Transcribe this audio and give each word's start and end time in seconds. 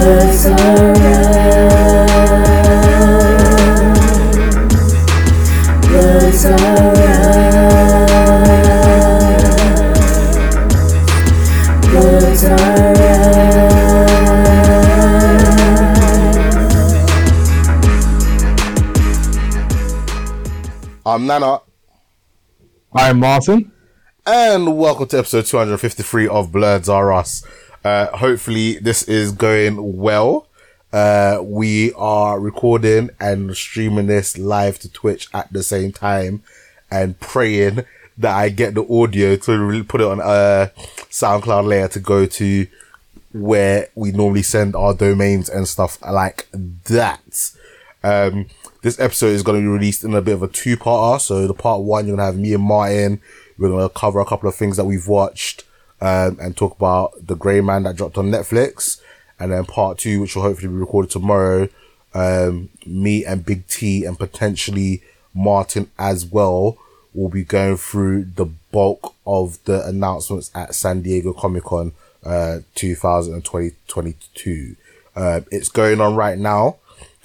Us. 0.00 0.46
I'm 21.04 21.26
Nana, 21.26 21.60
I'm 22.94 23.18
Martin. 23.18 23.72
and 24.24 24.78
welcome 24.78 25.08
to 25.08 25.18
episode 25.18 25.46
253 25.46 26.28
of 26.28 26.52
Blurs 26.52 26.88
Are 26.88 27.12
Us. 27.12 27.42
Uh, 27.88 28.14
hopefully, 28.18 28.78
this 28.80 29.02
is 29.04 29.32
going 29.32 29.96
well. 29.96 30.46
Uh, 30.92 31.38
we 31.42 31.90
are 31.94 32.38
recording 32.38 33.08
and 33.18 33.56
streaming 33.56 34.08
this 34.08 34.36
live 34.36 34.78
to 34.78 34.92
Twitch 34.92 35.26
at 35.32 35.50
the 35.54 35.62
same 35.62 35.90
time 35.90 36.42
and 36.90 37.18
praying 37.18 37.86
that 38.18 38.36
I 38.36 38.50
get 38.50 38.74
the 38.74 38.86
audio 38.92 39.36
to 39.36 39.58
really 39.58 39.84
put 39.84 40.02
it 40.02 40.06
on 40.06 40.20
a 40.20 40.70
SoundCloud 41.08 41.66
layer 41.66 41.88
to 41.88 41.98
go 41.98 42.26
to 42.26 42.66
where 43.32 43.88
we 43.94 44.12
normally 44.12 44.42
send 44.42 44.76
our 44.76 44.92
domains 44.92 45.48
and 45.48 45.66
stuff 45.66 45.96
like 46.02 46.46
that. 46.52 47.52
Um, 48.04 48.48
this 48.82 49.00
episode 49.00 49.28
is 49.28 49.42
going 49.42 49.62
to 49.62 49.64
be 49.64 49.72
released 49.72 50.04
in 50.04 50.12
a 50.12 50.20
bit 50.20 50.34
of 50.34 50.42
a 50.42 50.48
two-parter. 50.48 51.22
So 51.22 51.46
the 51.46 51.54
part 51.54 51.80
one, 51.80 52.06
you're 52.06 52.16
going 52.18 52.26
to 52.26 52.32
have 52.32 52.38
me 52.38 52.52
and 52.52 52.64
Martin. 52.64 53.22
We're 53.56 53.70
going 53.70 53.88
to 53.88 53.94
cover 53.94 54.20
a 54.20 54.26
couple 54.26 54.46
of 54.46 54.54
things 54.54 54.76
that 54.76 54.84
we've 54.84 55.08
watched, 55.08 55.64
um, 56.00 56.38
and 56.40 56.56
talk 56.56 56.76
about 56.76 57.26
the 57.26 57.34
Grey 57.34 57.60
Man 57.60 57.84
that 57.84 57.96
dropped 57.96 58.18
on 58.18 58.30
Netflix. 58.30 59.00
And 59.40 59.52
then 59.52 59.64
part 59.64 59.98
two, 59.98 60.20
which 60.20 60.34
will 60.34 60.42
hopefully 60.42 60.68
be 60.68 60.74
recorded 60.74 61.10
tomorrow, 61.10 61.68
um, 62.14 62.70
me 62.86 63.24
and 63.24 63.44
Big 63.44 63.66
T 63.68 64.04
and 64.04 64.18
potentially 64.18 65.02
Martin 65.34 65.90
as 65.98 66.26
well 66.26 66.78
will 67.14 67.28
be 67.28 67.44
going 67.44 67.76
through 67.76 68.24
the 68.24 68.46
bulk 68.72 69.14
of 69.26 69.62
the 69.64 69.86
announcements 69.86 70.50
at 70.54 70.74
San 70.74 71.02
Diego 71.02 71.32
Comic 71.32 71.64
Con, 71.64 71.92
uh, 72.24 72.58
2022. 72.74 74.76
Uh, 75.14 75.40
it's 75.50 75.68
going 75.68 76.00
on 76.00 76.14
right 76.14 76.38
now. 76.38 76.76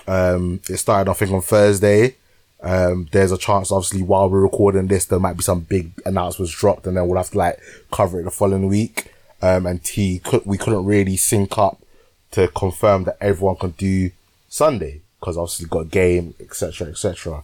Um, 0.07 0.61
it 0.69 0.77
started, 0.77 1.09
I 1.09 1.13
think, 1.13 1.31
on 1.31 1.41
Thursday. 1.41 2.15
Um, 2.63 3.09
there's 3.11 3.31
a 3.31 3.37
chance, 3.37 3.71
obviously, 3.71 4.01
while 4.03 4.29
we're 4.29 4.41
recording 4.41 4.87
this, 4.87 5.05
there 5.05 5.19
might 5.19 5.37
be 5.37 5.43
some 5.43 5.61
big 5.61 5.91
announcements 6.05 6.53
dropped, 6.53 6.87
and 6.87 6.97
then 6.97 7.07
we'll 7.07 7.17
have 7.17 7.31
to 7.31 7.37
like 7.37 7.59
cover 7.91 8.19
it 8.19 8.23
the 8.23 8.31
following 8.31 8.67
week. 8.67 9.11
Um, 9.41 9.65
and 9.65 9.83
T, 9.83 10.19
could, 10.19 10.45
we 10.45 10.57
couldn't 10.57 10.85
really 10.85 11.17
sync 11.17 11.57
up 11.57 11.83
to 12.31 12.47
confirm 12.47 13.03
that 13.03 13.17
everyone 13.19 13.57
can 13.57 13.71
do 13.71 14.11
Sunday 14.47 15.01
because 15.19 15.37
obviously 15.37 15.67
got 15.67 15.79
a 15.79 15.85
game, 15.85 16.33
etc., 16.39 16.87
etc. 16.87 17.43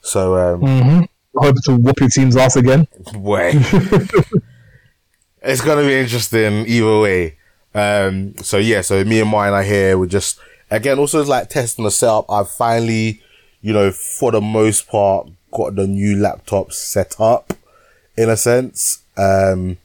So, 0.00 0.36
um, 0.36 0.60
Mm-hmm. 0.62 1.04
Hope 1.36 1.56
to 1.64 1.76
whoop 1.76 2.00
your 2.00 2.08
team's 2.08 2.36
ass 2.36 2.56
again. 2.56 2.88
way. 3.14 3.52
it's 5.42 5.60
gonna 5.60 5.82
be 5.82 5.94
interesting 5.94 6.66
either 6.66 6.98
way. 6.98 7.36
Um, 7.74 8.36
so 8.38 8.58
yeah, 8.58 8.80
so 8.80 9.04
me 9.04 9.20
and 9.20 9.30
mine 9.30 9.52
are 9.52 9.62
here. 9.62 9.96
We're 9.96 10.06
just 10.06 10.40
again 10.70 10.98
also 10.98 11.24
like 11.24 11.48
testing 11.48 11.84
the 11.84 11.90
setup. 11.92 12.26
I've 12.28 12.50
finally, 12.50 13.22
you 13.62 13.72
know, 13.72 13.90
for 13.90 14.32
the 14.32 14.40
most 14.40 14.88
part, 14.88 15.28
got 15.52 15.74
the 15.76 15.86
new 15.86 16.16
laptop 16.16 16.72
set 16.72 17.16
up 17.20 17.52
in 18.16 18.28
a 18.28 18.36
sense. 18.36 19.02
Um, 19.16 19.78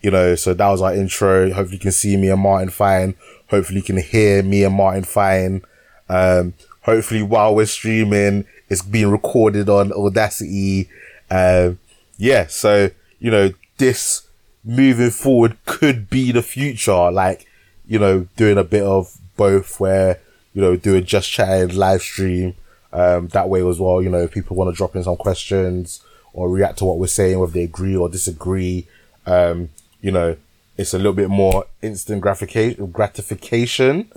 you 0.00 0.10
know, 0.10 0.34
so 0.34 0.52
that 0.54 0.68
was 0.68 0.82
our 0.82 0.94
intro. 0.94 1.50
Hopefully 1.52 1.76
you 1.76 1.80
can 1.80 1.92
see 1.92 2.16
me 2.16 2.28
and 2.28 2.40
Martin 2.40 2.68
fine. 2.68 3.14
Hopefully 3.48 3.78
you 3.78 3.84
can 3.84 3.98
hear 3.98 4.42
me 4.42 4.64
and 4.64 4.74
Martin 4.74 5.04
fine. 5.04 5.62
Um, 6.08 6.54
hopefully 6.82 7.22
while 7.22 7.54
we're 7.54 7.66
streaming, 7.66 8.44
it's 8.68 8.82
being 8.82 9.10
recorded 9.10 9.68
on 9.68 9.92
Audacity. 9.92 10.88
Um, 11.30 11.78
yeah, 12.18 12.46
so, 12.46 12.90
you 13.18 13.30
know, 13.30 13.52
this 13.78 14.26
moving 14.64 15.10
forward 15.10 15.56
could 15.64 16.10
be 16.10 16.32
the 16.32 16.42
future. 16.42 17.10
Like, 17.10 17.46
you 17.86 17.98
know, 17.98 18.28
doing 18.36 18.58
a 18.58 18.64
bit 18.64 18.82
of 18.82 19.16
both 19.36 19.80
where, 19.80 20.20
you 20.52 20.60
know, 20.60 20.76
doing 20.76 21.04
just 21.04 21.30
chatting 21.30 21.76
live 21.76 22.02
stream. 22.02 22.54
Um, 22.94 23.26
that 23.28 23.48
way 23.48 23.66
as 23.68 23.80
well, 23.80 24.00
you 24.00 24.08
know, 24.08 24.20
if 24.20 24.30
people 24.30 24.56
want 24.56 24.72
to 24.72 24.76
drop 24.76 24.94
in 24.94 25.02
some 25.02 25.16
questions 25.16 26.00
or 26.32 26.48
react 26.48 26.78
to 26.78 26.84
what 26.84 26.98
we're 26.98 27.08
saying, 27.08 27.38
whether 27.38 27.52
they 27.52 27.64
agree 27.64 27.96
or 27.96 28.08
disagree, 28.08 28.86
um, 29.26 29.68
you 30.00 30.12
know, 30.12 30.36
it's 30.76 30.94
a 30.94 30.98
little 30.98 31.12
bit 31.12 31.28
more 31.28 31.66
instant 31.82 32.20
gratification, 32.20 32.90
gratification. 32.92 34.10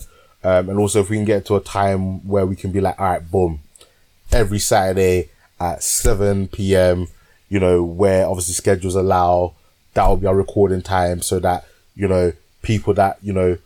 Um, 0.44 0.70
and 0.70 0.78
also 0.78 1.02
if 1.02 1.10
we 1.10 1.18
can 1.18 1.26
get 1.26 1.46
to 1.48 1.56
a 1.56 1.60
time 1.60 2.26
where 2.28 2.46
we 2.46 2.56
can 2.56 2.72
be 2.72 2.80
like, 2.80 3.00
all 3.00 3.08
right, 3.08 3.32
boom, 3.32 3.62
every 4.32 4.60
Saturday 4.60 5.30
at 5.60 5.82
7 5.82 6.48
p.m., 6.50 7.08
you 7.50 7.60
know, 7.60 7.84
where 7.84 8.28
obviously 8.28 8.54
schedules 8.54 8.96
allow, 8.96 9.54
that 9.94 10.08
will 10.08 10.18
be 10.18 10.28
our 10.28 10.36
recording 10.36 10.84
time 10.84 11.22
so 11.22 11.40
that, 11.40 11.66
you 11.96 12.08
know, 12.08 12.32
people 12.62 12.94
that, 12.94 13.18
you 13.24 13.34
know, 13.34 13.58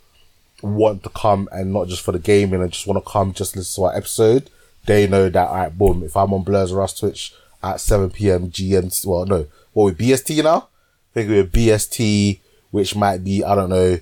want 0.62 1.04
to 1.04 1.10
come 1.10 1.50
and 1.52 1.74
not 1.74 1.88
just 1.88 2.02
for 2.02 2.12
the 2.12 2.20
gaming 2.20 2.62
and 2.62 2.72
just 2.72 2.88
want 2.88 3.04
to 3.04 3.12
come 3.12 3.34
just 3.34 3.56
listen 3.56 3.82
to 3.82 3.88
our 3.88 3.96
episode, 3.96 4.50
they 4.86 5.08
know 5.08 5.30
that, 5.30 5.48
all 5.48 5.56
right, 5.56 5.78
boom, 5.78 6.04
if 6.04 6.16
I'm 6.18 6.34
on 6.34 6.44
Blurs 6.44 6.72
or 6.72 6.82
Us 6.82 6.98
Twitch 6.98 7.34
at 7.64 7.80
7 7.80 8.10
p.m. 8.10 8.50
GMT, 8.50 9.06
well, 9.06 9.26
no, 9.26 9.48
what 9.74 9.84
we 9.86 10.08
BST 10.08 10.44
now? 10.44 10.68
I 11.12 11.14
think 11.14 11.30
we're 11.30 11.44
BST, 11.44 12.40
which 12.72 12.96
might 12.96 13.24
be, 13.24 13.44
I 13.44 13.56
don't 13.56 13.70
know, 13.70 14.00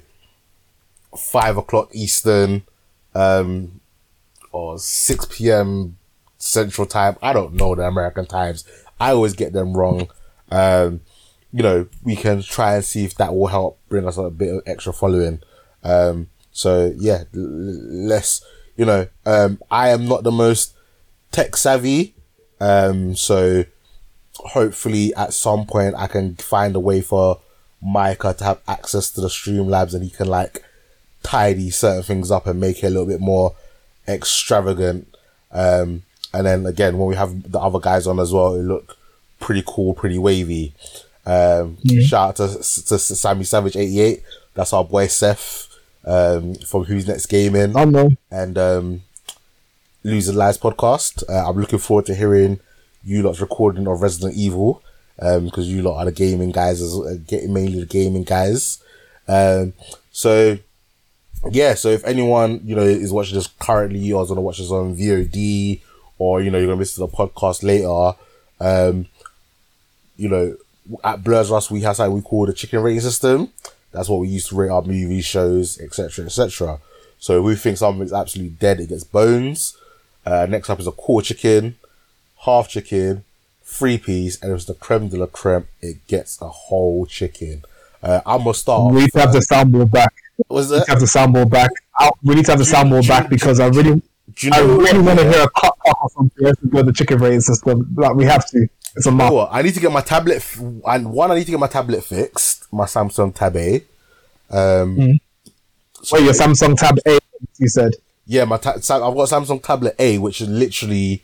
five 1.17 1.57
o'clock 1.57 1.89
Eastern, 1.93 2.63
um, 3.15 3.81
or 4.51 4.77
6 4.79 5.25
p.m. 5.31 5.97
Central 6.37 6.87
Time. 6.87 7.17
I 7.21 7.33
don't 7.33 7.53
know 7.53 7.75
the 7.75 7.83
American 7.83 8.25
times. 8.25 8.63
I 8.99 9.11
always 9.11 9.33
get 9.33 9.53
them 9.53 9.75
wrong. 9.75 10.09
Um, 10.51 11.01
you 11.51 11.63
know, 11.63 11.87
we 12.03 12.15
can 12.15 12.41
try 12.41 12.75
and 12.75 12.85
see 12.85 13.05
if 13.05 13.15
that 13.15 13.33
will 13.33 13.47
help 13.47 13.79
bring 13.89 14.07
us 14.07 14.17
a 14.17 14.29
bit 14.29 14.53
of 14.53 14.63
extra 14.65 14.93
following. 14.93 15.41
Um, 15.83 16.29
so 16.51 16.93
yeah, 16.97 17.23
l- 17.35 18.11
you 18.79 18.85
know, 18.85 19.05
um, 19.25 19.59
I 19.69 19.89
am 19.89 20.07
not 20.07 20.23
the 20.23 20.31
most 20.31 20.73
tech 21.33 21.57
savvy. 21.57 22.15
Um, 22.61 23.13
so 23.13 23.65
hopefully 24.35 25.13
at 25.15 25.33
some 25.33 25.65
point 25.65 25.95
I 25.95 26.07
can 26.07 26.35
find 26.37 26.73
a 26.77 26.79
way 26.79 27.01
for 27.01 27.41
Micah 27.81 28.33
to 28.35 28.43
have 28.45 28.61
access 28.69 29.11
to 29.11 29.21
the 29.21 29.27
Streamlabs 29.27 29.93
and 29.93 30.01
he 30.01 30.09
can 30.09 30.29
like 30.29 30.63
tidy 31.23 31.69
certain 31.71 32.03
things 32.03 32.31
up 32.31 32.47
and 32.47 32.61
make 32.61 32.81
it 32.81 32.87
a 32.87 32.89
little 32.89 33.05
bit 33.05 33.19
more 33.19 33.53
extravagant. 34.07 35.13
Um, 35.51 36.03
and 36.33 36.47
then 36.47 36.65
again, 36.65 36.97
when 36.97 37.09
we 37.09 37.15
have 37.15 37.51
the 37.51 37.59
other 37.59 37.79
guys 37.79 38.07
on 38.07 38.17
as 38.17 38.31
well, 38.31 38.53
it 38.53 38.63
look 38.63 38.97
pretty 39.41 39.63
cool, 39.67 39.93
pretty 39.93 40.17
wavy. 40.17 40.73
Um, 41.25 41.77
shout 42.01 42.29
out 42.29 42.35
to, 42.37 42.47
to 42.59 42.97
Sammy 42.97 43.43
Savage 43.43 43.75
88. 43.75 44.23
That's 44.53 44.71
our 44.71 44.85
boy 44.85 45.07
Seth, 45.07 45.68
um, 46.09 46.55
from 46.55 46.85
Who's 46.85 47.07
Next 47.07 47.27
Gaming 47.27 47.75
I 47.77 47.85
know. 47.85 48.11
and 48.31 48.57
um, 48.57 49.01
Loser 50.03 50.33
Lies 50.33 50.57
podcast. 50.57 51.23
Uh, 51.29 51.47
I'm 51.47 51.57
looking 51.59 51.79
forward 51.79 52.07
to 52.07 52.15
hearing 52.15 52.59
you 53.03 53.21
lot's 53.21 53.39
recording 53.39 53.87
of 53.87 54.01
Resident 54.01 54.35
Evil 54.35 54.81
because 55.17 55.67
you 55.69 55.81
lot 55.81 55.99
are 55.99 56.05
the 56.05 56.11
gaming 56.11 56.51
guys, 56.51 56.81
as 56.81 56.95
uh, 56.95 57.17
mainly 57.47 57.79
the 57.79 57.85
gaming 57.85 58.23
guys. 58.23 58.81
Um, 59.27 59.73
so 60.11 60.57
yeah, 61.51 61.75
so 61.75 61.89
if 61.89 62.03
anyone 62.05 62.61
you 62.63 62.75
know 62.75 62.81
is 62.81 63.13
watching 63.13 63.35
this 63.35 63.47
currently 63.59 64.11
or 64.11 64.23
is 64.23 64.29
gonna 64.29 64.41
watch 64.41 64.57
this 64.57 64.71
on 64.71 64.95
VOD 64.95 65.81
or 66.17 66.41
you 66.41 66.49
know 66.49 66.57
you're 66.57 66.67
gonna 66.67 66.79
listen 66.79 67.05
to 67.05 67.11
the 67.11 67.17
podcast 67.17 67.63
later, 67.63 68.17
um, 68.59 69.05
you 70.17 70.27
know 70.27 70.55
at 71.03 71.23
Blurs 71.23 71.51
Us 71.51 71.69
we 71.69 71.81
have 71.81 71.95
something 71.95 72.15
we 72.15 72.21
call 72.21 72.45
the 72.47 72.53
chicken 72.53 72.81
rating 72.81 73.01
system. 73.01 73.51
That's 73.91 74.09
what 74.09 74.19
we 74.19 74.27
use 74.27 74.47
to 74.49 74.55
rate 74.55 74.69
our 74.69 74.81
movies, 74.81 75.25
shows, 75.25 75.79
etc., 75.79 76.25
etc. 76.25 76.79
So 77.19 77.39
if 77.39 77.43
we 77.45 77.55
think 77.55 77.77
something's 77.77 78.13
absolutely 78.13 78.55
dead, 78.59 78.79
it 78.79 78.89
gets 78.89 79.03
bones. 79.03 79.75
Uh, 80.25 80.45
next 80.49 80.69
up 80.69 80.79
is 80.79 80.87
a 80.87 80.91
core 80.91 81.21
chicken, 81.21 81.75
half 82.45 82.69
chicken, 82.69 83.23
three 83.63 83.97
piece, 83.97 84.41
and 84.41 84.51
if 84.51 84.57
it's 84.57 84.65
the 84.65 84.73
creme 84.75 85.07
de 85.09 85.17
la 85.17 85.25
creme, 85.25 85.67
it 85.81 86.05
gets 86.07 86.41
a 86.41 86.47
whole 86.47 87.05
chicken. 87.05 87.63
Uh, 88.01 88.21
I'm 88.25 88.39
gonna 88.43 88.53
start. 88.53 88.93
We 88.93 89.01
need 89.01 89.11
to 89.13 89.19
have 89.19 89.33
the 89.33 89.39
first. 89.39 89.49
soundboard 89.49 89.91
back. 89.91 90.13
Was 90.47 90.69
We 90.71 90.77
need 90.77 90.85
to 90.85 90.91
have 90.91 90.99
the 91.01 91.05
soundboard 91.05 91.49
back. 91.49 91.71
I- 91.97 92.11
We 92.23 92.35
need 92.35 92.45
to 92.45 92.51
have 92.51 92.59
the 92.59 92.65
Do 92.65 92.71
soundboard 92.71 93.01
do 93.03 93.07
back 93.09 93.29
because 93.29 93.59
I 93.59 93.67
really, 93.67 94.01
Do 94.35 94.47
you 94.47 94.51
I 94.53 94.59
really 94.61 94.99
want 95.01 95.19
to 95.19 95.29
hear 95.29 95.41
a 95.43 95.49
cut 95.49 95.75
off 95.87 95.97
or 96.03 96.09
something 96.11 96.45
to 96.45 96.67
go 96.69 96.81
the 96.83 96.93
chicken 96.93 97.17
rating 97.19 97.41
system. 97.41 97.93
Like 97.97 98.15
we 98.15 98.23
have 98.25 98.45
to. 98.51 98.67
It's 98.95 99.05
a 99.05 99.11
You 99.11 99.15
know 99.17 99.47
I 99.51 99.61
need 99.61 99.73
to 99.75 99.79
get 99.79 99.91
my 99.91 100.01
tablet. 100.01 100.37
F- 100.37 100.59
and 100.87 101.11
one, 101.11 101.31
I 101.31 101.35
need 101.35 101.45
to 101.45 101.51
get 101.51 101.59
my 101.59 101.67
tablet 101.67 102.03
fixed. 102.03 102.71
My 102.73 102.85
Samsung 102.85 103.33
Tab 103.33 103.55
A. 103.55 103.83
Um, 104.49 104.95
Wait, 106.11 106.23
your 106.23 106.33
Samsung 106.33 106.77
Tab 106.77 106.97
A, 107.05 107.19
you 107.57 107.67
said. 107.67 107.93
yeah, 108.25 108.45
my 108.45 108.57
ta- 108.57 108.73
I've 108.75 108.81
got 108.81 109.29
Samsung 109.29 109.61
Tablet 109.61 109.95
A, 109.99 110.17
which 110.17 110.41
is 110.41 110.47
literally. 110.49 111.23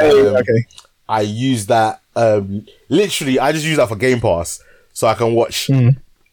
Um, 0.00 0.08
okay. 0.36 0.64
I 1.08 1.20
use 1.22 1.66
that. 1.66 2.00
Um, 2.16 2.66
literally, 2.88 3.38
I 3.38 3.52
just 3.52 3.64
use 3.66 3.76
that 3.76 3.88
for 3.88 3.96
Game 3.96 4.20
Pass, 4.20 4.62
so 4.92 5.06
I 5.06 5.14
can 5.14 5.34
watch 5.34 5.68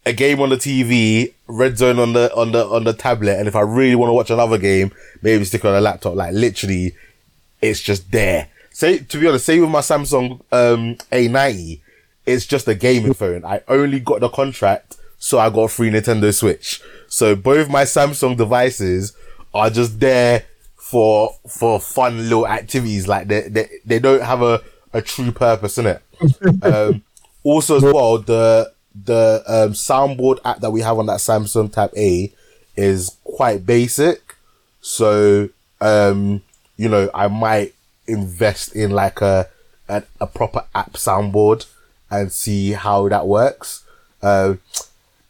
a 0.06 0.14
game 0.14 0.40
on 0.40 0.50
the 0.50 0.56
TV, 0.58 1.34
Red 1.48 1.78
Zone 1.78 2.00
on 2.00 2.14
the 2.14 2.34
on 2.36 2.52
the 2.52 2.66
on 2.66 2.84
the 2.86 2.94
tablet, 2.94 3.38
and 3.38 3.48
if 3.48 3.56
I 3.56 3.62
really 3.62 3.96
want 3.96 4.10
to 4.10 4.14
watch 4.14 4.30
another 4.30 4.58
game, 4.58 4.92
maybe 5.22 5.44
stick 5.44 5.64
it 5.66 5.68
on 5.68 5.76
a 5.76 5.82
laptop. 5.82 6.16
Like 6.16 6.34
literally, 6.34 6.96
it's 7.62 7.82
just 7.82 8.12
there. 8.12 8.48
Say 8.80 9.00
to 9.00 9.20
be 9.20 9.28
honest, 9.28 9.46
say 9.46 9.60
with 9.60 9.70
my 9.70 9.82
Samsung 9.82 10.40
um, 10.54 10.96
A90, 11.12 11.82
it's 12.26 12.46
just 12.46 12.66
a 12.66 12.74
gaming 12.74 13.14
phone. 13.14 13.44
I 13.44 13.62
only 13.68 14.00
got 14.00 14.22
the 14.22 14.30
contract, 14.30 14.96
so 15.18 15.38
I 15.38 15.50
got 15.50 15.64
a 15.64 15.68
free 15.68 15.90
Nintendo 15.90 16.34
Switch. 16.34 16.82
So 17.10 17.36
both 17.36 17.68
my 17.68 17.84
Samsung 17.84 18.38
devices 18.38 19.18
are 19.54 19.70
just 19.70 20.00
there 20.00 20.46
for 20.78 21.36
for 21.46 21.82
fun 21.82 22.20
little 22.20 22.48
activities. 22.48 23.06
Like 23.06 23.28
they 23.28 23.50
they, 23.50 23.70
they 23.84 24.00
don't 24.00 24.24
have 24.24 24.42
a, 24.42 24.62
a 24.94 25.02
true 25.02 25.34
purpose 25.34 25.78
in 25.78 25.86
it. 25.86 26.02
um, 26.64 27.04
also 27.44 27.76
as 27.76 27.84
well, 27.84 28.20
the 28.20 28.72
the 28.96 29.44
um, 29.46 29.74
soundboard 29.74 30.40
app 30.46 30.62
that 30.62 30.72
we 30.72 30.80
have 30.80 30.98
on 30.98 31.08
that 31.08 31.20
Samsung 31.20 31.70
Tab 31.70 31.92
A 31.98 32.32
is 32.78 33.18
quite 33.26 33.66
basic. 33.66 34.38
So 34.80 35.50
um, 35.82 36.42
you 36.78 36.88
know, 36.88 37.10
I 37.14 37.28
might 37.28 37.74
invest 38.10 38.76
in 38.76 38.92
like 38.92 39.22
a 39.22 39.48
a, 39.88 40.04
a 40.22 40.28
proper 40.28 40.66
app 40.76 40.94
soundboard 40.94 41.66
and 42.12 42.32
see 42.32 42.72
how 42.72 43.08
that 43.10 43.28
works. 43.28 43.84
Uh, 44.22 44.56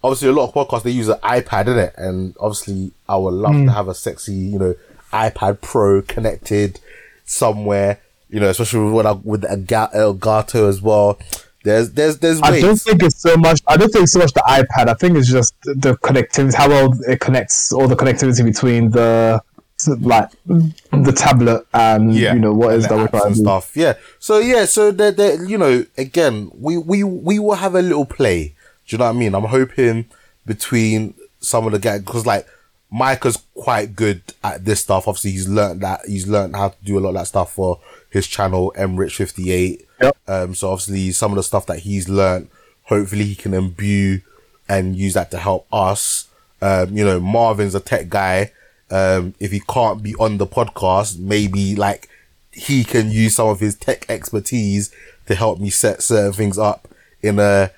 obviously, 0.03 0.27
a 0.29 0.31
lot 0.31 0.47
of 0.47 0.53
podcasts 0.53 0.83
they 0.83 0.91
use 0.91 1.07
an 1.07 1.19
iPad 1.19 1.67
in 1.67 1.77
it, 1.77 1.93
and 1.97 2.35
obviously, 2.39 2.91
I 3.07 3.17
would 3.17 3.33
love 3.33 3.53
to 3.53 3.71
have 3.71 3.87
a 3.87 3.95
sexy, 3.95 4.33
you 4.33 4.59
know, 4.59 4.75
iPad 5.11 5.61
Pro 5.61 6.01
connected 6.01 6.79
somewhere. 7.25 7.99
You 8.29 8.39
know, 8.39 8.49
especially 8.49 8.91
with 8.91 9.05
I, 9.05 9.11
with 9.13 9.43
Elga- 9.43 9.89
Elgato 9.95 10.69
as 10.69 10.81
well. 10.81 11.19
There's 11.63 11.91
there's 11.91 12.19
there's 12.19 12.41
I 12.41 12.61
don't 12.61 12.77
think 12.79 13.03
it's 13.03 13.19
so 13.21 13.35
much. 13.35 13.59
I 13.67 13.75
don't 13.75 13.91
think 13.91 14.03
it's 14.03 14.13
so 14.13 14.19
much 14.19 14.33
the 14.33 14.43
iPad. 14.47 14.87
I 14.87 14.93
think 14.93 15.17
it's 15.17 15.29
just 15.29 15.53
the 15.63 15.97
connectivity, 15.97 16.53
how 16.53 16.69
well 16.69 16.93
it 17.07 17.19
connects, 17.19 17.73
all 17.73 17.87
the 17.87 17.95
connectivity 17.95 18.45
between 18.45 18.91
the 18.91 19.41
like 19.87 20.31
the 20.45 21.13
tablet 21.15 21.65
and 21.73 22.13
you 22.13 22.35
know 22.35 22.53
what 22.53 22.73
and 22.73 22.79
is 22.79 22.87
the 22.87 22.95
that 22.95 23.01
we're 23.01 23.19
trying 23.19 23.27
and 23.27 23.37
stuff. 23.37 23.75
Yeah. 23.75 23.93
So 24.19 24.39
yeah, 24.39 24.65
so 24.65 24.91
that 24.91 25.17
that 25.17 25.47
you 25.47 25.57
know, 25.57 25.85
again, 25.97 26.51
we 26.53 26.77
we 26.77 27.03
we 27.03 27.39
will 27.39 27.55
have 27.55 27.75
a 27.75 27.81
little 27.81 28.05
play. 28.05 28.55
Do 28.87 28.95
you 28.95 28.97
know 28.97 29.05
what 29.05 29.15
I 29.15 29.19
mean? 29.19 29.35
I'm 29.35 29.45
hoping 29.45 30.05
between 30.45 31.13
some 31.39 31.65
of 31.65 31.71
the 31.71 31.79
guys 31.79 32.01
because 32.01 32.25
like 32.25 32.45
Micah's 32.91 33.37
quite 33.55 33.95
good 33.95 34.21
at 34.43 34.65
this 34.65 34.81
stuff. 34.81 35.07
Obviously, 35.07 35.31
he's 35.31 35.47
learned 35.47 35.81
that 35.81 36.01
he's 36.05 36.27
learned 36.27 36.55
how 36.55 36.69
to 36.69 36.77
do 36.83 36.97
a 36.97 37.01
lot 37.01 37.09
of 37.09 37.15
that 37.15 37.27
stuff 37.27 37.53
for 37.53 37.79
his 38.09 38.27
channel, 38.27 38.73
Mrich58. 38.75 39.85
Yep. 40.01 40.17
Um, 40.27 40.55
so 40.55 40.71
obviously, 40.71 41.11
some 41.11 41.31
of 41.31 41.35
the 41.37 41.43
stuff 41.43 41.65
that 41.67 41.79
he's 41.79 42.09
learned, 42.09 42.49
hopefully, 42.83 43.25
he 43.25 43.35
can 43.35 43.53
imbue 43.53 44.21
and 44.67 44.95
use 44.95 45.13
that 45.13 45.31
to 45.31 45.37
help 45.37 45.67
us. 45.71 46.27
Um, 46.61 46.97
you 46.97 47.05
know, 47.05 47.19
Marvin's 47.19 47.75
a 47.75 47.79
tech 47.79 48.09
guy. 48.09 48.51
Um, 48.91 49.35
if 49.39 49.51
he 49.51 49.61
can't 49.61 50.01
be 50.01 50.15
on 50.15 50.37
the 50.37 50.47
podcast, 50.47 51.19
maybe 51.19 51.75
like 51.75 52.09
he 52.51 52.83
can 52.83 53.11
use 53.11 53.35
some 53.35 53.47
of 53.47 53.59
his 53.59 53.75
tech 53.75 54.05
expertise 54.09 54.91
to 55.27 55.35
help 55.35 55.59
me 55.59 55.69
set 55.69 56.01
certain 56.01 56.33
things 56.33 56.57
up 56.57 56.87
in 57.21 57.39
a, 57.39 57.71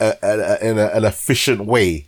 a, 0.00 0.14
a, 0.22 0.38
a 0.38 0.58
in 0.70 0.78
an 0.78 1.04
efficient 1.04 1.66
way. 1.66 2.06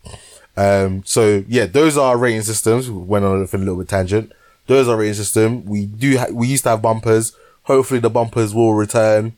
Um, 0.57 1.05
so 1.05 1.45
yeah, 1.47 1.67
those 1.67 1.97
are 1.97 2.17
rating 2.17 2.43
systems. 2.43 2.91
We 2.91 2.99
went 2.99 3.25
on 3.25 3.37
a 3.37 3.57
little 3.57 3.77
bit 3.77 3.89
tangent. 3.89 4.33
Those 4.67 4.89
are 4.89 4.97
rating 4.97 5.15
system. 5.15 5.65
We 5.65 5.87
do. 5.87 6.19
Ha- 6.19 6.33
we 6.33 6.47
used 6.49 6.65
to 6.65 6.71
have 6.71 6.83
bumpers. 6.83 7.37
Hopefully, 7.65 8.01
the 8.01 8.11
bumpers 8.11 8.55
will 8.55 8.75
return. 8.75 9.35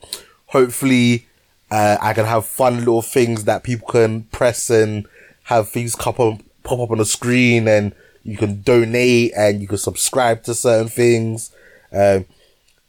Hopefully, 0.46 1.26
uh, 1.70 1.98
I 2.00 2.12
can 2.14 2.26
have 2.26 2.46
fun 2.46 2.78
little 2.78 3.02
things 3.02 3.44
that 3.44 3.62
people 3.62 3.88
can 3.88 4.24
press 4.24 4.70
and 4.70 5.06
have 5.44 5.68
things 5.68 5.94
pop 5.94 6.18
up, 6.18 6.40
pop 6.62 6.80
up 6.80 6.90
on 6.90 6.98
the 6.98 7.04
screen, 7.04 7.68
and 7.68 7.92
you 8.22 8.36
can 8.36 8.62
donate 8.62 9.32
and 9.36 9.60
you 9.60 9.68
can 9.68 9.78
subscribe 9.78 10.42
to 10.44 10.54
certain 10.54 10.88
things. 10.88 11.52
Um, 11.92 12.26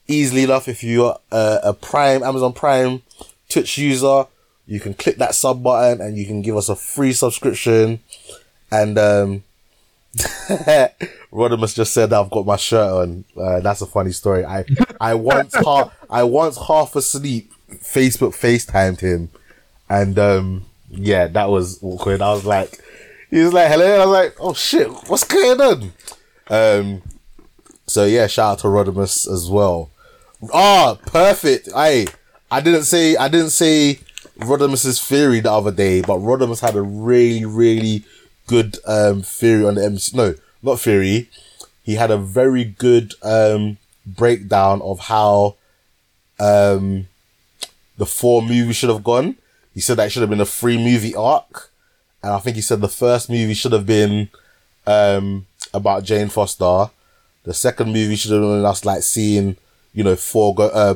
easily 0.08 0.44
enough, 0.44 0.68
if 0.68 0.84
you're 0.84 1.18
a, 1.32 1.60
a 1.64 1.74
Prime 1.74 2.24
Amazon 2.24 2.54
Prime 2.54 3.02
Twitch 3.50 3.78
user, 3.78 4.26
you 4.68 4.80
can 4.80 4.94
click 4.94 5.18
that 5.18 5.36
sub 5.36 5.64
button 5.64 6.02
and 6.02 6.18
you 6.18 6.26
can 6.26 6.42
give 6.42 6.56
us 6.56 6.70
a 6.70 6.76
free 6.76 7.14
subscription. 7.14 8.00
And 8.72 8.98
um, 8.98 9.44
Rodimus 11.32 11.76
just 11.76 11.94
said 11.94 12.10
that 12.10 12.20
I've 12.20 12.30
got 12.30 12.46
my 12.46 12.58
shirt 12.58 12.92
on. 12.92 13.26
Uh, 13.36 13.60
that's 13.62 13.82
a 13.82 13.86
funny 13.86 14.12
story. 14.12 14.46
I 14.46 14.66
I 15.00 15.16
once 15.16 15.56
half 15.56 15.94
I 16.10 16.24
once 16.24 16.58
half 16.58 16.96
asleep 16.96 17.52
Facebook 17.70 18.34
FaceTimed 18.34 19.00
him, 19.00 19.30
and 19.90 20.20
um, 20.20 20.66
yeah, 20.90 21.28
that 21.28 21.50
was 21.50 21.82
awkward. 21.82 22.22
I 22.22 22.34
was 22.34 22.46
like, 22.46 22.82
he 23.32 23.40
was 23.40 23.54
like, 23.54 23.70
"Hello," 23.70 23.96
I 23.96 24.06
was 24.06 24.14
like, 24.14 24.36
"Oh 24.40 24.54
shit, 24.54 24.88
what's 25.10 25.24
going 25.24 25.60
on?" 25.62 25.94
Um, 26.50 27.02
so 27.88 28.06
yeah, 28.06 28.28
shout 28.28 28.52
out 28.54 28.60
to 28.60 28.68
Rodimus 28.68 29.28
as 29.32 29.50
well. 29.50 29.90
Ah, 30.54 30.98
perfect. 31.06 31.70
I 31.76 32.08
I 32.50 32.62
didn't 32.62 32.84
say 32.84 33.16
I 33.16 33.28
didn't 33.28 33.52
say 33.52 34.00
Rodimus's 34.40 35.02
theory 35.02 35.40
the 35.40 35.52
other 35.52 35.72
day, 35.72 36.02
but 36.02 36.20
Rodimus 36.20 36.60
had 36.62 36.76
a 36.76 36.82
really 36.82 37.46
really 37.46 38.04
good 38.48 38.78
um 38.86 39.22
theory 39.24 39.66
on 39.66 39.76
the 39.76 39.86
MC. 39.86 40.16
No, 40.16 40.36
not 40.62 40.80
theory. 40.80 41.30
He 41.84 41.96
had 41.96 42.12
a 42.12 42.18
very 42.18 42.64
good 42.64 43.14
um 43.24 43.78
breakdown 44.06 44.82
of 44.82 45.00
how 45.00 45.56
um 46.40 47.08
the 47.98 48.06
Thor 48.06 48.42
movies 48.42 48.76
should 48.76 48.90
have 48.90 49.04
gone. 49.04 49.38
He 49.74 49.80
said 49.80 49.98
that 49.98 50.12
should 50.12 50.22
have 50.22 50.30
been 50.30 50.42
a 50.42 50.46
three 50.46 50.78
movie 50.78 51.16
arc, 51.16 51.71
and 52.24 52.34
I 52.34 52.40
think 52.40 52.56
he 52.56 52.62
said 52.62 52.82
the 52.82 52.88
first 52.88 53.30
movie 53.30 53.54
should 53.54 53.72
have 53.72 53.86
been 53.86 54.30
um 54.88 55.46
about 55.74 56.04
Jane 56.04 56.30
Foster. 56.30 56.92
The 57.44 57.54
second 57.54 57.88
movie 57.88 58.16
should 58.16 58.32
have 58.32 58.42
been 58.42 58.66
us 58.66 58.86
like 58.86 59.02
seeing, 59.04 59.58
you 59.94 60.04
know, 60.04 60.16
four 60.16 60.54
go, 60.54 60.68
uh, 60.68 60.96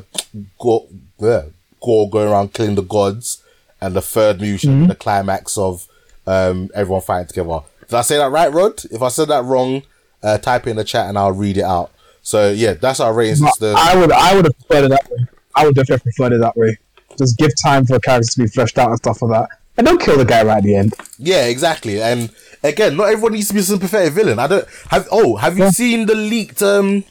go, 0.60 0.88
yeah, 1.20 1.46
Gorr 1.82 2.10
going 2.10 2.28
around 2.30 2.54
killing 2.54 2.76
the 2.76 2.84
gods, 2.84 3.42
and 3.82 3.96
the 3.96 4.02
third 4.02 4.40
movie 4.40 4.58
should 4.58 4.70
have 4.70 4.80
been 4.80 4.88
the 4.90 4.96
climax 4.96 5.58
of 5.58 5.88
um 6.28 6.70
everyone 6.74 7.02
fighting 7.02 7.28
together. 7.28 7.62
Did 7.82 7.94
I 7.96 8.02
say 8.02 8.18
that 8.18 8.32
right, 8.32 8.52
Rod? 8.52 8.84
If 8.86 9.02
I 9.02 9.10
said 9.10 9.28
that 9.30 9.44
wrong, 9.44 9.84
uh, 10.24 10.38
type 10.38 10.68
it 10.68 10.72
in 10.72 10.76
the 10.78 10.84
chat 10.84 11.08
and 11.08 11.18
I'll 11.18 11.32
read 11.32 11.58
it 11.58 11.64
out. 11.64 11.92
So 12.22 12.52
yeah, 12.52 12.74
that's 12.74 13.00
our 13.00 13.14
rating 13.14 13.36
system. 13.36 13.76
I 13.78 13.96
would, 13.96 14.12
I 14.12 14.36
would 14.36 14.46
have 14.46 14.58
preferred 14.58 14.86
it 14.86 14.90
that 14.90 15.12
way. 15.12 15.28
I 15.56 15.66
would 15.66 15.76
definitely 15.76 16.12
preferred 16.12 16.34
it 16.34 16.42
that 16.42 16.58
way. 16.58 16.78
Just 17.18 17.38
give 17.38 17.52
time 17.62 17.86
for 17.86 18.00
characters 18.00 18.34
to 18.34 18.42
be 18.42 18.48
fleshed 18.48 18.78
out 18.80 18.90
and 18.90 18.98
stuff 18.98 19.22
like 19.22 19.32
that, 19.32 19.58
and 19.78 19.86
don't 19.88 20.02
kill 20.02 20.18
the 20.18 20.26
guy 20.26 20.44
right 20.44 20.58
at 20.58 20.64
the 20.64 20.76
end. 20.76 20.94
Yeah, 21.18 21.46
exactly. 21.46 22.02
And 22.02 22.30
again, 22.64 22.96
not 22.98 23.10
everyone 23.10 23.34
needs 23.34 23.48
to 23.50 23.54
be 23.54 23.60
a 23.62 23.64
sympathetic 23.64 24.14
villain. 24.14 24.40
I 24.40 24.48
don't 24.48 24.68
have. 24.90 25.08
Oh, 25.12 25.36
have 25.38 25.58
you 25.58 25.66
Yeah. 25.66 25.72
seen 25.72 26.06
the 26.06 26.16
leaked? 26.16 26.62
Um. 26.62 27.04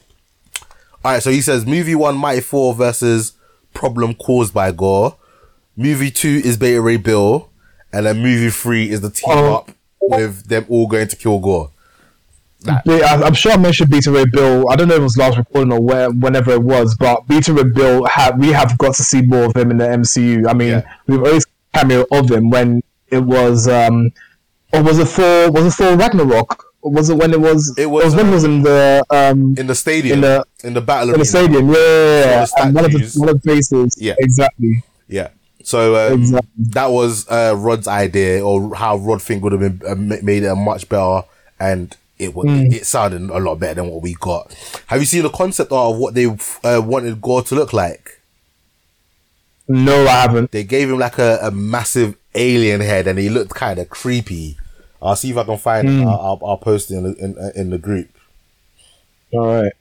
All 1.04 1.12
right, 1.12 1.22
so 1.22 1.30
he 1.30 1.42
says 1.42 1.66
movie 1.66 1.94
one, 1.94 2.16
Mighty 2.16 2.40
Thor 2.40 2.74
versus 2.74 3.32
problem 3.74 4.14
caused 4.14 4.54
by 4.54 4.72
Gorr. 4.72 5.16
Movie 5.76 6.10
two 6.10 6.40
is 6.44 6.56
Beta 6.56 6.80
Ray 6.80 6.96
Bill, 6.96 7.50
and 7.92 8.06
then 8.06 8.22
movie 8.22 8.50
three 8.50 8.88
is 8.90 9.00
the 9.02 9.10
team 9.10 9.34
Oh. 9.36 9.54
up 9.56 9.70
with 10.00 10.48
them 10.48 10.64
all 10.68 10.86
going 10.86 11.08
to 11.08 11.16
kill 11.16 11.38
Gorr. 11.40 11.70
I- 12.66 13.20
I'm 13.22 13.34
sure 13.34 13.52
I 13.52 13.58
mentioned 13.58 13.90
Beta 13.90 14.10
Ray 14.10 14.24
Bill. 14.24 14.70
I 14.70 14.76
don't 14.76 14.88
know 14.88 14.94
if 14.94 15.00
it 15.00 15.04
was 15.04 15.18
last 15.18 15.36
recording 15.36 15.70
or 15.72 15.80
where, 15.82 16.10
whenever 16.10 16.52
it 16.52 16.62
was, 16.62 16.94
but 16.94 17.26
Beta 17.28 17.52
Ray 17.52 17.64
Bill, 17.64 18.04
have, 18.06 18.38
we 18.38 18.52
have 18.52 18.78
got 18.78 18.94
to 18.94 19.02
see 19.02 19.20
more 19.20 19.44
of 19.44 19.54
him 19.56 19.70
in 19.70 19.76
the 19.76 19.84
MCU. 19.86 20.48
I 20.48 20.54
mean, 20.54 20.68
Yeah. 20.70 20.82
we've 21.06 21.22
always 21.22 21.43
cameo 21.74 22.06
of 22.12 22.30
him 22.30 22.50
when 22.50 22.82
it 23.10 23.18
was, 23.22 23.68
um, 23.68 24.10
or 24.72 24.82
was 24.82 24.98
it 24.98 25.08
for 25.08 25.50
was 25.50 25.66
it 25.66 25.76
for 25.76 25.96
Ragnarok? 25.96 26.64
Or 26.82 26.90
was 26.92 27.08
it 27.08 27.16
when 27.16 27.32
it 27.32 27.40
was? 27.40 27.74
It 27.78 27.86
was, 27.86 28.14
when 28.14 28.28
it 28.28 28.30
was 28.32 28.44
in 28.44 28.62
the 28.62 29.02
um 29.10 29.54
In 29.56 29.66
the 29.66 29.74
stadium, 29.74 30.16
In 30.16 30.20
the- 30.20 30.44
in 30.64 30.74
the 30.74 30.80
battle 30.82 31.08
in 31.08 31.14
arena. 31.14 31.18
the 31.22 31.24
stadium. 31.24 31.68
Yeah, 31.70 31.76
yeah, 31.78 32.46
yeah. 32.58 32.70
One 32.72 32.84
of 32.84 32.92
the 32.92 33.12
one 33.16 33.28
of 33.30 33.40
the 33.42 33.50
faces. 33.50 33.96
Yeah. 33.98 34.14
exactly. 34.18 34.82
Yeah. 35.08 35.28
So 35.62 35.96
um, 35.96 36.20
Exactly. 36.20 36.50
that 36.58 36.90
was 36.90 37.26
uh, 37.30 37.54
Rod's 37.56 37.88
idea, 37.88 38.44
or 38.44 38.74
how 38.74 38.96
Rod 38.98 39.22
think 39.22 39.42
would 39.42 39.52
have 39.52 39.60
been 39.62 39.80
uh, 39.88 39.94
made 40.22 40.42
it 40.42 40.54
much 40.56 40.86
better, 40.90 41.22
and 41.58 41.96
it 42.18 42.34
wa- 42.34 42.44
Mm. 42.44 42.70
it 42.74 42.84
sounded 42.84 43.22
a 43.30 43.38
lot 43.38 43.54
better 43.60 43.74
than 43.80 43.88
what 43.88 44.02
we 44.02 44.12
got. 44.20 44.52
Have 44.88 45.00
you 45.00 45.06
seen 45.06 45.22
the 45.22 45.30
concept 45.30 45.72
art 45.72 45.94
of 45.94 45.98
what 45.98 46.12
they 46.12 46.26
uh, 46.26 46.82
wanted 46.84 47.18
Gorr 47.22 47.42
to 47.44 47.54
look 47.54 47.72
like? 47.72 48.13
No, 49.66 50.06
I 50.06 50.22
haven't. 50.22 50.50
They 50.50 50.64
gave 50.64 50.90
him 50.90 50.98
like 50.98 51.18
a, 51.18 51.38
a 51.42 51.50
massive 51.50 52.16
alien 52.34 52.80
head, 52.80 53.06
and 53.06 53.18
he 53.18 53.28
looked 53.28 53.54
kind 53.54 53.78
of 53.78 53.88
creepy. 53.88 54.58
I'll 55.00 55.16
see 55.16 55.30
if 55.30 55.36
I 55.36 55.44
can 55.44 55.58
find 55.58 55.88
it. 55.88 56.02
I'll, 56.02 56.20
I'll, 56.42 56.48
I'll 56.50 56.56
post 56.58 56.90
it 56.90 56.96
in 56.96 57.02
the, 57.04 57.14
in, 57.16 57.52
in 57.56 57.70
the 57.70 57.78
group. 57.78 58.08
All 59.32 59.62
right. 59.62 59.72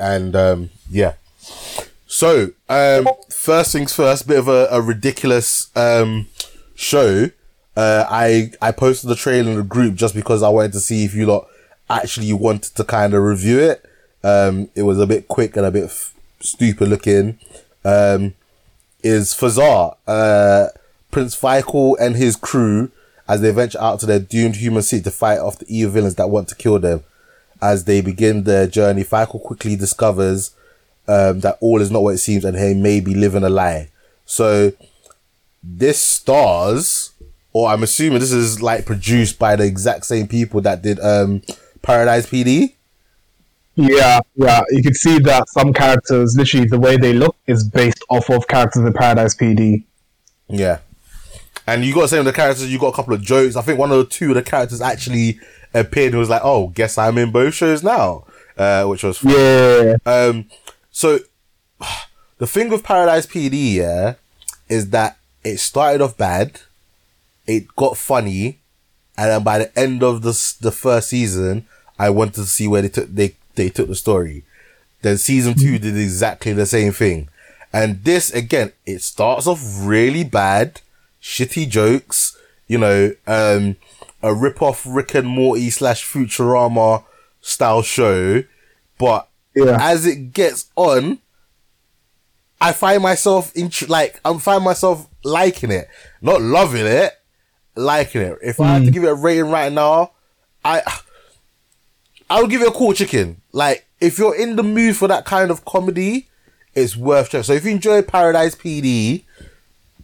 And 0.00 0.34
um, 0.34 0.70
yeah. 0.90 1.14
So, 2.06 2.52
um, 2.68 3.08
first 3.30 3.72
things 3.72 3.92
first, 3.92 4.26
bit 4.26 4.38
of 4.38 4.48
a, 4.48 4.68
a 4.70 4.80
ridiculous 4.80 5.70
um, 5.76 6.26
show. 6.74 7.30
Uh, 7.76 8.04
I 8.08 8.52
I 8.62 8.70
posted 8.70 9.10
the 9.10 9.16
trailer 9.16 9.50
in 9.50 9.56
the 9.56 9.64
group 9.64 9.96
just 9.96 10.14
because 10.14 10.42
I 10.42 10.48
wanted 10.48 10.72
to 10.74 10.80
see 10.80 11.04
if 11.04 11.14
you 11.14 11.26
lot 11.26 11.48
actually 11.90 12.32
wanted 12.32 12.74
to 12.76 12.84
kind 12.84 13.14
of 13.14 13.22
review 13.22 13.58
it. 13.58 13.84
Um, 14.22 14.70
it 14.74 14.82
was 14.82 14.98
a 15.00 15.06
bit 15.06 15.28
quick 15.28 15.56
and 15.56 15.66
a 15.66 15.70
bit 15.70 15.84
f- 15.84 16.13
stupid 16.40 16.88
looking. 16.88 17.38
Um, 17.84 18.34
is 19.02 19.34
Farzar, 19.34 19.96
uh, 20.06 20.68
Prince 21.10 21.34
Fichael 21.34 21.96
and 22.00 22.16
his 22.16 22.34
crew 22.34 22.90
as 23.28 23.40
they 23.40 23.50
venture 23.52 23.80
out 23.80 24.00
to 24.00 24.06
their 24.06 24.18
doomed 24.18 24.56
human 24.56 24.82
city 24.82 25.02
to 25.02 25.10
fight 25.10 25.38
off 25.38 25.58
the 25.58 25.66
evil 25.68 25.92
villains 25.92 26.14
that 26.16 26.30
want 26.30 26.48
to 26.48 26.54
kill 26.54 26.78
them. 26.78 27.04
As 27.62 27.84
they 27.84 28.00
begin 28.00 28.44
their 28.44 28.66
journey, 28.66 29.04
Fichael 29.04 29.40
quickly 29.40 29.76
discovers 29.76 30.50
um, 31.06 31.40
that 31.40 31.58
all 31.60 31.80
is 31.80 31.90
not 31.90 32.02
what 32.02 32.14
it 32.14 32.18
seems 32.18 32.44
and 32.44 32.58
he 32.58 32.74
may 32.74 33.00
be 33.00 33.14
living 33.14 33.44
a 33.44 33.48
lie. 33.48 33.90
So 34.26 34.72
this 35.62 36.02
stars, 36.02 37.12
or 37.52 37.68
I'm 37.68 37.82
assuming 37.82 38.20
this 38.20 38.32
is 38.32 38.60
like 38.62 38.86
produced 38.86 39.38
by 39.38 39.56
the 39.56 39.64
exact 39.64 40.06
same 40.06 40.28
people 40.28 40.60
that 40.62 40.82
did 40.82 40.98
um, 41.00 41.42
Paradise 41.82 42.26
PD. 42.26 42.73
Yeah, 43.76 44.20
yeah. 44.36 44.62
You 44.70 44.82
can 44.82 44.94
see 44.94 45.18
that 45.20 45.48
some 45.48 45.72
characters, 45.72 46.36
literally 46.36 46.66
the 46.66 46.78
way 46.78 46.96
they 46.96 47.12
look, 47.12 47.36
is 47.46 47.68
based 47.68 48.04
off 48.08 48.30
of 48.30 48.46
characters 48.46 48.84
in 48.84 48.92
Paradise 48.92 49.34
PD. 49.34 49.84
Yeah. 50.48 50.78
And 51.66 51.84
you 51.84 51.94
got 51.94 52.02
to 52.02 52.08
say 52.08 52.18
with 52.18 52.26
the 52.26 52.32
characters, 52.32 52.70
you 52.70 52.78
got 52.78 52.88
a 52.88 52.96
couple 52.96 53.14
of 53.14 53.22
jokes. 53.22 53.56
I 53.56 53.62
think 53.62 53.78
one 53.78 53.90
of 53.90 53.98
the 53.98 54.04
two 54.04 54.30
of 54.30 54.34
the 54.34 54.42
characters 54.42 54.80
actually 54.80 55.40
appeared 55.72 56.12
and 56.12 56.20
was 56.20 56.28
like, 56.28 56.42
oh, 56.44 56.68
guess 56.68 56.98
I'm 56.98 57.18
in 57.18 57.32
both 57.32 57.54
shows 57.54 57.82
now. 57.82 58.24
Uh, 58.56 58.84
which 58.84 59.02
was 59.02 59.18
fun. 59.18 59.32
Yeah. 59.32 59.96
Um, 60.06 60.46
so 60.90 61.18
the 62.38 62.46
thing 62.46 62.68
with 62.68 62.84
Paradise 62.84 63.26
PD, 63.26 63.74
yeah, 63.74 64.14
is 64.68 64.90
that 64.90 65.18
it 65.42 65.58
started 65.58 66.00
off 66.00 66.16
bad, 66.16 66.60
it 67.46 67.74
got 67.74 67.96
funny, 67.96 68.60
and 69.16 69.30
then 69.30 69.42
by 69.42 69.58
the 69.58 69.78
end 69.78 70.02
of 70.02 70.22
the 70.22 70.56
the 70.60 70.70
first 70.70 71.08
season, 71.08 71.66
I 71.98 72.10
wanted 72.10 72.34
to 72.34 72.46
see 72.46 72.68
where 72.68 72.82
they 72.82 72.88
took 72.88 73.08
they 73.08 73.34
they 73.56 73.68
took 73.68 73.88
the 73.88 73.94
story. 73.94 74.44
Then 75.02 75.18
season 75.18 75.54
two 75.54 75.78
did 75.78 75.96
exactly 75.98 76.52
the 76.52 76.66
same 76.66 76.92
thing, 76.92 77.28
and 77.72 78.02
this 78.04 78.30
again, 78.32 78.72
it 78.86 79.02
starts 79.02 79.46
off 79.46 79.60
really 79.80 80.24
bad, 80.24 80.80
shitty 81.22 81.68
jokes, 81.68 82.38
you 82.68 82.78
know, 82.78 83.12
um, 83.26 83.76
a 84.22 84.32
rip 84.34 84.62
off 84.62 84.84
Rick 84.86 85.14
and 85.14 85.28
Morty 85.28 85.68
slash 85.70 86.04
Futurama 86.04 87.04
style 87.42 87.82
show, 87.82 88.44
but 88.98 89.28
Yeah. 89.54 89.76
as 89.80 90.06
it 90.06 90.32
gets 90.32 90.70
on, 90.76 91.18
I 92.60 92.72
find 92.72 93.02
myself 93.02 93.54
in 93.54 93.70
like 93.88 94.20
I'm 94.24 94.38
find 94.38 94.64
myself 94.64 95.06
liking 95.22 95.70
it, 95.70 95.88
not 96.22 96.40
loving 96.40 96.86
it, 96.86 97.12
liking 97.76 98.22
it. 98.22 98.38
If 98.42 98.58
I 98.58 98.68
had 98.74 98.84
to 98.86 98.90
give 98.90 99.04
it 99.04 99.08
a 99.10 99.14
rating 99.14 99.50
right 99.50 99.70
now, 99.72 100.12
I 100.64 100.80
I 102.30 102.40
would 102.40 102.50
give 102.50 102.62
it 102.62 102.68
a 102.68 102.72
cool 102.72 102.92
chicken. 102.92 103.40
Like 103.52 103.86
if 104.00 104.18
you're 104.18 104.34
in 104.36 104.56
the 104.56 104.62
mood 104.62 104.96
for 104.96 105.08
that 105.08 105.24
kind 105.24 105.50
of 105.50 105.64
comedy, 105.64 106.28
it's 106.74 106.96
worth 106.96 107.30
checking. 107.30 107.42
So 107.44 107.52
if 107.52 107.64
you 107.64 107.70
enjoy 107.70 108.02
Paradise 108.02 108.54
PD, 108.54 109.24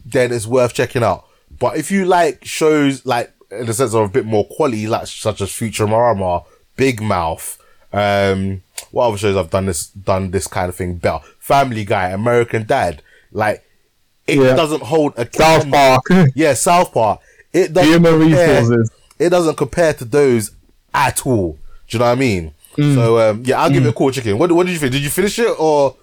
then 0.05 0.31
it's 0.31 0.47
worth 0.47 0.73
checking 0.73 1.03
out. 1.03 1.25
But 1.59 1.77
if 1.77 1.91
you 1.91 2.05
like 2.05 2.43
shows 2.45 3.05
like 3.05 3.33
in 3.51 3.65
the 3.65 3.73
sense 3.73 3.93
of 3.93 4.03
a 4.05 4.07
bit 4.11 4.25
more 4.25 4.45
quality, 4.47 4.87
like 4.87 5.07
such 5.07 5.41
as 5.41 5.51
Future 5.51 5.85
Futurama, 5.85 6.45
Big 6.77 7.01
Mouth, 7.01 7.57
um, 7.93 8.63
what 8.91 9.07
other 9.07 9.17
shows 9.17 9.35
I've 9.35 9.49
done 9.49 9.65
this 9.65 9.87
done 9.87 10.31
this 10.31 10.47
kind 10.47 10.69
of 10.69 10.75
thing 10.75 10.95
better? 10.95 11.23
Family 11.39 11.83
Guy, 11.85 12.09
American 12.09 12.65
Dad, 12.65 13.01
like 13.31 13.63
it 14.27 14.37
Yeah. 14.37 14.55
doesn't 14.55 14.83
hold 14.83 15.13
a 15.17 15.27
South 15.31 15.69
Park. 15.69 16.03
yeah, 16.35 16.53
South 16.53 16.93
Park. 16.93 17.19
It 17.53 17.73
doesn't 17.73 17.93
compare, 18.03 18.17
resources. 18.17 18.91
It 19.19 19.29
doesn't 19.29 19.57
compare 19.57 19.93
to 19.95 20.05
those 20.05 20.51
at 20.93 21.25
all. 21.27 21.57
Do 21.91 21.97
you 21.97 21.99
know 21.99 22.05
what 22.05 22.17
I 22.17 22.19
mean? 22.19 22.53
Mm. 22.77 22.95
So 22.95 23.19
um, 23.19 23.43
yeah, 23.45 23.61
I'll 23.61 23.69
give 23.69 23.85
it 23.85 23.89
a 23.89 23.93
cool 23.93 24.11
chicken. 24.11 24.37
What, 24.37 24.49
what 24.53 24.65
did 24.65 24.71
you 24.71 24.79
think? 24.79 24.93
Did 24.93 25.03
you 25.03 25.09
finish 25.09 25.37
it 25.39 25.53
or? 25.59 25.97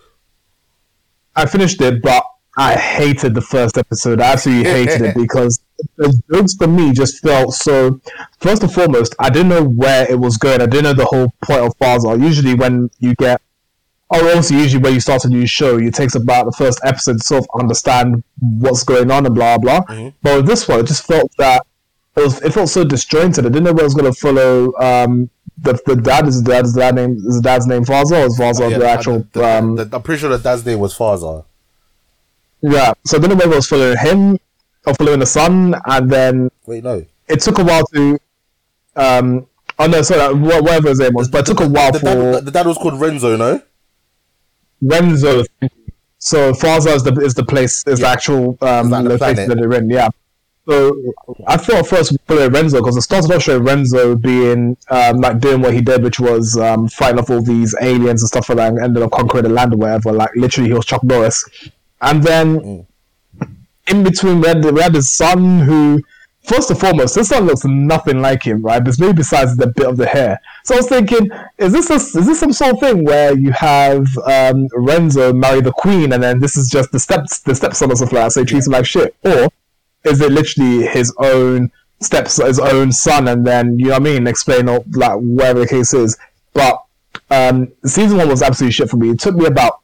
I 1.34 1.46
finished 1.46 1.80
it, 1.80 2.02
but 2.02 2.22
I 2.58 2.74
hated 2.74 3.34
the 3.34 3.40
first 3.40 3.78
episode. 3.78 4.20
I 4.20 4.32
absolutely 4.32 4.70
hated 4.70 5.00
it 5.00 5.16
because 5.16 5.60
the 5.96 6.12
jokes 6.30 6.54
for 6.56 6.66
me 6.66 6.92
just 6.92 7.22
felt 7.22 7.54
so. 7.54 8.00
First 8.40 8.62
and 8.62 8.72
foremost, 8.72 9.14
I 9.18 9.30
didn't 9.30 9.48
know 9.48 9.64
where 9.64 10.10
it 10.10 10.18
was 10.18 10.36
going. 10.36 10.60
I 10.60 10.66
didn't 10.66 10.84
know 10.84 10.92
the 10.92 11.06
whole 11.06 11.32
point 11.42 11.60
of 11.60 11.78
Farzar. 11.78 12.20
Usually, 12.20 12.54
when 12.54 12.90
you 12.98 13.14
get, 13.14 13.40
or 14.10 14.28
also 14.32 14.54
usually 14.54 14.82
when 14.82 14.92
you 14.92 15.00
start 15.00 15.24
a 15.24 15.28
new 15.28 15.46
show, 15.46 15.78
it 15.78 15.94
takes 15.94 16.16
about 16.16 16.44
the 16.44 16.52
first 16.52 16.80
episode 16.84 17.14
to 17.14 17.24
sort 17.24 17.44
of 17.44 17.60
understand 17.60 18.22
what's 18.58 18.82
going 18.82 19.10
on 19.10 19.24
and 19.24 19.34
blah 19.34 19.56
blah. 19.56 19.80
But 20.22 20.36
with 20.36 20.46
this 20.46 20.68
one, 20.68 20.80
it 20.80 20.86
just 20.86 21.06
felt 21.06 21.32
that 21.38 21.64
it 22.18 22.22
was. 22.24 22.42
It 22.42 22.52
felt 22.52 22.68
so 22.68 22.84
disjointed. 22.84 23.46
I 23.46 23.48
didn't 23.48 23.64
know 23.64 23.72
where 23.72 23.82
I 23.84 23.84
was 23.84 23.94
going 23.94 24.12
to 24.12 24.18
follow. 24.18 24.72
Um, 24.80 25.30
the, 25.60 25.78
the 25.86 25.96
dad 25.96 26.28
is 26.28 26.42
the 26.42 26.50
dad's 26.52 26.72
dad 26.74 26.94
name 26.94 27.16
is 27.16 27.36
the 27.36 27.42
dad's 27.42 27.66
name 27.66 27.84
Farzar 27.84 28.22
or 28.22 28.26
is 28.26 28.38
Farzar 28.38 28.70
Yeah, 28.70 28.78
the 28.78 28.88
actual 28.88 29.26
the- 29.32 29.44
um, 29.58 29.74
the- 29.76 29.88
I'm 29.92 30.02
pretty 30.02 30.20
sure 30.20 30.30
that 30.30 30.42
dad's 30.44 30.64
name 30.64 30.78
was 30.78 30.96
Farzar. 30.96 31.44
yeah, 32.60 32.92
so 33.04 33.16
I 33.16 33.20
don't 33.20 33.30
know 33.30 33.36
whether 33.36 33.52
I 33.54 33.56
was 33.56 33.66
following 33.68 33.98
him 33.98 34.38
or 34.86 34.94
following 34.94 35.18
the 35.20 35.26
son, 35.26 35.74
and 35.84 36.10
then 36.10 36.50
Wait, 36.66 36.84
no. 36.84 37.04
it 37.28 37.40
took 37.40 37.58
a 37.58 37.64
while 37.64 37.84
to. 37.94 38.18
Um, 38.94 39.46
oh 39.80 39.86
no, 39.86 40.02
sorry, 40.02 40.32
wha- 40.34 40.60
whatever 40.62 40.90
his 40.90 41.00
name 41.00 41.14
was, 41.14 41.28
but 41.28 41.40
it 41.40 41.46
took 41.46 41.60
a 41.60 41.68
while 41.68 41.90
The 41.92 41.98
for 42.00 42.04
dad, 42.34 42.44
the 42.44 42.50
dad 42.52 42.66
was 42.66 42.78
called 42.78 43.00
Renzo, 43.00 43.36
no? 43.36 43.60
Renzo. 44.80 45.42
So 46.18 46.52
Farzar 46.52 46.94
is 46.94 47.02
the 47.04 47.12
is 47.20 47.34
the 47.34 47.44
place 47.44 47.84
is 47.86 48.00
the 48.00 48.06
actual 48.08 48.58
um, 48.60 48.90
the 48.90 49.02
location 49.02 49.18
planet. 49.18 49.48
that 49.48 49.54
they're 49.58 49.72
in. 49.74 49.90
Yeah. 49.90 50.08
So 50.68 51.14
I 51.46 51.56
thought 51.56 51.86
first 51.86 52.12
we 52.12 52.18
followed 52.26 52.52
Renzo 52.52 52.78
because 52.78 52.98
it 52.98 53.00
started 53.00 53.32
off 53.32 53.42
showing 53.42 53.64
Renzo 53.64 54.14
being 54.14 54.76
um, 54.90 55.16
like 55.18 55.40
doing 55.40 55.62
what 55.62 55.72
he 55.72 55.80
did, 55.80 56.02
which 56.02 56.20
was 56.20 56.58
um, 56.58 56.88
fighting 56.88 57.18
off 57.18 57.30
all 57.30 57.40
these 57.40 57.74
aliens 57.80 58.22
and 58.22 58.28
stuff 58.28 58.50
like 58.50 58.56
that, 58.58 58.68
and 58.68 58.78
ended 58.78 59.02
up 59.02 59.12
conquering 59.12 59.44
the 59.44 59.48
land 59.48 59.72
or 59.72 59.78
whatever. 59.78 60.12
Like 60.12 60.30
literally, 60.36 60.68
he 60.68 60.74
was 60.74 60.84
Chuck 60.84 61.02
Norris. 61.02 61.42
And 62.02 62.22
then 62.22 62.86
in 63.86 64.02
between, 64.02 64.42
we 64.42 64.48
had, 64.48 64.62
we 64.62 64.82
had 64.82 64.94
his 64.94 65.10
son 65.10 65.60
who, 65.60 66.02
first 66.44 66.70
and 66.70 66.78
foremost, 66.78 67.14
this 67.14 67.30
son 67.30 67.46
looks 67.46 67.64
nothing 67.64 68.20
like 68.20 68.42
him, 68.42 68.60
right? 68.60 68.84
There's 68.84 69.00
maybe 69.00 69.14
besides 69.14 69.56
the 69.56 69.68
bit 69.68 69.86
of 69.86 69.96
the 69.96 70.06
hair. 70.06 70.38
So 70.64 70.74
I 70.74 70.78
was 70.78 70.88
thinking, 70.88 71.30
is 71.56 71.72
this 71.72 71.88
a, 71.88 71.94
is 71.94 72.26
this 72.26 72.40
some 72.40 72.52
sort 72.52 72.74
of 72.74 72.80
thing 72.80 73.04
where 73.04 73.34
you 73.36 73.52
have 73.52 74.06
um, 74.18 74.68
Renzo 74.74 75.32
marry 75.32 75.62
the 75.62 75.72
queen, 75.72 76.12
and 76.12 76.22
then 76.22 76.40
this 76.40 76.58
is 76.58 76.68
just 76.68 76.92
the 76.92 77.00
steps 77.00 77.40
the 77.40 77.54
stepson 77.54 77.90
or 77.90 77.96
something 77.96 78.16
like 78.16 78.26
that, 78.26 78.32
so 78.32 78.40
he 78.40 78.46
treats 78.46 78.66
him 78.66 78.74
like 78.74 78.84
shit, 78.84 79.16
or 79.24 79.48
is 80.08 80.20
it 80.20 80.32
literally 80.32 80.86
his 80.86 81.14
own 81.18 81.70
steps 82.00 82.36
his 82.36 82.58
own 82.58 82.92
son, 82.92 83.28
and 83.28 83.46
then 83.46 83.78
you 83.78 83.86
know 83.86 83.92
what 83.92 84.02
I 84.02 84.04
mean? 84.04 84.26
Explain 84.26 84.68
all, 84.68 84.84
like 84.92 85.18
whatever 85.18 85.60
the 85.60 85.68
case 85.68 85.94
is, 85.94 86.16
but. 86.52 86.82
Um, 87.30 87.72
season 87.84 88.16
one 88.16 88.28
was 88.28 88.42
absolutely 88.42 88.72
shit 88.72 88.88
for 88.88 88.96
me. 88.96 89.10
It 89.10 89.20
took 89.20 89.34
me 89.34 89.44
about 89.44 89.80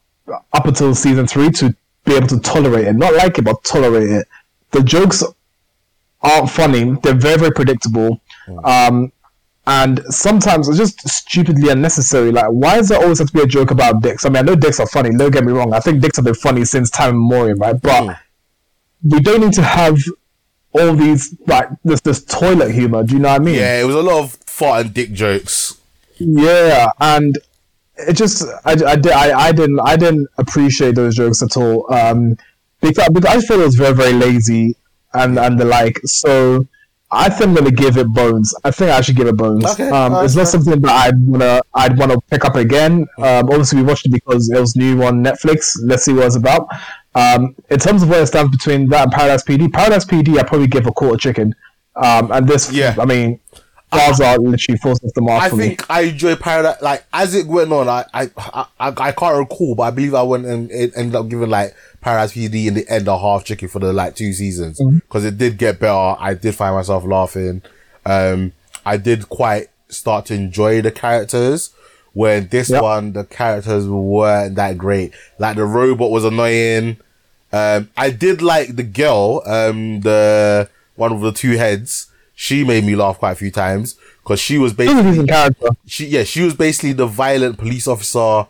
up 0.53 0.67
until 0.67 0.95
season 0.95 1.27
three 1.27 1.51
to 1.51 1.77
be 2.05 2.15
able 2.15 2.29
to 2.29 2.41
tolerate 2.41 2.87
it. 2.87 2.95
Not 2.95 3.15
like 3.15 3.37
it, 3.39 3.45
but 3.45 3.63
tolerate 3.65 4.09
it. 4.09 4.29
The 4.71 4.83
jokes 4.83 5.23
aren't 6.23 6.51
funny. 6.51 6.97
They're 7.03 7.15
very, 7.15 7.39
very 7.39 7.53
predictable. 7.53 8.21
Um, 8.65 9.13
and 9.67 10.03
sometimes 10.09 10.69
it's 10.69 10.79
just 10.79 11.07
stupidly 11.09 11.71
unnecessary. 11.71 12.31
Like, 12.33 12.49
why 12.49 12.77
does 12.77 12.89
there 12.89 13.01
always 13.01 13.19
have 13.19 13.29
to 13.29 13.33
be 13.35 13.43
a 13.43 13.47
joke 13.47 13.71
about 13.71 14.03
dicks? 14.03 14.25
I 14.25 14.29
mean, 14.29 14.37
I 14.37 14.43
know 14.43 14.55
dicks 14.55 14.81
are 14.81 14.87
funny. 14.87 15.11
Don't 15.17 15.31
get 15.31 15.45
me 15.45 15.53
wrong. 15.53 15.73
I 15.73 15.81
think 15.81 16.01
dicks 16.01 16.17
have 16.17 16.25
been 16.25 16.35
funny 16.35 16.65
since 16.65 16.91
time 16.91 17.11
immemorial, 17.11 17.57
right? 17.57 17.81
But 17.81 18.17
we 19.05 19.21
don't 19.21 19.41
need 19.43 19.53
to 19.55 19.63
have 19.63 19.99
all 20.73 20.95
these 20.95 21.37
like 21.47 21.69
this 21.85 22.01
this 22.01 22.25
toilet 22.25 22.73
humor. 22.73 23.05
Do 23.05 23.15
you 23.15 23.21
know 23.21 23.31
what 23.31 23.41
I 23.41 23.45
mean? 23.45 23.55
Yeah, 23.57 23.81
it 23.81 23.85
was 23.85 23.95
a 23.95 24.03
lot 24.03 24.25
of 24.25 24.33
fart 24.47 24.87
and 24.87 24.95
dick 24.95 25.13
jokes. 25.13 25.81
Yeah, 26.19 26.89
and 27.01 27.39
it 27.97 28.15
just 28.15 28.45
I, 28.65 28.73
I, 28.73 28.97
I, 29.13 29.47
I 29.49 29.53
didn't 29.53 29.81
I 29.81 29.97
didn't 29.97 30.29
appreciate 30.39 30.95
those 30.95 31.15
jokes 31.15 31.43
at 31.43 31.57
all. 31.57 31.93
Um, 31.93 32.37
because, 32.81 33.09
because 33.11 33.37
I 33.37 33.41
feel 33.41 33.61
it 33.61 33.67
was 33.67 33.77
very 33.77 33.95
very 33.95 34.13
lazy 34.13 34.77
and 35.13 35.39
and 35.39 35.59
the 35.59 35.65
like. 35.65 36.01
So 36.05 36.67
I 37.11 37.29
think 37.29 37.51
I'm 37.51 37.55
gonna 37.55 37.71
give 37.71 37.97
it 37.97 38.09
bones. 38.09 38.55
I 38.65 38.71
think 38.71 38.91
I 38.91 39.01
should 39.01 39.17
give 39.17 39.29
it 39.29 39.37
bones. 39.37 39.65
Okay, 39.65 39.89
um, 39.89 40.13
alright, 40.13 40.25
it's 40.25 40.35
not 40.35 40.43
fair. 40.43 40.61
something 40.61 40.81
that 40.83 40.91
I'd 40.91 41.27
wanna 41.27 41.61
I'd 41.75 41.97
wanna 41.97 42.21
pick 42.23 42.45
up 42.45 42.57
again. 42.57 43.07
Um, 43.19 43.49
obviously 43.49 43.81
we 43.81 43.85
watched 43.85 44.07
it 44.07 44.13
because 44.13 44.51
it 44.51 44.59
was 44.59 44.75
new 44.75 45.03
on 45.05 45.23
Netflix. 45.23 45.77
Let's 45.83 46.05
see 46.05 46.13
what 46.13 46.27
it's 46.27 46.37
about. 46.37 46.69
Um, 47.15 47.55
in 47.71 47.79
terms 47.79 48.03
of 48.03 48.09
where 48.09 48.23
it 48.23 48.27
stands 48.27 48.51
between 48.51 48.89
that 48.89 49.05
and 49.05 49.13
Paradise 49.13 49.43
PD, 49.45 49.73
Paradise 49.73 50.05
PD 50.05 50.39
I 50.39 50.43
probably 50.43 50.67
give 50.67 50.87
a 50.87 50.93
quarter 50.93 51.17
chicken. 51.17 51.55
Um, 51.97 52.33
and 52.33 52.49
this, 52.49 52.73
Yeah. 52.73 52.97
I 52.99 53.05
mean, 53.05 53.39
Plaza 53.93 54.37
literally 54.41 54.79
forced 54.79 55.05
us 55.05 55.13
the 55.15 55.21
mark 55.21 55.41
I 55.45 55.49
for 55.51 55.55
me. 55.57 55.69
think 55.69 55.89
I 55.89 56.01
enjoy 56.03 56.35
Paradise. 56.35 56.83
Like 56.83 57.05
as 57.13 57.35
it 57.37 57.47
went 57.47 57.73
on, 57.73 57.89
I 57.89 58.05
I 58.13 58.31
I, 58.37 58.67
I 58.81 59.13
can't 59.13 59.39
recall, 59.39 59.77
but 59.77 59.85
I 59.85 59.91
believe 59.93 60.15
I 60.15 60.23
went 60.25 60.47
and 60.47 60.69
it 60.73 60.93
ended 60.97 61.15
up 61.15 61.29
giving 61.29 61.49
like 61.51 61.77
Paradise 62.01 62.33
PD 62.33 62.67
in 62.67 62.75
the 62.75 62.89
end 62.89 63.07
a 63.07 63.17
half 63.17 63.45
chicken 63.45 63.69
for 63.69 63.79
the 63.79 63.93
like 63.93 64.17
two 64.17 64.33
seasons 64.33 64.81
Mm-hmm. 64.81 64.97
because 64.99 65.25
it 65.25 65.39
did 65.39 65.59
get 65.59 65.79
better. 65.79 66.17
I 66.19 66.35
did 66.35 66.57
find 66.57 66.75
myself 66.75 67.05
laughing. 67.05 67.63
Um, 68.05 68.53
I 68.85 68.97
did 68.97 69.29
quite 69.29 69.69
start 69.89 70.27
to 70.27 70.35
enjoy 70.35 70.83
the 70.83 70.91
characters. 70.91 71.71
When 72.15 72.49
this 72.49 72.71
Yep. 72.71 72.83
one, 72.83 73.13
the 73.13 73.25
characters 73.25 73.87
weren't 73.89 74.57
that 74.57 74.77
great. 74.79 75.13
Like 75.39 75.55
the 75.57 75.65
robot 75.67 76.11
was 76.11 76.25
annoying. 76.25 76.97
Um, 77.55 77.89
I 77.97 78.11
did 78.11 78.43
like 78.43 78.75
the 78.75 78.83
girl, 78.83 79.41
um, 79.47 80.01
the 80.01 80.69
one 80.97 81.21
with 81.21 81.35
the 81.35 81.39
two 81.39 81.57
heads. 81.57 82.11
She 82.35 82.65
made 82.65 82.83
me 82.85 82.97
laugh 82.97 83.19
quite 83.19 83.31
a 83.33 83.37
few 83.37 83.53
times 83.53 83.97
because 84.25 84.41
she 84.41 84.59
was 84.59 84.73
basically 84.73 85.25
she 85.87 86.07
yeah 86.07 86.25
she 86.25 86.43
was 86.43 86.55
basically 86.55 86.93
the 86.93 87.07
violent 87.07 87.59
police 87.59 87.87
officer 87.87 88.49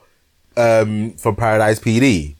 um 0.56 1.10
from 1.12 1.36
Paradise 1.36 1.78
PD. 1.80 2.36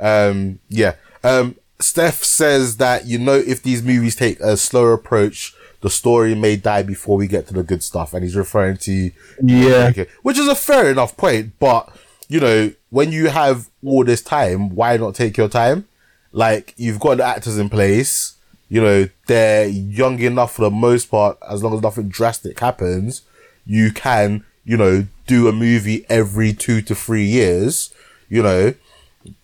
Um 0.00 0.58
yeah. 0.68 0.94
Um 1.22 1.54
Steph 1.78 2.24
says 2.24 2.78
that 2.78 3.06
you 3.06 3.18
know 3.18 3.34
if 3.34 3.62
these 3.62 3.84
movies 3.84 4.16
take 4.16 4.40
a 4.40 4.56
slower 4.56 4.92
approach, 4.92 5.54
the 5.82 5.90
story 5.90 6.34
may 6.34 6.56
die 6.56 6.82
before 6.82 7.16
we 7.16 7.28
get 7.28 7.46
to 7.46 7.54
the 7.54 7.62
good 7.62 7.84
stuff, 7.84 8.12
and 8.12 8.24
he's 8.24 8.34
referring 8.34 8.76
to 8.78 9.12
Yeah. 9.40 9.90
Okay, 9.90 10.06
which 10.22 10.36
is 10.38 10.48
a 10.48 10.56
fair 10.56 10.90
enough 10.90 11.16
point, 11.16 11.52
but 11.60 11.94
you 12.30 12.38
know 12.38 12.72
when 12.90 13.10
you 13.10 13.28
have 13.28 13.68
all 13.84 14.04
this 14.04 14.22
time, 14.22 14.74
why 14.74 14.96
not 14.96 15.16
take 15.16 15.36
your 15.36 15.48
time? 15.48 15.88
Like 16.32 16.74
you've 16.76 17.00
got 17.00 17.16
the 17.16 17.24
actors 17.24 17.58
in 17.58 17.68
place, 17.68 18.36
you 18.68 18.80
know 18.80 19.08
they're 19.26 19.66
young 19.66 20.20
enough 20.20 20.54
for 20.54 20.62
the 20.62 20.70
most 20.70 21.06
part. 21.10 21.36
As 21.48 21.62
long 21.62 21.74
as 21.74 21.82
nothing 21.82 22.08
drastic 22.08 22.60
happens, 22.60 23.22
you 23.66 23.92
can 23.92 24.44
you 24.64 24.76
know 24.76 25.06
do 25.26 25.48
a 25.48 25.52
movie 25.52 26.06
every 26.08 26.52
two 26.52 26.80
to 26.82 26.94
three 26.94 27.24
years. 27.24 27.92
You 28.28 28.44
know, 28.44 28.74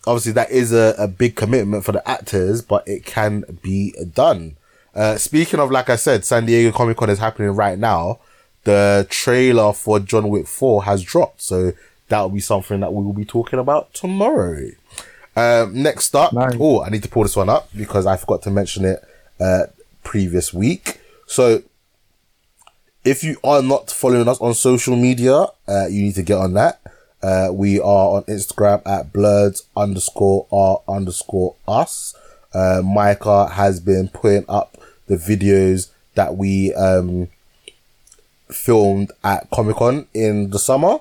obviously 0.05 0.31
that 0.31 0.49
is 0.49 0.71
a, 0.71 0.95
a 0.97 1.09
big 1.09 1.35
commitment 1.35 1.83
for 1.83 1.91
the 1.91 2.07
actors, 2.09 2.61
but 2.61 2.87
it 2.87 3.05
can 3.05 3.43
be 3.61 3.93
done. 4.13 4.55
Uh, 4.95 5.17
speaking 5.17 5.59
of, 5.59 5.71
like 5.71 5.89
I 5.89 5.97
said, 5.97 6.23
San 6.23 6.45
Diego 6.45 6.75
Comic 6.75 6.95
Con 6.95 7.09
is 7.09 7.19
happening 7.19 7.51
right 7.51 7.77
now. 7.77 8.19
The 8.63 9.05
trailer 9.09 9.73
for 9.73 9.99
John 9.99 10.29
Wick 10.29 10.47
4 10.47 10.85
has 10.85 11.03
dropped, 11.03 11.41
so 11.41 11.73
that 12.09 12.21
will 12.21 12.29
be 12.29 12.39
something 12.39 12.79
that 12.79 12.93
we 12.93 13.03
will 13.03 13.13
be 13.13 13.25
talking 13.25 13.59
about 13.59 13.93
tomorrow. 13.93 14.69
Um, 15.35 15.81
next 15.83 16.15
up, 16.15 16.33
Nice. 16.33 16.55
oh, 16.59 16.81
I 16.83 16.89
need 16.89 17.03
to 17.03 17.09
pull 17.09 17.23
this 17.23 17.35
one 17.35 17.49
up 17.49 17.69
because 17.75 18.05
I 18.05 18.17
forgot 18.17 18.41
to 18.43 18.49
mention 18.51 18.85
it 18.85 19.03
uh, 19.39 19.63
previous 20.03 20.53
week. 20.53 20.99
So, 21.27 21.61
if 23.03 23.23
you 23.23 23.37
are 23.43 23.61
not 23.61 23.91
following 23.91 24.27
us 24.27 24.39
on 24.41 24.53
social 24.53 24.95
media, 24.95 25.45
uh, 25.67 25.87
you 25.89 26.01
need 26.01 26.15
to 26.15 26.23
get 26.23 26.37
on 26.37 26.53
that. 26.53 26.81
Uh, 27.21 27.49
we 27.51 27.79
are 27.79 28.17
on 28.17 28.23
Instagram 28.23 28.81
at 28.87 29.11
blurds 29.13 29.63
underscore 29.75 30.47
r 30.51 30.81
underscore 30.87 31.55
us. 31.67 32.15
Uh, 32.53 32.81
Micah 32.83 33.47
has 33.49 33.79
been 33.79 34.07
putting 34.07 34.45
up 34.49 34.77
the 35.07 35.15
videos 35.17 35.89
that 36.15 36.35
we 36.35 36.73
um, 36.73 37.27
filmed 38.49 39.11
at 39.23 39.49
Comic 39.51 39.77
Con 39.77 40.07
in 40.13 40.49
the 40.49 40.59
summer. 40.59 40.99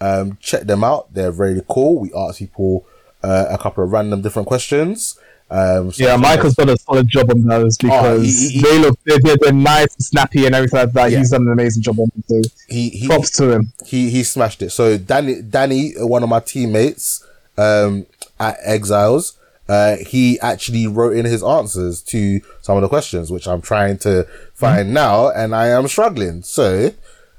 Um, 0.00 0.38
check 0.40 0.62
them 0.62 0.84
out; 0.84 1.12
they're 1.12 1.32
very 1.32 1.60
cool. 1.68 1.98
We 2.00 2.12
asked 2.14 2.38
people 2.38 2.86
uh, 3.22 3.46
a 3.50 3.58
couple 3.58 3.82
of 3.84 3.90
random 3.92 4.22
different 4.22 4.46
questions. 4.48 5.18
Um, 5.50 5.90
so 5.92 6.04
Yeah, 6.04 6.16
Michael's 6.16 6.54
done 6.56 6.68
a 6.68 6.76
solid 6.76 7.08
job 7.08 7.30
on 7.30 7.42
those 7.46 7.78
because 7.78 8.04
Oh, 8.04 8.20
he- 8.20 8.30
he- 8.30 8.48
he- 8.50 8.60
they 8.60 8.78
look 8.78 8.98
they're, 9.06 9.18
they're, 9.40 9.52
nice 9.52 9.94
and 9.94 10.04
snappy 10.04 10.44
and 10.44 10.54
everything 10.54 10.78
like 10.78 10.92
that. 10.92 11.10
Yeah. 11.10 11.18
He's 11.18 11.30
done 11.30 11.40
an 11.46 11.52
amazing 11.52 11.82
job 11.82 11.98
on 11.98 12.10
them. 12.14 12.22
So 12.44 12.50
he 12.68 12.90
he 12.90 13.06
props 13.06 13.30
to 13.38 13.50
him. 13.52 13.72
he 13.86 14.10
he 14.10 14.22
smashed 14.24 14.60
it. 14.62 14.70
So 14.70 14.98
Danny 14.98 15.40
Danny, 15.40 15.92
one 15.96 16.22
of 16.22 16.28
my 16.28 16.40
teammates 16.40 17.24
um, 17.56 18.04
at 18.38 18.58
Exiles, 18.62 19.38
uh, 19.70 19.96
he 19.96 20.38
actually 20.40 20.86
wrote 20.86 21.16
in 21.16 21.24
his 21.24 21.42
answers 21.42 22.02
to 22.02 22.40
some 22.60 22.76
of 22.76 22.82
the 22.82 22.88
questions, 22.88 23.30
which 23.32 23.48
I'm 23.48 23.62
trying 23.62 23.96
to 23.98 24.26
find 24.54 24.92
now, 24.92 25.28
and 25.30 25.54
I 25.54 25.68
am 25.68 25.88
struggling. 25.88 26.42
So 26.42 26.92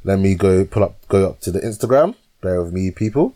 let 0.04 0.18
me 0.20 0.34
go 0.34 0.66
pull 0.66 0.84
up 0.84 0.96
go 1.10 1.30
up 1.30 1.42
to 1.42 1.52
the 1.52 1.60
Instagram. 1.60 2.16
Bear 2.42 2.62
with 2.64 2.74
me, 2.74 2.92
people. 2.92 3.36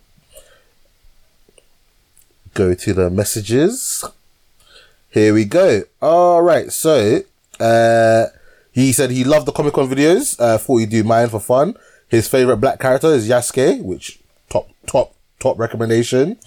Go 2.54 2.74
to 2.74 2.94
the 2.94 3.10
messages. 3.10 4.04
Here 5.10 5.34
we 5.34 5.46
go. 5.46 5.84
All 6.02 6.42
right. 6.42 6.72
So, 6.72 7.22
uh, 7.60 8.26
he 8.72 8.92
said 8.92 9.12
he 9.12 9.24
loved 9.24 9.46
the 9.48 9.52
Comic 9.52 9.74
Con 9.74 9.90
videos. 9.90 10.36
Uh, 10.40 10.58
thought 10.58 10.78
he'd 10.78 10.90
do 10.90 11.04
mine 11.04 11.30
for 11.30 11.40
fun. 11.40 11.76
His 12.08 12.28
favorite 12.28 12.58
black 12.58 12.80
character 12.80 13.08
is 13.08 13.28
Yasuke, 13.28 13.82
which 13.84 14.20
top, 14.50 14.70
top, 14.86 15.16
top 15.40 15.58
recommendation. 15.60 16.38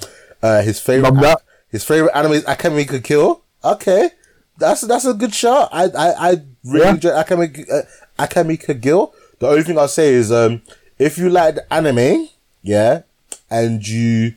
Uh, 0.43 0.63
his 0.63 0.81
favorite, 0.81 1.39
his 1.71 1.85
favorite 1.85 2.13
anime 2.17 2.33
is 2.33 2.45
Akame 2.45 3.03
Kill. 3.05 3.43
Okay. 3.65 4.11
That's, 4.59 4.81
that's 4.83 5.05
a 5.05 5.13
good 5.15 5.35
shot. 5.35 5.69
I, 5.73 5.85
I, 5.87 6.31
I 6.31 6.43
really 6.65 6.85
Yeah. 6.87 6.91
enjoy 6.95 7.11
Akame, 7.11 7.71
uh, 7.71 7.83
Akame 8.25 8.81
Kill. 8.83 9.13
The 9.41 9.49
only 9.49 9.63
thing 9.65 9.77
I'll 9.79 9.89
say 9.89 10.15
is, 10.15 10.31
um, 10.33 10.63
if 10.99 11.19
you 11.19 11.29
like 11.31 11.57
the 11.57 11.73
anime, 11.73 12.29
yeah, 12.67 13.03
and 13.51 13.87
you, 13.87 14.35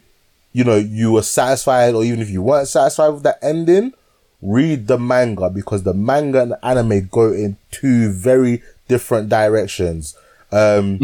you 0.54 0.64
know, 0.64 0.76
you 0.78 1.12
were 1.12 1.24
satisfied, 1.24 1.94
or 1.96 2.04
even 2.04 2.20
if 2.22 2.30
you 2.30 2.42
weren't 2.42 2.68
satisfied 2.68 3.10
with 3.10 3.24
that 3.24 3.40
ending, 3.42 3.94
read 4.42 4.88
the 4.88 4.98
manga 4.98 5.50
because 5.50 5.84
the 5.84 5.94
manga 5.94 6.42
and 6.42 6.52
the 6.52 6.66
anime 6.66 7.08
go 7.12 7.32
in 7.34 7.58
two 7.72 8.12
very 8.12 8.62
different 8.88 9.30
directions. 9.30 10.16
Um, 10.52 10.98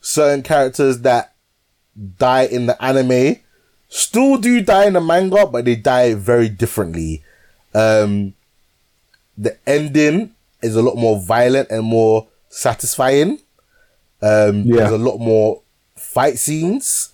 certain 0.00 0.42
characters 0.42 1.00
that 1.00 1.34
die 2.18 2.44
in 2.44 2.66
the 2.66 2.82
anime 2.82 3.36
still 3.88 4.36
do 4.38 4.60
die 4.62 4.86
in 4.86 4.94
the 4.94 5.00
manga, 5.00 5.46
but 5.46 5.64
they 5.64 5.76
die 5.76 6.14
very 6.14 6.48
differently. 6.48 7.22
Um, 7.74 8.34
the 9.36 9.56
ending 9.66 10.34
is 10.62 10.76
a 10.76 10.82
lot 10.82 10.96
more 10.96 11.18
violent 11.20 11.70
and 11.70 11.84
more 11.84 12.28
satisfying. 12.48 13.38
Um, 14.22 14.62
Yeah. 14.64 14.76
There's 14.76 14.92
a 14.92 14.98
lot 14.98 15.18
more 15.18 15.62
fight 16.12 16.38
scenes. 16.38 17.12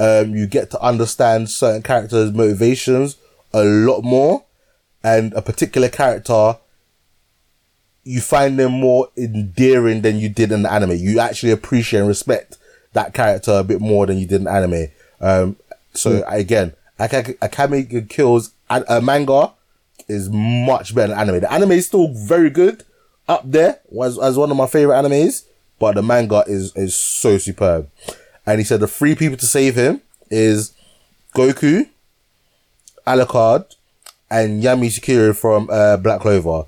Um, 0.00 0.34
you 0.34 0.46
get 0.46 0.70
to 0.70 0.80
understand 0.80 1.50
certain 1.50 1.82
characters' 1.82 2.32
motivations 2.32 3.16
a 3.52 3.64
lot 3.64 4.02
more, 4.02 4.44
and 5.02 5.32
a 5.34 5.42
particular 5.42 5.88
character, 5.88 6.56
you 8.04 8.20
find 8.20 8.58
them 8.58 8.72
more 8.72 9.08
endearing 9.16 10.02
than 10.02 10.18
you 10.18 10.28
did 10.28 10.52
in 10.52 10.62
the 10.62 10.72
anime. 10.72 10.96
You 10.96 11.18
actually 11.18 11.52
appreciate 11.52 12.00
and 12.00 12.08
respect 12.08 12.56
that 12.92 13.12
character 13.12 13.52
a 13.52 13.64
bit 13.64 13.80
more 13.80 14.06
than 14.06 14.18
you 14.18 14.26
did 14.26 14.40
in 14.40 14.48
anime. 14.48 14.88
Um, 15.20 15.56
so 15.94 16.22
again, 16.28 16.74
Aka- 16.98 17.34
Akame 17.42 18.08
Kills 18.08 18.52
a, 18.70 18.84
a 18.88 19.00
manga 19.00 19.52
is 20.08 20.30
much 20.30 20.94
better 20.94 21.08
than 21.08 21.18
anime. 21.18 21.40
The 21.40 21.52
anime 21.52 21.72
is 21.72 21.86
still 21.86 22.14
very 22.14 22.50
good, 22.50 22.84
up 23.28 23.42
there 23.44 23.80
as, 24.02 24.18
as 24.18 24.38
one 24.38 24.50
of 24.50 24.56
my 24.56 24.66
favorite 24.66 24.94
animes, 24.94 25.44
but 25.78 25.94
the 25.94 26.02
manga 26.02 26.44
is 26.46 26.74
is 26.76 26.96
so 26.96 27.38
superb. 27.38 27.90
And 28.48 28.58
he 28.60 28.64
said 28.64 28.80
the 28.80 28.88
three 28.88 29.14
people 29.14 29.36
to 29.36 29.44
save 29.46 29.74
him 29.74 30.00
is 30.30 30.72
Goku, 31.36 31.86
Alucard, 33.06 33.74
and 34.30 34.62
Yami 34.62 34.86
Sukehiro 34.88 35.36
from 35.36 35.68
uh, 35.70 35.98
Black 35.98 36.20
Clover. 36.20 36.64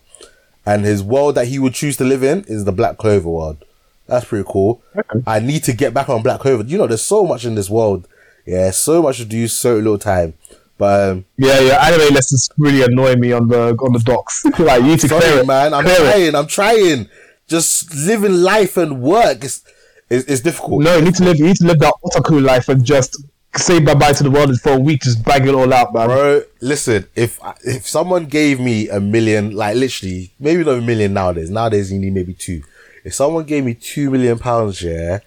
And 0.67 0.85
his 0.85 1.03
world 1.03 1.37
that 1.37 1.47
he 1.49 1.59
would 1.59 1.73
choose 1.73 1.97
to 1.97 2.05
live 2.05 2.23
in 2.23 2.45
is 2.49 2.65
the 2.67 2.73
Black 2.73 2.99
Clover 2.99 3.31
world. 3.31 3.65
That's 4.07 4.27
pretty 4.27 4.45
cool. 4.47 4.83
I 5.27 5.41
need 5.41 5.65
to 5.65 5.73
get 5.73 5.95
back 5.95 6.11
on 6.11 6.23
Black 6.23 6.41
Clover. 6.41 6.65
You 6.65 6.77
know, 6.77 6.87
there's 6.87 7.03
so 7.03 7.25
much 7.25 7.47
in 7.47 7.55
this 7.55 7.71
world. 7.71 8.07
Yeah, 8.45 8.71
so 8.73 9.03
much 9.03 9.17
to 9.19 9.25
do, 9.25 9.49
so 9.49 9.77
little 9.77 9.99
time. 9.99 10.35
But 10.77 11.11
um, 11.11 11.25
Yeah, 11.39 11.61
yeah. 11.61 11.87
Anime 11.87 12.13
lessons 12.15 12.51
really 12.59 12.83
annoy 12.83 13.15
me 13.17 13.33
on 13.33 13.49
the 13.49 13.71
on 13.77 13.93
the 13.93 14.01
docks. 14.01 14.45
like 14.59 14.83
you 14.83 14.89
need 14.89 15.01
to 15.01 15.09
clear 15.09 15.39
it, 15.41 15.47
man. 15.47 15.73
I'm 15.73 15.85
Clear 15.85 15.97
it. 15.97 16.11
trying. 16.11 16.35
I'm 16.35 16.47
trying. 16.47 17.09
Just 17.47 17.95
living 17.95 18.33
life 18.35 18.77
and 18.77 19.01
work 19.01 19.45
is 19.45 19.63
is, 20.11 20.25
is 20.25 20.41
difficult. 20.43 20.83
No, 20.83 20.97
you 20.97 21.05
need 21.05 21.15
to 21.17 21.25
live. 21.25 21.39
You 21.39 21.47
need 21.47 21.57
to 21.57 21.67
live 21.67 21.79
that 21.79 21.95
otaku 22.05 22.43
life 22.43 22.69
and 22.69 22.85
just 22.85 23.17
say 23.57 23.81
bye 23.81 23.95
bye 23.95 24.13
to 24.13 24.23
the 24.23 24.31
world 24.31 24.61
for 24.61 24.73
a 24.73 24.79
week. 24.79 25.03
Just 25.03 25.25
bang 25.25 25.47
it 25.47 25.55
all 25.55 25.73
out, 25.73 25.95
man. 25.95 26.09
Bro, 26.09 26.43
listen, 26.61 27.07
if 27.15 27.39
if 27.65 27.87
someone 27.87 28.27
gave 28.27 28.61
me 28.61 28.89
a 28.89 29.01
million, 29.01 29.55
like 29.55 29.77
literally, 29.77 30.33
maybe 30.39 30.65
not 30.65 30.79
a 30.79 30.81
million 30.81 31.15
nowadays, 31.15 31.51
nowadays 31.51 31.93
you 31.93 31.99
need 31.99 32.13
maybe 32.13 32.35
two. 32.35 32.63
If 33.05 33.15
someone 33.15 33.45
gave 33.45 33.65
me 33.65 33.75
two 33.75 34.11
million 34.11 34.39
pounds, 34.39 34.83
yeah, 34.83 35.21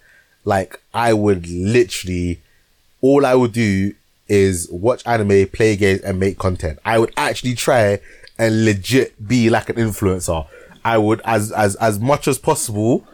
like 0.44 0.80
I 0.92 1.12
would 1.12 1.48
literally, 1.48 2.40
all 3.00 3.26
I 3.26 3.34
would 3.34 3.52
do 3.52 3.94
is 4.28 4.68
watch 4.70 5.02
anime, 5.06 5.48
play 5.48 5.76
games, 5.76 6.00
and 6.00 6.18
make 6.20 6.38
content. 6.38 6.78
I 6.84 6.98
would 6.98 7.12
actually 7.16 7.54
try 7.54 8.00
and 8.38 8.64
legit 8.64 9.26
be 9.26 9.50
like 9.50 9.68
an 9.68 9.76
influencer. 9.76 10.46
I 10.84 10.98
would, 10.98 11.20
as 11.24 11.50
as 11.52 11.76
as 11.76 11.98
much 11.98 12.28
as 12.28 12.38
possible, 12.38 13.06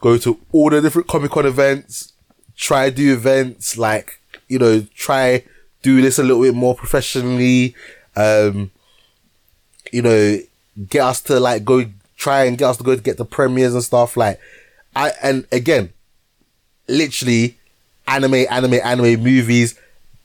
go 0.00 0.18
to 0.18 0.38
all 0.52 0.70
the 0.70 0.80
different 0.80 1.08
Comic 1.08 1.30
Con 1.30 1.46
events, 1.46 2.12
try 2.56 2.90
do 2.90 3.12
events, 3.12 3.76
like, 3.76 4.20
you 4.48 4.58
know, 4.58 4.86
try 4.94 5.44
do 5.82 6.00
this 6.00 6.18
a 6.18 6.22
little 6.22 6.42
bit 6.42 6.54
more 6.54 6.74
professionally, 6.74 7.74
um, 8.16 8.70
you 9.92 10.02
know, 10.02 10.38
get 10.88 11.02
us 11.02 11.20
to 11.22 11.40
like 11.40 11.64
go 11.64 11.84
try 12.16 12.44
and 12.44 12.58
get 12.58 12.66
us 12.66 12.76
to 12.78 12.82
go 12.82 12.96
to 12.96 13.02
get 13.02 13.16
the 13.16 13.24
premieres 13.24 13.74
and 13.74 13.84
stuff. 13.84 14.16
Like, 14.16 14.40
I 14.94 15.12
and 15.22 15.46
again, 15.52 15.92
literally, 16.88 17.58
anime, 18.08 18.46
anime, 18.50 18.80
anime 18.82 19.22
movies. 19.22 19.78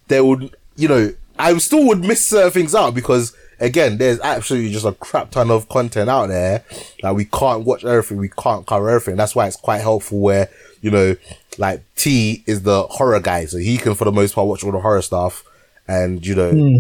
They 0.08 0.22
would, 0.22 0.56
you 0.76 0.88
know, 0.88 1.14
I 1.40 1.58
still 1.58 1.88
would 1.88 2.02
miss 2.02 2.28
certain 2.28 2.52
things 2.52 2.76
out 2.76 2.94
because 2.94 3.36
again, 3.62 3.98
there's 3.98 4.20
absolutely 4.20 4.72
just 4.74 4.86
a 4.86 4.92
crap 4.92 5.32
ton 5.32 5.50
of 5.50 5.70
content 5.70 6.10
out 6.10 6.28
there 6.28 6.66
that 7.02 7.16
we 7.16 7.26
can't 7.26 7.64
watch 7.64 7.86
everything, 7.86 8.18
we 8.18 8.30
can't 8.30 8.66
cover 8.68 8.90
everything. 8.90 9.16
That's 9.16 9.36
why 9.36 9.48
it's 9.48 9.56
quite 9.56 9.80
helpful 9.82 10.20
where, 10.20 10.50
you 10.82 10.92
know, 10.92 11.16
like 11.58 11.84
T 11.96 12.44
is 12.46 12.64
the 12.64 12.84
horror 12.84 13.20
guy, 13.20 13.46
so 13.46 13.58
he 13.58 13.78
can 13.78 13.96
for 13.96 14.06
the 14.06 14.12
most 14.12 14.36
part 14.36 14.48
watch 14.48 14.64
all 14.64 14.72
the 14.72 14.80
horror 14.82 15.02
stuff 15.02 15.44
and 15.88 16.26
you 16.26 16.36
know, 16.36 16.52
hmm. 16.52 16.78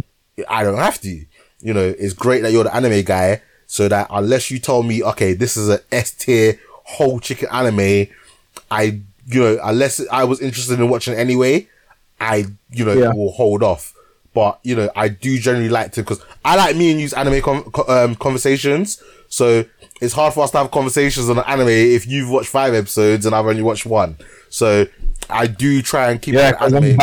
I 0.49 0.63
don't 0.63 0.77
have 0.77 0.99
to. 1.01 1.25
You 1.63 1.73
know, 1.73 1.93
it's 1.97 2.13
great 2.13 2.41
that 2.41 2.51
you're 2.51 2.63
the 2.63 2.75
anime 2.75 3.03
guy, 3.03 3.41
so 3.67 3.87
that 3.87 4.07
unless 4.09 4.49
you 4.49 4.57
tell 4.59 4.81
me, 4.83 5.03
okay, 5.03 5.33
this 5.33 5.55
is 5.55 5.69
a 5.69 5.79
S 5.91 6.11
tier 6.11 6.59
whole 6.83 7.19
chicken 7.19 7.47
anime, 7.51 8.07
I, 8.69 9.01
you 9.27 9.39
know, 9.39 9.59
unless 9.63 10.05
I 10.09 10.23
was 10.23 10.41
interested 10.41 10.79
in 10.79 10.89
watching 10.89 11.13
anyway, 11.13 11.67
I, 12.19 12.45
you 12.71 12.85
know, 12.85 12.93
Yeah. 12.93 13.13
will 13.13 13.31
hold 13.31 13.61
off. 13.63 13.93
But 14.33 14.59
you 14.63 14.75
know, 14.75 14.89
I 14.95 15.09
do 15.09 15.37
generally 15.39 15.69
like 15.69 15.91
to 15.93 16.01
because 16.01 16.23
I 16.45 16.55
like 16.55 16.75
me 16.75 16.91
and 16.91 17.01
use 17.01 17.13
anime 17.13 17.41
com- 17.41 17.71
um, 17.87 18.15
conversations. 18.15 19.01
So 19.27 19.65
it's 20.01 20.13
hard 20.13 20.33
for 20.33 20.43
us 20.43 20.51
to 20.51 20.57
have 20.59 20.71
conversations 20.71 21.29
on 21.29 21.37
an 21.37 21.43
anime 21.47 21.69
if 21.69 22.07
you've 22.07 22.29
watched 22.29 22.49
five 22.49 22.73
episodes 22.73 23.25
and 23.25 23.35
I've 23.35 23.45
only 23.45 23.61
watched 23.61 23.85
one. 23.85 24.17
So 24.49 24.87
I 25.29 25.47
do 25.47 25.81
try 25.81 26.11
and 26.11 26.21
keep 26.21 26.35
Yeah, 26.35 26.53
I'm 26.59 26.75
anime 26.75 26.97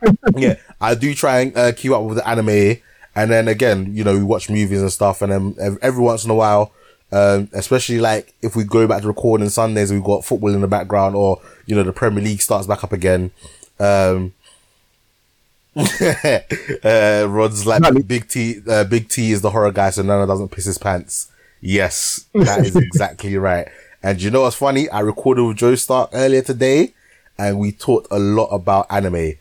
yeah, 0.36 0.56
I 0.80 0.94
do 0.94 1.14
try 1.14 1.40
and 1.40 1.56
uh, 1.56 1.72
keep 1.72 1.92
up 1.92 2.02
with 2.02 2.16
the 2.16 2.28
anime, 2.28 2.80
and 3.14 3.30
then 3.30 3.48
again, 3.48 3.94
you 3.94 4.04
know, 4.04 4.14
we 4.14 4.22
watch 4.22 4.48
movies 4.50 4.80
and 4.80 4.92
stuff, 4.92 5.22
and 5.22 5.32
then 5.32 5.78
every 5.82 6.02
once 6.02 6.24
in 6.24 6.30
a 6.30 6.34
while, 6.34 6.72
um, 7.12 7.48
especially 7.52 7.98
like 7.98 8.34
if 8.42 8.56
we 8.56 8.64
go 8.64 8.86
back 8.86 9.02
to 9.02 9.08
recording 9.08 9.48
Sundays, 9.48 9.92
we've 9.92 10.02
got 10.02 10.24
football 10.24 10.54
in 10.54 10.60
the 10.60 10.68
background, 10.68 11.14
or 11.14 11.40
you 11.66 11.74
know, 11.74 11.82
the 11.82 11.92
Premier 11.92 12.22
League 12.22 12.40
starts 12.40 12.66
back 12.66 12.84
up 12.84 12.92
again. 12.92 13.30
Um, 13.78 14.32
uh, 16.84 17.26
Rod's 17.28 17.66
like 17.66 17.78
Exactly. 17.80 18.02
Big 18.02 18.28
T. 18.28 18.60
Uh, 18.66 18.84
Big 18.84 19.08
T 19.08 19.32
is 19.32 19.42
the 19.42 19.50
horror 19.50 19.72
guy, 19.72 19.90
so 19.90 20.02
Nana 20.02 20.26
doesn't 20.26 20.48
piss 20.50 20.64
his 20.64 20.78
pants. 20.78 21.30
Yes, 21.60 22.26
that 22.34 22.64
is 22.64 22.76
exactly 22.76 23.36
right. 23.36 23.68
And 24.02 24.20
you 24.22 24.30
know 24.30 24.42
what's 24.42 24.56
funny? 24.56 24.88
I 24.88 25.00
recorded 25.00 25.44
with 25.44 25.56
Joe 25.58 25.74
Stark 25.74 26.10
earlier 26.12 26.42
today, 26.42 26.94
and 27.38 27.58
we 27.58 27.72
talked 27.72 28.08
a 28.10 28.18
lot 28.18 28.46
about 28.46 28.86
anime. 28.90 29.32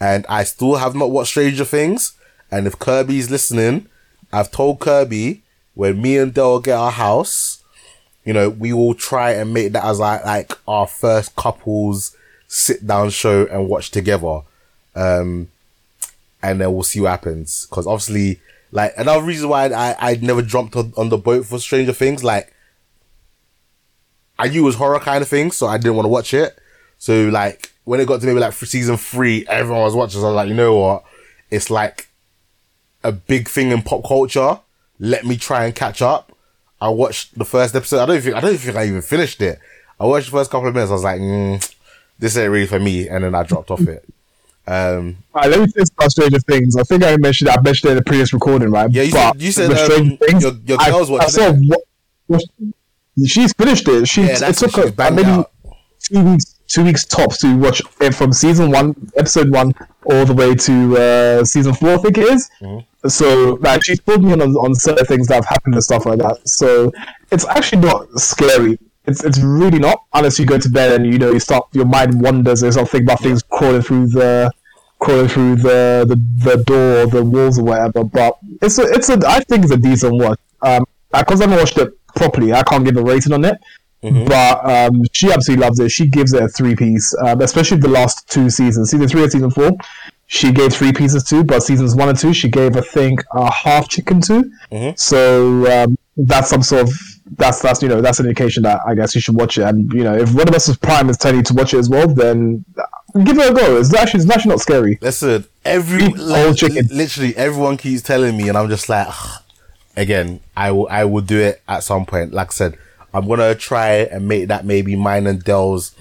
And 0.00 0.26
I 0.28 0.44
still 0.44 0.76
have 0.76 0.94
not 0.94 1.10
watched 1.10 1.30
Stranger 1.30 1.64
Things. 1.64 2.12
And 2.50 2.66
if 2.66 2.78
Kirby's 2.78 3.30
listening, 3.30 3.88
I've 4.32 4.50
told 4.50 4.80
Kirby 4.80 5.42
when 5.74 6.00
me 6.00 6.18
and 6.18 6.32
Dell 6.32 6.60
get 6.60 6.76
our 6.76 6.90
house, 6.90 7.62
you 8.24 8.32
know, 8.32 8.48
we 8.48 8.72
will 8.72 8.94
try 8.94 9.32
and 9.32 9.52
make 9.52 9.72
that 9.72 9.84
as 9.84 9.98
like, 9.98 10.24
like 10.24 10.52
our 10.66 10.86
first 10.86 11.34
couples 11.36 12.16
sit 12.46 12.86
down 12.86 13.10
show 13.10 13.46
and 13.46 13.68
watch 13.68 13.90
together. 13.90 14.40
Um, 14.94 15.48
and 16.42 16.60
then 16.60 16.72
we'll 16.72 16.82
see 16.82 17.00
what 17.00 17.10
happens. 17.10 17.66
Cause 17.70 17.86
obviously, 17.86 18.40
like, 18.70 18.94
another 18.96 19.24
reason 19.24 19.48
why 19.48 19.66
I, 19.66 19.96
I 19.98 20.14
never 20.16 20.42
jumped 20.42 20.76
on, 20.76 20.92
on 20.96 21.08
the 21.08 21.18
boat 21.18 21.46
for 21.46 21.58
Stranger 21.58 21.92
Things, 21.92 22.24
like, 22.24 22.52
I 24.38 24.48
knew 24.48 24.62
it 24.62 24.66
was 24.66 24.76
horror 24.76 24.98
kind 24.98 25.22
of 25.22 25.28
thing, 25.28 25.52
so 25.52 25.66
I 25.66 25.78
didn't 25.78 25.94
want 25.94 26.06
to 26.06 26.10
watch 26.10 26.34
it. 26.34 26.58
So, 26.98 27.28
like, 27.28 27.72
when 27.84 28.00
it 28.00 28.06
got 28.06 28.20
to 28.20 28.26
maybe 28.26 28.40
like 28.40 28.52
season 28.54 28.96
three, 28.96 29.46
everyone 29.46 29.82
was 29.82 29.94
watching, 29.94 30.20
so 30.20 30.26
I 30.26 30.30
was 30.30 30.36
like, 30.36 30.48
you 30.48 30.54
know 30.54 30.76
what? 30.76 31.04
It's 31.50 31.70
like 31.70 32.08
a 33.04 33.12
big 33.12 33.48
thing 33.48 33.70
in 33.70 33.82
pop 33.82 34.04
culture. 34.04 34.58
Let 34.98 35.26
me 35.26 35.36
try 35.36 35.64
and 35.64 35.74
catch 35.74 36.00
up. 36.00 36.36
I 36.80 36.88
watched 36.88 37.38
the 37.38 37.44
first 37.44 37.74
episode. 37.74 38.00
I 38.00 38.06
don't 38.06 38.20
think, 38.20 38.36
I 38.36 38.40
don't 38.40 38.56
think 38.56 38.76
I 38.76 38.86
even 38.86 39.02
finished 39.02 39.40
it. 39.42 39.58
I 40.00 40.06
watched 40.06 40.26
the 40.26 40.32
first 40.32 40.50
couple 40.50 40.68
of 40.68 40.74
minutes. 40.74 40.90
I 40.90 40.94
was 40.94 41.04
like, 41.04 41.20
mm, 41.20 41.74
this 42.18 42.36
ain't 42.36 42.50
really 42.50 42.66
for 42.66 42.80
me. 42.80 43.08
And 43.08 43.22
then 43.22 43.34
I 43.34 43.42
dropped 43.42 43.70
off 43.70 43.82
it. 43.82 44.04
Um, 44.66 45.16
Alright, 45.34 45.50
let 45.50 45.60
me 45.60 45.66
finish 45.66 45.88
about 45.96 46.10
Stranger 46.12 46.38
Things. 46.40 46.76
I 46.76 46.82
think 46.84 47.02
I 47.04 47.16
mentioned 47.16 47.50
I 47.50 47.60
mentioned 47.60 47.88
it 47.88 47.92
in 47.92 47.96
the 47.98 48.04
previous 48.04 48.32
recording, 48.32 48.70
right? 48.70 48.90
Yeah, 48.90 49.02
you 49.02 49.10
said- 49.10 49.42
you 49.42 49.50
said, 49.52 49.70
um, 49.72 50.18
your- 50.40 50.52
your 50.66 50.78
girl's 50.78 51.10
I, 51.10 51.12
watching 51.12 51.28
saw 51.30 51.52
what, 51.52 51.80
what- 52.28 52.42
she's 53.26 53.52
finished 53.54 53.88
it. 53.88 54.06
She 54.08 54.22
Yeah, 54.22 54.48
it 54.48 54.56
took 54.56 54.74
her 54.76 55.10
maybe 55.10 55.24
out. 55.28 55.50
two 56.02 56.20
weeks 56.22 56.44
two 56.68 56.84
weeks 56.84 57.04
tops 57.04 57.36
to 57.38 57.54
watch 57.58 57.82
it 58.00 58.14
from 58.14 58.32
season 58.32 58.70
one, 58.70 58.94
episode 59.16 59.50
one, 59.50 59.74
all 60.06 60.24
the 60.24 60.32
way 60.32 60.54
to 60.54 60.96
uh, 60.96 61.44
season 61.44 61.74
four. 61.74 61.90
I 61.90 61.96
think 61.98 62.16
it 62.16 62.24
is. 62.32 62.48
Mm-hmm. 62.62 63.08
So 63.08 63.58
like 63.60 63.84
she's 63.84 64.00
pulled 64.00 64.24
me 64.24 64.32
on 64.32 64.40
on 64.42 64.74
certain 64.74 65.04
things 65.04 65.26
that 65.26 65.34
have 65.34 65.44
happened 65.46 65.74
and 65.74 65.82
stuff 65.84 66.06
like 66.06 66.20
that. 66.20 66.48
So 66.48 66.90
it's 67.30 67.44
actually 67.46 67.82
not 67.82 68.08
scary. 68.18 68.78
It's 69.06 69.24
it's 69.24 69.40
really 69.40 69.78
not 69.78 70.04
unless 70.14 70.38
you 70.38 70.46
go 70.46 70.58
to 70.58 70.68
bed 70.68 70.92
and 70.92 71.12
you 71.12 71.18
know 71.18 71.32
you 71.32 71.40
start 71.40 71.66
your 71.72 71.86
mind 71.86 72.20
wanders 72.22 72.62
and 72.62 72.72
start 72.72 72.88
thinking 72.88 73.08
about 73.08 73.20
things 73.20 73.42
crawling 73.42 73.82
through 73.82 74.08
the 74.08 74.50
crawling 75.00 75.28
through 75.28 75.56
the 75.56 76.04
the, 76.06 76.16
the 76.44 76.62
door 76.62 77.02
or 77.02 77.06
the 77.06 77.24
walls 77.24 77.58
or 77.58 77.64
whatever. 77.64 78.04
But 78.04 78.38
it's 78.60 78.78
a 78.78 78.82
it's 78.82 79.08
a 79.08 79.18
I 79.26 79.40
think 79.40 79.64
it's 79.64 79.72
a 79.72 79.76
decent 79.76 80.14
watch. 80.14 80.38
Um, 80.62 80.84
because 81.12 81.40
I 81.40 81.44
haven't 81.44 81.58
watched 81.58 81.78
it 81.78 81.92
properly, 82.14 82.52
I 82.52 82.62
can't 82.62 82.84
give 82.84 82.96
a 82.96 83.02
rating 83.02 83.32
on 83.32 83.44
it. 83.44 83.58
But 84.26 84.64
um, 84.68 85.02
she 85.12 85.30
absolutely 85.32 85.64
loves 85.64 85.78
it. 85.78 85.90
She 85.90 86.06
gives 86.06 86.32
it 86.32 86.42
a 86.42 86.48
three 86.48 86.74
piece, 86.74 87.14
um, 87.24 87.40
especially 87.40 87.78
the 87.78 87.88
last 87.88 88.28
two 88.28 88.50
seasons, 88.50 88.90
season 88.90 89.08
three 89.08 89.22
and 89.22 89.30
season 89.30 89.50
four. 89.50 89.72
She 90.26 90.50
gave 90.50 90.72
three 90.72 90.92
pieces 90.92 91.24
to, 91.24 91.44
but 91.44 91.62
seasons 91.62 91.94
one 91.94 92.08
and 92.08 92.18
two, 92.18 92.32
she 92.32 92.48
gave 92.48 92.76
I 92.76 92.80
think 92.80 93.22
a 93.32 93.50
half 93.52 93.88
chicken 93.88 94.20
to. 94.22 94.50
So 94.96 95.84
um, 95.84 95.98
that's 96.16 96.48
some 96.48 96.62
sort 96.62 96.82
of 96.82 96.92
that's 97.36 97.60
that's 97.60 97.82
you 97.82 97.88
know 97.88 98.00
that's 98.00 98.20
an 98.20 98.26
indication 98.26 98.62
that 98.64 98.80
I 98.86 98.94
guess 98.94 99.14
you 99.14 99.20
should 99.20 99.36
watch 99.36 99.58
it. 99.58 99.62
And 99.62 99.92
you 99.92 100.04
know 100.04 100.14
if 100.14 100.34
one 100.34 100.48
of 100.48 100.54
us 100.54 100.68
is 100.68 100.76
Prime 100.76 101.08
is 101.08 101.16
telling 101.16 101.38
you 101.38 101.42
to 101.44 101.54
watch 101.54 101.74
it 101.74 101.78
as 101.78 101.88
well, 101.88 102.08
then 102.08 102.64
give 103.24 103.38
it 103.38 103.50
a 103.50 103.54
go. 103.54 103.78
It's 103.78 103.94
actually 103.94 104.20
it's 104.20 104.30
actually 104.30 104.50
not 104.50 104.60
scary. 104.60 104.98
Listen, 105.00 105.44
every 105.64 106.08
like, 106.08 106.56
chicken. 106.56 106.88
literally 106.90 107.36
everyone 107.36 107.76
keeps 107.76 108.02
telling 108.02 108.36
me, 108.36 108.48
and 108.48 108.56
I'm 108.56 108.68
just 108.68 108.88
like, 108.88 109.06
"Ugh." 109.08 109.42
again, 109.96 110.40
I 110.56 110.70
will, 110.72 110.88
I 110.90 111.04
will 111.04 111.20
do 111.20 111.38
it 111.38 111.62
at 111.68 111.84
some 111.84 112.06
point. 112.06 112.32
Like 112.32 112.48
I 112.48 112.52
said, 112.52 112.78
I'm 113.12 113.28
gonna 113.28 113.54
try 113.54 113.90
and 113.90 114.26
make 114.26 114.48
that 114.48 114.64
maybe 114.64 114.96
mine 114.96 115.26
and 115.26 115.42
Dell's 115.42 115.94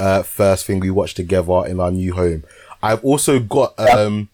uh, 0.00 0.22
first 0.22 0.66
thing 0.66 0.80
we 0.80 0.90
watch 0.90 1.14
together 1.14 1.66
in 1.66 1.80
our 1.80 1.90
new 1.90 2.14
home. 2.14 2.44
I've 2.82 3.04
also 3.04 3.38
got 3.38 3.78
um 3.78 4.28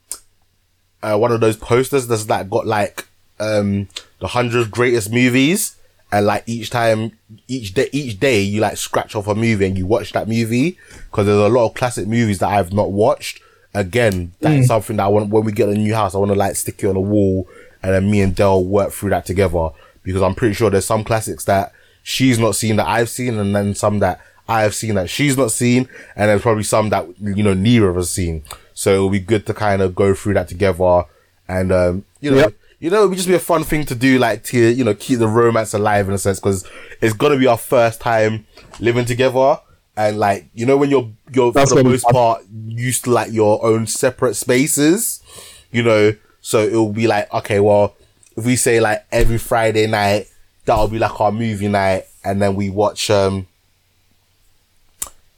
uh, 1.03 1.17
one 1.17 1.33
of 1.33 1.41
those 1.41 1.57
posters 1.57 2.07
that's 2.07 2.29
like 2.29 2.51
got 2.51 2.67
like 2.67 3.07
um 3.39 3.89
the 4.21 4.29
hundred 4.29 4.71
greatest 4.71 5.13
movies. 5.13 5.77
And 6.13 6.27
like 6.27 6.43
each 6.47 6.71
time, 6.71 7.13
each 7.47 7.75
day, 7.75 7.89
each 7.93 8.19
day, 8.19 8.41
you 8.41 8.61
like 8.61 8.77
scratch 8.77 9.15
off 9.15 9.29
a 9.29 9.35
movie 9.35 9.67
and 9.67 9.79
you 9.79 9.87
watch 9.87 10.13
that 10.13 10.29
movie 10.29 10.77
because 11.11 11.27
there's 11.27 11.39
a 11.39 11.49
lot 11.49 11.67
of 11.67 11.75
classic 11.75 12.09
movies 12.09 12.41
that 12.41 12.49
I've 12.49 12.73
not 12.73 12.91
watched. 12.91 13.41
Again, 13.75 14.33
that's 14.41 14.67
something 14.67 14.97
that 14.97 15.05
I 15.05 15.09
want 15.09 15.31
when 15.31 15.45
we 15.45 15.53
get 15.53 15.69
a 15.69 15.75
new 15.75 15.95
house. 15.95 16.15
I 16.15 16.19
want 16.19 16.33
to 16.33 16.39
like 16.39 16.57
stick 16.57 16.83
it 16.83 16.89
on 16.89 16.95
the 16.95 17.01
wall, 17.01 17.49
and 17.83 17.95
then 17.95 18.11
me 18.11 18.21
and 18.23 18.35
Dell 18.35 18.65
work 18.65 18.91
through 18.91 19.11
that 19.11 19.25
together 19.27 19.69
because 20.03 20.23
I'm 20.23 20.35
pretty 20.35 20.55
sure 20.55 20.71
there's 20.71 20.87
some 20.87 21.05
classics 21.05 21.45
that 21.45 21.73
she's 22.03 22.39
not 22.39 22.57
seen 22.57 22.77
that 22.77 22.89
I've 22.89 23.09
seen, 23.09 23.39
and 23.39 23.55
then 23.55 23.77
some 23.77 24.01
that 24.01 24.21
I 24.49 24.63
have 24.63 24.75
seen 24.75 24.97
that 24.97 25.09
she's 25.09 25.37
not 25.37 25.53
seen, 25.53 25.89
and 26.17 26.29
there's 26.29 26.43
probably 26.43 26.65
some 26.65 26.89
that 26.89 27.07
you 27.21 27.45
know 27.45 27.55
neither 27.55 27.89
of 27.89 27.97
us 27.97 28.11
seen. 28.11 28.43
So 28.75 28.95
it'll 28.95 29.11
be 29.11 29.21
good 29.21 29.47
to 29.47 29.55
kind 29.55 29.81
of 29.83 29.95
go 29.95 30.15
through 30.15 30.35
that 30.35 30.49
together, 30.49 31.05
and 31.47 31.71
um, 31.71 32.05
you 32.21 32.33
know, 32.33 32.39
Yep. 32.39 32.55
You 32.81 32.91
know, 32.91 33.05
it 33.05 33.09
would 33.09 33.17
just 33.17 33.29
be 33.29 33.35
a 33.35 33.39
fun 33.39 33.63
thing 33.63 33.85
to 33.87 33.95
do, 33.95 34.19
like 34.19 34.43
to 34.45 34.59
you 34.59 34.83
know 34.85 34.95
keep 34.95 35.19
the 35.19 35.29
romance 35.29 35.75
alive 35.75 36.09
in 36.09 36.15
a 36.15 36.19
sense, 36.19 36.41
because 36.41 36.67
it's 37.01 37.13
gonna 37.15 37.39
be 37.39 37.47
our 37.47 37.59
first 37.59 38.01
time 38.01 38.47
living 38.81 39.05
together, 39.05 39.61
and 39.97 40.19
like 40.19 40.47
you 40.55 40.67
know 40.67 40.77
when 40.77 40.91
you're 40.91 41.09
you're 41.33 41.53
That's 41.53 41.71
for 41.71 41.83
the 41.83 41.85
most 41.85 42.05
part 42.05 42.43
used 42.67 43.05
to 43.05 43.11
like 43.11 43.33
your 43.33 43.65
own 43.65 43.87
separate 43.87 44.35
spaces, 44.35 45.23
you 45.71 45.83
know, 45.83 46.15
so 46.41 46.61
it'll 46.65 46.93
be 46.93 47.07
like 47.07 47.33
okay, 47.33 47.61
well, 47.61 47.95
if 48.37 48.45
we 48.45 48.57
say 48.57 48.81
like 48.81 49.07
every 49.13 49.39
Friday 49.39 49.87
night, 49.87 50.29
that'll 50.65 50.89
be 50.89 50.99
like 50.99 51.21
our 51.21 51.31
movie 51.31 51.69
night, 51.69 52.07
and 52.25 52.41
then 52.43 52.55
we 52.57 52.71
watch 52.71 53.11
um. 53.11 53.47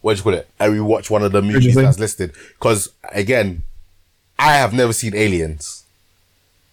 What 0.00 0.14
do 0.14 0.18
you 0.18 0.22
call 0.24 0.35
it? 0.35 0.48
And 0.59 0.72
we 0.72 0.81
watch 0.81 1.11
one 1.11 1.22
of 1.22 1.31
the 1.31 1.40
movies 1.40 1.76
that's 1.76 1.96
listed. 1.96 2.33
Because 2.59 2.88
again, 3.12 3.62
I 4.37 4.55
have 4.55 4.74
never 4.74 4.92
seen 4.92 5.14
Aliens. 5.14 5.81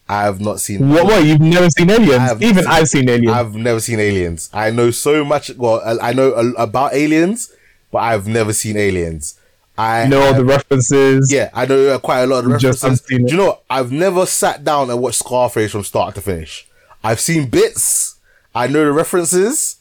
I 0.10 0.24
have 0.24 0.42
not 0.42 0.60
seen. 0.60 0.90
What? 0.90 1.06
What? 1.06 1.24
You've 1.24 1.40
never 1.40 1.70
seen 1.70 1.90
Aliens? 1.90 2.20
I've 2.20 2.42
Even 2.42 2.64
seen- 2.64 2.72
I've 2.72 2.88
seen 2.90 3.10
Aliens. 3.10 3.32
I've 3.32 3.56
never 3.56 3.80
seen 3.80 4.00
Aliens. 4.00 4.50
I 4.52 4.72
know 4.72 4.90
so 4.92 5.24
much. 5.24 5.52
Well, 5.56 5.82
I 5.86 6.10
I 6.10 6.14
know 6.14 6.34
a- 6.34 6.64
about 6.64 6.94
Aliens, 6.96 7.52
but 7.92 8.00
I've 8.00 8.28
never 8.28 8.52
seen 8.52 8.76
Aliens. 8.76 9.36
I 9.78 10.08
know 10.08 10.20
all 10.22 10.28
have- 10.34 10.38
the 10.38 10.46
references. 10.46 11.32
yeah, 11.32 11.50
I 11.54 11.66
know 11.66 11.88
uh, 11.90 12.00
quite 12.00 12.22
a 12.24 12.28
lot 12.28 12.44
of 12.44 12.52
references. 12.52 13.02
Do 13.02 13.16
you 13.18 13.38
know 13.38 13.46
what? 13.46 13.64
I've 13.70 13.92
never 13.92 14.26
sat 14.26 14.64
down 14.64 14.90
and 14.90 15.00
watched 15.00 15.20
Scarface 15.20 15.72
from 15.72 15.84
start 15.84 16.16
to 16.16 16.22
finish. 16.22 16.68
I've 17.04 17.20
seen 17.20 17.48
bits. 17.48 18.16
I 18.54 18.66
know 18.68 18.84
the 18.84 18.92
references. 18.92 19.78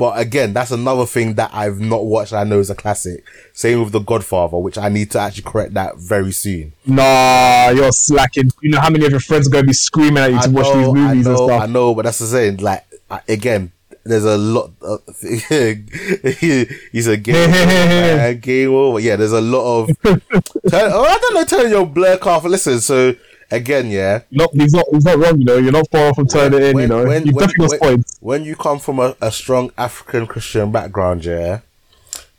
But 0.00 0.18
again, 0.18 0.54
that's 0.54 0.70
another 0.70 1.04
thing 1.04 1.34
that 1.34 1.50
I've 1.52 1.78
not 1.78 2.06
watched. 2.06 2.32
I 2.32 2.44
know 2.44 2.58
is 2.58 2.70
a 2.70 2.74
classic. 2.74 3.22
Same 3.52 3.80
with 3.80 3.92
The 3.92 3.98
Godfather, 3.98 4.56
which 4.56 4.78
I 4.78 4.88
need 4.88 5.10
to 5.10 5.18
actually 5.18 5.42
correct 5.42 5.74
that 5.74 5.98
very 5.98 6.32
soon. 6.32 6.72
Nah, 6.86 7.68
you're 7.68 7.92
slacking. 7.92 8.50
You 8.62 8.70
know 8.70 8.80
how 8.80 8.88
many 8.88 9.04
of 9.04 9.10
your 9.10 9.20
friends 9.20 9.46
are 9.46 9.50
going 9.50 9.64
to 9.64 9.68
be 9.68 9.74
screaming 9.74 10.16
at 10.16 10.32
you 10.32 10.40
to 10.40 10.48
I 10.48 10.48
watch 10.48 10.74
these 10.74 10.86
movies 10.86 11.26
know, 11.26 11.30
and 11.32 11.38
stuff. 11.38 11.60
I 11.60 11.66
know, 11.66 11.94
but 11.94 12.06
that's 12.06 12.18
the 12.18 12.24
saying. 12.28 12.56
Like 12.56 12.86
again, 13.28 13.72
there's 14.02 14.24
a 14.24 14.38
lot. 14.38 14.70
Of, 14.80 15.02
he's 15.20 17.06
a 17.06 17.16
game 17.18 17.50
over, 17.50 18.34
game 18.40 18.70
over. 18.70 19.00
Yeah, 19.00 19.16
there's 19.16 19.32
a 19.32 19.42
lot 19.42 19.82
of. 19.82 19.88
turn, 20.02 20.22
oh, 20.72 21.04
I 21.04 21.18
don't 21.18 21.34
know. 21.34 21.44
Turn 21.44 21.70
your 21.70 21.84
blur 21.84 22.16
car. 22.16 22.40
Listen, 22.40 22.80
so 22.80 23.14
again, 23.50 23.90
yeah. 23.90 24.22
No, 24.30 24.48
he's 24.52 24.72
not. 24.72 24.86
He's 24.92 25.04
not 25.04 25.18
wrong. 25.18 25.38
You 25.38 25.44
know, 25.44 25.56
you're 25.58 25.72
not 25.72 25.90
far 25.90 26.08
off 26.08 26.16
from 26.16 26.26
turning 26.26 26.60
it 26.60 26.64
in. 26.68 26.74
When- 26.74 26.82
you 26.82 26.88
know, 26.88 27.04
when- 27.04 27.24
when- 27.32 27.48
when- 27.56 27.78
points. 27.78 28.16
when 28.20 28.44
you 28.44 28.56
come 28.56 28.78
from 28.78 28.98
a, 28.98 29.16
a 29.20 29.30
strong 29.32 29.70
African 29.78 30.26
Christian 30.26 30.70
background, 30.72 31.24
yeah, 31.24 31.60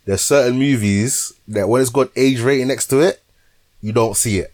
there's 0.04 0.20
certain 0.22 0.58
movies 0.58 1.32
that 1.48 1.68
when 1.68 1.80
it's 1.82 1.90
got 1.90 2.10
age 2.16 2.40
rating 2.40 2.68
next 2.68 2.86
to 2.88 3.00
it, 3.00 3.22
you 3.80 3.92
don't 3.92 4.16
see 4.16 4.38
it. 4.38 4.52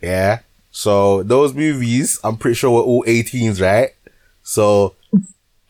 Yeah. 0.00 0.40
So 0.70 1.22
those 1.22 1.54
movies, 1.54 2.20
I'm 2.22 2.36
pretty 2.36 2.54
sure 2.54 2.70
were 2.70 2.80
all 2.82 3.04
18s, 3.06 3.60
right? 3.60 3.90
So 4.42 4.94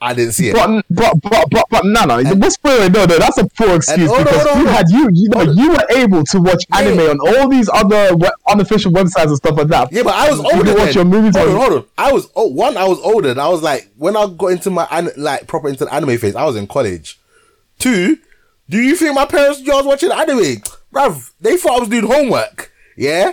I 0.00 0.14
didn't 0.14 0.32
see 0.32 0.48
it. 0.50 0.54
But 0.54 0.84
but 0.90 1.20
but 1.22 1.50
but, 1.50 1.64
but 1.70 1.84
Nana, 1.84 2.22
what's 2.36 2.56
wait, 2.62 2.92
no, 2.92 3.04
no, 3.04 3.18
that's 3.18 3.36
a 3.38 3.46
poor 3.48 3.74
excuse 3.76 4.10
on, 4.10 4.22
because 4.22 4.46
on, 4.46 4.60
you 4.60 4.68
on. 4.68 4.72
had 4.74 4.88
you 4.90 5.08
you 5.12 5.28
know 5.28 5.42
you 5.42 5.70
were 5.72 5.84
able 5.90 6.22
to 6.24 6.40
watch 6.40 6.64
Yeah. 6.70 6.78
anime 6.80 7.00
on 7.00 7.18
all 7.28 7.48
these 7.48 7.68
other 7.72 8.14
we- 8.16 8.30
unofficial 8.48 8.92
websites 8.92 9.26
and 9.26 9.36
stuff 9.36 9.56
like 9.56 9.66
that. 9.68 9.92
Yeah, 9.92 10.04
but 10.04 10.14
I 10.14 10.30
was 10.30 10.38
You 10.38 10.50
older. 10.52 10.72
can 10.72 10.78
watch 10.86 10.94
your 10.94 11.04
movies 11.04 11.36
hold 11.36 11.48
on- 11.50 11.56
hold 11.56 11.72
on. 11.72 11.84
I 11.98 12.12
was 12.12 12.28
oh, 12.36 12.46
one. 12.46 12.76
I 12.76 12.84
was 12.84 13.00
older. 13.00 13.30
And 13.30 13.40
I 13.40 13.48
was 13.48 13.62
like 13.62 13.90
when 13.96 14.16
I 14.16 14.26
got 14.28 14.48
into 14.48 14.70
my 14.70 14.86
an- 14.90 15.10
like 15.16 15.46
proper 15.48 15.68
into 15.68 15.84
the 15.84 15.92
anime 15.92 16.16
phase. 16.18 16.36
I 16.36 16.44
was 16.44 16.54
in 16.56 16.66
college. 16.68 17.18
Two. 17.78 18.18
Do 18.70 18.78
you 18.78 18.94
think 18.96 19.14
my 19.14 19.24
parents 19.24 19.60
knew 19.60 19.72
I 19.72 19.76
was 19.76 19.86
watching 19.86 20.12
anime, 20.12 20.62
bruv? 20.92 21.32
They 21.40 21.56
thought 21.56 21.76
I 21.76 21.80
was 21.80 21.88
doing 21.88 22.06
homework. 22.06 22.70
Yeah. 22.96 23.32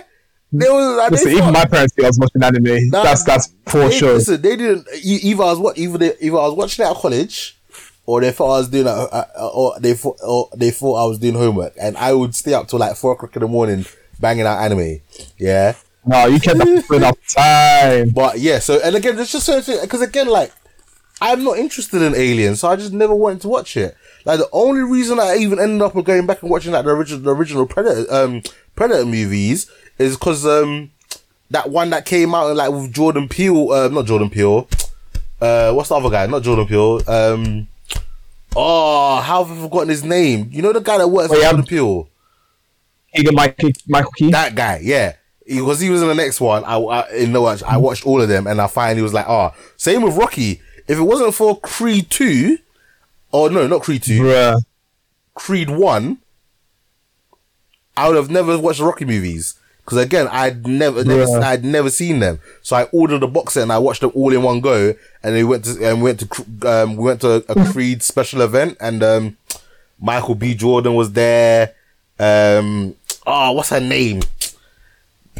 They 0.58 0.68
was 0.68 1.10
Listen, 1.10 1.32
thought- 1.32 1.38
even 1.38 1.52
my 1.52 1.64
parents 1.66 1.94
think 1.94 2.04
I 2.04 2.08
was 2.08 2.18
watching 2.18 2.42
anime. 2.42 2.88
Nah, 2.90 3.02
that's 3.02 3.24
that's 3.24 3.52
for 3.66 3.88
they, 3.88 3.98
show. 3.98 4.14
Listen, 4.14 4.40
they 4.42 4.56
didn't. 4.56 4.86
Either 5.02 5.42
I 5.42 5.46
was 5.46 5.58
what, 5.58 5.78
either 5.78 5.98
they, 5.98 6.12
either 6.20 6.36
I 6.38 6.46
was 6.46 6.54
watching 6.54 6.84
it 6.84 6.88
at 6.88 6.96
college, 6.96 7.58
or 8.06 8.20
they 8.20 8.32
thought 8.32 8.54
I 8.54 8.58
was 8.58 8.68
doing, 8.68 8.86
uh, 8.86 8.90
uh, 9.12 9.50
or 9.54 9.78
they 9.80 9.94
thought, 9.94 10.16
or 10.22 10.48
they 10.56 10.70
thought 10.70 10.94
I 10.94 11.06
was 11.06 11.18
doing 11.18 11.34
homework, 11.34 11.72
and 11.80 11.96
I 11.96 12.12
would 12.12 12.34
stay 12.34 12.54
up 12.54 12.68
till 12.68 12.78
like 12.78 12.96
four 12.96 13.12
o'clock 13.12 13.34
in 13.36 13.40
the 13.42 13.48
morning 13.48 13.84
banging 14.20 14.46
out 14.46 14.58
anime. 14.62 15.00
Yeah, 15.38 15.74
No, 16.06 16.26
you 16.26 16.38
kept 16.40 16.58
that 16.58 16.84
for 16.86 16.96
enough 16.96 17.18
time. 17.28 18.10
but 18.10 18.38
yeah. 18.38 18.58
So 18.60 18.80
and 18.82 18.94
again, 18.96 19.18
it's 19.18 19.32
just 19.32 19.46
certain 19.46 19.80
because 19.82 20.02
again, 20.02 20.28
like 20.28 20.52
I'm 21.20 21.42
not 21.44 21.58
interested 21.58 22.02
in 22.02 22.14
Aliens, 22.14 22.60
so 22.60 22.68
I 22.68 22.76
just 22.76 22.92
never 22.92 23.14
wanted 23.14 23.40
to 23.42 23.48
watch 23.48 23.76
it. 23.76 23.96
Like 24.24 24.38
the 24.38 24.48
only 24.52 24.82
reason 24.82 25.18
I 25.20 25.36
even 25.36 25.58
ended 25.58 25.82
up 25.82 25.94
with 25.94 26.04
going 26.04 26.26
back 26.26 26.42
and 26.42 26.50
watching 26.50 26.72
like 26.72 26.84
the 26.84 26.90
original, 26.90 27.20
the 27.20 27.34
original 27.34 27.64
Predator, 27.66 28.12
um, 28.12 28.42
Predator 28.74 29.06
movies 29.06 29.70
is 29.98 30.16
because 30.16 30.44
um, 30.46 30.90
that 31.50 31.70
one 31.70 31.90
that 31.90 32.04
came 32.06 32.34
out 32.34 32.54
like 32.56 32.70
with 32.70 32.92
Jordan 32.92 33.28
Peele, 33.28 33.70
uh, 33.72 33.88
not 33.88 34.06
Jordan 34.06 34.30
Peele, 34.30 34.68
uh, 35.40 35.72
what's 35.72 35.88
the 35.88 35.94
other 35.96 36.10
guy? 36.10 36.26
Not 36.26 36.42
Jordan 36.42 36.66
Peele. 36.66 37.00
Um, 37.08 37.68
oh, 38.54 39.20
how 39.20 39.44
have 39.44 39.56
I 39.56 39.60
forgotten 39.62 39.88
his 39.88 40.04
name? 40.04 40.48
You 40.52 40.62
know 40.62 40.72
the 40.72 40.80
guy 40.80 40.98
that 40.98 41.08
works 41.08 41.30
Oh, 41.30 41.34
with 41.34 41.42
yeah. 41.42 41.50
Jordan 41.50 41.66
Peele. 41.66 42.08
Keegan 43.14 43.34
Michael 43.34 43.70
Michael 43.88 44.10
Key. 44.12 44.30
That 44.30 44.54
guy, 44.54 44.80
yeah. 44.82 45.14
Because 45.46 45.80
he 45.80 45.90
was 45.90 46.02
in 46.02 46.08
the 46.08 46.14
next 46.14 46.40
one, 46.40 46.64
I, 46.64 46.76
I 46.76 47.08
in 47.12 47.32
the 47.32 47.40
watch, 47.40 47.62
I 47.62 47.76
watched 47.76 48.04
all 48.04 48.20
of 48.20 48.28
them, 48.28 48.46
and 48.48 48.60
I 48.60 48.66
finally 48.66 49.00
was 49.02 49.14
like, 49.14 49.26
oh, 49.28 49.54
same 49.76 50.02
with 50.02 50.16
Rocky. 50.16 50.60
If 50.88 50.98
it 50.98 51.02
wasn't 51.02 51.34
for 51.34 51.58
Creed 51.60 52.10
two, 52.10 52.58
or 53.32 53.48
no, 53.48 53.66
not 53.66 53.82
Creed 53.82 54.02
two, 54.02 54.22
Bruh. 54.22 54.60
Creed 55.34 55.70
one, 55.70 56.18
I 57.96 58.08
would 58.08 58.16
have 58.16 58.30
never 58.30 58.58
watched 58.58 58.80
the 58.80 58.84
Rocky 58.86 59.04
movies 59.04 59.54
because 59.86 59.98
again, 59.98 60.26
I'd 60.32 60.66
never, 60.66 61.04
never, 61.04 61.22
Yeah. 61.30 61.48
I'd 61.48 61.64
never 61.64 61.90
seen 61.90 62.18
them. 62.18 62.40
So 62.60 62.74
I 62.74 62.84
ordered 62.92 63.22
a 63.22 63.28
box 63.28 63.54
set 63.54 63.62
and 63.62 63.72
I 63.72 63.78
watched 63.78 64.00
them 64.00 64.10
all 64.16 64.32
in 64.32 64.42
one 64.42 64.60
go. 64.60 64.94
And 65.22 65.34
we 65.36 65.44
went 65.44 65.64
to, 65.64 65.88
and 65.88 66.02
we 66.02 66.10
went 66.10 66.20
to, 66.20 66.68
um, 66.68 66.96
we 66.96 67.04
went 67.04 67.20
to 67.20 67.44
a 67.48 67.72
Creed 67.72 68.02
special 68.02 68.40
event, 68.40 68.76
and 68.80 69.02
um, 69.04 69.36
Michael 70.00 70.34
B. 70.34 70.56
Jordan 70.56 70.94
was 70.94 71.12
there. 71.12 71.74
Um, 72.18 72.96
oh, 73.26 73.52
what's 73.52 73.70
her 73.70 73.80
name? 73.80 74.22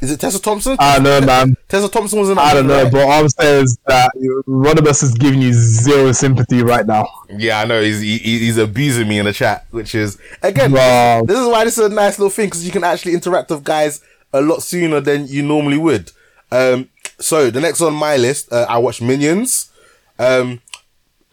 Is 0.03 0.13
it 0.13 0.21
Tessa 0.21 0.41
Thompson? 0.41 0.77
I 0.79 0.97
don't 0.97 1.05
know, 1.05 1.27
man. 1.27 1.57
Tessa 1.69 1.89
Thompson 1.89 2.21
was 2.21 2.29
in. 2.29 2.39
I 2.39 2.53
don't 2.53 2.67
know, 2.67 2.83
right? 2.85 2.93
but 2.93 3.09
I'm 3.09 3.29
saying 3.31 3.65
is 3.65 3.79
that 3.87 4.13
Rodimus 4.47 5.03
is 5.03 5.15
giving 5.15 5.41
you 5.41 5.55
zero 5.55 6.13
sympathy 6.13 6.63
right 6.63 6.87
now. 6.87 7.09
Yeah, 7.31 7.61
I 7.61 7.65
know 7.65 7.81
he's 7.83 8.01
he, 8.01 8.19
he's 8.19 8.59
abusing 8.59 9.09
me 9.09 9.19
in 9.19 9.25
the 9.25 9.33
chat, 9.33 9.67
which 9.71 9.95
is 9.95 10.19
again. 10.43 10.73
Wow. 10.73 11.23
This 11.25 11.39
is 11.39 11.49
why 11.49 11.65
this 11.65 11.79
is 11.79 11.87
a 11.87 11.89
nice 11.89 12.19
little 12.19 12.31
thing 12.31 12.49
because 12.49 12.65
you 12.65 12.73
can 12.73 12.85
actually 12.85 13.15
interact 13.15 13.51
with 13.51 13.65
guys 13.65 14.03
a 14.33 14.41
lot 14.41 14.63
sooner 14.63 15.01
than 15.01 15.27
you 15.27 15.43
normally 15.43 15.79
would. 15.79 16.13
Um, 16.51 16.89
so 17.19 17.51
the 17.51 17.61
next 17.61 17.81
on 17.81 17.95
my 17.95 18.17
list, 18.17 18.53
uh, 18.53 18.67
I 18.69 18.79
watched 18.79 19.03
Minions. 19.03 19.71
Um, 20.19 20.61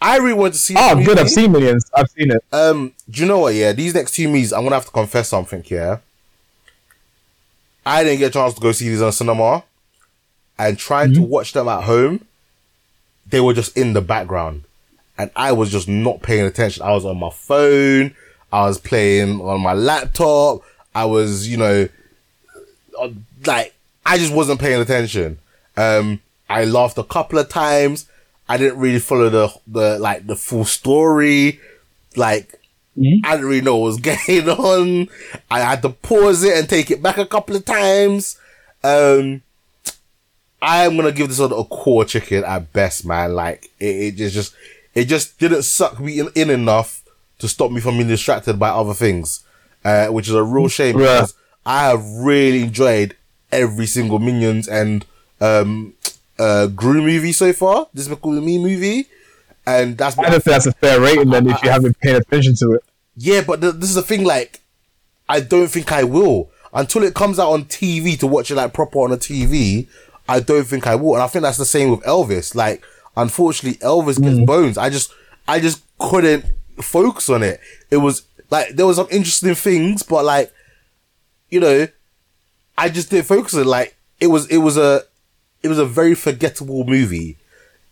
I 0.02 0.18
really 0.18 0.34
want 0.34 0.54
to 0.54 0.60
see. 0.60 0.76
Oh, 0.78 1.04
good. 1.04 1.18
I've 1.18 1.30
seen 1.30 1.52
Millions. 1.52 1.90
I've 1.94 2.10
seen 2.10 2.32
it. 2.32 2.44
Um, 2.52 2.94
do 3.10 3.22
you 3.22 3.28
know 3.28 3.40
what? 3.40 3.54
Yeah, 3.56 3.72
these 3.72 3.94
next 3.94 4.14
two 4.16 4.28
movies, 4.28 4.52
I'm 4.52 4.64
gonna 4.64 4.76
have 4.76 4.86
to 4.86 4.92
confess 4.92 5.30
something. 5.30 5.64
Yeah, 5.68 6.00
I 7.86 8.04
didn't 8.04 8.20
get 8.20 8.28
a 8.28 8.34
chance 8.34 8.54
to 8.56 8.62
go 8.62 8.72
see 8.74 8.90
these 8.90 9.02
on 9.02 9.12
cinema, 9.14 9.64
and 10.60 10.78
trying 10.78 11.14
to 11.14 11.22
watch 11.22 11.54
them 11.54 11.70
at 11.70 11.84
home, 11.84 12.26
they 13.26 13.40
were 13.40 13.54
just 13.54 13.78
in 13.78 13.94
the 13.94 14.02
background, 14.02 14.64
and 15.18 15.32
I 15.36 15.54
was 15.54 15.72
just 15.72 15.88
not 15.88 16.22
paying 16.22 16.46
attention. 16.46 16.84
I 16.84 16.92
was 16.92 17.06
on 17.06 17.18
my 17.18 17.30
phone, 17.30 18.14
I 18.52 18.64
was 18.68 18.80
playing 18.80 19.40
on 19.40 19.62
my 19.62 19.74
laptop, 19.74 20.64
I 20.94 21.06
was, 21.06 21.48
you 21.48 21.58
know, 21.58 21.88
like 23.46 23.74
I 24.06 24.18
just 24.18 24.34
wasn't 24.34 24.60
paying 24.60 24.82
attention. 24.82 25.40
Um, 25.78 26.20
I 26.50 26.66
laughed 26.66 26.98
a 26.98 27.04
couple 27.04 27.40
of 27.40 27.50
times. 27.50 28.08
I 28.48 28.58
didn't 28.58 28.80
really 28.80 29.00
follow 29.00 29.30
the 29.30 29.54
the 29.68 30.00
like 30.00 30.28
the 30.28 30.36
full 30.36 30.66
story. 30.66 31.60
Like 32.16 32.60
I 32.98 33.32
didn't 33.36 33.46
really 33.48 33.62
know 33.62 33.78
what 33.78 33.86
was 33.88 33.98
going 34.28 34.50
on. 34.50 35.10
I 35.50 35.60
had 35.62 35.82
to 35.82 35.90
pause 35.90 36.44
it 36.44 36.58
and 36.58 36.70
take 36.70 36.92
it 36.92 37.02
back 37.02 37.18
a 37.18 37.26
couple 37.26 37.56
of 37.56 37.66
times. 37.66 38.38
Um, 38.84 39.42
I'm 40.62 40.96
gonna 40.96 41.12
give 41.12 41.30
this 41.30 41.40
one 41.40 41.52
a 41.52 41.64
core 41.64 42.06
chicken 42.06 42.44
at 42.44 42.72
best, 42.74 43.06
man. 43.06 43.34
Like 43.34 43.70
it, 43.80 43.86
it 43.86 44.16
just, 44.16 44.34
just, 44.36 44.56
it 44.94 45.06
just 45.06 45.40
didn't 45.40 45.64
suck 45.64 46.00
me 46.00 46.20
in, 46.20 46.30
in 46.36 46.50
enough 46.50 47.02
to 47.40 47.48
stop 47.48 47.72
me 47.72 47.82
from 47.82 47.98
being 47.98 48.08
distracted 48.08 48.58
by 48.60 48.70
other 48.70 48.94
things, 48.94 49.44
uh, 49.84 50.08
which 50.08 50.28
is 50.28 50.34
a 50.36 50.44
real 50.44 50.68
shame 50.68 50.98
Yeah. 51.00 51.06
because 51.22 51.34
I 51.65 51.84
have 51.89 52.04
really 52.06 52.63
enjoyed 52.63 53.15
every 53.52 53.86
single 53.86 54.19
Minions 54.19 54.67
and 54.67 55.06
um, 55.39 55.93
uh, 56.39 56.67
Gru 56.67 57.02
movie 57.02 57.32
so 57.32 57.54
far. 57.54 57.88
This 57.93 58.08
is 58.08 58.23
Me 58.23 58.58
movie, 58.58 59.08
and 59.65 59.97
that's 59.97 60.17
I 60.17 60.23
don't 60.23 60.43
think 60.43 60.43
that's 60.43 60.65
a 60.65 60.71
fair 60.73 60.99
rating 60.99 61.30
then 61.30 61.49
if 61.49 61.63
you 61.63 61.69
haven't 61.69 61.99
paid 61.99 62.15
attention 62.15 62.56
to 62.58 62.73
it. 62.73 62.84
yeah, 63.15 63.41
but 63.41 63.62
th- 63.62 63.76
this 63.76 63.89
is 63.89 63.95
the 63.95 64.02
thing. 64.02 64.23
Like, 64.23 64.62
I 65.30 65.39
don't 65.39 65.67
think 65.67 65.91
I 65.91 66.04
will 66.04 66.49
until 66.73 67.04
it 67.04 67.13
comes 67.13 67.39
out 67.39 67.52
on 67.52 67.65
TV 67.65 68.17
to 68.19 68.28
watch 68.28 68.52
it 68.52 68.56
like 68.56 68.73
proper 68.73 68.99
on 68.99 69.12
a 69.12 69.17
TV. 69.17 69.88
I 70.28 70.39
don't 70.39 70.65
think 70.65 70.88
I 70.88 70.95
will, 70.95 71.15
and 71.15 71.23
I 71.23 71.28
think 71.28 71.43
that's 71.43 71.58
the 71.58 71.65
same 71.65 71.91
with 71.91 71.99
Elvis. 72.02 72.56
Like, 72.56 72.84
unfortunately, 73.17 73.80
Elvis 73.80 74.21
gets 74.21 74.39
bones. 74.45 74.78
I 74.78 74.89
just, 74.89 75.13
I 75.47 75.60
just 75.60 75.84
couldn't 75.99 76.45
focus 76.82 77.30
on 77.30 77.43
it. 77.43 77.60
It 77.91 77.97
was 77.97 78.23
like 78.49 78.69
there 78.69 78.86
was 78.86 78.95
some 78.95 79.08
interesting 79.12 79.54
things, 79.56 80.02
but 80.02 80.23
like, 80.23 80.53
you 81.54 81.60
know, 81.60 81.88
I 82.78 82.89
just 82.89 83.10
didn't 83.12 83.28
focus 83.28 83.54
on 83.54 83.62
it. 83.62 83.68
Like, 83.68 83.96
it 84.20 84.28
was, 84.28 84.48
it 84.48 84.58
was 84.58 84.76
a, 84.78 85.04
it 85.62 85.68
was 85.68 85.78
a 85.80 85.86
very 85.86 86.16
forgettable 86.16 86.84
movie. 86.84 87.38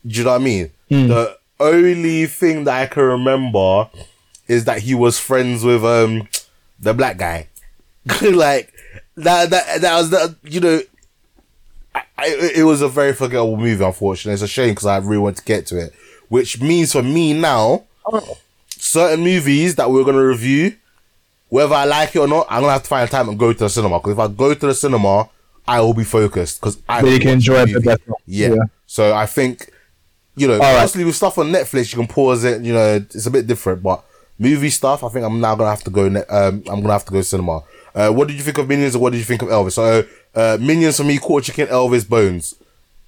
Do 0.06 0.18
you 0.18 0.24
know 0.24 0.32
what 0.32 0.42
I 0.42 0.44
mean? 0.44 0.72
The 1.08 1.38
only 1.60 2.26
thing 2.26 2.64
that 2.66 2.82
I 2.82 2.86
can 2.88 3.04
remember 3.04 3.88
is 4.48 4.66
that 4.66 4.80
he 4.80 4.96
was 4.96 5.20
friends 5.20 5.64
with 5.64 5.86
um 5.86 6.28
the 6.80 6.94
black 6.94 7.18
guy. 7.18 7.48
like 8.22 8.74
that 9.16 9.52
that 9.52 9.82
that 9.82 9.96
was 9.98 10.10
that 10.10 10.36
you 10.44 10.60
know 10.60 10.82
I, 11.94 12.04
I, 12.18 12.52
it 12.56 12.64
was 12.64 12.82
a 12.82 12.90
very 12.90 13.14
forgettable 13.14 13.58
movie 13.58 13.84
unfortunately. 13.84 14.34
It's 14.34 14.42
a 14.42 14.48
shame 14.48 14.72
because 14.72 14.88
I 14.88 14.98
really 14.98 15.20
want 15.20 15.38
to 15.38 15.44
get 15.44 15.68
to 15.68 15.78
it. 15.78 15.94
Which 16.30 16.60
means 16.60 16.94
for 16.94 17.04
me 17.04 17.34
now 17.34 17.84
certain 18.70 19.24
movies 19.24 19.76
that 19.76 19.92
we're 19.92 20.04
gonna 20.04 20.26
review, 20.26 20.76
whether 21.52 21.76
I 21.76 21.84
like 21.84 22.16
it 22.16 22.20
or 22.20 22.30
not, 22.30 22.48
I'm 22.50 22.62
gonna 22.62 22.72
have 22.72 22.84
to 22.84 22.88
find 22.88 23.10
time 23.12 23.28
and 23.28 23.38
go 23.38 23.52
to 23.52 23.60
the 23.60 23.70
cinema. 23.70 24.00
Because 24.00 24.14
if 24.14 24.20
I 24.20 24.28
go 24.30 24.54
to 24.54 24.68
the 24.68 24.74
cinema, 24.74 25.30
I 25.68 25.82
will 25.82 25.94
be 25.94 26.06
focused 26.06 26.62
because 26.62 26.78
I 26.88 27.02
you 27.02 27.20
can 27.20 27.28
enjoy 27.32 27.56
the 27.56 27.62
it 27.62 27.64
a 27.64 27.66
bit 27.66 27.76
movie. 27.76 27.86
better. 27.86 28.12
Yeah. 28.26 28.48
Yeah. 28.54 28.64
So 28.86 29.14
I 29.14 29.26
think, 29.26 29.70
you 30.38 30.48
know, 30.48 30.58
right. 30.60 30.80
mostly 30.80 31.04
with 31.04 31.16
stuff 31.16 31.38
on 31.38 31.52
Netflix, 31.52 31.92
you 31.92 31.98
can 32.00 32.08
pause 32.08 32.46
it. 32.46 32.62
You 32.62 32.74
know, 32.74 32.96
it's 32.96 33.26
a 33.26 33.32
bit 33.32 33.48
different. 33.48 33.84
But 33.84 34.02
movie 34.40 34.70
stuff, 34.70 35.04
I 35.04 35.10
think 35.10 35.26
I'm 35.26 35.42
now 35.42 35.56
gonna 35.56 35.72
have 35.72 35.84
to 35.84 35.92
go. 35.92 36.08
Ne- 36.08 36.24
um, 36.30 36.64
I'm 36.70 36.80
gonna 36.80 36.94
have 36.94 37.06
to 37.06 37.12
go 37.12 37.22
cinema. 37.22 37.64
Uh, 37.94 38.12
what 38.12 38.30
did 38.30 38.38
you 38.38 38.44
think 38.44 38.58
of 38.58 38.70
Minions, 38.70 38.96
or 38.96 39.00
what 39.00 39.12
did 39.12 39.18
you 39.18 39.26
think 39.26 39.42
of 39.42 39.50
Elvis? 39.50 39.74
So, 39.74 40.06
uh, 40.34 40.58
Minions 40.62 40.96
for 40.96 41.04
me, 41.04 41.18
quarter 41.18 41.48
chicken, 41.48 41.68
Elvis, 41.68 42.08
Bones. 42.08 42.56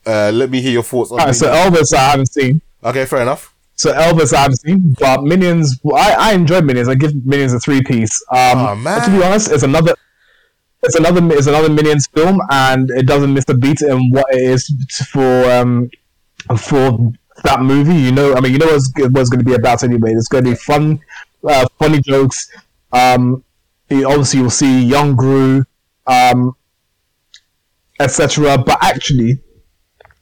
Uh, 0.06 0.32
let 0.34 0.50
me 0.50 0.60
hear 0.60 0.74
your 0.74 0.84
thoughts 0.84 1.12
on. 1.12 1.22
Alright, 1.22 1.36
so 1.36 1.48
Elvis 1.48 1.94
I 1.94 2.10
haven't 2.12 2.26
seen. 2.34 2.62
okay, 2.84 3.06
fair 3.06 3.22
enough. 3.22 3.53
So 3.76 3.92
Elvis 3.94 4.34
seen, 4.60 4.96
but 5.00 5.24
Minions 5.24 5.80
I, 5.96 6.16
I 6.20 6.34
enjoy 6.34 6.62
Minions. 6.62 6.88
I 6.88 6.96
give 6.96 7.14
Minions 7.26 7.54
a 7.54 7.60
three 7.60 7.82
piece. 7.82 8.24
Um, 8.32 8.38
Aw, 8.60 8.76
man. 8.76 9.02
to 9.04 9.12
be 9.18 9.24
honest, 9.24 9.52
it's 9.52 9.64
another 9.64 9.96
it's 10.84 10.96
another 10.96 11.22
it's 11.36 11.48
another 11.48 11.70
Minions 11.70 12.08
film, 12.08 12.40
and 12.52 12.90
it 12.92 13.08
doesn't 13.08 13.34
miss 13.34 13.46
a 13.50 13.54
beat 13.56 13.82
in 13.82 14.12
what 14.12 14.26
it 14.32 14.42
is 14.44 14.68
for 15.12 15.52
um 15.52 15.90
for 16.58 17.12
that 17.44 17.62
movie, 17.62 17.96
you 17.96 18.12
know, 18.12 18.36
I 18.36 18.42
mean, 18.42 18.52
you 18.54 18.58
know 18.60 18.68
what's, 18.68 18.92
what's 18.96 19.30
going 19.30 19.40
to 19.40 19.46
be 19.46 19.54
about 19.56 19.84
anyway. 19.84 20.12
It's 20.14 20.28
going 20.28 20.44
to 20.44 20.52
be 20.52 20.56
fun, 20.56 21.00
uh, 21.48 21.66
funny 21.80 22.00
jokes. 22.00 22.50
Um, 22.92 23.44
you- 23.90 24.08
obviously, 24.08 24.40
you'll 24.42 24.50
see 24.50 24.84
young 24.84 25.16
Gru, 25.16 25.64
um, 26.08 26.56
etc. 28.00 28.58
But 28.58 28.78
actually, 28.84 29.40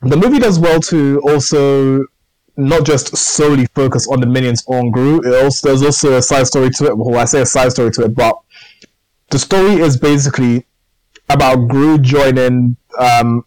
the 0.02 0.18
movie 0.18 0.40
does 0.40 0.58
well 0.60 0.80
to 0.82 1.22
also 1.26 2.06
not 2.67 2.86
just 2.86 3.15
solely 3.17 3.65
focus 3.76 4.08
on 4.08 4.19
the 4.21 4.28
minions 4.28 4.63
on 4.67 4.91
Gru. 4.91 5.21
It 5.21 5.43
also 5.43 5.67
there's 5.69 5.84
also 5.84 6.17
a 6.17 6.21
side 6.21 6.47
story 6.47 6.69
to 6.71 6.86
it. 6.88 6.97
Well, 6.97 7.17
I 7.19 7.26
say 7.26 7.41
a 7.41 7.45
side 7.45 7.71
story 7.71 7.91
to 7.91 8.04
it, 8.06 8.15
but 8.15 8.36
the 9.30 9.39
story 9.39 9.74
is 9.82 9.97
basically 9.97 10.65
about 11.30 11.67
Gru 11.69 11.97
joining, 11.97 12.76
um, 13.00 13.45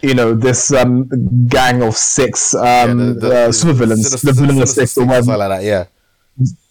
you 0.00 0.14
know, 0.14 0.34
this 0.34 0.72
um, 0.72 1.08
gang 1.48 1.82
of 1.82 1.96
six 1.96 2.54
um, 2.54 2.96
the- 2.98 3.14
the- 3.20 3.36
uh, 3.46 3.48
supervillains, 3.48 4.04
Sinister- 4.04 4.26
the 4.26 4.32
villain 4.32 4.62
of 4.62 4.68
six, 4.68 4.96
or 4.98 5.04
whatever. 5.04 5.24
something 5.26 5.38
like 5.38 5.60
that. 5.60 5.64
Yeah. 5.64 5.84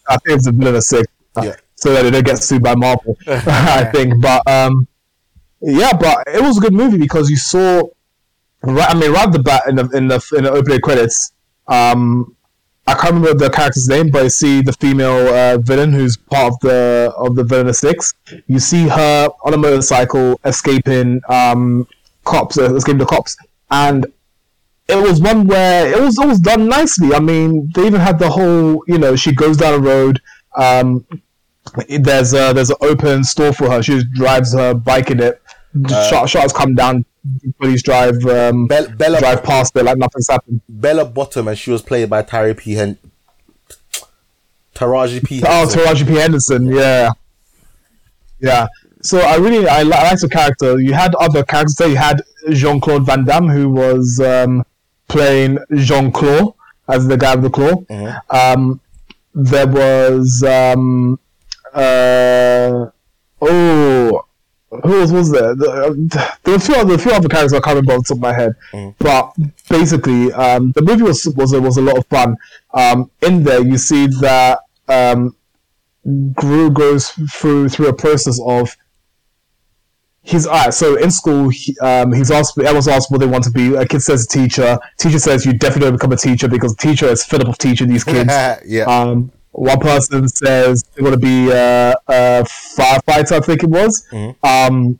I 0.08 0.16
think 0.18 0.36
it's 0.36 0.44
the 0.46 0.52
villain 0.52 0.76
of 0.76 0.82
six, 0.84 1.06
Yeah. 1.42 1.56
so 1.74 1.92
that 1.92 2.02
they 2.02 2.10
don't 2.10 2.24
get 2.24 2.42
sued 2.42 2.62
by 2.62 2.74
Marvel. 2.74 3.16
I 3.26 3.84
think, 3.92 4.20
but 4.20 4.42
um, 4.48 4.86
yeah, 5.60 5.92
but 5.92 6.24
it 6.28 6.42
was 6.42 6.58
a 6.58 6.60
good 6.60 6.72
movie 6.74 6.98
because 6.98 7.28
you 7.30 7.36
saw, 7.36 7.82
right? 8.62 8.90
I 8.90 8.94
mean, 8.94 9.10
right 9.12 9.26
off 9.26 9.32
the 9.32 9.40
bat 9.42 9.62
in 9.68 9.74
the 9.76 9.88
in 9.90 10.06
the 10.08 10.20
in 10.36 10.44
the 10.44 10.50
opening 10.52 10.80
credits, 10.80 11.32
um, 11.68 12.36
I 12.88 12.94
can't 12.94 13.14
remember 13.14 13.34
the 13.34 13.50
character's 13.50 13.88
name, 13.88 14.10
but 14.10 14.22
you 14.22 14.30
see 14.30 14.62
the 14.62 14.72
female 14.72 15.34
uh, 15.34 15.58
villain 15.58 15.92
who's 15.92 16.16
part 16.16 16.52
of 16.52 16.60
the 16.60 17.12
of 17.16 17.34
the 17.34 17.42
villain 17.42 17.72
six. 17.74 18.14
You 18.46 18.60
see 18.60 18.86
her 18.86 19.28
on 19.44 19.54
a 19.54 19.56
motorcycle 19.58 20.40
escaping 20.44 21.20
um, 21.28 21.88
cops, 22.24 22.58
uh, 22.58 22.74
escaping 22.74 22.98
the 22.98 23.06
cops, 23.06 23.36
and 23.72 24.06
it 24.88 24.96
was 24.96 25.20
one 25.20 25.48
where 25.48 25.92
it 25.92 26.00
was 26.00 26.16
it 26.18 26.26
was 26.26 26.38
done 26.38 26.68
nicely. 26.68 27.12
I 27.12 27.18
mean, 27.18 27.72
they 27.74 27.86
even 27.86 28.00
had 28.00 28.20
the 28.20 28.30
whole, 28.30 28.84
you 28.86 28.98
know, 28.98 29.16
she 29.16 29.32
goes 29.32 29.56
down 29.56 29.74
a 29.74 29.78
road. 29.78 30.20
Um, 30.56 31.04
there's 31.88 32.32
a 32.34 32.52
there's 32.52 32.70
an 32.70 32.76
open 32.80 33.24
store 33.24 33.52
for 33.52 33.68
her. 33.68 33.82
She 33.82 34.04
drives 34.14 34.54
her 34.54 34.74
bike 34.74 35.10
in 35.10 35.20
it. 35.20 35.42
Shot, 35.88 36.30
shots 36.30 36.52
come 36.52 36.74
down. 36.76 37.04
Police 37.58 37.82
drive 37.82 38.24
um, 38.26 38.66
Bella, 38.66 38.88
Bella, 38.90 39.18
drive 39.18 39.42
past 39.42 39.76
it 39.76 39.84
like 39.84 39.98
nothing's 39.98 40.28
happened. 40.28 40.60
Bella 40.68 41.04
Bottom, 41.04 41.48
and 41.48 41.58
she 41.58 41.70
was 41.70 41.82
played 41.82 42.10
by 42.10 42.22
Taraji 42.22 42.56
P. 42.56 42.74
Hen- 42.74 42.98
Taraji 44.74 45.24
P. 45.24 45.42
Oh, 45.44 45.66
Taraji 45.66 46.06
P 46.06 46.14
Henderson, 46.14 46.66
yeah, 46.66 47.10
yeah. 48.40 48.66
So 49.02 49.20
I 49.20 49.36
really 49.36 49.66
I, 49.68 49.82
li- 49.82 49.92
I 49.92 50.02
liked 50.08 50.20
the 50.20 50.28
character. 50.28 50.80
You 50.80 50.92
had 50.92 51.14
other 51.14 51.44
characters 51.44 51.76
there. 51.76 51.88
You 51.88 51.96
had 51.96 52.22
Jean 52.50 52.80
Claude 52.80 53.06
Van 53.06 53.24
Damme, 53.24 53.48
who 53.48 53.70
was 53.70 54.20
um, 54.20 54.64
playing 55.08 55.58
Jean 55.76 56.10
Claude 56.12 56.52
as 56.88 57.06
the 57.06 57.16
guy 57.16 57.34
with 57.36 57.44
the 57.44 57.50
claw. 57.50 57.84
Um, 58.30 58.80
there 59.34 59.66
was 59.66 60.42
um, 60.42 61.18
uh, 61.72 62.86
oh, 63.40 64.25
who 64.84 65.00
else 65.00 65.10
was 65.10 65.30
there? 65.30 65.54
The, 65.54 65.70
uh, 65.70 66.28
there 66.44 66.52
were 66.52 66.56
a 66.56 66.60
few 66.60 66.74
other, 66.74 66.94
a 66.94 66.98
few 66.98 67.12
other 67.12 67.28
characters 67.28 67.52
I 67.52 67.60
can't 67.60 67.76
remember 67.76 67.92
off 67.94 68.06
the 68.06 68.14
top 68.14 68.16
of 68.16 68.22
my 68.22 68.32
head. 68.32 68.54
But 68.98 69.32
basically, 69.68 70.32
um, 70.32 70.72
the 70.72 70.82
movie 70.82 71.02
was 71.02 71.26
was 71.36 71.52
a, 71.52 71.60
was 71.60 71.76
a 71.76 71.82
lot 71.82 71.98
of 71.98 72.06
fun. 72.06 72.36
Um, 72.74 73.10
in 73.22 73.44
there, 73.44 73.62
you 73.62 73.78
see 73.78 74.06
that 74.20 74.60
um, 74.88 75.34
Gru 76.34 76.70
goes 76.70 77.10
through 77.32 77.68
through 77.68 77.88
a 77.88 77.94
process 77.94 78.40
of 78.44 78.76
he's 80.26 80.46
alright. 80.46 80.74
So 80.74 80.96
in 80.96 81.10
school, 81.10 81.48
he, 81.48 81.76
um, 81.78 82.12
he's 82.12 82.30
asked. 82.30 82.58
Everyone's 82.58 82.88
asked 82.88 83.10
what 83.10 83.20
they 83.20 83.26
want 83.26 83.44
to 83.44 83.50
be. 83.50 83.74
A 83.74 83.86
kid 83.86 84.00
says 84.00 84.26
teacher. 84.26 84.78
Teacher 84.98 85.18
says 85.18 85.46
you 85.46 85.52
definitely 85.52 85.90
don't 85.90 85.96
become 85.96 86.12
a 86.12 86.16
teacher 86.16 86.48
because 86.48 86.74
the 86.74 86.82
teacher 86.82 87.06
is 87.06 87.24
fed 87.24 87.40
up 87.40 87.48
of 87.48 87.58
teaching 87.58 87.88
these 87.88 88.04
kids. 88.04 88.28
yeah. 88.66 88.84
Um, 88.84 89.32
one 89.58 89.80
person 89.80 90.28
says 90.28 90.84
they 90.94 91.02
want 91.02 91.14
to 91.14 91.18
be 91.20 91.50
uh, 91.50 91.94
a 92.08 92.44
firefighter, 92.44 93.32
I 93.32 93.40
think 93.40 93.62
it 93.62 93.70
was. 93.70 94.06
Um, 94.42 94.98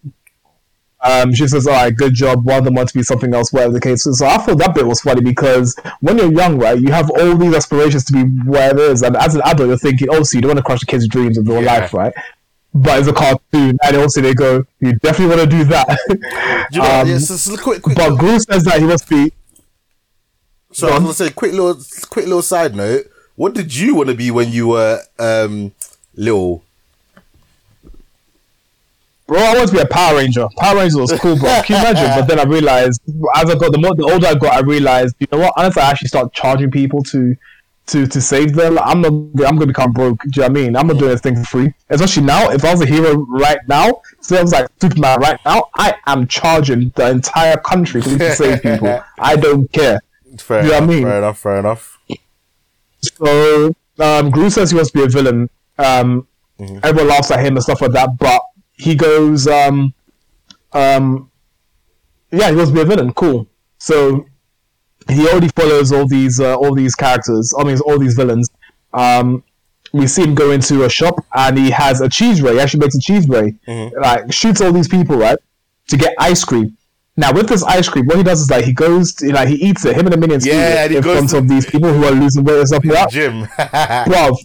um, 1.02 1.32
she 1.34 1.46
says, 1.46 1.66
"All 1.66 1.74
right, 1.74 1.94
good 1.94 2.14
job." 2.14 2.44
One 2.46 2.58
of 2.58 2.64
them 2.64 2.74
wants 2.74 2.92
to 2.92 2.98
be 2.98 3.02
something 3.04 3.32
else, 3.34 3.52
whatever 3.52 3.74
the 3.74 3.80
case. 3.80 4.06
is. 4.06 4.18
So 4.18 4.26
I 4.26 4.38
thought 4.38 4.58
that 4.58 4.74
bit 4.74 4.86
was 4.86 5.00
funny 5.02 5.20
because 5.20 5.76
when 6.00 6.16
you're 6.18 6.32
young, 6.32 6.58
right, 6.58 6.80
you 6.80 6.90
have 6.90 7.10
all 7.10 7.36
these 7.36 7.54
aspirations 7.54 8.04
to 8.06 8.12
be 8.14 8.22
where 8.50 8.70
it 8.70 8.80
is, 8.80 9.02
and 9.02 9.14
as 9.16 9.34
an 9.34 9.42
adult, 9.44 9.68
you're 9.68 9.78
thinking, 9.78 10.08
"Oh, 10.10 10.22
so 10.22 10.36
you 10.38 10.42
don't 10.42 10.48
want 10.50 10.58
to 10.58 10.64
crush 10.64 10.80
the 10.80 10.86
kids' 10.86 11.06
dreams 11.06 11.36
of 11.38 11.44
their 11.44 11.62
Yeah. 11.62 11.72
life, 11.80 11.92
right?" 11.94 12.14
But 12.74 12.98
it's 12.98 13.08
a 13.08 13.12
cartoon, 13.12 13.76
and 13.84 13.96
also 13.96 14.20
they 14.22 14.34
go, 14.34 14.64
"You 14.80 14.94
definitely 14.94 15.36
want 15.36 15.50
to 15.50 15.56
do 15.56 15.64
that." 15.64 15.86
Do 16.08 16.16
you 16.72 16.82
know, 16.82 17.00
um, 17.02 17.08
yeah, 17.08 17.18
so, 17.18 17.36
so 17.36 17.56
quick, 17.56 17.82
quick, 17.82 17.96
but 17.96 18.16
Gru 18.16 18.38
says 18.40 18.64
that 18.64 18.80
he 18.80 18.86
to 18.86 19.06
be. 19.08 19.32
So 20.72 20.88
I 20.88 20.92
was 20.94 21.00
gonna 21.02 21.14
say, 21.14 21.30
quick 21.30 21.52
little, 21.52 21.74
quick 22.10 22.26
little 22.26 22.42
side 22.42 22.74
note. 22.74 23.06
What 23.36 23.54
did 23.54 23.74
you 23.74 23.94
want 23.94 24.08
to 24.08 24.14
be 24.14 24.30
when 24.30 24.50
you 24.50 24.68
were 24.68 25.00
um 25.18 25.72
little? 26.14 26.62
Bro, 29.26 29.40
I 29.40 29.54
wanted 29.54 29.66
to 29.68 29.72
be 29.72 29.80
a 29.80 29.86
Power 29.86 30.16
Ranger. 30.18 30.46
Power 30.56 30.76
Ranger 30.76 31.00
was 31.00 31.12
cool, 31.18 31.36
bro. 31.36 31.60
Can 31.64 31.76
you 31.76 31.88
imagine? 31.90 32.20
But 32.20 32.28
then 32.28 32.38
I 32.38 32.44
realized, 32.44 33.00
as 33.34 33.50
I 33.50 33.56
got 33.56 33.72
the 33.72 33.78
more 33.78 33.94
the 33.94 34.04
older 34.04 34.28
I 34.28 34.34
got, 34.34 34.54
I 34.54 34.60
realized, 34.60 35.16
you 35.18 35.26
know 35.32 35.38
what? 35.38 35.52
Unless 35.56 35.76
I 35.76 35.90
actually 35.90 36.08
start 36.08 36.32
charging 36.32 36.70
people 36.70 37.02
to 37.04 37.36
to 37.88 38.06
to 38.06 38.20
save 38.20 38.54
them, 38.54 38.78
I'm 38.78 39.00
not. 39.00 39.12
I'm 39.12 39.56
gonna 39.56 39.66
become 39.66 39.92
broke. 39.92 40.22
Do 40.22 40.28
you 40.34 40.42
know 40.42 40.48
what 40.48 40.58
I 40.58 40.62
mean? 40.62 40.76
I'm 40.76 40.86
not 40.86 40.98
doing 40.98 41.10
this 41.10 41.20
thing 41.20 41.36
for 41.36 41.44
free. 41.44 41.74
Especially 41.90 42.22
now, 42.22 42.50
if 42.50 42.64
I 42.64 42.70
was 42.72 42.80
a 42.82 42.86
hero 42.86 43.16
right 43.28 43.58
now, 43.68 44.00
so 44.20 44.36
I 44.36 44.42
was 44.42 44.52
like 44.52 44.68
Superman 44.80 45.20
right 45.20 45.40
now, 45.44 45.68
I 45.76 45.94
am 46.06 46.28
charging 46.28 46.90
the 46.94 47.10
entire 47.10 47.56
country 47.56 48.02
to 48.02 48.34
save 48.34 48.62
people. 48.62 49.02
I 49.18 49.34
don't 49.36 49.70
care. 49.72 50.00
Fair 50.38 50.62
You 50.62 50.68
know 50.68 50.74
what 50.74 50.82
I 50.82 50.86
mean? 50.86 51.02
Fair 51.02 51.18
enough. 51.18 51.38
Fair 51.38 51.58
enough. 51.58 51.95
So 53.18 53.72
um, 53.98 54.30
Gru 54.30 54.50
says 54.50 54.70
he 54.70 54.76
wants 54.76 54.90
to 54.92 54.98
be 54.98 55.04
a 55.04 55.08
villain. 55.08 55.48
Um, 55.78 56.26
Everyone 56.82 57.08
laughs 57.08 57.30
at 57.30 57.40
him 57.44 57.56
and 57.56 57.62
stuff 57.62 57.82
like 57.82 57.92
that, 57.92 58.16
but 58.18 58.40
he 58.72 58.94
goes, 58.94 59.46
um, 59.46 59.92
um, 60.72 61.30
yeah, 62.30 62.50
he 62.50 62.56
wants 62.56 62.70
to 62.70 62.74
be 62.74 62.80
a 62.80 62.84
villain. 62.84 63.12
Cool. 63.12 63.46
So 63.78 64.26
he 65.08 65.28
already 65.28 65.48
follows 65.48 65.92
all 65.92 66.06
these 66.06 66.40
uh, 66.40 66.56
all 66.56 66.74
these 66.74 66.94
characters. 66.94 67.52
I 67.58 67.64
mean, 67.64 67.78
all 67.80 67.98
these 67.98 68.14
villains. 68.14 68.48
Um, 68.92 69.44
we 69.92 70.06
see 70.06 70.22
him 70.24 70.34
go 70.34 70.50
into 70.50 70.84
a 70.84 70.88
shop 70.90 71.14
and 71.34 71.56
he 71.56 71.70
has 71.70 72.00
a 72.00 72.08
cheese 72.08 72.42
ray. 72.42 72.54
He 72.54 72.60
actually 72.60 72.80
makes 72.80 72.96
a 72.96 73.00
cheese 73.00 73.28
ray. 73.28 73.54
Like 74.00 74.32
shoots 74.32 74.60
all 74.60 74.72
these 74.72 74.88
people 74.88 75.16
right 75.16 75.38
to 75.88 75.96
get 75.96 76.14
ice 76.18 76.42
cream. 76.44 76.75
Now 77.18 77.32
with 77.32 77.48
this 77.48 77.62
ice 77.62 77.88
cream, 77.88 78.06
what 78.06 78.18
he 78.18 78.22
does 78.22 78.42
is 78.42 78.50
like 78.50 78.64
he 78.64 78.72
goes, 78.74 79.14
to, 79.14 79.32
like 79.32 79.48
he 79.48 79.54
eats 79.54 79.84
it. 79.86 79.96
Him 79.96 80.06
and 80.06 80.12
the 80.12 80.18
minions 80.18 80.46
Yeah, 80.46 80.84
eat 80.84 80.92
it 80.92 80.96
in 80.98 81.02
front 81.02 81.30
to- 81.30 81.38
of 81.38 81.48
these 81.48 81.64
people 81.64 81.90
who 81.92 82.04
are 82.04 82.10
losing 82.10 82.44
weight 82.44 82.58
and 82.58 82.68
stuff 82.68 82.84
like 82.84 83.10
that 83.10 84.06
bro, 84.06 84.36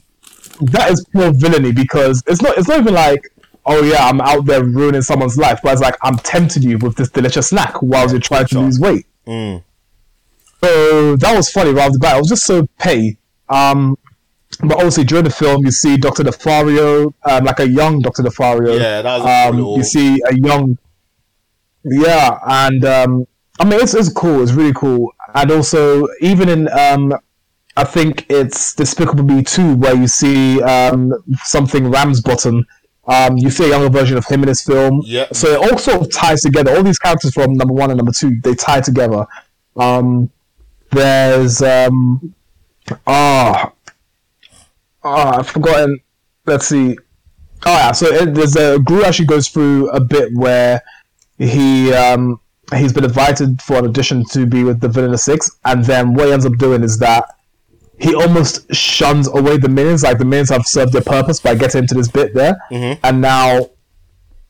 that 0.68 0.92
is 0.92 1.06
pure 1.12 1.32
villainy 1.34 1.72
because 1.72 2.24
it's 2.28 2.42
not 2.42 2.58
it's 2.58 2.68
not 2.68 2.80
even 2.80 2.94
like 2.94 3.24
oh 3.66 3.84
yeah 3.84 4.08
I'm 4.08 4.22
out 4.22 4.46
there 4.46 4.64
ruining 4.64 5.02
someone's 5.02 5.38
life, 5.38 5.60
but 5.64 5.74
it's 5.74 5.82
like 5.82 5.96
I'm 6.02 6.18
tempting 6.18 6.64
you 6.64 6.78
with 6.78 6.96
this 6.96 7.10
delicious 7.10 7.50
snack 7.50 7.82
while 7.82 8.10
you're 8.10 8.20
trying 8.20 8.46
to 8.48 8.54
sure. 8.56 8.64
lose 8.64 8.80
weight. 8.80 9.06
Mm. 9.28 9.64
So 10.64 11.16
that 11.18 11.36
was 11.36 11.50
funny 11.52 11.72
right 11.72 11.88
off 11.88 11.94
the 11.94 12.00
bat. 12.00 12.16
It 12.18 12.20
was 12.20 12.30
just 12.30 12.46
so 12.46 12.68
petty. 12.78 13.18
Um, 13.50 13.98
but 14.62 14.76
obviously 14.76 15.04
during 15.04 15.24
the 15.24 15.32
film 15.32 15.66
you 15.66 15.72
see 15.72 15.98
Doctor 15.98 16.24
Nefario, 16.24 17.14
um, 17.26 17.44
like 17.44 17.60
a 17.60 17.68
young 17.68 18.00
Doctor 18.00 18.24
Nefario. 18.24 18.80
Yeah, 18.80 19.02
that 19.02 19.20
was 19.20 19.50
um, 19.54 19.60
cool 19.60 19.78
you 19.78 19.84
see 19.84 20.22
a 20.30 20.36
young 20.36 20.78
yeah, 21.84 22.40
and 22.48 22.86
um, 22.86 23.28
I 23.60 23.66
mean 23.66 23.80
it's 23.80 23.94
it's 23.94 24.12
cool. 24.12 24.42
It's 24.42 24.52
really 24.52 24.74
cool, 24.74 25.14
and 25.34 25.52
also 25.52 26.08
even 26.22 26.50
in 26.50 26.70
um, 26.70 27.14
I 27.78 27.84
think 27.84 28.26
it's 28.30 28.74
Despicable 28.74 29.24
Me 29.24 29.44
2 29.44 29.76
where 29.76 29.96
you 29.96 30.08
see 30.08 30.62
um, 30.62 31.14
something 31.44 31.90
Ramsbottom. 31.90 32.66
Um, 33.08 33.38
you 33.38 33.50
see 33.50 33.66
a 33.66 33.70
younger 33.70 33.90
version 33.90 34.18
of 34.18 34.26
him 34.26 34.42
in 34.44 34.48
this 34.48 34.64
film. 34.64 35.02
Yeah. 35.06 35.28
So 35.32 35.48
it 35.48 35.72
all 35.72 35.78
sort 35.78 36.02
of 36.02 36.12
ties 36.12 36.42
together. 36.42 36.76
All 36.76 36.84
these 36.84 37.00
characters 37.00 37.34
from 37.34 37.54
number 37.54 37.74
one 37.74 37.90
and 37.90 37.98
number 37.98 38.12
two, 38.12 38.40
they 38.44 38.54
tie 38.56 38.82
together. 38.82 39.26
Um, 39.76 40.30
there's 40.92 41.62
um, 41.62 42.36
ah, 43.08 43.72
ah, 45.04 45.40
I've 45.40 45.50
forgotten. 45.50 46.00
Let's 46.46 46.68
see. 46.68 46.98
Oh 47.66 47.72
yeah, 47.74 47.92
so 47.92 48.08
it, 48.08 48.34
there's 48.34 48.56
a 48.56 48.80
Gru 48.80 49.04
actually 49.04 49.28
goes 49.28 49.48
through 49.48 49.90
a 49.90 50.00
bit 50.00 50.34
where 50.34 50.82
he 51.50 51.94
um 51.94 52.40
he's 52.76 52.94
been 52.94 53.04
invited 53.04 53.62
for 53.62 53.78
an 53.80 53.86
audition 53.86 54.24
to 54.32 54.46
be 54.46 54.64
with 54.64 54.80
the 54.80 54.88
Villain 54.90 55.14
of 55.14 55.20
Six, 55.20 55.50
and 55.66 55.84
then 55.86 56.14
what 56.14 56.28
he 56.28 56.34
ends 56.34 56.46
up 56.46 56.58
doing 56.58 56.84
is 56.84 56.98
that 57.00 57.26
he 58.00 58.16
almost 58.16 58.74
shuns 58.74 59.28
away 59.28 59.58
the 59.58 59.70
minions. 59.70 60.04
Like 60.04 60.18
the 60.20 60.26
minions 60.26 60.50
have 60.50 60.66
served 60.66 60.94
their 60.94 61.02
purpose 61.04 61.40
by 61.40 61.56
getting 61.56 61.80
into 61.84 61.96
this 61.96 62.08
bit 62.10 62.34
there, 62.34 62.56
and 63.04 63.22
now 63.22 63.70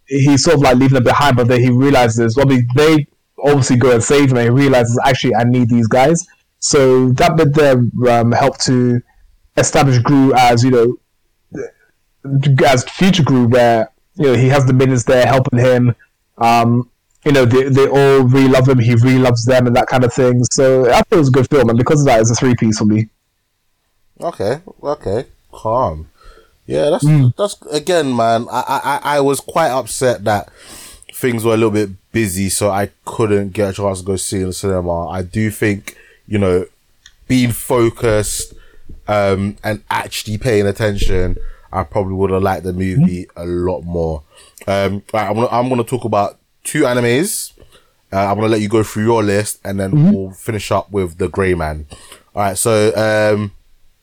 he's 0.06 0.44
sort 0.44 0.56
of 0.56 0.62
like 0.62 0.76
leaving 0.78 0.96
them 0.96 1.04
behind. 1.04 1.36
But 1.38 1.48
then 1.48 1.62
he 1.62 1.70
realizes, 1.70 2.36
well, 2.38 2.46
they- 2.46 2.66
they 2.76 3.08
obviously 3.44 3.76
go 3.78 3.92
and 3.94 4.04
save 4.04 4.32
him, 4.32 4.38
and 4.38 4.46
he 4.46 4.50
realizes 4.64 5.00
actually 5.06 5.36
I 5.36 5.44
need 5.44 5.70
these 5.70 5.88
guys. 5.88 6.26
So 6.60 7.10
that 7.14 7.36
bit 7.38 7.54
there 7.56 7.78
um, 8.20 8.32
helped 8.32 8.62
to 8.66 9.02
establish 9.58 9.98
Gru 10.00 10.34
as 10.34 10.64
you 10.64 10.72
know 10.72 10.98
as 12.66 12.84
future 12.84 13.24
Gru, 13.24 13.48
where 13.48 13.90
you 14.16 14.26
know 14.28 14.34
he 14.36 14.48
has 14.50 14.66
the 14.66 14.74
minions 14.74 15.06
there 15.06 15.26
helping 15.26 15.60
him. 15.60 15.96
Um, 16.42 16.90
you 17.26 17.32
know, 17.32 17.46
they, 17.46 17.70
they 17.70 17.88
all 17.88 18.24
really 18.24 18.48
love 18.48 18.68
him. 18.68 18.80
He 18.80 18.96
really 18.96 19.20
loves 19.20 19.46
them, 19.46 19.68
and 19.68 19.76
that 19.76 19.88
kind 19.88 20.04
of 20.04 20.12
thing. 20.14 20.44
So 20.46 20.90
I 20.90 20.96
thought 21.02 21.08
it 21.12 21.18
was 21.18 21.28
a 21.28 21.32
good 21.32 21.50
film, 21.50 21.70
and 21.70 21.78
because 21.78 22.02
of 22.02 22.08
that, 22.08 22.20
it's 22.20 22.32
a 22.32 22.36
three 22.36 22.56
piece 22.56 22.80
for 22.80 22.86
me. 22.86 23.10
Okay, 24.20 24.62
okay, 24.84 25.26
calm. 25.52 26.08
Yeah, 26.68 26.90
that's 26.92 27.04
Mm. 27.04 27.34
that's 27.38 27.56
again, 27.72 28.16
man. 28.16 28.48
I, 28.52 29.00
I 29.04 29.18
I 29.18 29.20
was 29.22 29.40
quite 29.40 29.70
upset 29.72 30.24
that 30.26 30.50
things 31.14 31.44
were 31.44 31.54
a 31.54 31.58
little 31.58 31.72
bit 31.72 31.90
busy, 32.12 32.50
so 32.50 32.70
I 32.70 32.90
couldn't 33.06 33.50
get 33.54 33.72
a 33.72 33.74
chance 33.74 34.00
to 34.00 34.06
go 34.06 34.16
see 34.16 34.42
in 34.42 34.48
the 34.48 34.54
cinema. 34.54 35.10
I 35.10 35.22
do 35.24 35.50
think 35.52 35.98
you 36.28 36.38
know, 36.38 36.66
being 37.28 37.52
focused 37.52 38.54
um 39.08 39.58
and 39.64 39.84
actually 39.90 40.38
paying 40.38 40.68
attention, 40.68 41.36
I 41.72 41.84
probably 41.84 42.14
would 42.14 42.32
have 42.32 42.44
liked 42.44 42.64
the 42.64 42.74
movie 42.74 43.28
a 43.36 43.46
lot 43.46 43.82
more. 43.82 44.24
Um, 44.68 45.04
right, 45.14 45.28
I'm 45.28 45.36
gonna 45.36 45.48
I'm 45.48 45.70
gonna 45.70 45.84
talk 45.84 46.04
about 46.06 46.40
two 46.64 46.84
animes. 46.84 47.54
Uh, 48.14 48.30
I'm 48.30 48.36
gonna 48.36 48.50
let 48.50 48.62
you 48.62 48.70
go 48.70 48.84
through 48.84 49.06
your 49.06 49.24
list, 49.24 49.60
and 49.64 49.80
then 49.80 50.12
we'll 50.14 50.32
finish 50.32 50.72
up 50.72 50.92
with 50.92 51.18
the 51.18 51.28
Grey 51.30 51.54
Man. 51.54 51.88
All 52.36 52.44
right, 52.44 52.58
so 52.58 52.92
um. 52.96 53.54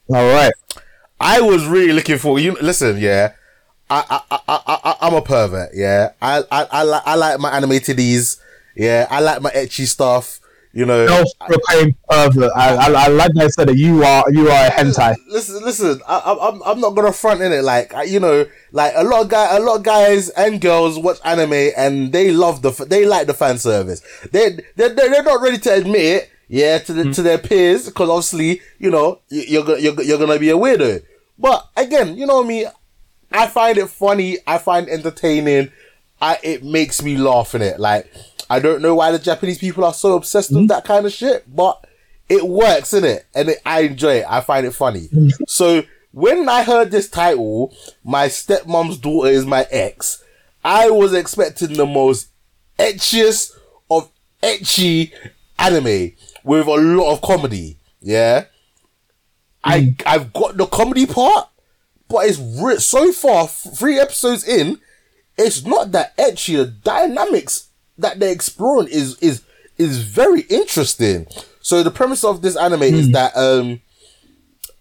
All 0.09 0.15
right. 0.35 0.53
I 1.21 1.41
was 1.41 1.67
really 1.67 1.93
looking 1.93 2.19
for 2.19 2.39
you. 2.39 2.57
Listen, 2.61 2.97
yeah, 2.99 3.33
I 3.91 4.23
I 4.31 4.39
I 4.49 4.61
I 4.69 4.97
I'm 5.01 5.15
a 5.15 5.23
pervert. 5.23 5.71
Yeah, 5.75 6.13
I 6.23 6.43
I 6.51 6.67
I 6.71 6.83
like 6.83 7.03
I 7.05 7.15
like 7.17 7.41
my 7.41 7.51
animatedies. 7.51 8.41
Yeah, 8.77 9.07
I 9.11 9.21
like 9.21 9.43
my 9.43 9.51
ecchi 9.51 9.87
stuff. 9.87 10.41
You 10.73 10.85
know. 10.85 11.07
Self-proclaimed 11.07 11.95
pervert. 12.09 12.53
I, 12.55 12.75
I, 12.77 13.05
I 13.05 13.07
like 13.09 13.33
that 13.35 13.45
I 13.45 13.49
said 13.49 13.69
that 13.69 13.77
you 13.77 14.03
are 14.05 14.25
you 14.31 14.49
are 14.49 14.67
a 14.67 14.71
hentai. 14.71 15.17
Listen, 15.29 15.63
listen. 15.65 16.01
I, 16.07 16.37
I'm 16.41 16.63
I'm 16.63 16.81
not 16.81 16.91
gonna 16.91 17.13
front 17.13 17.41
in 17.41 17.53
it. 17.53 17.63
Like 17.65 17.95
I, 17.95 18.03
you 18.05 18.21
know, 18.21 18.47
like 18.73 18.93
a 18.97 19.03
lot 19.05 19.23
of 19.23 19.29
guy, 19.29 19.57
a 19.57 19.61
lot 19.61 19.77
of 19.79 19.83
guys 19.83 20.29
and 20.31 20.61
girls 20.61 20.99
watch 20.99 21.19
anime 21.25 21.71
and 21.77 22.13
they 22.13 22.31
love 22.33 22.63
the, 22.63 22.71
they 22.89 23.07
like 23.07 23.27
the 23.27 23.35
fan 23.35 23.59
service. 23.59 24.03
They 24.31 24.59
they 24.77 24.89
they're, 24.89 25.23
not 25.23 25.41
ready 25.41 25.59
to 25.59 25.75
admit 25.75 26.01
it. 26.01 26.31
Yeah, 26.51 26.79
to 26.79 26.93
the, 26.95 27.05
hmm. 27.05 27.11
to 27.13 27.23
their 27.23 27.37
peers 27.39 27.87
because 27.87 28.09
obviously 28.09 28.63
you 28.79 28.91
know 28.91 29.21
you- 29.29 29.45
you're 29.49 29.65
gonna 29.65 29.81
you're, 29.81 30.03
you're 30.03 30.19
gonna 30.19 30.39
be 30.39 30.51
a 30.51 30.57
weirdo. 30.57 31.03
But 31.39 31.69
again, 31.77 32.17
you 32.17 32.27
know 32.27 32.43
me. 32.43 32.67
I 33.31 33.47
find 33.47 33.77
it 33.79 33.89
funny. 33.89 34.39
I 34.47 34.59
find 34.59 34.89
it 34.89 34.93
entertaining. 34.93 35.71
I 36.21 36.39
it 36.43 36.65
makes 36.65 37.03
me 37.03 37.17
laugh 37.17 37.55
in 37.55 37.63
it. 37.63 37.79
Like 37.79 38.11
I 38.51 38.61
don't 38.61 38.83
know 38.83 38.95
why 38.95 39.13
the 39.13 39.19
Japanese 39.19 39.59
people 39.59 39.85
are 39.85 39.95
so 39.95 40.17
obsessed 40.17 40.51
with 40.51 40.61
hmm? 40.61 40.67
that 40.69 40.85
kind 40.85 41.05
of 41.05 41.13
shit, 41.13 41.45
but 41.55 41.85
it 42.29 42.47
works 42.47 42.93
in 42.93 43.05
it, 43.05 43.27
and 43.35 43.51
it, 43.51 43.59
I 43.65 43.81
enjoy 43.81 44.17
it. 44.17 44.27
I 44.29 44.41
find 44.41 44.67
it 44.67 44.75
funny. 44.75 45.09
so 45.49 45.83
when 46.13 46.49
I 46.49 46.63
heard 46.63 46.91
this 46.91 47.09
title, 47.09 47.75
my 48.05 48.27
stepmom's 48.29 48.99
daughter 48.99 49.31
is 49.31 49.47
my 49.47 49.67
ex. 49.71 50.23
I 50.65 50.91
was 50.91 51.13
expecting 51.13 51.75
the 51.75 51.87
most 51.87 52.29
etchiest 52.79 53.53
of 53.91 54.11
ecchi 54.43 55.13
anime 55.59 56.13
with 56.45 56.67
a 56.67 56.75
lot 56.75 57.13
of 57.13 57.21
comedy. 57.21 57.79
Yeah, 58.01 58.45
I 59.63 59.81
hmm. 59.81 59.91
I've 60.07 60.33
got 60.33 60.57
the 60.57 60.67
comedy 60.67 61.07
part, 61.07 61.49
but 62.09 62.27
it's 62.27 62.39
re- 62.39 62.79
so 62.79 63.13
far 63.13 63.47
three 63.47 63.99
episodes 63.99 64.47
in, 64.47 64.81
it's 65.37 65.65
not 65.65 65.93
that 65.93 66.17
ecchi. 66.17 66.57
The 66.57 66.67
dynamics 66.67 67.68
that 67.99 68.19
they're 68.19 68.33
exploring 68.33 68.89
is 68.89 69.19
is 69.21 69.43
is 69.77 70.03
very 70.03 70.43
interesting. 70.43 71.27
So 71.61 71.83
the 71.83 71.91
premise 71.91 72.25
of 72.25 72.43
this 72.43 72.57
anime 72.57 72.83
is 72.83 73.13
that 73.13 73.37
um, 73.37 73.81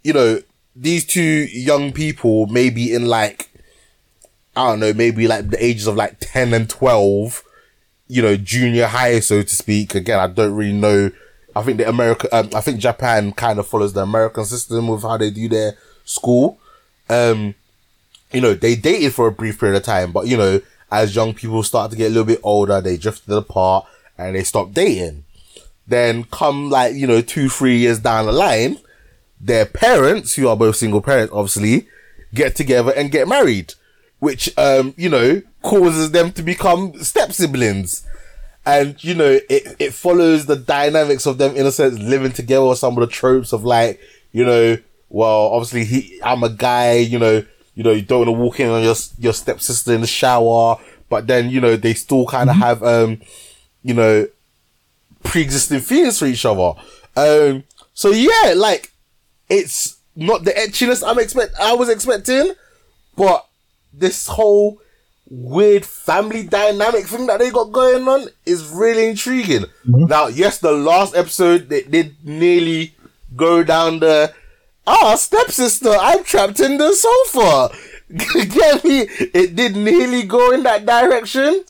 you 0.04 0.14
know, 0.14 0.42
these 0.76 1.06
two 1.06 1.22
young 1.22 1.92
people 1.92 2.48
maybe 2.48 2.94
in 2.94 3.06
like 3.06 3.50
I 4.56 4.70
don't 4.70 4.80
know, 4.80 4.94
maybe 4.94 5.28
like 5.28 5.50
the 5.50 5.64
ages 5.64 5.86
of 5.86 5.96
like 5.96 6.18
ten 6.20 6.54
and 6.54 6.70
twelve, 6.70 7.44
you 8.08 8.22
know, 8.22 8.36
junior 8.38 8.88
high, 8.88 9.20
so 9.20 9.44
to 9.44 9.56
speak. 9.56 9.94
Again, 9.94 10.20
I 10.20 10.28
don't 10.28 10.54
really 10.54 10.74
know. 10.74 11.12
I 11.56 11.62
think 11.64 11.78
the 11.78 11.90
America, 11.90 12.28
um, 12.36 12.50
I 12.56 12.62
think 12.62 12.80
Japan 12.80 13.34
kind 13.34 13.60
of 13.60 13.68
follows 13.68 13.94
the 13.94 14.02
American 14.02 14.46
system 14.46 14.88
with 14.88 15.02
how 15.02 15.18
they 15.18 15.30
do 15.32 15.50
their 15.50 15.74
school. 16.06 16.60
Um, 17.10 17.56
you 18.32 18.42
know, 18.42 18.54
they 18.54 18.76
dated 18.76 19.14
for 19.14 19.28
a 19.28 19.32
brief 19.32 19.60
period 19.60 19.78
of 19.78 19.84
time, 19.84 20.12
but 20.12 20.28
you 20.28 20.38
know, 20.38 20.62
as 20.92 21.16
young 21.16 21.34
people 21.34 21.64
start 21.64 21.92
to 21.92 21.98
get 21.98 22.08
a 22.08 22.10
little 22.10 22.24
bit 22.24 22.40
older, 22.44 22.82
they 22.82 22.98
drifted 22.98 23.36
apart 23.36 23.86
and 24.18 24.36
they 24.36 24.44
stop 24.44 24.72
dating. 24.72 25.26
Then 25.86 26.26
come 26.26 26.70
like, 26.70 26.96
you 26.96 27.08
know, 27.08 27.22
two, 27.22 27.50
three 27.50 27.78
years 27.78 28.00
down 28.00 28.26
the 28.26 28.32
line, 28.32 28.78
their 29.40 29.66
parents, 29.66 30.34
who 30.36 30.48
are 30.48 30.58
both 30.58 30.76
single 30.76 31.02
parents, 31.02 31.34
obviously, 31.34 31.88
get 32.34 32.56
together 32.56 32.92
and 32.96 33.12
get 33.12 33.28
married, 33.28 33.74
which, 34.20 34.56
um, 34.58 34.94
you 34.98 35.10
know, 35.10 35.42
causes 35.62 36.12
them 36.12 36.32
to 36.34 36.44
become 36.44 36.94
step 37.04 37.32
siblings. 37.32 38.06
And, 38.66 39.02
you 39.02 39.14
know, 39.14 39.40
it, 39.50 39.76
it 39.80 39.94
follows 39.94 40.46
the 40.46 40.58
dynamics 40.58 41.26
of 41.26 41.38
them, 41.38 41.56
in 41.56 41.66
a 41.66 41.72
sense, 41.72 41.98
living 42.00 42.34
together 42.34 42.76
some 42.76 42.98
of 42.98 43.00
the 43.00 43.14
tropes 43.14 43.54
of 43.54 43.64
like, 43.64 44.00
you 44.34 44.44
know, 44.46 44.78
well, 45.10 45.54
obviously 45.54 45.86
he, 45.86 46.20
I'm 46.22 46.44
a 46.44 46.50
guy, 46.50 46.96
you 46.96 47.18
know, 47.18 47.46
you 47.78 47.84
know, 47.84 47.92
you 47.92 48.02
don't 48.02 48.26
want 48.26 48.28
to 48.28 48.32
walk 48.32 48.60
in 48.60 48.70
on 48.72 48.82
your, 48.82 48.96
your 49.20 49.34
stepsister 49.34 49.94
in 49.94 50.02
the 50.02 50.08
shower, 50.08 50.78
but 51.10 51.28
then, 51.28 51.52
you 51.52 51.62
know, 51.62 51.76
they 51.76 51.94
still 51.94 52.26
kind 52.26 52.50
of 52.50 52.56
have, 52.56 52.82
um, 52.82 53.22
you 53.84 53.94
know, 53.94 54.28
pre-existing 55.24 55.82
feelings 55.82 56.18
for 56.18 56.26
each 56.26 56.44
other. 56.44 56.74
Um, 57.16 57.64
so 57.94 58.10
yeah, 58.10 58.54
like 58.56 58.92
it's 59.48 59.98
not 60.16 60.44
the 60.44 60.52
etchiness 60.52 61.08
I'm 61.08 61.20
expect 61.20 61.54
I 61.60 61.76
was 61.76 61.90
expecting, 61.90 62.54
but 63.16 63.46
this 63.94 64.26
whole 64.26 64.82
weird 65.30 65.86
family 65.86 66.48
dynamic 66.48 67.06
thing 67.06 67.28
that 67.28 67.38
they 67.38 67.52
got 67.52 67.72
going 67.72 68.08
on 68.08 68.28
is 68.48 68.68
really 68.70 69.08
intriguing. 69.08 69.66
Now, 69.86 70.28
yes, 70.28 70.58
the 70.58 70.72
last 70.72 71.16
episode 71.16 71.70
they 71.70 71.84
did 71.84 72.16
nearly 72.26 72.96
go 73.36 73.62
down 73.62 74.00
the 74.00 74.34
ah 74.88 75.16
stepsister, 75.16 75.92
I'm 76.00 76.24
trapped 76.24 76.60
in 76.60 76.78
the 76.78 76.94
sofa. 76.94 77.76
Get 78.16 78.84
me? 78.86 79.02
It 79.34 79.56
did 79.56 79.76
nearly 79.76 80.24
go 80.24 80.52
in 80.52 80.64
that 80.64 80.86
direction. 80.86 81.64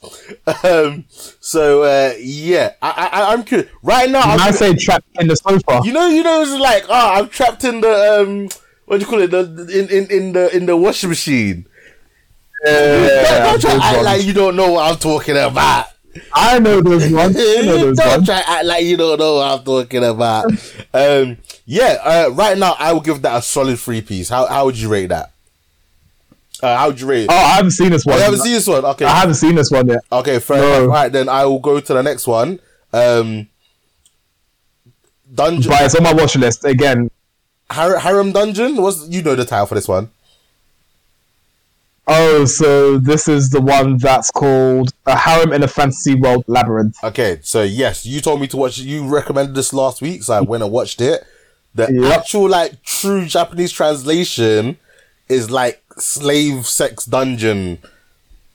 Um, 0.63 1.05
so 1.09 1.83
uh, 1.83 2.13
yeah, 2.19 2.73
I, 2.81 3.09
I 3.11 3.33
I'm 3.33 3.43
curious. 3.43 3.69
Right 3.81 4.09
now, 4.09 4.21
I'm 4.21 4.39
I 4.39 4.51
say 4.51 4.75
trapped 4.75 5.07
in 5.19 5.27
the 5.27 5.35
sofa. 5.35 5.81
you 5.83 5.93
know, 5.93 6.07
you 6.07 6.23
know, 6.23 6.41
it's 6.43 6.51
like, 6.51 6.85
ah, 6.89 7.17
I'm 7.19 7.29
trapped 7.29 7.63
in 7.63 7.81
the 7.81 8.21
um, 8.21 8.49
what 8.85 8.99
do 8.99 9.05
you 9.05 9.09
call 9.09 9.21
it? 9.21 9.31
The 9.31 9.41
in 9.73 9.89
in 9.89 10.11
in 10.11 10.33
the 10.33 10.55
in 10.55 10.65
the 10.67 10.77
washing 10.77 11.09
machine. 11.09 11.67
Yeah, 12.65 13.43
don't 13.43 13.61
try 13.61 13.73
those 13.73 13.81
to 13.81 13.85
act 13.85 13.95
ones. 13.97 14.05
like 14.05 14.23
you 14.23 14.33
don't 14.33 14.55
know 14.55 14.73
what 14.73 14.91
I'm 14.91 14.99
talking 14.99 15.37
about. 15.37 15.87
I 16.33 16.59
know 16.59 16.81
those 16.81 17.11
ones. 17.11 17.35
I 17.37 17.61
know 17.65 17.77
those 17.85 17.97
don't 17.97 18.07
ones. 18.09 18.25
try 18.25 18.43
act 18.45 18.65
like 18.65 18.83
you 18.85 18.97
don't 18.97 19.19
know 19.19 19.35
what 19.35 19.59
I'm 19.59 19.63
talking 19.65 20.03
about. 20.03 20.45
um, 20.93 21.37
yeah, 21.65 21.97
uh, 22.03 22.29
right 22.33 22.57
now 22.57 22.75
I 22.79 22.93
will 22.93 23.01
give 23.01 23.21
that 23.23 23.37
a 23.37 23.41
solid 23.41 23.79
three 23.79 24.01
piece. 24.01 24.29
How 24.29 24.45
how 24.47 24.65
would 24.65 24.77
you 24.77 24.89
rate 24.89 25.07
that? 25.07 25.31
Uh, 26.63 26.75
how 26.75 26.87
would 26.87 26.99
you 26.99 27.07
rate 27.07 27.23
it? 27.25 27.29
Oh, 27.29 27.35
I 27.35 27.55
haven't 27.55 27.71
seen 27.71 27.91
this 27.91 28.05
one. 28.05 28.15
I 28.17 28.21
haven't 28.21 28.39
seen 28.39 28.53
this 28.53 28.67
one? 28.67 28.83
Okay, 28.83 29.05
I 29.05 29.19
haven't 29.19 29.35
seen 29.35 29.55
this 29.55 29.69
one 29.69 29.87
yet. 29.87 29.99
okay, 30.11 30.39
fair 30.39 30.57
No. 30.57 30.83
enough. 30.83 30.89
Right, 30.95 31.11
then 31.11 31.29
I 31.29 31.45
will 31.45 31.59
go 31.59 31.79
to 31.79 31.93
the 31.93 32.01
next 32.01 32.25
one. 32.25 32.59
Um, 32.93 33.47
Dungeon 35.33 35.69
But 35.69 35.81
it's 35.83 35.95
on 35.95 36.03
my 36.03 36.13
watch 36.13 36.35
list 36.35 36.63
again. 36.65 37.11
Har- 37.69 37.99
Harem 37.99 38.31
Dungeon. 38.31 38.77
What's 38.77 39.07
you 39.09 39.21
know 39.21 39.35
the 39.35 39.45
title 39.45 39.65
for 39.67 39.75
this 39.75 39.87
one? 39.87 40.09
Oh, 42.09 42.45
so 42.45 42.97
this 42.97 43.27
is 43.27 43.49
the 43.49 43.59
one 43.59 43.97
that's 43.97 44.31
called 44.31 44.93
A 45.05 45.17
Harem 45.17 45.51
in 45.51 45.61
a 45.63 45.67
Fantasy 45.67 46.15
World 46.15 46.45
Labyrinth. 46.47 46.95
Okay, 47.03 47.39
so 47.41 47.63
yes, 47.63 48.05
you 48.05 48.21
told 48.21 48.39
me 48.39 48.47
to 48.47 48.57
watch. 48.57 48.77
You 48.77 49.05
recommended 49.07 49.55
this 49.55 49.73
last 49.73 50.01
week, 50.01 50.23
so 50.23 50.33
I 50.33 50.41
went 50.41 50.63
and 50.63 50.71
watched 50.71 51.01
it. 51.01 51.25
The 51.75 51.91
Yep. 51.91 52.17
actual 52.19 52.47
like 52.49 52.81
true 52.83 53.25
Japanese 53.25 53.71
translation 53.73 54.77
is 55.27 55.51
like 55.51 55.81
slave 55.97 56.65
sex 56.65 57.03
dungeon. 57.05 57.79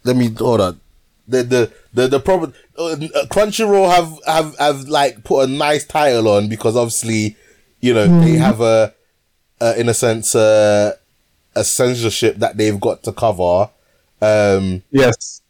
Let 0.04 0.16
me 0.16 0.30
hold 0.30 0.60
on. 0.62 0.80
The 1.28 1.42
the 1.42 1.72
the 1.92 2.08
the 2.08 2.20
problem. 2.20 2.54
Uh, 2.76 2.96
Crunchyroll 3.30 3.94
have 3.94 4.18
have 4.26 4.56
have 4.58 4.88
like 4.88 5.24
put 5.24 5.46
a 5.48 5.52
nice 5.52 5.84
title 5.84 6.26
on 6.26 6.48
because 6.48 6.74
obviously, 6.74 7.36
you 7.80 7.92
know, 7.92 8.06
they 8.22 8.32
have 8.38 8.62
a, 8.62 8.94
a 9.60 9.78
in 9.78 9.88
a 9.90 9.94
sense 9.94 10.34
uh, 10.34 10.94
a 11.54 11.64
censorship 11.64 12.36
that 12.36 12.56
they've 12.56 12.80
got 12.80 13.02
to 13.04 13.12
cover. 13.12 13.70
Um, 14.20 14.82
Yes. 14.90 15.40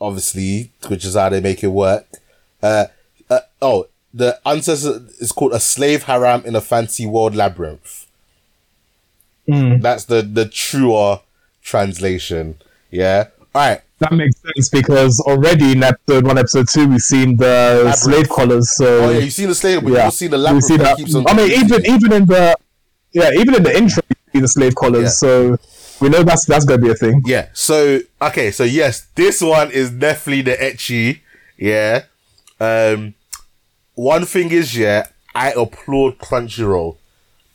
obviously, 0.00 0.72
which 0.88 1.04
is 1.04 1.14
how 1.14 1.28
they 1.28 1.40
make 1.40 1.62
it 1.64 1.68
work. 1.68 2.06
Uh, 2.62 2.86
uh, 3.30 3.40
oh, 3.62 3.86
the 4.12 4.38
answer 4.46 4.72
is 5.20 5.32
called 5.32 5.52
a 5.52 5.60
slave 5.60 6.04
harem 6.04 6.42
in 6.44 6.54
a 6.54 6.60
fancy 6.60 7.06
world 7.06 7.34
labyrinth. 7.34 8.06
Mm. 9.48 9.82
That's 9.82 10.04
the 10.04 10.22
the 10.22 10.46
truer 10.46 11.20
translation. 11.62 12.56
Yeah. 12.90 13.28
All 13.54 13.62
right. 13.70 13.80
That 13.98 14.12
makes 14.12 14.36
sense 14.40 14.68
because 14.70 15.20
already 15.20 15.72
in 15.72 15.82
episode 15.82 16.26
one, 16.26 16.38
episode 16.38 16.68
two, 16.68 16.88
we've 16.88 17.00
seen 17.00 17.36
the 17.36 17.92
slave 17.92 18.28
collars. 18.28 18.74
So 18.76 19.04
Oh 19.04 19.10
yeah, 19.10 19.18
you've 19.18 19.32
seen 19.32 19.48
the 19.48 19.54
slave, 19.54 19.82
but 19.82 19.92
yeah, 19.92 20.04
you've 20.06 20.14
seen 20.14 20.30
the 20.30 20.38
labyrinth 20.38 20.64
see 20.64 20.76
that 20.78 20.82
that. 20.84 20.96
keeps 20.96 21.14
on. 21.14 21.24
I 21.28 21.34
mean, 21.34 21.50
even 21.50 21.86
even 21.86 22.12
in 22.12 22.26
the 22.26 22.56
yeah, 23.12 23.30
even 23.36 23.54
in 23.54 23.62
the 23.62 23.76
intro, 23.76 24.02
see 24.34 24.40
the 24.40 24.48
slave 24.48 24.74
collars. 24.74 25.02
Yeah. 25.02 25.08
So 25.08 25.58
we 26.00 26.08
know 26.08 26.22
that's 26.22 26.44
that's 26.44 26.64
gonna 26.64 26.82
be 26.82 26.90
a 26.90 26.94
thing. 26.94 27.22
Yeah. 27.24 27.48
So 27.52 28.00
okay. 28.20 28.50
So 28.50 28.64
yes, 28.64 29.06
this 29.14 29.40
one 29.40 29.70
is 29.70 29.90
definitely 29.90 30.42
the 30.42 30.56
ecchi 30.56 31.20
Yeah. 31.56 32.04
Um, 32.60 33.14
one 33.94 34.24
thing 34.24 34.50
is, 34.50 34.76
yeah, 34.76 35.06
I 35.34 35.52
applaud 35.52 36.18
Crunchyroll. 36.18 36.96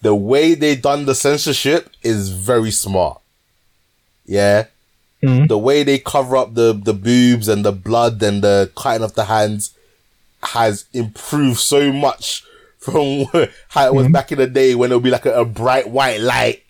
The 0.02 0.16
way 0.16 0.56
they 0.56 0.76
done 0.76 1.06
the 1.06 1.16
censorship 1.16 1.90
is 2.02 2.30
very 2.30 2.72
smart. 2.72 3.22
Yeah. 4.26 4.68
The 5.22 5.58
way 5.58 5.84
they 5.84 6.00
cover 6.00 6.38
up 6.38 6.54
the, 6.54 6.72
the 6.72 6.94
boobs 6.94 7.50
and 7.50 7.66
the 7.66 7.74
blood 7.74 8.24
and 8.24 8.42
the 8.42 8.72
cutting 8.78 9.04
of 9.04 9.16
the 9.16 9.26
hands 9.26 9.76
has 10.42 10.86
improved 10.94 11.60
so 11.60 11.92
much 11.92 12.46
from 12.80 13.26
how 13.70 13.86
it 13.88 13.94
was 13.94 14.08
back 14.10 14.32
in 14.32 14.38
the 14.40 14.48
day 14.48 14.74
when 14.76 14.92
it 14.92 14.96
would 14.96 15.04
be 15.04 15.10
like 15.12 15.26
a, 15.26 15.42
a 15.42 15.46
bright 15.46 15.90
white 15.90 16.20
light 16.22 16.64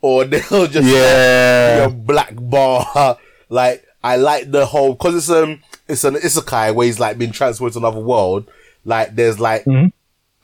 or 0.00 0.24
they'll 0.26 0.66
just 0.66 0.86
Yeah. 0.88 1.78
like, 1.86 1.90
be 1.90 1.94
a 1.94 2.04
black 2.04 2.32
bar. 2.36 3.18
like 3.48 3.84
I 4.02 4.16
like 4.16 4.50
the 4.50 4.66
whole 4.66 4.92
because 4.94 5.14
it's 5.14 5.30
um 5.30 5.62
it's 5.88 6.04
an 6.04 6.14
isekai 6.16 6.74
where 6.74 6.86
he's 6.86 7.00
like 7.00 7.16
being 7.18 7.32
transferred 7.32 7.72
to 7.72 7.78
another 7.78 8.00
world. 8.00 8.50
Like 8.84 9.14
there's 9.14 9.38
like 9.40 9.66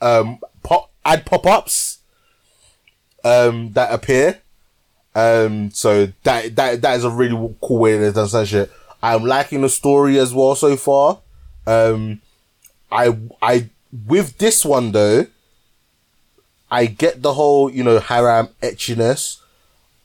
um 0.01 0.39
pop 0.63 0.89
ad 1.05 1.25
pop 1.25 1.45
ups 1.45 1.99
um 3.23 3.71
that 3.73 3.93
appear. 3.93 4.39
Um 5.13 5.71
so 5.71 6.07
that 6.23 6.55
that 6.55 6.81
that 6.81 6.97
is 6.97 7.03
a 7.03 7.09
really 7.09 7.53
cool 7.61 7.79
way 7.79 7.97
they've 7.97 8.13
done 8.13 8.27
such 8.29 8.49
shit. 8.49 8.71
I'm 9.03 9.23
liking 9.25 9.61
the 9.61 9.69
story 9.69 10.17
as 10.19 10.33
well 10.33 10.55
so 10.55 10.75
far. 10.77 11.19
Um 11.67 12.21
I 12.91 13.15
I 13.41 13.69
with 14.07 14.37
this 14.37 14.63
one 14.65 14.91
though, 14.91 15.27
I 16.69 16.85
get 16.85 17.21
the 17.21 17.33
whole, 17.33 17.69
you 17.69 17.83
know, 17.83 17.99
harem 17.99 18.49
etchiness. 18.61 19.37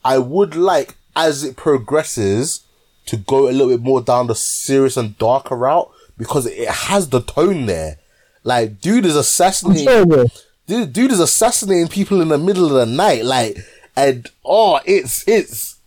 I 0.03 0.17
would 0.17 0.55
like, 0.55 0.95
as 1.15 1.43
it 1.43 1.55
progresses, 1.55 2.61
to 3.05 3.17
go 3.17 3.49
a 3.49 3.51
little 3.51 3.69
bit 3.69 3.81
more 3.81 4.01
down 4.01 4.27
the 4.27 4.35
serious 4.35 4.97
and 4.97 5.17
darker 5.17 5.55
route 5.55 5.89
because 6.17 6.45
it 6.45 6.67
has 6.67 7.09
the 7.09 7.21
tone 7.21 7.65
there. 7.65 7.97
Like, 8.43 8.81
dude 8.81 9.05
is 9.05 9.15
assassinating, 9.15 9.85
Sure, 9.85 10.25
dude, 10.67 10.93
dude 10.93 11.11
is 11.11 11.19
assassinating 11.19 11.87
people 11.87 12.21
in 12.21 12.27
the 12.27 12.37
middle 12.37 12.65
of 12.65 12.73
the 12.73 12.85
night. 12.85 13.25
Like, 13.25 13.57
and 13.95 14.29
oh, 14.45 14.79
it's 14.85 15.27
it's 15.27 15.77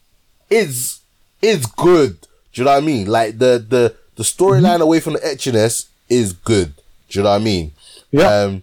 it's 0.49 1.01
it's 1.41 1.67
good. 1.67 2.21
Do 2.53 2.61
you 2.61 2.65
know 2.65 2.73
what 2.73 2.83
I 2.83 2.87
mean? 2.87 3.07
Like 3.07 3.39
the 3.39 3.65
the 3.67 3.95
the 4.17 4.23
storyline 4.23 4.81
away 4.81 5.01
from 5.01 5.15
the 5.15 5.21
etchiness 5.21 5.89
is 6.09 6.33
good. 6.33 6.75
Do 7.09 7.19
you 7.19 7.23
know 7.23 7.31
what 7.31 7.41
I 7.41 7.45
mean? 7.45 7.73
Yeah. 8.11 8.27
Um, 8.29 8.63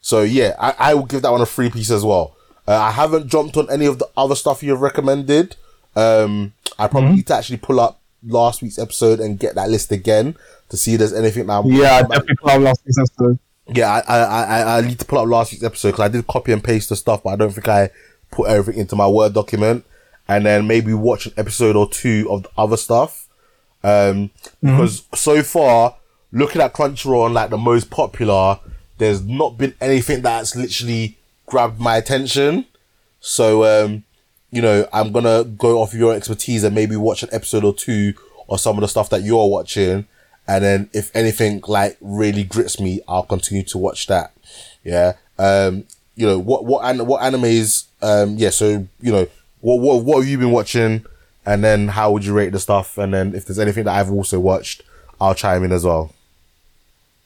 so 0.00 0.22
yeah, 0.22 0.54
I, 0.58 0.74
I 0.78 0.94
will 0.94 1.06
give 1.06 1.22
that 1.22 1.32
one 1.32 1.40
a 1.40 1.46
free 1.46 1.70
piece 1.70 1.90
as 1.90 2.04
well. 2.04 2.36
Uh, 2.66 2.76
I 2.76 2.90
haven't 2.90 3.28
jumped 3.28 3.56
on 3.56 3.70
any 3.70 3.86
of 3.86 3.98
the 3.98 4.08
other 4.16 4.34
stuff 4.34 4.62
you've 4.62 4.80
recommended. 4.80 5.56
Um, 5.96 6.52
I 6.78 6.86
probably 6.86 7.16
need 7.16 7.26
to 7.28 7.34
actually 7.34 7.56
pull 7.56 7.80
up 7.80 8.00
last 8.22 8.62
week's 8.62 8.78
episode 8.78 9.20
and 9.20 9.38
get 9.38 9.54
that 9.54 9.70
list 9.70 9.90
again 9.90 10.36
to 10.68 10.76
see 10.76 10.94
if 10.94 10.98
there's 10.98 11.12
anything 11.12 11.46
that 11.46 11.58
I'm, 11.58 11.66
Yeah, 11.66 11.96
I 11.96 12.02
definitely 12.02 12.36
put 12.36 12.50
out 12.52 12.60
last 12.60 12.82
week's 12.84 12.98
episode. 12.98 13.38
yeah, 13.68 14.02
I, 14.06 14.18
I, 14.18 14.42
I, 14.42 14.78
I 14.78 14.80
need 14.82 14.98
to 14.98 15.04
pull 15.04 15.18
up 15.18 15.26
last 15.26 15.52
week's 15.52 15.64
episode 15.64 15.90
because 15.90 16.04
I 16.04 16.08
did 16.08 16.26
copy 16.26 16.52
and 16.52 16.62
paste 16.62 16.90
the 16.90 16.96
stuff, 16.96 17.22
but 17.22 17.30
I 17.30 17.36
don't 17.36 17.52
think 17.52 17.68
I 17.68 17.90
put 18.30 18.48
everything 18.48 18.80
into 18.80 18.96
my 18.96 19.08
Word 19.08 19.34
document. 19.34 19.84
And 20.30 20.44
then 20.44 20.66
maybe 20.66 20.92
watch 20.92 21.24
an 21.24 21.32
episode 21.38 21.74
or 21.74 21.88
two 21.88 22.28
of 22.30 22.42
the 22.42 22.50
other 22.58 22.76
stuff. 22.76 23.28
Um, 23.82 24.30
because 24.60 25.04
so 25.14 25.42
far, 25.42 25.96
looking 26.32 26.60
at 26.60 26.74
Crunchyroll 26.74 27.24
and 27.24 27.34
like 27.34 27.48
the 27.48 27.56
most 27.56 27.88
popular, 27.90 28.58
there's 28.98 29.22
not 29.22 29.56
been 29.56 29.74
anything 29.80 30.22
that's 30.22 30.54
literally 30.54 31.16
grabbed 31.46 31.80
my 31.80 31.96
attention. 31.96 32.66
So, 33.20 33.64
um, 33.64 34.04
you 34.50 34.62
know, 34.62 34.88
I'm 34.92 35.12
gonna 35.12 35.44
go 35.44 35.80
off 35.80 35.94
your 35.94 36.14
expertise 36.14 36.64
and 36.64 36.74
maybe 36.74 36.96
watch 36.96 37.22
an 37.22 37.28
episode 37.32 37.64
or 37.64 37.74
two 37.74 38.14
or 38.46 38.58
some 38.58 38.76
of 38.76 38.82
the 38.82 38.88
stuff 38.88 39.10
that 39.10 39.22
you're 39.22 39.48
watching. 39.48 40.06
And 40.46 40.64
then 40.64 40.90
if 40.92 41.14
anything 41.14 41.62
like 41.68 41.98
really 42.00 42.44
grits 42.44 42.80
me, 42.80 43.00
I'll 43.06 43.24
continue 43.24 43.62
to 43.64 43.78
watch 43.78 44.06
that. 44.06 44.32
Yeah. 44.82 45.14
Um, 45.38 45.84
you 46.16 46.26
know, 46.26 46.38
what, 46.38 46.64
what, 46.64 46.84
an- 46.84 47.06
what 47.06 47.20
animes, 47.22 47.86
um, 48.02 48.36
yeah, 48.36 48.50
so, 48.50 48.88
you 49.00 49.12
know, 49.12 49.26
what, 49.60 49.80
what, 49.80 50.04
what 50.04 50.18
have 50.20 50.28
you 50.28 50.38
been 50.38 50.50
watching? 50.50 51.04
And 51.44 51.62
then 51.62 51.88
how 51.88 52.10
would 52.12 52.24
you 52.24 52.32
rate 52.32 52.52
the 52.52 52.58
stuff? 52.58 52.96
And 52.98 53.12
then 53.12 53.34
if 53.34 53.44
there's 53.44 53.58
anything 53.58 53.84
that 53.84 53.94
I've 53.94 54.10
also 54.10 54.40
watched, 54.40 54.82
I'll 55.20 55.34
chime 55.34 55.64
in 55.64 55.72
as 55.72 55.84
well. 55.84 56.12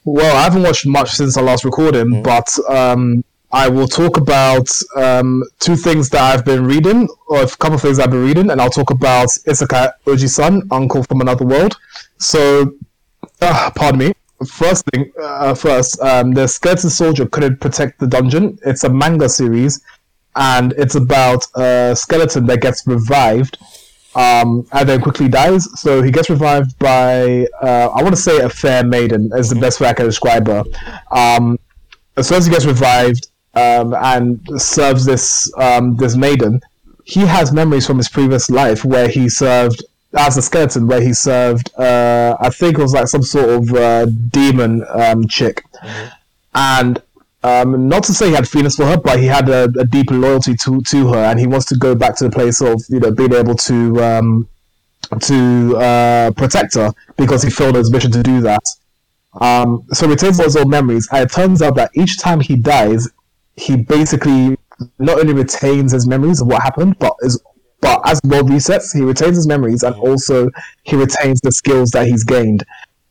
Well, 0.05 0.37
I 0.37 0.43
haven't 0.43 0.65
watched 0.65 0.85
much 0.85 1.13
since 1.13 1.37
our 1.37 1.45
last 1.45 1.65
recording, 1.65 2.25
but 2.25 2.49
um, 2.69 3.23
I 3.53 3.69
will 3.69 3.87
talk 3.87 4.17
about 4.17 4.69
um, 4.97 5.45
two 5.61 5.77
things 5.77 6.09
that 6.11 6.21
I've 6.21 6.45
been 6.45 6.65
reading, 6.65 7.09
or 7.29 7.43
a 7.43 7.47
couple 7.47 7.75
of 7.75 7.83
things 7.83 8.01
I've 8.01 8.11
been 8.11 8.25
reading, 8.25 8.51
and 8.51 8.61
I'll 8.61 8.69
talk 8.69 8.91
about 8.91 9.29
Isekai 9.47 9.93
Oji-san, 10.07 10.67
Uncle 10.73 11.05
from 11.05 11.21
Another 11.21 11.45
World. 11.45 11.77
So, 12.19 12.75
uh, 13.41 13.71
pardon 13.77 14.01
me. 14.01 14.13
First 14.45 14.87
thing, 14.87 15.13
uh, 15.23 15.55
first, 15.55 16.01
um, 16.01 16.33
the 16.33 16.49
Skeleton 16.49 16.91
Soldier 16.91 17.27
couldn't 17.27 17.61
protect 17.61 18.01
the 18.01 18.09
dungeon. 18.09 18.59
It's 18.67 18.83
a 18.83 18.91
manga 18.91 19.29
series, 19.29 19.81
and 20.35 20.73
it's 20.73 20.97
about 20.97 21.47
a 21.55 21.95
skeleton 21.95 22.47
that 22.47 22.61
gets 22.61 22.85
revived 22.89 23.57
um, 24.15 24.67
and 24.73 24.89
then 24.89 25.01
quickly 25.01 25.29
dies. 25.29 25.69
So 25.81 26.03
he 26.03 26.11
gets 26.11 26.29
revived 26.31 26.79
by, 26.79 27.47
uh, 27.63 27.89
I 27.95 28.03
want 28.03 28.15
to 28.15 28.21
say, 28.21 28.41
a 28.41 28.49
fair 28.49 28.85
maiden 28.85 29.31
is 29.37 29.49
the 29.51 29.57
best 29.57 29.81
way 29.81 29.89
I 29.89 29.95
can 29.95 30.07
describe 30.07 30.47
her. 30.47 30.65
Um, 31.11 31.59
as 32.17 32.29
soon 32.29 32.39
as 32.39 32.47
he 32.47 32.53
gets 32.53 32.67
revived 32.67 33.29
um, 33.55 33.95
and 33.95 34.41
serves 34.61 35.05
this 35.05 35.51
um, 35.57 35.97
this 35.97 36.17
maiden, 36.17 36.61
he 37.05 37.21
has 37.21 37.53
memories 37.53 37.87
from 37.87 37.99
his 37.99 38.09
previous 38.09 38.51
life 38.51 38.85
where 38.85 39.09
he 39.09 39.29
served 39.29 39.83
as 40.15 40.37
a 40.37 40.43
skeleton, 40.43 40.87
where 40.87 41.01
he 41.01 41.15
served, 41.15 41.71
uh, 41.79 42.37
I 42.39 42.51
think 42.51 42.79
it 42.79 42.83
was 42.83 42.93
like 42.93 43.09
some 43.09 43.23
sort 43.23 43.49
of 43.49 43.73
uh, 43.73 44.07
demon 44.07 44.85
um, 44.91 45.27
chick, 45.27 45.65
and 46.55 47.01
um, 47.45 47.89
not 47.89 48.05
to 48.05 48.15
say 48.15 48.29
he 48.29 48.35
had 48.35 48.49
feelings 48.49 48.77
for 48.77 48.85
her, 48.85 48.97
but 48.97 49.19
he 49.19 49.27
had 49.27 49.49
a, 49.49 49.65
a 49.79 49.85
deep 49.85 50.11
loyalty 50.11 50.55
to 50.57 50.81
to 50.83 51.09
her, 51.09 51.19
and 51.19 51.41
he 51.41 51.47
wants 51.47 51.67
to 51.67 51.77
go 51.77 51.95
back 51.95 52.17
to 52.17 52.25
the 52.25 52.31
place 52.31 52.61
of 52.61 52.81
you 52.89 53.01
know 53.01 53.11
being 53.11 53.33
able 53.33 53.55
to 53.55 54.03
um, 54.03 54.49
to 55.21 55.77
uh, 55.77 56.31
protect 56.33 56.75
her 56.75 56.93
because 57.17 57.43
he 57.43 57.51
felt 57.51 57.75
his 57.75 57.91
mission 57.91 58.11
to 58.13 58.23
do 58.23 58.41
that. 58.43 58.63
Um, 59.41 59.85
so 59.93 60.07
retains 60.07 60.39
those 60.39 60.57
old 60.57 60.71
memories, 60.71 61.09
and 61.11 61.23
it 61.23 61.33
turns 61.33 61.63
out 61.63 61.75
that 61.77 61.91
each 61.95 62.19
time 62.19 62.41
he 62.41 62.57
dies, 62.57 63.09
he 63.57 63.77
basically 63.77 64.57
not 64.99 65.19
only 65.19 65.35
retains 65.35 65.93
his 65.93 66.07
memories 66.07 66.41
of 66.41 66.49
what 66.49 66.63
happened, 66.63 66.99
but 66.99 67.15
is 67.21 67.43
but 67.81 68.01
as 68.05 68.21
world 68.23 68.49
resets, 68.49 68.97
he 68.97 69.03
retains 69.03 69.37
his 69.37 69.49
memories 69.49 69.83
and 69.83 69.95
also 69.97 70.49
he 70.85 70.95
retains 70.95 71.41
the 71.41 71.51
skills 71.51 71.91
that 71.91 72.07
he's 72.07 72.23
gained. 72.23 72.65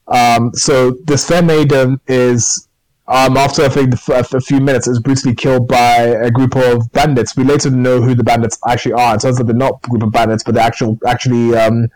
Um, 0.08 0.52
so 0.54 0.92
this 1.04 1.28
fair 1.28 1.44
maiden 1.44 2.00
is 2.08 2.70
um, 3.12 3.36
after 3.36 3.64
I 3.64 3.70
think 3.70 3.94
a 4.08 4.40
few 4.40 4.62
minutes, 4.62 4.88
is 4.88 5.02
brutally 5.02 5.36
killed 5.36 5.68
by 5.68 5.98
a 5.98 6.32
group 6.32 6.56
of 6.56 6.90
bandits. 6.94 7.36
We 7.36 7.44
later 7.44 7.70
know 7.70 8.02
who 8.02 8.16
the 8.16 8.24
bandits 8.24 8.58
actually 8.66 8.94
are. 8.94 9.16
It 9.16 9.22
turns 9.22 9.38
out 9.38 9.48
they're 9.48 9.56
not 9.56 9.82
a 9.84 9.90
group 9.90 10.04
of 10.04 10.14
bandits, 10.14 10.44
but 10.44 10.56
they're 10.56 10.64
actual 10.64 10.98
actually 11.06 11.54
um, 11.54 11.88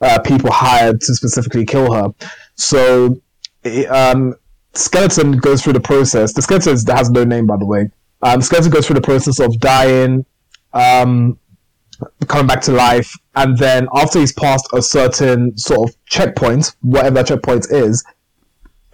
uh, 0.00 0.18
people 0.22 0.50
hired 0.50 1.00
to 1.02 1.14
specifically 1.14 1.64
kill 1.64 1.92
her. 1.92 2.08
So 2.56 3.20
um, 3.88 4.34
skeleton 4.72 5.36
goes 5.36 5.62
through 5.62 5.74
the 5.74 5.80
process. 5.80 6.32
The 6.32 6.42
skeleton 6.42 6.76
has 6.88 7.08
no 7.08 7.22
name, 7.22 7.46
by 7.46 7.56
the 7.56 7.66
way. 7.66 7.88
Um, 8.22 8.40
skeleton 8.40 8.72
goes 8.72 8.88
through 8.88 8.94
the 8.94 9.00
process 9.00 9.38
of 9.38 9.56
dying, 9.60 10.26
um, 10.72 11.38
coming 12.26 12.48
back 12.48 12.62
to 12.62 12.72
life, 12.72 13.14
and 13.36 13.56
then 13.58 13.86
after 13.94 14.18
he's 14.18 14.32
passed 14.32 14.66
a 14.72 14.82
certain 14.82 15.56
sort 15.56 15.88
of 15.88 15.96
checkpoint, 16.06 16.74
whatever 16.80 17.14
that 17.14 17.28
checkpoint 17.28 17.70
is, 17.70 18.02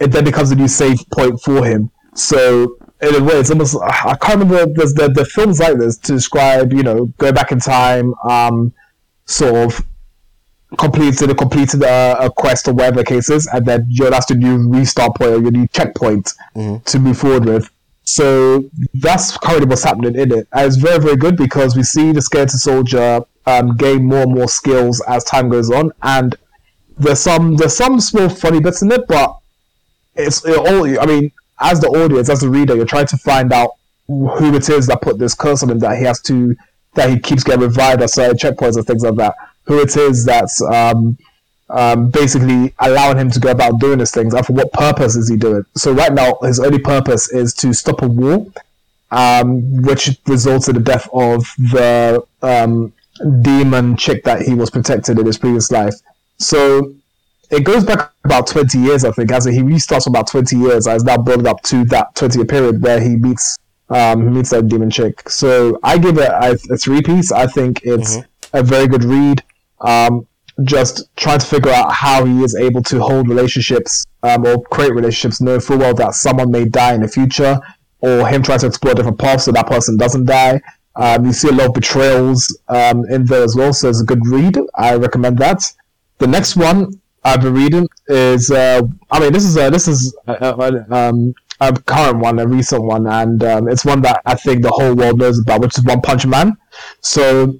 it 0.00 0.08
then 0.12 0.24
becomes 0.24 0.50
a 0.50 0.56
new 0.56 0.68
save 0.68 0.98
point 1.10 1.40
for 1.40 1.64
him. 1.64 1.90
So 2.14 2.76
in 3.02 3.14
a 3.14 3.22
way, 3.22 3.34
it's 3.34 3.50
almost 3.50 3.76
I 3.80 4.16
can't 4.20 4.40
remember. 4.40 4.72
There's 4.74 4.94
the 4.94 5.08
the 5.08 5.24
films 5.24 5.60
like 5.60 5.78
this 5.78 5.96
to 5.98 6.12
describe, 6.12 6.72
you 6.72 6.82
know, 6.82 7.06
go 7.18 7.32
back 7.32 7.52
in 7.52 7.60
time, 7.60 8.14
um, 8.28 8.72
sort 9.26 9.54
of 9.54 9.86
completed 10.78 11.30
a 11.30 11.34
completed 11.34 11.82
uh, 11.82 12.16
a 12.20 12.30
quest 12.30 12.68
or 12.68 12.74
whatever 12.74 12.96
the 12.96 13.04
case 13.04 13.30
is, 13.30 13.46
and 13.46 13.64
then 13.66 13.86
you're 13.88 14.10
that's 14.10 14.26
the 14.26 14.34
new 14.34 14.68
restart 14.68 15.14
point 15.16 15.30
or 15.32 15.40
your 15.40 15.50
new 15.50 15.66
checkpoint 15.68 16.32
to 16.84 16.98
move 16.98 17.18
forward 17.18 17.44
with. 17.44 17.70
So 18.04 18.64
that's 18.94 19.36
currently 19.36 19.66
what's 19.68 19.84
happening 19.84 20.16
in 20.16 20.32
it. 20.32 20.48
And 20.52 20.66
it's 20.66 20.76
very, 20.76 20.98
very 20.98 21.16
good 21.16 21.36
because 21.36 21.76
we 21.76 21.84
see 21.84 22.10
the 22.10 22.20
skeleton 22.20 22.58
soldier 22.58 23.20
um, 23.46 23.76
gain 23.76 24.04
more 24.04 24.22
and 24.22 24.34
more 24.34 24.48
skills 24.48 25.00
as 25.06 25.22
time 25.24 25.48
goes 25.48 25.70
on, 25.70 25.92
and 26.02 26.34
there's 26.98 27.20
some 27.20 27.56
there's 27.56 27.76
some 27.76 28.00
small 28.00 28.28
funny 28.28 28.60
bits 28.60 28.82
in 28.82 28.90
it, 28.92 29.06
but 29.06 29.36
it's 30.26 30.44
it 30.44 30.56
all. 30.56 31.00
I 31.00 31.06
mean, 31.06 31.32
as 31.60 31.80
the 31.80 31.88
audience, 31.88 32.28
as 32.28 32.40
the 32.40 32.48
reader, 32.48 32.74
you're 32.74 32.86
trying 32.86 33.06
to 33.08 33.16
find 33.18 33.52
out 33.52 33.72
who 34.06 34.54
it 34.54 34.68
is 34.68 34.86
that 34.88 35.02
put 35.02 35.18
this 35.18 35.34
curse 35.34 35.62
on 35.62 35.70
him 35.70 35.78
that 35.78 35.98
he 35.98 36.04
has 36.04 36.20
to 36.22 36.56
that 36.94 37.08
he 37.10 37.18
keeps 37.18 37.44
getting 37.44 37.60
revived 37.60 38.02
at 38.02 38.10
certain 38.10 38.36
checkpoints 38.36 38.76
and 38.76 38.86
things 38.86 39.04
like 39.04 39.14
that. 39.16 39.36
Who 39.64 39.80
it 39.80 39.96
is 39.96 40.24
that's 40.24 40.60
um, 40.62 41.16
um, 41.68 42.10
basically 42.10 42.74
allowing 42.80 43.18
him 43.18 43.30
to 43.30 43.38
go 43.38 43.50
about 43.50 43.78
doing 43.78 43.98
these 43.98 44.10
things, 44.10 44.34
and 44.34 44.44
for 44.44 44.54
what 44.54 44.72
purpose 44.72 45.16
is 45.16 45.28
he 45.28 45.36
doing? 45.36 45.64
So 45.76 45.92
right 45.92 46.12
now, 46.12 46.38
his 46.42 46.58
only 46.58 46.78
purpose 46.78 47.30
is 47.32 47.54
to 47.54 47.72
stop 47.72 48.02
a 48.02 48.08
war, 48.08 48.46
um, 49.10 49.82
which 49.82 50.18
results 50.26 50.68
in 50.68 50.74
the 50.74 50.80
death 50.80 51.08
of 51.12 51.44
the 51.58 52.24
um, 52.42 52.92
demon 53.42 53.96
chick 53.96 54.24
that 54.24 54.42
he 54.42 54.54
was 54.54 54.70
protected 54.70 55.18
in 55.18 55.26
his 55.26 55.38
previous 55.38 55.70
life. 55.70 55.94
So 56.38 56.94
it 57.50 57.64
goes 57.64 57.84
back 57.84 58.12
about 58.24 58.46
20 58.46 58.78
years, 58.78 59.04
I 59.04 59.10
think. 59.10 59.32
As 59.32 59.44
he 59.44 59.58
restarts 59.58 60.06
about 60.06 60.28
20 60.28 60.56
years, 60.56 60.86
as 60.86 61.04
now 61.04 61.16
building 61.16 61.46
up 61.46 61.62
to 61.64 61.84
that 61.86 62.14
20 62.14 62.38
year 62.38 62.46
period 62.46 62.82
where 62.82 63.00
he 63.00 63.16
meets 63.16 63.56
um, 63.88 64.32
meets 64.32 64.50
that 64.50 64.68
demon 64.68 64.90
chick. 64.90 65.28
So 65.28 65.78
I 65.82 65.98
give 65.98 66.16
it 66.18 66.28
a, 66.28 66.58
a 66.70 66.76
three 66.76 67.02
piece. 67.02 67.32
I 67.32 67.46
think 67.46 67.80
it's 67.82 68.18
mm-hmm. 68.18 68.56
a 68.56 68.62
very 68.62 68.86
good 68.86 69.04
read. 69.04 69.42
Um, 69.80 70.26
just 70.64 71.08
trying 71.16 71.38
to 71.38 71.46
figure 71.46 71.72
out 71.72 71.92
how 71.92 72.24
he 72.24 72.42
is 72.44 72.54
able 72.54 72.82
to 72.82 73.00
hold 73.00 73.28
relationships 73.28 74.04
um, 74.22 74.46
or 74.46 74.62
create 74.64 74.94
relationships, 74.94 75.40
knowing 75.40 75.60
full 75.60 75.78
well 75.78 75.94
that 75.94 76.14
someone 76.14 76.50
may 76.50 76.66
die 76.66 76.94
in 76.94 77.00
the 77.00 77.08
future, 77.08 77.58
or 78.00 78.26
him 78.28 78.42
trying 78.42 78.58
to 78.60 78.66
explore 78.66 78.94
different 78.94 79.18
paths 79.18 79.44
so 79.46 79.52
that 79.52 79.66
person 79.66 79.96
doesn't 79.96 80.26
die. 80.26 80.60
Um, 80.96 81.24
you 81.24 81.32
see 81.32 81.48
a 81.48 81.52
lot 81.52 81.68
of 81.68 81.74
betrayals 81.74 82.58
um, 82.68 83.04
in 83.06 83.24
there 83.24 83.42
as 83.42 83.56
well, 83.56 83.72
so 83.72 83.88
it's 83.88 84.02
a 84.02 84.04
good 84.04 84.24
read. 84.26 84.58
I 84.74 84.96
recommend 84.96 85.38
that. 85.38 85.62
The 86.18 86.26
next 86.26 86.56
one 86.56 87.00
I've 87.24 87.42
been 87.42 87.54
reading 87.54 87.88
is, 88.08 88.50
uh, 88.50 88.82
I 89.10 89.20
mean, 89.20 89.32
this 89.32 89.44
is 89.44 89.56
a, 89.56 89.70
this 89.70 89.88
is 89.88 90.16
a, 90.26 90.32
a, 90.32 90.94
um, 90.94 91.34
a 91.60 91.72
current 91.72 92.18
one, 92.18 92.38
a 92.38 92.46
recent 92.46 92.82
one, 92.82 93.06
and 93.06 93.42
um, 93.44 93.68
it's 93.68 93.84
one 93.84 94.00
that 94.02 94.22
I 94.24 94.34
think 94.34 94.62
the 94.62 94.70
whole 94.70 94.94
world 94.94 95.18
knows 95.18 95.38
about, 95.38 95.60
which 95.60 95.76
is 95.76 95.84
One 95.84 96.00
Punch 96.00 96.26
Man. 96.26 96.56
So 97.00 97.54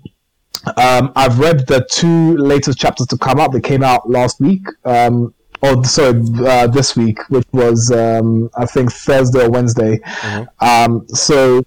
um, 0.77 1.13
I've 1.17 1.39
read 1.39 1.67
the 1.67 1.87
two 1.91 2.37
latest 2.37 2.79
chapters 2.79 3.07
to 3.09 3.19
come 3.19 3.39
out. 3.39 3.53
They 3.53 3.61
came 3.61 3.83
out 3.83 4.09
last 4.09 4.41
week, 4.41 4.67
um, 4.85 5.35
or 5.63 5.85
sorry, 5.85 6.23
uh, 6.47 6.67
this 6.69 6.97
week, 6.97 7.19
which 7.29 7.47
was 7.53 7.91
um, 7.93 8.51
I 8.57 8.65
think 8.67 8.93
Thursday 8.93 9.45
or 9.45 9.51
Wednesday. 9.51 9.99
Mm-hmm. 9.99 10.65
Um, 10.67 11.07
so 11.09 11.63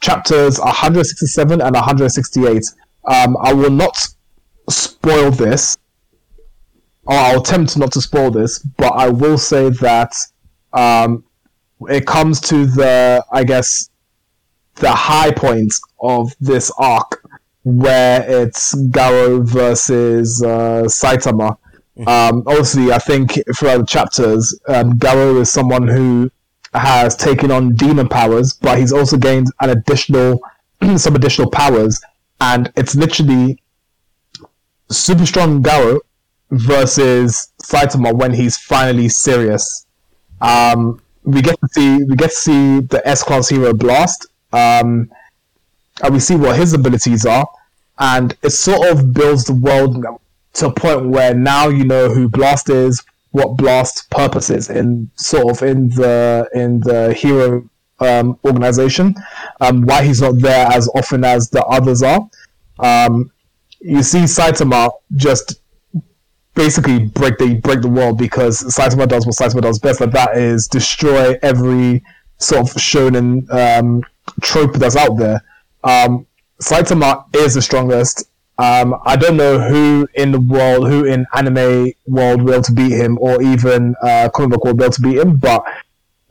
chapters 0.00 0.58
167 0.58 1.60
and 1.60 1.74
168. 1.74 2.64
Um, 3.04 3.36
I 3.42 3.52
will 3.52 3.70
not 3.70 3.96
spoil 4.68 5.30
this, 5.30 5.78
I'll 7.08 7.40
attempt 7.40 7.76
not 7.76 7.92
to 7.92 8.02
spoil 8.02 8.30
this, 8.30 8.58
but 8.58 8.92
I 8.92 9.08
will 9.08 9.38
say 9.38 9.70
that 9.70 10.14
um, 10.74 11.24
it 11.88 12.06
comes 12.06 12.40
to 12.42 12.66
the, 12.66 13.24
I 13.32 13.44
guess, 13.44 13.88
the 14.76 14.92
high 14.92 15.32
point 15.32 15.72
of 16.00 16.34
this 16.40 16.70
arc 16.78 17.22
where 17.64 18.24
it's 18.28 18.74
Garou 18.90 19.42
versus 19.42 20.42
uh, 20.42 20.84
Saitama. 20.84 21.56
Mm-hmm. 21.96 22.08
Um, 22.08 22.42
obviously, 22.46 22.92
I 22.92 22.98
think 22.98 23.32
throughout 23.56 23.78
the 23.78 23.86
chapters, 23.86 24.58
um, 24.68 24.98
Garou 24.98 25.40
is 25.40 25.50
someone 25.50 25.88
who 25.88 26.30
has 26.74 27.16
taken 27.16 27.50
on 27.50 27.74
demon 27.74 28.08
powers, 28.08 28.52
but 28.52 28.78
he's 28.78 28.92
also 28.92 29.16
gained 29.16 29.48
an 29.60 29.70
additional, 29.70 30.40
some 30.96 31.16
additional 31.16 31.50
powers, 31.50 32.00
and 32.40 32.70
it's 32.76 32.94
literally 32.94 33.62
super 34.90 35.26
strong 35.26 35.62
Garou 35.62 36.00
versus 36.50 37.52
Saitama 37.62 38.14
when 38.14 38.32
he's 38.32 38.56
finally 38.56 39.08
serious. 39.08 39.86
Um, 40.40 41.00
we 41.24 41.42
get 41.42 41.60
to 41.60 41.68
see 41.72 42.02
we 42.04 42.16
get 42.16 42.30
to 42.30 42.36
see 42.36 42.80
the 42.80 43.06
S 43.06 43.22
class 43.22 43.48
hero 43.48 43.74
Blast, 43.74 44.26
um, 44.52 45.10
and 46.02 46.12
we 46.12 46.20
see 46.20 46.36
what 46.36 46.56
his 46.56 46.72
abilities 46.72 47.26
are 47.26 47.46
and 47.98 48.36
it 48.42 48.50
sort 48.50 48.88
of 48.88 49.12
builds 49.12 49.44
the 49.44 49.54
world 49.54 50.04
to 50.54 50.66
a 50.66 50.72
point 50.72 51.08
where 51.08 51.34
now 51.34 51.68
you 51.68 51.84
know 51.84 52.08
who 52.08 52.28
Blast 52.28 52.70
is, 52.70 53.02
what 53.30 53.56
Blast's 53.56 54.02
purpose 54.10 54.50
is, 54.50 54.70
in 54.70 55.10
sort 55.16 55.50
of 55.50 55.62
in 55.62 55.88
the 55.90 56.48
in 56.54 56.80
the 56.80 57.12
hero 57.12 57.68
um, 58.00 58.38
organization, 58.44 59.14
um, 59.60 59.82
why 59.82 60.02
he's 60.04 60.20
not 60.20 60.38
there 60.38 60.66
as 60.68 60.88
often 60.94 61.24
as 61.24 61.50
the 61.50 61.64
others 61.64 62.02
are. 62.02 62.28
Um, 62.78 63.30
you 63.80 64.02
see 64.02 64.20
Saitama 64.20 64.90
just 65.16 65.60
basically 66.58 66.98
break 66.98 67.38
the 67.38 67.54
break 67.54 67.80
the 67.80 67.88
world 67.88 68.18
because 68.18 68.62
Saitama 68.64 69.06
does 69.06 69.24
what 69.24 69.36
Saitama 69.36 69.62
does 69.62 69.78
best, 69.78 70.00
and 70.00 70.12
that 70.12 70.36
is 70.36 70.66
destroy 70.66 71.38
every 71.40 72.02
sort 72.38 72.68
of 72.68 72.76
shonen 72.76 73.48
um, 73.50 74.02
trope 74.42 74.74
that's 74.74 74.96
out 74.96 75.16
there. 75.16 75.40
Um, 75.84 76.26
Saitama 76.60 77.24
is 77.36 77.54
the 77.54 77.62
strongest. 77.62 78.28
Um, 78.58 78.96
I 79.06 79.14
don't 79.14 79.36
know 79.36 79.60
who 79.60 80.08
in 80.14 80.32
the 80.32 80.40
world, 80.40 80.88
who 80.88 81.04
in 81.04 81.24
anime 81.32 81.92
world 82.08 82.42
will 82.42 82.60
to 82.60 82.72
beat 82.72 82.92
him, 82.92 83.16
or 83.20 83.40
even 83.40 83.94
uh, 84.02 84.28
comic 84.34 84.50
book 84.50 84.64
world 84.64 84.80
will 84.80 84.90
to 84.90 85.00
beat 85.00 85.18
him. 85.18 85.36
But 85.36 85.64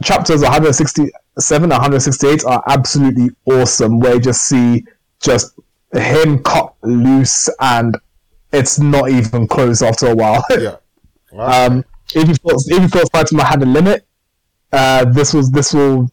chapters 0.04 0.42
167, 0.42 1.70
168 1.70 2.44
are 2.44 2.62
absolutely 2.68 3.30
awesome. 3.46 4.02
Where 4.02 4.16
you 4.16 4.20
just 4.20 4.42
see 4.42 4.84
just 5.22 5.58
him 5.94 6.44
cut 6.44 6.74
loose, 6.84 7.48
and 7.62 7.96
it's 8.52 8.80
not 8.80 9.10
even 9.10 9.48
close 9.48 9.82
after 9.82 10.08
a 10.08 10.16
while. 10.16 10.44
yeah. 10.60 10.78
Um, 11.38 11.84
if 12.16 12.28
you 12.28 12.36
thought 12.36 12.62
if 12.68 12.82
you 12.82 12.88
thought 12.88 13.12
Saitama 13.12 13.44
had 13.44 13.62
a 13.62 13.66
limit, 13.66 14.06
uh, 14.72 15.06
this 15.06 15.34
was 15.34 15.52
this 15.52 15.74
will 15.74 16.10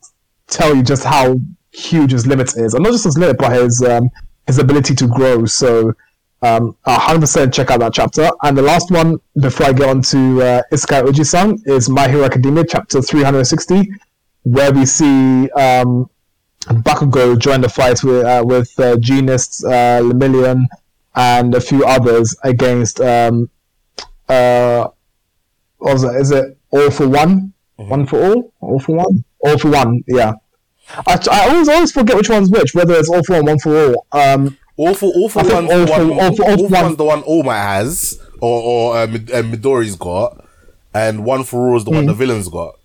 tell 0.49 0.75
you 0.75 0.83
just 0.83 1.05
how 1.05 1.37
huge 1.73 2.13
his 2.13 2.27
limit 2.27 2.57
is, 2.57 2.75
and 2.75 2.83
not 2.83 2.93
just 2.93 3.05
his 3.05 3.19
limit, 3.19 3.39
but 3.39 3.53
his 3.53 3.83
um, 3.83 4.11
his 4.47 4.59
ability 4.59 4.95
to 4.97 5.07
grow. 5.07 5.45
So, 5.47 5.95
um, 6.43 6.77
100% 6.87 7.53
check 7.53 7.71
out 7.71 7.81
that 7.81 7.95
chapter. 7.95 8.31
And 8.43 8.57
the 8.57 8.63
last 8.63 8.91
one 8.91 9.19
before 9.41 9.67
I 9.67 9.73
get 9.73 9.89
on 9.89 10.03
to 10.03 10.43
uh, 10.43 10.63
Isekai 10.73 11.05
Oji-san 11.05 11.57
is 11.65 11.89
My 11.89 12.09
Hero 12.09 12.25
Academia, 12.25 12.65
chapter 12.69 13.01
360, 13.01 13.91
where 14.43 14.73
we 14.73 14.85
see 14.85 15.51
um, 15.53 16.11
Bakugo 16.67 17.39
join 17.39 17.61
the 17.61 17.69
fight 17.69 18.03
with 18.05 18.25
uh, 18.25 18.43
with 18.45 18.79
uh, 18.79 18.97
Jeanist, 18.97 19.65
uh, 19.65 20.03
Lemillion, 20.03 20.67
and 21.15 21.55
a 21.55 21.61
few 21.61 21.85
others 21.85 22.37
against 22.43 23.01
um, 23.01 23.51
uh, 24.29 24.89
what 25.79 25.95
was 25.95 26.05
it? 26.05 26.17
Is 26.17 26.31
it 26.31 26.57
All 26.71 26.91
for 26.91 27.09
One? 27.09 27.53
Mm-hmm. 27.79 27.91
One 27.91 28.07
for 28.07 28.25
all? 28.25 28.53
All 28.61 28.79
for 28.79 28.97
one? 28.97 29.25
All 29.41 29.59
for 29.59 29.71
one, 29.71 30.03
yeah. 30.07 30.35
I, 31.07 31.19
I 31.31 31.49
always 31.49 31.69
always 31.69 31.93
forget 31.93 32.17
which 32.17 32.29
one's 32.29 32.51
which, 32.51 32.75
whether 32.75 32.95
it's 32.95 33.09
all 33.09 33.23
for 33.23 33.35
one, 33.35 33.47
one 33.47 33.59
for 33.59 33.77
all. 33.77 34.07
Um, 34.13 34.57
all 34.77 34.95
for 34.95 35.07
all 35.07 35.29
for 35.29 35.43
one, 35.43 35.71
all, 35.71 35.87
for, 35.87 36.07
one, 36.07 36.21
all, 36.21 36.37
for, 36.37 36.45
all, 36.45 36.57
for 36.59 36.69
one's 36.69 36.97
the 36.97 37.05
one 37.05 37.23
All 37.23 37.43
Might 37.43 37.63
has, 37.63 38.21
or 38.41 38.63
or 38.63 38.99
uh, 38.99 39.07
Midori's 39.07 39.97
got, 39.97 40.45
and 40.93 41.25
one 41.25 41.45
for 41.45 41.71
all 41.71 41.77
is 41.77 41.85
the 41.85 41.91
mm. 41.91 41.95
one 41.95 42.07
the 42.07 42.13
hmm. 42.13 42.19
villain's 42.19 42.49
got. 42.49 42.79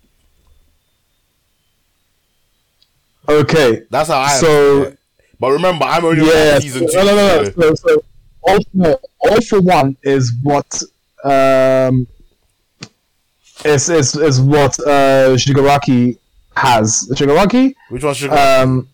Okay, 3.28 3.82
that's 3.90 4.08
how 4.08 4.18
I. 4.18 4.36
So, 4.38 4.96
but 5.38 5.50
remember, 5.52 5.84
I'm 5.84 6.04
only 6.04 6.26
yeah, 6.26 6.54
on 6.54 6.60
season 6.62 6.88
two. 6.88 6.96
No, 6.96 7.04
no, 7.04 7.14
no. 7.14 7.42
no. 7.42 7.50
So, 7.50 7.74
so 7.74 8.04
all, 8.42 8.58
for, 8.62 9.00
all 9.20 9.40
for 9.42 9.60
one 9.60 9.96
is 10.02 10.32
what 10.42 10.82
um 11.24 12.06
is 13.64 13.88
is 13.90 14.16
is 14.16 14.40
what 14.40 14.78
uh 14.80 15.34
Shigaraki 15.36 16.18
has 16.56 17.08
Shigaraki. 17.12 17.74
Which 17.90 18.04
one's 18.04 18.18
Shigaraki? 18.18 18.62
Um, 18.62 18.88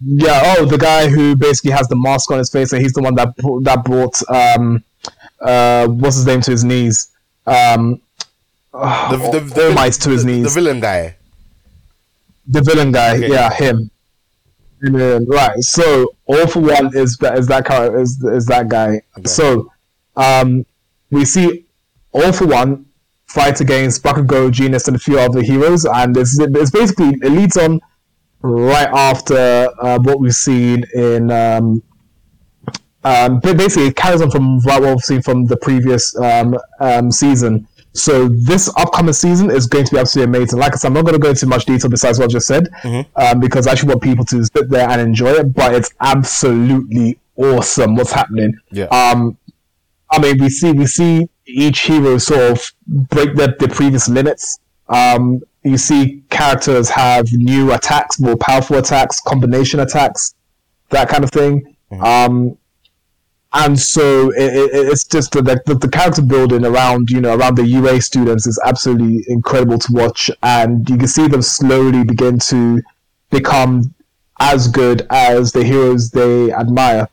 yeah. 0.00 0.54
Oh, 0.58 0.64
the 0.64 0.78
guy 0.78 1.08
who 1.08 1.36
basically 1.36 1.72
has 1.72 1.88
the 1.88 1.96
mask 1.96 2.30
on 2.30 2.38
his 2.38 2.50
face, 2.50 2.72
and 2.72 2.80
he's 2.80 2.92
the 2.92 3.02
one 3.02 3.14
that 3.16 3.34
that 3.62 3.84
brought 3.84 4.16
um, 4.30 4.82
uh, 5.40 5.86
what's 5.88 6.16
his 6.16 6.26
name 6.26 6.40
to 6.42 6.50
his 6.50 6.64
knees. 6.64 7.10
Um, 7.46 8.00
the, 8.72 9.30
the, 9.32 9.54
the, 9.54 9.72
Might 9.74 9.94
to 9.94 10.10
his 10.10 10.24
knees. 10.24 10.44
The 10.44 10.60
villain 10.60 10.80
guy. 10.80 11.16
The 12.46 12.62
villain 12.62 12.92
guy. 12.92 13.16
Okay. 13.16 13.30
Yeah, 13.30 13.52
him. 13.52 13.90
Right. 14.82 15.58
So 15.60 16.14
all 16.26 16.46
for 16.46 16.60
one 16.60 16.96
is 16.96 17.16
that 17.18 17.38
is 17.38 17.46
that 17.48 17.66
character 17.66 18.00
is 18.00 18.22
is 18.24 18.46
that 18.46 18.68
guy. 18.68 19.00
Okay. 19.18 19.28
So 19.28 19.70
um, 20.16 20.64
we 21.10 21.24
see 21.24 21.66
all 22.12 22.32
for 22.32 22.46
one 22.46 22.86
fight 23.26 23.60
against 23.60 24.02
Bakugo, 24.02 24.50
Jeanist, 24.50 24.88
and 24.88 24.96
a 24.96 24.98
few 24.98 25.18
other 25.18 25.42
heroes, 25.42 25.84
and 25.84 26.16
it's, 26.16 26.38
it's 26.38 26.70
basically 26.70 27.10
it 27.22 27.30
leads 27.30 27.56
on 27.56 27.80
right 28.42 28.88
after 28.88 29.68
uh, 29.80 29.98
what 30.00 30.20
we've 30.20 30.32
seen 30.34 30.84
in. 30.94 31.30
Um, 31.30 31.82
um, 33.04 33.40
basically, 33.40 33.88
it 33.88 33.96
carries 33.96 34.20
on 34.20 34.30
from 34.30 34.60
what 34.62 34.82
we've 34.82 35.00
seen 35.00 35.22
from 35.22 35.46
the 35.46 35.56
previous 35.56 36.16
um, 36.18 36.56
um, 36.80 37.10
season. 37.10 37.66
So 37.94 38.28
this 38.28 38.72
upcoming 38.76 39.12
season 39.12 39.50
is 39.50 39.66
going 39.66 39.84
to 39.84 39.92
be 39.92 39.98
absolutely 39.98 40.38
amazing. 40.38 40.58
Like 40.58 40.72
I 40.72 40.76
said, 40.76 40.88
I'm 40.88 40.94
not 40.94 41.04
going 41.04 41.14
to 41.14 41.20
go 41.20 41.30
into 41.30 41.46
much 41.46 41.64
detail 41.64 41.90
besides 41.90 42.18
what 42.18 42.26
I 42.26 42.28
just 42.28 42.46
said, 42.46 42.68
mm-hmm. 42.82 43.10
um, 43.20 43.40
because 43.40 43.66
I 43.66 43.72
actually 43.72 43.88
want 43.90 44.02
people 44.02 44.24
to 44.26 44.44
sit 44.44 44.70
there 44.70 44.88
and 44.88 45.00
enjoy 45.00 45.30
it. 45.30 45.54
But 45.54 45.74
it's 45.74 45.92
absolutely 46.00 47.18
awesome 47.36 47.96
what's 47.96 48.12
happening. 48.12 48.54
Yeah. 48.70 48.84
Um, 48.86 49.36
I 50.10 50.20
mean, 50.20 50.38
we 50.40 50.48
see 50.48 50.72
we 50.72 50.86
see 50.86 51.28
each 51.46 51.80
hero 51.80 52.18
sort 52.18 52.52
of 52.52 52.72
break 52.86 53.34
the, 53.34 53.56
the 53.58 53.68
previous 53.68 54.08
limits. 54.08 54.58
Um, 54.88 55.40
you 55.64 55.76
see 55.76 56.22
characters 56.30 56.88
have 56.90 57.32
new 57.32 57.72
attacks, 57.72 58.20
more 58.20 58.36
powerful 58.36 58.76
attacks, 58.76 59.20
combination 59.20 59.80
attacks, 59.80 60.34
that 60.90 61.08
kind 61.08 61.24
of 61.24 61.30
thing. 61.30 61.76
Mm-hmm. 61.90 62.04
Um, 62.04 62.57
and 63.52 63.78
so 63.78 64.30
it, 64.32 64.52
it, 64.54 64.70
it's 64.72 65.04
just 65.04 65.32
the, 65.32 65.42
the, 65.42 65.74
the, 65.74 65.88
character 65.88 66.20
building 66.20 66.66
around 66.66 67.10
you 67.10 67.20
know 67.20 67.34
around 67.34 67.56
the 67.56 67.66
UA 67.66 68.02
students 68.02 68.46
is 68.46 68.60
absolutely 68.64 69.24
incredible 69.28 69.78
to 69.78 69.92
watch, 69.92 70.30
and 70.42 70.88
you 70.88 70.98
can 70.98 71.08
see 71.08 71.28
them 71.28 71.40
slowly 71.40 72.04
begin 72.04 72.38
to 72.40 72.82
become 73.30 73.94
as 74.40 74.68
good 74.68 75.06
as 75.10 75.52
the 75.52 75.64
heroes 75.64 76.10
they 76.10 76.52
admire. 76.52 77.08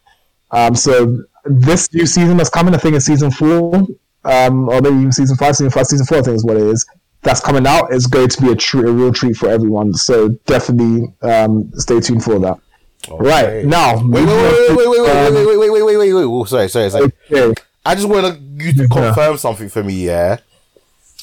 Um, 0.52 0.76
so 0.76 1.24
this 1.46 1.94
new 1.94 2.06
season 2.06 2.38
that's 2.38 2.50
coming, 2.50 2.74
I 2.76 2.78
think, 2.78 2.96
in 2.96 3.02
season 3.02 3.32
four, 3.32 3.88
um, 4.26 4.70
or 4.70 4.82
maybe 4.82 4.96
even 4.96 5.12
season 5.12 5.38
five, 5.38 5.56
season 5.56 5.72
five, 5.72 5.88
season 5.88 6.06
four, 6.06 6.18
I 6.18 6.22
think 6.22 6.36
is 6.36 6.46
what 6.46 6.58
it 6.58 6.64
is. 6.64 6.86
That's 7.24 7.40
coming 7.40 7.66
out 7.66 7.92
is 7.92 8.08
going 8.08 8.28
to 8.30 8.42
be 8.42 8.52
a 8.52 8.56
treat, 8.56 8.86
a 8.86 8.92
real 8.92 9.12
treat 9.12 9.36
for 9.36 9.50
everyone. 9.50 9.94
So 9.94 10.30
definitely 10.46 11.14
um, 11.22 11.72
stay 11.76 12.00
tuned 12.00 12.24
for 12.24 12.40
that. 12.40 12.60
Okay. 13.08 13.24
Right 13.24 13.66
now, 13.66 13.98
Wait, 14.04 14.26
wait, 14.26 14.26
wait, 14.26 14.76
wait, 14.76 14.88
wait, 14.88 14.88
wait, 14.88 15.46
wait, 15.46 15.58
wait, 15.58 15.58
wait, 15.58 15.70
wait, 15.72 15.84
wait, 15.84 15.98
wait, 15.98 16.14
wait. 16.14 16.24
Oh, 16.24 16.44
sorry, 16.46 16.70
sorry, 16.70 16.90
sorry. 16.90 17.12
Okay. 17.32 17.62
I 17.86 17.94
just 17.96 18.08
want 18.08 18.40
you 18.58 18.74
to 18.74 18.88
confirm 18.88 19.38
something 19.38 19.70
for 19.70 19.84
me, 19.84 20.06
yeah. 20.06 20.38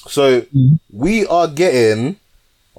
So 0.06 0.44
we 0.92 1.26
are 1.26 1.48
getting 1.48 2.16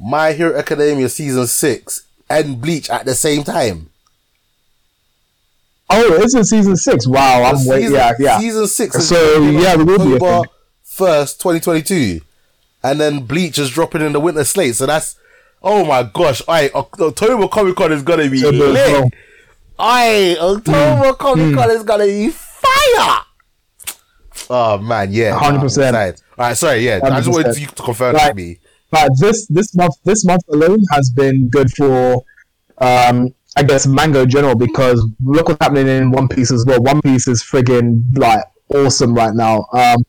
My 0.01 0.31
Hero 0.33 0.57
Academia 0.57 1.09
season 1.09 1.47
six 1.47 2.03
and 2.29 2.61
Bleach 2.61 2.89
at 2.89 3.05
the 3.05 3.15
same 3.15 3.43
time. 3.43 3.89
Oh, 5.89 6.13
it's 6.21 6.33
in 6.33 6.43
season 6.45 6.75
six. 6.75 7.05
Wow, 7.05 7.43
I'm 7.43 7.65
waiting. 7.67 7.91
Yeah, 7.93 8.13
yeah. 8.17 8.39
Season 8.39 8.67
six. 8.67 8.95
is 8.95 9.09
So, 9.09 9.41
yeah, 9.43 9.75
there 9.75 9.85
will 9.85 9.97
be 9.99 10.11
a 10.13 10.15
October 10.15 10.41
thing. 10.43 10.51
first, 10.83 11.41
twenty 11.41 11.59
twenty 11.59 11.81
two, 11.81 12.21
and 12.83 12.99
then 12.99 13.25
Bleach 13.25 13.59
is 13.59 13.69
dropping 13.69 14.01
in 14.01 14.13
the 14.13 14.19
winter 14.19 14.43
slate. 14.43 14.75
So 14.75 14.85
that's 14.85 15.15
oh 15.63 15.85
my 15.85 16.03
gosh! 16.13 16.41
I 16.47 16.69
October 16.73 17.47
Comic 17.47 17.75
Con 17.75 17.91
is 17.91 18.03
gonna 18.03 18.29
be 18.29 18.45
October 18.45 18.65
as 18.65 18.73
well. 18.91 19.03
lit. 19.03 19.13
I 19.79 20.37
October 20.39 21.13
Comic 21.13 21.55
Con 21.55 21.71
is 21.71 21.83
gonna 21.83 22.05
be 22.05 22.29
fire. 22.29 23.21
Oh 24.49 24.77
man, 24.77 25.11
yeah, 25.11 25.37
100%. 25.39 25.93
I'm. 25.93 26.13
All 26.37 26.47
right, 26.47 26.57
sorry, 26.57 26.79
yeah. 26.79 26.99
I 27.03 27.09
just 27.21 27.29
wanted 27.29 27.57
you 27.57 27.67
to 27.67 27.83
confirm 27.83 28.15
Right. 28.15 28.29
to 28.29 28.35
me. 28.35 28.59
But 28.91 29.11
this 29.19 29.47
this 29.47 29.73
month 29.75 29.95
this 30.03 30.25
month 30.25 30.43
alone 30.51 30.79
has 30.91 31.09
been 31.09 31.49
good 31.49 31.71
for 31.71 32.23
um 32.79 33.33
I 33.55 33.63
guess 33.63 33.85
manga 33.87 34.21
in 34.21 34.29
general 34.29 34.55
because 34.55 35.03
look 35.23 35.47
what's 35.47 35.63
happening 35.63 35.87
in 35.87 36.11
One 36.11 36.27
Piece 36.27 36.51
as 36.51 36.65
well. 36.65 36.81
One 36.81 37.01
Piece 37.01 37.27
is 37.27 37.43
friggin' 37.43 38.03
like 38.17 38.43
awesome 38.73 39.13
right 39.13 39.33
now. 39.33 39.65
Um 39.73 40.03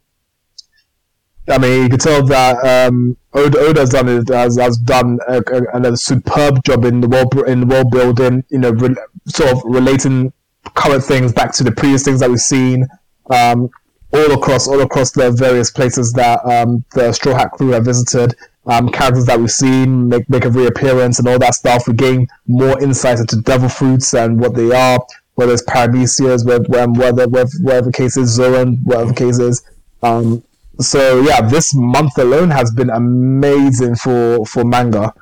I 1.48 1.58
mean, 1.58 1.82
you 1.82 1.88
can 1.88 1.98
tell 1.98 2.24
that 2.26 2.88
um, 2.88 3.16
Oda 3.34 3.58
Oda's 3.58 3.90
done 3.90 4.08
it, 4.08 4.28
has, 4.28 4.58
has 4.58 4.78
done 4.78 5.18
a, 5.28 5.42
a, 5.52 5.92
a 5.92 5.96
superb 5.96 6.64
job 6.64 6.84
in 6.84 7.00
the 7.00 7.08
world 7.08 7.34
in 7.46 7.60
the 7.60 7.66
world 7.66 7.90
building. 7.90 8.44
You 8.48 8.58
know, 8.58 8.70
re- 8.70 8.96
sort 9.26 9.50
of 9.50 9.62
relating 9.64 10.32
current 10.74 11.04
things 11.04 11.32
back 11.32 11.52
to 11.54 11.64
the 11.64 11.72
previous 11.72 12.02
things 12.02 12.20
that 12.20 12.30
we've 12.30 12.38
seen. 12.38 12.86
Um, 13.30 13.70
all 14.12 14.32
across 14.32 14.68
all 14.68 14.80
across 14.80 15.10
the 15.10 15.32
various 15.32 15.70
places 15.70 16.12
that 16.12 16.44
um, 16.46 16.84
the 16.94 17.12
Straw 17.12 17.34
Hat 17.34 17.50
crew 17.52 17.70
have 17.70 17.84
visited. 17.84 18.34
Um, 18.66 18.88
characters 18.88 19.26
that 19.26 19.38
we've 19.38 19.50
seen 19.50 20.08
make, 20.08 20.26
make 20.30 20.46
a 20.46 20.50
reappearance 20.50 21.18
and 21.18 21.28
all 21.28 21.38
that 21.40 21.54
stuff. 21.54 21.86
We 21.86 21.92
gain 21.92 22.26
more 22.46 22.80
insight 22.80 23.18
into 23.18 23.36
devil 23.42 23.68
fruits 23.68 24.14
and 24.14 24.40
what 24.40 24.54
they 24.54 24.74
are, 24.74 24.98
whether 25.34 25.52
it's 25.52 25.62
paramecias, 25.64 26.46
whether, 26.46 26.88
whether, 26.90 27.28
whatever 27.60 27.92
case 27.92 28.16
is, 28.16 28.30
Zoan, 28.30 28.76
whatever 28.84 29.12
case 29.12 29.38
is. 29.38 29.62
Um, 30.02 30.42
so 30.80 31.20
yeah, 31.22 31.40
this 31.40 31.74
month 31.74 32.18
alone 32.18 32.50
has 32.50 32.70
been 32.72 32.90
amazing 32.90 33.96
for, 33.96 34.44
for 34.46 34.64
manga. 34.64 35.12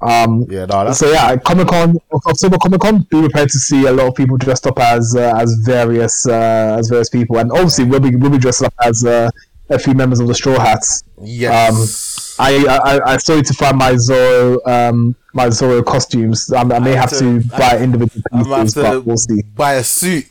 Um, 0.00 0.46
Yeah, 0.50 0.66
no, 0.66 0.90
so 0.92 1.10
yeah, 1.12 1.36
Comic 1.36 1.68
Con, 1.68 1.96
October 2.26 2.56
Comic 2.60 2.80
Con. 2.80 2.98
Be 3.10 3.20
prepared 3.20 3.48
to 3.50 3.58
see 3.58 3.86
a 3.86 3.92
lot 3.92 4.08
of 4.08 4.14
people 4.16 4.36
dressed 4.36 4.66
up 4.66 4.78
as 4.80 5.14
uh, 5.16 5.32
as 5.36 5.54
various 5.64 6.26
uh, 6.26 6.76
as 6.78 6.88
various 6.88 7.08
people, 7.08 7.38
and 7.38 7.52
obviously 7.52 7.84
we'll 7.84 8.00
be 8.00 8.14
we'll 8.16 8.30
be 8.30 8.38
dressed 8.38 8.62
up 8.64 8.74
as 8.82 9.04
uh, 9.04 9.30
a 9.70 9.78
few 9.78 9.94
members 9.94 10.18
of 10.18 10.26
the 10.26 10.34
Straw 10.34 10.58
Hats. 10.58 11.04
yes. 11.22 12.34
I 12.38 12.64
I, 12.66 13.12
I 13.12 13.16
still 13.18 13.36
need 13.36 13.46
to 13.46 13.54
find 13.54 13.78
my 13.78 13.96
Zoro 13.96 14.58
um 14.66 15.14
my 15.34 15.50
Zoro 15.50 15.82
costumes. 15.84 16.50
I, 16.52 16.62
I 16.62 16.78
may 16.80 16.94
I 16.94 17.00
have 17.00 17.10
have 17.10 17.18
to, 17.20 17.40
buy 17.56 17.78
individual 17.78 18.22
I'm 18.32 18.44
have 18.44 18.60
pieces, 18.62 18.82
but 18.82 19.04
we'll 19.06 19.16
see. 19.16 19.42
buy 19.54 19.74
a 19.74 19.84
suit 19.84 20.26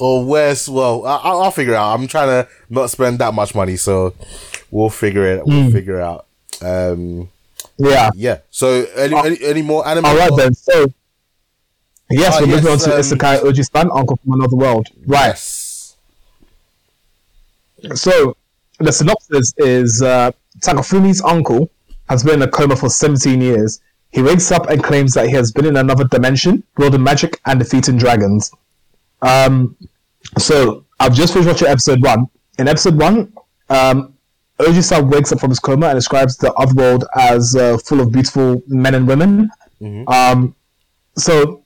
or 0.00 0.24
wear. 0.24 0.54
Well, 0.68 1.06
I, 1.06 1.16
I'll 1.16 1.42
I'll 1.42 1.50
figure 1.50 1.74
it 1.74 1.76
out. 1.76 1.94
I'm 1.94 2.06
trying 2.06 2.28
to 2.28 2.48
not 2.70 2.90
spend 2.90 3.18
that 3.18 3.34
much 3.34 3.54
money, 3.54 3.76
so 3.76 4.14
we'll 4.70 4.90
figure 4.90 5.24
it. 5.26 5.46
We'll 5.46 5.64
Hmm. 5.64 5.70
figure 5.70 6.00
it 6.00 6.02
out. 6.02 6.26
Um, 6.62 7.28
Yeah. 7.78 8.10
yeah. 8.14 8.38
So 8.50 8.84
any 8.96 9.16
any, 9.16 9.42
any 9.42 9.62
more 9.62 9.86
anime? 9.86 10.04
All 10.04 10.16
right 10.16 10.30
then. 10.36 10.54
So 10.54 10.86
yes, 12.10 12.34
Ah, 12.36 12.40
we're 12.40 12.46
moving 12.48 12.72
on 12.72 12.78
to 12.78 12.94
um, 12.94 13.00
Isekai 13.00 13.40
Oji-san, 13.40 13.90
Uncle 13.92 14.16
from 14.22 14.34
Another 14.34 14.56
World. 14.56 14.88
Right. 15.06 15.28
Yes. 15.28 15.96
So 17.94 18.36
the 18.78 18.92
synopsis 18.92 19.52
is 19.58 20.02
uh, 20.02 20.30
Takafumi's 20.60 21.20
uncle 21.22 21.70
has 22.08 22.22
been 22.22 22.34
in 22.34 22.42
a 22.42 22.48
coma 22.48 22.76
for 22.76 22.88
17 22.88 23.40
years. 23.40 23.80
He 24.10 24.22
wakes 24.22 24.52
up 24.52 24.68
and 24.68 24.82
claims 24.84 25.14
that 25.14 25.26
he 25.28 25.32
has 25.34 25.50
been 25.52 25.64
in 25.64 25.76
another 25.76 26.04
dimension, 26.04 26.62
wielding 26.76 27.02
magic 27.02 27.40
and 27.46 27.58
defeating 27.58 27.96
dragons. 27.96 28.52
Um, 29.22 29.76
so 30.38 30.84
I've 31.00 31.14
just 31.14 31.32
finished 31.32 31.48
watching 31.48 31.68
episode 31.68 32.02
one. 32.02 32.26
In 32.58 32.68
episode 32.68 32.96
one, 32.98 33.32
um, 33.70 34.14
Oji-san 34.58 35.08
wakes 35.08 35.32
up 35.32 35.40
from 35.40 35.50
his 35.50 35.58
coma 35.58 35.86
and 35.88 35.96
describes 35.96 36.36
the 36.36 36.52
other 36.54 36.74
world 36.74 37.04
as 37.16 37.56
uh, 37.56 37.78
full 37.78 38.00
of 38.00 38.12
beautiful 38.12 38.62
men 38.68 38.94
and 38.94 39.06
women. 39.08 39.50
Um, 40.06 40.54
so 41.16 41.64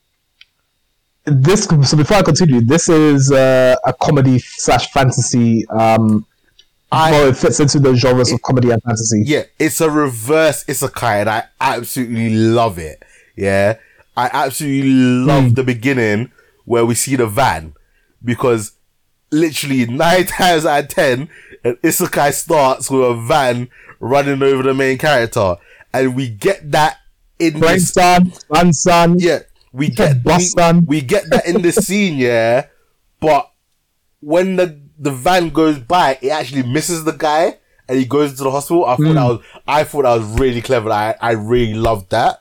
this 1.25 1.65
so 1.65 1.97
before 1.97 2.19
I 2.19 2.23
continue, 2.23 2.61
this 2.63 2.89
is 2.89 3.31
uh, 3.33 3.77
a 3.85 3.93
comedy 3.93 4.39
slash 4.39 4.91
fantasy. 4.93 5.67
Um, 5.69 6.25
I- 6.93 7.11
well, 7.11 7.29
it 7.29 7.37
fits 7.37 7.59
into 7.61 7.81
the 7.81 7.95
genres 7.97 8.33
of 8.33 8.41
comedy 8.43 8.71
and 8.71 8.81
fantasy. 8.83 9.25
Yeah, 9.27 9.43
it's 9.59 9.81
a 9.81 9.91
reverse 9.91 10.65
isekai, 10.65 11.21
and 11.23 11.29
I 11.29 11.45
absolutely 11.61 12.31
love 12.31 12.79
it. 12.79 13.03
Yeah, 13.35 13.77
I 14.17 14.31
absolutely 14.33 14.93
love 14.93 15.49
Hmm. 15.49 15.55
the 15.55 15.65
beginning 15.65 16.31
where 16.67 16.85
we 16.85 16.95
see 16.95 17.17
the 17.17 17.27
van 17.27 17.73
because 18.23 18.73
literally 19.31 19.87
nine 19.87 20.27
times 20.27 20.67
out 20.67 20.85
of 20.85 20.89
ten, 20.91 21.29
an 21.65 21.77
isekai 21.83 22.33
starts 22.35 22.91
with 22.91 23.03
a 23.03 23.15
van 23.15 23.69
running 24.01 24.43
over 24.43 24.63
the 24.63 24.75
main 24.75 24.99
character, 24.99 25.57
and 25.95 26.15
we 26.15 26.29
get 26.29 26.71
that 26.73 26.99
in 27.39 27.55
this 27.61 27.93
Grandson, 27.93 28.33
grandson. 28.49 29.17
yeah, 29.19 29.41
we 29.73 29.89
get 29.89 30.19
we, 30.25 30.39
son. 30.41 30.85
we 30.87 31.01
get 31.01 31.25
that 31.31 31.47
in 31.47 31.63
the 31.63 31.73
scene, 31.87 32.19
yeah. 32.19 32.67
But 33.21 33.51
when 34.21 34.57
the 34.57 34.79
the 34.99 35.11
van 35.13 35.51
goes 35.51 35.79
by, 35.79 36.19
it 36.23 36.31
actually 36.31 36.63
misses 36.65 37.05
the 37.05 37.13
guy 37.13 37.59
and 37.89 37.99
he 37.99 38.05
goes 38.07 38.35
to 38.39 38.45
the 38.45 38.51
hospital. 38.51 38.85
I 38.87 38.97
thought 38.97 39.07
Hmm. 39.07 39.15
that 39.15 39.25
was 39.25 39.41
I 39.69 39.85
thought 39.85 40.03
that 40.03 40.15
was 40.19 40.41
really 40.41 40.63
clever. 40.63 40.91
I 40.91 41.15
I 41.21 41.33
really 41.33 41.75
loved 41.75 42.11
that. 42.11 42.41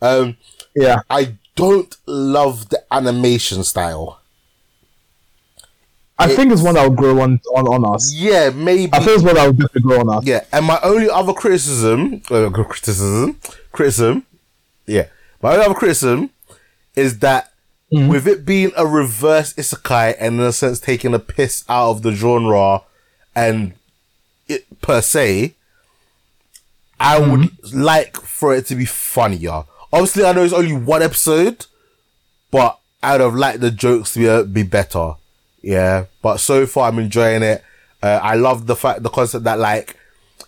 Um, 0.00 0.36
Yeah. 0.74 1.00
I 1.10 1.36
don't 1.60 1.96
love 2.06 2.68
the 2.70 2.82
animation 2.90 3.62
style. 3.64 4.20
I 6.18 6.28
think 6.28 6.52
it's 6.52 6.62
one 6.62 6.74
that 6.74 6.86
will 6.86 6.96
grow 6.96 7.20
on, 7.20 7.40
on, 7.56 7.66
on 7.66 7.94
us. 7.94 8.12
Yeah, 8.12 8.50
maybe. 8.50 8.92
I 8.92 8.98
think 8.98 9.12
it's 9.12 9.22
one 9.24 9.36
that 9.36 9.46
will 9.46 9.52
definitely 9.52 9.82
grow 9.82 10.00
on 10.00 10.08
us. 10.10 10.26
Yeah, 10.26 10.44
and 10.52 10.66
my 10.66 10.78
only 10.82 11.08
other 11.08 11.32
criticism, 11.32 12.20
uh, 12.30 12.50
criticism, 12.50 13.38
criticism, 13.72 14.26
yeah, 14.86 15.06
my 15.42 15.52
only 15.52 15.64
other 15.64 15.74
criticism 15.74 16.30
is 16.94 17.20
that 17.20 17.52
with 17.90 18.26
it 18.28 18.44
being 18.44 18.70
a 18.76 18.86
reverse 18.86 19.52
isekai 19.54 20.14
and 20.20 20.36
in 20.36 20.46
a 20.46 20.52
sense 20.52 20.78
taking 20.78 21.12
a 21.14 21.18
piss 21.18 21.64
out 21.68 21.90
of 21.90 22.02
the 22.02 22.12
genre 22.12 22.82
and 23.34 23.72
it 24.46 24.64
per 24.80 25.00
se, 25.00 25.54
I 27.00 27.18
would 27.18 27.74
like 27.74 28.16
for 28.18 28.54
it 28.54 28.66
to 28.66 28.74
be 28.74 28.84
funnier. 28.84 29.64
Obviously, 29.92 30.24
I 30.24 30.32
know 30.32 30.44
it's 30.44 30.52
only 30.52 30.72
one 30.72 31.02
episode, 31.02 31.66
but 32.50 32.78
I 33.02 33.12
would 33.12 33.20
have 33.20 33.34
liked 33.34 33.60
the 33.60 33.70
jokes 33.70 34.14
to 34.14 34.44
be, 34.44 34.62
be 34.62 34.68
better. 34.68 35.14
Yeah, 35.62 36.06
but 36.22 36.38
so 36.38 36.66
far 36.66 36.88
I'm 36.88 36.98
enjoying 36.98 37.42
it. 37.42 37.62
Uh, 38.02 38.18
I 38.22 38.34
love 38.36 38.66
the 38.66 38.76
fact, 38.76 39.02
the 39.02 39.10
concept 39.10 39.44
that 39.44 39.58
like 39.58 39.96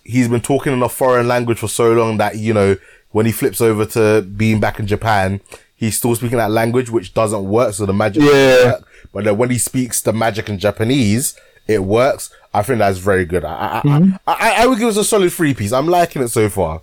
he's 0.03 0.27
been 0.27 0.41
talking 0.41 0.73
in 0.73 0.81
a 0.81 0.89
foreign 0.89 1.27
language 1.27 1.59
for 1.59 1.67
so 1.67 1.93
long 1.93 2.17
that 2.17 2.37
you 2.37 2.53
know 2.53 2.75
when 3.11 3.25
he 3.25 3.31
flips 3.31 3.61
over 3.61 3.85
to 3.85 4.21
being 4.23 4.59
back 4.59 4.79
in 4.79 4.87
Japan, 4.87 5.39
he's 5.75 5.97
still 5.97 6.15
speaking 6.15 6.37
that 6.39 6.49
language, 6.51 6.89
which 6.89 7.13
doesn't 7.13 7.43
work. 7.47 7.73
So 7.75 7.85
the 7.85 7.93
magic, 7.93 8.23
Yeah. 8.23 8.65
work. 8.71 8.87
But 9.13 9.25
then 9.25 9.37
when 9.37 9.51
he 9.51 9.59
speaks 9.59 10.01
the 10.01 10.13
magic 10.13 10.49
in 10.49 10.57
Japanese, 10.57 11.35
it 11.67 11.83
works. 11.83 12.31
I 12.55 12.63
think 12.63 12.79
that's 12.79 12.97
very 12.97 13.25
good. 13.25 13.45
I 13.45 13.81
I, 13.83 14.19
I, 14.25 14.33
I, 14.33 14.63
I 14.63 14.67
would 14.67 14.79
give 14.79 14.89
it 14.89 14.97
a 14.97 15.03
solid 15.03 15.31
three 15.31 15.53
piece. 15.53 15.71
I'm 15.73 15.87
liking 15.87 16.23
it 16.23 16.29
so 16.29 16.49
far. 16.49 16.81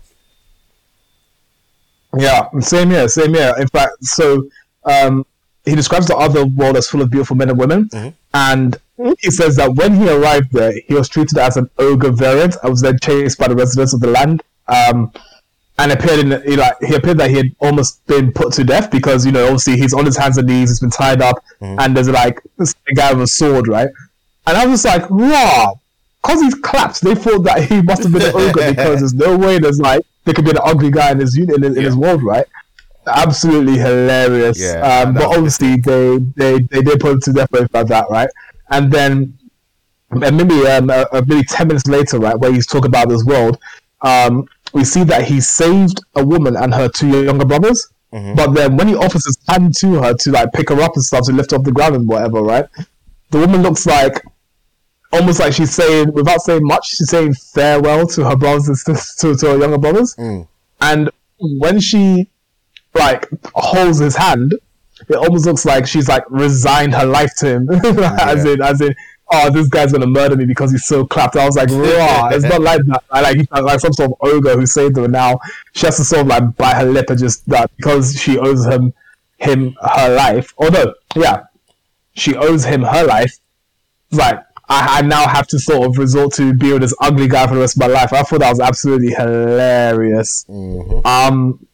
Yeah, 2.17 2.49
same 2.61 2.91
here, 2.91 3.09
same 3.09 3.35
here. 3.35 3.55
In 3.59 3.69
fact, 3.69 3.93
so 4.03 4.45
um, 4.85 5.25
he 5.65 5.75
describes 5.75 6.07
the 6.07 6.17
other 6.17 6.45
world 6.45 6.77
as 6.77 6.89
full 6.89 7.03
of 7.03 7.11
beautiful 7.11 7.37
men 7.37 7.51
and 7.51 7.59
women, 7.59 7.89
and 8.35 8.77
he 9.21 9.31
says 9.31 9.57
that 9.57 9.75
when 9.75 9.95
he 9.95 10.09
arrived 10.09 10.53
there, 10.53 10.73
he 10.87 10.95
was 10.95 11.09
treated 11.09 11.39
as 11.39 11.57
an 11.57 11.71
ogre 11.79 12.11
variant. 12.11 12.57
I 12.63 12.69
was 12.69 12.81
then 12.81 12.99
chased 13.01 13.39
by 13.39 13.49
the 13.49 13.55
residents 13.55 13.95
of 13.95 14.01
the 14.01 14.09
land, 14.09 14.43
um, 14.69 15.13
and 15.79 15.93
appeared 15.93 16.19
in 16.21 16.43
you 16.51 16.57
know, 16.57 16.71
he 16.87 16.95
appeared 16.95 17.19
that 17.19 17.31
he 17.31 17.37
had 17.37 17.55
almost 17.61 18.05
been 18.07 18.33
put 18.33 18.53
to 18.55 18.65
death 18.65 18.91
because 18.91 19.25
you 19.25 19.33
know 19.33 19.45
obviously 19.45 19.77
he's 19.77 19.95
on 19.95 20.05
his 20.05 20.17
hands 20.17 20.37
and 20.37 20.49
knees, 20.49 20.71
he's 20.71 20.81
been 20.81 20.91
tied 20.91 21.23
up, 21.23 21.43
and 21.61 21.97
there's 21.97 22.09
like 22.09 22.41
this 22.59 22.75
guy 22.95 23.13
with 23.13 23.23
a 23.23 23.27
sword, 23.27 23.69
right? 23.69 23.89
And 24.47 24.57
I 24.57 24.67
was 24.67 24.85
like, 24.85 25.09
wow. 25.11 25.81
Because 26.23 26.43
he's 26.43 26.55
clapped, 26.55 27.01
they 27.01 27.15
thought 27.15 27.45
that 27.45 27.65
he 27.65 27.81
must 27.81 28.03
have 28.03 28.13
been 28.13 28.23
an 28.23 28.35
ogre 28.35 28.71
because 28.75 28.99
there's 29.01 29.15
no 29.15 29.39
way 29.39 29.59
there's 29.59 29.81
like 29.81 30.03
there 30.25 30.35
could 30.35 30.45
be 30.45 30.51
an 30.53 30.59
ugly 30.63 30.91
guy 30.91 31.11
in 31.13 31.19
his 31.21 31.37
unit 31.37 31.57
in, 31.57 31.63
his- 31.63 31.77
in 31.77 31.85
his 31.85 31.97
world, 31.97 32.23
right? 32.23 32.47
Absolutely 33.07 33.79
hilarious. 33.79 34.59
Yeah, 34.61 35.03
um, 35.03 35.15
but 35.15 35.25
obviously 35.37 35.77
they, 35.77 36.19
they 36.37 36.59
they 36.61 36.83
did 36.83 37.01
put 37.01 37.13
him 37.13 37.21
to 37.23 37.33
death 37.33 37.53
about 37.53 37.89
that, 37.89 38.07
right? 38.11 38.29
And 38.71 38.93
then 38.93 39.37
and 40.11 40.37
maybe 40.37 40.67
um, 40.67 40.91
uh, 40.91 41.05
uh, 41.13 41.23
maybe 41.27 41.45
ten 41.45 41.69
minutes 41.69 41.87
later, 41.87 42.19
right, 42.19 42.39
where 42.39 42.53
he's 42.53 42.67
talking 42.67 42.87
about 42.89 43.09
this 43.09 43.25
world, 43.25 43.59
um, 44.03 44.47
we 44.75 44.85
see 44.85 45.03
that 45.05 45.25
he 45.25 45.41
saved 45.41 46.01
a 46.15 46.25
woman 46.25 46.57
and 46.57 46.75
her 46.75 46.89
two 46.89 47.25
younger 47.25 47.45
brothers. 47.47 47.89
But 48.35 48.55
then 48.55 48.77
when 48.77 48.89
he 48.89 48.97
offers 48.97 49.25
his 49.25 49.39
hand 49.49 49.73
to 49.77 50.03
her 50.03 50.15
to 50.15 50.31
like 50.33 50.53
pick 50.53 50.69
her 50.69 50.81
up 50.81 50.93
and 50.95 51.03
stuff 51.03 51.27
to 51.27 51.33
lift 51.33 51.53
her 51.53 51.59
off 51.59 51.65
the 51.65 51.73
ground 51.73 51.95
and 51.95 52.09
whatever, 52.09 52.43
right, 52.43 52.67
the 53.31 53.39
woman 53.39 53.63
looks 53.63 53.87
like 53.87 54.23
almost 55.13 55.41
like 55.41 55.53
she's 55.53 55.75
saying 55.75 56.13
without 56.13 56.41
saying 56.43 56.65
much, 56.65 56.89
she's 56.89 57.11
saying 57.11 57.35
farewell 57.35 58.07
to 58.09 58.25
her 58.25 58.37
brothers 58.37 58.69
and 58.69 58.79
sisters, 58.79 59.15
to, 59.17 59.35
to 59.37 59.53
her 59.53 59.59
younger 59.59 59.79
brothers. 59.79 60.15
Mm. 60.17 60.47
And 60.81 61.11
when 61.39 61.81
she 61.81 62.29
like 62.95 63.29
holds 63.55 63.99
his 63.99 64.17
hand, 64.17 64.55
it 65.09 65.17
almost 65.17 65.47
looks 65.47 65.65
like 65.65 65.87
she's 65.87 66.09
like 66.09 66.25
resigned 66.31 66.95
her 66.95 67.07
life 67.07 67.35
to 67.39 67.49
him. 67.49 67.69
as 68.21 68.45
in 68.45 68.61
as 68.61 68.81
in 68.81 68.95
oh 69.33 69.51
this 69.51 69.69
guy's 69.69 69.93
gonna 69.93 70.07
murder 70.07 70.37
me 70.37 70.45
because 70.45 70.71
he's 70.71 70.87
so 70.87 71.07
clapped. 71.07 71.37
I 71.37 71.47
was 71.47 71.57
like, 71.57 71.71
raw. 71.71 72.29
it's 72.29 72.45
not 72.45 72.61
like 72.61 72.83
that. 72.87 73.03
I 73.11 73.21
like 73.21 73.37
he's 73.37 73.51
like 73.51 73.81
some 73.81 73.93
sort 73.93 74.11
of 74.11 74.17
ogre 74.21 74.57
who 74.57 74.67
saved 74.67 74.97
her 74.97 75.09
now 75.09 75.39
she 75.73 75.87
has 75.87 75.97
to 75.97 76.05
sort 76.05 76.23
of 76.23 76.27
like 76.29 76.57
bite 76.57 76.77
her 76.77 76.85
lip 76.85 77.11
and 77.11 77.19
just 77.19 77.47
that 77.49 77.71
because 77.77 78.15
she 78.15 78.39
owes 78.39 78.67
him 78.67 78.93
him 79.41 79.75
her 79.81 80.15
life. 80.15 80.53
Although, 80.59 80.95
yeah, 81.17 81.45
she 82.13 82.37
owes 82.37 82.65
him 82.65 82.83
her 82.83 83.05
life. 83.05 83.39
Like 84.13 84.43
I, 84.71 84.99
I 84.99 85.03
now 85.03 85.27
have 85.27 85.49
to 85.49 85.59
sort 85.59 85.87
of 85.87 85.99
resort 85.99 86.33
to 86.35 86.55
being 86.55 86.79
this 86.79 86.95
ugly 87.01 87.27
guy 87.27 87.47
for 87.49 87.55
the 87.55 87.61
rest 87.61 87.77
of 87.77 87.81
my 87.81 87.89
life. 87.89 88.13
I 88.13 88.23
thought 88.23 88.39
that 88.39 88.51
was 88.51 88.61
absolutely 88.61 89.11
hilarious. 89.11 90.47
Um, 91.05 91.67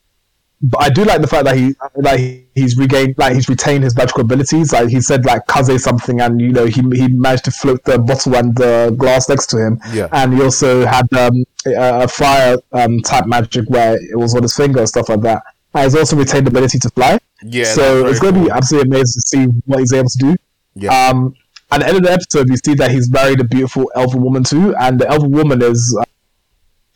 but 0.63 0.83
I 0.83 0.89
do 0.89 1.05
like 1.05 1.21
the 1.21 1.27
fact 1.27 1.45
that 1.45 1.57
he 1.57 1.75
like 1.97 2.49
he's 2.55 2.79
regained 2.79 3.17
like 3.19 3.35
he's 3.35 3.49
retained 3.49 3.85
his 3.85 3.95
magical 3.95 4.23
abilities. 4.23 4.73
Like 4.73 4.89
he 4.89 5.03
said 5.03 5.27
like 5.27 5.47
kaze 5.47 5.85
something, 5.85 6.21
and 6.23 6.41
you 6.41 6.51
know 6.51 6.65
he 6.65 6.81
he 6.95 7.09
managed 7.09 7.45
to 7.45 7.51
float 7.51 7.85
the 7.85 7.99
bottle 7.99 8.35
and 8.35 8.57
the 8.57 8.95
glass 8.97 9.29
next 9.29 9.49
to 9.49 9.59
him. 9.59 9.79
Yeah. 9.93 10.09
and 10.13 10.33
he 10.33 10.43
also 10.43 10.87
had 10.87 11.13
um, 11.13 11.45
a, 11.67 12.05
a 12.05 12.09
fire 12.09 12.57
um, 12.73 13.01
type 13.03 13.27
magic 13.27 13.69
where 13.69 13.97
it 13.97 14.17
was 14.19 14.35
on 14.35 14.43
his 14.43 14.57
finger 14.57 14.79
and 14.79 14.89
stuff 14.89 15.11
like 15.11 15.21
that. 15.21 15.43
And 15.75 15.85
he's 15.85 15.95
also 15.95 16.17
retained 16.17 16.47
the 16.47 16.51
ability 16.51 16.79
to 16.79 16.89
fly. 16.91 17.19
Yeah, 17.43 17.65
so 17.65 18.07
it's 18.07 18.19
going 18.19 18.35
to 18.35 18.45
be 18.45 18.51
absolutely 18.51 18.89
amazing 18.89 19.21
to 19.21 19.27
see 19.27 19.45
what 19.67 19.81
he's 19.81 19.93
able 19.93 20.09
to 20.09 20.19
do. 20.19 20.37
Yeah. 20.75 21.09
Um, 21.09 21.35
at 21.71 21.81
the 21.81 21.87
end 21.89 21.97
of 21.99 22.03
the 22.05 22.13
episode, 22.13 22.49
we 22.49 22.57
see 22.57 22.75
that 22.75 22.91
he's 22.91 23.11
married 23.11 23.41
a 23.41 23.45
beautiful 23.45 23.91
elven 23.95 24.23
woman 24.23 24.45
too, 24.45 24.75
and 24.77 25.01
the 25.01 25.09
elven 25.09 25.31
woman 25.33 25.63
is, 25.63 25.97
uh, 26.01 26.05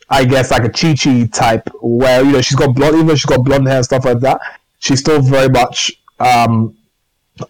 I 0.09 0.25
guess, 0.25 0.51
like 0.51 0.63
a 0.63 0.69
Chi 0.69 0.95
Chi 0.95 1.25
type, 1.27 1.67
where 1.81 2.23
you 2.23 2.31
know 2.31 2.41
she's 2.41 2.57
got 2.57 2.75
blonde, 2.75 2.95
even 2.95 3.07
though 3.07 3.15
she's 3.15 3.25
got 3.25 3.43
blonde 3.43 3.67
hair 3.67 3.77
and 3.77 3.85
stuff 3.85 4.05
like 4.05 4.19
that, 4.21 4.39
she's 4.79 4.99
still 4.99 5.21
very 5.21 5.49
much 5.49 5.91
um, 6.19 6.75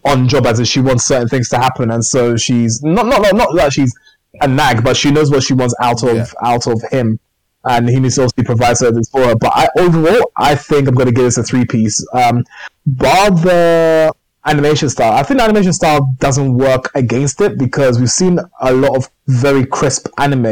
on 0.04 0.28
job 0.28 0.46
as 0.46 0.58
if 0.60 0.66
she 0.68 0.80
wants 0.80 1.04
certain 1.04 1.28
things 1.28 1.48
to 1.50 1.58
happen, 1.58 1.90
and 1.90 2.04
so 2.04 2.36
she's 2.36 2.82
not 2.82 3.06
not 3.06 3.22
not, 3.22 3.34
not 3.34 3.54
that 3.56 3.72
she's 3.72 3.94
a 4.40 4.48
nag, 4.48 4.82
but 4.82 4.96
she 4.96 5.10
knows 5.10 5.30
what 5.30 5.42
she 5.42 5.54
wants 5.54 5.74
out 5.80 6.02
of 6.02 6.16
Yeah. 6.16 6.26
out 6.42 6.66
of 6.66 6.80
him. 6.90 7.18
And 7.64 7.88
he 7.88 8.00
needs 8.00 8.16
to 8.16 8.22
obviously 8.22 8.42
provide 8.42 8.76
service 8.76 9.08
for 9.08 9.20
her. 9.24 9.36
But 9.36 9.52
I, 9.54 9.68
overall, 9.78 10.32
I 10.36 10.56
think 10.56 10.88
I'm 10.88 10.96
going 10.96 11.06
to 11.06 11.12
give 11.12 11.22
this 11.22 11.38
a 11.38 11.44
three 11.44 11.64
piece. 11.64 12.04
Um, 12.12 12.42
bar 12.86 13.30
the 13.30 14.12
animation 14.44 14.88
style. 14.88 15.12
I 15.12 15.22
think 15.22 15.40
animation 15.40 15.72
style 15.72 16.14
doesn't 16.18 16.54
work 16.56 16.90
against 16.94 17.40
it 17.40 17.58
because 17.58 17.98
we've 18.00 18.10
seen 18.10 18.38
a 18.60 18.72
lot 18.72 18.96
of 18.96 19.08
very 19.26 19.64
crisp 19.66 20.08
anime, 20.18 20.46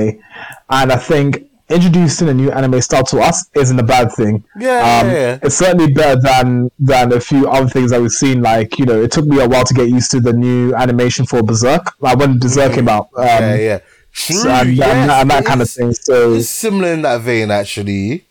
and 0.70 0.92
I 0.92 0.96
think 0.96 1.46
introducing 1.68 2.28
a 2.28 2.34
new 2.34 2.50
anime 2.50 2.80
style 2.80 3.04
to 3.04 3.20
us 3.20 3.48
isn't 3.54 3.78
a 3.78 3.82
bad 3.84 4.10
thing. 4.12 4.42
Yeah, 4.58 4.78
um, 5.02 5.06
yeah, 5.08 5.12
yeah. 5.12 5.38
it's 5.42 5.56
certainly 5.56 5.92
better 5.92 6.20
than 6.20 6.70
than 6.78 7.12
a 7.12 7.20
few 7.20 7.48
other 7.48 7.68
things 7.68 7.90
that 7.90 8.00
we've 8.00 8.10
seen. 8.10 8.42
Like 8.42 8.78
you 8.78 8.86
know, 8.86 9.00
it 9.02 9.12
took 9.12 9.26
me 9.26 9.40
a 9.40 9.48
while 9.48 9.64
to 9.64 9.74
get 9.74 9.88
used 9.88 10.10
to 10.12 10.20
the 10.20 10.32
new 10.32 10.74
animation 10.74 11.26
for 11.26 11.42
Berserk. 11.42 11.94
Like 12.00 12.18
when 12.18 12.38
Berserk 12.38 12.74
came 12.74 12.88
out, 12.88 13.08
um, 13.16 13.24
yeah, 13.24 13.54
yeah. 13.56 13.78
True. 14.12 14.36
so- 14.36 14.50
and, 14.50 14.72
yes, 14.74 14.88
and, 14.88 15.10
and 15.10 15.30
that 15.30 15.44
kind 15.44 15.62
of 15.62 15.70
thing. 15.70 15.92
So 15.92 16.34
It's 16.34 16.48
similar 16.48 16.92
in 16.92 17.02
that 17.02 17.20
vein, 17.20 17.50
actually. 17.50 18.26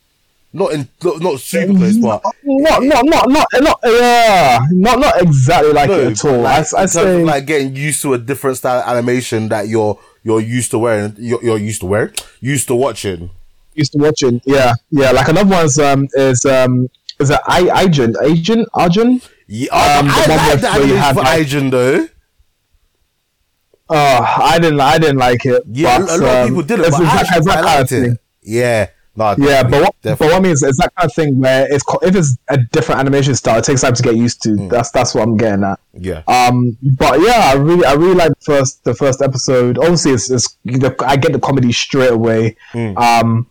Not 0.52 0.72
in, 0.72 0.88
not, 1.04 1.20
not 1.20 1.38
super 1.38 1.72
close, 1.74 1.96
but 1.98 2.22
not 2.44 2.82
not 2.82 3.04
not 3.04 3.28
not 3.30 3.46
not 3.60 3.78
yeah, 3.84 4.58
not 4.72 4.98
not 4.98 5.22
exactly 5.22 5.72
like 5.72 5.88
no, 5.88 6.00
it 6.00 6.10
at 6.12 6.24
all. 6.24 6.40
like, 6.40 6.66
I, 6.74 6.82
I 6.82 6.86
say 6.86 7.22
like 7.22 7.46
getting 7.46 7.76
used 7.76 8.02
to 8.02 8.14
a 8.14 8.18
different 8.18 8.56
style 8.56 8.80
of 8.80 8.88
animation 8.88 9.48
that 9.50 9.68
you're 9.68 9.96
you're 10.24 10.40
used 10.40 10.72
to 10.72 10.78
wearing, 10.80 11.14
you're, 11.18 11.40
you're 11.44 11.56
used 11.56 11.80
to 11.82 11.86
wearing, 11.86 12.12
used 12.40 12.66
to 12.66 12.74
watching. 12.74 13.30
used 13.74 13.92
to 13.92 13.98
watching. 13.98 14.40
Yeah, 14.44 14.72
yeah. 14.90 15.12
Like 15.12 15.28
another 15.28 15.48
one's 15.48 15.78
um 15.78 16.08
is 16.14 16.44
um 16.44 16.88
is 17.20 17.30
it 17.30 17.38
I 17.46 17.82
Agent 17.84 18.16
Agent 18.24 18.68
Arjun? 18.74 19.20
Yeah, 19.46 19.70
Um, 19.72 20.08
I 20.10 20.20
one 20.20 20.28
like 20.36 20.60
that 20.62 20.84
you 20.84 20.94
have, 20.96 21.14
for 21.14 21.22
like- 21.22 21.46
Ajin 21.46 21.70
though. 21.70 22.08
Oh, 23.88 23.94
I 24.42 24.58
didn't 24.58 24.80
I 24.80 24.98
didn't 24.98 25.18
like 25.18 25.44
it. 25.46 25.62
Yeah, 25.70 25.98
but, 25.98 26.10
a 26.10 26.16
lot 26.16 26.22
of 26.22 26.24
um, 26.42 26.48
people 26.48 26.62
didn't, 26.62 26.84
it's- 26.86 26.98
but 26.98 27.06
I 27.06 27.20
actually 27.20 27.42
quite 27.44 27.64
liked 27.64 27.90
thing. 27.90 28.04
it. 28.12 28.18
Yeah, 28.42 28.88
no, 29.16 29.34
Yeah, 29.38 29.62
but 29.64 29.82
what, 29.82 29.94
but 30.18 30.26
what 30.26 30.34
I 30.36 30.40
mean 30.40 30.52
is, 30.52 30.62
it's 30.62 30.78
that 30.78 30.94
kind 30.94 31.06
of 31.10 31.14
thing 31.14 31.40
where 31.40 31.66
it's 31.72 31.84
if 32.02 32.14
it's 32.14 32.36
a 32.48 32.58
different 32.72 33.00
animation 33.00 33.34
style, 33.34 33.58
it 33.58 33.64
takes 33.64 33.80
time 33.82 33.94
to 33.94 34.02
get 34.02 34.16
used 34.16 34.42
to. 34.42 34.56
That's 34.68 34.90
that's 34.90 35.14
what 35.14 35.22
I'm 35.24 35.36
getting 35.36 35.64
at. 35.64 35.78
yeah, 35.94 36.22
Um, 36.28 36.76
but 36.82 37.20
yeah, 37.20 37.50
I 37.52 37.54
really, 37.54 37.84
I 37.84 37.92
really 37.94 38.14
like 38.14 38.30
the 38.30 38.44
first, 38.44 38.84
the 38.84 38.94
first 38.94 39.20
episode. 39.22 39.78
Obviously, 39.78 40.12
it's, 40.12 40.30
it's 40.30 40.56
the, 40.64 40.94
I 41.06 41.16
get 41.16 41.32
the 41.32 41.40
comedy 41.40 41.72
straight 41.72 42.12
away. 42.12 42.56
Um, 42.96 43.46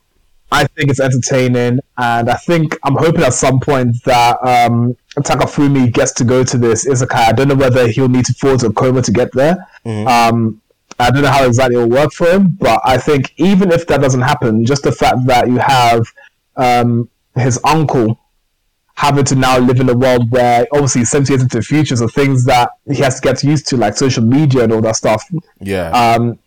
I 0.52 0.66
think 0.66 0.90
it's 0.90 1.00
entertaining, 1.00 1.80
and 1.98 2.30
I 2.30 2.34
think 2.34 2.76
I'm 2.84 2.96
hoping 2.96 3.22
at 3.22 3.36
some 3.36 3.60
point 3.60 4.04
that 4.06 4.38
um, 4.44 4.96
Takafumi 5.18 5.94
gets 5.94 6.12
to 6.14 6.24
go 6.24 6.44
to 6.44 6.58
this 6.58 6.88
isekai. 6.88 7.28
I 7.28 7.32
don't 7.34 7.48
know 7.50 7.56
whether 7.56 7.88
he'll 7.88 8.10
need 8.10 8.26
to 8.26 8.34
fall 8.34 8.58
to 8.58 8.68
a 8.68 8.74
coma 8.74 9.04
to 9.04 9.12
get 9.12 9.32
there. 9.34 9.58
Um, 10.08 10.60
I 11.00 11.12
don't 11.12 11.22
know 11.22 11.32
how 11.32 11.46
exactly 11.46 11.78
it 11.78 11.80
will 11.80 11.90
work 11.90 12.12
for 12.12 12.28
him, 12.28 12.58
but 12.60 12.82
I 12.84 12.98
think 12.98 13.34
even 13.38 13.72
if 13.72 13.88
that 13.88 14.02
doesn't 14.02 14.22
happen, 14.22 14.66
just 14.66 14.84
the 14.84 14.92
fact 14.92 15.26
that 15.26 15.48
you 15.48 15.58
have 15.58 16.12
um, 16.58 17.10
his 17.36 17.60
uncle 17.64 18.20
having 18.96 19.24
to 19.24 19.36
now 19.36 19.58
live 19.58 19.80
in 19.80 19.88
a 19.88 19.96
world 19.96 20.30
where 20.30 20.68
obviously 20.74 21.06
70 21.06 21.32
years 21.32 21.42
into 21.42 21.58
the 21.58 21.64
future, 21.64 21.96
so 21.96 22.08
things 22.10 22.44
that 22.46 22.72
he 22.86 22.98
has 22.98 23.22
to 23.22 23.22
get 23.22 23.42
used 23.44 23.66
to, 23.68 23.78
like 23.78 23.96
social 23.96 24.24
media 24.24 24.64
and 24.64 24.74
all 24.74 24.82
that 24.82 24.98
stuff, 24.98 25.24
yeah. 25.62 25.90
um, 25.92 26.38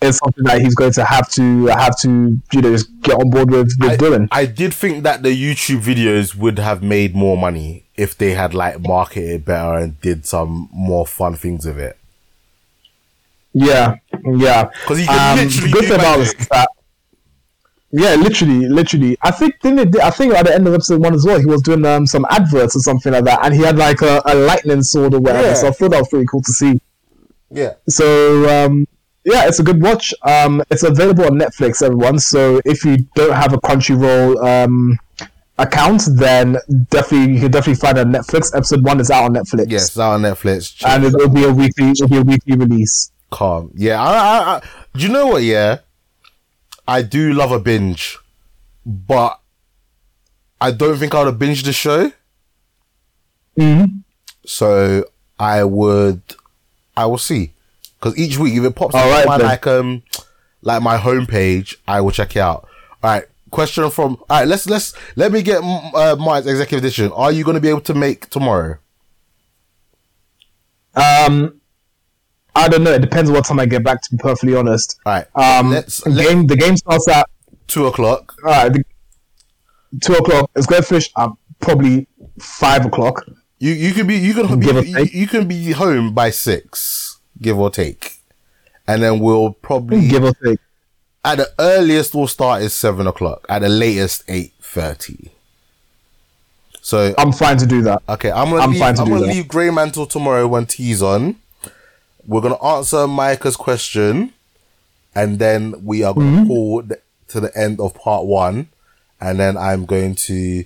is 0.00 0.16
something 0.16 0.44
that 0.44 0.62
he's 0.62 0.74
going 0.74 0.92
to 0.92 1.04
have 1.04 1.28
to 1.28 1.66
have 1.66 1.98
to 1.98 2.40
you 2.52 2.60
know 2.62 2.70
just 2.70 2.88
get 3.02 3.14
on 3.16 3.28
board 3.30 3.50
with, 3.50 3.70
with 3.78 3.90
I, 3.90 3.96
doing. 3.96 4.28
I 4.30 4.46
did 4.46 4.72
think 4.72 5.02
that 5.02 5.22
the 5.22 5.30
YouTube 5.30 5.80
videos 5.80 6.34
would 6.34 6.58
have 6.58 6.82
made 6.82 7.14
more 7.14 7.36
money 7.36 7.84
if 7.96 8.16
they 8.16 8.32
had 8.32 8.54
like 8.54 8.80
marketed 8.80 9.44
better 9.44 9.76
and 9.76 10.00
did 10.00 10.24
some 10.24 10.68
more 10.72 11.06
fun 11.06 11.34
things 11.34 11.66
with 11.66 11.78
it. 11.78 11.98
Yeah, 13.58 13.94
yeah. 14.36 14.70
'Cause 14.86 14.98
he 14.98 15.06
can 15.06 15.38
um, 15.38 15.44
literally 15.44 15.72
good 15.72 15.84
thing 15.84 15.94
about 16.00 16.20
it 16.20 16.22
is 16.40 16.46
that. 16.48 16.68
Yeah, 17.90 18.14
literally, 18.16 18.68
literally. 18.68 19.16
I 19.22 19.30
think 19.30 19.54
didn't 19.62 19.94
it, 19.94 20.00
I 20.02 20.10
think 20.10 20.34
at 20.34 20.44
the 20.44 20.54
end 20.54 20.66
of 20.68 20.74
episode 20.74 21.00
one 21.00 21.14
as 21.14 21.24
well, 21.24 21.38
he 21.40 21.46
was 21.46 21.62
doing 21.62 21.86
um, 21.86 22.06
some 22.06 22.26
adverts 22.28 22.76
or 22.76 22.80
something 22.80 23.12
like 23.14 23.24
that, 23.24 23.40
and 23.44 23.54
he 23.54 23.62
had 23.62 23.78
like 23.78 24.02
a, 24.02 24.20
a 24.26 24.34
lightning 24.34 24.82
sword 24.82 25.14
or 25.14 25.20
whatever. 25.20 25.48
Yeah. 25.48 25.54
So 25.54 25.68
I 25.68 25.70
thought 25.70 25.92
that 25.92 25.98
was 26.00 26.08
pretty 26.08 26.26
cool 26.26 26.42
to 26.42 26.52
see. 26.52 26.80
Yeah. 27.50 27.74
So 27.88 28.66
um, 28.66 28.86
yeah, 29.24 29.46
it's 29.48 29.58
a 29.58 29.62
good 29.62 29.80
watch. 29.82 30.12
Um, 30.22 30.62
it's 30.70 30.82
available 30.82 31.24
on 31.24 31.38
Netflix, 31.38 31.82
everyone. 31.82 32.18
So 32.18 32.60
if 32.66 32.84
you 32.84 32.98
don't 33.14 33.32
have 33.34 33.54
a 33.54 33.58
Crunchyroll 33.58 34.36
um, 34.46 34.98
account, 35.56 36.02
then 36.16 36.58
definitely 36.90 37.34
you 37.36 37.40
can 37.40 37.50
definitely 37.50 37.80
find 37.80 37.96
it 37.96 38.06
on 38.06 38.12
Netflix. 38.12 38.54
Episode 38.54 38.84
one 38.84 39.00
is 39.00 39.10
out 39.10 39.24
on 39.24 39.32
Netflix. 39.34 39.70
Yes, 39.70 39.88
it's 39.88 39.98
out 39.98 40.12
on 40.12 40.20
Netflix. 40.22 40.74
And 40.86 41.04
it'll 41.04 41.30
be 41.30 41.44
a 41.44 41.52
weekly, 41.52 41.88
it'll 41.92 42.08
be 42.08 42.18
a 42.18 42.22
weekly 42.22 42.54
release. 42.54 43.12
Calm. 43.30 43.70
Yeah, 43.74 44.02
I, 44.02 44.12
I, 44.12 44.56
I, 44.56 44.62
do 44.94 45.06
you 45.06 45.12
know 45.12 45.26
what? 45.28 45.42
Yeah, 45.42 45.78
I 46.86 47.02
do 47.02 47.32
love 47.32 47.52
a 47.52 47.58
binge, 47.58 48.18
but 48.86 49.38
I 50.60 50.70
don't 50.70 50.96
think 50.98 51.14
I 51.14 51.22
would 51.24 51.32
have 51.32 51.40
binged 51.40 51.64
the 51.64 51.72
show. 51.72 52.12
Mhm. 53.56 54.02
So 54.46 55.04
I 55.38 55.64
would, 55.64 56.22
I 56.96 57.06
will 57.06 57.18
see, 57.18 57.52
because 57.98 58.16
each 58.18 58.38
week 58.38 58.54
if 58.54 58.64
it 58.64 58.74
pops 58.74 58.94
up 58.94 59.04
right, 59.04 59.26
on 59.26 59.40
my 59.40 59.46
like 59.46 59.66
um 59.66 60.02
like 60.62 60.82
my 60.82 60.96
homepage, 60.96 61.76
I 61.86 62.00
will 62.00 62.10
check 62.10 62.34
it 62.36 62.40
out. 62.40 62.68
All 63.02 63.10
right. 63.10 63.24
Question 63.50 63.88
from 63.90 64.16
all 64.28 64.40
right. 64.40 64.48
Let's 64.48 64.68
let's 64.68 64.94
let 65.16 65.32
me 65.32 65.42
get 65.42 65.62
mm, 65.62 65.94
uh, 65.94 66.16
my 66.16 66.38
executive 66.38 66.78
edition. 66.84 67.10
Are 67.12 67.32
you 67.32 67.44
going 67.44 67.54
to 67.54 67.60
be 67.60 67.68
able 67.68 67.80
to 67.82 67.94
make 67.94 68.28
tomorrow? 68.28 68.76
Um, 70.94 71.57
I 72.58 72.68
don't 72.68 72.82
know. 72.82 72.92
It 72.92 73.00
depends 73.00 73.30
on 73.30 73.34
what 73.36 73.44
time 73.44 73.60
I 73.60 73.66
get 73.66 73.82
back. 73.84 74.02
To 74.02 74.10
be 74.10 74.16
perfectly 74.18 74.54
honest. 74.56 74.98
All 75.06 75.12
right. 75.12 75.26
Um, 75.36 75.70
let's 75.70 75.98
the 76.04 76.10
game 76.22 76.46
the 76.46 76.56
game 76.56 76.76
starts 76.76 77.08
at 77.08 77.28
two 77.66 77.86
o'clock. 77.86 78.34
uh, 78.46 78.68
the, 78.68 78.84
two 80.02 80.14
o'clock. 80.14 80.50
It's 80.56 80.66
going 80.66 80.82
to 80.82 80.86
finish 80.88 81.10
at 81.16 81.30
probably 81.60 82.06
five 82.40 82.86
o'clock. 82.86 83.24
You 83.58 83.72
you 83.72 83.92
can 83.92 84.06
be 84.06 84.16
you 84.16 84.34
can 84.34 84.60
Give 84.60 84.76
or 84.76 84.84
you, 84.84 85.04
you 85.12 85.26
can 85.26 85.48
be 85.48 85.72
home 85.72 86.14
by 86.14 86.30
six, 86.30 87.18
give 87.40 87.58
or 87.58 87.70
take, 87.70 88.18
and 88.86 89.02
then 89.02 89.18
we'll 89.18 89.52
probably 89.52 90.06
Give 90.08 90.22
or 90.24 90.32
take. 90.44 90.60
at 91.24 91.38
the 91.38 91.50
earliest 91.58 92.14
we'll 92.14 92.28
start 92.28 92.62
is 92.62 92.72
seven 92.72 93.06
o'clock. 93.08 93.44
At 93.48 93.60
the 93.62 93.68
latest 93.68 94.22
eight 94.28 94.52
thirty. 94.60 95.32
So 96.80 97.14
I'm 97.18 97.32
fine 97.32 97.58
to 97.58 97.66
do 97.66 97.82
that. 97.82 98.02
okay, 98.08 98.30
I'm 98.30 98.50
gonna 98.50 98.62
I'm 98.62 98.70
leave, 98.70 98.78
fine 98.78 98.94
to 98.94 99.00
I'm 99.02 99.06
do 99.08 99.14
gonna 99.14 99.26
that. 99.26 99.32
leave 99.34 99.48
Grey 99.48 99.70
Mantle 99.70 100.06
tomorrow 100.06 100.46
when 100.46 100.66
tea's 100.66 101.02
on. 101.02 101.36
We're 102.28 102.42
gonna 102.42 102.62
answer 102.62 103.06
Micah's 103.08 103.56
question, 103.56 104.32
and 105.14 105.38
then 105.40 105.74
we 105.84 106.04
are 106.04 106.12
going 106.14 106.42
to 106.42 106.46
call 106.46 106.82
th- 106.82 107.00
to 107.28 107.40
the 107.40 107.50
end 107.58 107.80
of 107.80 107.94
part 107.94 108.26
one, 108.26 108.68
and 109.20 109.40
then 109.40 109.56
I'm 109.56 109.86
going 109.86 110.14
to 110.16 110.64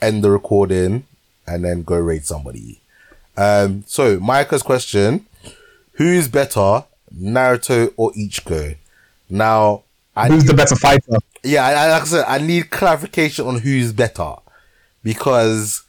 end 0.00 0.22
the 0.22 0.30
recording 0.30 1.04
and 1.46 1.64
then 1.64 1.82
go 1.82 1.96
raid 1.96 2.24
somebody. 2.26 2.80
Um, 3.36 3.84
so 3.86 4.20
Micah's 4.20 4.62
question: 4.62 5.24
Who's 5.92 6.28
better, 6.28 6.84
Naruto 7.18 7.92
or 7.96 8.12
Ichigo? 8.12 8.76
Now, 9.30 9.82
I 10.14 10.28
Who's 10.28 10.44
the 10.44 10.54
better 10.54 10.76
fighter? 10.76 11.16
yeah, 11.42 11.64
I, 11.64 11.72
I- 11.72 11.90
like 11.92 12.02
I 12.02 12.06
said, 12.06 12.24
I 12.28 12.38
need 12.38 12.70
clarification 12.70 13.46
on 13.46 13.58
who's 13.60 13.92
better 13.92 14.34
because 15.02 15.82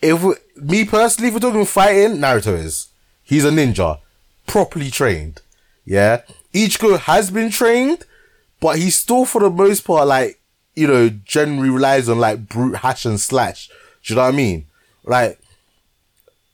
if 0.00 0.22
we, 0.22 0.34
me 0.62 0.84
personally, 0.84 1.28
if 1.28 1.34
we're 1.34 1.40
talking 1.40 1.64
fighting, 1.64 2.18
Naruto 2.18 2.56
is. 2.56 2.88
He's 3.22 3.44
a 3.44 3.50
ninja, 3.50 4.00
properly 4.46 4.90
trained. 4.90 5.42
Yeah, 5.84 6.22
Ichigo 6.52 6.98
has 6.98 7.30
been 7.30 7.50
trained, 7.50 8.04
but 8.60 8.78
he's 8.78 8.98
still 8.98 9.24
for 9.24 9.40
the 9.40 9.50
most 9.50 9.82
part 9.82 10.06
like 10.06 10.40
you 10.74 10.86
know 10.86 11.08
generally 11.08 11.70
relies 11.70 12.08
on 12.08 12.18
like 12.18 12.48
brute 12.48 12.76
hash 12.76 13.04
and 13.04 13.20
slash. 13.20 13.68
Do 14.02 14.14
you 14.14 14.16
know 14.16 14.22
what 14.22 14.34
I 14.34 14.36
mean? 14.36 14.66
Like, 15.04 15.38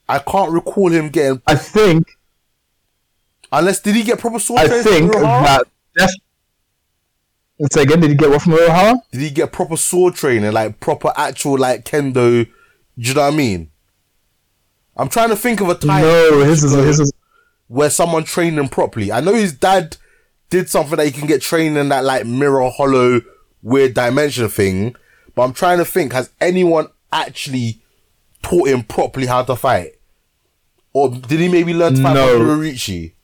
I 0.09 0.19
can't 0.19 0.53
recall 0.53 0.91
him 0.91 1.09
getting 1.09 1.43
I 1.47 1.55
think 1.55 2.07
unless 3.53 3.81
did 3.81 3.95
he 3.95 4.03
get 4.03 4.19
proper 4.19 4.39
sword 4.39 4.61
I 4.61 4.83
think 4.83 5.13
that 5.13 5.67
Let's 7.59 7.75
say 7.75 7.83
again, 7.83 8.01
did 8.01 8.11
he 8.11 8.17
get 8.17 8.31
what 8.31 8.43
from 8.43 8.55
Urahara? 8.55 9.01
Did 9.13 9.21
he 9.21 9.31
get 9.31 9.53
proper 9.53 9.77
sword 9.77 10.17
training, 10.17 10.51
like 10.53 10.81
proper 10.81 11.13
actual 11.17 11.57
like 11.57 11.85
kendo? 11.85 12.13
Do 12.45 12.49
you 12.97 13.15
know 13.15 13.21
what 13.21 13.33
I 13.33 13.37
mean? 13.37 13.71
I'm 14.97 15.09
trying 15.09 15.31
to 15.31 15.37
think 15.37 15.61
of 15.61 15.69
a 15.69 15.75
time 15.75 16.03
No, 16.03 16.41
his 16.45 16.63
is 16.65 16.73
his 16.73 17.01
is 17.01 17.13
where 17.69 17.91
someone 17.91 18.25
trained 18.25 18.59
him 18.59 18.69
properly. 18.69 19.11
I 19.11 19.21
know 19.21 19.35
his 19.35 19.53
dad 19.53 19.97
did 20.51 20.69
something 20.69 20.97
that 20.97 21.07
he 21.07 21.11
can 21.13 21.27
get 21.27 21.43
trained 21.43 21.77
in 21.77 21.89
that 21.89 22.05
like 22.05 22.27
mirror 22.27 22.69
hollow 22.71 23.21
weird 23.63 23.95
dimension 23.95 24.49
thing, 24.49 24.95
but 25.35 25.43
I'm 25.43 25.53
trying 25.53 25.79
to 25.79 25.85
think 25.85 26.13
has 26.13 26.31
anyone 26.41 26.89
actually 27.13 27.83
taught 28.43 28.69
him 28.69 28.83
properly 28.85 29.27
how 29.27 29.43
to 29.43 29.57
fight? 29.57 29.93
Or 30.93 31.09
did 31.11 31.41
he 31.41 31.49
maybe 31.49 31.75
learn 31.75 31.95
to 31.95 32.03
fight 32.03 32.15
No. 32.15 32.39
from 32.39 32.47
Yoruichi? 32.47 33.15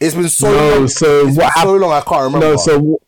It's 0.00 0.14
been 0.14 0.28
so 0.28 0.50
No, 0.50 0.78
long. 0.78 0.88
so 0.88 1.28
it's 1.28 1.36
what 1.36 1.54
been 1.54 1.62
so 1.62 1.76
long 1.76 1.92
I 1.92 2.00
can't 2.00 2.22
remember. 2.24 2.48
no. 2.50 2.56
So 2.56 2.98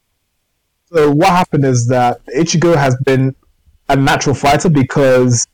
so 0.92 1.10
what 1.10 1.30
happened 1.30 1.64
is 1.64 1.88
that 1.88 2.20
Ichigo 2.26 2.76
has 2.76 2.96
been 3.04 3.34
a 3.88 3.96
natural 3.96 4.34
fighter 4.36 4.68
because. 4.68 5.46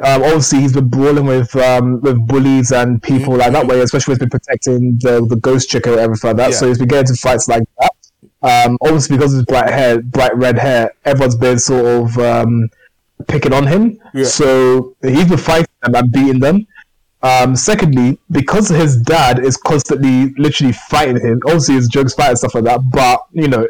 Um, 0.00 0.22
obviously, 0.22 0.60
he's 0.60 0.72
been 0.72 0.88
brawling 0.88 1.26
with 1.26 1.54
um, 1.56 2.00
with 2.00 2.24
bullies 2.26 2.70
and 2.70 3.02
people 3.02 3.36
like 3.36 3.52
that 3.52 3.66
way, 3.66 3.80
especially 3.80 4.12
when 4.12 4.16
he's 4.16 4.20
been 4.20 4.30
protecting 4.30 4.98
the, 5.00 5.26
the 5.26 5.36
ghost 5.36 5.68
chick 5.68 5.86
and 5.86 5.96
everything 5.96 6.28
like 6.28 6.36
that. 6.36 6.50
Yeah. 6.50 6.56
So 6.56 6.68
he's 6.68 6.78
been 6.78 6.88
getting 6.88 7.08
into 7.08 7.20
fights 7.20 7.48
like 7.48 7.64
that. 7.80 7.92
Um, 8.40 8.78
obviously, 8.82 9.16
because 9.16 9.34
of 9.34 9.38
his 9.38 9.46
bright 9.46 9.70
hair, 9.70 10.00
bright 10.00 10.36
red 10.36 10.56
hair, 10.58 10.92
everyone's 11.04 11.34
been 11.34 11.58
sort 11.58 11.84
of 11.84 12.18
um, 12.18 12.68
picking 13.26 13.52
on 13.52 13.66
him. 13.66 14.00
Yeah. 14.14 14.24
So 14.24 14.94
he's 15.02 15.28
been 15.28 15.38
fighting 15.38 15.66
them 15.82 15.94
and 15.96 16.12
beating 16.12 16.38
them. 16.38 16.66
Um, 17.20 17.56
secondly, 17.56 18.18
because 18.30 18.68
his 18.68 18.96
dad 18.96 19.40
is 19.40 19.56
constantly 19.56 20.32
literally 20.38 20.72
fighting 20.72 21.20
him, 21.20 21.40
obviously 21.46 21.74
his 21.74 21.88
jokes 21.88 22.14
fight 22.14 22.28
and 22.28 22.38
stuff 22.38 22.54
like 22.54 22.64
that, 22.64 22.80
but 22.92 23.26
you 23.32 23.48
know, 23.48 23.66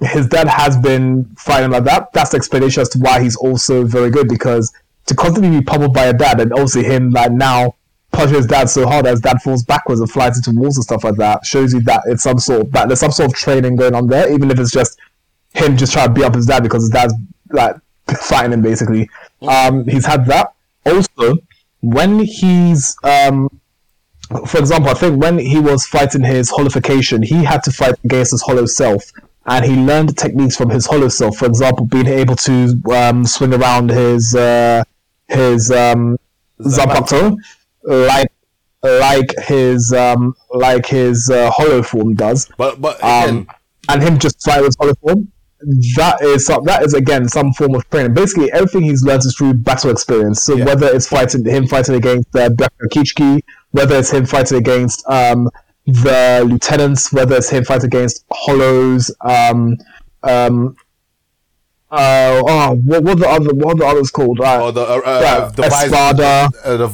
his 0.00 0.26
dad 0.28 0.48
has 0.48 0.76
been 0.76 1.24
fighting 1.38 1.70
like 1.70 1.84
that. 1.84 2.12
That's 2.12 2.30
the 2.30 2.36
explanation 2.36 2.82
as 2.82 2.90
to 2.90 2.98
why 2.98 3.22
he's 3.22 3.36
also 3.36 3.84
very 3.84 4.10
good 4.10 4.28
because 4.28 4.70
to 5.10 5.16
constantly 5.16 5.58
be 5.58 5.64
pummeled 5.64 5.92
by 5.92 6.06
a 6.06 6.12
dad 6.12 6.40
and 6.40 6.52
obviously 6.52 6.84
him 6.84 7.10
like 7.10 7.32
now 7.32 7.74
punching 8.12 8.36
his 8.36 8.46
dad 8.46 8.68
so 8.68 8.86
hard 8.86 9.06
as 9.06 9.20
dad 9.20 9.40
falls 9.42 9.62
backwards 9.64 10.00
and 10.00 10.10
flies 10.10 10.36
into 10.36 10.58
walls 10.58 10.76
and 10.76 10.84
stuff 10.84 11.04
like 11.04 11.16
that 11.16 11.44
shows 11.44 11.72
you 11.72 11.80
that 11.80 12.02
it's 12.06 12.22
some 12.22 12.38
sort 12.38 12.62
of 12.62 12.72
that 12.72 12.88
there's 12.88 13.00
some 13.00 13.12
sort 13.12 13.30
of 13.30 13.36
training 13.36 13.76
going 13.76 13.94
on 13.94 14.06
there, 14.06 14.32
even 14.32 14.50
if 14.50 14.58
it's 14.58 14.70
just 14.70 14.98
him 15.54 15.76
just 15.76 15.92
trying 15.92 16.08
to 16.08 16.14
beat 16.14 16.24
up 16.24 16.34
his 16.34 16.46
dad 16.46 16.62
because 16.62 16.82
his 16.84 16.90
dad's 16.90 17.14
like 17.50 17.76
fighting 18.20 18.52
him 18.52 18.62
basically. 18.62 19.08
Um, 19.42 19.84
he's 19.86 20.06
had 20.06 20.26
that. 20.26 20.54
Also, 20.86 21.38
when 21.80 22.20
he's 22.20 22.96
um, 23.04 23.48
for 24.46 24.58
example, 24.58 24.90
I 24.90 24.94
think 24.94 25.20
when 25.20 25.38
he 25.38 25.58
was 25.58 25.86
fighting 25.86 26.22
his 26.22 26.50
holification, 26.50 27.22
he 27.22 27.44
had 27.44 27.62
to 27.64 27.72
fight 27.72 27.94
against 28.04 28.32
his 28.32 28.42
hollow 28.42 28.66
self, 28.66 29.02
and 29.46 29.64
he 29.64 29.74
learned 29.74 30.16
techniques 30.16 30.56
from 30.56 30.70
his 30.70 30.86
hollow 30.86 31.08
self. 31.08 31.36
For 31.36 31.46
example, 31.46 31.86
being 31.86 32.06
able 32.06 32.36
to 32.36 32.80
um, 32.92 33.24
swing 33.24 33.54
around 33.54 33.90
his 33.90 34.34
uh, 34.34 34.84
his 35.30 35.70
um, 35.70 36.16
like 37.82 38.32
like 38.82 39.30
his 39.46 39.92
um, 39.92 40.34
like 40.50 40.86
his 40.86 41.28
uh, 41.30 41.50
hollow 41.50 41.82
form 41.82 42.14
does 42.14 42.48
but 42.56 42.80
but 42.80 42.96
again, 42.98 43.38
um, 43.38 43.48
and 43.88 44.02
him 44.02 44.18
just 44.18 44.42
fight 44.42 44.62
with 44.62 44.74
solid 44.74 44.96
form. 44.98 45.30
That 45.96 46.22
is 46.22 46.46
some, 46.46 46.64
that 46.64 46.82
is 46.82 46.94
again 46.94 47.28
some 47.28 47.52
form 47.52 47.74
of 47.74 47.88
training. 47.90 48.14
Basically, 48.14 48.50
everything 48.52 48.82
he's 48.82 49.02
learned 49.02 49.24
is 49.26 49.34
through 49.36 49.54
battle 49.54 49.90
experience. 49.90 50.42
So 50.44 50.56
Yeah. 50.56 50.64
whether 50.64 50.86
it's 50.86 51.06
fighting 51.06 51.44
him 51.44 51.66
fighting 51.66 51.96
against 51.96 52.34
uh, 52.34 52.48
Byakuya 52.48 52.88
Kuchiki, 52.90 53.42
whether 53.72 53.96
it's 53.98 54.10
him 54.10 54.24
fighting 54.24 54.56
against 54.56 55.04
um, 55.06 55.50
the 55.84 56.42
lieutenants, 56.48 57.12
whether 57.12 57.36
it's 57.36 57.50
him 57.50 57.64
fighting 57.64 57.86
against 57.88 58.24
Hollows, 58.32 59.14
um, 59.20 59.76
um, 60.22 60.76
uh, 61.90 62.42
oh, 62.46 62.74
what 62.84 63.02
what 63.02 63.18
the 63.18 63.28
other 63.28 63.52
what 63.54 63.74
are 63.74 63.78
the 63.78 63.86
others 63.86 64.10
called? 64.10 64.40
Uh, 64.40 64.64
or 64.64 64.72
the 64.72 64.80
uh, 64.82 65.00
uh, 65.04 65.20
yeah, 65.22 65.50
the 65.54 65.62
Espada, 65.64 66.48
uh, 66.64 66.76
the 66.76 66.86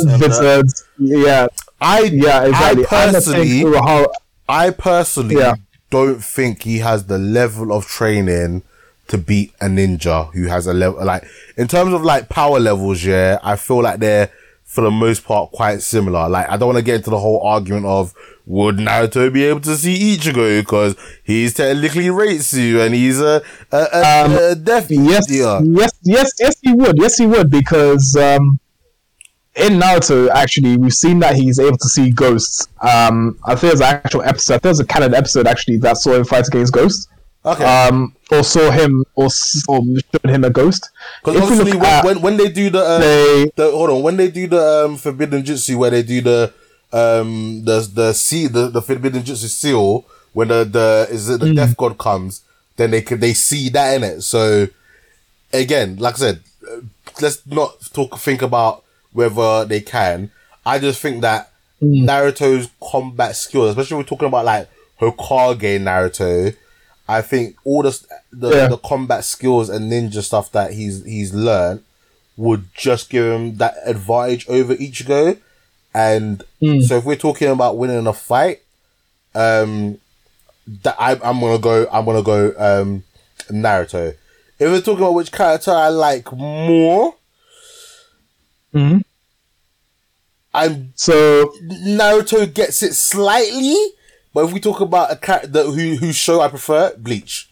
and 0.00 0.18
Vizards, 0.18 0.84
yeah, 0.98 1.46
I 1.80 2.00
yeah, 2.02 2.44
exactly. 2.44 2.86
I 2.90 3.04
And 3.06 3.16
I 3.16 3.20
think 3.20 3.24
personally, 3.24 3.60
Urahara- 3.62 4.12
I 4.48 4.70
personally 4.70 5.36
Yeah. 5.36 5.54
don't 5.90 6.22
think 6.24 6.62
he 6.62 6.78
has 6.78 7.06
the 7.06 7.18
level 7.18 7.72
of 7.72 7.86
training 7.86 8.62
to 9.08 9.18
beat 9.18 9.52
a 9.60 9.66
ninja 9.66 10.32
who 10.32 10.46
has 10.46 10.66
a 10.66 10.74
level 10.74 11.04
like 11.04 11.24
in 11.56 11.68
terms 11.68 11.92
of 11.92 12.02
like 12.02 12.28
power 12.28 12.58
levels. 12.58 13.04
Yeah, 13.04 13.38
I 13.42 13.56
feel 13.56 13.82
like 13.82 14.00
they're 14.00 14.30
for 14.66 14.82
the 14.82 14.90
most 14.90 15.24
part 15.24 15.52
quite 15.52 15.80
similar. 15.80 16.28
Like 16.28 16.50
I 16.50 16.56
don't 16.56 16.66
want 16.66 16.78
to 16.78 16.84
get 16.84 16.96
into 16.96 17.10
the 17.10 17.18
whole 17.18 17.40
argument 17.40 17.86
of 17.86 18.12
would 18.44 18.76
Naruto 18.76 19.32
be 19.32 19.44
able 19.44 19.60
to 19.60 19.76
see 19.76 20.16
Ichigo 20.16 20.60
because 20.60 20.96
he's 21.22 21.54
technically 21.54 22.06
Reiatsu 22.06 22.84
and 22.84 22.94
he's 22.94 23.20
a 23.20 23.42
a, 23.72 23.86
a, 23.92 24.24
Um, 24.24 24.32
a 24.32 24.54
death 24.54 24.90
Yes, 24.90 25.30
yes, 25.30 25.92
yes, 26.02 26.30
yes, 26.38 26.54
he 26.60 26.72
would. 26.72 26.98
Yes, 26.98 27.16
he 27.16 27.26
would 27.26 27.50
because 27.50 28.16
um, 28.16 28.58
in 29.54 29.74
Naruto, 29.74 30.28
actually, 30.30 30.76
we've 30.76 30.92
seen 30.92 31.20
that 31.20 31.36
he's 31.36 31.58
able 31.58 31.78
to 31.78 31.88
see 31.88 32.10
ghosts. 32.10 32.68
Um, 32.82 33.38
I 33.44 33.54
think 33.54 33.70
there's 33.72 33.80
an 33.80 34.00
actual 34.04 34.22
episode. 34.22 34.54
I 34.54 34.56
think 34.56 34.62
there's 34.64 34.80
a 34.80 34.86
canon 34.86 35.14
episode 35.14 35.46
actually 35.46 35.78
that 35.78 35.96
saw 35.96 36.14
him 36.14 36.24
fight 36.24 36.46
against 36.48 36.72
ghosts. 36.72 37.08
Okay. 37.44 37.64
Um, 37.64 38.15
or 38.30 38.42
saw 38.42 38.70
him 38.70 39.04
or, 39.14 39.28
or 39.68 39.80
showed 40.12 40.30
him 40.30 40.44
a 40.44 40.50
ghost. 40.50 40.90
Because 41.24 41.40
obviously, 41.42 41.72
when, 41.76 41.84
at- 41.86 42.04
when 42.04 42.20
when 42.22 42.36
they 42.36 42.48
do 42.48 42.70
the, 42.70 42.80
uh, 42.80 42.98
they- 42.98 43.50
the 43.56 43.70
hold 43.70 43.90
on, 43.90 44.02
when 44.02 44.16
they 44.16 44.28
do 44.30 44.46
the 44.46 44.84
um, 44.86 44.96
forbidden 44.96 45.42
jutsu, 45.42 45.76
where 45.76 45.90
they 45.90 46.02
do 46.02 46.20
the 46.20 46.52
um 46.92 47.64
the 47.64 47.80
the 47.92 48.12
seal 48.12 48.48
the, 48.48 48.68
the 48.68 48.82
forbidden 48.82 49.22
jutsu 49.22 49.48
seal, 49.48 50.04
when 50.32 50.48
the 50.48 50.64
the 50.64 51.06
is 51.10 51.28
it 51.28 51.40
the 51.40 51.46
Mm. 51.46 51.56
death 51.56 51.76
god 51.76 51.98
comes, 51.98 52.42
then 52.76 52.90
they 52.90 53.02
could 53.02 53.20
they 53.20 53.34
see 53.34 53.68
that 53.70 53.96
in 53.96 54.02
it. 54.04 54.22
So 54.22 54.66
again, 55.52 55.96
like 55.98 56.14
I 56.14 56.18
said, 56.18 56.40
uh, 56.70 56.80
let's 57.20 57.46
not 57.46 57.76
talk 57.92 58.18
think 58.18 58.42
about 58.42 58.82
whether 59.12 59.64
they 59.64 59.80
can. 59.80 60.30
I 60.64 60.78
just 60.78 61.00
think 61.00 61.22
that 61.22 61.50
Mm. 61.82 62.06
Naruto's 62.06 62.70
combat 62.82 63.36
skills, 63.36 63.68
especially 63.68 63.96
when 63.96 64.04
we're 64.04 64.08
talking 64.08 64.28
about 64.28 64.46
like 64.46 64.66
Hokage 64.98 65.78
Naruto, 65.78 66.56
I 67.08 67.22
think 67.22 67.56
all 67.64 67.82
the 67.82 67.98
the, 68.32 68.50
Yeah. 68.50 68.66
the 68.68 68.78
combat 68.78 69.24
skills 69.24 69.68
and 69.68 69.90
ninja 69.92 70.22
stuff 70.22 70.50
that 70.52 70.72
he's 70.72 71.04
he's 71.04 71.32
learned 71.32 71.82
would 72.36 72.68
just 72.74 73.08
give 73.10 73.24
him 73.32 73.56
that 73.56 73.74
advantage 73.84 74.46
over 74.48 74.74
Ichigo. 74.74 75.38
And 75.94 76.42
so 76.86 76.96
if 76.98 77.04
we're 77.04 77.16
talking 77.16 77.48
about 77.48 77.78
winning 77.78 78.06
a 78.06 78.12
fight, 78.12 78.60
um, 79.34 79.98
that 80.82 80.96
I, 80.98 81.12
I'm 81.12 81.40
gonna 81.40 81.58
go, 81.58 81.86
I'm 81.90 82.04
gonna 82.04 82.22
go 82.22 82.52
um, 82.58 83.04
Naruto. 83.48 84.14
If 84.58 84.70
we're 84.70 84.80
talking 84.80 84.98
about 85.04 85.14
which 85.14 85.32
character 85.32 85.70
I 85.70 85.88
like 85.88 86.30
more, 86.32 87.14
Mhm. 88.74 89.02
I'm 90.52 90.92
So 90.96 91.52
Naruto 91.86 92.52
gets 92.52 92.82
it 92.82 92.94
slightly, 92.94 93.76
but 94.36 94.44
if 94.44 94.52
we 94.52 94.60
talk 94.60 94.82
about 94.82 95.10
a 95.10 95.16
character 95.16 95.62
who 95.62 95.96
whose 95.96 96.14
show 96.14 96.42
I 96.42 96.48
prefer, 96.48 96.94
Bleach. 96.98 97.48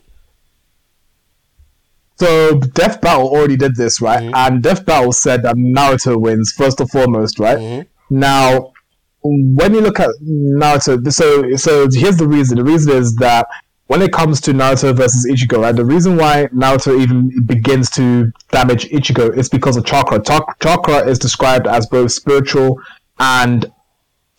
So 2.17 2.61
Death 2.61 3.01
Battle 3.01 3.27
already 3.27 3.57
did 3.57 3.75
this, 3.75 4.03
right? 4.03 4.23
Mm-hmm. 4.23 4.35
And 4.35 4.63
Death 4.63 4.85
Battle 4.85 5.11
said 5.11 5.45
that 5.45 5.57
Naruto 5.57 6.21
wins 6.21 6.53
first 6.53 6.81
and 6.81 6.91
foremost, 6.91 7.39
right? 7.39 7.57
Mm-hmm. 7.57 8.19
Now, 8.19 8.75
when 9.23 9.73
you 9.73 9.81
look 9.81 9.99
at 9.99 10.11
Naruto, 10.23 11.11
so 11.11 11.57
so 11.57 11.89
here's 11.91 12.19
the 12.19 12.29
reason. 12.29 12.59
The 12.59 12.65
reason 12.65 12.93
is 12.93 13.17
that 13.17 13.47
when 13.87 14.03
it 14.03 14.13
comes 14.13 14.43
to 14.43 14.53
Naruto 14.53 14.95
versus 14.95 15.27
Ichigo, 15.27 15.63
right? 15.63 15.75
The 15.75 15.87
reason 15.87 16.19
why 16.19 16.49
Naruto 16.53 17.01
even 17.01 17.47
begins 17.47 17.89
to 17.93 18.31
damage 18.51 18.91
Ichigo 18.91 19.35
is 19.35 19.49
because 19.49 19.79
of 19.79 19.87
chakra. 19.87 20.23
Chak- 20.23 20.61
chakra 20.61 21.09
is 21.09 21.19
described 21.19 21.67
as 21.67 21.87
both 21.87 22.13
spiritual 22.13 22.79
and 23.19 23.73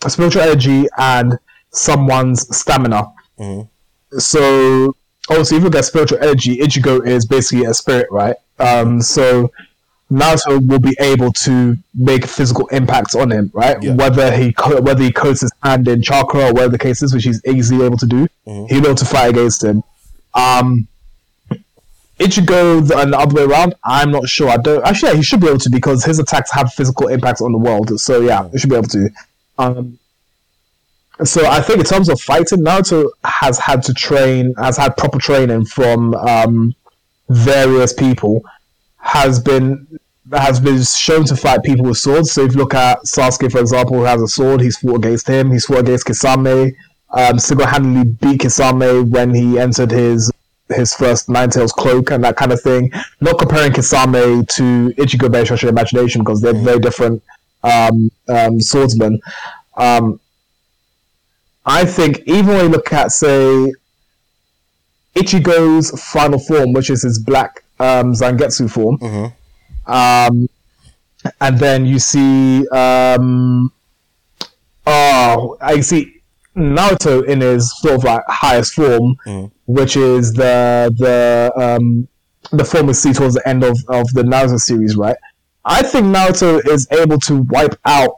spiritual 0.08 0.44
energy 0.44 0.86
and 1.00 1.40
someone's 1.76 2.56
stamina. 2.56 3.12
So 4.18 4.96
obviously, 5.30 5.58
if 5.58 5.64
you 5.64 5.70
look 5.70 5.76
at 5.76 5.86
spiritual 5.86 6.20
energy, 6.22 6.58
Ichigo 6.58 7.06
is 7.06 7.26
basically 7.26 7.66
a 7.66 7.74
spirit, 7.74 8.08
right? 8.12 8.36
Um, 8.60 9.02
so 9.02 9.52
Naruto 10.12 10.66
will 10.68 10.80
be 10.80 10.96
able 11.00 11.32
to 11.34 11.78
make 11.94 12.26
physical 12.26 12.68
impacts 12.68 13.16
on 13.16 13.32
him, 13.32 13.52
right? 13.54 13.82
Yeah. 13.82 13.96
Whether 13.96 14.32
he 14.36 14.54
co- 14.54 14.82
whether 14.82 15.04
he 15.04 15.12
coats 15.12 15.42
his 15.42 15.52
hand 15.64 15.88
in 15.88 16.02
chakra 16.02 16.46
or 16.46 16.54
whatever 16.54 16.70
the 16.70 16.78
case 16.78 17.02
is, 17.02 17.14
which 17.14 17.24
he's 17.26 17.44
easily 17.46 17.86
able 17.86 17.98
to 17.98 18.06
do, 18.06 18.28
he'll 18.46 18.68
be 18.68 18.88
able 18.88 18.96
to 18.96 19.06
fight 19.06 19.30
against 19.30 19.64
him. 19.64 19.84
Um, 20.34 20.88
Ichigo 22.20 22.88
the, 22.88 22.98
and 22.98 23.12
the 23.12 23.18
other 23.18 23.36
way 23.36 23.44
around, 23.44 23.76
I'm 23.84 24.12
not 24.12 24.30
sure. 24.30 24.48
I 24.50 24.58
don't 24.58 24.86
actually. 24.86 25.12
Yeah, 25.12 25.18
he 25.18 25.24
should 25.24 25.42
be 25.42 25.48
able 25.48 25.60
to 25.60 25.70
because 25.70 26.06
his 26.06 26.20
attacks 26.20 26.52
have 26.52 26.72
physical 26.72 27.08
impacts 27.10 27.42
on 27.42 27.52
the 27.52 27.58
world. 27.58 28.00
So 28.00 28.22
yeah, 28.22 28.48
he 28.50 28.58
should 28.60 28.70
be 28.70 28.76
able 28.78 28.88
to. 28.90 29.10
Um, 29.58 30.00
so 31.24 31.46
I 31.46 31.62
think 31.62 31.80
in 31.80 31.86
terms 31.86 32.10
of 32.10 32.20
fighting, 32.20 32.60
Naruto 32.60 33.10
has 33.24 33.58
had 33.58 33.84
to 33.84 33.94
train, 33.94 34.54
has 34.58 34.78
had 34.78 34.98
proper 34.98 35.18
training 35.18 35.66
from 35.66 36.14
um, 36.16 36.76
various 37.30 37.94
people, 37.94 38.44
has 38.98 39.40
been 39.40 39.88
has 40.34 40.60
been 40.60 40.82
shown 40.82 41.24
to 41.26 41.36
fight 41.36 41.64
people 41.64 41.86
with 41.86 41.98
swords. 41.98 42.32
So 42.32 42.44
if 42.44 42.54
you 42.54 42.58
look 42.58 42.74
at 42.74 43.00
Sasuke, 43.04 43.52
for 43.52 43.60
example, 43.60 43.98
who 43.98 44.04
has 44.04 44.22
a 44.22 44.28
sword, 44.28 44.60
he's 44.60 44.78
fought 44.78 44.98
against 44.98 45.28
him. 45.28 45.52
He's 45.52 45.66
fought 45.66 45.80
against 45.80 46.08
Kisame. 46.08 46.76
Um, 47.12 47.38
single-handedly 47.40 48.12
beat 48.20 48.42
Kisame 48.42 49.08
when 49.10 49.34
he 49.34 49.60
entered 49.60 49.92
his 49.92 50.32
his 50.70 50.96
first 50.96 51.30
Nine 51.30 51.52
Tails 51.52 51.72
cloak 51.72 52.10
and 52.10 52.24
that 52.24 52.36
kind 52.36 52.52
of 52.52 52.60
thing. 52.62 52.92
Not 53.22 53.38
comparing 53.38 53.72
Kisame 53.72 54.48
to 54.56 54.94
Ichigo 54.98 55.54
of 55.64 55.70
imagination 55.70 56.22
because 56.22 56.42
they're 56.42 56.54
very 56.54 56.80
different 56.80 57.22
um, 57.64 58.10
um, 58.28 58.60
swordsmen. 58.60 59.22
Um, 59.78 60.20
I 61.66 61.86
think 61.86 62.20
even 62.26 62.48
when 62.48 62.66
you 62.66 62.70
look 62.72 62.94
at 62.94 63.12
say 63.12 63.74
Ichigo's 65.16 65.92
final 66.02 66.40
form, 66.40 66.74
which 66.74 66.90
is 66.90 67.04
his 67.04 67.20
black 67.20 67.64
um, 67.80 68.14
Zangetsu 68.14 68.70
form, 68.70 68.98
um, 69.88 70.48
and 71.42 71.58
then 71.60 71.86
you 71.86 72.00
see 72.00 72.68
um, 72.70 73.72
oh, 74.86 75.58
I 75.62 75.80
see 75.82 76.22
Naruto 76.56 77.26
in 77.26 77.42
his 77.42 77.78
sort 77.80 77.96
of 77.96 78.04
like 78.04 78.24
highest 78.28 78.74
form, 78.74 79.16
which 79.66 79.96
is 79.98 80.34
the 80.34 80.94
the 80.98 81.52
um, 81.56 82.08
the 82.52 82.64
form 82.64 82.88
we 82.88 82.94
see 82.94 83.12
towards 83.14 83.34
the 83.36 83.48
end 83.48 83.64
of, 83.64 83.78
of 83.88 84.08
the 84.14 84.22
Naruto 84.24 84.60
series, 84.60 84.96
right? 84.96 85.18
I 85.66 85.82
think 85.82 86.06
Naruto 86.08 86.66
is 86.68 86.88
able 86.92 87.18
to 87.22 87.42
wipe 87.44 87.76
out 87.86 88.18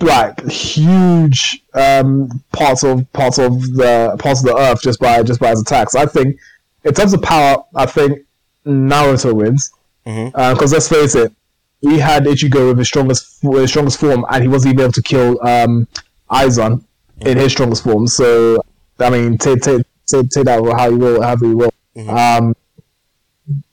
like 0.00 0.44
huge 0.46 1.62
um, 1.72 2.28
parts 2.52 2.84
of 2.84 3.10
parts 3.12 3.38
of 3.38 3.62
the 3.74 4.14
parts 4.18 4.40
of 4.40 4.46
the 4.46 4.56
earth 4.56 4.82
just 4.82 5.00
by 5.00 5.22
just 5.22 5.40
by 5.40 5.50
his 5.50 5.62
attacks. 5.62 5.94
I 5.94 6.06
think 6.06 6.38
in 6.84 6.92
terms 6.92 7.14
of 7.14 7.22
power, 7.22 7.64
I 7.74 7.86
think 7.86 8.26
Naruto 8.66 9.34
wins 9.34 9.72
because 10.04 10.72
let's 10.72 10.88
face 10.88 11.14
it, 11.14 11.32
he 11.80 11.98
had 11.98 12.24
Ichigo 12.24 12.68
with 12.68 12.78
his 12.78 12.88
strongest 12.88 13.38
with 13.42 13.62
his 13.62 13.70
strongest 13.70 13.98
form, 13.98 14.24
and 14.30 14.42
he 14.42 14.48
wasn't 14.48 14.74
even 14.74 14.84
able 14.84 14.92
to 14.92 15.02
kill 15.02 15.46
um, 15.46 15.88
Aizen 16.30 16.84
in 17.20 17.38
his 17.38 17.52
strongest 17.52 17.84
form. 17.84 18.06
So 18.06 18.62
I 18.98 19.08
mean, 19.08 19.38
take 19.38 19.62
take 19.62 19.86
take, 20.06 20.28
take 20.28 20.44
that 20.44 20.62
how 20.76 20.90
you 20.90 20.98
will, 20.98 21.22
however 21.22 21.46
you 21.46 21.56
will. 21.56 21.74
Um, 22.08 22.54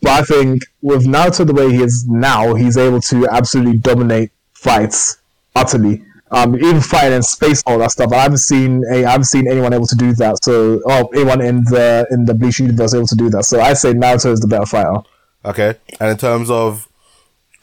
but 0.02 0.12
I 0.12 0.22
think 0.24 0.64
with 0.82 1.06
Naruto 1.06 1.46
the 1.46 1.54
way 1.54 1.70
he 1.72 1.82
is 1.82 2.08
now, 2.08 2.54
he's 2.56 2.78
able 2.78 3.02
to 3.02 3.28
absolutely 3.28 3.78
dominate 3.78 4.32
fights 4.54 5.21
utterly. 5.56 6.04
Um, 6.34 6.56
even 6.56 6.80
fighting 6.80 7.12
in 7.14 7.24
space, 7.24 7.62
all 7.66 7.78
that 7.80 7.92
stuff. 7.92 8.14
I 8.14 8.22
haven't 8.22 8.38
seen 8.38 8.84
a, 8.90 9.04
I 9.04 9.12
haven't 9.12 9.26
seen 9.26 9.50
anyone 9.52 9.74
able 9.74 9.88
to 9.88 9.96
do 9.96 10.14
that. 10.14 10.42
So, 10.44 10.82
oh, 10.86 11.08
anyone 11.14 11.42
in 11.42 11.64
the 11.66 12.08
in 12.10 12.24
the 12.24 12.34
Bleach 12.34 12.60
universe 12.60 12.94
able 12.94 13.08
to 13.08 13.16
do 13.16 13.30
that. 13.32 13.44
So, 13.44 13.60
I 13.60 13.74
say 13.74 13.92
Naruto 13.94 14.32
is 14.32 14.40
the 14.40 14.48
better 14.48 14.66
fighter. 14.66 15.02
Okay. 15.44 15.76
And 16.00 16.10
in 16.10 16.18
terms 16.18 16.50
of 16.50 16.88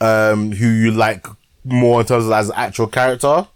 um 0.02 0.52
who 0.52 0.68
you 0.68 0.90
like 0.90 1.26
more 1.64 2.00
in 2.02 2.06
terms 2.06 2.26
of 2.26 2.32
as 2.32 2.50
actual 2.50 2.88
character? 2.88 3.46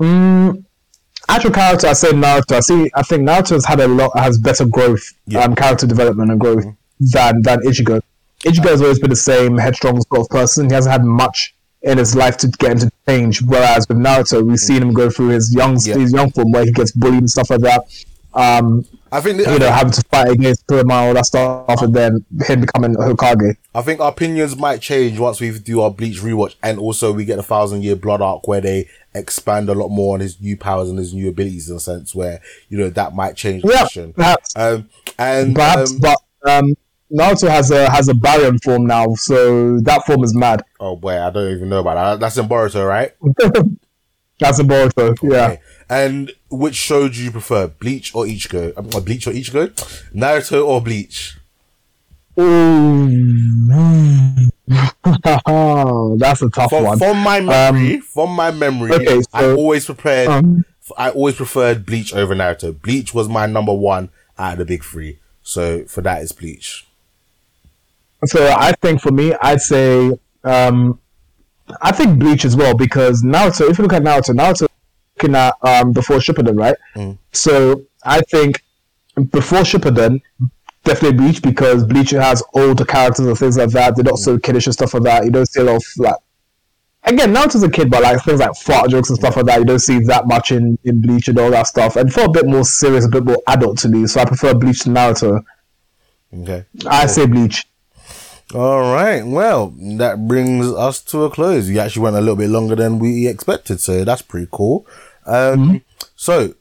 Actual 0.00 1.50
character, 1.50 1.86
I 1.88 1.92
say 1.92 2.12
Naruto. 2.12 2.52
I 2.56 2.60
see. 2.60 2.90
I 2.94 3.02
think 3.02 3.28
Naruto 3.28 3.50
has 3.50 3.66
had 3.66 3.80
a 3.80 3.88
lot, 3.88 4.16
has 4.18 4.38
better 4.38 4.64
growth, 4.64 5.12
Yeah. 5.26 5.40
um, 5.40 5.54
character 5.54 5.86
development 5.86 6.30
and 6.30 6.40
growth 6.40 6.64
than 6.98 7.42
than 7.42 7.60
Ichigo. 7.60 8.00
Ichigo 8.44 8.70
has 8.70 8.80
always 8.80 8.98
been 8.98 9.10
the 9.10 9.16
same 9.16 9.58
headstrong 9.58 10.00
sort 10.00 10.20
of 10.22 10.28
person. 10.30 10.68
He 10.68 10.74
hasn't 10.74 10.92
had 10.92 11.04
much 11.04 11.54
in 11.82 11.98
his 11.98 12.14
life 12.16 12.36
to 12.38 12.48
get 12.48 12.72
him 12.72 12.78
to 12.80 12.90
change. 13.08 13.42
Whereas 13.42 13.86
with 13.88 13.98
Naruto, 13.98 14.44
we've 14.44 14.58
seen 14.58 14.82
him 14.82 14.92
go 14.92 15.10
through 15.10 15.28
his 15.28 15.54
young 15.54 15.78
Yeah. 15.82 15.96
his 15.98 16.12
young 16.12 16.30
form 16.30 16.50
where 16.52 16.64
he 16.64 16.72
gets 16.72 16.92
bullied 16.92 17.20
and 17.20 17.30
stuff 17.30 17.50
like 17.50 17.60
that. 17.60 17.82
Um, 18.34 18.84
I 19.10 19.20
think 19.22 19.38
you 19.38 19.58
know, 19.58 19.70
having 19.70 19.92
to 19.92 20.02
fight 20.10 20.28
against 20.28 20.66
Kurama, 20.66 20.92
all 20.94 21.14
that 21.14 21.24
stuff, 21.24 21.80
and 21.82 21.94
then 21.94 22.24
him 22.46 22.60
becoming 22.60 22.94
Hokage. 22.94 23.56
I 23.74 23.80
think 23.80 24.00
our 24.00 24.10
opinions 24.10 24.54
might 24.56 24.82
change 24.82 25.18
once 25.18 25.40
we 25.40 25.58
do 25.58 25.80
our 25.80 25.90
Bleach 25.90 26.20
rewatch, 26.20 26.54
and 26.62 26.78
also 26.78 27.10
we 27.12 27.24
get 27.24 27.38
a 27.38 27.42
Thousand 27.42 27.82
Year 27.84 27.96
Blood 27.96 28.20
arc 28.20 28.46
where 28.46 28.60
they 28.60 28.86
expand 29.14 29.70
a 29.70 29.74
lot 29.74 29.88
more 29.88 30.14
on 30.14 30.20
his 30.20 30.38
new 30.40 30.56
powers 30.58 30.90
and 30.90 30.98
his 30.98 31.14
new 31.14 31.28
abilities 31.30 31.70
in 31.70 31.76
a 31.76 31.80
sense 31.80 32.14
where 32.14 32.40
you 32.68 32.76
know 32.76 32.90
that 32.90 33.14
might 33.14 33.34
change 33.34 33.64
Yeah, 33.64 33.78
question. 33.80 34.12
perhaps. 34.12 34.52
Um, 34.54 34.88
and 35.18 35.54
Perhaps, 35.54 35.92
um, 35.92 35.98
but 36.00 36.18
um, 36.46 36.74
Naruto 37.12 37.48
has 37.48 37.70
a 37.70 37.90
has 37.90 38.08
a 38.08 38.12
Baryon 38.12 38.62
form 38.62 38.86
now, 38.86 39.14
so 39.14 39.78
that 39.80 40.04
form 40.06 40.22
is 40.24 40.34
mad. 40.34 40.62
oh 40.80 40.94
boy, 40.96 41.18
I 41.20 41.30
don't 41.30 41.50
even 41.52 41.68
know 41.68 41.80
about 41.80 41.94
that. 41.94 42.20
That's 42.20 42.36
in 42.36 42.46
Boruto, 42.48 42.86
right? 42.86 43.12
That's 44.38 44.58
a 44.60 44.62
Boruto, 44.62 45.16
yeah. 45.22 45.56
And 45.88 46.32
which 46.50 46.74
show 46.76 47.08
do 47.08 47.22
you 47.22 47.30
prefer, 47.30 47.66
Bleach 47.68 48.14
or 48.14 48.24
Ichigo? 48.24 48.72
Um, 48.76 48.88
or 48.94 49.00
Bleach 49.00 49.26
or 49.26 49.32
Ichigo? 49.32 49.70
Naruto 50.14 50.64
or 50.66 50.80
Bleach? 50.82 51.36
Oh, 55.46 56.16
That's 56.18 56.42
a 56.42 56.50
tough 56.50 56.70
From, 56.70 56.84
one. 56.84 56.98
from 56.98 57.16
my 57.18 57.40
memory, 57.40 58.00
from 58.00 58.30
my 58.30 58.50
memory, 58.50 58.92
okay, 58.92 59.20
so, 59.22 59.28
I 59.32 59.50
always 59.52 59.86
prepared. 59.86 60.28
um, 60.28 60.64
I 60.96 61.10
always 61.10 61.34
preferred 61.36 61.84
Bleach 61.86 62.14
over 62.14 62.34
Naruto. 62.34 62.80
Bleach 62.80 63.12
was 63.14 63.28
my 63.28 63.46
number 63.46 63.72
one 63.74 64.10
out 64.38 64.52
of 64.54 64.58
the 64.58 64.64
big 64.66 64.84
three. 64.84 65.18
So 65.42 65.84
for 65.84 66.00
that, 66.02 66.22
it's 66.22 66.32
Bleach. 66.32 66.86
So 68.26 68.52
I 68.56 68.72
think 68.72 69.00
for 69.00 69.10
me, 69.12 69.34
I'd 69.40 69.60
say 69.60 70.12
um, 70.44 70.98
I 71.80 71.92
think 71.92 72.18
Bleach 72.18 72.44
as 72.44 72.56
well 72.56 72.74
because 72.76 73.22
Naruto. 73.22 73.70
If 73.70 73.78
you 73.78 73.82
look 73.84 73.92
at 73.92 74.02
Naruto, 74.02 74.34
Naruto 74.34 74.66
looking 75.16 75.34
at 75.36 75.54
um, 75.62 75.92
before 75.92 76.18
Shippuden, 76.18 76.58
right? 76.58 76.76
So 77.32 77.84
I 78.04 78.20
think 78.22 78.62
before 79.30 79.60
Shippuden, 79.60 80.20
definitely 80.84 81.18
Bleach 81.18 81.42
because 81.42 81.84
Bleach 81.84 82.10
has 82.10 82.42
older 82.54 82.84
characters 82.84 83.26
and 83.26 83.38
things 83.38 83.56
like 83.58 83.70
that. 83.70 83.94
They're 83.96 84.04
not 84.04 84.18
so 84.18 84.38
kiddish 84.38 84.66
and 84.66 84.74
stuff 84.74 84.94
like 84.94 85.02
that. 85.04 85.24
You 85.24 85.30
don't 85.30 85.46
see 85.46 85.60
a 85.60 85.64
lot 85.64 85.76
of 85.76 85.84
like. 85.98 86.16
Again, 87.04 87.32
Naruto's 87.32 87.62
a 87.62 87.70
kid, 87.70 87.90
but 87.90 88.02
like 88.02 88.22
things 88.22 88.40
like 88.40 88.54
fart 88.56 88.90
jokes 88.90 89.08
and 89.08 89.18
stuff 89.18 89.36
like 89.36 89.46
that, 89.46 89.60
you 89.60 89.64
don't 89.64 89.78
see 89.78 90.00
that 90.00 90.26
much 90.26 90.50
in, 90.52 90.78
in 90.84 91.00
Bleach 91.00 91.28
and 91.28 91.38
all 91.38 91.50
that 91.52 91.66
stuff. 91.66 91.96
And 91.96 92.12
for 92.12 92.22
a 92.22 92.28
bit 92.28 92.46
more 92.46 92.64
serious, 92.64 93.06
a 93.06 93.08
bit 93.08 93.24
more 93.24 93.40
adult 93.46 93.78
to 93.78 93.88
me, 93.88 94.06
so 94.06 94.20
I 94.20 94.24
prefer 94.24 94.52
Bleach 94.52 94.80
to 94.80 94.90
Naruto. 94.90 95.42
Okay. 96.34 96.64
I 96.86 97.06
say 97.06 97.26
Bleach. 97.26 97.64
All 98.54 98.92
right. 98.92 99.22
Well, 99.26 99.74
that 99.76 100.26
brings 100.26 100.66
us 100.66 101.00
to 101.02 101.24
a 101.24 101.30
close. 101.30 101.68
You 101.68 101.80
actually 101.80 102.02
went 102.02 102.16
a 102.16 102.20
little 102.20 102.36
bit 102.36 102.48
longer 102.48 102.74
than 102.74 102.98
we 102.98 103.26
expected, 103.26 103.80
so 103.80 104.04
that's 104.04 104.22
pretty 104.22 104.48
cool. 104.50 104.86
Um, 105.26 105.82
so 106.16 106.54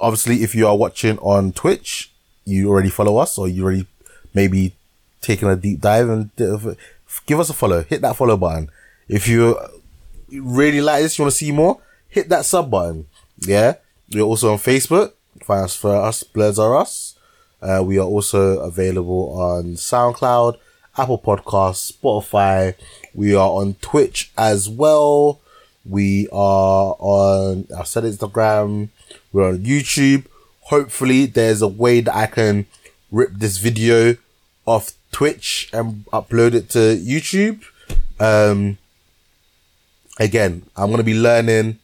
obviously, 0.00 0.42
if 0.42 0.54
you 0.54 0.68
are 0.68 0.76
watching 0.76 1.18
on 1.18 1.52
Twitch, 1.52 2.12
you 2.44 2.68
already 2.68 2.90
follow 2.90 3.16
us, 3.16 3.38
or 3.38 3.48
you 3.48 3.64
already 3.64 3.86
maybe 4.34 4.74
taking 5.20 5.48
a 5.48 5.56
deep 5.56 5.80
dive 5.80 6.08
and 6.08 6.30
give 7.26 7.40
us 7.40 7.50
a 7.50 7.54
follow. 7.54 7.82
Hit 7.82 8.02
that 8.02 8.16
follow 8.16 8.36
button. 8.36 8.70
If 9.08 9.26
you 9.26 9.58
really 10.32 10.80
like 10.80 11.02
this, 11.02 11.18
you 11.18 11.24
want 11.24 11.32
to 11.32 11.38
see 11.38 11.50
more, 11.50 11.80
hit 12.08 12.28
that 12.28 12.44
sub 12.44 12.70
button. 12.70 13.06
Yeah. 13.40 13.74
We're 14.12 14.22
also 14.22 14.52
on 14.52 14.58
Facebook. 14.58 15.12
Find 15.42 15.64
us 15.64 15.74
for 15.74 15.96
us, 15.96 16.22
Blurs 16.22 16.58
Are 16.58 16.76
Us. 16.76 17.16
Uh, 17.60 17.82
we 17.84 17.98
are 17.98 18.06
also 18.06 18.60
available 18.60 19.32
on 19.38 19.74
SoundCloud, 19.74 20.56
Apple 20.96 21.18
Podcasts, 21.18 21.92
Spotify. 21.92 22.74
We 23.14 23.34
are 23.34 23.50
on 23.50 23.74
Twitch 23.80 24.30
as 24.36 24.68
well. 24.68 25.40
We 25.84 26.28
are 26.32 26.96
on, 26.98 27.66
I 27.76 27.84
said 27.84 28.04
Instagram. 28.04 28.88
We're 29.32 29.48
on 29.48 29.58
YouTube. 29.58 30.26
Hopefully, 30.62 31.26
there's 31.26 31.62
a 31.62 31.68
way 31.68 32.00
that 32.00 32.14
I 32.14 32.26
can 32.26 32.66
rip 33.10 33.30
this 33.32 33.58
video 33.58 34.16
off 34.66 34.92
Twitch 35.10 35.68
and 35.72 36.04
upload 36.06 36.54
it 36.54 36.68
to 36.70 36.78
YouTube. 36.78 37.64
Um, 38.18 38.78
again, 40.18 40.62
I'm 40.76 40.90
to 40.98 41.02
be 41.02 41.18
learning. 41.18 41.78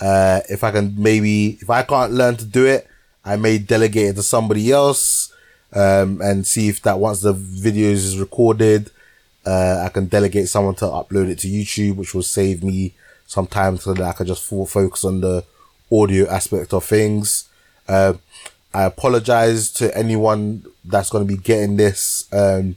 Uh, 0.00 0.40
if 0.48 0.64
I 0.64 0.70
can 0.70 0.94
maybe, 0.96 1.58
if 1.60 1.70
I 1.70 1.82
can't 1.82 2.12
learn 2.12 2.36
to 2.36 2.44
do 2.44 2.66
it, 2.66 2.86
I 3.24 3.36
may 3.36 3.58
delegate 3.58 4.10
it 4.10 4.16
to 4.16 4.22
somebody 4.22 4.70
else, 4.72 5.32
um, 5.74 6.20
and 6.20 6.46
see 6.46 6.68
if 6.68 6.82
that 6.82 6.98
once 6.98 7.20
the 7.20 7.34
videos 7.34 8.04
is 8.04 8.18
recorded, 8.18 8.90
uh, 9.46 9.82
I 9.84 9.88
can 9.88 10.06
delegate 10.06 10.48
someone 10.48 10.74
to 10.76 10.84
upload 10.84 11.28
it 11.28 11.38
to 11.40 11.48
YouTube, 11.48 11.96
which 11.96 12.14
will 12.14 12.22
save 12.22 12.62
me 12.62 12.94
some 13.26 13.46
time 13.46 13.78
so 13.78 13.94
that 13.94 14.04
I 14.04 14.12
can 14.12 14.26
just 14.26 14.44
full 14.44 14.66
focus 14.66 15.04
on 15.04 15.20
the 15.20 15.44
audio 15.90 16.28
aspect 16.28 16.72
of 16.72 16.84
things. 16.84 17.48
Uh, 17.88 18.14
I 18.74 18.84
apologize 18.84 19.70
to 19.72 19.96
anyone 19.96 20.64
that's 20.84 21.10
going 21.10 21.26
to 21.26 21.34
be 21.34 21.40
getting 21.40 21.76
this 21.76 22.26
um, 22.32 22.76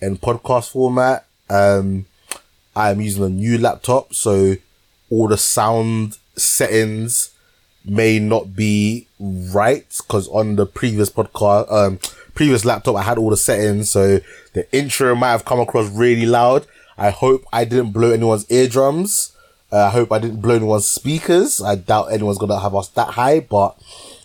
in 0.00 0.18
podcast 0.18 0.70
format. 0.70 1.26
Um, 1.48 2.06
I'm 2.74 3.00
using 3.00 3.24
a 3.24 3.28
new 3.28 3.58
laptop, 3.58 4.14
so 4.14 4.56
all 5.10 5.28
the 5.28 5.38
sound 5.38 6.18
settings 6.36 7.30
may 7.86 8.18
not 8.18 8.54
be 8.54 9.06
right 9.20 9.86
because 9.98 10.28
on 10.28 10.56
the 10.56 10.66
previous 10.66 11.10
podcast, 11.10 11.72
um, 11.72 11.98
previous 12.34 12.64
laptop, 12.64 12.96
I 12.96 13.02
had 13.02 13.18
all 13.18 13.30
the 13.30 13.36
settings, 13.36 13.90
so 13.90 14.20
the 14.52 14.70
intro 14.76 15.14
might 15.14 15.30
have 15.30 15.44
come 15.44 15.60
across 15.60 15.90
really 15.90 16.26
loud. 16.26 16.66
I 16.98 17.10
hope 17.10 17.44
I 17.52 17.64
didn't 17.64 17.92
blow 17.92 18.10
anyone's 18.10 18.50
eardrums. 18.50 19.32
Uh, 19.72 19.86
I 19.86 19.90
hope 19.90 20.12
I 20.12 20.18
didn't 20.18 20.40
blow 20.40 20.56
anyone's 20.56 20.86
speakers. 20.86 21.60
I 21.60 21.76
doubt 21.76 22.12
anyone's 22.12 22.38
gonna 22.38 22.60
have 22.60 22.74
us 22.74 22.88
that 22.88 23.08
high, 23.08 23.40
but 23.40 23.76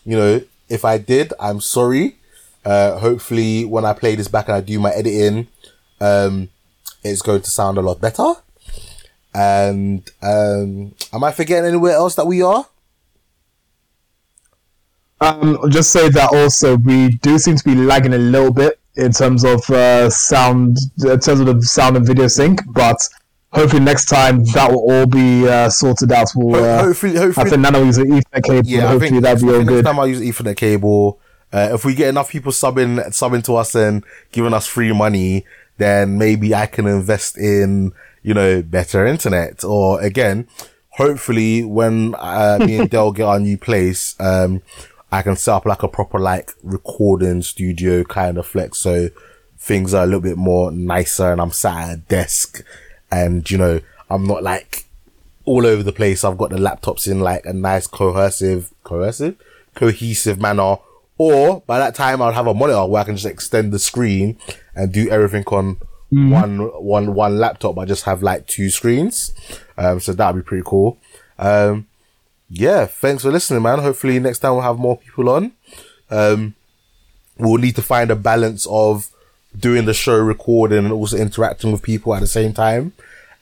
you 0.06 0.18
know, 0.18 0.42
if 0.70 0.86
I 0.86 0.98
did, 0.98 1.34
I'm 1.40 1.62
sorry. 1.62 2.16
Uh, 2.64 2.98
hopefully 3.00 3.66
when 3.66 3.86
I 3.86 3.94
play 3.94 4.16
this 4.16 4.28
back 4.28 4.48
and 4.48 4.56
I 4.56 4.62
do 4.62 4.80
my 4.80 4.92
editing, 4.92 5.48
um, 6.00 6.50
it's 7.04 7.22
going 7.22 7.42
to 7.42 7.50
sound 7.50 7.78
a 7.78 7.82
lot 7.82 8.00
better. 8.00 8.34
And, 9.34 10.10
um, 10.22 10.94
am 11.14 11.24
I 11.24 11.32
forgetting 11.32 11.66
anywhere 11.66 11.94
else 11.94 12.16
that 12.16 12.28
we 12.28 12.42
are? 12.42 12.68
Um, 15.22 15.60
I'll 15.62 15.70
just 15.70 15.92
say 15.92 16.10
that 16.10 16.30
also 16.34 16.78
we 16.78 17.10
do 17.10 17.38
seem 17.38 17.56
to 17.56 17.64
be 17.64 17.76
lagging 17.76 18.14
a 18.14 18.18
little 18.18 18.52
bit 18.52 18.80
in 18.96 19.12
terms 19.12 19.46
of 19.46 19.70
uh, 19.70 20.10
sound, 20.10 20.78
in 21.04 21.20
terms 21.20 21.40
of 21.40 21.46
the 21.46 21.62
sound 21.62 21.96
and 21.96 22.06
video 22.06 22.28
sync, 22.28 22.62
but 22.74 22.98
hopefully 23.54 23.84
next 23.84 24.06
time 24.06 24.44
that 24.46 24.72
will 24.72 24.92
all 24.92 25.06
be 25.06 25.48
uh, 25.48 25.70
sorted 25.70 26.12
out. 26.12 26.30
We'll, 26.36 26.64
uh, 26.64 26.84
hopefully, 26.84 27.16
hopefully, 27.16 27.46
I 27.46 27.50
think 27.50 27.62
Nano 27.62 27.84
uses 27.84 28.06
Ethernet 28.06 28.44
cable. 28.44 28.68
yeah, 28.68 28.88
hopefully 28.88 29.10
think, 29.12 29.24
that'll 29.24 29.48
be 29.48 29.54
all 29.54 29.64
good. 29.64 29.76
next 29.76 29.86
time 29.86 30.00
I 30.00 30.06
use 30.06 30.22
Ethernet 30.22 30.58
cable. 30.58 31.20
Uh, 31.54 31.70
if 31.74 31.84
we 31.86 31.94
get 31.94 32.10
enough 32.10 32.32
people 32.32 32.52
subbing, 32.52 32.98
subbing 33.08 33.44
to 33.44 33.56
us 33.56 33.76
and 33.76 34.04
giving 34.32 34.54
us 34.54 34.68
free 34.68 34.94
money, 34.94 35.46
then 35.78 36.18
maybe 36.18 36.56
I 36.56 36.66
can 36.66 36.88
invest 36.88 37.38
in, 37.38 37.92
you 38.24 38.34
know, 38.34 38.62
better 38.62 39.06
internet. 39.06 39.64
Or 39.64 40.02
again, 40.02 40.48
hopefully 40.92 41.64
when, 41.64 42.16
uh, 42.18 42.60
me 42.66 42.78
and 42.78 42.90
Dell 42.92 43.12
get 43.12 43.26
our 43.26 43.40
new 43.40 43.58
place, 43.58 44.16
um, 44.20 44.62
I 45.12 45.22
can 45.22 45.36
set 45.36 45.54
up 45.54 45.66
like 45.66 45.84
a 45.84 45.88
proper 45.88 46.20
like 46.20 46.52
recording 46.64 47.42
studio 47.42 48.04
kind 48.04 48.38
of 48.38 48.48
flex. 48.48 48.78
So 48.78 49.10
things 49.58 49.94
are 49.94 50.04
a 50.04 50.06
little 50.06 50.22
bit 50.22 50.38
more 50.38 50.72
nicer 50.72 51.32
and 51.32 51.42
I'm 51.42 51.52
sat 51.52 51.90
at 51.90 51.94
a 51.96 51.98
desk 51.98 52.64
and, 53.12 53.50
you 53.50 53.58
know, 53.58 53.82
I'm 54.10 54.26
not 54.26 54.42
like 54.42 54.86
all 55.46 55.66
over 55.66 55.84
the 55.84 55.92
place. 55.92 56.24
I've 56.24 56.38
got 56.38 56.52
the 56.52 56.58
laptops 56.58 57.10
in 57.10 57.20
like 57.20 57.46
a 57.46 57.54
nice 57.54 57.88
cohesive, 57.88 58.72
cohesive, 58.84 59.36
cohesive 59.76 60.40
manner. 60.40 60.78
Or 61.18 61.62
by 61.68 61.78
that 61.78 61.94
time, 61.94 62.22
I'll 62.22 62.32
have 62.32 62.48
a 62.48 62.54
monitor 62.54 62.86
where 62.86 63.02
I 63.02 63.06
can 63.06 63.16
just 63.16 63.28
extend 63.28 63.72
the 63.72 63.80
screen 63.80 64.38
and 64.74 64.92
do 64.92 65.10
everything 65.10 65.44
on 65.48 65.78
one, 66.10 66.60
one, 66.84 67.14
one 67.14 67.38
laptop. 67.38 67.78
I 67.78 67.86
just 67.86 68.06
have 68.06 68.24
like 68.24 68.48
two 68.48 68.70
screens. 68.70 69.34
Um, 69.78 70.00
so 70.00 70.14
that'd 70.14 70.36
be 70.36 70.46
pretty 70.46 70.64
cool. 70.66 70.98
Um, 71.38 71.88
yeah, 72.52 72.86
thanks 72.86 73.24
for 73.24 73.32
listening, 73.32 73.64
man. 73.64 73.80
Hopefully 73.80 74.20
next 74.20 74.40
time 74.40 74.54
we'll 74.54 74.62
have 74.62 74.78
more 74.78 74.98
people 74.98 75.30
on. 75.30 75.52
Um, 76.10 76.56
we'll 77.38 77.58
need 77.62 77.76
to 77.78 77.82
find 77.82 78.12
a 78.12 78.16
balance 78.16 78.68
of 78.70 79.10
doing 79.58 79.86
the 79.86 79.94
show 79.94 80.18
recording 80.18 80.80
and 80.80 80.92
also 80.92 81.18
interacting 81.18 81.72
with 81.72 81.82
people 81.82 82.14
at 82.14 82.20
the 82.22 82.28
same 82.28 82.54
time 82.54 82.94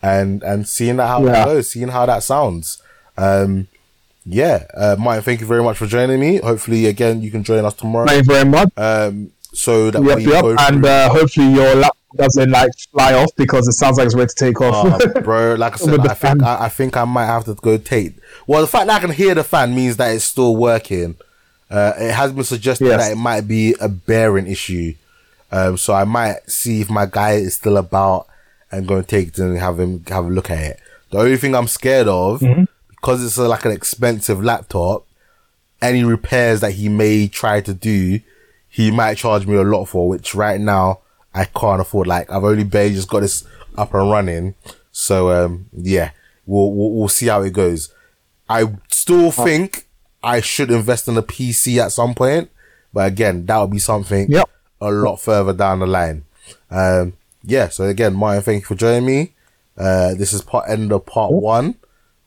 and 0.02 0.42
and 0.44 0.68
seeing 0.68 0.98
that 0.98 1.08
how 1.08 1.24
Yeah. 1.26 1.32
that 1.32 1.46
goes, 1.46 1.72
seeing 1.72 1.90
how 1.90 2.06
that 2.06 2.24
sounds. 2.24 2.82
Um, 3.18 3.68
yeah, 4.26 4.66
uh, 4.76 4.96
Martin, 5.00 5.24
thank 5.24 5.40
you 5.42 5.48
very 5.48 5.64
much 5.64 5.78
for 5.78 5.88
joining 5.88 6.20
me. 6.20 6.38
Hopefully, 6.38 6.86
again, 6.86 7.22
you 7.22 7.32
can 7.32 7.44
join 7.44 7.66
us 7.66 7.74
tomorrow. 7.74 8.06
Thank 8.08 8.28
you 8.28 8.34
very 8.34 8.46
much. 8.50 8.70
Um, 8.78 9.32
so 9.54 9.92
that 9.92 10.04
Yep, 10.04 10.18
we 10.18 10.28
yep. 10.32 10.42
go 10.42 10.56
And 10.60 10.86
uh, 10.86 11.10
hopefully 11.10 11.48
your 11.54 11.76
laptop 11.76 11.96
doesn't 12.18 12.50
like 12.52 12.72
fly 12.92 13.14
off 13.14 13.30
because 13.38 13.68
it 13.68 13.74
sounds 13.74 13.98
like 13.98 14.06
it's 14.08 14.16
ready 14.16 14.30
to 14.30 14.36
take 14.36 14.60
off. 14.62 15.02
Oh, 15.16 15.22
bro, 15.22 15.56
like 15.56 15.74
I 15.74 15.78
said, 15.78 16.00
I 16.00 16.14
think. 16.14 16.44
I, 16.44 16.66
I 16.66 16.70
think 16.70 16.98
I 16.98 17.06
might 17.06 17.26
have 17.28 17.46
to 17.46 17.54
go 17.56 17.78
take. 17.78 18.14
Well, 18.48 18.62
the 18.62 18.68
fact 18.68 18.88
that 18.88 18.96
I 18.98 19.00
can 19.06 19.12
hear 19.16 19.36
the 19.36 19.44
fan 19.44 19.76
means 19.76 19.98
that 19.98 20.14
it's 20.16 20.24
still 20.24 20.56
working. 20.56 21.16
Uh, 21.70 21.94
it 21.98 22.12
has 22.14 22.32
been 22.32 22.44
suggested 22.44 22.86
Yes. 22.86 23.00
that 23.00 23.12
it 23.12 23.16
might 23.18 23.42
be 23.48 23.76
a 23.80 23.88
bearing 23.88 24.48
issue. 24.48 24.96
Um, 25.52 25.78
so 25.78 25.94
I 25.94 26.04
might 26.04 26.50
see 26.50 26.82
if 26.82 26.90
my 26.90 27.06
guy 27.06 27.34
is 27.34 27.56
still 27.56 27.78
about 27.78 28.28
and 28.72 28.88
go 28.88 28.98
and 28.98 29.08
take 29.08 29.30
it 29.30 29.40
and 29.40 29.58
have 29.58 29.80
him 29.80 30.04
have 30.10 30.26
a 30.26 30.30
look 30.30 30.50
at 30.50 30.60
it. 30.60 30.80
The 31.12 31.20
only 31.20 31.38
thing 31.38 31.56
I'm 31.56 31.68
scared 31.68 32.08
of, 32.08 32.40
because 32.90 33.24
it's 33.24 33.38
a, 33.38 33.48
like 33.48 33.66
an 33.66 33.72
expensive 33.72 34.44
laptop, 34.44 35.06
any 35.82 36.04
repairs 36.04 36.62
that 36.62 36.74
he 36.74 36.88
may 36.90 37.28
try 37.28 37.62
to 37.62 37.74
do, 37.74 38.20
he 38.70 38.92
might 38.92 39.18
charge 39.18 39.46
me 39.48 39.56
a 39.56 39.64
lot 39.64 39.86
for, 39.86 40.08
which 40.08 40.34
right 40.36 40.60
now 40.62 41.00
I 41.34 41.46
can't 41.46 41.82
afford. 41.82 42.08
Like 42.08 42.32
I've 42.32 42.44
only 42.44 42.64
barely 42.64 42.94
just 42.96 43.10
got 43.10 43.22
this 43.22 43.46
up 43.78 43.94
and 43.94 44.10
running. 44.10 44.56
So, 44.92 45.32
um, 45.32 45.70
yeah, 45.74 46.12
we'll, 46.46 46.72
we'll, 46.74 46.92
we'll 46.92 47.08
see 47.08 47.28
how 47.28 47.42
it 47.42 47.54
goes. 47.54 47.94
I 48.50 48.66
still 48.90 49.32
think 49.32 49.88
I 50.24 50.42
should 50.42 50.72
invest 50.72 51.08
in 51.08 51.18
a 51.18 51.22
PC 51.24 51.78
at 51.78 51.92
some 51.92 52.14
point, 52.16 52.50
but 52.94 53.08
again, 53.08 53.46
that 53.46 53.58
would 53.60 53.72
be 53.72 53.80
something 53.80 54.30
Yep. 54.30 54.50
a 54.82 54.92
lot 54.92 55.18
further 55.18 55.54
down 55.54 55.80
the 55.80 55.88
line. 55.88 56.26
Um, 56.72 57.14
yeah. 57.44 57.70
So 57.70 57.86
again, 57.86 58.14
Martin, 58.16 58.42
thank 58.44 58.62
you 58.62 58.66
for 58.66 58.76
joining 58.76 59.06
me. 59.06 59.34
Uh, 59.78 60.14
this 60.16 60.34
is 60.34 60.42
part 60.42 60.70
end 60.70 60.92
of 60.92 61.06
part 61.06 61.32
one. 61.32 61.76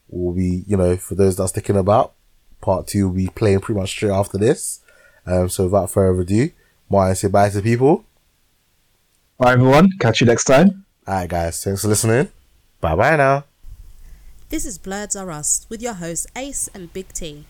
We'll 0.09 0.35
be, 0.35 0.65
you 0.67 0.77
know, 0.77 0.97
for 0.97 1.15
those 1.15 1.37
that's 1.37 1.53
thinking 1.53 1.77
about 1.77 2.13
part 2.61 2.87
two, 2.87 3.09
will 3.09 3.17
be 3.17 3.29
playing 3.29 3.61
pretty 3.61 3.81
much 3.81 3.91
straight 3.91 4.13
after 4.13 4.39
this. 4.39 4.81
Um, 5.27 5.49
so 5.49 5.65
without 5.65 5.91
further 5.91 6.23
ado, 6.23 6.51
Martin, 6.89 7.17
say 7.17 7.29
bye 7.29 7.51
to 7.51 7.63
people. 7.63 8.05
Bye, 9.39 9.53
everyone. 9.53 9.91
Catch 9.99 10.21
you 10.21 10.27
next 10.27 10.45
time. 10.45 10.85
All 11.07 11.15
right, 11.15 11.29
guys. 11.29 11.63
Thanks 11.65 11.83
for 11.83 11.89
listening. 11.89 12.29
Bye 12.81 12.95
bye 12.95 13.17
now. 13.17 13.45
This 14.51 14.67
is 14.67 14.79
Blurs 14.79 15.17
Are 15.17 15.31
Us 15.31 15.67
with 15.69 15.81
your 15.81 15.95
hosts 15.95 16.27
Ace 16.37 16.69
and 16.75 16.93
Big 16.93 17.09
T. 17.13 17.45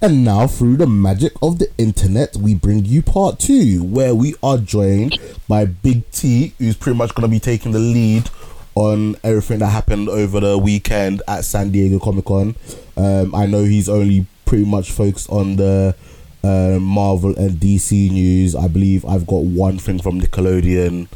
And 0.00 0.24
now, 0.24 0.46
through 0.46 0.76
the 0.76 0.86
magic 0.86 1.32
of 1.40 1.58
the 1.58 1.70
internet, 1.78 2.36
we 2.36 2.54
bring 2.54 2.84
you 2.84 3.00
part 3.00 3.38
two, 3.38 3.82
where 3.82 4.14
we 4.14 4.34
are 4.42 4.58
joined 4.58 5.18
by 5.48 5.64
Big 5.64 6.10
T, 6.10 6.54
who's 6.58 6.76
pretty 6.76 6.98
much 6.98 7.14
going 7.14 7.28
to 7.28 7.30
be 7.30 7.40
taking 7.40 7.72
the 7.72 7.78
lead 7.78 8.28
on 8.74 9.16
everything 9.24 9.60
that 9.60 9.68
happened 9.68 10.08
over 10.08 10.40
the 10.40 10.58
weekend 10.58 11.22
at 11.26 11.44
San 11.44 11.70
Diego 11.70 11.98
Comic 11.98 12.24
Con. 12.24 12.54
Um, 12.96 13.34
I 13.34 13.46
know 13.46 13.64
he's 13.64 13.88
only 13.88 14.26
pretty 14.44 14.64
much 14.64 14.90
focused 14.90 15.30
on 15.30 15.56
the 15.56 15.94
uh, 16.42 16.78
Marvel 16.80 17.36
and 17.36 17.52
DC 17.52 18.10
news. 18.10 18.54
I 18.54 18.68
believe 18.68 19.04
I've 19.04 19.26
got 19.26 19.44
one 19.44 19.78
thing 19.78 20.00
from 20.00 20.20
Nickelodeon, 20.20 21.08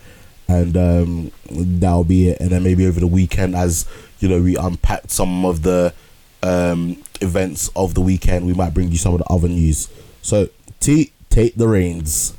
and 0.48 0.76
um, 0.76 1.32
that'll 1.50 2.04
be 2.04 2.28
it. 2.28 2.40
And 2.40 2.50
then 2.50 2.62
maybe 2.62 2.86
over 2.86 3.00
the 3.00 3.06
weekend, 3.06 3.54
as 3.54 3.86
you 4.20 4.28
know, 4.28 4.40
we 4.40 4.56
unpacked 4.56 5.10
some 5.10 5.44
of 5.44 5.62
the 5.62 5.92
um, 6.42 7.02
events 7.20 7.70
of 7.76 7.94
the 7.94 8.00
weekend, 8.00 8.46
we 8.46 8.54
might 8.54 8.74
bring 8.74 8.90
you 8.90 8.98
some 8.98 9.14
of 9.14 9.18
the 9.18 9.26
other 9.26 9.48
news. 9.48 9.88
So, 10.22 10.48
T, 10.80 11.12
take 11.30 11.54
the 11.56 11.68
reins. 11.68 12.34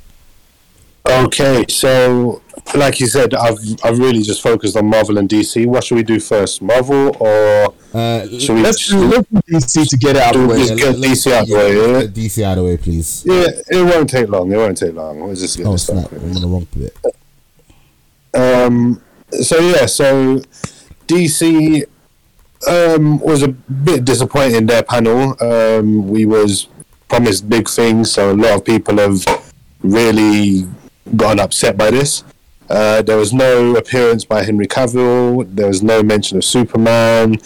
Okay, 1.10 1.66
so 1.70 2.42
like 2.76 3.00
you 3.00 3.08
said, 3.08 3.34
I've 3.34 3.60
I've 3.84 4.00
really 4.00 4.22
just 4.22 4.42
focused 4.42 4.76
on 4.76 4.88
Marvel 4.88 5.18
and 5.18 5.30
DC. 5.30 5.66
What 5.66 5.84
should 5.84 5.96
we 5.96 6.04
do 6.04 6.20
first, 6.20 6.62
Marvel 6.62 7.16
or 7.20 7.74
Uh, 7.94 8.28
should 8.40 8.56
we? 8.56 8.62
Let's 8.62 8.92
let's 8.92 9.28
DC 9.50 9.90
to 9.90 9.98
get 9.98 10.16
it 10.16 10.22
out 10.22 10.36
of 10.36 10.42
the 10.42 10.48
way. 10.48 10.58
Just 10.58 10.78
get 10.78 10.96
DC 10.96 11.32
out 11.32 11.44
of 11.44 11.48
the 11.50 11.56
way, 11.56 11.76
yeah? 11.76 12.08
DC 12.08 12.44
out 12.44 12.58
of 12.58 12.64
the 12.64 12.70
way, 12.70 12.78
please. 12.78 13.24
Yeah, 13.26 13.48
it 13.70 13.84
won't 13.84 14.10
take 14.10 14.30
long. 14.30 14.52
It 14.52 14.58
won't 14.58 14.78
take 14.78 14.94
long. 14.94 15.20
We'll 15.20 15.36
just 15.36 15.58
get 15.58 15.68
Oh 15.68 15.76
snap! 15.78 16.12
I'm 16.12 16.36
on 16.36 16.42
the 16.42 16.48
wrong 16.48 16.68
bit. 16.78 16.98
Um, 18.34 19.02
so 19.32 19.60
yeah, 19.60 19.86
so 19.86 20.42
DC 21.08 21.86
um, 22.68 23.20
was 23.20 23.44
a 23.44 23.50
bit 23.50 24.06
disappointing 24.06 24.66
their 24.66 24.84
panel. 24.84 25.36
Um, 25.42 26.08
we 26.08 26.26
was 26.26 26.68
promised 27.08 27.50
big 27.50 27.70
things, 27.70 28.12
so 28.12 28.32
a 28.32 28.34
lot 28.34 28.56
of 28.56 28.66
people 28.66 28.98
have 28.98 29.26
really 29.82 30.68
gotten 31.16 31.40
upset 31.40 31.78
by 31.78 31.92
this. 31.92 32.24
Uh, 32.70 33.02
there 33.02 33.18
was 33.18 33.34
no 33.34 33.76
appearance 33.76 34.26
by 34.26 34.44
Henry 34.44 34.68
Cavill. 34.68 35.48
There 35.56 35.68
was 35.68 35.82
no 35.82 36.04
mention 36.04 36.38
of 36.38 36.44
Superman. 36.44 37.38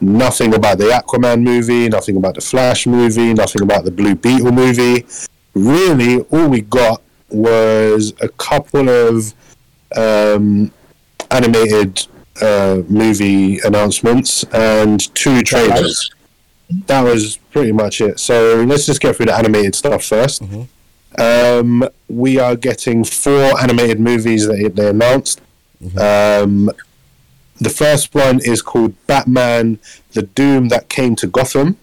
Nothing 0.00 0.54
about 0.54 0.78
the 0.78 0.84
Aquaman 0.84 1.42
movie. 1.42 1.88
Nothing 1.88 2.16
about 2.16 2.34
the 2.34 2.40
Flash 2.40 2.86
movie. 2.86 3.34
Nothing 3.34 3.62
about 3.62 3.84
the 3.84 3.90
Blue 3.90 4.14
Beetle 4.14 4.52
movie. 4.52 5.06
Really, 5.54 6.20
all 6.30 6.48
we 6.48 6.60
got 6.62 7.02
was 7.28 8.14
a 8.20 8.28
couple 8.28 8.88
of 8.88 9.34
um, 9.96 10.72
animated 11.30 12.06
uh, 12.40 12.82
movie 12.88 13.58
announcements 13.60 14.44
and 14.52 15.14
two 15.14 15.42
trailers. 15.42 16.10
That 16.86 17.02
was 17.02 17.36
pretty 17.50 17.72
much 17.72 18.00
it. 18.00 18.20
So 18.20 18.62
let's 18.66 18.86
just 18.86 19.00
get 19.00 19.16
through 19.16 19.26
the 19.26 19.34
animated 19.36 19.74
stuff 19.74 20.02
1st 20.02 20.68
Um, 21.20 21.86
we 22.08 22.38
are 22.38 22.56
getting 22.56 23.04
four 23.04 23.60
animated 23.60 24.00
movies 24.00 24.46
that 24.46 24.72
they 24.74 24.88
announced. 24.88 25.40
Um, 25.98 26.70
the 27.60 27.68
first 27.68 28.14
one 28.14 28.40
is 28.42 28.62
called 28.62 28.94
Batman: 29.06 29.78
The 30.12 30.22
Doom 30.22 30.68
That 30.68 30.88
Came 30.88 31.14
to 31.16 31.26
Gotham. 31.26 31.76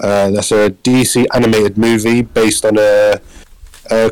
Uh, 0.00 0.30
that's 0.30 0.50
a 0.50 0.70
DC 0.70 1.26
animated 1.32 1.78
movie 1.78 2.22
based 2.22 2.64
on 2.64 2.76
a, 2.76 3.20
a 3.90 4.10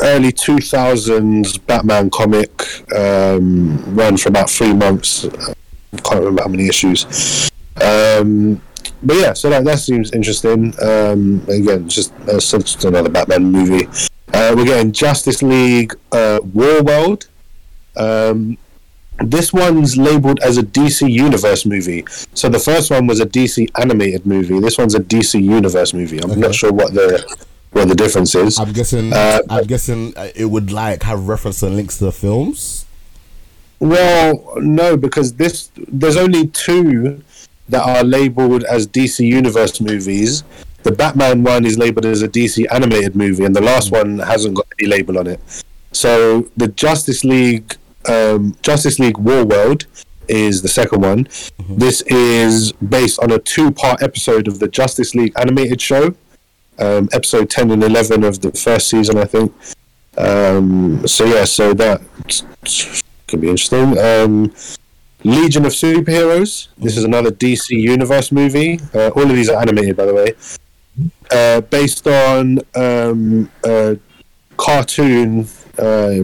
early 0.00 0.32
2000s 0.32 1.64
Batman 1.64 2.10
comic. 2.10 2.50
Um, 2.92 3.78
for 4.16 4.28
about 4.28 4.50
three 4.50 4.72
months. 4.72 5.26
I 5.26 5.98
can't 5.98 6.20
remember 6.20 6.42
how 6.42 6.48
many 6.48 6.66
issues. 6.66 7.50
Um, 7.80 8.60
but 9.02 9.16
yeah, 9.16 9.32
so 9.32 9.50
that, 9.50 9.64
that 9.64 9.78
seems 9.78 10.12
interesting. 10.12 10.74
Um, 10.82 11.42
again, 11.48 11.88
just, 11.88 12.12
uh, 12.28 12.40
so 12.40 12.58
just 12.58 12.84
another 12.84 13.08
Batman 13.08 13.44
movie. 13.50 13.86
Uh, 14.32 14.54
we're 14.56 14.64
getting 14.64 14.92
Justice 14.92 15.42
League 15.42 15.94
uh, 16.12 16.38
Warworld. 16.40 17.28
Um, 17.96 18.56
this 19.18 19.52
one's 19.52 19.96
labeled 19.96 20.40
as 20.40 20.56
a 20.58 20.62
DC 20.62 21.08
Universe 21.10 21.66
movie. 21.66 22.04
So 22.34 22.48
the 22.48 22.58
first 22.58 22.90
one 22.90 23.06
was 23.06 23.20
a 23.20 23.26
DC 23.26 23.68
animated 23.80 24.24
movie. 24.26 24.58
This 24.58 24.78
one's 24.78 24.94
a 24.94 25.00
DC 25.00 25.40
Universe 25.42 25.92
movie. 25.92 26.18
I'm 26.22 26.30
Okay. 26.32 26.40
not 26.40 26.54
sure 26.54 26.72
what 26.72 26.94
the 26.94 27.22
what 27.72 27.88
the 27.88 27.94
difference 27.94 28.34
is. 28.34 28.58
I'm 28.58 28.72
guessing. 28.72 29.12
Uh, 29.12 29.40
I'm 29.50 29.64
guessing 29.64 30.14
uh, 30.16 30.28
it 30.34 30.46
would 30.46 30.72
like 30.72 31.02
have 31.04 31.28
reference 31.28 31.62
and 31.62 31.76
links 31.76 31.98
to 31.98 32.04
the 32.06 32.12
films. 32.12 32.86
Well, 33.80 34.54
no, 34.56 34.96
because 34.96 35.34
this 35.34 35.70
there's 35.76 36.16
only 36.16 36.46
two 36.48 37.22
that 37.68 37.82
are 37.82 38.04
labeled 38.04 38.64
as 38.64 38.86
DC 38.86 39.26
Universe 39.26 39.80
movies. 39.80 40.44
The 40.82 40.92
Batman 40.92 41.44
one 41.44 41.64
is 41.64 41.78
labeled 41.78 42.06
as 42.06 42.22
a 42.22 42.28
DC 42.28 42.66
animated 42.72 43.14
movie, 43.14 43.44
and 43.44 43.54
the 43.54 43.60
last 43.60 43.92
one 43.92 44.18
hasn't 44.18 44.56
got 44.56 44.66
any 44.78 44.88
label 44.88 45.18
on 45.18 45.26
it. 45.28 45.40
So 45.92 46.48
the 46.56 46.68
Justice 46.68 47.24
League, 47.24 47.76
um, 48.08 48.56
Justice 48.62 48.98
League 48.98 49.16
Warworld 49.16 49.86
is 50.28 50.62
the 50.62 50.68
second 50.68 51.02
one. 51.02 51.28
This 51.68 52.02
is 52.02 52.72
based 52.72 53.20
on 53.20 53.30
a 53.30 53.38
two-part 53.38 54.02
episode 54.02 54.48
of 54.48 54.58
the 54.58 54.68
Justice 54.68 55.14
League 55.14 55.32
animated 55.36 55.80
show, 55.80 56.14
um, 56.78 57.08
episode 57.12 57.50
ten 57.50 57.70
and 57.70 57.84
eleven 57.84 58.24
of 58.24 58.40
the 58.40 58.50
first 58.52 58.88
season, 58.88 59.18
I 59.18 59.24
think. 59.24 59.52
Um, 60.18 61.06
so 61.06 61.24
yeah, 61.24 61.44
so 61.44 61.74
that 61.74 62.02
could 63.28 63.40
be 63.40 63.48
interesting. 63.48 63.98
Legion 65.24 65.64
of 65.64 65.72
Superheroes. 65.72 66.68
This 66.78 66.96
is 66.96 67.04
another 67.04 67.30
DC 67.30 67.70
Universe 67.70 68.32
movie. 68.32 68.80
Uh, 68.94 69.08
all 69.10 69.22
of 69.22 69.36
these 69.36 69.48
are 69.48 69.60
animated, 69.60 69.96
by 69.96 70.06
the 70.06 70.14
way. 70.14 70.34
Uh, 71.30 71.60
based 71.62 72.06
on 72.06 72.58
um, 72.74 73.50
a 73.64 73.96
cartoon 74.56 75.46
uh, 75.78 76.20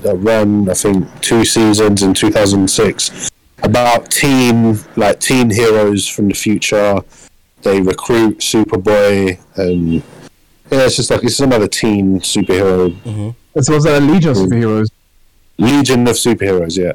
that 0.00 0.16
ran, 0.16 0.68
I 0.68 0.74
think, 0.74 1.08
two 1.20 1.44
seasons 1.44 2.02
in 2.02 2.12
2006 2.12 3.30
about 3.62 4.10
teen, 4.10 4.78
like 4.96 5.20
teen 5.20 5.50
heroes 5.50 6.06
from 6.08 6.28
the 6.28 6.34
future. 6.34 7.00
They 7.62 7.80
recruit 7.80 8.38
Superboy, 8.38 9.38
and 9.56 9.94
yeah, 9.94 10.02
it's 10.70 10.96
just 10.96 11.10
like 11.10 11.24
it's 11.24 11.40
another 11.40 11.68
teen 11.68 12.20
superhero. 12.20 13.34
This 13.54 13.70
was 13.70 13.86
a 13.86 14.00
Legion 14.00 14.30
of 14.32 14.36
Superheroes. 14.36 14.88
Legion 15.56 16.06
of 16.08 16.16
Superheroes, 16.16 16.76
yeah. 16.76 16.92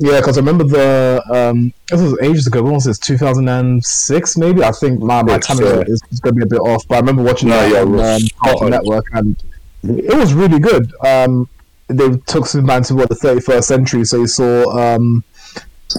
Yeah, 0.00 0.20
because 0.20 0.38
I 0.38 0.40
remember 0.40 0.64
the 0.64 1.22
um, 1.28 1.72
this 1.88 2.00
was 2.00 2.16
ages 2.22 2.46
ago. 2.46 2.62
When 2.62 2.74
was 2.74 2.84
this? 2.84 2.98
Two 2.98 3.18
thousand 3.18 3.48
and 3.48 3.84
six, 3.84 4.36
maybe. 4.36 4.62
I 4.62 4.70
think 4.70 5.00
my 5.00 5.22
my 5.22 5.38
timing 5.38 5.66
yeah. 5.66 5.80
is, 5.86 6.00
is 6.10 6.20
going 6.20 6.34
to 6.34 6.38
be 6.38 6.42
a 6.44 6.46
bit 6.46 6.60
off, 6.60 6.86
but 6.86 6.96
I 6.96 7.00
remember 7.00 7.22
watching 7.22 7.48
No, 7.48 7.56
that 7.56 7.72
yeah, 7.72 7.80
on 7.80 7.98
um, 7.98 8.28
Cartoon. 8.42 8.70
Network, 8.70 9.06
and 9.12 9.36
it 9.82 10.16
was 10.16 10.34
really 10.34 10.60
good. 10.60 10.92
Um, 11.04 11.48
they 11.88 12.16
took 12.26 12.46
Superman 12.46 12.84
to 12.84 12.94
what 12.94 13.08
the 13.08 13.16
thirty 13.16 13.40
first 13.40 13.66
century, 13.66 14.04
so 14.04 14.18
you 14.18 14.28
saw 14.28 14.70
um, 14.70 15.24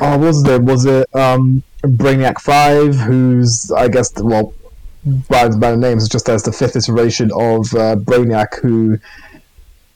oh, 0.01 0.17
what 0.17 0.19
was 0.19 0.47
it? 0.47 0.61
Was 0.61 0.85
it 0.85 1.13
um, 1.13 1.61
Brainiac 1.83 2.39
Five? 2.39 2.95
Who's 2.95 3.69
I 3.69 3.89
guess 3.89 4.13
well, 4.21 4.53
by, 5.27 5.49
by 5.49 5.71
the 5.71 5.77
names, 5.77 6.07
just 6.07 6.29
as 6.29 6.43
the 6.43 6.53
fifth 6.53 6.77
iteration 6.77 7.31
of 7.33 7.73
uh, 7.73 7.97
Brainiac, 7.97 8.59
who 8.61 8.97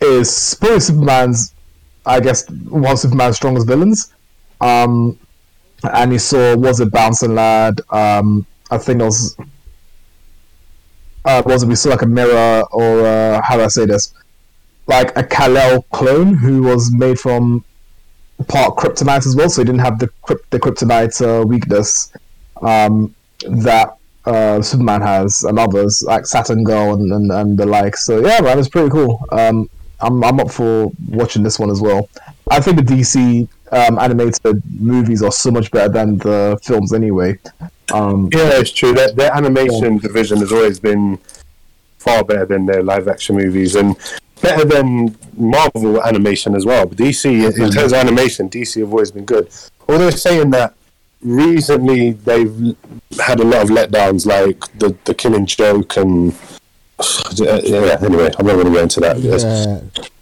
is 0.01 0.57
probably 0.59 0.81
Superman's 0.81 1.53
I 2.05 2.19
guess 2.19 2.49
one 2.49 2.91
of 2.91 2.99
Superman's 2.99 3.37
strongest 3.37 3.67
villains. 3.67 4.13
Um, 4.61 5.19
and 5.83 6.13
you 6.13 6.19
saw 6.19 6.55
was 6.55 6.79
it 6.79 6.91
Bouncing 6.91 7.35
Lad? 7.35 7.81
Um, 7.89 8.45
I 8.71 8.77
think 8.77 9.01
it 9.01 9.05
was. 9.05 9.37
Uh, 11.25 11.41
was 11.45 11.63
it 11.63 11.67
we 11.67 11.75
saw 11.75 11.89
like 11.89 12.01
a 12.01 12.05
mirror 12.05 12.63
or 12.71 13.05
uh, 13.05 13.41
how 13.41 13.55
do 13.57 13.63
I 13.63 13.67
say 13.67 13.85
this? 13.85 14.13
Like 14.87 15.17
a 15.17 15.23
Kal-El 15.23 15.83
clone 15.83 16.35
who 16.35 16.63
was 16.63 16.91
made 16.91 17.19
from 17.19 17.63
part 18.47 18.75
kryptonite 18.75 19.25
as 19.25 19.35
well, 19.35 19.49
so 19.49 19.61
he 19.61 19.65
didn't 19.65 19.81
have 19.81 19.99
the 19.99 20.09
the 20.49 20.59
kryptonite 20.59 21.21
uh, 21.21 21.45
weakness 21.45 22.11
um, 22.61 23.15
that 23.47 23.97
uh, 24.25 24.61
Superman 24.61 25.01
has 25.01 25.43
and 25.43 25.59
others 25.59 26.03
like 26.05 26.25
Saturn 26.25 26.63
Girl 26.63 26.93
and, 26.93 27.11
and, 27.11 27.31
and 27.31 27.57
the 27.57 27.65
like. 27.65 27.95
So 27.95 28.25
yeah, 28.25 28.41
man, 28.41 28.59
it's 28.59 28.69
pretty 28.69 28.89
cool. 28.89 29.25
Um, 29.31 29.69
I'm 29.99 30.23
I'm 30.23 30.39
up 30.39 30.51
for 30.51 30.91
watching 31.07 31.43
this 31.43 31.59
one 31.59 31.69
as 31.69 31.81
well. 31.81 32.09
I 32.49 32.59
think 32.59 32.77
the 32.77 32.83
DC 32.83 33.47
um, 33.71 33.97
animated 33.99 34.61
movies 34.79 35.23
are 35.23 35.31
so 35.31 35.51
much 35.51 35.71
better 35.71 35.89
than 35.89 36.17
the 36.17 36.59
films 36.63 36.93
anyway. 36.93 37.39
Um, 37.93 38.29
Yeah, 38.31 38.59
it's 38.59 38.71
true. 38.71 38.93
Their, 38.93 39.11
their 39.11 39.33
animation 39.33 39.97
division 39.97 40.39
has 40.39 40.51
always 40.51 40.79
been 40.79 41.19
far 41.97 42.23
better 42.23 42.45
than 42.45 42.65
their 42.65 42.83
live 42.83 43.07
action 43.07 43.37
movies 43.37 43.75
and 43.75 43.95
better 44.41 44.65
than 44.65 45.17
Marvel 45.37 46.03
animation 46.03 46.53
as 46.55 46.65
well. 46.65 46.85
But 46.85 46.97
DC, 46.97 47.25
in 47.57 47.71
terms 47.71 47.93
of 47.93 47.93
animation, 47.93 48.49
DC 48.49 48.81
have 48.81 48.91
always 48.91 49.11
been 49.11 49.25
good. 49.25 49.49
Although 49.87 50.09
saying 50.09 50.51
that 50.51 50.75
recently 51.21 52.11
they've 52.11 52.75
had 53.19 53.39
a 53.39 53.43
lot 53.43 53.63
of 53.63 53.69
letdowns, 53.69 54.25
like 54.25 54.59
the 54.79 54.95
the 55.05 55.13
Killing 55.13 55.45
Joke 55.45 55.97
and 55.97 56.35
yeah. 57.35 57.97
Anyway, 58.01 58.31
I'm 58.37 58.45
not 58.45 58.53
going 58.53 58.65
to 58.65 58.71
go 58.71 58.79
into 58.81 58.99
that. 59.01 59.19
Yeah. 59.19 59.81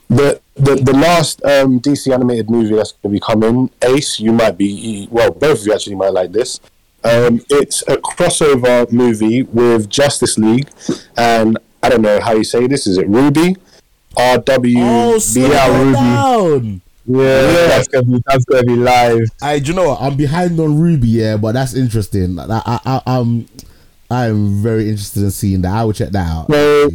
The, 0.10 0.42
the 0.56 0.76
the 0.76 0.92
last 0.94 1.42
um, 1.46 1.80
DC 1.80 2.14
animated 2.14 2.50
movie 2.50 2.76
that's 2.76 2.92
going 2.94 3.14
to 3.16 3.16
be 3.16 3.20
coming, 3.26 3.70
Ace. 3.82 4.20
You 4.20 4.34
might 4.34 4.58
be 4.58 5.08
well, 5.10 5.32
both 5.32 5.62
of 5.62 5.66
you 5.68 5.74
actually 5.74 5.96
might 5.96 6.12
like 6.14 6.32
this. 6.34 6.60
Um, 7.04 7.40
it's 7.50 7.82
a 7.88 7.96
crossover 7.98 8.92
movie 8.92 9.44
with 9.44 9.90
Justice 9.90 10.38
League, 10.38 10.70
and 11.18 11.58
I 11.82 11.90
don't 11.90 12.02
know 12.02 12.20
how 12.20 12.34
you 12.34 12.44
say 12.44 12.68
this. 12.68 12.86
Is 12.88 12.98
it 12.98 13.10
RWBY? 13.10 13.56
R 14.18 14.38
W 14.40 14.78
Oh, 14.82 15.20
B 15.34 15.46
L 15.46 15.52
RWBY. 15.52 15.94
down. 15.94 16.82
yeah, 17.06 17.42
that's 17.70 17.88
gonna 17.88 18.06
be 18.06 18.22
that's 18.28 18.44
gonna 18.46 18.64
be 18.64 18.76
live. 18.76 19.30
I, 19.42 19.60
do 19.60 19.72
you 19.72 19.76
know 19.78 19.88
what? 19.90 20.02
I'm 20.02 20.18
behind 20.18 20.60
on 20.60 20.76
RWBY, 20.78 21.00
yeah, 21.06 21.38
but 21.38 21.54
that's 21.54 21.74
interesting. 21.74 22.38
I, 22.38 22.62
I, 22.66 23.02
I, 23.08 23.46
I'm, 24.12 24.36
I'm 24.36 24.62
very 24.62 24.90
interested 24.90 25.24
in 25.24 25.32
seeing 25.32 25.62
that. 25.62 25.74
I 25.74 25.84
will 25.84 25.94
check 25.94 26.10
that 26.10 26.28
out. 26.28 26.48
So 26.52 26.90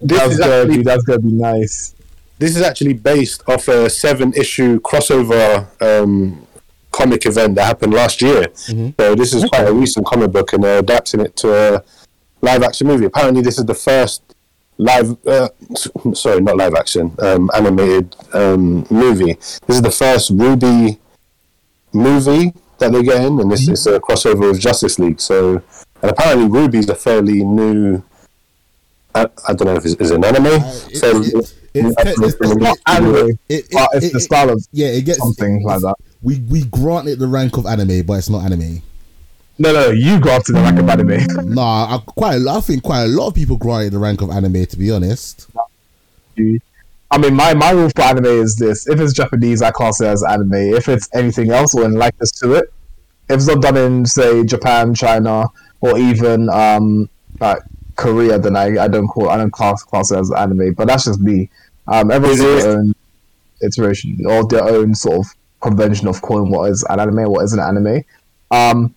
this 0.00 0.18
That's 0.18 0.32
is 0.32 0.38
gonna 0.38 0.52
actually 0.52 0.76
be 0.78 0.82
that's 0.82 1.02
gonna 1.04 1.18
be 1.18 1.32
nice. 1.32 1.94
this 2.38 2.56
is 2.56 2.62
actually 2.62 2.94
based 2.94 3.42
off 3.48 3.68
a 3.68 3.90
seven 3.90 4.32
issue 4.34 4.80
crossover 4.80 5.66
um, 5.82 6.46
comic 6.92 7.26
event 7.26 7.56
that 7.56 7.64
happened 7.66 7.94
last 7.94 8.22
year. 8.22 8.48
So 8.54 9.14
this 9.14 9.34
is 9.34 9.44
quite 9.44 9.66
a 9.66 9.72
recent 9.72 10.06
comic 10.06 10.32
book, 10.32 10.52
and 10.52 10.62
they're 10.62 10.78
adapting 10.78 11.20
it 11.20 11.36
to 11.36 11.76
a 11.76 11.84
live 12.40 12.62
action 12.62 12.86
movie. 12.86 13.06
Apparently, 13.06 13.42
this 13.42 13.58
is 13.58 13.64
the 13.66 13.74
first 13.74 14.22
live 14.78 15.16
uh, 15.26 15.48
sorry 16.14 16.40
not 16.40 16.56
live 16.56 16.74
action, 16.74 17.14
um, 17.18 17.50
animated 17.54 18.14
um, 18.32 18.86
movie. 18.90 19.34
This 19.34 19.76
is 19.76 19.82
the 19.82 19.90
first 19.90 20.36
RWBY 20.36 20.98
movie 21.92 22.54
that 22.78 22.92
they're 22.92 23.02
getting, 23.02 23.40
and 23.40 23.50
this 23.50 23.68
is 23.68 23.86
a 23.86 23.98
crossover 23.98 24.50
with 24.52 24.60
Justice 24.60 24.98
League. 24.98 25.20
So, 25.20 25.62
and 26.02 26.10
apparently, 26.10 26.46
RWBY's 26.48 26.88
a 26.88 26.94
fairly 26.94 27.44
new. 27.44 28.02
I, 29.14 29.26
I 29.48 29.52
don't 29.54 29.66
know 29.66 29.74
if 29.76 29.84
it's, 29.84 29.94
is 29.94 30.10
it 30.10 30.16
an 30.16 30.24
anime. 30.24 30.46
Uh, 30.46 30.58
it- 30.88 31.02
it's- 31.04 31.28
it's- 31.32 31.54
It's 32.40 32.56
not 32.56 32.78
anime, 32.86 33.38
It, 33.48 33.66
but 33.70 33.90
it's 33.94 34.12
the 34.12 34.20
style 34.20 34.50
of 34.50 34.66
yeah, 34.72 34.88
it 34.88 35.02
gets 35.04 35.18
something 35.18 35.62
like 35.62 35.80
that. 35.80 35.94
We 36.22 36.40
we 36.48 36.64
grant 36.64 37.08
it 37.08 37.18
the 37.18 37.26
rank 37.28 37.56
of 37.56 37.66
anime, 37.66 38.02
but 38.06 38.14
it's 38.14 38.28
not 38.30 38.44
anime. 38.44 38.82
No, 39.60 39.72
no, 39.72 39.90
you 39.90 40.18
to 40.20 40.52
the 40.52 40.60
rank 40.60 40.78
of 40.78 40.88
anime. 40.88 41.20
Nah, 41.54 41.96
I, 41.96 41.98
quite. 41.98 42.40
I 42.46 42.60
think 42.60 42.82
quite 42.82 43.02
a 43.02 43.06
lot 43.08 43.28
of 43.28 43.34
people 43.34 43.56
grant 43.56 43.86
it 43.86 43.90
the 43.90 43.98
rank 43.98 44.22
of 44.22 44.30
anime. 44.30 44.64
To 44.66 44.76
be 44.78 44.90
honest, 44.90 45.46
I 47.10 47.18
mean, 47.18 47.34
my, 47.34 47.54
my 47.54 47.70
rule 47.70 47.90
for 47.94 48.02
anime 48.02 48.26
is 48.26 48.56
this: 48.56 48.88
if 48.88 48.98
it's 49.00 49.12
Japanese, 49.12 49.62
I 49.62 49.70
class 49.70 50.00
it 50.00 50.06
as 50.06 50.22
anime. 50.24 50.54
If 50.54 50.88
it's 50.88 51.08
anything 51.14 51.50
else 51.50 51.74
or 51.74 51.84
in 51.84 51.94
likeness 51.94 52.30
to 52.40 52.54
it, 52.54 52.72
if 53.28 53.36
it's 53.36 53.46
not 53.46 53.60
done 53.62 53.76
in 53.76 54.06
say 54.06 54.44
Japan, 54.44 54.94
China, 54.94 55.46
or 55.80 55.98
even 55.98 56.48
um 56.50 57.08
like 57.40 57.60
Korea, 57.96 58.38
then 58.38 58.56
I, 58.56 58.84
I 58.84 58.88
don't 58.88 59.08
call 59.08 59.28
I 59.28 59.36
don't 59.36 59.50
class 59.50 59.82
class 59.82 60.10
it 60.10 60.18
as 60.18 60.32
anime. 60.32 60.74
But 60.74 60.88
that's 60.88 61.04
just 61.04 61.20
me. 61.20 61.50
Um, 61.86 62.10
everyone's 62.10 62.40
got 62.40 62.62
their 62.62 62.78
own 62.78 62.94
iteration 63.62 64.18
or 64.26 64.46
their 64.46 64.64
own 64.64 64.94
sort 64.94 65.26
of 65.26 65.34
convention 65.60 66.06
of 66.06 66.22
calling 66.22 66.50
what 66.50 66.70
is 66.70 66.84
an 66.88 67.00
anime, 67.00 67.30
what 67.30 67.44
isn't 67.44 67.58
an 67.58 67.76
anime. 67.76 68.04
Um, 68.50 68.94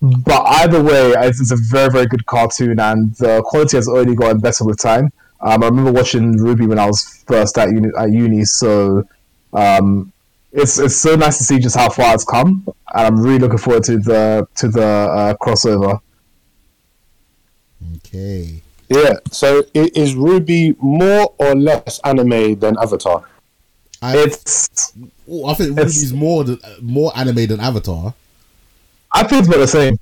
but 0.00 0.42
either 0.60 0.82
way, 0.82 1.12
it's, 1.18 1.40
it's 1.40 1.50
a 1.50 1.56
very 1.56 1.90
very 1.90 2.06
good 2.06 2.24
cartoon, 2.26 2.80
and 2.80 3.14
the 3.16 3.42
quality 3.44 3.76
has 3.76 3.88
only 3.88 4.14
gotten 4.14 4.40
better 4.40 4.64
with 4.64 4.78
time. 4.80 5.12
Um, 5.40 5.62
I 5.62 5.66
remember 5.68 5.92
watching 5.92 6.36
RWBY 6.36 6.68
when 6.68 6.78
I 6.78 6.86
was 6.86 7.24
first 7.26 7.58
at 7.58 7.70
uni, 7.70 7.90
at 7.96 8.10
uni 8.10 8.44
so 8.44 9.04
um, 9.52 10.12
it's 10.52 10.78
it's 10.78 10.96
so 10.96 11.14
nice 11.16 11.38
to 11.38 11.44
see 11.44 11.58
just 11.58 11.76
how 11.76 11.90
far 11.90 12.14
it's 12.14 12.24
come, 12.24 12.64
and 12.94 13.06
I'm 13.06 13.20
really 13.20 13.38
looking 13.38 13.58
forward 13.58 13.84
to 13.84 13.98
the 13.98 14.48
to 14.56 14.68
the 14.68 14.86
uh, 14.86 15.34
crossover. 15.34 16.00
Okay. 18.08 18.62
Yeah. 18.88 19.14
So 19.30 19.62
is 19.74 20.14
RWBY 20.14 20.76
more 20.80 21.34
or 21.38 21.54
less 21.54 22.00
anime 22.04 22.58
than 22.58 22.76
Avatar? 22.80 23.24
I, 24.00 24.16
It's 24.18 24.92
I 24.96 25.54
think 25.54 25.72
it's- 25.78 26.02
RWBY's 26.02 26.12
more 26.14 26.44
than, 26.44 26.58
more 26.80 27.12
anime 27.16 27.46
than 27.46 27.60
Avatar 27.60 28.14
I 29.12 29.24
think 29.24 29.40
it's 29.40 29.48
about 29.48 29.58
the 29.60 29.66
same. 29.68 29.98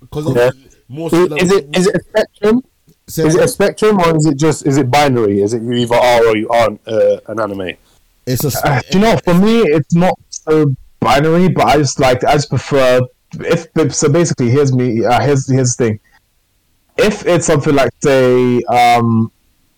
because 0.00 0.34
Yeah. 0.36 0.50
more. 0.88 1.08
Is, 1.12 1.42
is 1.42 1.52
it 1.52 1.76
is 1.76 1.86
it 1.88 1.96
a 1.96 2.00
spectrum? 2.04 2.64
so- 3.08 3.26
Is 3.26 3.34
it 3.34 3.42
a 3.44 3.48
spectrum 3.48 3.98
or 4.00 4.16
is 4.16 4.26
it 4.26 4.36
just 4.38 4.66
is 4.66 4.76
it 4.78 4.90
binary? 4.90 5.40
Is 5.42 5.52
it 5.54 5.62
you 5.62 5.72
either 5.72 5.94
are 5.96 6.26
or 6.26 6.36
you 6.36 6.48
aren't 6.48 6.80
uh, 6.86 7.18
an 7.28 7.40
anime? 7.40 7.72
it's 8.26 8.44
a 8.44 8.68
Uh, 8.68 8.80
you 8.92 9.00
know, 9.00 9.16
for 9.24 9.34
me, 9.34 9.60
it's 9.62 9.94
not 9.94 10.18
so 10.30 10.72
binary, 11.00 11.48
but 11.48 11.66
I 11.66 11.76
just 11.78 11.98
like 12.00 12.22
I 12.24 12.34
just 12.34 12.48
prefer 12.50 13.00
if 13.40 13.66
so. 13.94 14.08
Basically, 14.08 14.50
here's 14.50 14.72
me. 14.72 15.04
Uh, 15.04 15.20
here's 15.20 15.48
here's 15.50 15.74
the 15.76 15.84
thing. 15.84 16.00
If 16.98 17.26
it's 17.26 17.46
something 17.46 17.74
like 17.74 17.90
say, 18.02 18.62
um, 18.64 19.32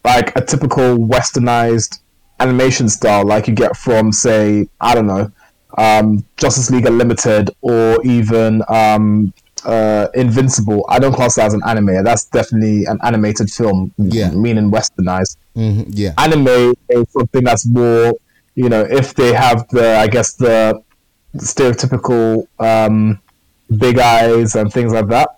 like 0.04 0.34
a 0.36 0.44
typical 0.44 0.96
westernized 0.98 2.00
animation 2.40 2.88
style, 2.88 3.24
like 3.26 3.46
you 3.48 3.54
get 3.54 3.76
from 3.76 4.12
say, 4.12 4.68
I 4.80 4.94
don't 4.94 5.06
know, 5.06 5.30
um, 5.78 6.24
Justice 6.36 6.70
League 6.70 6.86
Unlimited 6.86 7.50
or 7.62 8.04
even 8.04 8.62
um, 8.68 9.32
uh, 9.64 10.08
Invincible, 10.14 10.84
I 10.88 10.98
don't 10.98 11.12
class 11.14 11.36
that 11.36 11.46
as 11.46 11.54
an 11.54 11.62
anime. 11.66 12.04
That's 12.04 12.26
definitely 12.26 12.84
an 12.84 12.98
animated 13.02 13.50
film, 13.50 13.92
Yeah. 13.96 14.30
meaning 14.30 14.70
westernized 14.70 15.36
Mhm, 15.56 15.86
yeah. 15.90 16.12
anime 16.18 16.74
is 16.90 17.06
something 17.10 17.44
that's 17.44 17.66
more, 17.66 18.12
you 18.56 18.68
know, 18.68 18.82
if 18.82 19.14
they 19.14 19.32
have 19.32 19.66
the, 19.68 19.96
I 19.96 20.06
guess 20.08 20.34
the 20.34 20.80
stereotypical 21.36 22.46
um, 22.58 23.20
big 23.78 23.98
eyes 23.98 24.54
and 24.54 24.72
things 24.72 24.92
like 24.92 25.08
that, 25.08 25.28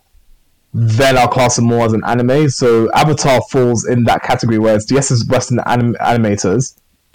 then 0.78 1.16
I'll 1.16 1.28
class 1.28 1.56
it 1.58 1.62
more 1.62 1.86
as 1.86 1.94
an 1.94 2.02
anime. 2.06 2.50
So 2.50 2.90
Avatar 2.92 3.40
falls 3.50 3.86
in 3.86 4.04
that 4.04 4.22
category 4.22 4.58
where 4.58 4.76
it's 4.76 4.90
yes, 4.90 5.10
it's 5.10 5.26
Western 5.26 5.58
anim- 5.64 5.96
animators, 6.02 6.74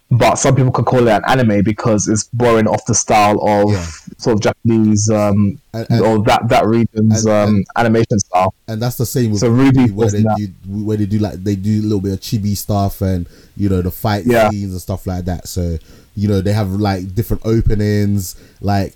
but 0.09 0.35
some 0.35 0.55
people 0.55 0.71
could 0.71 0.85
call 0.85 1.07
it 1.07 1.11
an 1.11 1.21
anime 1.27 1.63
because 1.63 2.07
it's 2.07 2.23
borrowing 2.33 2.65
off 2.67 2.83
the 2.85 2.95
style 2.95 3.37
of 3.47 3.71
Yeah. 3.71 3.85
sort 4.17 4.33
of 4.37 4.41
Japanese 4.41 5.09
um, 5.11 5.59
And- 5.73 5.87
and- 5.91 6.01
or 6.01 6.23
that 6.23 6.49
that 6.49 6.65
region's 6.65 7.23
and- 7.25 7.29
um, 7.33 7.63
animation 7.77 8.17
style. 8.19 8.53
and 8.67 8.81
that's 8.81 8.95
the 8.97 9.05
same 9.05 9.29
with 9.31 9.41
So 9.41 9.51
RWBY 9.51 9.91
where 9.91 10.09
they 10.09 10.23
do 10.23 10.47
where 10.67 10.97
they 10.97 11.05
do 11.05 11.19
like 11.19 11.43
they 11.43 11.55
do 11.55 11.81
a 11.81 11.83
little 11.83 12.01
bit 12.01 12.13
of 12.13 12.19
chibi 12.19 12.57
stuff 12.57 13.01
and 13.01 13.27
you 13.55 13.69
know 13.69 13.81
the 13.83 13.91
fight 13.91 14.23
Yeah. 14.25 14.49
scenes 14.49 14.71
and 14.71 14.81
stuff 14.81 15.05
like 15.05 15.25
that. 15.25 15.47
So 15.47 15.77
you 16.15 16.27
know 16.27 16.41
they 16.41 16.53
have 16.53 16.71
like 16.71 17.13
different 17.15 17.43
openings. 17.45 18.35
Like 18.59 18.95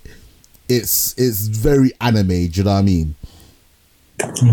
it's 0.68 1.14
it's 1.16 1.46
very 1.46 1.92
anime. 2.00 2.26
Do 2.28 2.34
you 2.52 2.64
know 2.64 2.72
what 2.72 2.78
I 2.78 2.82
mean? 2.82 3.14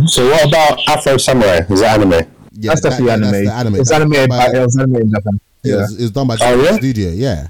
So 0.08 0.30
what 0.30 0.48
about 0.48 0.80
Afro 0.88 1.18
Samurai? 1.18 1.62
Is 1.70 1.80
that 1.82 2.00
anime? 2.00 2.12
Yeah, 2.56 2.70
that's 2.72 2.82
definitely 2.82 3.08
that's 3.08 3.22
anime. 3.34 3.46
the 3.46 3.52
anime. 3.54 3.76
It's 3.76 3.90
That's 3.90 4.02
animated 4.02 4.30
done 4.30 4.52
by, 4.54 4.60
it 4.60 4.64
was 4.64 4.78
animated 4.78 5.08
in 5.08 5.12
Japan. 5.14 5.40
yeah, 5.64 5.76
Yeah. 5.76 5.84
It's, 5.84 5.94
it's 5.94 6.12
done 6.12 6.28
by 6.28 6.38
Oh, 6.42 6.64
yeah? 6.64 6.76
Studio. 6.78 7.10
Yeah. 7.12 7.48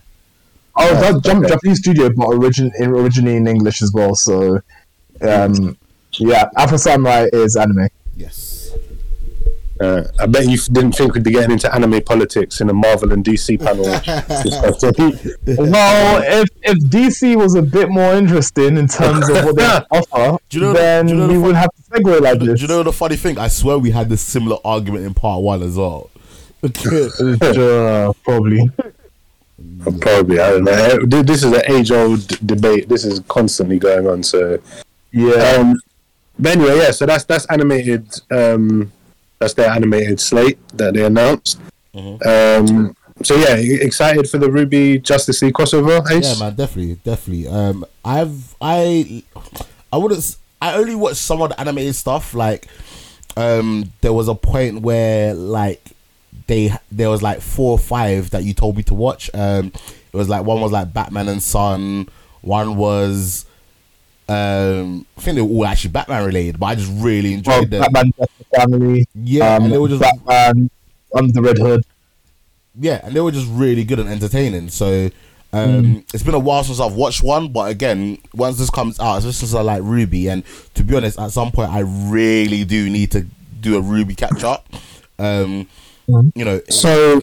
Oh, 0.76 0.90
Oh, 0.90 1.20
that 1.20 1.36
okay. 1.38 1.48
Japanese 1.50 1.80
studio, 1.80 2.10
but 2.16 2.26
origin 2.28 2.72
originally 2.80 3.36
in 3.36 3.48
English 3.48 3.82
as 3.82 3.92
well. 3.94 4.16
So, 4.16 4.60
um, 5.22 5.78
yeah, 6.14 6.50
Afro 6.58 6.78
Samurai 6.78 7.28
is 7.34 7.56
anime. 7.56 7.88
Yes. 9.82 10.08
Uh, 10.08 10.12
I 10.20 10.26
bet 10.28 10.48
you 10.48 10.58
didn't 10.58 10.94
think 10.94 11.14
we'd 11.16 11.24
be 11.24 11.32
getting 11.32 11.52
into 11.52 11.74
anime 11.74 12.02
politics 12.04 12.62
in 12.62 12.70
a 12.70 12.74
Marvel 12.74 13.12
and 13.12 13.24
DC 13.26 13.60
panel. 13.60 13.86
discussion. 13.86 15.36
Well, 15.72 16.22
if 16.42 16.48
if 16.62 16.78
DC 16.90 17.36
was 17.36 17.56
a 17.56 17.62
bit 17.62 17.90
more 17.90 18.14
interesting 18.14 18.78
in 18.78 18.88
terms 18.88 19.28
of 19.30 19.44
what 19.46 19.56
they 19.56 19.64
offer, 19.92 20.38
Do 20.50 20.58
you 20.60 20.64
know- 20.66 20.74
then 20.74 21.06
do 21.08 21.14
you 21.14 21.20
know 21.20 21.28
we 21.28 21.34
fun- 21.34 21.42
would 21.44 21.56
have 21.56 21.70
to 21.76 21.82
segue 21.92 22.22
like 22.22 22.40
Do 22.40 22.46
this. 22.46 22.62
you 22.62 22.68
know 22.68 22.84
the 22.84 22.94
funny 22.94 23.16
thing? 23.16 23.38
I 23.40 23.48
swear 23.48 23.78
we 23.80 23.92
had 23.92 24.10
this 24.10 24.22
similar 24.22 24.58
argument 24.64 25.06
in 25.06 25.14
part 25.14 25.42
one 25.42 25.64
as 25.64 25.76
well. 25.78 26.10
Uh, 26.64 28.14
probably. 28.24 28.70
Probably, 30.00 30.40
I 30.40 30.52
don't 30.52 30.64
know. 30.64 31.06
This 31.24 31.44
is 31.44 31.52
an 31.52 31.62
age-old 31.68 32.28
debate. 32.46 32.90
This 32.90 33.06
is 33.06 33.20
constantly 33.28 33.80
going 33.80 34.08
on. 34.08 34.24
So, 34.24 34.60
Yeah. 35.12 35.34
um, 35.60 35.76
but 36.40 36.54
anyway, 36.58 36.78
yeah. 36.78 36.92
So 36.92 37.06
that's 37.06 37.24
that's 37.26 37.46
animated. 37.48 38.08
Um, 38.32 38.92
that's 39.44 39.54
their 39.56 39.70
animated 39.70 40.20
slate 40.20 40.58
that 40.78 40.94
they 40.94 41.04
announced. 41.06 41.60
Um, 41.96 42.96
so 43.22 43.36
yeah, 43.36 43.56
excited 43.56 44.30
for 44.30 44.38
the 44.38 44.48
RWBY 44.48 45.04
Justice 45.04 45.42
League 45.42 45.54
crossover. 45.54 46.10
Ace? 46.12 46.34
Yeah, 46.34 46.40
man, 46.46 46.56
definitely, 46.56 46.96
definitely. 47.04 47.48
Um, 47.48 47.86
I've 48.04 48.56
I 48.62 49.24
I 49.92 49.98
wouldn't. 49.98 50.20
s- 50.20 50.38
I 50.62 50.76
only 50.76 50.96
watched 50.96 51.18
some 51.18 51.42
of 51.42 51.50
the 51.50 51.60
animated 51.60 51.94
stuff. 51.96 52.34
Like, 52.34 52.68
um, 53.38 53.92
there 54.02 54.14
was 54.14 54.28
a 54.28 54.36
point 54.36 54.82
where 54.82 55.34
like 55.34 55.82
they 56.48 56.72
there 56.92 57.10
was 57.10 57.22
like 57.22 57.42
four 57.42 57.72
or 57.74 57.80
five 57.80 58.30
that 58.32 58.44
you 58.44 58.54
told 58.54 58.78
me 58.78 58.84
to 58.84 58.94
watch. 58.96 59.30
Um, 59.34 59.68
it 60.12 60.18
was 60.18 60.30
like 60.30 60.46
one 60.46 60.62
was 60.62 60.72
like 60.72 60.94
Batman 60.94 61.28
and 61.28 61.44
Son. 61.44 62.08
One 62.42 62.76
was 62.78 63.46
um, 64.30 65.06
I 65.18 65.22
think 65.22 65.36
they 65.36 65.42
were 65.42 65.50
all 65.50 65.66
actually 65.66 65.92
Batman 65.92 66.26
related, 66.26 66.60
but 66.60 66.66
I 66.68 66.76
just 66.76 66.92
really 66.96 67.30
Well, 67.46 67.60
enjoyed 67.60 67.70
them. 67.72 67.82
Batman, 67.92 68.12
Family. 68.56 69.08
Yeah, 69.16 69.56
um, 69.56 69.64
and 69.66 69.74
they 69.74 69.78
were 69.78 69.90
just 69.90 70.02
Batman 70.02 70.70
under 71.16 71.32
the 71.34 71.42
Red 71.42 71.58
Hood. 71.58 71.84
yeah, 72.80 73.00
and 73.04 73.16
they 73.16 73.22
were 73.22 73.32
just 73.32 73.48
really 73.52 73.84
good 73.84 74.00
and 74.00 74.10
entertaining. 74.10 74.70
So 74.70 75.10
um, 75.52 75.70
Mm. 75.84 76.04
it's 76.14 76.24
been 76.24 76.34
a 76.34 76.40
while 76.40 76.64
since 76.64 76.80
I've 76.80 76.94
watched 76.96 77.22
one, 77.22 77.50
but 77.50 77.70
again, 77.70 78.18
once 78.34 78.58
this 78.58 78.70
comes 78.72 79.00
out, 79.00 79.18
especially 79.20 79.34
since 79.48 79.54
I 79.54 79.62
like 79.62 79.82
RWBY, 79.84 80.32
and 80.32 80.44
to 80.74 80.84
be 80.84 80.96
honest, 80.96 81.20
at 81.20 81.32
some 81.32 81.52
point 81.52 81.70
I 81.72 81.80
really 81.82 82.64
do 82.64 82.90
need 82.90 83.12
to 83.12 83.26
do 83.62 83.78
a 83.78 83.82
RWBY 83.82 84.16
catch 84.18 84.44
up. 84.44 84.66
Um, 85.20 85.68
Mm. 86.10 86.34
You 86.36 86.44
know, 86.44 86.60
So, 86.70 87.22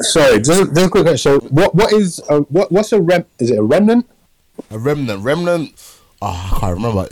sorry, 0.00 0.38
just, 0.40 0.72
just 0.74 0.86
a 0.86 0.88
quick 0.88 1.04
question. 1.04 1.40
So, 1.40 1.46
what 1.48 1.74
what 1.74 1.92
is 1.92 2.20
a, 2.28 2.40
what 2.42 2.70
what's 2.70 2.92
a 2.92 3.00
rem? 3.00 3.24
Is 3.38 3.50
it 3.50 3.58
a 3.58 3.62
remnant? 3.62 4.06
A 4.70 4.78
remnant, 4.78 5.22
remnant. 5.22 5.72
Oh, 6.20 6.50
I 6.52 6.58
can't 6.58 6.74
remember. 6.74 7.06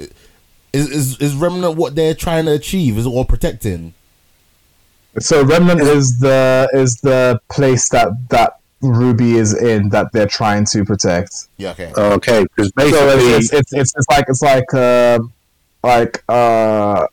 Is, 0.72 0.90
is 0.90 1.20
is 1.20 1.34
remnant 1.34 1.76
what 1.76 1.94
they're 1.94 2.14
trying 2.14 2.44
to 2.46 2.52
achieve? 2.52 2.98
Is 2.98 3.06
it 3.06 3.08
all 3.08 3.24
protecting? 3.24 3.94
So 5.18 5.42
Remnant 5.44 5.80
is 5.80 6.18
the 6.18 6.68
is 6.74 6.96
the 6.96 7.40
place 7.48 7.88
that 7.88 8.08
that 8.28 8.58
Ruby 8.82 9.36
is 9.36 9.54
in 9.54 9.88
that 9.88 10.12
they're 10.12 10.26
trying 10.26 10.66
to 10.66 10.84
protect. 10.84 11.48
Yeah, 11.56 11.70
okay. 11.70 11.92
Okay, 11.96 12.42
because 12.44 12.66
So 12.68 12.72
basically, 12.76 13.32
it's, 13.32 13.52
it's, 13.52 13.72
it's, 13.72 13.94
it's 13.96 14.08
like 14.10 14.26
it's 14.28 14.42
like 14.42 14.74
uh, 14.74 15.18
like 15.82 16.22
uh, 16.28 17.06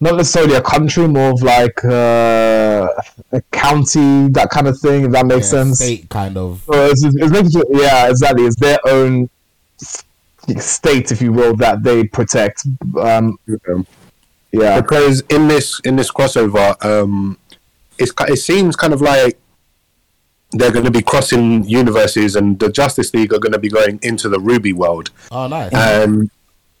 not 0.00 0.16
necessarily 0.16 0.54
a 0.54 0.62
country, 0.62 1.06
more 1.06 1.30
of 1.32 1.42
like 1.42 1.84
uh, 1.84 2.88
a 3.30 3.40
county, 3.52 4.28
that 4.30 4.48
kind 4.50 4.66
of 4.66 4.76
thing. 4.80 5.04
If 5.04 5.12
that 5.12 5.26
makes 5.26 5.46
Yeah, 5.46 5.62
sense. 5.62 5.78
State 5.78 6.08
kind 6.08 6.36
of. 6.36 6.64
So 6.66 6.86
it's, 6.86 7.04
it's, 7.04 7.14
it's 7.16 7.56
yeah, 7.70 8.08
exactly. 8.10 8.44
It's 8.46 8.56
their 8.56 8.78
own 8.88 9.24
s- 9.24 9.28
state, 10.58 11.12
if 11.12 11.20
you 11.22 11.32
will, 11.32 11.54
that 11.56 11.82
they 11.82 12.04
protect. 12.04 12.66
Um, 12.98 13.38
yeah, 14.52 14.80
because 14.80 15.22
in 15.28 15.48
this 15.48 15.80
in 15.84 15.96
this 15.96 16.10
crossover, 16.10 16.82
um, 16.84 17.38
it's 17.98 18.12
it 18.28 18.38
seems 18.38 18.76
kind 18.76 18.92
of 18.92 19.00
like 19.00 19.38
they're 20.52 20.72
going 20.72 20.84
to 20.84 20.90
be 20.90 21.02
crossing 21.02 21.64
universes, 21.64 22.36
and 22.36 22.58
the 22.58 22.70
Justice 22.70 23.14
League 23.14 23.32
are 23.32 23.38
going 23.38 23.52
to 23.52 23.58
be 23.58 23.68
going 23.68 24.00
into 24.02 24.28
the 24.28 24.38
RWBY 24.38 24.74
world. 24.74 25.10
Oh, 25.30 25.46
nice. 25.46 25.72
Um, 25.74 26.30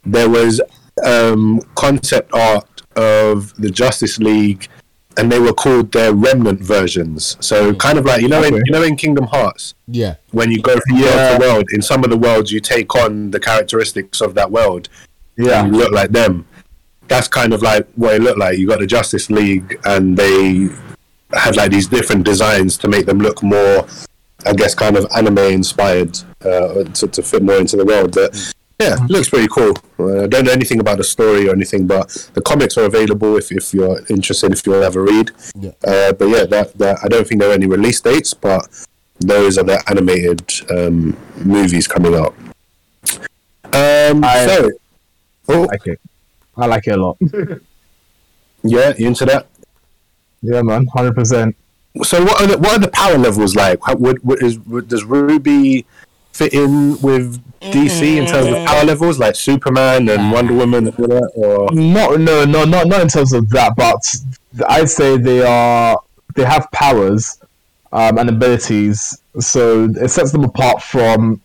there 0.04 0.28
was 0.28 0.60
um, 1.04 1.60
concept 1.74 2.32
art 2.32 2.82
of 2.96 3.54
the 3.56 3.70
Justice 3.70 4.18
League, 4.18 4.68
and 5.16 5.30
they 5.30 5.38
were 5.38 5.52
called 5.52 5.92
their 5.92 6.12
remnant 6.12 6.60
versions. 6.60 7.36
So 7.40 7.74
kind 7.74 7.98
of 7.98 8.04
like 8.04 8.22
you 8.22 8.28
know 8.28 8.42
in 8.42 8.54
you 8.54 8.72
know 8.72 8.82
in 8.82 8.96
Kingdom 8.96 9.26
Hearts 9.26 9.74
yeah, 9.86 10.16
when 10.30 10.50
you 10.50 10.60
go 10.62 10.78
from 10.80 11.00
world 11.00 11.12
to 11.12 11.38
world. 11.40 11.64
In 11.72 11.82
some 11.82 12.04
of 12.04 12.10
the 12.10 12.16
worlds, 12.16 12.52
you 12.52 12.60
take 12.60 12.94
on 12.94 13.30
the 13.30 13.40
characteristics 13.40 14.20
of 14.20 14.34
that 14.34 14.50
world. 14.50 14.88
yeah, 15.36 15.64
and 15.64 15.74
you 15.74 15.80
look 15.80 15.92
like 15.92 16.10
them. 16.10 16.46
That's 17.08 17.26
kind 17.26 17.52
of 17.52 17.62
like 17.62 17.88
what 17.96 18.14
it 18.14 18.22
looked 18.22 18.38
like. 18.38 18.58
You 18.58 18.68
got 18.68 18.78
the 18.78 18.86
Justice 18.86 19.30
League, 19.30 19.80
and 19.84 20.16
they 20.16 20.68
had 21.32 21.56
like 21.56 21.70
these 21.70 21.88
different 21.88 22.24
designs 22.24 22.78
to 22.78 22.88
make 22.88 23.06
them 23.06 23.18
look 23.18 23.42
more, 23.42 23.86
I 24.46 24.52
guess, 24.52 24.74
kind 24.74 24.96
of 24.96 25.06
anime 25.16 25.38
inspired 25.38 26.18
uh, 26.44 26.84
to, 26.84 27.08
to 27.08 27.22
fit 27.22 27.42
more 27.42 27.56
into 27.56 27.76
the 27.76 27.84
world. 27.84 28.14
But 28.14 28.54
yeah, 28.80 28.96
looks 29.08 29.28
pretty 29.28 29.48
cool. 29.48 29.74
Uh, 29.98 30.24
I 30.24 30.26
don't 30.26 30.44
know 30.46 30.52
anything 30.52 30.80
about 30.80 30.98
the 30.98 31.04
story 31.04 31.48
or 31.48 31.52
anything, 31.52 31.86
but 31.86 32.08
the 32.34 32.40
comics 32.40 32.78
are 32.78 32.84
available 32.86 33.36
if, 33.36 33.52
if 33.52 33.74
you're 33.74 34.00
interested, 34.08 34.52
if 34.52 34.66
you'll 34.66 34.82
ever 34.82 35.02
read. 35.02 35.30
Yeah. 35.54 35.70
Uh, 35.86 36.12
but 36.12 36.26
yeah, 36.28 36.44
that, 36.46 36.76
that 36.78 36.98
I 37.02 37.08
don't 37.08 37.26
think 37.26 37.40
there 37.40 37.50
are 37.50 37.54
any 37.54 37.66
release 37.66 38.00
dates, 38.00 38.32
but 38.32 38.66
those 39.20 39.58
are 39.58 39.64
the 39.64 39.82
animated 39.88 40.50
um, 40.70 41.16
movies 41.44 41.86
coming 41.86 42.14
out. 42.14 42.34
Um, 43.72 44.24
I- 44.24 44.46
so, 44.46 44.70
oh, 45.48 45.62
I 45.62 45.66
like 45.66 45.86
it. 45.86 46.00
I 46.56 46.66
like 46.66 46.86
it 46.86 46.98
a 46.98 47.02
lot. 47.02 47.16
yeah, 48.62 48.92
you 48.98 49.06
into 49.08 49.24
that? 49.26 49.46
Yeah, 50.42 50.62
man, 50.62 50.86
hundred 50.86 51.14
percent. 51.14 51.54
So 52.02 52.22
what 52.22 52.40
are 52.40 52.46
the, 52.46 52.58
what 52.58 52.72
are 52.72 52.78
the 52.78 52.90
power 52.90 53.18
levels 53.18 53.54
like? 53.54 53.78
How, 53.84 53.96
what, 53.96 54.24
what 54.24 54.42
is 54.42 54.56
does 54.56 55.04
RWBY 55.04 55.84
fit 56.32 56.52
in 56.54 57.00
with 57.00 57.42
DC 57.60 58.16
in 58.16 58.26
terms 58.26 58.46
of 58.48 58.66
power 58.66 58.84
levels, 58.84 59.18
like 59.18 59.34
Superman 59.36 60.08
and 60.08 60.32
Wonder 60.32 60.54
Woman 60.54 60.88
and 60.88 60.96
that? 60.96 61.30
Or 61.34 61.70
Not 61.72 62.20
no 62.20 62.44
no 62.44 62.64
not 62.64 62.86
not 62.86 63.00
in 63.02 63.08
terms 63.08 63.32
of 63.32 63.48
that, 63.50 63.74
but 63.76 64.02
I'd 64.68 64.88
say 64.88 65.16
they 65.16 65.42
are 65.42 65.98
they 66.34 66.44
have 66.44 66.70
powers 66.72 67.38
um, 67.92 68.18
and 68.18 68.28
abilities, 68.28 69.20
so 69.38 69.84
it 69.84 70.08
sets 70.08 70.32
them 70.32 70.44
apart 70.44 70.82
from. 70.82 71.40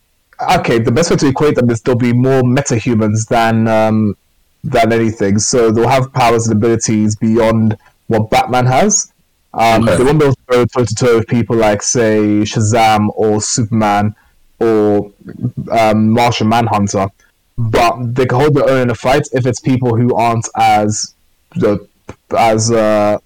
Okay, 0.60 0.80
the 0.80 0.92
best 0.92 1.12
way 1.12 1.16
to 1.18 1.28
equate 1.28 1.56
them 1.56 1.70
is 1.70 1.82
they'll 1.82 1.96
be 1.96 2.12
more 2.12 2.42
metahumans 2.42 3.28
than 3.30 3.68
um, 3.70 4.18
than 4.66 4.92
anything. 4.92 5.40
So 5.40 5.72
they'll 5.72 5.88
have 5.88 6.12
powers 6.12 6.48
and 6.48 6.58
abilities 6.58 7.16
beyond 7.16 7.78
what 8.08 8.30
Batman 8.30 8.66
has. 8.66 9.12
Um, 9.54 9.84
Okay. 9.84 9.96
They 9.98 10.04
won't 10.04 10.20
be 10.20 10.26
able 10.26 10.36
to 10.36 10.42
go 10.50 10.66
toe 10.66 10.86
to 10.86 10.96
toe 10.96 11.18
with 11.20 11.28
people 11.28 11.56
like, 11.56 11.82
say, 11.82 12.20
Shazam 12.44 13.10
or 13.16 13.42
Superman 13.42 14.14
or 14.60 15.12
um, 15.72 16.10
Martian 16.12 16.50
Manhunter, 16.50 17.08
but 17.58 18.16
they 18.16 18.26
can 18.26 18.40
hold 18.40 18.54
their 18.54 18.70
own 18.70 18.84
in 18.84 18.90
a 18.90 18.96
fight 18.96 19.28
if 19.34 19.46
it's 19.46 19.60
people 19.60 19.96
who 19.96 20.16
aren't 20.16 20.48
as 20.56 21.14
the 21.56 21.88
as 22.38 22.72
uh, 22.72 23.18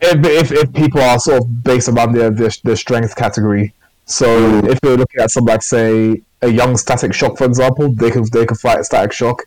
if, 0.00 0.24
if 0.24 0.52
if 0.52 0.72
people 0.72 1.00
are 1.00 1.18
sort 1.18 1.42
of 1.42 1.64
based 1.64 1.88
around 1.88 2.12
their 2.12 2.30
their, 2.30 2.50
their 2.64 2.76
strength 2.76 3.16
category. 3.16 3.72
So 4.04 4.58
if 4.64 4.78
you're 4.82 4.96
looking 4.96 5.20
at 5.20 5.30
some 5.30 5.44
like 5.44 5.62
say 5.62 6.22
a 6.42 6.48
young 6.48 6.76
Static 6.76 7.14
Shock, 7.14 7.38
for 7.38 7.44
example, 7.44 7.92
they 7.92 8.10
could 8.10 8.30
they 8.32 8.46
could 8.46 8.58
fight 8.58 8.84
Static 8.84 9.12
Shock. 9.12 9.42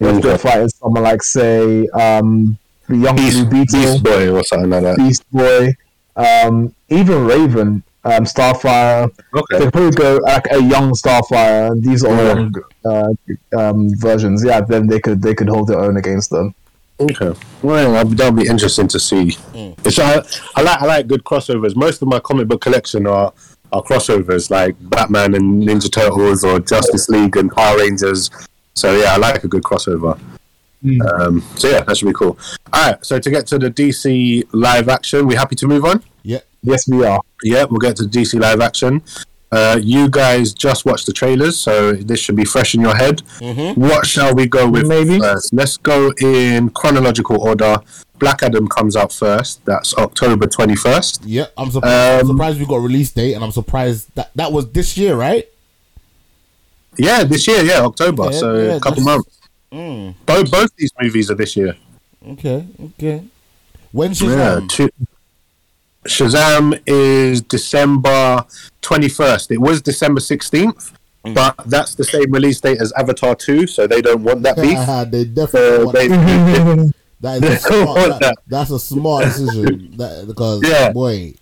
If 0.00 0.22
they're 0.22 0.38
fighting 0.38 0.70
someone 0.70 1.02
like 1.02 1.22
say 1.22 1.86
um, 1.88 2.56
the 2.88 2.96
young 2.96 3.16
Beast, 3.16 3.50
Blue 3.50 3.64
Beetle, 3.64 3.80
Beast 3.80 4.02
Boy 4.02 4.30
or 4.30 4.42
something 4.42 4.70
like 4.70 4.82
that. 4.82 4.96
Beast 4.96 5.30
Boy, 5.30 5.74
um, 6.16 6.74
even 6.88 7.26
Raven, 7.26 7.82
um, 8.04 8.24
Starfire. 8.24 9.10
They 9.32 9.40
Okay. 9.40 9.58
could 9.64 9.72
probably 9.72 9.90
go 9.90 10.18
like 10.22 10.46
a 10.50 10.62
young 10.62 10.92
Starfire. 10.92 11.72
and 11.72 11.82
These 11.82 12.04
are 12.04 12.14
Yeah. 12.14 12.34
young 12.34 12.52
uh, 12.84 13.12
um, 13.58 13.88
versions. 13.96 14.42
Yeah, 14.44 14.60
then 14.62 14.86
they 14.86 15.00
could 15.00 15.20
they 15.22 15.34
could 15.34 15.48
hold 15.48 15.68
their 15.68 15.80
own 15.80 15.96
against 15.96 16.30
them. 16.30 16.54
Okay. 16.98 17.32
Well, 17.62 18.04
that'll 18.04 18.32
be- 18.32 18.46
interesting 18.46 18.86
to 18.88 19.00
see. 19.00 19.36
It's 19.84 19.98
I, 19.98 20.22
I 20.56 20.62
like 20.62 20.82
I 20.82 20.86
like 20.86 21.06
good 21.06 21.24
crossovers. 21.24 21.74
Most 21.76 22.02
of 22.02 22.08
my 22.08 22.20
comic 22.20 22.48
book 22.48 22.60
collection 22.60 23.06
are 23.06 23.32
are 23.72 23.82
crossovers 23.82 24.50
like 24.50 24.74
Batman 24.80 25.34
and 25.34 25.62
Ninja 25.62 25.90
Turtles 25.92 26.42
or 26.44 26.58
Justice 26.60 27.08
League 27.08 27.36
and 27.36 27.50
Power 27.52 27.78
Rangers. 27.78 28.30
So 28.74 28.96
yeah, 28.96 29.14
I 29.14 29.16
like 29.16 29.44
a 29.44 29.48
good 29.48 29.62
crossover. 29.62 30.18
Um, 31.12 31.42
so 31.56 31.68
yeah, 31.68 31.80
that 31.82 31.96
should 31.96 32.06
be 32.08 32.14
cool. 32.14 32.38
All 32.72 32.86
right. 32.90 33.04
So 33.04 33.18
to 33.18 33.30
get 33.30 33.46
to 33.48 33.58
the 33.58 33.70
DC 33.70 34.44
live 34.52 34.88
action, 34.88 35.26
we 35.26 35.34
happy 35.34 35.54
to 35.56 35.66
move 35.68 35.84
on? 35.84 36.02
Yeah. 36.22 36.38
Yes, 36.62 36.88
we 36.88 37.04
are. 37.04 37.20
Yeah, 37.42 37.64
we'll 37.64 37.78
get 37.78 37.96
to 37.96 38.04
DC 38.04 38.38
live 38.40 38.60
action. 38.60 39.02
Uh, 39.52 39.78
you 39.82 40.08
guys 40.08 40.52
just 40.52 40.84
watched 40.84 41.06
the 41.06 41.12
trailers, 41.12 41.58
so 41.58 41.92
this 41.92 42.20
should 42.20 42.36
be 42.36 42.44
fresh 42.44 42.74
in 42.74 42.80
your 42.80 42.94
head. 42.94 43.22
What 43.76 44.06
shall 44.06 44.34
we 44.34 44.46
go 44.46 44.68
with 44.68 44.86
Maybe. 44.86 45.18
first? 45.18 45.52
Let's 45.52 45.76
go 45.76 46.12
in 46.20 46.70
chronological 46.70 47.40
order. 47.40 47.78
Black 48.18 48.42
Adam 48.42 48.68
comes 48.68 48.94
out 48.96 49.12
first. 49.12 49.64
That's 49.64 49.94
October 49.96 50.46
21st. 50.46 51.22
Yeah. 51.24 51.46
I'm 51.56 51.70
surprised, 51.70 51.94
I'm 51.94 52.20
Um, 52.20 52.26
surprised 52.36 52.60
we 52.60 52.66
got 52.66 52.76
a 52.76 52.80
release 52.80 53.10
date, 53.10 53.32
and 53.34 53.42
I'm 53.42 53.50
surprised 53.50 54.14
that 54.14 54.30
that 54.36 54.52
was 54.52 54.70
this 54.70 54.96
year, 54.96 55.16
right? 55.16 55.48
Yeah, 56.98 57.24
this 57.24 57.46
year, 57.48 57.62
yeah, 57.64 57.80
October. 57.80 58.24
Yeah, 58.24 58.30
so 58.38 58.54
yeah, 58.56 58.62
a 58.76 58.80
couple 58.80 59.02
that's- 59.04 59.24
months. 59.72 60.16
Both, 60.26 60.50
both 60.50 60.70
these 60.76 60.90
movies 61.00 61.30
are 61.30 61.34
this 61.36 61.56
year. 61.56 61.76
Okay. 62.28 62.66
Okay. 62.84 63.22
When's 63.92 64.20
Yeah. 64.20 64.28
Shazam? 64.28 64.68
Two, 64.68 64.90
Shazam 66.06 66.80
is 66.86 67.42
December 67.42 68.44
21st. 68.82 69.50
It 69.52 69.58
was 69.60 69.82
December 69.82 70.20
16th, 70.20 70.92
Mm. 71.26 71.34
but 71.34 71.54
that's 71.66 71.94
the 71.94 72.04
same 72.04 72.32
release 72.32 72.58
date 72.62 72.80
as 72.80 72.92
Avatar 72.96 73.34
2, 73.34 73.66
so 73.66 73.86
they 73.86 74.00
don't 74.00 74.22
want 74.22 74.42
that 74.42 74.56
beef. 74.56 74.78
they 75.10 75.24
definitely 75.24 75.76
So 75.76 75.84
want 75.84 75.94
they, 75.96 76.08
that. 77.20 77.42
Is 77.42 77.42
a 77.44 77.48
they 77.50 77.56
smart, 77.56 77.96
that- 78.10 78.20
that. 78.20 78.36
that's 78.48 78.70
a 78.70 78.78
smart 78.78 79.24
decision. 79.24 79.92
That 79.98 80.26
because 80.26 80.62
Yeah. 80.66 80.92
boy, 80.92 81.34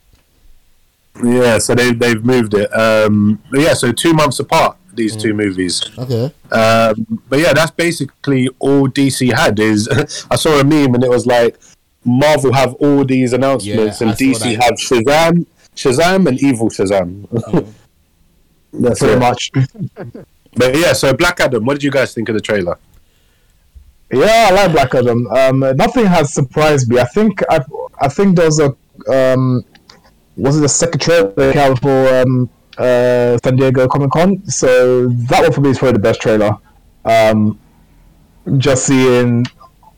Yeah, 1.23 1.59
so 1.59 1.75
they 1.77 1.93
they've 1.93 2.25
moved 2.25 2.55
it. 2.55 2.69
Um, 2.77 3.41
but 3.53 3.61
yeah, 3.61 3.75
so 3.75 3.93
two 3.93 4.13
months 4.15 4.41
apart 4.41 4.77
these 4.95 5.15
two 5.15 5.33
movies. 5.33 5.81
okay. 5.97 6.33
Um, 6.51 7.21
but 7.29 7.39
yeah, 7.39 7.53
that's 7.53 7.71
basically 7.71 8.49
all 8.59 8.89
DC 8.89 9.33
had. 9.33 9.61
Is 9.61 9.89
I 10.29 10.35
saw 10.35 10.59
a 10.59 10.65
meme 10.65 10.95
and 10.97 11.05
it 11.05 11.11
was 11.11 11.25
like 11.25 11.57
Marvel 12.09 12.53
have 12.53 12.75
all 12.75 13.05
these 13.05 13.33
announcements 13.33 14.01
Yeah, 14.01 14.07
and 14.09 14.15
I 14.15 14.17
DC 14.19 14.41
that. 14.41 14.63
have 14.65 14.75
Shazam, 14.75 15.47
Shazam 15.77 16.27
and 16.29 16.43
Evil 16.43 16.69
Shazam. 16.69 17.27
that's 18.73 18.99
Pretty 19.01 19.15
it. 19.15 19.19
much. 19.19 19.51
But 20.57 20.75
yeah, 20.77 20.93
so 20.95 21.13
Black 21.13 21.39
Adam. 21.41 21.65
What 21.67 21.75
did 21.75 21.85
you 21.85 21.91
guys 21.91 22.15
think 22.15 22.29
of 22.31 22.35
the 22.35 22.41
trailer? 22.41 22.79
Yeah, 24.11 24.49
I 24.51 24.55
like 24.55 24.73
Black 24.73 24.95
Adam. 24.95 25.27
Um, 25.29 25.61
nothing 25.77 26.07
has 26.07 26.33
surprised 26.33 26.89
me. 26.91 26.99
I 26.99 27.05
think 27.05 27.43
I, 27.51 27.61
I 28.01 28.09
think 28.09 28.35
there 28.37 28.47
was 28.47 28.59
a 28.59 28.75
um, 29.13 29.63
was 30.37 30.57
it 30.57 30.61
the 30.63 30.69
second 30.69 31.01
trailer 31.01 31.31
they 31.33 31.53
came 31.53 31.71
out 31.71 31.81
for 31.81 32.09
um, 32.23 32.51
uh, 32.79 33.37
San 33.45 33.57
Diego 33.57 33.87
Comic 33.87 34.11
Con? 34.11 34.43
So 34.49 35.09
that 35.09 35.43
one 35.43 35.53
for 35.53 35.61
me 35.61 35.69
is 35.71 35.79
probably 35.79 35.93
the 35.93 35.99
best 36.03 36.21
trailer. 36.23 36.57
Um, 37.05 37.61
just 38.57 38.87
seeing 38.87 39.45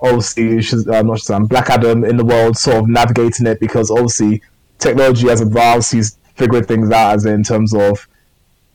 obviously 0.02 0.44
Shaz- 0.58 0.86
uh, 0.86 1.02
not 1.02 1.18
Shazam, 1.18 1.48
Black 1.48 1.70
Adam 1.70 2.04
in 2.04 2.16
the 2.16 2.24
world, 2.24 2.56
sort 2.56 2.76
of 2.78 2.88
navigating 2.88 3.46
it 3.46 3.60
because 3.60 3.90
obviously 3.90 4.42
technology 4.78 5.28
has 5.28 5.40
advanced. 5.40 5.92
He's 5.92 6.18
figuring 6.34 6.64
things 6.64 6.90
out 6.90 7.14
as 7.16 7.26
in 7.26 7.42
terms 7.42 7.74
of 7.74 8.06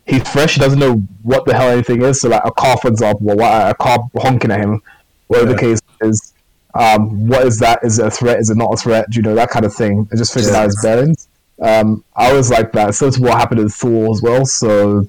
he's 0.06 0.28
fresh. 0.30 0.56
He 0.56 0.60
doesn't 0.62 0.80
know 0.80 0.98
what 1.24 1.46
the 1.46 1.56
hell 1.56 1.70
anything 1.70 2.02
is. 2.04 2.22
So 2.22 2.30
like 2.30 2.44
a 2.46 2.52
car, 2.52 2.78
for 2.78 2.88
example, 2.90 3.32
or 3.32 3.36
what, 3.36 3.72
a 3.72 3.74
car 3.76 3.98
honking 4.18 4.52
at 4.52 4.60
him, 4.62 4.82
whatever 5.28 5.54
the 5.54 5.60
case 5.60 5.80
is. 6.02 6.34
Um, 6.74 7.28
what 7.28 7.48
is 7.48 7.58
that? 7.60 7.80
Is 7.84 8.00
it 8.00 8.06
a 8.06 8.12
threat? 8.12 8.40
Is 8.40 8.50
it 8.50 8.58
not 8.58 8.74
a 8.74 8.78
threat? 8.78 9.10
Do 9.10 9.18
you 9.18 9.22
know 9.24 9.36
that 9.36 9.50
kind 9.50 9.66
of 9.66 9.74
thing? 9.74 10.08
I 10.12 10.16
just 10.18 10.34
figured 10.34 10.54
Yeah. 10.54 10.60
out 10.60 10.66
his 10.66 10.80
bearings. 10.84 11.28
Um, 11.62 12.04
I 12.16 12.34
was 12.34 12.52
like 12.52 12.74
that. 12.74 12.96
So 12.96 13.10
to 13.10 13.22
what 13.22 13.38
happened 13.38 13.62
in 13.62 13.70
Thor 13.70 14.12
as 14.14 14.22
well. 14.22 14.46
So 14.46 15.08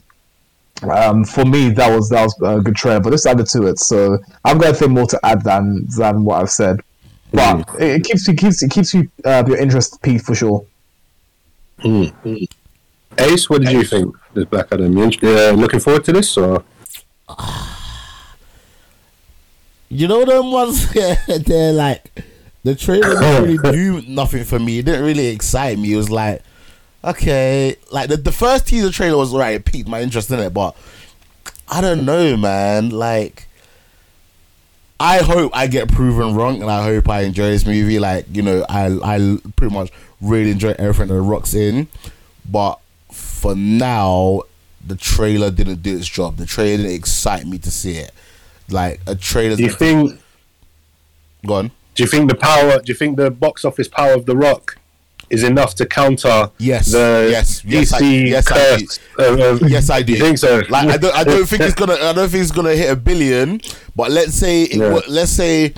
um, 0.82 1.24
for 1.24 1.44
me, 1.44 1.70
that 1.70 1.94
was 1.94 2.08
that 2.10 2.22
was 2.22 2.36
a 2.42 2.60
good 2.60 2.76
trailer. 2.76 3.00
But 3.00 3.10
this 3.10 3.26
added 3.26 3.46
to 3.48 3.66
it. 3.66 3.78
So 3.78 4.18
I've 4.44 4.58
got 4.58 4.68
nothing 4.68 4.92
more 4.92 5.06
to 5.06 5.20
add 5.24 5.42
than 5.44 5.86
than 5.96 6.24
what 6.24 6.40
I've 6.40 6.50
said. 6.50 6.80
But 7.32 7.68
it, 7.80 8.00
it 8.00 8.04
keeps 8.04 8.28
you 8.28 8.34
keeps 8.34 8.62
it 8.62 8.70
keeps 8.70 8.94
you 8.94 9.10
uh, 9.24 9.44
your 9.46 9.56
interest 9.56 10.00
peaked 10.02 10.24
for 10.24 10.34
sure. 10.34 10.66
Ace, 13.18 13.48
what 13.50 13.62
did 13.62 13.72
you 13.72 13.84
think? 13.84 14.14
This 14.34 14.44
Black 14.44 14.68
Adam. 14.72 14.96
You 14.96 15.04
uh, 15.22 15.52
looking 15.52 15.80
forward 15.80 16.04
to 16.04 16.12
this 16.12 16.36
or? 16.36 16.64
You 19.88 20.08
know 20.08 20.24
them 20.24 20.50
ones 20.50 20.92
they're 21.46 21.72
like 21.72 22.10
the 22.64 22.74
trailer 22.74 23.20
didn't 23.20 23.44
really 23.44 24.02
do 24.02 24.12
nothing 24.12 24.42
for 24.42 24.58
me. 24.58 24.80
It 24.80 24.86
didn't 24.86 25.04
really 25.04 25.28
excite 25.28 25.78
me. 25.78 25.92
It 25.92 25.96
was 25.96 26.10
like 26.10 26.42
okay, 27.04 27.76
like 27.90 28.08
the, 28.08 28.16
the 28.16 28.32
first 28.32 28.66
teaser 28.68 28.90
trailer 28.90 29.16
was 29.18 29.32
right. 29.34 29.54
It 29.54 29.64
piqued 29.64 29.88
my 29.88 30.02
interest 30.02 30.30
in 30.30 30.38
it, 30.40 30.52
but 30.52 30.76
I 31.68 31.80
don't 31.80 32.04
know, 32.04 32.36
man. 32.36 32.90
Like 32.90 33.48
I 34.98 35.18
hope 35.18 35.52
I 35.54 35.66
get 35.66 35.88
proven 35.88 36.34
wrong, 36.34 36.62
and 36.62 36.70
I 36.70 36.82
hope 36.82 37.08
I 37.08 37.22
enjoy 37.22 37.50
this 37.50 37.66
movie. 37.66 37.98
Like 37.98 38.26
you 38.32 38.42
know, 38.42 38.64
I 38.68 38.86
I 39.02 39.38
pretty 39.56 39.74
much 39.74 39.90
really 40.20 40.50
enjoy 40.50 40.74
everything 40.78 41.14
that 41.14 41.20
Rock's 41.20 41.54
in, 41.54 41.88
but 42.50 42.80
for 43.12 43.54
now, 43.54 44.42
the 44.84 44.96
trailer 44.96 45.50
didn't 45.50 45.82
do 45.82 45.96
its 45.96 46.06
job. 46.06 46.36
The 46.36 46.46
trailer 46.46 46.78
didn't 46.78 46.92
excite 46.92 47.46
me 47.46 47.58
to 47.58 47.70
see 47.70 47.98
it. 47.98 48.12
Like 48.68 49.00
a 49.06 49.14
trailer. 49.14 49.56
Do 49.56 49.62
you 49.62 49.70
think? 49.70 50.20
Gone. 51.46 51.70
Do 51.94 52.02
you 52.02 52.08
think 52.08 52.28
the 52.28 52.36
power? 52.36 52.80
Do 52.80 52.90
you 52.92 52.94
think 52.94 53.16
the 53.16 53.30
box 53.30 53.64
office 53.64 53.88
power 53.88 54.12
of 54.12 54.26
The 54.26 54.36
Rock 54.36 54.78
is 55.30 55.42
enough 55.42 55.74
to 55.76 55.86
counter 55.86 56.50
Yes, 56.58 56.92
the 56.92 57.28
yes, 57.30 57.64
yes, 57.64 57.92
I- 57.92 58.00
DC 58.00 58.28
yes, 58.28 58.46
curse? 58.48 58.98
of- 59.18 59.40
of- 59.62 59.68
Yes, 59.70 59.90
I 59.90 60.02
do. 60.02 60.12
You 60.12 60.18
think 60.20 60.38
so? 60.38 60.62
Like 60.68 60.88
I 60.88 60.96
don't, 60.96 61.14
I 61.14 61.24
don't 61.24 61.46
think 61.46 61.62
it's 61.62 61.74
gonna, 61.74 61.94
I 61.94 62.12
don't 62.12 62.28
think 62.28 62.42
it's 62.42 62.52
gonna 62.52 62.74
hit 62.74 62.90
a 62.90 62.96
billion. 62.96 63.60
But 63.96 64.10
let's 64.12 64.34
say, 64.34 64.62
it, 64.64 64.76
Yeah. 64.76 64.92
wa- 64.92 65.02
let's 65.08 65.30
say, 65.32 65.72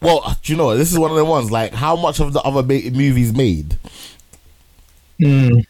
well, 0.00 0.36
do 0.42 0.52
you 0.52 0.58
know 0.58 0.76
this 0.76 0.90
is 0.92 0.98
one 0.98 1.10
of 1.10 1.16
the 1.16 1.24
ones. 1.24 1.50
Like, 1.50 1.72
how 1.72 1.94
much 1.96 2.18
of 2.20 2.32
the 2.32 2.40
other 2.42 2.62
ma- 2.62 2.90
movies 2.90 3.32
made? 3.32 3.78
Hmm. 5.20 5.60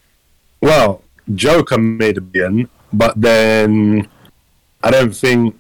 Well, 0.61 1.03
Joker 1.35 1.77
made 1.79 2.17
a 2.19 2.21
billion, 2.21 2.69
but 2.93 3.21
then 3.21 4.09
I 4.83 4.91
don't 4.91 5.15
think 5.15 5.55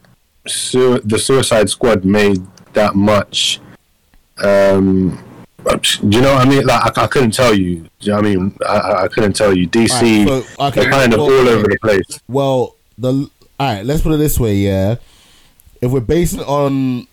su- 0.47 1.01
the 1.05 1.19
Suicide 1.19 1.69
Squad 1.69 2.05
made 2.05 2.39
that 2.73 2.95
much. 2.95 3.61
Um, 4.39 5.23
do 5.65 6.09
you 6.17 6.21
know 6.21 6.35
what 6.35 6.47
I 6.47 6.49
mean? 6.49 6.67
Like 6.67 6.99
I, 6.99 7.05
I 7.05 7.07
couldn't 7.07 7.33
tell 7.33 7.55
you. 7.55 7.77
Do 7.77 7.89
you 8.01 8.11
know 8.13 8.17
what 8.17 8.27
I 8.27 8.29
mean? 8.29 8.57
I- 8.67 9.03
I, 9.05 9.09
couldn't 9.09 9.35
tell 9.35 9.57
you. 9.57 9.69
DC, 9.69 10.27
Alright, 10.27 10.45
so- 10.49 10.65
okay, 10.67 10.81
they're 10.81 10.91
kind 10.91 11.13
of 11.13 11.21
well, 11.21 11.31
all 11.31 11.49
over 11.49 11.63
the 11.69 11.79
place. 11.81 12.21
Well, 12.29 12.77
the 12.99 13.31
all 13.61 13.75
right. 13.75 13.85
Let's 13.85 14.03
put 14.03 14.13
it 14.13 14.17
this 14.17 14.41
way. 14.41 14.57
Yeah, 14.57 14.97
if 15.81 15.91
we're 15.91 16.01
basing 16.01 16.41
it 16.41 16.49
on, 16.49 17.07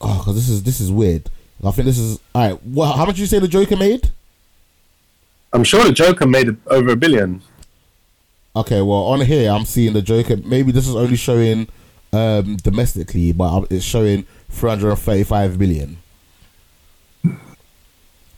oh, 0.00 0.18
because 0.18 0.34
this 0.36 0.48
is 0.48 0.62
this 0.62 0.80
is 0.80 0.90
weird. 0.90 1.28
I 1.62 1.70
think 1.72 1.86
this 1.86 1.98
is 1.98 2.18
all 2.34 2.48
right. 2.50 2.58
Well, 2.64 2.92
how 2.92 3.04
much 3.04 3.16
did 3.16 3.20
you 3.22 3.26
say 3.26 3.38
the 3.38 3.48
Joker 3.48 3.76
made? 3.76 4.10
I'm 5.52 5.64
sure 5.64 5.84
the 5.84 5.92
Joker 5.92 6.26
made 6.26 6.56
over 6.68 6.92
a 6.92 6.96
billion. 6.96 7.42
Okay, 8.56 8.80
well, 8.80 9.04
on 9.04 9.20
here 9.20 9.50
I'm 9.50 9.64
seeing 9.64 9.92
the 9.92 10.02
Joker. 10.02 10.36
Maybe 10.38 10.72
this 10.72 10.88
is 10.88 10.96
only 10.96 11.16
showing 11.16 11.68
um, 12.12 12.56
domestically, 12.56 13.32
but 13.32 13.70
it's 13.70 13.84
showing 13.84 14.26
335 14.50 15.58
million. 15.58 15.98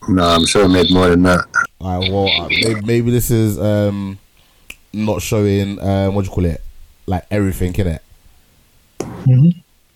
No, 0.09 0.23
I'm 0.23 0.45
sure 0.45 0.65
it 0.65 0.69
made 0.69 0.91
more 0.91 1.09
than 1.09 1.23
that. 1.23 1.45
All 1.79 1.99
right, 1.99 2.11
well, 2.11 2.27
uh, 2.27 2.47
maybe, 2.49 2.81
maybe 2.85 3.11
this 3.11 3.31
is 3.31 3.59
um, 3.59 4.17
not 4.91 5.21
showing 5.21 5.79
um, 5.81 6.15
what 6.15 6.23
do 6.25 6.29
you 6.29 6.35
call 6.35 6.45
it, 6.45 6.61
like 7.05 7.25
everything 7.31 7.73
in 7.75 7.87
it. 7.87 8.01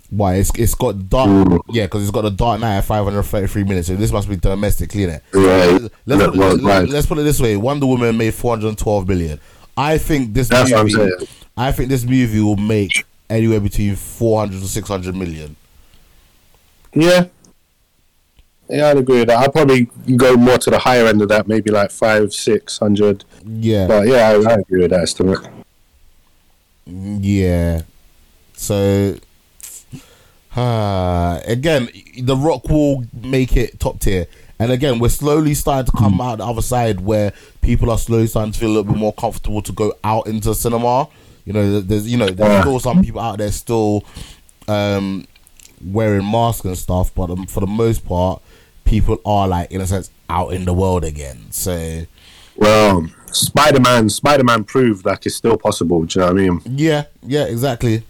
Why 0.09 0.35
it's 0.35 0.51
it's 0.57 0.73
got 0.73 1.09
dark, 1.09 1.61
yeah, 1.69 1.85
because 1.85 2.03
it's 2.03 2.11
got 2.11 2.23
a 2.23 2.29
Dark 2.31 2.61
Knight 2.61 2.77
at 2.77 2.85
533 2.85 3.63
minutes. 3.65 3.87
So 3.89 3.95
this 3.97 4.11
must 4.11 4.29
be 4.29 4.37
domestically 4.37 5.03
in 5.03 5.09
it. 5.09 5.23
Right. 5.33 5.81
Let's 6.05 6.21
That 6.21 6.29
put, 6.31 6.37
was 6.37 6.61
let, 6.61 6.79
right. 6.79 6.89
let's 6.89 7.05
put 7.07 7.17
it 7.17 7.23
this 7.23 7.41
way: 7.41 7.57
Wonder 7.57 7.87
Woman 7.87 8.15
made 8.17 8.33
412 8.33 9.07
million. 9.07 9.39
I 9.75 9.97
think 9.97 10.33
this 10.33 10.47
That's 10.47 10.71
what 10.71 10.79
I'm 10.79 10.85
movie, 10.85 10.93
saying. 11.17 11.27
I 11.57 11.71
think 11.73 11.89
this 11.89 12.05
movie 12.05 12.39
will 12.39 12.55
make 12.55 13.05
anywhere 13.29 13.59
between 13.59 13.97
400 13.97 14.61
to 14.61 14.67
600 14.67 15.13
million. 15.13 15.57
Yeah. 16.93 17.25
Yeah, 18.69 18.89
I'd 18.89 18.97
agree 18.97 19.19
with 19.19 19.27
that. 19.29 19.39
I'd 19.39 19.53
probably 19.53 19.85
go 20.15 20.35
more 20.35 20.57
to 20.57 20.69
the 20.69 20.79
higher 20.79 21.05
end 21.05 21.21
of 21.21 21.29
that, 21.29 21.47
maybe 21.47 21.71
like 21.71 21.91
five, 21.91 22.33
six 22.33 22.77
hundred. 22.77 23.23
Yeah, 23.45 23.87
But 23.87 24.07
yeah, 24.07 24.29
I, 24.29 24.51
I 24.51 24.53
agree 24.55 24.81
with 24.81 24.91
that 24.91 25.01
estimate. 25.01 25.39
Yeah. 26.85 27.81
So, 28.53 29.17
uh, 30.55 31.41
again, 31.45 31.89
The 32.19 32.35
Rock 32.35 32.69
will 32.69 33.05
make 33.13 33.55
it 33.55 33.79
top 33.79 33.99
tier. 33.99 34.27
And 34.59 34.71
again, 34.71 34.97
we're 34.99 35.09
slowly 35.09 35.53
starting 35.53 35.91
to 35.91 35.97
come 35.97 36.19
out 36.19 36.39
the 36.39 36.45
other 36.45 36.63
side 36.63 37.01
where 37.01 37.31
people 37.61 37.91
are 37.91 37.97
slowly 37.97 38.25
starting 38.25 38.51
to 38.53 38.59
feel 38.59 38.69
a 38.69 38.73
little 38.73 38.91
bit 38.91 38.97
more 38.97 39.13
comfortable 39.13 39.61
to 39.61 39.71
go 39.71 39.93
out 40.03 40.25
into 40.25 40.55
cinema. 40.55 41.07
You 41.45 41.53
know, 41.53 41.79
there's 41.79 42.07
you 42.11 42.17
know 42.17 42.27
there's 42.27 42.61
still 42.61 42.79
some 42.79 43.03
people 43.03 43.21
out 43.21 43.37
there 43.37 43.51
still 43.51 44.03
um, 44.67 45.27
wearing 45.85 46.29
masks 46.29 46.65
and 46.65 46.77
stuff, 46.77 47.13
but 47.13 47.29
um, 47.29 47.45
for 47.45 47.59
the 47.59 47.67
most 47.67 48.03
part, 48.05 48.41
people 48.87 49.21
are 49.25 49.47
like 49.47 49.71
in 49.71 49.81
a 49.81 49.87
sense 49.87 50.09
out 50.29 50.49
in 50.53 50.65
the 50.65 50.73
world 50.73 51.03
again. 51.03 51.51
So 51.51 52.05
Well, 52.55 53.07
Spider 53.31 53.79
Man, 53.79 54.09
Spider 54.09 54.43
Man 54.43 54.63
proved 54.63 55.05
like 55.05 55.25
it's 55.25 55.35
still 55.35 55.57
possible. 55.57 56.03
Do 56.05 56.19
you 56.19 56.25
know 56.25 56.33
what 56.33 56.41
I 56.41 56.47
mean? 56.49 56.61
yeah, 56.65 57.03
yeah, 57.23 57.43
exactly. 57.45 58.03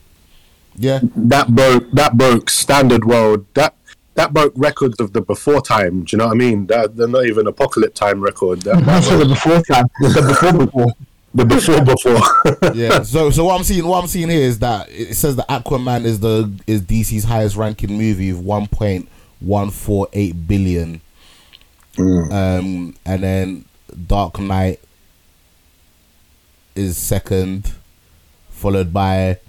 Yeah, 0.80 1.00
That 1.16 1.48
broke 1.56 1.92
that 1.94 2.16
broke 2.18 2.50
standard 2.52 3.04
world. 3.06 3.46
That 3.56 3.74
that 4.14 4.32
broke 4.34 4.54
records 4.56 5.00
of 5.00 5.14
the 5.14 5.22
before 5.22 5.62
time. 5.62 6.04
Do 6.04 6.16
you 6.16 6.18
know 6.20 6.28
what 6.28 6.34
I 6.34 6.38
mean? 6.38 6.68
That, 6.68 6.96
they're 6.96 7.08
not 7.08 7.26
even 7.26 7.46
apocalypse 7.48 8.00
time 8.00 8.20
record. 8.22 8.62
That, 8.62 8.78
that 8.78 8.86
That's 8.86 9.08
for 9.10 9.18
the 9.18 9.26
before 9.26 9.62
time. 9.62 9.88
The 10.00 10.28
before 10.28 10.66
before. 10.66 10.94
the 11.34 11.46
before 11.46 11.84
before. 11.84 12.74
yeah. 12.76 13.02
So 13.04 13.32
so 13.32 13.46
what 13.46 13.58
I'm 13.58 13.64
seeing 13.64 13.86
what 13.88 14.02
I'm 14.02 14.08
seeing 14.08 14.30
here 14.30 14.42
is 14.42 14.60
that 14.60 14.88
it 14.92 15.16
says 15.16 15.36
that 15.38 15.48
Aquaman 15.50 16.06
is 16.06 16.20
the 16.20 16.52
is 16.68 16.82
DC's 16.84 17.24
highest 17.24 17.56
ranking 17.56 17.98
movie 17.98 18.32
with 18.34 18.44
1.148 19.44 20.48
billion. 20.48 21.02
Um 22.32 22.96
and 23.06 23.24
then 23.24 23.66
Dark 24.08 24.40
Knight 24.40 24.80
is 26.76 26.98
second 26.98 27.74
followed 28.50 28.94
by 28.94 29.40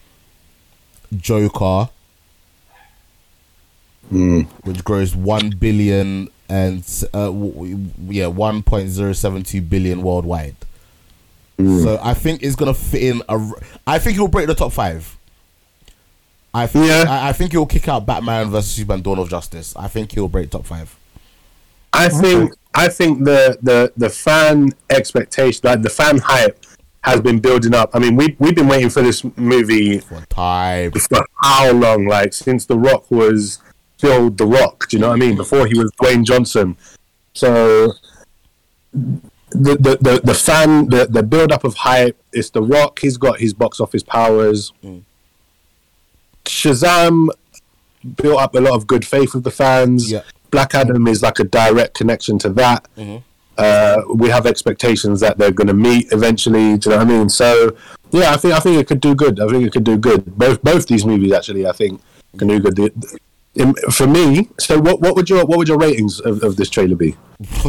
Joker 1.17 1.89
which 4.65 4.83
grows 4.85 5.15
1 5.15 5.51
billion 5.59 6.29
and 6.49 6.83
uh, 7.13 7.27
w- 7.27 7.53
w- 7.53 7.91
yeah 8.09 8.25
1.072 8.25 9.69
billion 9.69 10.01
worldwide. 10.03 10.57
So 11.59 11.99
I 12.03 12.15
think 12.15 12.43
it's 12.43 12.55
gonna 12.57 12.73
fit 12.73 13.03
in. 13.03 13.23
A, 13.29 13.39
I 13.87 13.99
think 13.99 14.15
it'll 14.15 14.29
break 14.29 14.47
the 14.47 14.55
top 14.55 14.73
five. 14.73 15.18
I 16.63 16.67
think. 16.67 16.87
Yeah. 16.87 17.05
I, 17.09 17.29
I 17.29 17.33
think 17.33 17.53
he'll 17.53 17.67
kick 17.67 17.89
out 17.89 18.07
Batman 18.07 18.51
versus 18.51 18.73
Superman: 18.73 19.03
Dawn 19.03 19.19
of 19.19 19.29
Justice. 19.29 19.75
I 19.77 19.89
think 19.89 20.13
he'll 20.13 20.29
break 20.29 20.51
top 20.51 20.67
five. 20.67 20.97
I 21.93 22.09
think 22.09 22.53
I 22.75 22.89
think 22.89 23.25
the 23.25 23.59
the 23.63 23.93
the 23.97 24.11
fan 24.11 24.71
expectation, 24.91 25.61
like 25.65 25.83
the 25.83 25.91
fan 25.91 26.19
hype, 26.19 26.65
has 27.03 27.21
been 27.21 27.39
building 27.39 27.75
up. 27.75 27.91
I 27.95 27.99
mean, 27.99 28.17
we 28.17 28.37
we've 28.39 28.55
been 28.55 28.69
waiting 28.69 28.91
for 28.91 29.03
this 29.03 29.25
movie 29.37 29.99
For 29.99 30.21
time. 30.29 30.93
for 30.93 31.25
how 31.43 31.73
long? 31.73 32.07
Like 32.07 32.33
since 32.33 32.67
The 32.67 32.79
Rock 32.79 33.11
was 33.11 33.61
still 33.97 34.31
The 34.31 34.47
Rock. 34.47 34.89
Do 34.89 34.97
you 34.97 35.01
know 35.01 35.09
what 35.09 35.17
I 35.17 35.19
mean? 35.19 35.37
Before 35.37 35.67
he 35.67 35.79
was 35.79 35.91
Dwayne 36.01 36.25
Johnson. 36.25 36.77
So 37.35 37.95
the 38.93 39.21
the 39.51 39.99
the, 40.01 40.21
the 40.25 40.35
fan 40.35 40.89
the 40.89 41.07
the 41.07 41.23
build 41.23 41.53
up 41.53 41.65
of 41.65 41.75
hype. 41.75 42.21
It's 42.33 42.51
The 42.51 42.63
Rock. 42.63 42.99
He's 43.01 43.17
got 43.17 43.39
his 43.41 43.55
box 43.55 43.81
office 43.81 44.03
powers. 44.03 44.73
Mm. 44.85 45.05
Shazam 46.49 47.29
built 48.17 48.39
up 48.41 48.55
a 48.55 48.61
lot 48.61 48.75
of 48.75 48.87
good 48.87 49.07
faith 49.07 49.35
with 49.35 49.45
the 49.45 49.51
fans. 49.51 50.11
Yeah. 50.11 50.23
Black 50.51 50.75
Adam 50.75 51.07
is 51.07 51.23
like 51.23 51.39
a 51.39 51.45
direct 51.45 51.95
connection 51.95 52.39
to 52.41 52.49
that. 52.51 52.89
Uh, 53.59 54.03
we 54.15 54.29
have 54.31 54.47
expectations 54.47 55.21
that 55.21 55.37
they're 55.37 55.51
going 55.51 55.67
to 55.67 55.75
meet 55.75 56.11
eventually. 56.13 56.79
Do 56.79 56.91
you 56.91 56.97
know 56.97 57.05
what 57.05 57.09
I 57.15 57.19
mean? 57.19 57.29
So 57.29 57.77
yeah, 58.13 58.33
I 58.33 58.37
think 58.37 58.55
I 58.55 58.61
think 58.61 58.81
it 58.81 58.87
could 58.87 59.01
do 59.01 59.15
good. 59.15 59.41
I 59.41 59.49
think 59.49 59.67
it 59.67 59.73
could 59.73 59.85
do 59.85 59.99
good. 59.99 60.25
Both 60.39 60.63
both 60.63 60.87
these 60.87 61.05
movies 61.05 61.33
actually, 61.33 61.67
I 61.67 61.73
think 61.73 62.01
can 62.39 62.49
do 62.49 62.61
good. 62.61 62.77
The- 62.77 63.19
in- 63.55 63.75
For 63.91 64.07
me, 64.07 64.49
so 64.61 64.79
what 64.79 65.01
what 65.01 65.17
would 65.17 65.29
your 65.29 65.45
what 65.45 65.59
would 65.59 65.67
your 65.69 65.79
ratings 65.79 66.21
of, 66.21 66.43
of 66.45 66.55
this 66.57 66.71
trailer 66.71 66.95
be? 66.97 67.17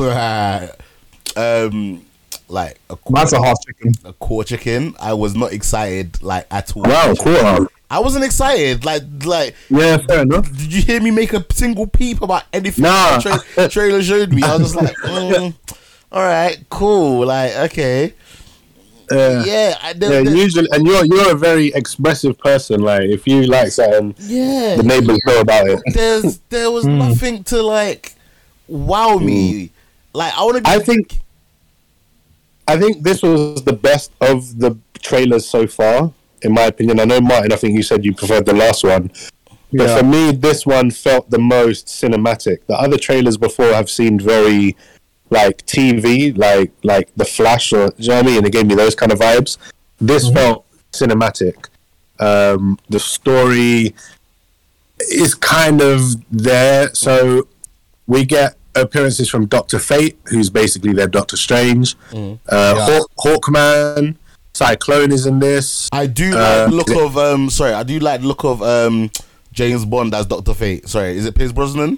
um, 1.35 2.05
like 2.47 2.79
a 2.89 2.97
That's 3.09 3.33
a 3.33 3.37
quarter, 3.37 3.43
half 3.43 3.57
chicken. 3.65 3.93
a 4.05 4.13
quarter 4.13 4.47
chicken. 4.57 4.95
I 4.99 5.13
was 5.13 5.35
not 5.35 5.51
excited 5.53 6.21
like 6.21 6.45
at 6.51 6.75
all. 6.77 6.83
Wow, 6.83 7.15
quarter. 7.15 7.67
I 7.89 7.99
wasn't 7.99 8.23
excited. 8.25 8.85
Like 8.85 9.03
like. 9.25 9.55
Yeah, 9.69 9.97
fair 9.97 10.21
enough. 10.21 10.45
Did 10.55 10.73
you 10.73 10.81
hear 10.81 11.01
me 11.01 11.11
make 11.11 11.33
a 11.33 11.43
single 11.51 11.87
peep 11.87 12.21
about 12.21 12.43
anything 12.53 12.83
Nah. 12.83 13.17
the 13.19 13.43
tra- 13.55 13.69
trailer 13.69 14.01
showed 14.03 14.31
me? 14.31 14.43
I 14.43 14.55
was 14.57 14.73
just 14.73 14.75
like, 14.75 14.95
mm, 15.03 15.53
all 16.11 16.21
right, 16.23 16.57
cool. 16.69 17.25
Like, 17.25 17.55
okay, 17.71 18.13
Uh, 19.11 19.43
yeah, 19.45 19.75
I, 19.81 19.93
the, 19.93 20.05
yeah, 20.07 20.21
the- 20.21 20.37
usually, 20.37 20.67
and 20.71 20.85
you're 20.85 21.03
you're 21.05 21.31
a 21.31 21.35
very 21.37 21.67
expressive 21.73 22.37
person. 22.37 22.81
Like, 22.81 23.09
if 23.09 23.25
you 23.25 23.41
like 23.43 23.71
something, 23.71 24.13
yeah. 24.19 24.75
the 24.77 24.83
neighbors 24.83 25.17
know 25.25 25.39
about 25.41 25.67
it. 25.67 25.79
There's 25.93 26.37
there 26.49 26.69
was 26.69 26.85
nothing 27.03 27.43
to 27.45 27.63
like 27.63 28.13
wow 28.67 29.17
me. 29.17 29.71
Like 30.13 30.33
I 30.37 30.43
want 30.43 30.57
to. 30.57 30.61
Be, 30.63 30.69
I 30.69 30.77
think, 30.79 31.19
I 32.67 32.77
think 32.77 33.01
this 33.03 33.23
was 33.23 33.63
the 33.63 33.73
best 33.73 34.11
of 34.21 34.59
the 34.59 34.77
trailers 35.01 35.47
so 35.47 35.65
far, 35.65 36.11
in 36.43 36.53
my 36.53 36.63
opinion. 36.63 36.99
I 36.99 37.05
know 37.05 37.21
Martin. 37.21 37.51
I 37.51 37.55
think 37.55 37.75
you 37.75 37.83
said 37.83 38.03
you 38.05 38.13
preferred 38.13 38.45
the 38.45 38.53
last 38.53 38.83
one, 38.83 39.11
but 39.71 39.87
Yeah. 39.87 39.97
for 39.97 40.03
me, 40.05 40.31
this 40.31 40.65
one 40.65 40.91
felt 40.91 41.29
the 41.29 41.39
most 41.39 41.87
cinematic. 41.87 42.59
The 42.67 42.75
other 42.75 42.97
trailers 42.97 43.37
before 43.37 43.73
have 43.73 43.89
seemed 43.89 44.21
very 44.21 44.75
like 45.29 45.65
TV, 45.65 46.35
like 46.37 46.71
like 46.83 47.09
The 47.15 47.25
Flash, 47.25 47.71
or 47.73 47.93
you 47.97 48.09
know 48.09 48.15
what 48.15 48.25
I 48.25 48.27
mean? 48.27 48.45
It 48.45 48.51
gave 48.51 48.65
me 48.67 48.75
those 48.75 48.95
kind 48.95 49.11
of 49.11 49.19
vibes. 49.19 49.57
This 50.01 50.29
felt 50.29 50.65
cinematic. 50.91 51.67
Um, 52.19 52.79
the 52.89 52.99
story 52.99 53.93
is 55.11 55.33
kind 55.35 55.81
of 55.81 56.01
there. 56.31 56.93
So 56.93 57.47
we 58.07 58.25
get 58.25 58.55
appearances 58.75 59.29
from 59.29 59.45
Doctor 59.45 59.77
Fate, 59.79 60.17
who's 60.25 60.49
basically 60.49 60.93
their 60.93 61.07
Doctor 61.07 61.37
Strange. 61.37 61.95
Uh, 62.13 62.27
Hawk, 62.47 63.11
Hawkman, 63.19 64.15
Cyclone 64.59 65.11
is 65.11 65.25
in 65.25 65.39
this. 65.39 65.87
I 65.91 66.05
do 66.07 66.31
like 66.31 66.37
Uh, 66.41 66.65
the 66.67 66.75
look 66.75 66.89
of 66.91 67.17
um. 67.17 67.49
Sorry, 67.49 67.73
I 67.73 67.83
do 67.83 67.97
like 67.99 68.21
look 68.21 68.43
of 68.43 68.61
um. 68.61 69.09
James 69.51 69.83
Bond 69.85 70.13
as 70.13 70.25
Doctor 70.25 70.53
Fate. 70.53 70.87
Sorry, 70.87 71.17
is 71.17 71.25
it 71.25 71.33
Pierce 71.35 71.51
Brosnan? 71.51 71.97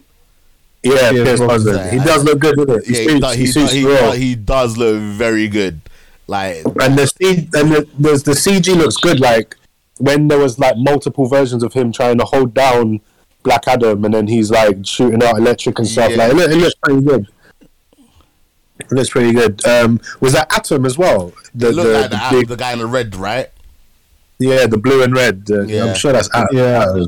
Yeah, 0.84 1.12
Yeah, 1.12 1.24
Pierce 1.24 1.40
well, 1.40 1.50
Brosnan. 1.50 1.90
He 1.92 1.98
does 2.04 2.24
look 2.24 2.40
good, 2.40 2.56
doesn't 2.56 2.84
it? 2.84 2.86
He 2.88 2.94
Yeah, 2.94 3.00
he, 3.02 3.08
suits, 3.10 3.22
does, 3.22 3.36
he 3.36 3.42
he, 3.42 3.52
suits 3.52 3.72
he, 3.74 3.84
does, 3.84 4.18
he 4.18 4.36
does 4.36 4.78
look 4.78 5.00
very 5.02 5.48
good. 5.48 5.82
Like 6.28 6.64
and 6.66 6.98
the 6.98 7.08
C- 7.08 7.50
and 7.54 7.72
the, 7.72 7.88
the 8.00 8.12
the 8.24 8.32
CG 8.32 8.76
looks 8.76 8.96
good. 8.98 9.20
Like 9.20 9.58
when 9.98 10.28
there 10.30 10.40
was 10.40 10.58
like 10.60 10.78
multiple 10.78 11.28
versions 11.28 11.62
of 11.62 11.74
him 11.74 11.92
trying 11.92 12.18
to 12.20 12.24
hold 12.26 12.54
down 12.54 13.02
Black 13.44 13.68
Adam, 13.68 14.06
and 14.06 14.14
then 14.14 14.28
he's 14.28 14.50
like 14.50 14.78
shooting 14.86 15.22
out 15.24 15.38
electric 15.38 15.78
and 15.80 15.88
stuff. 15.88 16.12
Yeah. 16.12 16.18
Like 16.18 16.32
it, 16.32 16.36
look, 16.36 16.52
it 16.52 16.56
looks 16.58 16.76
pretty 16.82 17.02
good. 17.02 17.28
It 18.86 18.92
looks 18.92 19.10
pretty 19.10 19.32
good. 19.34 19.66
Um, 19.66 20.00
was 20.20 20.34
that 20.34 20.52
Atom 20.56 20.86
as 20.86 20.98
well? 20.98 21.34
The, 21.56 21.70
it 21.70 21.76
looked 21.76 21.88
the- 21.90 21.94
like 22.02 22.10
the 22.12 22.18
the, 22.18 22.40
big- 22.40 22.48
the 22.48 22.56
guy 22.58 22.74
in 22.74 22.80
the 22.80 22.88
red, 22.88 23.16
right? 23.16 23.50
yeah, 24.40 24.66
the 24.66 24.78
blue 24.78 25.04
and 25.04 25.14
red. 25.14 25.48
Uh, 25.52 25.62
Yeah. 25.64 25.86
I'm 25.86 25.96
sure 25.96 26.12
that's 26.14 26.30
Atom. 26.34 26.58
Yeah. 26.58 27.06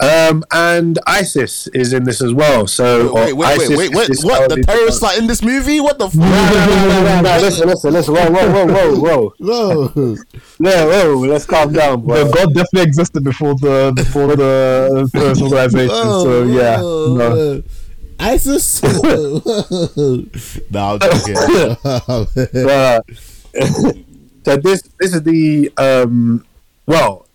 Um, 0.00 0.44
and 0.52 0.96
ISIS 1.08 1.66
is 1.74 1.92
in 1.92 2.04
this 2.04 2.22
as 2.22 2.32
well. 2.32 2.68
So 2.68 3.12
Wait, 3.12 3.32
or 3.32 3.34
wait, 3.36 3.46
ISIS 3.48 3.68
wait, 3.70 3.90
wait, 3.92 4.08
wait. 4.10 4.18
What? 4.22 4.48
The 4.48 4.62
terrorists 4.62 5.02
are 5.02 5.18
in 5.18 5.26
this 5.26 5.42
movie? 5.42 5.80
What 5.80 5.98
the? 5.98 6.06
F- 6.06 6.14
No, 6.14 6.24
no, 6.24 6.30
no, 6.30 7.02
no, 7.02 7.20
no, 7.22 7.38
listen, 7.40 7.66
listen, 7.68 7.92
listen. 7.92 8.14
Whoa, 8.14 8.30
whoa, 8.30 8.66
whoa, 8.66 8.94
whoa, 9.00 9.34
whoa. 9.40 9.92
no. 10.60 10.70
Yeah, 10.70 10.84
whoa. 10.84 11.18
Let's 11.18 11.46
calm 11.46 11.72
down, 11.72 12.02
boy. 12.02 12.22
The 12.24 12.30
God 12.30 12.54
definitely 12.54 12.82
existed 12.82 13.24
before 13.24 13.56
the 13.56 13.92
before 13.96 14.36
the 14.36 15.10
terrorist 15.12 15.42
organization. 15.42 15.88
so 15.88 16.44
yeah, 16.44 16.76
no. 16.76 17.62
ISIS. 18.18 18.82
no, 18.82 18.98
I'm 20.74 20.98
joking. 21.00 21.76
Uh, 22.68 23.00
so 24.44 24.56
this 24.56 24.82
this 25.00 25.14
is 25.14 25.22
the 25.22 25.72
um 25.78 26.44
well 26.86 27.26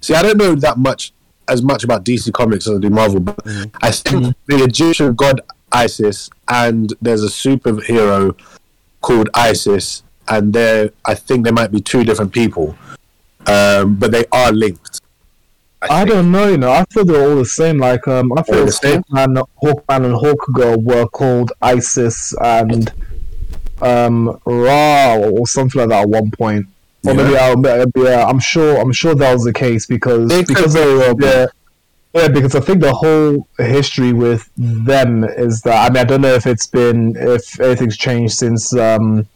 see 0.00 0.14
I 0.14 0.22
don't 0.22 0.36
know 0.36 0.54
that 0.54 0.78
much 0.78 1.12
as 1.48 1.62
much 1.62 1.84
about 1.84 2.04
DC 2.04 2.32
Comics 2.32 2.66
as 2.66 2.76
I 2.76 2.80
do 2.80 2.90
Marvel, 2.90 3.20
but 3.20 3.38
I 3.82 3.90
think 3.90 4.34
the 4.46 4.64
Egyptian 4.64 5.14
god 5.14 5.40
Isis 5.72 6.30
and 6.48 6.92
there's 7.02 7.22
a 7.22 7.28
superhero 7.28 8.36
called 9.00 9.28
Isis 9.34 10.02
and 10.28 10.52
there 10.52 10.90
I 11.04 11.14
think 11.14 11.44
there 11.44 11.52
might 11.52 11.72
be 11.72 11.80
two 11.80 12.04
different 12.04 12.32
people. 12.32 12.76
Um 13.46 13.96
but 13.96 14.12
they 14.12 14.24
are 14.32 14.52
linked. 14.52 15.00
I 15.90 15.98
think. 16.04 16.10
don't 16.10 16.32
know, 16.32 16.48
you 16.48 16.58
know. 16.58 16.70
I 16.72 16.84
thought 16.84 17.06
they 17.06 17.12
were 17.12 17.30
all 17.30 17.36
the 17.36 17.44
same. 17.44 17.78
Like, 17.78 18.06
um, 18.08 18.32
I 18.32 18.42
the 18.42 18.70
same? 18.70 19.02
Hawkman, 19.04 19.46
Hawkman 19.62 20.04
and 20.04 20.14
Hawkgirl 20.14 20.82
were 20.82 21.06
called 21.06 21.52
Isis 21.62 22.34
and 22.42 22.92
um 23.82 24.38
Ra 24.44 25.16
or 25.16 25.46
something 25.46 25.80
like 25.80 25.90
that 25.90 26.02
at 26.02 26.08
one 26.08 26.30
point. 26.30 26.66
Or 27.06 27.14
maybe 27.14 27.36
I'll, 27.36 27.60
yeah, 27.96 28.26
I'm 28.26 28.38
sure. 28.38 28.78
I'm 28.78 28.92
sure 28.92 29.14
that 29.14 29.32
was 29.32 29.44
the 29.44 29.52
case 29.52 29.86
because 29.86 30.28
They 30.28 30.42
because 30.42 30.74
well 30.74 31.14
be. 31.14 31.26
yeah, 31.26 31.46
yeah, 32.14 32.28
because 32.28 32.54
I 32.54 32.60
think 32.60 32.80
the 32.80 32.94
whole 32.94 33.46
history 33.58 34.12
with 34.12 34.48
them 34.56 35.24
is 35.24 35.60
that 35.62 35.90
I 35.90 35.92
mean 35.92 36.00
I 36.00 36.04
don't 36.04 36.22
know 36.22 36.32
if 36.34 36.46
it's 36.46 36.66
been 36.66 37.14
if 37.16 37.60
anything's 37.60 37.98
changed 37.98 38.34
since 38.34 38.74
um 38.74 39.28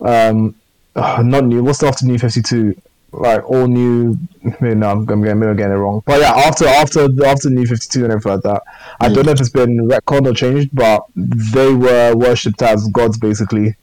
um 0.00 0.54
not 0.96 1.44
new. 1.44 1.64
What's 1.64 1.82
after 1.82 2.06
New 2.06 2.18
Fifty 2.18 2.42
Two? 2.42 2.80
Like 3.10 3.48
all 3.48 3.66
new. 3.66 4.18
Maybe 4.60 4.74
no, 4.74 4.90
I'm, 4.90 4.98
I'm 5.08 5.22
getting, 5.22 5.38
maybe 5.38 5.50
I'm 5.50 5.56
getting 5.56 5.72
it 5.72 5.76
wrong. 5.76 6.02
But 6.04 6.20
yeah, 6.20 6.32
after 6.32 6.66
after 6.66 7.08
after 7.24 7.48
New 7.50 7.66
Fifty 7.66 7.86
Two 7.88 8.04
and 8.04 8.12
everything 8.12 8.32
like 8.32 8.42
that, 8.42 8.62
I 9.00 9.08
don't 9.08 9.24
know 9.24 9.32
if 9.32 9.40
it's 9.40 9.48
been 9.48 9.88
retconned 9.88 10.26
or 10.26 10.34
changed, 10.34 10.70
but 10.74 11.04
they 11.16 11.72
were 11.72 12.14
worshipped 12.14 12.60
as 12.62 12.86
gods 12.88 13.18
basically. 13.18 13.76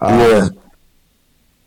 Um, 0.00 0.18
yeah. 0.18 0.48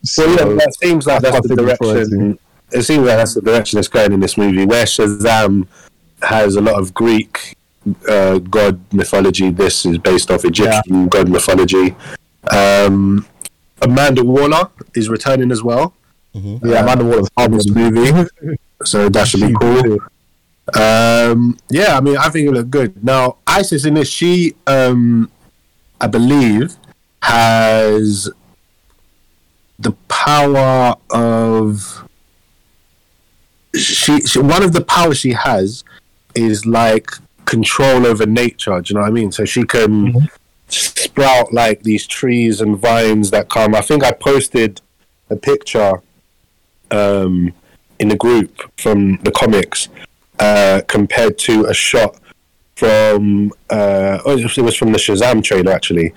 So 0.03 0.25
yeah, 0.25 0.45
that 0.55 0.75
seems 0.79 1.05
like 1.07 1.21
that's 1.21 1.31
quite 1.31 1.43
the 1.43 1.55
big 1.55 1.77
for 1.77 1.97
it, 1.97 2.09
direction. 2.09 2.39
It 2.71 2.83
seems 2.83 3.05
like 3.05 3.17
that's 3.17 3.33
the 3.33 3.41
direction 3.41 3.79
it's 3.79 3.87
going 3.87 4.13
in 4.13 4.19
this 4.19 4.37
movie, 4.37 4.65
where 4.65 4.85
Shazam 4.85 5.67
has 6.21 6.55
a 6.55 6.61
lot 6.61 6.79
of 6.79 6.93
Greek 6.93 7.57
uh, 8.07 8.39
god 8.39 8.79
mythology. 8.93 9.49
This 9.49 9.85
is 9.85 9.97
based 9.97 10.31
off 10.31 10.45
Egyptian 10.45 11.07
god 11.07 11.29
mythology. 11.29 11.95
Um, 12.49 13.25
Amanda 13.81 14.23
Waller 14.23 14.69
is 14.95 15.09
returning 15.09 15.51
as 15.51 15.63
well. 15.63 15.93
Yeah, 16.63 16.83
Amanda 16.83 17.05
Waller's 17.05 17.29
in 17.37 17.51
this 17.51 17.69
movie, 17.69 18.29
so 18.83 19.09
that 19.09 19.27
should 19.27 19.41
be 19.41 19.53
cool. 19.59 19.97
Um, 20.75 21.57
yeah, 21.69 21.97
I 21.97 22.01
mean, 22.01 22.17
I 22.17 22.29
think 22.29 22.47
it 22.47 22.51
looked 22.51 22.69
good. 22.69 23.03
Now, 23.03 23.37
Isis 23.47 23.85
in 23.85 23.93
this, 23.95 24.09
she, 24.09 24.55
um, 24.67 25.31
I 25.99 26.07
believe, 26.07 26.75
has 27.23 28.29
the 29.79 29.93
power 30.07 30.95
of. 31.09 32.03
She, 33.75 34.21
she 34.21 34.39
one 34.39 34.63
of 34.63 34.73
the 34.73 34.83
powers 34.83 35.19
she 35.19 35.33
has 35.33 35.83
is 36.35 36.65
like 36.65 37.11
control 37.45 38.05
over 38.05 38.25
nature. 38.25 38.79
Do 38.81 38.91
you 38.91 38.95
know 38.95 39.01
what 39.01 39.09
I 39.09 39.11
mean? 39.11 39.31
So 39.31 39.45
she 39.45 39.63
can 39.63 40.29
sprout 40.67 41.53
like 41.53 41.83
these 41.83 42.05
trees 42.07 42.59
and 42.59 42.77
vines 42.77 43.31
that 43.31 43.49
come. 43.49 43.73
I 43.75 43.81
think 43.81 44.03
I 44.03 44.11
posted 44.11 44.81
a 45.29 45.35
picture 45.35 46.01
um, 46.91 47.53
in 47.99 48.09
the 48.09 48.17
group 48.17 48.71
from 48.77 49.17
the 49.23 49.31
comics 49.31 49.89
uh, 50.39 50.81
compared 50.87 51.37
to 51.39 51.65
a 51.65 51.73
shot 51.73 52.15
from 52.75 53.51
uh, 53.69 54.19
oh, 54.25 54.37
it 54.37 54.61
was 54.61 54.75
from 54.75 54.91
the 54.91 54.99
Shazam 54.99 55.43
trailer 55.43 55.71
actually. 55.71 56.13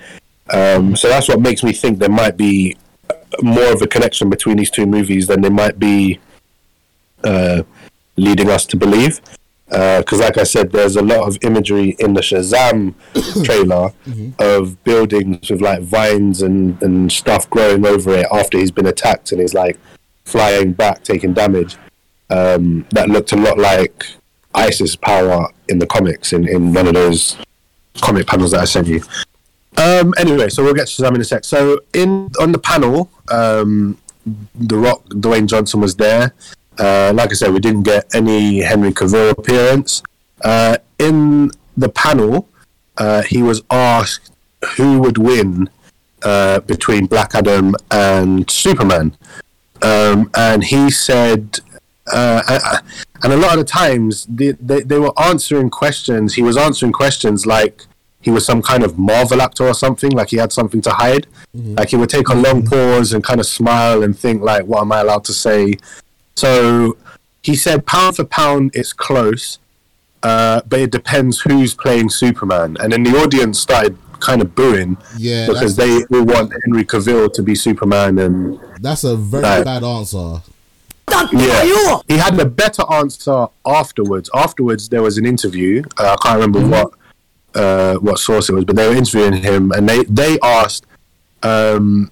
Um, 0.51 0.95
so 0.95 1.07
that's 1.07 1.27
what 1.27 1.39
makes 1.39 1.63
me 1.63 1.73
think 1.73 1.99
there 1.99 2.09
might 2.09 2.37
be 2.37 2.75
more 3.41 3.71
of 3.71 3.81
a 3.81 3.87
connection 3.87 4.29
between 4.29 4.57
these 4.57 4.69
two 4.69 4.85
movies 4.85 5.27
than 5.27 5.41
there 5.41 5.51
might 5.51 5.79
be 5.79 6.19
uh, 7.23 7.63
leading 8.17 8.49
us 8.49 8.65
to 8.67 8.77
believe. 8.77 9.21
Because, 9.65 10.19
like 10.19 10.37
I 10.37 10.43
said, 10.43 10.73
there's 10.73 10.97
a 10.97 11.01
lot 11.01 11.25
of 11.25 11.37
imagery 11.43 11.95
in 11.97 12.13
the 12.13 12.19
Shazam 12.19 12.93
trailer 13.45 13.93
of 14.37 14.83
buildings 14.83 15.49
with 15.49 15.61
like 15.61 15.81
vines 15.81 16.41
and, 16.41 16.81
and 16.83 17.09
stuff 17.09 17.49
growing 17.49 17.85
over 17.85 18.13
it 18.13 18.27
after 18.31 18.57
he's 18.57 18.71
been 18.71 18.85
attacked 18.85 19.31
and 19.31 19.39
he's 19.39 19.53
like 19.53 19.79
flying 20.31 20.73
back, 20.73 21.03
taking 21.03 21.33
damage. 21.33 21.77
Um, 22.29 22.85
that 22.91 23.09
looked 23.09 23.33
a 23.33 23.35
lot 23.35 23.57
like 23.57 24.05
Isis 24.53 24.95
power 24.95 25.49
in 25.67 25.79
the 25.79 25.85
comics 25.85 26.33
in, 26.33 26.47
in 26.47 26.73
one 26.73 26.87
of 26.87 26.93
those 26.93 27.37
comic 28.01 28.27
panels 28.27 28.51
that 28.51 28.61
I 28.61 28.65
sent 28.65 28.87
you. 28.87 29.01
Um, 29.77 30.13
anyway, 30.17 30.49
so 30.49 30.63
we'll 30.63 30.73
get 30.73 30.87
to 30.87 31.01
Shazam 31.01 31.15
in 31.15 31.21
a 31.21 31.23
sec. 31.23 31.43
So 31.43 31.79
in 31.93 32.29
on 32.39 32.51
the 32.51 32.59
panel, 32.59 33.09
um, 33.29 33.97
The 34.55 34.77
Rock, 34.77 35.03
Dwayne 35.09 35.47
Johnson 35.47 35.81
was 35.81 35.95
there. 35.95 36.33
Uh, 36.77 37.11
like 37.13 37.31
I 37.31 37.33
said, 37.33 37.53
we 37.53 37.59
didn't 37.59 37.83
get 37.83 38.13
any 38.13 38.59
Henry 38.59 38.91
Cavill 38.91 39.31
appearance. 39.31 40.03
Uh, 40.43 40.77
in 40.99 41.51
the 41.77 41.89
panel, 41.89 42.47
uh, 42.97 43.21
he 43.23 43.41
was 43.43 43.61
asked 43.69 44.31
who 44.77 44.99
would 44.99 45.17
win 45.17 45.69
uh, 46.23 46.59
between 46.61 47.05
Black 47.05 47.33
Adam 47.35 47.75
and 47.89 48.49
Superman, 48.49 49.15
um, 49.81 50.29
and 50.35 50.63
he 50.63 50.89
said, 50.91 51.59
uh, 52.11 52.77
and 53.23 53.33
a 53.33 53.37
lot 53.37 53.53
of 53.53 53.59
the 53.59 53.71
times 53.71 54.25
they, 54.25 54.51
they 54.53 54.81
they 54.81 54.99
were 54.99 55.13
answering 55.21 55.69
questions. 55.69 56.33
He 56.35 56.41
was 56.41 56.57
answering 56.57 56.91
questions 56.91 57.45
like 57.45 57.85
he 58.21 58.29
was 58.29 58.45
some 58.45 58.61
kind 58.61 58.83
of 58.83 58.97
Marvel 58.97 59.41
actor 59.41 59.65
or 59.65 59.73
something, 59.73 60.11
like 60.11 60.29
he 60.29 60.37
had 60.37 60.51
something 60.51 60.81
to 60.81 60.91
hide. 60.91 61.27
Like 61.75 61.89
he 61.89 61.95
would 61.95 62.09
take 62.09 62.29
a 62.29 62.35
long 62.35 62.65
pause 62.65 63.13
and 63.13 63.23
kind 63.23 63.39
of 63.39 63.45
smile 63.45 64.03
and 64.03 64.17
think, 64.17 64.41
like, 64.41 64.65
what 64.65 64.81
am 64.81 64.91
I 64.91 65.01
allowed 65.01 65.25
to 65.25 65.33
say? 65.33 65.77
So 66.35 66.97
he 67.41 67.55
said, 67.55 67.85
pound 67.85 68.17
for 68.17 68.25
pound, 68.25 68.71
it's 68.73 68.93
close, 68.93 69.57
uh, 70.21 70.61
but 70.69 70.79
it 70.79 70.91
depends 70.91 71.41
who's 71.41 71.73
playing 71.73 72.09
Superman. 72.09 72.77
And 72.79 72.93
then 72.93 73.03
the 73.03 73.17
audience 73.17 73.59
started 73.59 73.97
kind 74.21 74.41
of 74.41 74.55
booing 74.55 74.97
Yeah, 75.17 75.47
because 75.47 75.75
they 75.75 76.03
all 76.11 76.23
want 76.23 76.53
Henry 76.63 76.85
Cavill 76.85 77.31
to 77.33 77.41
be 77.43 77.55
Superman. 77.55 78.17
And 78.19 78.59
That's 78.79 79.03
a 79.03 79.15
very 79.15 79.43
Right. 79.43 79.65
bad 79.65 79.83
answer. 79.83 80.41
yeah, 81.33 81.99
he 82.07 82.17
had 82.17 82.39
a 82.39 82.45
better 82.45 82.83
answer 82.91 83.47
afterwards. 83.65 84.29
Afterwards, 84.33 84.87
there 84.89 85.01
was 85.01 85.17
an 85.17 85.25
interview. 85.25 85.83
Uh, 85.97 86.15
I 86.17 86.23
can't 86.23 86.35
remember 86.39 86.61
what 86.67 86.91
uh, 87.53 87.95
what 87.95 88.17
source 88.17 88.47
it 88.49 88.53
was, 88.53 88.63
but 88.63 88.77
they 88.77 88.87
were 88.87 88.95
interviewing 88.95 89.33
him, 89.33 89.71
and 89.73 89.87
they 89.89 90.03
they 90.05 90.39
asked, 90.41 90.85
um, 91.43 92.09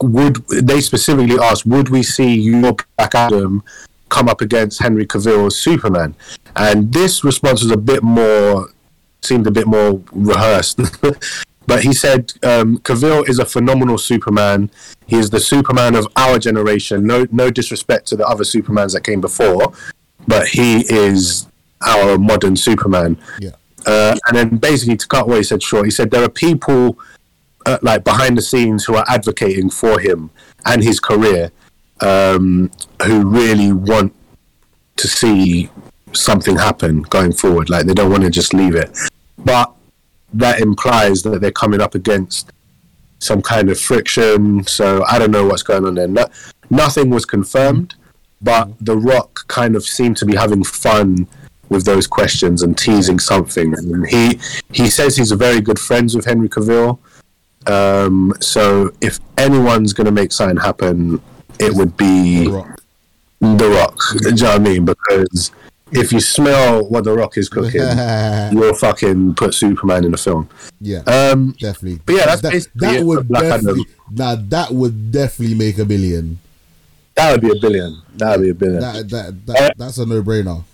would 0.00 0.36
they 0.48 0.80
specifically 0.80 1.38
asked, 1.38 1.66
would 1.66 1.90
we 1.90 2.02
see 2.02 2.34
your 2.34 2.74
Black 2.96 3.14
Adam 3.14 3.62
come 4.08 4.28
up 4.28 4.40
against 4.40 4.80
Henry 4.80 5.06
Cavill's 5.06 5.58
Superman? 5.58 6.14
And 6.56 6.90
this 6.92 7.24
response 7.24 7.62
was 7.62 7.72
a 7.72 7.76
bit 7.76 8.02
more 8.02 8.68
seemed 9.24 9.46
a 9.46 9.50
bit 9.50 9.66
more 9.66 10.00
rehearsed. 10.12 10.80
but 11.66 11.82
he 11.82 11.92
said 11.92 12.32
um, 12.42 12.78
Cavill 12.78 13.28
is 13.28 13.38
a 13.38 13.44
phenomenal 13.44 13.98
Superman. 13.98 14.70
He 15.06 15.16
is 15.16 15.30
the 15.30 15.40
Superman 15.40 15.94
of 15.94 16.06
our 16.16 16.38
generation. 16.38 17.06
No, 17.06 17.26
no 17.30 17.50
disrespect 17.50 18.06
to 18.08 18.16
the 18.16 18.26
other 18.26 18.44
Supermans 18.44 18.92
that 18.92 19.04
came 19.04 19.20
before, 19.20 19.72
but 20.26 20.48
he 20.48 20.80
is 20.92 21.46
our 21.82 22.18
modern 22.18 22.56
Superman. 22.56 23.18
Yeah. 23.38 23.50
Uh, 23.86 24.16
and 24.26 24.36
then 24.36 24.56
basically 24.56 24.96
to 24.96 25.06
cut 25.06 25.28
what 25.28 25.36
he 25.36 25.42
said 25.42 25.62
short, 25.62 25.84
he 25.84 25.90
said 25.90 26.10
there 26.10 26.24
are 26.24 26.30
people 26.30 26.98
uh, 27.66 27.78
like 27.82 28.04
behind 28.04 28.36
the 28.36 28.42
scenes 28.42 28.84
who 28.84 28.94
are 28.94 29.04
advocating 29.08 29.70
for 29.70 29.98
him 29.98 30.30
and 30.64 30.82
his 30.82 31.00
career, 31.00 31.50
um, 32.00 32.70
who 33.04 33.26
really 33.26 33.72
want 33.72 34.14
to 34.96 35.08
see 35.08 35.68
something 36.14 36.56
happen 36.56 37.02
going 37.02 37.32
forward. 37.32 37.70
Like 37.70 37.86
they 37.86 37.94
don't 37.94 38.10
want 38.10 38.22
to 38.22 38.30
just 38.30 38.54
leave 38.54 38.74
it, 38.74 38.96
but 39.38 39.72
that 40.32 40.60
implies 40.60 41.22
that 41.22 41.40
they're 41.40 41.52
coming 41.52 41.80
up 41.80 41.94
against 41.94 42.50
some 43.18 43.40
kind 43.40 43.70
of 43.70 43.80
friction. 43.80 44.64
So 44.66 45.04
I 45.08 45.18
don't 45.18 45.30
know 45.30 45.46
what's 45.46 45.62
going 45.62 45.84
on 45.84 45.94
there. 45.94 46.08
No, 46.08 46.26
nothing 46.70 47.10
was 47.10 47.24
confirmed, 47.24 47.94
but 48.42 48.70
The 48.80 48.96
Rock 48.96 49.46
kind 49.48 49.76
of 49.76 49.84
seemed 49.84 50.16
to 50.18 50.26
be 50.26 50.36
having 50.36 50.64
fun 50.64 51.26
with 51.68 51.84
those 51.84 52.06
questions 52.06 52.62
and 52.62 52.76
teasing 52.76 53.18
something. 53.18 53.74
And 53.74 54.06
he 54.08 54.40
he 54.72 54.90
says 54.90 55.16
he's 55.16 55.32
a 55.32 55.36
very 55.36 55.60
good 55.60 55.78
friends 55.78 56.14
with 56.14 56.24
Henry 56.24 56.48
Cavill. 56.48 56.98
Um, 57.66 58.34
so 58.40 58.92
if 59.00 59.20
anyone's 59.38 59.92
going 59.94 60.04
to 60.04 60.12
make 60.12 60.32
something 60.32 60.58
happen, 60.58 61.20
it 61.58 61.72
would 61.74 61.96
be 61.96 62.48
Rock. 62.48 62.80
The 63.40 63.68
Rock. 63.68 63.98
Do 64.18 64.28
you 64.30 64.36
know 64.36 64.48
what 64.48 64.54
I 64.54 64.58
mean? 64.58 64.84
Because 64.84 65.50
if 65.92 66.12
you 66.12 66.20
smell 66.20 66.84
what 66.88 67.04
The 67.04 67.12
Rock 67.12 67.36
is 67.36 67.48
cooking, 67.48 67.80
you'll 68.52 68.74
fucking 68.74 69.34
put 69.34 69.54
Superman 69.54 70.04
in 70.04 70.12
the 70.12 70.18
film. 70.18 70.48
yeah, 70.80 71.00
Um, 71.06 71.54
definitely. 71.60 72.00
but 72.06 72.14
yeah, 72.16 72.26
that's 72.26 72.42
that, 72.42 72.52
basically 72.52 72.80
that 72.80 73.04
would 73.04 73.18
for 73.18 73.24
Black 73.24 73.44
Adam. 73.44 73.54
definitely. 73.66 73.84
Now 74.10 74.34
that 74.36 74.70
would 74.72 75.12
definitely 75.12 75.54
make 75.56 75.78
a 75.78 75.84
billion. 75.84 76.38
that 77.14 77.32
would 77.32 77.40
be 77.42 77.50
a 77.56 77.60
billion. 77.60 78.02
That 78.16 78.38
would 78.38 78.44
be 78.44 78.50
a 78.50 78.54
billion. 78.54 78.80
That 78.80 79.08
that, 79.10 79.46
that 79.46 79.74
that's 79.78 79.98
a 79.98 80.06
no 80.06 80.22
brainer. 80.22 80.64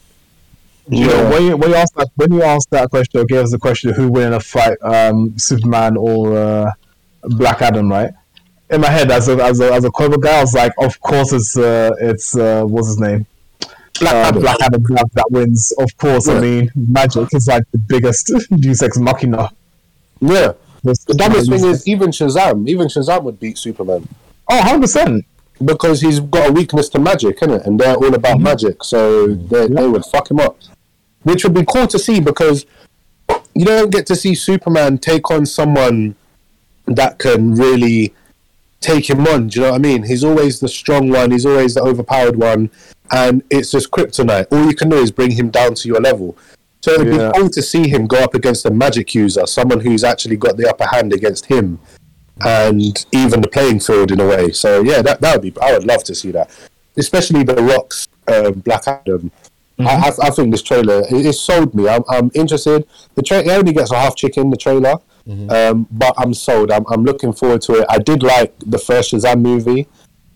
You 0.88 1.06
know, 1.06 1.30
when 1.30 1.42
you, 1.44 1.56
when 1.56 1.70
you 1.70 1.76
ask 1.76 1.94
that 1.94 2.08
when 2.16 2.32
you 2.32 2.42
ask 2.42 2.68
that 2.70 2.90
question 2.90 3.20
or 3.20 3.24
give 3.24 3.44
us 3.44 3.52
the 3.52 3.58
question 3.58 3.90
of 3.90 3.96
who 3.96 4.10
win 4.10 4.28
in 4.28 4.32
a 4.32 4.40
fight, 4.40 4.76
um, 4.82 5.38
Superman 5.38 5.96
or 5.96 6.36
uh, 6.36 6.72
Black 7.22 7.62
Adam, 7.62 7.88
right? 7.90 8.10
In 8.70 8.80
my 8.80 8.88
head, 8.88 9.10
as 9.10 9.28
a 9.28 9.36
as 9.42 9.60
a 9.60 9.72
as 9.72 9.84
a 9.84 9.90
comic 9.90 10.20
guy, 10.22 10.38
I 10.38 10.40
was 10.40 10.54
like, 10.54 10.72
of 10.78 10.98
course 11.00 11.32
it's 11.32 11.56
uh, 11.56 11.90
it's 12.00 12.36
uh, 12.36 12.64
what's 12.64 12.88
his 12.88 12.98
name, 12.98 13.26
Black 14.00 14.14
um, 14.14 14.24
Adam. 14.24 14.42
Black 14.42 14.56
Adam 14.62 14.82
that, 14.82 15.08
that 15.14 15.26
wins. 15.30 15.72
Of 15.78 15.96
course, 15.96 16.28
I 16.28 16.40
mean, 16.40 16.70
Magic 16.74 17.28
is 17.34 17.46
like 17.46 17.64
the 17.70 17.78
biggest 17.78 18.32
Deus 18.56 18.82
Ex 18.82 18.98
Machina. 18.98 19.50
Yeah. 20.20 20.52
The 20.82 21.14
dumbest 21.16 21.50
thing 21.50 21.64
is 21.64 21.86
even 21.86 22.10
Shazam, 22.10 22.66
even 22.66 22.88
Shazam 22.88 23.22
would 23.24 23.38
beat 23.38 23.58
Superman 23.58 24.08
oh, 24.50 24.56
100 24.58 24.80
percent. 24.80 25.26
because 25.64 26.00
he's 26.00 26.20
got 26.20 26.50
a 26.50 26.52
weakness 26.52 26.88
to 26.90 26.98
magic, 26.98 27.38
innit? 27.40 27.66
And 27.66 27.78
they're 27.78 27.94
all 27.94 28.14
about 28.14 28.36
mm-hmm. 28.36 28.44
magic, 28.44 28.84
so 28.84 29.28
they, 29.28 29.68
they 29.68 29.86
would 29.86 30.04
fuck 30.04 30.30
him 30.30 30.40
up. 30.40 30.56
Which 31.22 31.44
would 31.44 31.54
be 31.54 31.64
cool 31.64 31.86
to 31.86 31.98
see 31.98 32.20
because 32.20 32.64
you 33.54 33.66
don't 33.66 33.90
get 33.90 34.06
to 34.06 34.16
see 34.16 34.34
Superman 34.34 34.98
take 34.98 35.30
on 35.30 35.44
someone 35.44 36.14
that 36.86 37.18
can 37.18 37.54
really 37.54 38.14
take 38.80 39.08
him 39.08 39.26
on. 39.26 39.48
Do 39.48 39.60
you 39.60 39.66
know 39.66 39.72
what 39.72 39.78
I 39.78 39.82
mean? 39.82 40.02
He's 40.02 40.24
always 40.24 40.60
the 40.60 40.68
strong 40.68 41.10
one. 41.10 41.30
He's 41.30 41.44
always 41.44 41.74
the 41.74 41.82
overpowered 41.82 42.36
one, 42.36 42.70
and 43.10 43.42
it's 43.50 43.70
just 43.70 43.90
kryptonite. 43.90 44.46
All 44.52 44.66
you 44.66 44.74
can 44.74 44.88
do 44.88 44.96
is 44.96 45.10
bring 45.10 45.30
him 45.32 45.50
down 45.50 45.74
to 45.74 45.88
your 45.88 46.00
level. 46.00 46.36
So 46.82 46.92
it'd 46.92 47.14
Yeah. 47.14 47.30
be 47.32 47.38
cool 47.38 47.50
to 47.50 47.62
see 47.62 47.88
him 47.88 48.06
go 48.06 48.18
up 48.18 48.34
against 48.34 48.64
a 48.66 48.70
magic 48.70 49.14
user, 49.14 49.46
someone 49.46 49.80
who's 49.80 50.02
actually 50.04 50.36
got 50.36 50.56
the 50.56 50.68
upper 50.68 50.86
hand 50.86 51.12
against 51.12 51.46
him, 51.46 51.78
and 52.40 53.04
even 53.12 53.42
the 53.42 53.48
playing 53.48 53.80
field 53.80 54.10
in 54.10 54.20
a 54.20 54.26
way. 54.26 54.50
So 54.52 54.82
yeah, 54.82 55.02
that 55.02 55.20
that 55.20 55.34
would 55.34 55.42
be. 55.54 55.60
I 55.60 55.72
would 55.72 55.84
love 55.84 56.04
to 56.04 56.14
see 56.14 56.30
that, 56.30 56.50
especially 56.96 57.42
the 57.42 57.54
Rock's 57.56 58.08
um, 58.28 58.54
Black 58.60 58.86
Adam. 58.86 59.30
I, 59.78 59.82
I, 59.84 60.26
I 60.26 60.30
think 60.30 60.50
this 60.52 60.62
trailer 60.62 61.00
it, 61.10 61.26
it 61.26 61.32
sold 61.34 61.74
me. 61.74 61.88
I'm, 61.88 62.04
I'm 62.08 62.30
interested. 62.34 62.86
The 63.14 63.22
tra- 63.22 63.38
it 63.40 63.48
only 63.48 63.72
gets 63.72 63.90
a 63.90 63.96
half 63.96 64.14
chicken. 64.16 64.50
The 64.50 64.56
trailer, 64.56 64.96
um, 65.48 65.86
but 65.90 66.14
I'm 66.18 66.32
sold. 66.34 66.70
I'm, 66.70 66.84
I'm 66.90 67.04
looking 67.04 67.32
forward 67.32 67.62
to 67.62 67.74
it. 67.80 67.86
I 67.88 67.98
did 67.98 68.22
like 68.22 68.54
the 68.64 68.78
first 68.78 69.12
Shazam 69.12 69.40
movie. 69.42 69.86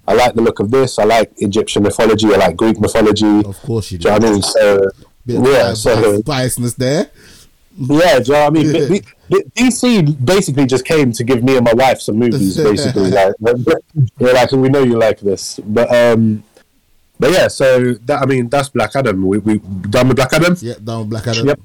I 0.06 0.14
like 0.14 0.34
the 0.34 0.42
look 0.42 0.60
of 0.60 0.70
this. 0.70 0.98
I 0.98 1.04
like 1.04 1.32
Egyptian 1.38 1.82
mythology. 1.82 2.26
I 2.32 2.36
like 2.36 2.56
Greek 2.56 2.78
mythology. 2.78 3.40
Of 3.44 3.60
course 3.62 3.90
you 3.90 3.98
Do 3.98 4.08
you 4.08 4.18
know 4.18 4.18
what 4.18 4.28
I 4.28 4.32
mean? 4.32 4.42
So 4.42 4.90
Bit 5.26 5.40
yeah, 5.42 5.72
so 5.72 6.20
biasness 6.20 6.76
there. 6.76 7.10
yeah, 7.78 8.18
do 8.18 8.32
you 8.32 8.32
know 8.32 8.44
what 8.44 8.46
I 8.46 8.50
mean? 8.50 9.02
DC 9.56 10.24
basically 10.24 10.66
just 10.66 10.84
came 10.84 11.12
to 11.12 11.24
give 11.24 11.42
me 11.42 11.56
and 11.56 11.64
my 11.64 11.72
wife 11.72 12.02
some 12.02 12.16
movies, 12.16 12.56
basically. 12.62 13.10
like, 13.10 13.32
they're 13.40 14.34
like, 14.34 14.52
we 14.52 14.68
know 14.68 14.82
you 14.82 14.98
like 14.98 15.20
this, 15.20 15.58
but 15.60 15.90
um, 15.94 16.44
but 17.18 17.30
yeah. 17.30 17.48
So 17.48 17.94
that 17.94 18.20
I 18.20 18.26
mean, 18.26 18.50
that's 18.50 18.68
Black 18.68 18.94
Adam. 18.94 19.26
We 19.26 19.38
we 19.38 19.58
done 19.88 20.08
with 20.08 20.18
Black 20.18 20.34
Adam. 20.34 20.56
Yeah, 20.60 20.74
down 20.74 21.00
with 21.00 21.10
Black 21.10 21.26
Adam. 21.26 21.46
Yep. 21.46 21.60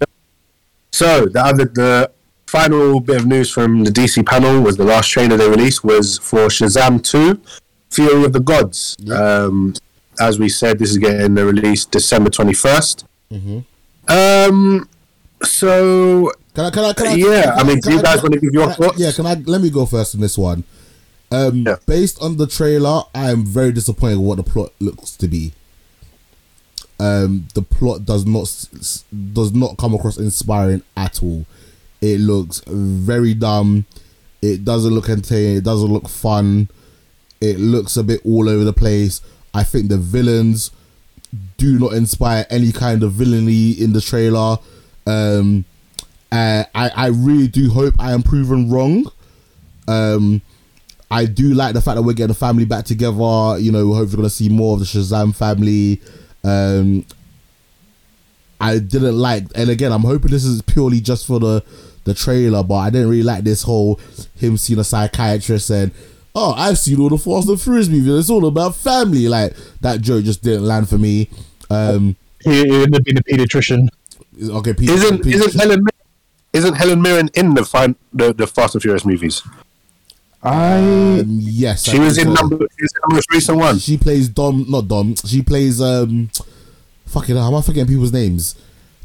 So 0.93 1.25
the 1.25 1.41
other 1.43 1.65
the 1.65 2.11
final 2.47 3.01
bit 3.01 3.17
of 3.17 3.25
news 3.27 3.51
from 3.51 3.83
the 3.83 3.91
DC 3.91 4.25
panel 4.25 4.61
was 4.61 4.77
the 4.77 4.85
last 4.85 5.09
trailer 5.09 5.35
they 5.35 5.49
released 5.49 5.83
was 5.83 6.17
for 6.17 6.47
Shazam 6.47 7.03
Two, 7.03 7.41
Fury 7.89 8.23
of 8.23 8.33
the 8.33 8.39
Gods. 8.39 8.97
Um, 9.11 9.73
as 10.19 10.39
we 10.39 10.49
said, 10.49 10.79
this 10.79 10.91
is 10.91 10.97
getting 10.97 11.33
the 11.35 11.45
release 11.45 11.85
December 11.85 12.29
twenty 12.29 12.53
Um. 14.07 14.89
So 15.43 16.31
Can 16.53 16.65
I? 16.65 16.69
Can 16.71 16.83
I? 16.83 16.93
Can 16.93 17.07
I 17.07 17.13
Yeah, 17.13 17.41
can 17.55 17.59
I 17.59 17.63
mean, 17.63 17.79
do 17.79 17.93
you 17.93 18.01
guys 18.01 18.21
wanna 18.21 18.37
give 18.37 18.53
your 18.53 18.71
thoughts? 18.73 18.99
Yeah, 18.99 19.11
can 19.11 19.25
I? 19.25 19.35
Let 19.35 19.61
me 19.61 19.69
go 19.69 19.85
first 19.85 20.13
in 20.13 20.21
this 20.21 20.37
one. 20.37 20.63
Um, 21.31 21.63
Yeah. 21.65 21.75
Based 21.85 22.21
on 22.21 22.37
the 22.37 22.47
trailer, 22.47 23.03
I 23.13 23.29
am 23.31 23.45
very 23.45 23.71
disappointed 23.71 24.17
with 24.17 24.27
what 24.27 24.37
the 24.37 24.43
plot 24.43 24.71
looks 24.79 25.11
to 25.17 25.27
be. 25.27 25.53
Um, 26.99 27.47
the 27.53 27.61
plot 27.61 28.05
does 28.05 28.25
not 28.25 28.67
does 29.33 29.53
not 29.53 29.77
come 29.77 29.93
across 29.93 30.17
inspiring 30.17 30.83
at 30.97 31.23
all. 31.23 31.45
It 32.01 32.19
looks 32.19 32.61
very 32.67 33.33
dumb. 33.33 33.85
It 34.41 34.65
doesn't 34.65 34.93
look 34.93 35.09
entertaining. 35.09 35.57
It 35.57 35.63
doesn't 35.63 35.91
look 35.91 36.09
fun. 36.09 36.69
It 37.41 37.59
looks 37.59 37.97
a 37.97 38.03
bit 38.03 38.21
all 38.25 38.49
over 38.49 38.63
the 38.63 38.73
place. 38.73 39.21
I 39.53 39.63
think 39.63 39.89
the 39.89 39.97
villains 39.97 40.71
do 41.57 41.79
not 41.79 41.93
inspire 41.93 42.45
any 42.49 42.71
kind 42.71 43.03
of 43.03 43.13
villainy 43.13 43.71
in 43.71 43.93
the 43.93 44.01
trailer. 44.01 44.57
Um, 45.05 45.65
uh, 46.31 46.63
I 46.75 46.89
I 46.89 47.07
really 47.07 47.47
do 47.47 47.69
hope 47.69 47.95
I 47.99 48.11
am 48.11 48.23
proven 48.23 48.69
wrong. 48.69 49.11
Um, 49.87 50.41
I 51.11 51.25
do 51.25 51.53
like 51.53 51.73
the 51.73 51.81
fact 51.81 51.95
that 51.95 52.03
we're 52.03 52.13
getting 52.13 52.27
the 52.29 52.33
family 52.35 52.65
back 52.65 52.85
together. 52.85 53.57
You 53.59 53.71
know, 53.71 53.87
we're 53.87 53.95
hopefully 53.95 54.17
going 54.17 54.29
to 54.29 54.35
see 54.35 54.49
more 54.49 54.73
of 54.73 54.79
the 54.79 54.85
Shazam 54.85 55.35
family. 55.35 56.01
Um, 56.43 57.05
I 58.61 58.77
didn't 58.77 59.17
like, 59.17 59.45
and 59.55 59.69
again, 59.69 59.91
I'm 59.91 60.01
hoping 60.01 60.31
this 60.31 60.45
is 60.45 60.61
purely 60.61 60.99
just 60.99 61.25
for 61.25 61.39
the 61.39 61.63
the 62.03 62.13
trailer, 62.13 62.63
but 62.63 62.75
I 62.75 62.89
didn't 62.89 63.09
really 63.09 63.23
like 63.23 63.43
this 63.43 63.63
whole 63.63 63.99
him 64.35 64.57
seeing 64.57 64.79
a 64.79 64.83
psychiatrist 64.83 65.69
and 65.69 65.91
oh, 66.35 66.53
I've 66.53 66.77
seen 66.77 66.99
all 66.99 67.10
the 67.10 67.18
Fast 67.18 67.49
and 67.49 67.60
Furious 67.60 67.88
movies. 67.88 68.14
It's 68.19 68.30
all 68.30 68.45
about 68.45 68.76
family. 68.76 69.27
Like 69.27 69.56
that 69.81 70.01
joke 70.01 70.23
just 70.26 70.43
didn't 70.43 70.65
land 70.65 70.89
for 70.89 70.97
me. 70.97 71.30
Um, 71.69 72.15
He, 72.43 72.51
he 72.51 72.84
ended 72.84 72.95
up 72.95 73.03
being 73.03 73.18
a 73.18 73.22
pediatrician. 73.23 73.89
okay, 74.41 74.73
Peter, 74.73 74.93
isn't 74.93 75.23
Peter- 75.23 75.38
isn't 75.43 75.60
Helen 75.60 75.85
isn't 76.53 76.73
Helen 76.76 77.01
Mirren 77.01 77.30
in 77.35 77.53
the 77.53 77.64
fin- 77.65 77.95
the, 78.14 78.34
the 78.34 78.47
Fast 78.47 78.76
and 78.76 78.81
Furious 78.81 79.06
movies? 79.06 79.43
I 80.41 81.19
um, 81.19 81.23
yes, 81.41 81.88
I 81.88 81.91
She 81.93 81.99
was 81.99 82.18
in 82.18 82.27
so. 82.27 82.34
number. 82.34 82.56
She 82.57 82.84
was 82.84 82.93
in 82.95 83.01
the 83.10 83.14
most 83.15 83.31
recent 83.34 83.57
one. 83.57 83.77
She 83.80 83.97
plays 83.97 84.30
Dom, 84.30 84.65
not 84.69 84.88
Dom. 84.88 85.15
She 85.15 85.41
plays 85.41 85.81
um, 85.81 86.30
fucking. 87.07 87.35
How 87.35 87.47
am 87.49 87.56
I 87.56 87.61
forgetting 87.61 87.89
people's 87.93 88.14
names? 88.14 88.56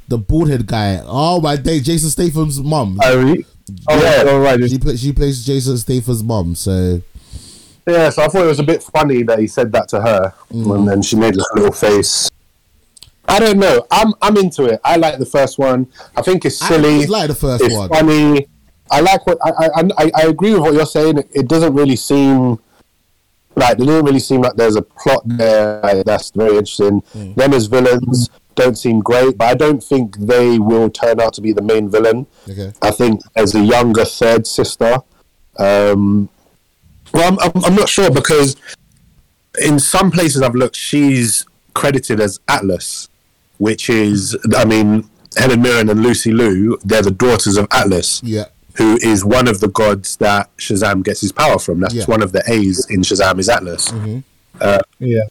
The 0.07 0.17
bald 0.19 0.49
head 0.51 0.67
guy. 0.67 1.03
Oh 1.05 1.41
my 1.41 1.57
day, 1.57 1.81
Jason 1.81 2.11
Statham's 2.11 2.61
mum. 2.63 2.99
I 3.03 3.15
re- 3.15 3.45
oh 3.89 4.01
Yeah. 4.01 4.25
yeah, 4.25 4.31
all 4.31 4.39
right. 4.41 4.61
She 4.71 4.79
play, 4.79 4.97
she 4.97 5.13
plays 5.13 5.45
Jason 5.45 5.77
Statham's 5.79 6.23
mum. 6.23 6.55
So 6.55 7.03
Yeah, 7.87 8.09
so 8.11 8.23
I 8.23 8.29
thought 8.29 8.45
it 8.45 8.49
was 8.49 8.61
a 8.61 8.65
bit 8.65 8.83
funny 8.83 9.23
that 9.25 9.39
he 9.39 9.47
said 9.47 9.71
that 9.73 9.89
to 9.89 10.01
her, 10.01 10.33
and 10.51 10.89
then 10.89 11.03
she 11.03 11.17
made 11.17 11.35
this 11.35 11.47
little 11.55 11.73
face. 11.73 12.31
I 13.29 13.39
don't 13.39 13.59
know. 13.59 13.87
I'm 13.91 14.15
I'm 14.23 14.37
into 14.37 14.65
it. 14.65 14.81
I 14.85 14.97
like 14.97 15.19
the 15.19 15.27
first 15.27 15.59
one. 15.59 15.87
I 16.17 16.23
think 16.23 16.45
it's 16.45 16.59
silly. 16.59 16.99
just 16.99 17.11
like 17.11 17.29
the 17.29 17.35
first 17.35 17.65
it's 17.65 17.75
one. 17.75 17.89
funny. 17.89 18.47
I 18.91 19.01
like 19.01 19.27
what 19.27 19.39
I, 19.45 19.51
I 19.51 19.83
I 19.99 20.11
I 20.15 20.23
agree 20.27 20.53
with 20.53 20.61
what 20.61 20.75
you're 20.75 20.87
saying. 20.87 21.19
It, 21.19 21.31
it 21.35 21.49
doesn't 21.49 21.75
really 21.75 21.97
seem 21.97 22.59
like 23.57 23.79
it 23.79 23.85
doesn't 23.85 24.05
really 24.05 24.19
seem 24.19 24.43
like 24.43 24.55
there's 24.55 24.77
a 24.77 24.83
plot 24.83 25.23
there 25.25 25.81
like, 25.83 26.05
that's 26.05 26.31
very 26.31 26.57
interesting. 26.57 27.03
Mm. 27.15 27.35
Them 27.35 27.53
as 27.55 27.67
villains 27.67 28.31
don't 28.55 28.77
seem 28.77 29.01
great, 29.01 29.37
but 29.39 29.47
I 29.47 29.55
don't 29.55 29.83
think 29.83 30.17
they 30.19 30.59
will 30.59 30.91
turn 30.91 31.21
out 31.21 31.35
to 31.35 31.41
be 31.41 31.53
the 31.53 31.63
main 31.63 31.91
villain. 31.91 32.27
Okay. 32.49 32.73
I 32.83 32.91
think 32.91 33.21
as 33.37 33.55
a 33.55 33.61
younger 33.61 34.05
third 34.05 34.47
sister. 34.47 34.99
Um, 35.57 36.29
well, 37.15 37.33
I'm, 37.33 37.39
I'm, 37.55 37.65
I'm 37.65 37.75
not 37.75 37.89
sure 37.89 38.11
because 38.11 38.57
in 39.63 39.79
some 39.79 40.11
places 40.11 40.43
I've 40.43 40.55
looked, 40.55 40.77
she's 40.77 41.47
credited 41.75 42.21
as 42.21 42.41
Atlas, 42.49 43.09
which 43.59 43.89
is, 43.89 44.37
I 44.57 44.65
mean, 44.65 45.09
Helen 45.37 45.63
Mirren 45.63 45.89
and 45.91 46.03
Lucy 46.03 46.33
Liu, 46.33 46.79
they're 46.85 47.03
the 47.03 47.11
daughters 47.11 47.57
of 47.57 47.67
Atlas, 47.73 48.21
Yeah. 48.23 48.45
who 48.77 48.97
is 49.03 49.25
one 49.25 49.49
of 49.49 49.61
the 49.61 49.69
gods 49.69 50.17
that 50.19 50.55
Shazam 50.59 51.03
gets 51.05 51.21
his 51.21 51.33
power 51.33 51.59
from. 51.59 51.81
That's 51.81 51.95
Yeah. 51.95 52.05
one 52.07 52.23
of 52.23 52.33
the 52.33 52.43
A's 52.51 52.87
in 52.91 53.01
Shazam 53.03 53.39
is 53.39 53.49
Atlas. 53.49 53.91
Mm-hmm. 53.91 54.19
Uh, 54.61 54.79
yeah. 54.99 55.23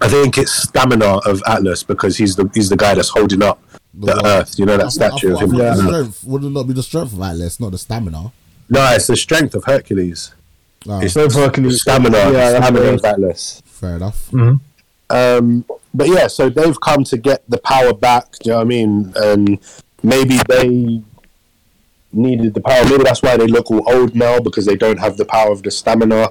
I 0.00 0.08
think 0.08 0.38
it's 0.38 0.52
stamina 0.52 1.18
of 1.24 1.42
Atlas 1.46 1.82
because 1.84 2.16
he's 2.16 2.34
the 2.36 2.50
he's 2.52 2.68
the 2.68 2.76
guy 2.76 2.94
that's 2.94 3.10
holding 3.10 3.42
up 3.42 3.62
the, 3.94 4.06
The- 4.14 4.26
earth. 4.26 4.58
You 4.58 4.66
know 4.66 4.74
I 4.74 4.78
that 4.78 4.92
thought- 4.92 5.02
I 5.12 5.16
statue 5.16 5.32
thought- 5.34 5.42
of 5.44 5.52
him. 5.52 5.60
I 5.60 5.64
thought 5.74 5.74
holding 5.76 5.86
strength 6.12 6.24
would 6.24 6.44
it 6.44 6.50
not 6.50 6.62
be 6.64 6.72
the 6.72 6.82
strength 6.82 7.12
of 7.12 7.20
Atlas, 7.22 7.60
not 7.60 7.70
the 7.72 7.78
stamina. 7.78 8.32
No, 8.68 8.92
it's 8.94 9.06
the 9.06 9.16
strength 9.16 9.54
of 9.54 9.64
Hercules. 9.64 10.34
Oh, 10.88 11.00
It's 11.00 11.14
So 11.14 11.28
Hercules- 11.28 11.80
stamina, 11.82 12.16
Yeah, 12.32 12.50
stamina 12.50 12.72
what 12.72 12.82
it 12.82 12.88
of 12.88 12.94
is. 12.96 13.04
Atlas. 13.04 13.62
fair 13.66 13.96
enough. 13.96 14.32
Um, 15.10 15.64
but 15.92 16.08
yeah, 16.08 16.26
so 16.26 16.48
they've 16.48 16.80
come 16.80 17.04
to 17.04 17.16
get 17.16 17.42
the 17.48 17.58
power 17.58 17.92
back. 17.94 18.32
Do 18.32 18.38
you 18.44 18.50
know 18.52 18.56
what 18.58 18.62
I 18.62 18.68
mean? 18.68 19.12
And 19.16 19.58
maybe 20.02 20.38
they 20.48 21.02
needed 22.12 22.54
the 22.54 22.60
power. 22.60 22.84
Maybe 22.84 23.04
that's 23.04 23.22
why 23.22 23.36
they 23.36 23.46
look 23.46 23.70
all 23.70 23.82
old 23.92 24.14
now 24.14 24.40
because 24.40 24.66
they 24.66 24.76
don't 24.76 24.98
have 24.98 25.16
the 25.16 25.24
power 25.24 25.50
of 25.52 25.62
the 25.62 25.70
stamina. 25.70 26.28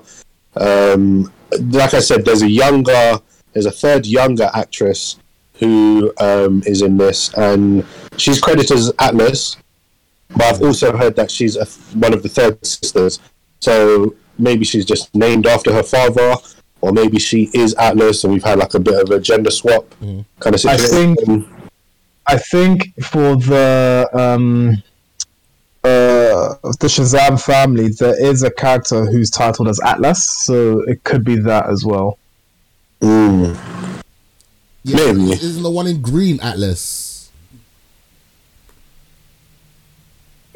Um, 0.55 1.31
like 1.59 1.93
I 1.93 1.99
said, 1.99 2.25
there's 2.25 2.41
a 2.41 2.49
younger, 2.49 3.19
there's 3.53 3.65
a 3.65 3.71
third 3.71 4.05
younger 4.05 4.49
actress 4.53 5.17
who 5.55 6.11
um, 6.19 6.63
is 6.65 6.81
in 6.81 6.97
this, 6.97 7.33
and 7.35 7.85
she's 8.17 8.39
credited 8.41 8.77
as 8.77 8.91
Atlas. 8.99 9.57
But 10.29 10.43
I've 10.45 10.61
also 10.63 10.95
heard 10.97 11.15
that 11.15 11.29
she's 11.29 11.55
a, 11.55 11.65
one 11.97 12.13
of 12.13 12.23
the 12.23 12.29
third 12.29 12.63
sisters. 12.65 13.19
So 13.61 14.15
maybe 14.37 14.65
she's 14.65 14.85
just 14.85 15.13
named 15.15 15.47
after 15.47 15.71
her 15.73 15.83
father, 15.83 16.35
or 16.81 16.91
maybe 16.91 17.19
she 17.19 17.49
is 17.53 17.73
Atlas, 17.75 18.23
and 18.23 18.33
we've 18.33 18.43
had 18.43 18.59
like 18.59 18.73
a 18.73 18.79
bit 18.79 19.01
of 19.01 19.09
a 19.11 19.19
gender 19.19 19.51
swap 19.51 19.85
kind 19.99 20.25
of 20.55 20.59
situation. 20.59 21.11
I 21.11 21.15
think- 21.25 21.47
I 22.25 22.37
think 22.37 22.93
for 23.03 23.35
the 23.35 24.09
um, 24.13 24.81
uh, 25.83 26.55
the 26.79 26.87
Shazam 26.87 27.41
family, 27.43 27.89
there 27.89 28.17
is 28.17 28.43
a 28.43 28.49
character 28.49 29.05
who's 29.05 29.29
titled 29.29 29.67
as 29.67 29.77
Atlas, 29.83 30.23
so 30.23 30.79
it 30.87 31.03
could 31.03 31.25
be 31.25 31.35
that 31.41 31.67
as 31.69 31.83
well. 31.83 32.17
Mm. 33.01 33.57
Yeah, 34.85 35.11
Maybe. 35.11 35.33
Isn't 35.33 35.63
the 35.63 35.69
one 35.69 35.85
in 35.87 36.01
green 36.01 36.39
Atlas? 36.39 37.29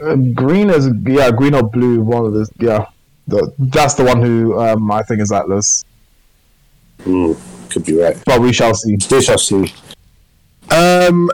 Um, 0.02 0.34
green 0.34 0.70
is 0.70 0.88
yeah, 1.06 1.32
green 1.32 1.54
or 1.56 1.64
blue. 1.64 2.02
One 2.02 2.26
of 2.26 2.34
the 2.34 2.48
yeah, 2.60 2.86
the, 3.28 3.54
that's 3.58 3.94
the 3.96 4.04
one 4.04 4.22
who 4.22 4.60
um, 4.60 4.92
I 4.92 5.04
think 5.04 5.22
is 5.22 5.32
Atlas. 5.32 5.84
Hmm, 7.04 7.34
could 7.70 7.86
be 7.86 8.00
right. 8.00 8.18
But 8.26 8.42
we 8.42 8.54
shall 8.54 8.74
see. 8.74 8.98
We 9.10 9.22
shall 9.22 9.38
see. 9.38 9.74
Um. 10.72 11.30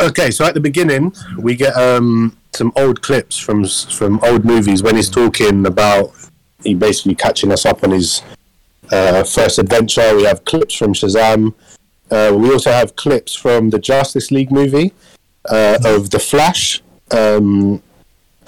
Okay, 0.00 0.30
so 0.30 0.44
at 0.44 0.54
the 0.54 0.60
beginning 0.60 1.14
we 1.38 1.54
get 1.54 1.74
um 1.76 2.36
some 2.52 2.72
old 2.76 3.00
clips 3.02 3.38
from 3.38 3.64
from 3.64 4.18
old 4.24 4.44
movies 4.44 4.82
when 4.82 4.96
he's 4.96 5.08
talking 5.08 5.64
about 5.66 6.12
he 6.64 6.74
basically 6.74 7.14
catching 7.14 7.52
us 7.52 7.64
up 7.64 7.84
on 7.84 7.92
his 7.92 8.22
uh, 8.90 9.22
first 9.24 9.58
adventure. 9.58 10.16
We 10.16 10.24
have 10.24 10.44
clips 10.44 10.74
from 10.74 10.92
Shazam. 10.92 11.54
Uh, 12.10 12.34
we 12.36 12.50
also 12.50 12.72
have 12.72 12.96
clips 12.96 13.34
from 13.34 13.70
the 13.70 13.78
Justice 13.78 14.30
League 14.30 14.50
movie 14.50 14.92
uh, 15.48 15.78
of 15.84 16.10
the 16.10 16.18
Flash, 16.18 16.82
um, 17.10 17.82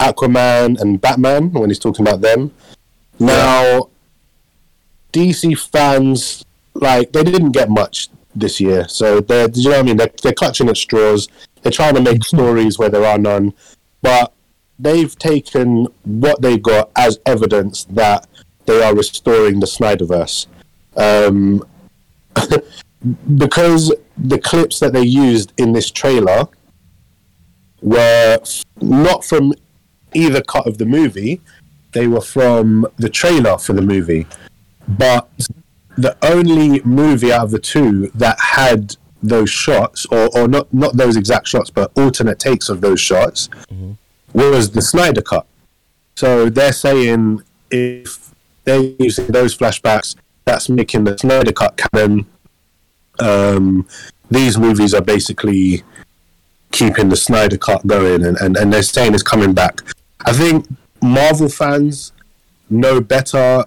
Aquaman, 0.01 0.79
and 0.81 0.99
Batman 0.99 1.51
when 1.51 1.69
he's 1.69 1.79
talking 1.79 2.05
about 2.07 2.21
them. 2.21 2.51
Now, 3.19 3.89
DC 5.13 5.57
fans 5.69 6.43
like 6.73 7.11
they 7.11 7.23
didn't 7.23 7.51
get 7.51 7.69
much 7.69 8.09
this 8.35 8.59
year, 8.59 8.87
so 8.87 9.21
they're 9.21 9.49
you 9.53 9.69
know 9.69 9.77
what 9.77 9.79
I 9.79 9.83
mean. 9.83 9.97
They're, 9.97 10.11
they're 10.21 10.33
clutching 10.33 10.69
at 10.69 10.77
straws. 10.77 11.27
They're 11.61 11.71
trying 11.71 11.95
to 11.95 12.01
make 12.01 12.23
stories 12.23 12.79
where 12.79 12.89
there 12.89 13.05
are 13.05 13.17
none, 13.17 13.53
but 14.01 14.33
they've 14.79 15.15
taken 15.19 15.87
what 16.03 16.41
they 16.41 16.57
got 16.57 16.89
as 16.95 17.19
evidence 17.25 17.83
that 17.91 18.27
they 18.65 18.81
are 18.81 18.95
restoring 18.95 19.59
the 19.59 19.67
Snyderverse. 19.67 20.47
Um, 20.97 21.63
because 23.37 23.93
the 24.17 24.39
clips 24.39 24.79
that 24.79 24.93
they 24.93 25.03
used 25.03 25.53
in 25.57 25.73
this 25.73 25.91
trailer 25.91 26.47
were 27.81 28.39
not 28.81 29.25
from 29.25 29.53
either 30.13 30.41
cut 30.41 30.67
of 30.67 30.77
the 30.77 30.85
movie, 30.85 31.41
they 31.91 32.07
were 32.07 32.21
from 32.21 32.87
the 32.97 33.09
trailer 33.09 33.57
for 33.57 33.73
the 33.73 33.81
movie. 33.81 34.27
But 34.87 35.29
the 35.97 36.17
only 36.23 36.81
movie 36.81 37.31
out 37.31 37.43
of 37.45 37.51
the 37.51 37.59
two 37.59 38.11
that 38.15 38.39
had 38.39 38.95
those 39.21 39.49
shots, 39.49 40.05
or, 40.07 40.35
or 40.37 40.47
not, 40.47 40.73
not 40.73 40.97
those 40.97 41.15
exact 41.15 41.47
shots, 41.47 41.69
but 41.69 41.91
alternate 41.95 42.39
takes 42.39 42.69
of 42.69 42.81
those 42.81 42.99
shots, 42.99 43.49
was 44.33 44.71
the 44.71 44.81
Snyder 44.81 45.21
Cut. 45.21 45.45
So 46.15 46.49
they're 46.49 46.73
saying 46.73 47.43
if 47.69 48.33
they're 48.63 48.93
using 48.99 49.27
those 49.27 49.57
flashbacks, 49.57 50.15
that's 50.45 50.69
making 50.69 51.03
the 51.03 51.17
Snyder 51.17 51.51
Cut 51.51 51.77
canon. 51.77 52.25
Um, 53.19 53.87
these 54.29 54.57
movies 54.57 54.93
are 54.93 55.01
basically 55.01 55.83
keeping 56.71 57.09
the 57.09 57.15
Snyder 57.15 57.57
Cut 57.57 57.85
going, 57.85 58.25
and, 58.25 58.37
and, 58.37 58.57
and 58.57 58.73
they're 58.73 58.81
saying 58.81 59.13
it's 59.13 59.23
coming 59.23 59.53
back. 59.53 59.81
I 60.25 60.33
think 60.33 60.67
Marvel 61.01 61.49
fans 61.49 62.13
know 62.69 63.01
better, 63.01 63.65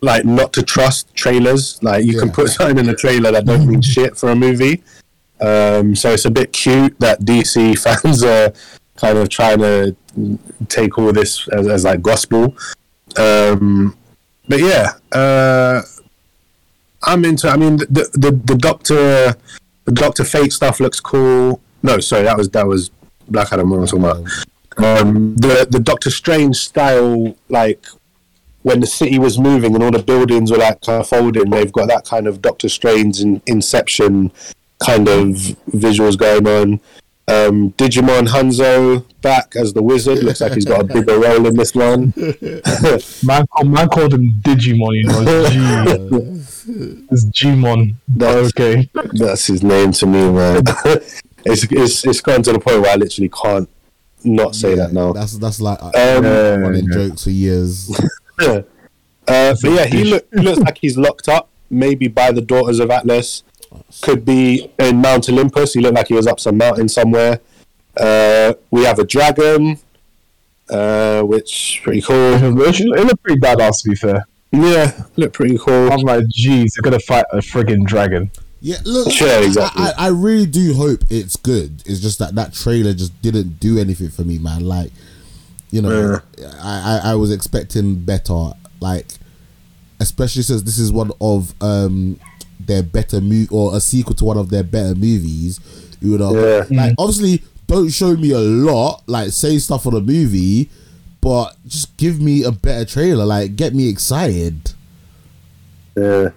like 0.00 0.24
not 0.24 0.52
to 0.54 0.62
trust 0.62 1.14
trailers. 1.14 1.82
Like 1.82 2.04
you 2.04 2.18
can 2.18 2.30
put 2.30 2.48
something 2.56 2.78
in 2.78 2.88
a 2.88 2.94
trailer 2.94 3.32
that 3.32 3.44
don't 3.44 3.66
mean 3.66 3.82
shit 3.82 4.16
for 4.16 4.30
a 4.30 4.36
movie. 4.36 4.82
Um, 5.40 5.96
so 5.96 6.12
it's 6.12 6.26
a 6.26 6.30
bit 6.30 6.52
cute 6.52 6.98
that 7.00 7.20
DC 7.20 7.78
fans 8.02 8.22
are 8.22 8.52
kind 8.96 9.18
of 9.18 9.28
trying 9.28 9.58
to 9.58 9.96
take 10.68 10.98
all 10.98 11.12
this 11.12 11.48
as, 11.48 11.66
as 11.66 11.84
like 11.84 12.02
gospel. 12.02 12.54
Um, 13.16 13.96
but 14.48 14.60
yeah, 14.60 14.92
uh, 15.12 15.82
I'm 17.02 17.24
into. 17.24 17.48
I 17.48 17.56
mean, 17.56 17.78
the 17.78 18.08
the 18.12 18.32
the 18.44 18.56
Doctor 18.56 19.34
the 19.84 19.92
Doctor 19.92 20.24
Fate 20.24 20.52
stuff 20.52 20.80
looks 20.80 21.00
cool. 21.00 21.60
No, 21.82 21.98
sorry, 22.00 22.24
that 22.24 22.36
was 22.36 22.50
that 22.50 22.66
was 22.66 22.90
Black 23.28 23.52
Adam. 23.52 23.70
What 23.70 23.78
am 23.78 23.86
talking 23.86 24.04
about? 24.04 24.26
Um, 24.76 25.36
the 25.36 25.66
the 25.68 25.80
Doctor 25.80 26.10
Strange 26.10 26.56
style, 26.56 27.36
like 27.48 27.84
when 28.62 28.80
the 28.80 28.86
city 28.86 29.18
was 29.18 29.38
moving 29.38 29.74
and 29.74 29.82
all 29.82 29.90
the 29.90 30.02
buildings 30.02 30.50
were 30.50 30.58
like 30.58 30.80
kind 30.82 31.00
of 31.00 31.08
folding. 31.08 31.50
They've 31.50 31.72
got 31.72 31.88
that 31.88 32.04
kind 32.04 32.26
of 32.26 32.42
Doctor 32.42 32.68
Strange 32.68 33.20
and 33.20 33.40
Inception 33.46 34.30
kind 34.84 35.08
of 35.08 35.26
visuals 35.72 36.16
going 36.18 36.46
on. 36.46 36.80
Um, 37.28 37.72
Digimon 37.74 38.26
Hounsou 38.26 39.04
back 39.22 39.54
as 39.56 39.72
the 39.72 39.82
wizard. 39.82 40.18
Looks 40.24 40.40
like 40.40 40.52
he's 40.52 40.64
got 40.64 40.80
a 40.80 40.84
bigger 40.84 41.18
role 41.20 41.46
in 41.46 41.54
this 41.56 41.74
one. 41.74 42.12
Man, 43.24 43.46
called- 43.46 43.68
man 43.70 43.88
called 43.88 44.14
him 44.14 44.32
Digimon. 44.42 44.94
You 44.94 45.02
know, 45.04 45.48
G. 45.48 47.04
it's 47.10 47.24
Djimon. 47.26 47.94
That's- 48.08 48.48
okay. 48.48 48.90
That's 49.12 49.46
his 49.46 49.62
name 49.62 49.92
to 49.92 50.06
me, 50.06 50.30
man. 50.30 50.62
it's, 51.44 51.64
it's 51.70 52.04
it's 52.04 52.20
gotten 52.20 52.42
to 52.44 52.52
the 52.52 52.58
point 52.58 52.80
where 52.82 52.92
I 52.92 52.96
literally 52.96 53.28
can't 53.30 53.68
not 54.24 54.54
say 54.54 54.74
that 54.74 54.92
now. 54.92 55.12
That's 55.12 55.36
that's 55.38 55.60
like 55.60 55.78
uh, 55.82 55.90
Um, 55.94 56.24
running 56.62 56.90
jokes 56.90 57.24
for 57.24 57.30
years. 57.30 57.90
Uh, 59.28 59.54
but 59.62 59.70
yeah, 59.70 59.84
he, 59.86 60.02
look, 60.04 60.26
looks 60.32 60.58
like 60.58 60.78
he's 60.78 60.96
locked 60.98 61.28
up, 61.28 61.48
maybe 61.68 62.08
by 62.08 62.32
the 62.32 62.40
Daughters 62.40 62.80
of 62.80 62.90
Atlas. 62.90 63.44
Could 64.02 64.24
be 64.24 64.72
in 64.78 64.96
Mount 64.96 65.28
Olympus. 65.28 65.74
He 65.74 65.80
looked 65.80 65.94
like 65.94 66.08
he 66.08 66.14
was 66.14 66.26
up 66.26 66.40
some 66.40 66.56
mountain 66.56 66.88
somewhere. 66.88 67.38
Uh, 67.96 68.54
we 68.72 68.82
have 68.84 68.98
a 68.98 69.04
dragon, 69.04 69.78
uh, 70.68 71.22
which 71.22 71.80
pretty 71.84 72.00
cool. 72.00 72.34
It 72.34 72.42
looked- 72.42 72.80
it 72.80 73.04
looked 73.06 73.22
pretty 73.22 73.40
badass, 73.40 73.82
to 73.82 73.90
be 73.90 73.94
fair. 73.94 74.24
Yeah, 74.52 75.00
look 75.16 75.32
pretty 75.32 75.58
cool. 75.58 75.92
I'm 75.92 76.00
like, 76.00 76.26
geez, 76.28 76.74
they're 76.74 76.82
gonna 76.82 76.98
fight 76.98 77.26
a 77.32 77.36
friggin' 77.38 77.84
dragon. 77.86 78.32
Yeah, 78.62 78.76
look, 78.84 79.10
Sure, 79.10 79.28
I- 79.28 79.44
exactly. 79.44 79.82
I, 79.84 79.92
I 79.96 80.08
really 80.08 80.46
do 80.46 80.74
hope 80.74 81.04
it's 81.10 81.36
good. 81.36 81.82
It's 81.86 82.00
just 82.00 82.18
that 82.18 82.34
that 82.34 82.52
trailer 82.52 82.92
just 82.92 83.20
didn't 83.22 83.58
do 83.60 83.78
anything 83.78 84.10
for 84.10 84.22
me, 84.22 84.38
man. 84.38 84.66
Like, 84.66 84.92
you 85.70 85.80
know, 85.82 86.20
I, 86.60 87.00
I 87.04 87.10
I 87.12 87.14
was 87.14 87.32
expecting 87.32 87.94
better. 88.04 88.52
Like, 88.80 89.06
especially 89.98 90.42
since 90.42 90.62
this 90.62 90.78
is 90.78 90.92
one 90.92 91.10
of 91.20 91.54
um 91.62 92.18
their 92.58 92.82
better 92.82 93.20
movie 93.22 93.48
or 93.50 93.74
a 93.74 93.80
sequel 93.80 94.14
to 94.16 94.24
one 94.24 94.36
of 94.36 94.50
their 94.50 94.62
better 94.64 94.94
movies. 94.94 95.58
You 96.02 96.18
know, 96.18 96.34
Yeah. 96.34 96.64
like 96.70 96.94
obviously 96.98 97.42
don't 97.66 97.88
show 97.90 98.14
me 98.16 98.32
a 98.32 98.38
lot. 98.40 99.02
Like, 99.06 99.30
say 99.30 99.56
stuff 99.58 99.84
for 99.84 99.92
the 99.92 100.00
movie, 100.02 100.68
but 101.22 101.56
just 101.66 101.96
give 101.96 102.20
me 102.20 102.42
a 102.42 102.50
better 102.52 102.84
trailer. 102.84 103.24
Like, 103.24 103.56
get 103.56 103.74
me 103.74 103.88
excited. 103.88 104.72
Uh, 105.96 106.30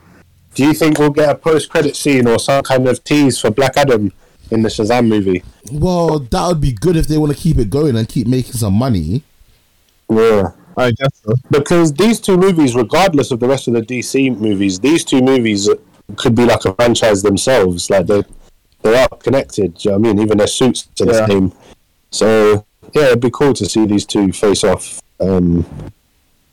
do 0.55 0.63
you 0.65 0.73
think 0.73 0.99
we'll 0.99 1.09
get 1.09 1.29
a 1.29 1.35
post-credit 1.35 1.95
scene 1.95 2.27
or 2.27 2.39
some 2.39 2.63
kind 2.63 2.87
of 2.87 3.03
tease 3.03 3.39
for 3.39 3.49
Black 3.51 3.77
Adam 3.77 4.11
in 4.51 4.61
the 4.61 4.69
Shazam 4.69 5.07
movie? 5.07 5.43
Well, 5.71 6.19
that 6.19 6.47
would 6.47 6.61
be 6.61 6.71
good 6.73 6.95
if 6.95 7.07
they 7.07 7.17
want 7.17 7.31
to 7.35 7.37
keep 7.37 7.57
it 7.57 7.69
going 7.69 7.95
and 7.95 8.07
keep 8.07 8.27
making 8.27 8.53
some 8.53 8.73
money. 8.73 9.23
Yeah. 10.09 10.51
I 10.75 10.89
guess 10.91 11.21
so. 11.23 11.33
because 11.51 11.93
these 11.93 12.19
two 12.19 12.35
movies, 12.35 12.75
regardless 12.75 13.29
of 13.29 13.39
the 13.39 13.47
rest 13.47 13.67
of 13.67 13.75
the 13.75 13.81
DC 13.81 14.35
movies, 14.37 14.79
these 14.79 15.03
two 15.05 15.21
movies 15.21 15.69
could 16.15 16.33
be 16.35 16.45
like 16.45 16.65
a 16.65 16.73
franchise 16.73 17.21
themselves. 17.21 17.91
Like 17.91 18.07
they 18.07 18.23
they 18.81 18.97
are 18.99 19.07
connected. 19.07 19.75
Do 19.75 19.89
you 19.89 19.91
know 19.91 19.99
what 19.99 20.09
I 20.09 20.13
mean? 20.13 20.23
Even 20.23 20.37
their 20.39 20.47
suits 20.47 20.87
are 20.99 21.05
the 21.05 21.13
Yeah. 21.13 21.27
same. 21.27 21.53
So 22.09 22.65
yeah, 22.93 23.03
it'd 23.05 23.21
be 23.21 23.29
cool 23.29 23.53
to 23.53 23.65
see 23.67 23.85
these 23.85 24.03
two 24.05 24.31
face 24.33 24.63
off. 24.63 24.99
Um, 25.19 25.63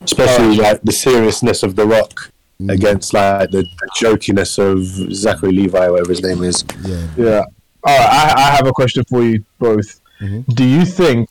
especially 0.03 0.57
like 0.57 0.83
the 0.83 0.93
seriousness 0.93 1.63
of 1.63 1.77
The 1.77 1.87
Rock 1.87 2.31
Mm. 2.61 2.73
against 2.73 3.15
like 3.15 3.51
the, 3.51 3.63
the 3.63 3.89
jokiness 3.99 4.59
of 4.59 4.85
Zachary 5.15 5.53
Levi, 5.53 5.89
whatever 5.89 6.11
his 6.11 6.23
name 6.23 6.43
is. 6.43 6.63
Yeah. 6.85 7.07
Yeah. 7.17 7.45
All 7.83 7.99
right, 7.99 8.09
I, 8.11 8.35
I 8.37 8.51
have 8.51 8.67
a 8.67 8.73
question 8.73 9.03
for 9.05 9.23
you 9.23 9.43
both. 9.59 9.99
Mm-hmm. 10.21 10.53
Do 10.53 10.65
you 10.65 10.85
think 10.85 11.31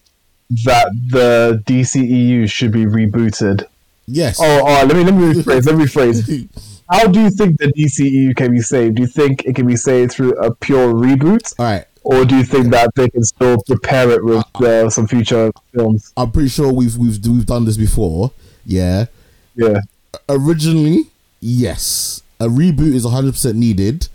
that 0.66 0.88
the 1.10 1.62
DCEU 1.68 2.50
should 2.50 2.72
be 2.72 2.86
rebooted? 2.86 3.66
Yes. 4.08 4.40
Oh, 4.42 4.66
all 4.66 4.66
right, 4.66 4.88
let 4.88 4.98
me 4.98 5.04
let 5.04 5.14
me 5.14 5.34
rephrase. 5.34 5.68
Let 5.68 5.76
me 5.76 5.84
rephrase. 5.86 6.50
How 6.90 7.06
do 7.06 7.22
you 7.22 7.30
think 7.30 7.60
the 7.60 7.68
DCEU 7.68 8.36
can 8.36 8.52
be 8.52 8.62
saved? 8.62 8.96
Do 8.96 9.04
you 9.04 9.08
think 9.08 9.46
it 9.46 9.56
can 9.56 9.68
be 9.68 9.76
saved 9.76 10.12
through 10.12 10.34
a 10.40 10.56
pure 10.56 10.92
reboot, 10.92 11.54
All 11.60 11.66
right. 11.68 11.86
or 12.04 12.26
do 12.26 12.38
you 12.38 12.44
think 12.44 12.72
that 12.72 12.90
they 12.96 13.08
can 13.08 13.24
still 13.24 13.62
prepare 13.68 14.10
it 14.10 14.26
with 14.26 14.44
uh, 14.60 14.66
uh 14.66 14.90
some 14.90 15.06
future 15.06 15.52
films? 15.76 16.12
I'm 16.18 16.32
pretty 16.32 16.50
sure 16.50 16.74
we've 16.74 16.98
we've 16.98 17.24
we've 17.28 17.46
done 17.46 17.66
this 17.66 17.78
before. 17.78 18.32
Yeah. 18.66 19.06
Yeah. 19.54 19.82
Originally, 20.28 21.04
yes, 21.40 22.22
a 22.40 22.48
reboot 22.48 22.94
is 22.94 23.06
100 23.06 23.32
percent 23.32 23.58
needed. 23.58 24.08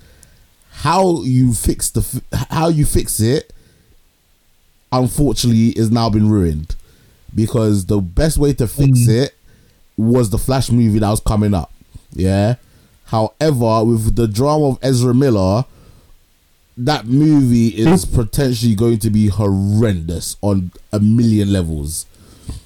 How 0.70 1.22
you 1.22 1.54
fix 1.54 1.90
the 1.90 2.00
f- 2.00 2.48
how 2.50 2.68
you 2.68 2.84
fix 2.84 3.20
it, 3.20 3.52
unfortunately, 4.92 5.68
is 5.70 5.90
now 5.90 6.10
been 6.10 6.28
ruined 6.28 6.76
because 7.34 7.86
the 7.86 8.00
best 8.00 8.38
way 8.38 8.52
to 8.54 8.66
fix 8.66 9.00
mm. 9.00 9.08
it 9.08 9.34
was 9.96 10.30
the 10.30 10.38
Flash 10.38 10.70
movie 10.70 10.98
that 10.98 11.10
was 11.10 11.20
coming 11.20 11.54
up. 11.54 11.72
Yeah. 12.12 12.56
However, 13.06 13.84
with 13.84 14.16
the 14.16 14.26
drama 14.26 14.70
of 14.70 14.78
Ezra 14.82 15.14
Miller, 15.14 15.64
that 16.76 17.06
movie 17.06 17.68
is 17.68 18.04
potentially 18.04 18.74
going 18.74 18.98
to 18.98 19.10
be 19.10 19.28
horrendous 19.28 20.36
on 20.40 20.72
a 20.92 20.98
million 20.98 21.52
levels. 21.52 22.06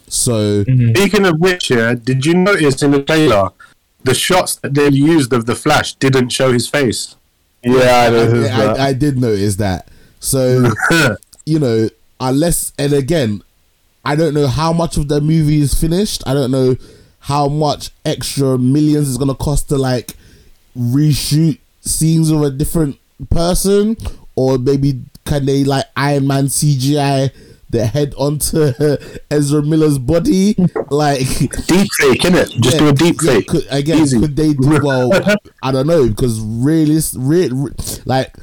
So 0.09 0.65
mm-hmm. 0.65 0.97
Speaking 0.97 1.27
of 1.27 1.39
which, 1.39 1.71
yeah, 1.71 1.95
did 1.95 2.25
you 2.25 2.35
notice 2.35 2.83
in 2.83 2.93
the 2.93 3.03
trailer 3.03 3.51
the 4.05 4.15
shots 4.15 4.57
that 4.57 4.75
they 4.75 4.89
used 4.89 5.33
of 5.33 5.47
the 5.47 5.55
Flash 5.55 5.95
didn't 5.95 6.31
show 6.31 6.53
his 6.53 6.69
face? 6.69 7.16
Yeah, 7.62 7.81
I 7.83 8.07
I, 8.07 8.65
I. 8.65 8.87
I 8.89 8.93
did 8.93 9.19
notice 9.19 9.57
that. 9.57 9.89
So 10.20 10.70
you 11.47 11.59
know, 11.59 11.89
unless 12.20 12.73
and 12.79 12.93
again, 12.93 13.43
I 14.05 14.16
don't 14.16 14.35
know 14.35 14.47
how 14.47 14.73
much 14.73 14.97
of 14.97 15.09
the 15.09 15.20
movie 15.20 15.61
is 15.61 15.75
finished. 15.75 16.23
I 16.27 16.35
don't 16.35 16.51
know 16.51 16.77
how 17.20 17.49
much 17.49 17.91
extra 18.05 18.57
millions 18.59 19.09
is 19.09 19.19
gonna 19.19 19.35
cost 19.35 19.69
to 19.70 19.77
like 19.77 20.15
reshoot 20.77 21.59
scenes 21.81 22.31
of 22.31 22.43
a 22.43 22.51
different 22.51 22.99
person, 23.31 23.97
or 24.37 24.59
maybe 24.59 25.03
can 25.25 25.45
they 25.47 25.65
like 25.65 25.85
Iron 25.97 26.27
Man 26.27 26.47
CGI 26.47 27.31
the 27.70 27.86
head 27.86 28.15
onto 28.16 28.73
Ezra 29.31 29.62
Miller's 29.62 29.99
body? 29.99 30.55
Like 30.90 31.20
Deep 31.66 31.89
fake, 31.99 32.23
innit? 32.23 32.61
Just 32.61 32.74
yeah, 32.74 32.78
do 32.78 32.89
a 32.89 32.93
deep 32.93 33.16
yeah, 33.23 33.32
fake. 33.35 33.47
Could, 33.49 33.66
again, 33.70 33.99
Easy. 33.99 34.20
could 34.20 34.36
they 34.36 34.53
do 34.55 34.81
well? 34.82 35.11
I 35.62 35.70
don't 35.73 35.86
know 35.86 36.07
because 36.09 36.40
really, 36.40 36.99
re, 37.16 37.49
re- 37.53 37.73
like, 38.05 38.35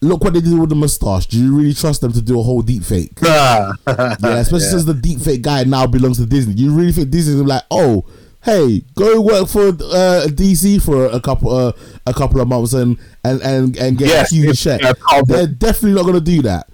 look 0.00 0.22
what 0.24 0.34
they 0.34 0.40
did 0.40 0.58
with 0.58 0.68
the 0.68 0.74
mustache. 0.74 1.26
Do 1.26 1.38
you 1.38 1.56
really 1.56 1.74
trust 1.74 2.00
them 2.00 2.12
to 2.12 2.20
do 2.20 2.38
a 2.38 2.42
whole 2.42 2.62
deep 2.62 2.82
fake? 2.84 3.12
Yeah, 3.22 3.72
especially 3.86 4.60
since 4.60 4.84
the 4.84 4.94
deep 4.94 5.20
fake 5.20 5.42
guy 5.42 5.64
now 5.64 5.86
belongs 5.86 6.18
to 6.18 6.26
Disney. 6.26 6.54
You 6.54 6.72
really 6.74 6.92
think 6.92 7.10
Disney's 7.10 7.36
like, 7.40 7.62
oh, 7.70 8.04
hey, 8.42 8.82
go 8.94 9.20
work 9.20 9.48
for 9.48 9.68
uh, 9.68 10.26
DC 10.28 10.82
for 10.84 11.06
a 11.06 11.20
couple 11.20 11.50
uh, 11.54 11.72
a 12.06 12.12
couple 12.12 12.40
of 12.40 12.48
months 12.48 12.72
and 12.74 12.98
and 13.24 13.40
and, 13.42 13.76
and 13.76 13.96
get 13.96 14.08
Yes, 14.08 14.32
a 14.32 14.34
huge 14.34 14.60
check? 14.60 14.80
yeah, 14.82 14.92
They're 15.26 15.46
definitely 15.46 15.92
not 15.94 16.06
gonna 16.06 16.20
do 16.20 16.42
that. 16.42 16.68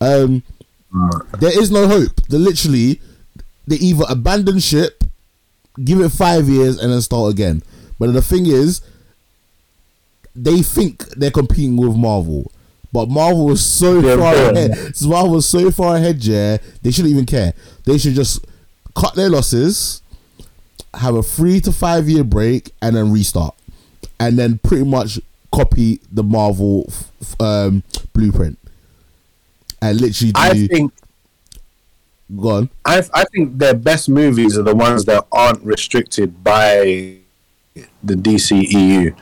Um, 0.00 0.42
there 1.40 1.58
is 1.60 1.70
no 1.70 1.86
hope. 1.88 2.14
They 2.28 2.38
literally 2.38 3.00
they 3.66 3.76
either 3.76 4.04
abandon 4.08 4.58
ship, 4.60 5.02
give 5.84 6.00
it 6.00 6.10
five 6.10 6.48
years, 6.48 6.78
and 6.78 6.92
then 6.92 7.00
start 7.00 7.32
again. 7.32 7.62
But 7.98 8.12
the 8.12 8.22
thing 8.22 8.46
is, 8.46 8.80
they 10.34 10.62
think 10.62 11.08
they're 11.10 11.30
competing 11.30 11.76
with 11.76 11.96
Marvel. 11.96 12.50
But 12.92 13.08
Marvel 13.08 13.50
is 13.50 13.64
so 13.64 14.00
far 14.18 14.34
ahead. 14.34 14.94
Marvel 15.02 15.32
was 15.32 15.48
so 15.48 15.70
far 15.70 15.96
ahead, 15.96 16.24
yeah. 16.24 16.58
They 16.82 16.90
shouldn't 16.90 17.12
even 17.12 17.26
care. 17.26 17.52
They 17.84 17.98
should 17.98 18.14
just 18.14 18.44
cut 18.94 19.14
their 19.14 19.28
losses, 19.28 20.00
have 20.94 21.14
a 21.14 21.22
three 21.22 21.60
to 21.62 21.72
five 21.72 22.08
year 22.08 22.24
break, 22.24 22.72
and 22.80 22.96
then 22.96 23.12
restart, 23.12 23.54
and 24.20 24.38
then 24.38 24.58
pretty 24.62 24.84
much 24.84 25.18
copy 25.52 26.00
the 26.12 26.22
Marvel 26.22 26.84
f- 26.88 27.10
f- 27.22 27.40
um, 27.40 27.82
blueprint, 28.12 28.58
and 29.90 30.00
literally 30.00 30.32
do. 30.32 30.40
I 30.40 30.66
think 30.66 30.92
go 32.34 32.48
on. 32.50 32.70
I, 32.84 33.02
I 33.14 33.24
think 33.24 33.58
their 33.58 33.74
best 33.74 34.08
movies 34.08 34.58
are 34.58 34.62
the 34.62 34.74
ones 34.74 35.04
that 35.04 35.26
aren't 35.32 35.62
restricted 35.62 36.42
by 36.42 37.18
the 38.02 38.14
DCEU. 38.14 39.14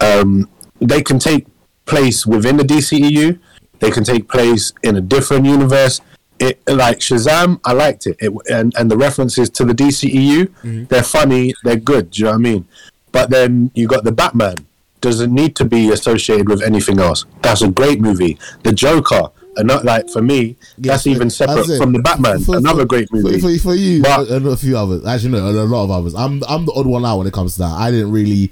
Um, 0.00 0.48
they 0.80 1.02
can 1.02 1.18
take 1.18 1.46
place 1.84 2.26
within 2.26 2.56
the 2.56 2.64
DCEU. 2.64 3.38
They 3.80 3.90
can 3.90 4.04
take 4.04 4.28
place 4.28 4.72
in 4.82 4.96
a 4.96 5.00
different 5.00 5.44
universe. 5.46 6.00
It 6.38 6.60
like 6.66 6.98
Shazam, 6.98 7.60
I 7.64 7.72
liked 7.72 8.06
it. 8.06 8.16
it 8.20 8.32
and 8.50 8.72
and 8.76 8.90
the 8.90 8.96
references 8.96 9.50
to 9.50 9.64
the 9.64 9.74
DCEU, 9.74 10.88
they're 10.88 11.02
funny, 11.02 11.54
they're 11.64 11.76
good. 11.76 12.10
Do 12.10 12.20
you 12.20 12.24
know 12.24 12.30
what 12.32 12.36
I 12.36 12.38
mean? 12.38 12.66
But 13.12 13.30
then 13.30 13.70
you 13.74 13.86
got 13.86 14.04
the 14.04 14.12
Batman. 14.12 14.56
Doesn't 15.00 15.34
need 15.34 15.56
to 15.56 15.64
be 15.64 15.90
associated 15.90 16.48
with 16.48 16.62
anything 16.62 17.00
else. 17.00 17.26
That's 17.42 17.62
a 17.62 17.68
great 17.68 18.00
movie. 18.00 18.38
The 18.62 18.72
Joker, 18.72 19.30
and 19.56 19.66
not 19.68 19.84
like 19.84 20.08
for 20.10 20.22
me, 20.22 20.56
that's 20.78 21.06
even 21.06 21.28
separate 21.30 21.68
it. 21.68 21.78
from 21.78 21.92
the 21.92 21.98
Batman. 22.00 22.40
For- 22.40 22.56
another 22.56 22.82
for- 22.82 22.86
great 22.86 23.12
movie. 23.12 23.40
For, 23.40 23.56
for, 23.58 23.74
you 23.74 24.02
But- 24.02 24.28
and 24.28 24.46
a 24.46 24.56
few 24.56 24.76
others. 24.76 25.04
Actually, 25.06 25.32
no, 25.32 25.48
and 25.48 25.58
a 25.58 25.64
lot 25.64 25.84
of 25.84 25.90
others. 25.90 26.14
I'm 26.14 26.42
I'm 26.48 26.66
the 26.66 26.72
odd 26.72 26.86
one 26.86 27.04
out 27.04 27.18
when 27.18 27.26
it 27.26 27.32
comes 27.32 27.54
to 27.54 27.60
that. 27.60 27.72
I 27.72 27.90
didn't 27.90 28.12
really 28.12 28.50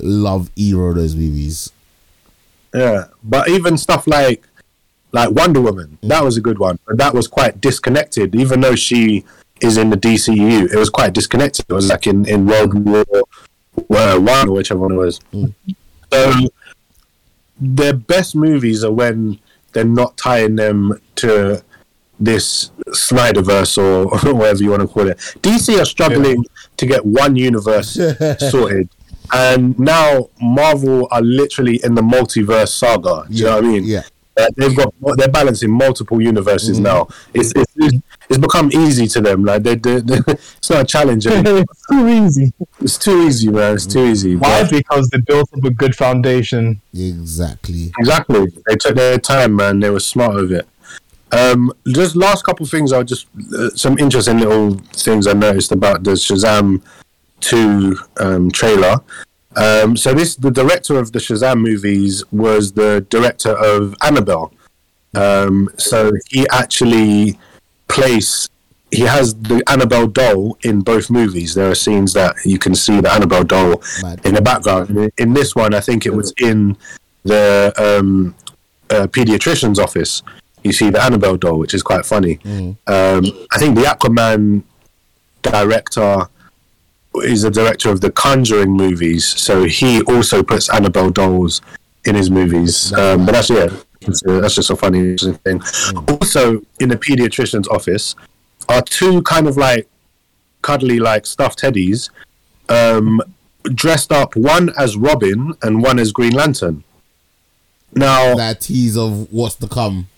love 0.00 0.50
either 0.56 0.88
of 0.88 0.94
those 0.96 1.14
movies. 1.14 1.70
Yeah, 2.74 3.06
but 3.24 3.48
even 3.48 3.76
stuff 3.76 4.06
like 4.06 4.46
like 5.12 5.30
Wonder 5.30 5.60
Woman, 5.60 5.98
that 6.02 6.22
was 6.22 6.36
a 6.36 6.40
good 6.40 6.58
one, 6.58 6.78
but 6.86 6.96
that 6.98 7.12
was 7.14 7.26
quite 7.26 7.60
disconnected. 7.60 8.34
Even 8.34 8.60
though 8.60 8.76
she 8.76 9.24
is 9.60 9.76
in 9.76 9.90
the 9.90 9.96
DCU, 9.96 10.72
it 10.72 10.76
was 10.76 10.88
quite 10.88 11.12
disconnected. 11.12 11.66
It 11.68 11.72
was 11.72 11.88
like 11.88 12.06
in 12.06 12.24
in 12.26 12.46
World 12.46 12.74
War 12.88 13.04
uh, 13.90 14.18
One 14.18 14.48
or 14.48 14.52
whichever 14.52 14.80
one 14.80 14.92
it 14.92 14.96
was. 14.96 15.20
So 16.12 16.48
their 17.60 17.92
best 17.92 18.34
movies 18.34 18.82
are 18.84 18.92
when 18.92 19.38
they're 19.72 19.84
not 19.84 20.16
tying 20.16 20.56
them 20.56 21.00
to 21.16 21.62
this 22.18 22.70
Snyderverse 22.88 23.78
or 23.78 24.08
whatever 24.34 24.62
you 24.62 24.70
want 24.70 24.82
to 24.82 24.88
call 24.88 25.08
it. 25.08 25.18
DC 25.42 25.80
are 25.80 25.84
struggling 25.84 26.44
to 26.76 26.86
get 26.86 27.04
one 27.04 27.36
universe 27.36 27.98
sorted. 28.50 28.88
And 29.32 29.78
now 29.78 30.28
Marvel 30.40 31.08
are 31.10 31.22
literally 31.22 31.80
in 31.84 31.94
the 31.94 32.02
multiverse 32.02 32.68
saga. 32.68 33.26
Do 33.28 33.34
you 33.36 33.44
know 33.44 33.56
what 33.56 33.64
I 33.64 33.68
mean? 33.68 33.84
Yeah. 33.84 34.02
They've 34.56 34.76
got 34.76 34.94
they're 35.16 35.28
balancing 35.28 35.70
multiple 35.70 36.20
universes 36.20 36.78
now. 36.78 37.08
It's, 37.34 37.52
it's 37.56 38.02
it's 38.28 38.38
become 38.38 38.70
easy 38.72 39.06
to 39.08 39.20
them. 39.20 39.44
Like 39.44 39.62
they, 39.62 39.74
they, 39.74 40.00
they 40.00 40.18
it's 40.28 40.70
not 40.70 40.82
a 40.82 40.84
challenge. 40.84 41.26
anymore. 41.28 41.64
it's 41.70 41.86
too 41.88 42.08
easy. 42.08 42.52
it's 42.80 42.98
too 42.98 43.22
easy, 43.22 43.50
man. 43.50 43.74
It's 43.74 43.86
too 43.86 44.04
easy. 44.04 44.36
Why? 44.36 44.62
But- 44.62 44.70
Because 44.70 45.08
they 45.08 45.20
built 45.20 45.48
up 45.52 45.64
a 45.64 45.70
good 45.70 45.94
foundation. 45.96 46.80
Exactly. 46.94 47.92
Exactly. 47.98 48.46
They 48.66 48.76
took 48.76 48.94
their 48.96 49.18
time, 49.18 49.56
man. 49.56 49.80
They 49.80 49.90
were 49.90 50.00
smart 50.00 50.34
with 50.34 50.52
it. 50.52 50.68
Um, 51.32 51.72
just 51.88 52.16
last 52.16 52.44
couple 52.44 52.66
things. 52.66 52.92
I'll 52.92 53.04
just 53.04 53.26
uh, 53.56 53.70
some 53.70 53.98
interesting 53.98 54.38
little 54.38 54.74
things 54.92 55.26
I 55.26 55.32
noticed 55.32 55.70
about 55.72 56.02
the 56.02 56.12
Shazam 56.12 56.82
two 57.40 57.96
um, 58.18 58.50
trailer. 58.50 58.96
Um, 59.56 59.96
so 59.96 60.14
this 60.14 60.36
the 60.36 60.50
director 60.50 60.98
of 60.98 61.12
the 61.12 61.18
Shazam 61.18 61.60
movies 61.60 62.22
was 62.30 62.72
the 62.72 63.04
director 63.08 63.50
of 63.50 63.94
Annabelle. 64.02 64.52
Um, 65.14 65.68
so 65.76 66.12
he 66.28 66.46
actually 66.50 67.38
plays. 67.88 68.48
He 68.92 69.02
has 69.02 69.34
the 69.34 69.62
Annabelle 69.68 70.08
doll 70.08 70.56
in 70.62 70.80
both 70.80 71.10
movies. 71.10 71.54
There 71.54 71.70
are 71.70 71.74
scenes 71.76 72.12
that 72.14 72.34
you 72.44 72.58
can 72.58 72.74
see 72.74 73.00
the 73.00 73.12
Annabelle 73.12 73.44
doll 73.44 73.82
Mad. 74.02 74.24
in 74.24 74.34
the 74.34 74.42
background. 74.42 75.12
In- 75.16 75.32
this 75.32 75.54
one, 75.54 75.74
I 75.74 75.80
think 75.80 76.06
it 76.06 76.14
was 76.14 76.32
in 76.40 76.76
the 77.22 77.72
um, 77.78 78.34
uh, 78.90 79.06
pediatrician's 79.06 79.78
office. 79.78 80.22
You 80.64 80.72
see 80.72 80.90
the 80.90 81.02
Annabelle 81.02 81.36
doll, 81.36 81.58
which 81.58 81.72
is 81.72 81.82
quite 81.84 82.04
funny. 82.04 82.40
Um, 82.44 83.24
I 83.52 83.58
think 83.58 83.76
the 83.76 83.84
Aquaman 83.84 84.64
director 85.42 86.28
is 87.16 87.42
the 87.42 87.50
director 87.50 87.90
of 87.90 88.00
the 88.00 88.10
Conjuring 88.12 88.72
movies, 88.72 89.26
so 89.26 89.64
he 89.64 90.00
also 90.02 90.42
puts 90.42 90.68
Annabelle 90.70 91.10
dolls 91.10 91.60
in 92.04 92.14
his 92.14 92.30
movies. 92.30 92.92
Um, 92.92 93.26
but 93.26 93.32
that's 93.32 93.50
yeah, 93.50 93.68
that's, 94.00 94.22
uh, 94.26 94.40
that's 94.40 94.54
just 94.54 94.70
a 94.70 94.76
funny 94.76 95.00
interesting 95.00 95.34
thing. 95.38 95.60
Also, 96.08 96.62
in 96.80 96.88
the 96.88 96.96
pediatrician's 96.96 97.68
office 97.68 98.14
are 98.68 98.82
two 98.82 99.22
kind 99.22 99.46
of 99.48 99.56
like 99.56 99.88
cuddly 100.62 100.98
like 100.98 101.26
stuffed 101.26 101.60
teddies, 101.60 102.10
um, 102.68 103.20
dressed 103.74 104.12
up 104.12 104.36
one 104.36 104.72
as 104.78 104.96
Robin 104.96 105.52
and 105.62 105.82
one 105.82 105.98
as 105.98 106.12
Green 106.12 106.32
Lantern. 106.32 106.84
Now, 107.92 108.36
That 108.36 108.60
tease 108.60 108.96
of 108.96 109.32
what's 109.32 109.56
to 109.56 109.66
come. 109.66 110.08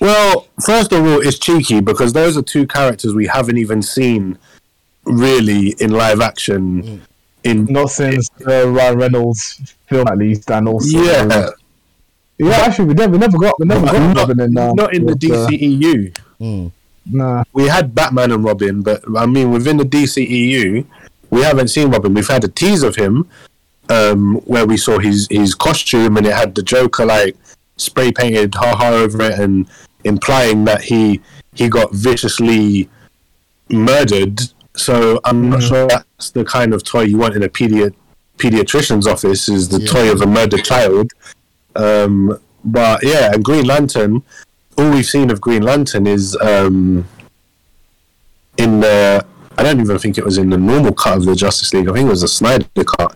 well, 0.00 0.48
first 0.66 0.92
of 0.92 1.06
all, 1.06 1.20
it's 1.20 1.38
cheeky 1.38 1.80
because 1.80 2.12
those 2.12 2.36
are 2.36 2.42
two 2.42 2.66
characters 2.66 3.14
we 3.14 3.26
haven't 3.28 3.56
even 3.56 3.82
seen 3.82 4.36
really 5.16 5.70
in 5.80 5.90
live 5.92 6.20
action. 6.20 7.02
In 7.44 7.64
Not 7.64 7.90
since 7.90 8.30
uh, 8.46 8.68
Ryan 8.68 8.98
Reynolds 8.98 9.74
film, 9.88 10.06
at 10.06 10.16
least, 10.18 10.50
and 10.50 10.68
also 10.68 10.98
yeah, 11.02 11.50
yeah. 12.38 12.56
Actually, 12.56 12.86
we 12.86 12.94
never, 12.94 13.12
we 13.12 13.18
never 13.18 13.36
got, 13.36 13.58
we 13.58 13.66
never 13.66 13.84
got 13.86 14.14
not, 14.14 14.16
Robin 14.16 14.40
in, 14.40 14.56
uh, 14.56 14.72
not 14.74 14.94
in 14.94 15.06
the 15.06 15.14
with, 15.14 15.24
uh, 15.32 15.48
DCEU. 15.48 16.70
Nah, 17.04 17.42
We 17.52 17.66
had 17.66 17.94
Batman 17.94 18.30
and 18.30 18.44
Robin, 18.44 18.82
but 18.82 19.02
I 19.16 19.26
mean 19.26 19.50
within 19.50 19.76
the 19.76 19.84
DCEU, 19.84 20.86
we 21.30 21.40
haven't 21.42 21.68
seen 21.68 21.90
Robin. 21.90 22.14
We've 22.14 22.28
had 22.28 22.44
a 22.44 22.48
tease 22.48 22.84
of 22.84 22.94
him 22.94 23.28
um, 23.88 24.36
where 24.44 24.66
we 24.66 24.76
saw 24.76 24.98
his 24.98 25.26
his 25.30 25.54
costume 25.54 26.16
and 26.16 26.26
it 26.26 26.32
had 26.32 26.54
the 26.54 26.62
Joker 26.62 27.04
like 27.04 27.36
spray 27.76 28.12
painted 28.12 28.54
ha 28.54 28.76
ha 28.76 28.88
over 28.90 29.22
it 29.22 29.38
and 29.38 29.66
implying 30.04 30.64
that 30.66 30.82
he 30.82 31.20
he 31.54 31.68
got 31.68 31.92
viciously 31.92 32.88
murdered. 33.68 34.40
So 34.74 35.20
I'm 35.24 35.50
not 35.50 35.62
sure 35.62 35.86
that's 35.86 36.30
the 36.30 36.44
kind 36.44 36.72
of 36.72 36.82
toy 36.82 37.02
you 37.02 37.18
want 37.18 37.34
in 37.36 37.42
a 37.42 37.48
pedi- 37.48 37.94
pediatrician's 38.38 39.06
office 39.06 39.48
is 39.48 39.68
the 39.68 39.80
toy 39.80 40.10
of 40.10 40.22
a 40.22 40.26
murdered 40.26 40.64
child. 40.64 41.12
Um, 41.76 42.38
but 42.64 43.00
yeah, 43.02 43.32
and 43.32 43.44
Green 43.44 43.66
Lantern, 43.66 44.22
all 44.78 44.90
we've 44.90 45.06
seen 45.06 45.30
of 45.30 45.40
Green 45.40 45.62
Lantern 45.62 46.06
is 46.06 46.36
um, 46.40 47.06
in 48.56 48.80
the. 48.80 49.24
I 49.58 49.62
don't 49.62 49.80
even 49.80 49.98
think 49.98 50.16
it 50.16 50.24
was 50.24 50.38
in 50.38 50.48
the 50.48 50.56
normal 50.56 50.92
cut 50.94 51.18
of 51.18 51.24
the 51.24 51.36
Justice 51.36 51.74
League. 51.74 51.88
I 51.88 51.92
think 51.92 52.06
it 52.06 52.10
was 52.10 52.22
the 52.22 52.28
Snyder 52.28 52.66
cut. 52.84 53.14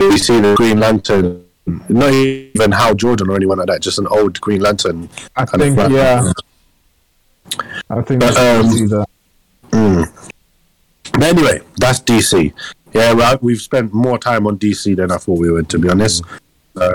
We 0.00 0.16
see 0.16 0.40
the 0.40 0.54
Green 0.54 0.80
Lantern, 0.80 1.44
not 1.88 2.12
even 2.12 2.72
Hal 2.72 2.94
Jordan 2.94 3.28
or 3.28 3.36
anyone 3.36 3.58
like 3.58 3.66
that, 3.66 3.80
just 3.80 3.98
an 3.98 4.06
old 4.06 4.40
Green 4.40 4.60
Lantern. 4.60 5.10
I 5.36 5.44
think 5.44 5.76
yeah, 5.90 6.32
I 7.90 8.02
think 8.02 8.20
But, 8.20 8.34
that's 8.34 8.64
um, 8.64 8.70
see 8.70 8.86
that. 8.86 9.06
But 11.14 11.22
anyway, 11.22 11.60
that's 11.76 12.00
DC. 12.00 12.52
Yeah, 12.92 13.12
well, 13.12 13.38
we've 13.40 13.60
spent 13.60 13.92
more 13.92 14.18
time 14.18 14.46
on 14.46 14.58
DC 14.58 14.96
than 14.96 15.10
I 15.10 15.16
thought 15.16 15.38
we 15.38 15.50
would, 15.50 15.68
to 15.70 15.78
be 15.78 15.88
honest. 15.88 16.22
Uh, 16.76 16.92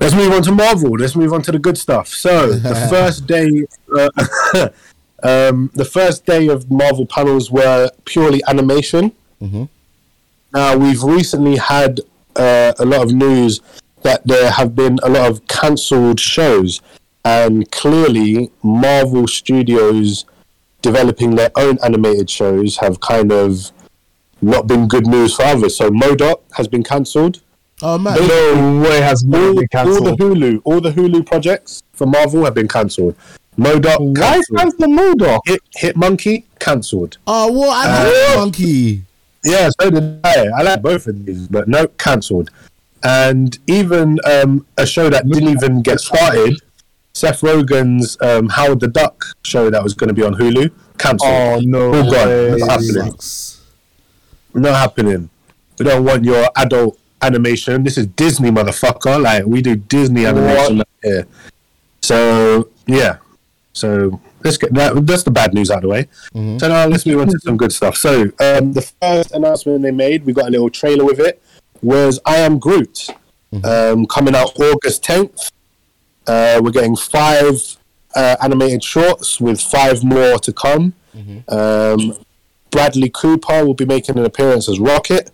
let's 0.00 0.14
move 0.14 0.32
on 0.32 0.42
to 0.42 0.52
Marvel. 0.52 0.90
Let's 0.92 1.16
move 1.16 1.32
on 1.32 1.42
to 1.42 1.52
the 1.52 1.58
good 1.58 1.78
stuff. 1.78 2.08
So, 2.08 2.52
the 2.52 2.74
first 2.90 3.26
day, 3.26 3.66
uh, 3.96 4.68
Um, 5.24 5.70
the 5.72 5.86
first 5.86 6.26
day 6.26 6.48
of 6.48 6.70
Marvel 6.70 7.06
panels 7.06 7.50
were 7.50 7.90
purely 8.04 8.42
animation. 8.46 9.12
Now 10.52 10.76
we've 10.76 11.02
recently 11.02 11.56
had 11.56 12.00
uh, 12.36 12.74
a 12.78 12.84
lot 12.84 13.02
of 13.02 13.12
news 13.12 13.60
that 14.02 14.26
there 14.26 14.50
have 14.50 14.76
been 14.76 14.98
a 15.02 15.08
lot 15.08 15.30
of 15.30 15.46
cancelled 15.48 16.20
shows, 16.20 16.80
and 17.24 17.70
clearly 17.72 18.52
Marvel 18.62 19.26
Studios 19.26 20.26
developing 20.88 21.34
their 21.34 21.50
own 21.56 21.78
animated 21.82 22.28
shows 22.30 22.76
have 22.76 23.00
kind 23.00 23.32
of 23.32 23.72
not 24.42 24.66
been 24.66 24.86
good 24.86 25.06
news 25.06 25.34
for 25.34 25.42
others. 25.44 25.76
So 25.76 25.90
MODOK 25.90 26.40
has 26.58 26.68
been 26.68 26.84
cancelled. 26.84 27.40
Oh 27.82 27.98
man, 27.98 28.14
No 28.28 28.82
way 28.88 29.00
has 29.00 29.24
All, 29.24 29.30
been 29.30 29.66
all 29.74 30.04
the. 30.04 30.16
Hulu, 30.20 30.60
all 30.64 30.80
the 30.80 30.90
Hulu 30.92 31.26
projects 31.26 31.82
for 31.92 32.06
Marvel 32.06 32.44
have 32.44 32.54
been 32.54 32.68
cancelled. 32.68 33.16
MODOK 33.58 33.98
Why 34.18 34.34
cancelled. 34.34 34.58
cancel 34.58 34.88
MODOK? 34.88 35.40
Hit, 35.46 35.60
Hit 35.74 35.96
Monkey 35.96 36.44
cancelled. 36.60 37.16
oh 37.26 37.50
what? 37.52 37.86
I 37.86 38.28
like 38.28 38.38
monkey. 38.38 39.02
Yeah, 39.44 39.68
so 39.80 39.90
did 39.90 40.20
I. 40.24 40.46
I 40.58 40.62
like 40.62 40.82
both 40.82 41.06
of 41.06 41.24
these, 41.24 41.48
but 41.48 41.66
no, 41.68 41.86
cancelled. 42.06 42.50
And 43.02 43.58
even 43.66 44.18
um, 44.24 44.66
a 44.78 44.86
show 44.86 45.10
that 45.10 45.28
didn't 45.28 45.48
even 45.50 45.82
get 45.82 46.00
started, 46.00 46.54
Seth 47.14 47.42
Rogen's 47.42 48.16
um, 48.20 48.48
Howard 48.48 48.80
the 48.80 48.88
Duck 48.88 49.24
show 49.44 49.70
that 49.70 49.82
was 49.82 49.94
going 49.94 50.08
to 50.08 50.14
be 50.14 50.22
on 50.22 50.34
Hulu, 50.34 50.72
cancelled. 50.98 51.30
Oh 51.30 51.60
no 51.62 51.94
All 51.94 52.10
gone. 52.10 52.58
Not 52.58 52.70
happening. 52.70 53.14
Not 54.54 54.74
happening. 54.74 55.30
We 55.78 55.84
don't 55.84 56.04
want 56.04 56.24
your 56.24 56.48
adult 56.56 56.98
animation. 57.22 57.84
This 57.84 57.98
is 57.98 58.06
Disney, 58.08 58.50
motherfucker. 58.50 59.22
Like 59.22 59.46
we 59.46 59.62
do 59.62 59.76
Disney 59.76 60.26
animation 60.26 60.80
up 60.80 60.88
here. 61.02 61.26
So 62.02 62.68
yeah. 62.86 63.18
So 63.72 64.20
let's 64.44 64.56
get 64.56 64.74
that. 64.74 65.06
That's 65.06 65.22
the 65.22 65.30
bad 65.30 65.54
news 65.54 65.70
out 65.70 65.78
of 65.78 65.82
the 65.82 65.88
way. 65.88 66.08
So 66.32 66.68
now 66.68 66.86
let's 66.86 67.06
move 67.06 67.20
on 67.20 67.28
to 67.28 67.38
some 67.40 67.56
good 67.56 67.72
stuff. 67.72 67.96
So 67.96 68.22
um, 68.40 68.72
the 68.72 68.92
first 69.00 69.32
announcement 69.32 69.82
they 69.82 69.90
made, 69.90 70.24
we 70.24 70.32
got 70.32 70.46
a 70.46 70.50
little 70.50 70.70
trailer 70.70 71.04
with 71.04 71.20
it, 71.20 71.42
was 71.82 72.20
I 72.24 72.36
Am 72.38 72.58
Groot, 72.58 73.08
um, 73.64 74.06
coming 74.06 74.34
out 74.34 74.58
August 74.58 75.04
tenth. 75.04 75.50
Uh, 76.26 76.60
we're 76.62 76.70
getting 76.70 76.96
five 76.96 77.76
uh, 78.14 78.36
animated 78.42 78.82
shorts 78.82 79.40
with 79.40 79.60
five 79.60 80.02
more 80.04 80.38
to 80.38 80.52
come. 80.52 80.94
Um, 81.48 82.16
Bradley 82.70 83.10
Cooper 83.10 83.64
will 83.64 83.74
be 83.74 83.84
making 83.84 84.18
an 84.18 84.24
appearance 84.24 84.68
as 84.68 84.78
Rocket. 84.80 85.30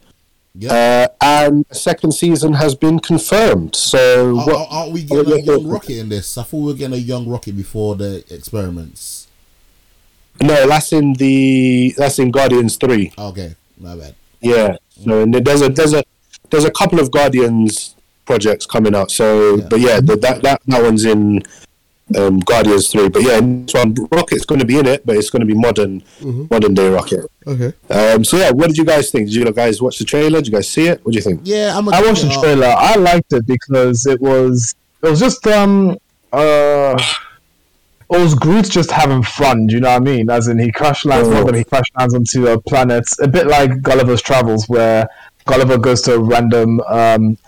Yeah. 0.55 0.73
Uh, 0.73 1.09
and 1.21 1.65
a 1.71 1.75
second 1.75 2.13
season 2.13 2.55
has 2.55 2.75
been 2.75 2.99
confirmed. 2.99 3.77
So, 3.77 4.31
Are, 4.39 4.47
what, 4.47 4.57
are, 4.57 4.67
are 4.71 4.91
we 4.91 5.05
getting 5.05 5.33
are 5.33 5.37
a 5.37 5.41
young 5.41 5.47
thoughts? 5.47 5.65
rocket 5.65 5.99
in 5.99 6.09
this? 6.09 6.37
I 6.37 6.43
thought 6.43 6.59
we 6.59 6.65
were 6.73 6.75
getting 6.75 6.95
a 6.95 7.01
young 7.01 7.29
rocket 7.29 7.57
before 7.57 7.95
the 7.95 8.25
experiments. 8.35 9.29
no, 10.43 10.67
that's 10.69 10.93
in 10.93 11.13
the 11.15 11.95
that's 11.97 12.19
in 12.19 12.31
Guardians 12.31 12.77
three. 12.77 13.13
Okay, 13.17 13.55
my 13.79 13.95
bad. 13.97 14.15
Yeah. 14.41 14.77
So 15.05 15.23
and 15.23 15.33
there's 15.35 15.63
a 15.63 15.69
there's 15.69 15.93
a 15.95 16.03
there's 16.51 16.65
a 16.65 16.71
couple 16.71 16.99
of 16.99 17.11
Guardians 17.11 17.95
projects 18.31 18.65
coming 18.75 18.95
out. 18.95 19.11
So, 19.11 19.27
Yeah. 19.57 19.67
but 19.71 19.81
yeah, 19.87 19.97
the, 20.09 20.15
that 20.25 20.37
that 20.47 20.59
that 20.67 20.83
one's 20.89 21.05
in 21.05 21.43
um, 22.21 22.39
Guardians 22.51 22.87
three. 22.93 23.09
But 23.09 23.23
yeah, 23.23 23.41
this 23.43 23.75
one 23.75 23.95
Rocket's 24.13 24.45
going 24.51 24.61
to 24.61 24.67
be 24.73 24.79
in 24.83 24.87
it, 24.87 25.05
but 25.07 25.17
it's 25.19 25.31
going 25.31 25.45
to 25.47 25.51
be 25.55 25.59
modern 25.67 25.93
modern 26.55 26.75
day 26.75 26.89
Rocket. 26.89 27.25
Okay. 27.47 27.73
Um, 27.99 28.25
so 28.25 28.37
yeah, 28.43 28.51
what 28.59 28.67
did 28.69 28.77
you 28.77 28.85
guys 28.85 29.11
think? 29.11 29.27
Did 29.29 29.35
you 29.35 29.45
guys 29.53 29.83
watch 29.85 29.99
the 29.99 30.05
trailer? 30.05 30.39
Did 30.39 30.47
you 30.49 30.53
guys 30.59 30.69
see 30.77 30.87
it? 30.93 30.97
What 31.05 31.13
do 31.13 31.17
you 31.19 31.23
think? 31.29 31.41
Yeah, 31.45 31.77
I'm. 31.77 31.89
A, 31.89 31.91
I 31.91 32.01
watched 32.07 32.23
the 32.23 32.31
uh, 32.37 32.41
trailer. 32.41 32.73
I 32.93 32.95
liked 32.97 33.33
it 33.33 33.45
because 33.47 34.07
it 34.07 34.21
was 34.21 34.75
it 35.03 35.09
was 35.11 35.19
just 35.27 35.45
um 35.47 35.97
uh 36.33 36.95
it 38.13 38.19
was 38.25 38.35
Groot 38.35 38.69
just 38.71 38.91
having 38.91 39.23
fun. 39.23 39.67
Do 39.69 39.75
you 39.75 39.81
know 39.81 39.91
what 39.91 40.03
I 40.03 40.13
mean? 40.13 40.31
As 40.31 40.49
in, 40.49 40.59
he 40.59 40.71
crash 40.73 41.05
lands. 41.05 41.29
Oh. 41.29 41.33
Not 41.33 41.47
that 41.47 41.55
he 41.55 41.65
crash 41.65 41.89
lands 41.97 42.15
onto 42.15 42.47
a 42.49 42.61
planet, 42.61 43.05
a 43.21 43.29
bit 43.29 43.47
like 43.47 43.83
Gulliver's 43.83 44.21
Travels, 44.23 44.69
where 44.69 45.09
Gulliver 45.47 45.79
goes 45.79 46.03
to 46.03 46.15
a 46.15 46.19
random, 46.19 46.81
um, 46.89 47.39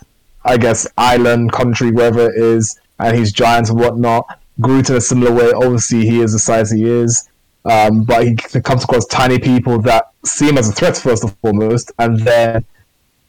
I 0.44 0.56
guess, 0.56 0.86
island, 0.98 1.52
country, 1.52 1.90
wherever 1.90 2.28
it 2.28 2.36
is, 2.36 2.80
and 2.98 3.16
he's 3.16 3.32
giant 3.32 3.70
and 3.70 3.78
whatnot. 3.78 4.38
Groot 4.60 4.90
in 4.90 4.96
a 4.96 5.00
similar 5.00 5.32
way. 5.32 5.52
Obviously, 5.52 6.06
he 6.06 6.20
is 6.20 6.32
the 6.32 6.38
size 6.38 6.70
he 6.70 6.84
is, 6.84 7.28
um, 7.64 8.04
but 8.04 8.24
he 8.26 8.34
comes 8.34 8.84
across 8.84 9.06
tiny 9.06 9.38
people 9.38 9.80
that 9.82 10.10
see 10.24 10.48
him 10.48 10.58
as 10.58 10.68
a 10.68 10.72
threat 10.72 10.96
first 10.96 11.22
and 11.24 11.36
foremost, 11.38 11.92
and 11.98 12.18
then 12.20 12.64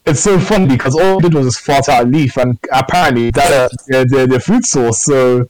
it's 0.06 0.20
so 0.20 0.38
funny 0.40 0.68
because 0.68 0.96
all 0.96 1.20
he 1.20 1.30
did 1.30 1.34
was 1.34 1.48
just 1.48 1.62
fart 1.66 1.88
out 1.88 2.04
a 2.04 2.08
leaf, 2.08 2.38
and 2.38 2.58
apparently 2.72 3.32
that 3.32 3.72
their, 3.88 4.06
their, 4.06 4.28
their 4.28 4.40
food 4.40 4.66
source. 4.66 5.04
So, 5.04 5.48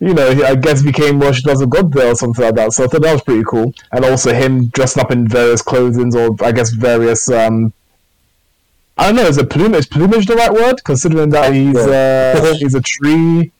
you 0.00 0.14
know, 0.14 0.32
he, 0.32 0.44
I 0.44 0.54
guess 0.54 0.82
became 0.82 1.18
worshipped 1.18 1.48
as 1.48 1.60
a 1.60 1.66
god 1.66 1.92
there 1.92 2.12
or 2.12 2.14
something 2.14 2.44
like 2.44 2.54
that. 2.54 2.72
So 2.72 2.84
I 2.84 2.86
thought 2.86 3.02
that 3.02 3.12
was 3.12 3.22
pretty 3.22 3.44
cool, 3.44 3.74
and 3.92 4.04
also 4.04 4.32
him 4.32 4.66
dressing 4.68 5.02
up 5.02 5.10
in 5.10 5.26
various 5.26 5.60
clothing 5.60 6.14
or 6.14 6.36
I 6.40 6.52
guess 6.52 6.70
various. 6.70 7.28
um 7.30 7.72
I 8.98 9.06
don't 9.06 9.16
know. 9.16 9.26
Is 9.26 9.38
it 9.38 9.48
plumage? 9.48 9.88
Plumage 9.90 10.26
the 10.26 10.34
right 10.34 10.52
word? 10.52 10.82
Considering 10.84 11.30
that 11.30 11.54
he's 11.54 11.76
uh, 11.76 12.54
he's 12.58 12.74
a 12.74 12.80
tree 12.80 13.52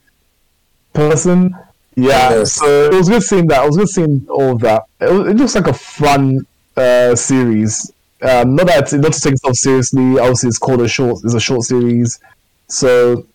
person. 0.93 1.55
Yeah, 1.95 2.43
so 2.45 2.85
it 2.85 2.93
was 2.93 3.09
good 3.09 3.23
seeing 3.23 3.47
that. 3.47 3.63
It 3.63 3.67
was 3.67 3.77
good 3.77 3.89
seeing 3.89 4.25
all 4.29 4.51
of 4.53 4.59
that. 4.61 4.83
It, 5.01 5.11
was- 5.11 5.27
it 5.27 5.35
looks 5.35 5.55
like 5.55 5.67
a 5.67 5.73
fun 5.73 6.45
uh, 6.77 7.15
series. 7.15 7.91
Um, 8.21 8.55
not 8.55 8.67
that 8.67 8.91
not 8.93 9.13
to 9.13 9.19
take 9.21 9.33
itself 9.33 9.55
seriously. 9.55 10.19
Obviously, 10.19 10.49
it's 10.49 10.57
called 10.57 10.81
a 10.81 10.87
short. 10.87 11.21
It's 11.23 11.33
a 11.33 11.39
short 11.39 11.63
series, 11.63 12.19
so 12.67 13.25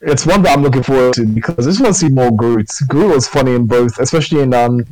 it's 0.00 0.26
one 0.26 0.42
that 0.42 0.56
I'm 0.56 0.62
looking 0.64 0.82
forward 0.82 1.14
to 1.14 1.24
because 1.26 1.66
I 1.66 1.70
just 1.70 1.80
want 1.80 1.94
to 1.94 2.00
see 2.00 2.08
more 2.08 2.30
Groot. 2.32 2.68
Groot 2.88 3.14
was 3.14 3.28
funny 3.28 3.54
in 3.54 3.66
both, 3.66 3.98
especially 4.00 4.40
in 4.42 4.52
um 4.52 4.84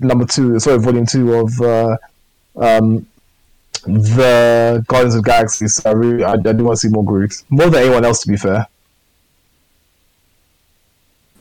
number 0.00 0.24
two, 0.26 0.58
sorry, 0.60 0.78
volume 0.78 1.06
two 1.06 1.34
of 1.34 1.60
uh, 1.60 1.96
um 2.56 3.06
the 3.86 4.84
Guardians 4.86 5.14
of 5.14 5.22
the 5.22 5.30
Galaxy. 5.30 5.68
So 5.68 5.90
I 5.90 5.92
really, 5.92 6.24
I, 6.24 6.32
I 6.32 6.36
do 6.36 6.64
want 6.64 6.78
to 6.78 6.88
see 6.88 6.88
more 6.88 7.04
Groot, 7.04 7.42
more 7.50 7.70
than 7.70 7.82
anyone 7.82 8.04
else, 8.04 8.22
to 8.22 8.28
be 8.28 8.36
fair. 8.36 8.66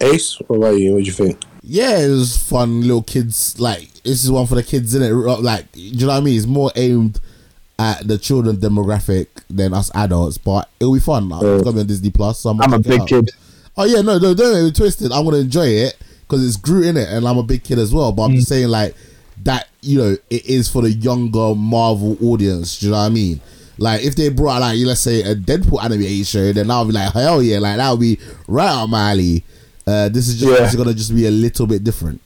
Ace, 0.02 0.40
what 0.48 0.58
about 0.58 0.78
you? 0.78 0.94
What 0.94 1.00
do 1.00 1.04
you 1.06 1.12
think? 1.12 1.42
Yeah, 1.62 2.00
it 2.00 2.10
was 2.10 2.36
fun. 2.36 2.82
Little 2.82 3.04
kids, 3.04 3.60
like 3.60 3.94
this 4.04 4.24
is 4.24 4.32
one 4.32 4.48
for 4.48 4.56
the 4.56 4.64
kids, 4.64 4.94
isn't 4.94 5.04
it? 5.04 5.14
Like, 5.14 5.72
do 5.72 5.80
you 5.80 6.06
know 6.06 6.14
what 6.14 6.18
I 6.18 6.22
mean? 6.22 6.38
It's 6.38 6.46
more 6.46 6.72
aimed 6.76 7.22
at 7.80 8.08
the 8.08 8.18
children 8.18 8.58
demographic 8.58 9.28
than 9.50 9.74
us 9.74 9.90
adults, 9.96 10.38
but 10.38 10.70
it'll 10.80 10.94
be 10.94 11.00
fun. 11.00 11.32
It's 11.32 11.44
oh. 11.44 11.60
gonna 11.60 11.74
be 11.74 11.80
on 11.82 11.88
Disney 11.88 12.10
Plus. 12.10 12.40
So 12.42 12.50
I'm, 12.50 12.62
I'm 12.62 12.74
a 12.74 12.80
big 12.80 13.08
kid. 13.08 13.32
Oh 13.78 13.86
yeah, 13.86 14.02
no, 14.02 14.18
no, 14.20 14.34
don't 14.34 14.54
get 14.54 14.64
me 14.64 14.72
twisted. 14.72 15.12
I'm 15.12 15.24
gonna 15.24 15.38
enjoy 15.38 15.68
it 15.68 15.98
because 16.22 16.46
it's 16.46 16.58
Groot 16.58 16.86
in 16.86 16.98
it, 16.98 17.10
and 17.10 17.26
I'm 17.28 17.38
a 17.38 17.44
big 17.44 17.64
kid 17.64 17.80
as 17.80 17.94
well. 17.94 18.12
But 18.12 18.24
I'm 18.24 18.32
mm. 18.32 18.36
just 18.36 18.50
saying, 18.50 18.68
like 18.68 18.96
that, 19.44 19.68
you 19.82 19.98
know, 19.98 20.18
it 20.30 20.46
is 20.46 20.70
for 20.70 20.82
the 20.82 20.92
younger 20.92 21.54
Marvel 21.56 22.18
audience. 22.22 22.80
Do 22.80 22.88
you 22.88 22.92
know 22.92 23.00
what 23.00 23.06
I 23.06 23.10
mean? 23.10 23.42
Like 23.78 24.04
if 24.04 24.16
they 24.16 24.30
brought 24.30 24.62
like 24.62 24.78
let's 24.80 25.02
say 25.02 25.22
a 25.24 25.36
Deadpool 25.36 25.84
animated 25.84 26.28
show, 26.28 26.54
then 26.54 26.70
I'll 26.70 26.86
be 26.86 26.92
like, 26.92 27.12
hell 27.14 27.42
yeah, 27.42 27.58
like 27.60 27.78
that 27.78 27.90
would 27.92 28.00
be 28.00 28.20
right 28.48 28.70
up 28.70 28.90
my 28.90 29.12
alley. 29.12 29.44
Uh, 29.86 30.10
this 30.10 30.28
is 30.28 30.40
just 30.40 30.52
Yeah. 30.52 30.66
it's 30.66 30.76
gonna 30.76 30.94
just 30.94 31.14
be 31.14 31.26
a 31.26 31.32
little 31.32 31.66
bit 31.66 31.84
different. 31.84 32.22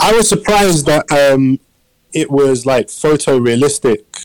I 0.00 0.12
was 0.12 0.28
surprised 0.28 0.86
that 0.86 1.10
um, 1.12 1.58
it 2.12 2.30
was 2.30 2.66
like 2.66 2.88
photorealistic 2.88 4.24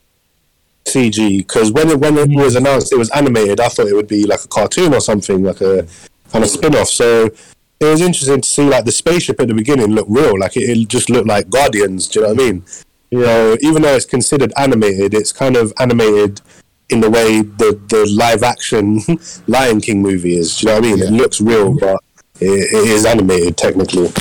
CG 0.86 1.38
because 1.38 1.72
when 1.72 1.90
it 1.90 2.00
when 2.00 2.18
it 2.18 2.30
was 2.30 2.56
announced 2.56 2.92
it 2.92 2.98
was 2.98 3.10
animated, 3.12 3.60
I 3.60 3.70
thought 3.70 3.88
it 3.88 3.96
would 3.96 4.08
be 4.08 4.26
like 4.26 4.44
a 4.44 4.48
cartoon 4.48 4.94
or 4.94 5.00
something, 5.00 5.44
like 5.44 5.62
a 5.62 5.88
kind 6.32 6.44
of 6.44 6.50
spin 6.50 6.76
off. 6.76 6.90
So 6.90 7.30
it 7.80 7.86
was 7.86 8.02
interesting 8.02 8.42
to 8.42 8.48
see 8.48 8.64
like 8.64 8.86
the 8.86 8.92
spaceship 8.92 9.40
at 9.40 9.48
the 9.48 9.54
beginning 9.54 9.88
look 9.88 10.08
real, 10.10 10.40
like 10.40 10.56
it, 10.58 10.70
it 10.70 10.88
just 10.88 11.10
looked 11.10 11.28
like 11.28 11.50
Guardians. 11.50 12.08
Do 12.08 12.20
you 12.20 12.26
know 12.26 12.34
what 12.34 12.42
I 12.42 12.46
mean? 12.46 12.66
You 13.12 13.20
know, 13.20 13.58
even 13.62 13.82
though 13.82 13.96
it's 13.96 14.06
considered 14.06 14.54
animated, 14.58 15.14
it's 15.14 15.32
kind 15.32 15.56
of 15.56 15.74
animated 15.80 16.42
in 16.90 17.02
the 17.02 17.10
way 17.10 17.42
the 17.42 17.80
the 17.90 18.10
live 18.12 18.44
action 18.44 19.02
Lion 19.48 19.82
King 19.82 20.02
movie 20.02 20.38
is. 20.38 20.58
Do 20.58 20.68
you 20.68 20.74
know 20.74 20.80
what 20.80 20.88
I 20.88 20.96
mean? 20.96 21.04
It 21.04 21.12
looks 21.12 21.42
real, 21.42 21.78
but 21.78 22.00
it, 22.40 22.74
it 22.74 22.90
is 22.90 23.06
animated 23.06 23.58
technically. 23.58 24.12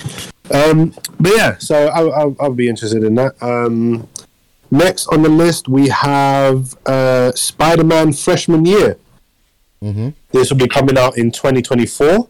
Um, 0.50 0.94
but 1.18 1.32
yeah, 1.34 1.58
so 1.58 1.86
I'll, 1.88 2.12
I'll, 2.12 2.36
I'll 2.40 2.54
be 2.54 2.68
interested 2.68 3.04
in 3.04 3.14
that. 3.14 3.40
Um, 3.42 4.08
next 4.70 5.06
on 5.08 5.22
the 5.22 5.28
list, 5.28 5.68
we 5.68 5.88
have 5.88 6.76
uh, 6.86 7.32
Spider 7.32 7.84
Man 7.84 8.12
Freshman 8.12 8.66
Year. 8.66 8.98
Mm-hmm. 9.82 10.10
This 10.30 10.50
will 10.50 10.58
be 10.58 10.68
coming 10.68 10.98
out 10.98 11.16
in 11.16 11.30
2024. 11.30 12.28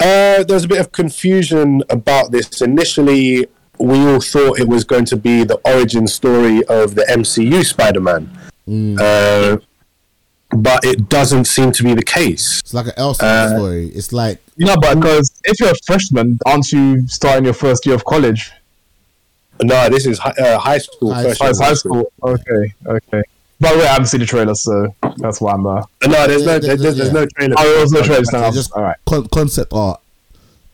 Uh, 0.00 0.42
there's 0.44 0.64
a 0.64 0.68
bit 0.68 0.80
of 0.80 0.92
confusion 0.92 1.82
about 1.90 2.30
this. 2.32 2.62
Initially, 2.62 3.46
we 3.78 3.98
all 4.06 4.20
thought 4.20 4.58
it 4.58 4.66
was 4.68 4.84
going 4.84 5.04
to 5.06 5.16
be 5.16 5.44
the 5.44 5.56
origin 5.64 6.06
story 6.06 6.64
of 6.66 6.94
the 6.94 7.02
MCU 7.10 7.64
Spider 7.64 8.00
Man. 8.00 8.30
Uh, 8.98 9.58
but 10.52 10.84
it 10.84 11.08
doesn't 11.08 11.44
seem 11.44 11.70
to 11.72 11.82
be 11.82 11.94
the 11.94 12.02
case. 12.02 12.60
It's 12.60 12.74
like 12.74 12.86
an 12.86 12.92
Elsa 12.96 13.24
Uh, 13.24 13.48
story. 13.56 13.86
It's 13.94 14.12
like 14.12 14.40
No, 14.56 14.74
but 14.80 14.96
because 14.96 15.30
if 15.44 15.60
you're 15.60 15.70
a 15.70 15.74
freshman, 15.86 16.38
aren't 16.46 16.72
you 16.72 17.06
starting 17.06 17.44
your 17.44 17.54
first 17.54 17.84
year 17.86 17.94
of 17.94 18.04
college? 18.04 18.50
No, 19.62 19.88
this 19.90 20.06
is 20.06 20.18
hi- 20.18 20.30
uh, 20.38 20.58
high 20.58 20.78
school. 20.78 21.12
High 21.12 21.34
first 21.34 21.36
school. 21.36 21.46
year 21.46 21.54
Oh, 21.60 21.64
high 21.64 21.74
school. 21.74 22.12
Okay, 22.22 22.74
okay. 22.86 23.22
By 23.60 23.72
the 23.72 23.78
way, 23.78 23.84
I 23.84 23.92
haven't 23.92 24.06
seen 24.06 24.20
the 24.20 24.26
trailer, 24.26 24.54
so 24.54 24.94
that's 25.18 25.40
why 25.40 25.52
I'm. 25.52 25.66
Uh... 25.66 25.82
No, 26.06 26.26
there's 26.26 26.44
no, 26.46 26.58
There- 26.58 26.76
there's, 26.76 26.80
there- 26.82 26.92
there's 26.92 27.06
yeah. 27.08 27.12
no 27.12 27.26
trailer. 27.26 27.54
Oh, 27.58 27.70
there 27.72 27.80
was 27.82 27.92
no 27.92 28.02
trailer. 28.02 28.20
it's 28.20 28.32
No, 28.32 28.50
just 28.50 28.72
all 28.72 28.82
right. 28.82 28.96
con- 29.06 29.28
concept 29.28 29.72
art. 29.72 30.00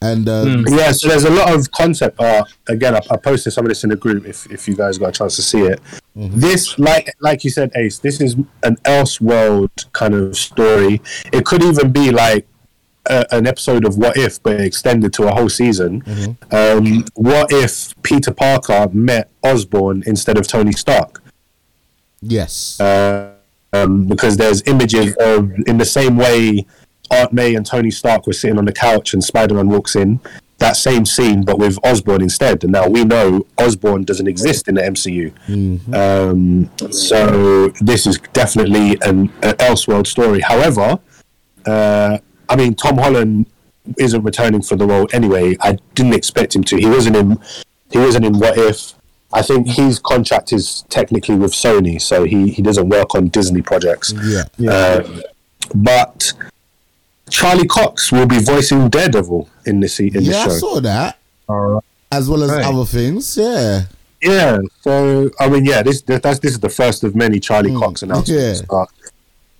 And 0.02 0.28
um, 0.28 0.64
Yeah, 0.68 0.92
so 0.92 1.08
there's 1.08 1.24
a 1.24 1.30
lot 1.30 1.52
of 1.54 1.70
concept 1.72 2.20
art. 2.20 2.48
Again, 2.68 2.94
I, 2.94 3.00
I 3.10 3.16
posted 3.16 3.52
some 3.54 3.64
of 3.64 3.70
this 3.70 3.82
in 3.82 3.90
the 3.90 3.96
group 3.96 4.26
if, 4.26 4.46
if 4.52 4.68
you 4.68 4.76
guys 4.76 4.98
got 4.98 5.08
a 5.08 5.12
chance 5.12 5.36
to 5.36 5.42
see 5.42 5.62
it. 5.62 5.80
This, 6.14 6.78
like 6.78 7.14
like 7.20 7.44
you 7.44 7.50
said, 7.50 7.72
Ace, 7.76 7.98
this 7.98 8.20
is 8.20 8.34
an 8.62 8.76
Elseworld 8.84 9.90
kind 9.92 10.14
of 10.14 10.36
story. 10.36 11.00
It 11.32 11.44
could 11.46 11.62
even 11.62 11.92
be 11.92 12.10
like 12.10 12.46
a, 13.06 13.26
an 13.32 13.46
episode 13.46 13.84
of 13.86 13.96
What 13.96 14.16
If, 14.18 14.42
but 14.42 14.60
extended 14.60 15.12
to 15.14 15.28
a 15.28 15.34
whole 15.34 15.48
season. 15.48 16.36
Um, 16.52 17.04
what 17.14 17.50
if 17.50 17.94
Peter 18.02 18.32
Parker 18.32 18.88
met 18.92 19.30
Osborn 19.42 20.02
instead 20.06 20.36
of 20.38 20.46
Tony 20.46 20.72
Stark? 20.72 21.22
Yes, 22.20 22.80
Uh, 22.80 23.32
um, 23.72 24.06
because 24.06 24.36
there's 24.36 24.62
images 24.66 25.14
of 25.20 25.50
in 25.66 25.76
the 25.78 25.84
same 25.84 26.16
way 26.16 26.66
Aunt 27.10 27.32
May 27.32 27.54
and 27.54 27.64
Tony 27.66 27.90
Stark 27.90 28.26
were 28.26 28.32
sitting 28.32 28.58
on 28.58 28.64
the 28.64 28.72
couch 28.72 29.12
and 29.12 29.22
Spider-Man 29.22 29.68
walks 29.68 29.96
in. 29.96 30.20
That 30.58 30.76
same 30.76 31.04
scene, 31.04 31.44
but 31.44 31.58
with 31.58 31.78
Osborn 31.84 32.22
instead. 32.22 32.64
And 32.64 32.72
now 32.72 32.88
we 32.88 33.04
know 33.04 33.46
Osborn 33.58 34.04
doesn't 34.04 34.26
exist 34.26 34.68
in 34.68 34.76
the 34.76 34.80
MCU. 34.82 35.30
Um, 35.94 36.70
so 36.90 37.68
this 37.82 38.06
is 38.06 38.18
definitely 38.32 38.92
an, 39.02 39.30
an 39.42 39.54
Elseworld 39.58 40.06
story. 40.06 40.40
However, 40.40 40.98
uh, 41.66 42.18
I 42.48 42.56
mean, 42.56 42.74
Tom 42.74 42.96
Holland 42.96 43.46
isn't 43.98 44.22
returning 44.22 44.62
for 44.62 44.76
the 44.76 44.86
role 44.86 45.06
anyway. 45.12 45.56
I 45.60 45.76
didn't 45.94 46.14
expect 46.14 46.56
him 46.56 46.64
to. 46.64 46.76
He 46.76 46.86
wasn't 46.86 47.16
in. 47.16 47.38
He 47.90 47.98
wasn't 47.98 48.24
in 48.24 48.38
What 48.38 48.56
If. 48.56 48.94
I 49.32 49.42
think 49.42 49.68
his 49.68 49.98
contract 49.98 50.52
is 50.52 50.84
technically 50.88 51.34
with 51.36 51.52
Sony, 51.52 52.00
so 52.00 52.24
he, 52.24 52.48
he 52.50 52.62
doesn't 52.62 52.88
work 52.88 53.14
on 53.14 53.28
Disney 53.28 53.60
projects. 53.62 54.14
yeah, 54.24 54.70
Um, 54.70 55.22
but 55.74 56.32
Charlie 57.30 57.66
Cox 57.66 58.12
will 58.12 58.26
be 58.26 58.38
voicing 58.38 58.88
Daredevil 58.88 59.48
in 59.66 59.80
this 59.80 59.98
in 60.00 60.12
this 60.12 60.24
yeah. 60.26 60.42
I 60.42 60.44
show. 60.44 60.50
saw 60.50 60.80
that 60.80 61.18
Alright. 61.48 61.82
as 62.12 62.28
well 62.30 62.44
as 62.44 62.50
Right. 62.52 62.64
other 62.64 62.84
things. 62.84 63.36
Yeah, 63.36 63.84
Yeah, 64.22 64.58
so 64.82 65.30
I 65.40 65.48
mean, 65.48 65.64
yeah, 65.64 65.82
this 65.82 66.02
that's 66.02 66.38
this 66.38 66.52
is 66.52 66.60
the 66.60 66.68
first 66.70 67.02
of 67.04 67.14
many 67.16 67.40
Charlie 67.40 67.72
Mm, 67.72 67.80
Cox 67.80 68.02
announcements. 68.02 68.60
yeah. 68.60 68.66
But 68.70 68.88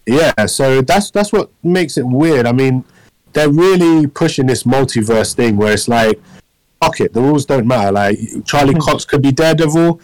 yeah, 0.06 0.46
so 0.46 0.80
that's 0.80 1.10
that's 1.10 1.32
what 1.32 1.50
makes 1.64 1.98
it 1.98 2.06
weird. 2.06 2.46
I 2.46 2.52
mean, 2.52 2.84
they're 3.32 3.50
really 3.50 4.06
pushing 4.06 4.46
this 4.46 4.62
multiverse 4.62 5.34
thing 5.34 5.56
where 5.56 5.72
it's 5.72 5.88
like, 5.88 6.20
fuck 6.82 7.00
it, 7.00 7.12
the 7.12 7.20
rules 7.20 7.46
don't 7.46 7.66
matter. 7.66 7.92
Like 7.92 8.18
Charlie 8.44 8.74
Cox 8.74 9.04
could 9.04 9.22
be 9.22 9.32
Daredevil, 9.32 10.00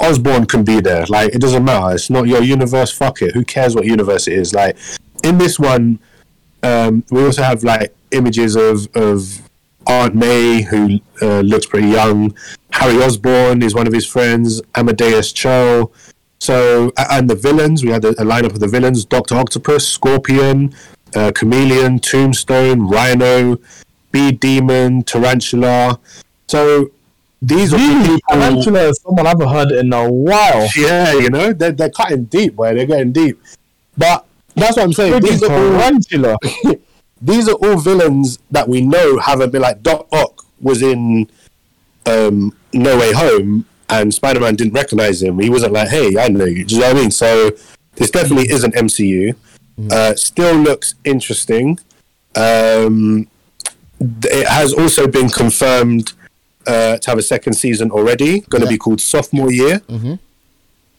Osborn 0.00 0.46
can 0.46 0.64
be 0.64 0.80
there. 0.80 1.06
Like 1.06 1.34
it 1.34 1.40
doesn't 1.40 1.64
matter. 1.64 1.94
It's 1.94 2.10
not 2.10 2.26
your 2.26 2.42
universe. 2.42 2.92
Fuck 2.92 3.22
it. 3.22 3.34
Who 3.34 3.44
cares 3.44 3.74
what 3.74 3.84
universe 3.84 4.26
it 4.26 4.34
is? 4.34 4.54
Like 4.54 4.76
in 5.24 5.38
this 5.38 5.58
one, 5.58 5.98
um, 6.62 7.04
we 7.10 7.24
also 7.24 7.42
have 7.42 7.64
like 7.64 7.94
images 8.10 8.56
of 8.56 8.88
of 8.96 9.42
Aunt 9.86 10.14
May 10.14 10.62
who 10.62 11.00
uh, 11.22 11.40
looks 11.40 11.66
pretty 11.66 11.88
young. 11.88 12.36
Harry 12.72 13.02
Osborn 13.02 13.62
is 13.62 13.74
one 13.74 13.86
of 13.86 13.92
his 13.92 14.06
friends. 14.06 14.60
Amadeus 14.76 15.32
Cho. 15.32 15.90
So 16.40 16.92
and 17.10 17.28
the 17.28 17.34
villains, 17.34 17.82
we 17.82 17.90
had 17.90 18.04
a, 18.04 18.10
a 18.10 18.24
lineup 18.24 18.52
of 18.52 18.60
the 18.60 18.68
villains: 18.68 19.04
Doctor 19.04 19.36
Octopus, 19.36 19.86
Scorpion, 19.88 20.74
uh, 21.14 21.32
Chameleon, 21.32 21.98
Tombstone, 21.98 22.88
Rhino, 22.88 23.58
Speed 24.08 24.40
Demon, 24.40 25.02
Tarantula. 25.02 25.98
So 26.46 26.90
these 27.42 27.74
are 27.74 27.76
Really, 27.76 28.16
people. 28.16 28.20
Tarantula 28.30 28.88
is 28.88 29.00
someone 29.02 29.26
I 29.26 29.30
haven't 29.30 29.48
heard 29.48 29.70
in 29.72 29.92
a 29.92 30.10
while. 30.10 30.68
Yeah, 30.74 31.12
you 31.12 31.30
know 31.30 31.52
they're 31.52 31.72
they're 31.72 31.90
cutting 31.90 32.24
deep, 32.24 32.56
boy. 32.56 32.74
They're 32.74 32.86
getting 32.86 33.12
deep. 33.12 33.40
But 33.96 34.24
that's 34.54 34.76
what 34.76 34.84
I'm 34.84 34.92
saying. 34.92 35.20
These 35.22 35.42
are 35.42 35.52
all 35.52 35.78
Tarantula. 35.78 36.36
these 37.22 37.48
are 37.48 37.54
all 37.54 37.76
villains 37.76 38.38
that 38.50 38.68
we 38.68 38.80
know 38.80 39.18
haven't 39.18 39.50
been 39.52 39.62
like 39.62 39.82
Doc 39.82 40.08
Ock 40.12 40.44
was 40.60 40.82
in 40.82 41.30
um, 42.06 42.56
No 42.72 42.98
Way 42.98 43.12
Home 43.12 43.66
and 43.90 44.12
Spider 44.12 44.40
Man 44.40 44.56
didn't 44.56 44.72
recognize 44.72 45.22
him. 45.22 45.38
He 45.38 45.50
wasn't 45.50 45.72
like, 45.72 45.88
hey, 45.88 46.18
I 46.18 46.28
know 46.28 46.44
you. 46.44 46.64
Do 46.64 46.74
you 46.74 46.80
know 46.80 46.88
what 46.88 46.96
I 46.96 47.00
mean? 47.00 47.10
So 47.10 47.50
this 47.94 48.10
definitely 48.10 48.50
isn't 48.50 48.74
MCU. 48.74 49.34
Uh, 49.90 50.14
still 50.16 50.56
looks 50.56 50.94
interesting. 51.04 51.78
Um, 52.34 53.28
it 54.00 54.46
has 54.46 54.72
also 54.72 55.06
been 55.08 55.28
confirmed 55.28 56.12
uh, 56.66 56.98
to 56.98 57.10
have 57.10 57.18
a 57.18 57.22
second 57.22 57.54
season 57.54 57.90
already. 57.90 58.40
Going 58.40 58.60
to 58.62 58.66
Yeah. 58.66 58.72
be 58.74 58.78
called 58.78 59.00
Sophomore 59.00 59.50
Year. 59.52 59.80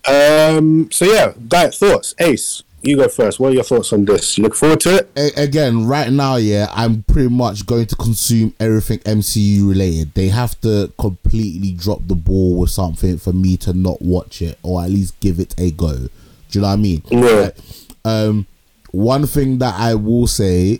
Um, 0.07 0.89
so 0.91 1.05
yeah, 1.05 1.33
diet 1.47 1.75
thoughts. 1.75 2.15
Ace, 2.19 2.63
you 2.81 2.95
go 2.97 3.07
first. 3.09 3.39
What 3.39 3.51
are 3.51 3.55
your 3.55 3.63
thoughts 3.63 3.91
on 3.93 4.05
this? 4.05 4.37
You 4.37 4.45
look 4.45 4.55
forward 4.55 4.79
to 4.81 4.95
it? 4.95 5.11
A- 5.15 5.43
again, 5.43 5.85
right 5.85 6.09
now, 6.11 6.37
yeah, 6.37 6.67
I'm 6.71 7.03
pretty 7.03 7.29
much 7.29 7.65
going 7.65 7.85
to 7.87 7.95
consume 7.95 8.53
everything 8.59 8.99
MCU 8.99 9.67
related. 9.69 10.13
They 10.13 10.29
have 10.29 10.59
to 10.61 10.91
completely 10.97 11.73
drop 11.73 11.99
the 12.07 12.15
ball 12.15 12.57
with 12.59 12.71
something 12.71 13.17
for 13.17 13.33
me 13.33 13.57
to 13.57 13.73
not 13.73 14.01
watch 14.01 14.41
it 14.41 14.57
or 14.63 14.81
at 14.83 14.89
least 14.89 15.19
give 15.19 15.39
it 15.39 15.53
a 15.57 15.71
go. 15.71 15.95
Do 15.95 16.09
you 16.51 16.61
know 16.61 16.67
what 16.67 16.73
I 16.73 16.77
mean? 16.77 17.03
Yeah. 17.11 17.19
Like, 17.19 17.57
um, 18.05 18.47
one 18.91 19.27
thing 19.27 19.59
that 19.59 19.75
I 19.75 19.93
will 19.95 20.25
say, 20.27 20.79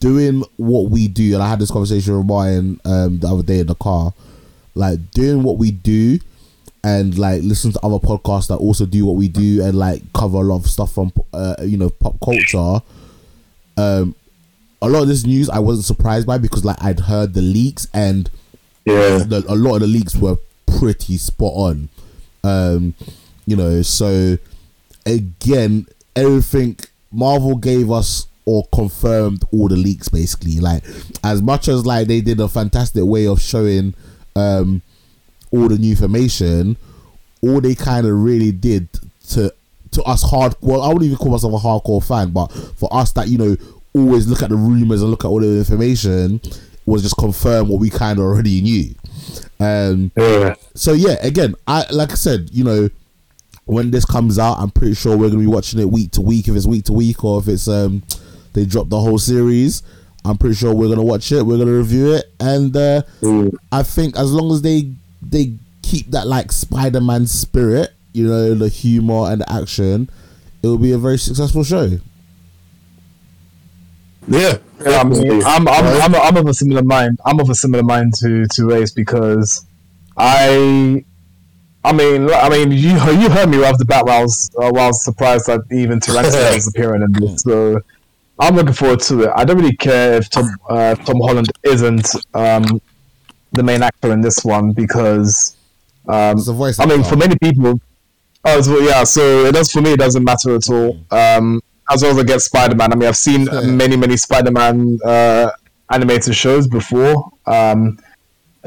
doing 0.00 0.44
what 0.56 0.90
we 0.90 1.08
do, 1.08 1.34
and 1.34 1.42
I 1.42 1.48
had 1.48 1.58
this 1.58 1.70
conversation 1.70 2.16
with 2.18 2.28
Ryan 2.30 2.80
um, 2.84 3.18
the 3.18 3.26
other 3.28 3.42
day 3.42 3.58
in 3.60 3.66
the 3.66 3.74
car, 3.74 4.12
like 4.74 5.10
doing 5.12 5.42
what 5.42 5.58
we 5.58 5.70
do 5.70 6.18
and 6.82 7.16
like 7.16 7.42
listen 7.42 7.72
to 7.72 7.80
other 7.82 7.98
podcasts 7.98 8.48
that 8.48 8.56
also 8.56 8.84
do 8.84 9.06
what 9.06 9.16
we 9.16 9.26
do 9.26 9.62
and 9.64 9.78
like 9.78 10.02
cover 10.12 10.36
a 10.38 10.40
lot 10.42 10.56
of 10.56 10.66
stuff 10.66 10.92
from 10.92 11.10
uh, 11.32 11.56
you 11.62 11.78
know 11.78 11.88
pop 11.88 12.14
culture 12.22 12.82
um 13.78 14.14
a 14.82 14.88
lot 14.88 15.00
of 15.00 15.08
this 15.08 15.24
news 15.24 15.48
i 15.48 15.58
wasn't 15.58 15.82
surprised 15.86 16.26
by 16.26 16.36
because 16.36 16.62
like 16.62 16.76
i'd 16.84 17.00
heard 17.00 17.32
the 17.32 17.40
leaks 17.40 17.88
and 17.94 18.28
Yeah. 18.84 19.18
the, 19.24 19.42
a 19.48 19.54
lot 19.54 19.76
of 19.76 19.80
the 19.80 19.86
leaks 19.86 20.14
were 20.14 20.36
pretty 20.66 21.16
spot 21.16 21.52
on 21.54 21.88
um 22.44 22.92
you 23.46 23.56
know 23.56 23.80
so 23.80 24.36
again 25.06 25.86
everything 26.14 26.76
marvel 27.10 27.56
gave 27.56 27.90
us 27.90 28.26
or 28.46 28.64
confirmed 28.74 29.42
all 29.52 29.68
the 29.68 29.76
leaks 29.76 30.08
basically 30.08 30.60
like 30.60 30.82
as 31.22 31.40
much 31.40 31.66
as 31.68 31.86
like 31.86 32.06
they 32.08 32.20
did 32.20 32.38
a 32.40 32.48
fantastic 32.48 33.02
way 33.04 33.26
of 33.26 33.40
showing 33.40 33.94
um 34.36 34.82
all 35.50 35.68
the 35.68 35.78
new 35.78 35.90
information 35.90 36.76
all 37.42 37.60
they 37.60 37.74
kind 37.74 38.06
of 38.06 38.12
really 38.22 38.52
did 38.52 38.88
to 39.28 39.52
to 39.90 40.02
us 40.02 40.22
hard 40.28 40.54
well 40.60 40.82
i 40.82 40.88
wouldn't 40.88 41.04
even 41.04 41.16
call 41.16 41.30
myself 41.32 41.52
a 41.54 41.66
hardcore 41.66 42.04
fan 42.06 42.30
but 42.30 42.48
for 42.76 42.92
us 42.92 43.12
that 43.12 43.28
you 43.28 43.38
know 43.38 43.56
always 43.94 44.26
look 44.26 44.42
at 44.42 44.50
the 44.50 44.56
rumors 44.56 45.00
and 45.00 45.10
look 45.10 45.24
at 45.24 45.28
all 45.28 45.40
the 45.40 45.58
information 45.58 46.40
was 46.84 47.02
just 47.02 47.16
confirm 47.16 47.68
what 47.68 47.80
we 47.80 47.88
kind 47.88 48.18
of 48.18 48.24
already 48.26 48.60
knew 48.60 48.94
um 49.60 50.10
Yeah. 50.16 50.54
so 50.74 50.92
yeah 50.92 51.16
again 51.22 51.54
i 51.66 51.86
like 51.92 52.10
i 52.10 52.14
said 52.16 52.50
you 52.52 52.64
know 52.64 52.90
when 53.66 53.90
this 53.90 54.04
comes 54.04 54.38
out 54.38 54.58
i'm 54.58 54.70
pretty 54.70 54.94
sure 54.94 55.16
we're 55.16 55.28
gonna 55.30 55.40
be 55.40 55.46
watching 55.46 55.80
it 55.80 55.88
week 55.90 56.10
to 56.10 56.20
week 56.20 56.48
if 56.48 56.56
it's 56.56 56.66
week 56.66 56.84
to 56.86 56.92
week 56.92 57.24
or 57.24 57.38
if 57.40 57.48
it's 57.48 57.68
um 57.68 58.02
they 58.54 58.64
dropped 58.64 58.90
the 58.90 58.98
whole 59.00 59.18
series 59.18 59.82
i'm 60.24 60.38
pretty 60.38 60.54
sure 60.54 60.74
we're 60.74 60.88
gonna 60.88 61.02
watch 61.04 61.30
it 61.32 61.42
we're 61.44 61.58
gonna 61.58 61.70
review 61.72 62.12
it 62.14 62.24
and 62.40 62.74
uh 62.76 63.02
Mm. 63.20 63.54
i 63.72 63.82
think 63.82 64.16
as 64.16 64.32
long 64.32 64.50
as 64.52 64.62
they 64.62 64.90
they 65.20 65.52
keep 65.82 66.10
that 66.12 66.26
like 66.26 66.50
spider-man 66.52 67.26
spirit 67.26 67.90
you 68.12 68.26
know 68.26 68.54
the 68.54 68.68
humor 68.68 69.30
and 69.30 69.40
the 69.42 69.52
action 69.52 70.08
it'll 70.62 70.78
be 70.78 70.92
a 70.92 70.98
very 70.98 71.18
successful 71.18 71.62
show 71.64 71.98
Yeah. 74.28 74.56
Yeah, 74.84 75.00
I 75.00 75.04
mean, 75.04 75.42
I'm, 75.44 75.68
I'm, 75.68 75.84
I'm, 76.02 76.14
I'm 76.14 76.36
of 76.36 76.46
a 76.48 76.54
similar 76.54 76.82
mind. 76.82 77.18
I'm 77.24 77.38
of 77.40 77.48
a 77.50 77.54
similar 77.54 77.82
mind 77.82 78.14
to 78.20 78.46
to 78.54 78.72
Ace 78.72 78.90
because 78.90 79.64
I, 80.16 81.04
I 81.84 81.92
mean, 81.92 82.28
I 82.30 82.48
mean, 82.48 82.72
you 82.72 82.90
you 82.90 83.28
heard 83.30 83.48
me 83.48 83.58
right 83.58 83.72
off 83.72 83.78
the 83.78 83.84
bat 83.84 84.04
while 84.06 84.18
I 84.20 84.22
was, 84.22 84.50
uh, 84.58 84.70
while 84.70 84.84
I 84.84 84.86
was 84.88 85.04
surprised 85.04 85.46
that 85.46 85.60
even 85.70 86.00
Tarantula 86.00 86.50
was 86.54 86.66
appearing 86.68 87.02
in 87.02 87.12
this. 87.12 87.42
So 87.42 87.80
I'm 88.38 88.56
looking 88.56 88.72
forward 88.72 89.00
to 89.00 89.22
it. 89.24 89.30
I 89.34 89.44
don't 89.44 89.58
really 89.58 89.76
care 89.76 90.14
if 90.14 90.28
Tom 90.30 90.48
uh, 90.68 90.94
Tom 90.96 91.20
Holland 91.20 91.48
isn't 91.62 92.06
um, 92.34 92.80
the 93.52 93.62
main 93.62 93.82
actor 93.82 94.12
in 94.12 94.20
this 94.20 94.44
one 94.44 94.72
because 94.72 95.56
um, 96.08 96.38
it's 96.38 96.48
a 96.48 96.52
voice 96.52 96.78
I 96.80 96.86
mean, 96.86 97.04
for 97.04 97.16
many 97.16 97.36
people, 97.42 97.80
oh, 98.44 98.80
yeah. 98.86 99.04
So 99.04 99.46
it 99.46 99.52
does 99.52 99.70
for 99.70 99.80
me. 99.80 99.92
It 99.92 100.00
doesn't 100.00 100.24
matter 100.24 100.54
at 100.56 100.68
all. 100.68 100.98
Um, 101.10 101.60
as 101.92 102.02
well 102.02 102.12
as 102.12 102.18
I 102.18 102.22
get 102.24 102.40
Spider 102.40 102.74
Man. 102.74 102.92
I 102.92 102.96
mean, 102.96 103.08
I've 103.08 103.16
seen 103.16 103.42
Yeah. 103.46 103.60
many, 103.60 103.96
many 103.96 104.16
Spider 104.16 104.50
Man 104.50 104.98
uh, 105.04 105.50
animated 105.90 106.34
shows 106.34 106.66
before, 106.66 107.30
um, 107.46 107.98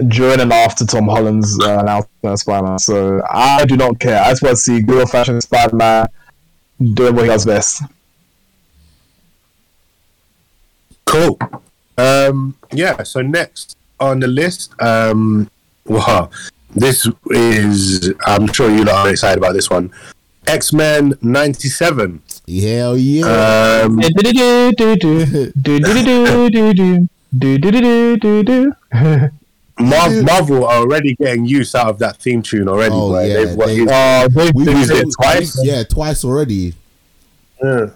during 0.08 0.40
and 0.40 0.54
after 0.54 0.86
Tom 0.86 1.08
Holland's 1.08 1.60
uh, 1.60 1.80
announcement 1.80 2.10
of 2.34 2.40
Spider 2.40 2.68
Man. 2.68 2.80
So 2.80 3.22
I 3.30 3.66
do 3.66 3.76
not 3.76 4.00
care. 4.00 4.22
I 4.24 4.30
just 4.30 4.44
want 4.44 4.56
to 4.56 4.62
see 4.62 4.82
good 4.82 5.00
old 5.00 5.10
fashioned 5.10 5.42
Spider 5.44 5.76
Man 5.76 6.08
doing 6.94 7.16
what 7.16 7.24
he 7.24 7.28
does 7.30 7.46
best. 7.46 7.82
Cool. 11.08 11.40
Um, 11.98 12.56
yeah. 12.72 13.02
So 13.04 13.22
next 13.22 13.76
on 14.00 14.20
the 14.20 14.28
list, 14.28 14.74
um, 14.82 15.50
wow, 15.86 16.30
this 16.76 17.08
is. 17.32 18.14
I'm 18.26 18.52
sure 18.54 18.70
you 18.70 18.84
lot 18.84 19.08
are 19.08 19.10
excited 19.12 19.38
about 19.40 19.54
this 19.54 19.70
one. 19.70 19.92
X 20.46 20.72
Men 20.74 21.14
'97. 21.22 22.22
hell 22.48 22.96
yeah 22.98 23.82
Um, 23.84 23.98
Do 24.00 24.10
do 24.10 24.32
do 24.32 24.72
do 27.38 28.18
do 28.18 28.44
do. 28.44 28.72
Mar- 29.80 30.22
Marvel 30.24 30.66
are 30.66 30.78
already 30.80 31.16
getting 31.16 31.46
use 31.46 31.76
out 31.76 31.88
of 31.90 32.00
that 32.00 32.18
theme 32.18 32.42
tune 32.42 32.68
already. 32.68 32.94
Oh, 32.96 33.10
boy. 33.12 33.26
yeah, 33.28 33.34
They've 33.46 33.58
they- 33.58 33.76
used- 33.76 33.90
Oh, 33.94 34.28
they 34.32 34.52
We 34.56 34.64
used 34.72 34.92
it 34.92 35.08
twice. 35.22 35.60
Yeah, 35.64 35.84
twice 35.84 36.24
already. 36.24 36.74
Yeah. 37.64 37.88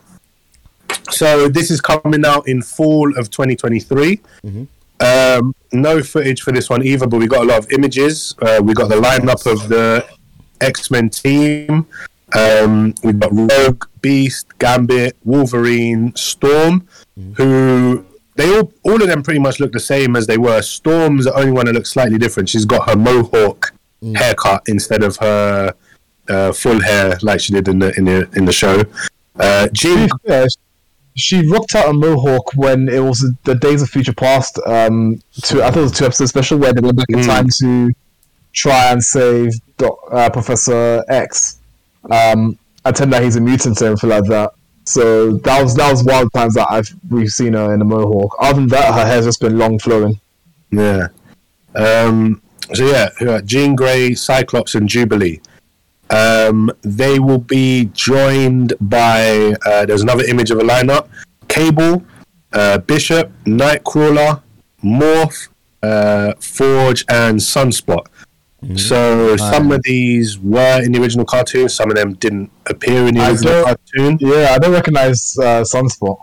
So 1.11 1.47
this 1.47 1.71
is 1.71 1.81
coming 1.81 2.25
out 2.25 2.47
in 2.47 2.61
fall 2.61 3.09
of 3.17 3.29
2023. 3.29 4.19
Um, 4.99 5.55
no 5.71 6.01
footage 6.03 6.41
for 6.41 6.51
this 6.51 6.69
one 6.69 6.83
either, 6.85 7.07
but 7.07 7.17
we 7.17 7.27
got 7.27 7.41
a 7.43 7.45
lot 7.47 7.59
of 7.59 7.71
images. 7.71 8.35
Uh, 8.41 8.61
we 8.63 8.73
got 8.73 8.89
the 8.89 8.95
lineup 8.95 9.51
of 9.51 9.67
the 9.67 10.05
X 10.61 10.91
Men 10.91 11.09
team. 11.09 11.87
Um, 12.33 12.93
we 13.03 13.13
got 13.13 13.31
Rogue, 13.33 13.85
Beast, 14.01 14.47
Gambit, 14.59 15.17
Wolverine, 15.25 16.15
Storm, 16.15 16.87
who 17.35 18.05
they 18.35 18.55
all 18.57 18.71
all 18.83 19.01
of 19.01 19.07
them 19.07 19.21
pretty 19.23 19.39
much 19.39 19.59
look 19.59 19.71
the 19.73 19.79
same 19.79 20.15
as 20.15 20.27
they 20.27 20.37
were. 20.37 20.61
Storm's 20.61 21.25
the 21.25 21.33
only 21.33 21.51
one 21.51 21.65
that 21.65 21.73
looks 21.73 21.89
slightly 21.91 22.17
different. 22.17 22.47
She's 22.47 22.65
got 22.65 22.89
her 22.89 22.95
mohawk 22.95 23.73
haircut 24.15 24.63
instead 24.67 25.03
of 25.03 25.17
her 25.17 25.73
uh, 26.29 26.51
full 26.53 26.79
hair 26.81 27.17
like 27.21 27.39
she 27.39 27.53
did 27.53 27.67
in 27.67 27.79
the 27.79 27.93
in 27.97 28.05
the 28.05 28.29
in 28.35 28.45
the 28.45 28.53
show. 28.53 28.83
Uh, 29.39 29.67
Jean, 29.73 30.07
she 31.15 31.47
rocked 31.49 31.75
out 31.75 31.89
a 31.89 31.93
mohawk 31.93 32.53
when 32.55 32.87
it 32.89 32.99
was 32.99 33.25
the 33.43 33.55
Days 33.55 33.81
of 33.81 33.89
Future 33.89 34.13
Past. 34.13 34.59
Um, 34.65 35.21
two, 35.41 35.61
I 35.61 35.69
thought 35.71 35.79
it 35.79 35.83
was 35.83 35.91
two 35.91 36.05
episode 36.05 36.27
special 36.27 36.57
where 36.57 36.73
they 36.73 36.81
went 36.81 36.97
back 36.97 37.07
in 37.09 37.19
Mm. 37.19 37.25
time 37.25 37.47
to 37.59 37.91
try 38.53 38.91
and 38.91 39.03
save 39.03 39.51
Doc, 39.77 39.97
uh, 40.11 40.29
Professor 40.29 41.03
X. 41.09 41.59
Um, 42.09 42.57
and 42.83 42.95
tell 42.95 43.07
that 43.07 43.23
he's 43.23 43.35
a 43.35 43.41
mutant 43.41 43.79
and 43.81 43.87
everything 43.89 44.09
like 44.09 44.25
that. 44.25 44.51
So 44.85 45.33
that 45.37 45.61
was 45.61 45.75
that 45.75 45.91
was 45.91 46.03
one 46.03 46.23
of 46.23 46.31
the 46.31 46.39
times 46.39 46.55
that 46.55 46.67
I've 46.71 46.89
we've 47.09 47.29
seen 47.29 47.53
her 47.53 47.71
in 47.73 47.79
the 47.79 47.85
mohawk. 47.85 48.35
Other 48.39 48.55
than 48.61 48.67
that, 48.69 48.93
her 48.95 49.05
hair's 49.05 49.25
just 49.25 49.39
been 49.39 49.57
long 49.59 49.77
flowing. 49.77 50.19
Yeah. 50.71 51.09
Um, 51.75 52.41
so 52.73 52.85
yeah, 52.87 53.09
yeah, 53.21 53.41
Jean 53.45 53.75
Grey, 53.75 54.13
Cyclops, 54.15 54.73
and 54.75 54.89
Jubilee. 54.89 55.39
Um, 56.11 56.71
they 56.81 57.19
will 57.19 57.39
be 57.39 57.85
joined 57.93 58.73
by. 58.81 59.55
Uh, 59.65 59.85
there's 59.85 60.01
another 60.01 60.23
image 60.25 60.51
of 60.51 60.59
a 60.59 60.63
lineup: 60.63 61.07
Cable, 61.47 62.03
uh, 62.53 62.77
Bishop, 62.79 63.31
Nightcrawler, 63.45 64.41
Morph, 64.83 65.47
uh, 65.81 66.33
Forge, 66.39 67.05
and 67.09 67.39
Sunspot. 67.39 68.07
So 68.75 69.35
some 69.37 69.71
of 69.71 69.81
these 69.83 70.37
were 70.37 70.83
in 70.83 70.91
the 70.91 71.01
original 71.01 71.25
cartoon. 71.25 71.67
Some 71.67 71.89
of 71.89 71.97
them 71.97 72.13
didn't 72.13 72.51
appear 72.67 73.07
in 73.07 73.15
the 73.15 73.21
I 73.21 73.31
original 73.31 73.63
cartoon. 73.63 74.17
Yeah, 74.21 74.51
I 74.53 74.59
don't 74.59 74.71
recognize 74.71 75.35
uh, 75.39 75.63
Sunspot. 75.63 76.17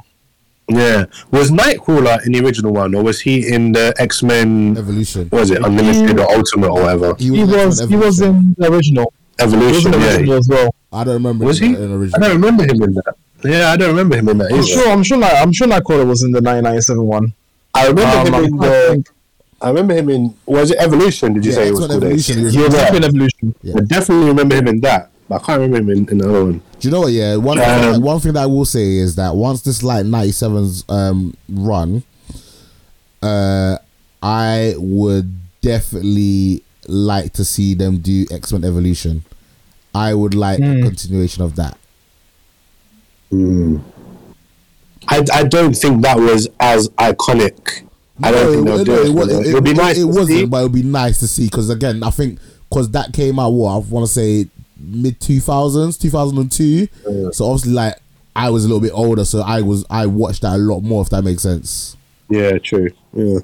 Yeah, 0.69 1.07
was 1.33 1.51
Nightcrawler 1.51 2.25
in 2.25 2.33
the 2.33 2.45
original 2.45 2.73
one, 2.73 2.95
or 2.95 3.03
was 3.03 3.21
he 3.21 3.53
in 3.53 3.73
the 3.73 3.93
X 3.99 4.23
Men? 4.23 4.77
Evolution. 4.77 5.29
Was 5.33 5.51
it 5.51 5.65
Unlimited 5.65 6.21
or 6.21 6.31
Ultimate 6.31 6.69
or 6.69 6.83
whatever? 6.83 7.17
He 7.19 7.31
was 7.31 7.81
he 7.89 7.97
was 7.97 8.21
in 8.21 8.55
the 8.57 8.71
original. 8.71 9.13
He 9.39 9.45
was 9.45 9.55
Evolution. 9.55 9.93
Yeah, 10.27 10.35
as 10.37 10.49
well. 10.49 10.75
I 10.93 11.05
don't 11.05 11.15
remember. 11.15 11.45
Was 11.45 11.61
in 11.61 11.75
he? 11.75 11.75
in 11.83 12.01
the 12.01 12.17
I 12.17 12.19
don't 12.21 12.33
remember 12.41 12.65
him 12.65 12.83
in 12.83 12.95
that. 12.95 13.15
Yeah, 13.45 13.71
I 13.71 13.77
don't 13.77 13.89
remember 13.91 14.17
him 14.17 14.29
in 14.29 14.39
that. 14.39 14.51
I'm 14.53 14.59
either. 14.59 14.67
sure. 14.67 14.89
I'm 14.91 15.03
sure. 15.03 15.19
Like, 15.19 15.35
I'm 15.41 15.53
sure 15.53 15.67
Nightcrawler 15.69 16.07
was 16.07 16.23
in 16.23 16.33
the 16.33 16.41
1997 16.41 17.03
one. 17.07 17.33
I 17.75 17.87
remember 17.89 18.17
Um, 18.19 18.27
him 18.27 18.45
in 18.45 18.57
the. 18.57 19.05
I 19.61 19.69
remember 19.69 19.95
him 19.95 20.09
in. 20.09 20.35
Was 20.47 20.71
it 20.71 20.79
Evolution? 20.79 21.35
Did 21.35 21.45
you 21.45 21.51
Yeah, 21.53 21.57
say 21.57 21.69
it 21.69 21.71
was 21.73 21.81
X-Men 21.83 21.89
called? 22.01 22.05
Evolution, 22.05 22.45
X? 22.47 22.53
he 22.55 22.59
He 22.59 22.65
was 22.65 22.75
Yeah. 22.75 22.81
definitely 22.81 22.97
in 22.99 23.05
Evolution. 23.15 23.55
Yeah. 23.63 23.75
I 23.77 23.81
definitely 23.81 24.27
remember 24.29 24.55
him 24.57 24.69
in 24.69 24.81
that, 24.81 25.11
but 25.29 25.35
I 25.43 25.45
can't 25.45 25.61
remember 25.61 25.93
him 25.93 25.99
in, 25.99 26.09
in 26.11 26.19
the 26.19 26.29
other 26.29 26.45
one. 26.45 26.61
Do 26.81 26.89
you 26.89 26.91
know 26.93 27.01
what? 27.01 27.13
Yeah, 27.13 27.37
one 27.37 27.59
Um, 27.61 27.65
thing, 27.93 28.03
one 28.03 28.21
thing 28.21 28.33
that 28.35 28.43
I 28.43 28.47
will 28.47 28.65
say 28.65 28.97
is 28.97 29.15
that 29.17 29.35
once 29.37 29.63
this 29.63 29.83
like 29.83 30.05
97's 30.07 30.85
um 30.89 31.35
run, 31.49 32.03
uh, 33.23 33.77
I 34.23 34.75
would 34.79 35.33
definitely 35.61 36.63
like 36.87 37.33
to 37.35 37.45
see 37.45 37.75
them 37.75 37.99
do 37.99 38.27
X 38.31 38.53
Men 38.53 38.65
Evolution. 38.65 39.25
I 39.99 40.15
would 40.15 40.35
like 40.35 40.61
a 40.61 40.75
hmm. 40.75 40.83
continuation 40.83 41.43
of 41.43 41.57
that. 41.57 41.77
Hmm. 43.31 43.79
I, 45.09 45.25
I 45.33 45.43
don't 45.45 45.75
think 45.75 46.03
that 46.03 46.19
was 46.19 46.49
as 46.61 46.89
iconic. 46.91 47.87
I 48.23 48.31
don't 48.31 48.53
think 48.53 48.67
they'll 48.67 48.81
it, 48.81 48.85
do 48.85 48.93
it, 48.93 49.31
it. 49.31 49.47
it, 49.47 49.47
it- 49.49 49.55
would 49.55 49.65
be 49.65 49.75
nice. 49.75 49.97
It 49.97 50.03
to 50.03 50.07
wasn't, 50.07 50.29
see. 50.29 50.47
but 50.47 50.59
it 50.59 50.63
would 50.65 50.73
be 50.73 50.83
nice 50.83 51.19
to 51.19 51.29
see 51.29 51.47
because 51.47 51.71
again, 51.71 52.03
I 52.03 52.11
think 52.11 52.39
because 52.69 52.91
that 52.91 53.13
came 53.13 53.39
out 53.39 53.51
what 53.51 53.75
I 53.75 53.79
want 53.79 54.07
to 54.07 54.13
say 54.13 54.49
mid 54.77 55.21
two 55.21 55.41
thousands, 55.41 55.99
two 55.99 56.11
thousand 56.11 56.39
and 56.39 56.53
two. 56.53 56.89
So 57.33 57.47
obviously, 57.47 57.73
like 57.73 57.95
I 58.37 58.51
was 58.51 58.65
a 58.65 58.69
little 58.69 58.81
bit 58.81 58.93
older, 58.93 59.25
so 59.25 59.41
I 59.41 59.63
was 59.63 59.85
I 59.91 60.07
watched 60.07 60.43
that 60.43 60.55
a 60.55 60.59
lot 60.59 60.81
more. 60.81 61.03
If 61.03 61.11
that 61.11 61.23
makes 61.23 61.43
sense. 61.43 61.97
Yeah, 62.29 62.59
true. 62.59 62.91
Yeah. 63.13 63.41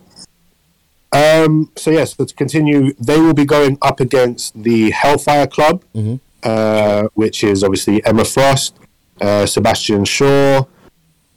Um. 1.12 1.70
So 1.76 1.90
yes, 1.90 2.16
so 2.16 2.24
to 2.24 2.35
continue, 2.35 2.93
they 2.94 3.18
will 3.18 3.35
be 3.35 3.44
going 3.44 3.78
up 3.82 4.01
against 4.01 4.60
the 4.62 4.90
Hellfire 4.90 5.47
Club, 5.47 5.85
mm-hmm. 5.94 6.16
Uh, 6.45 7.09
which 7.15 7.43
is 7.43 7.65
obviously 7.65 8.05
Emma 8.05 8.25
Frost, 8.25 8.77
uh, 9.21 9.47
Sebastian 9.47 10.05
Shaw, 10.05 10.66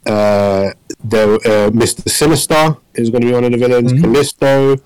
uh, 0.06 0.70
there, 1.02 1.34
uh, 1.34 1.70
Mr. 1.70 2.08
Sinister 2.08 2.76
is 2.94 3.08
going 3.10 3.22
to 3.22 3.28
be 3.28 3.32
one 3.32 3.44
of 3.44 3.52
the 3.52 3.58
villains. 3.58 3.92
Callisto, 4.00 4.76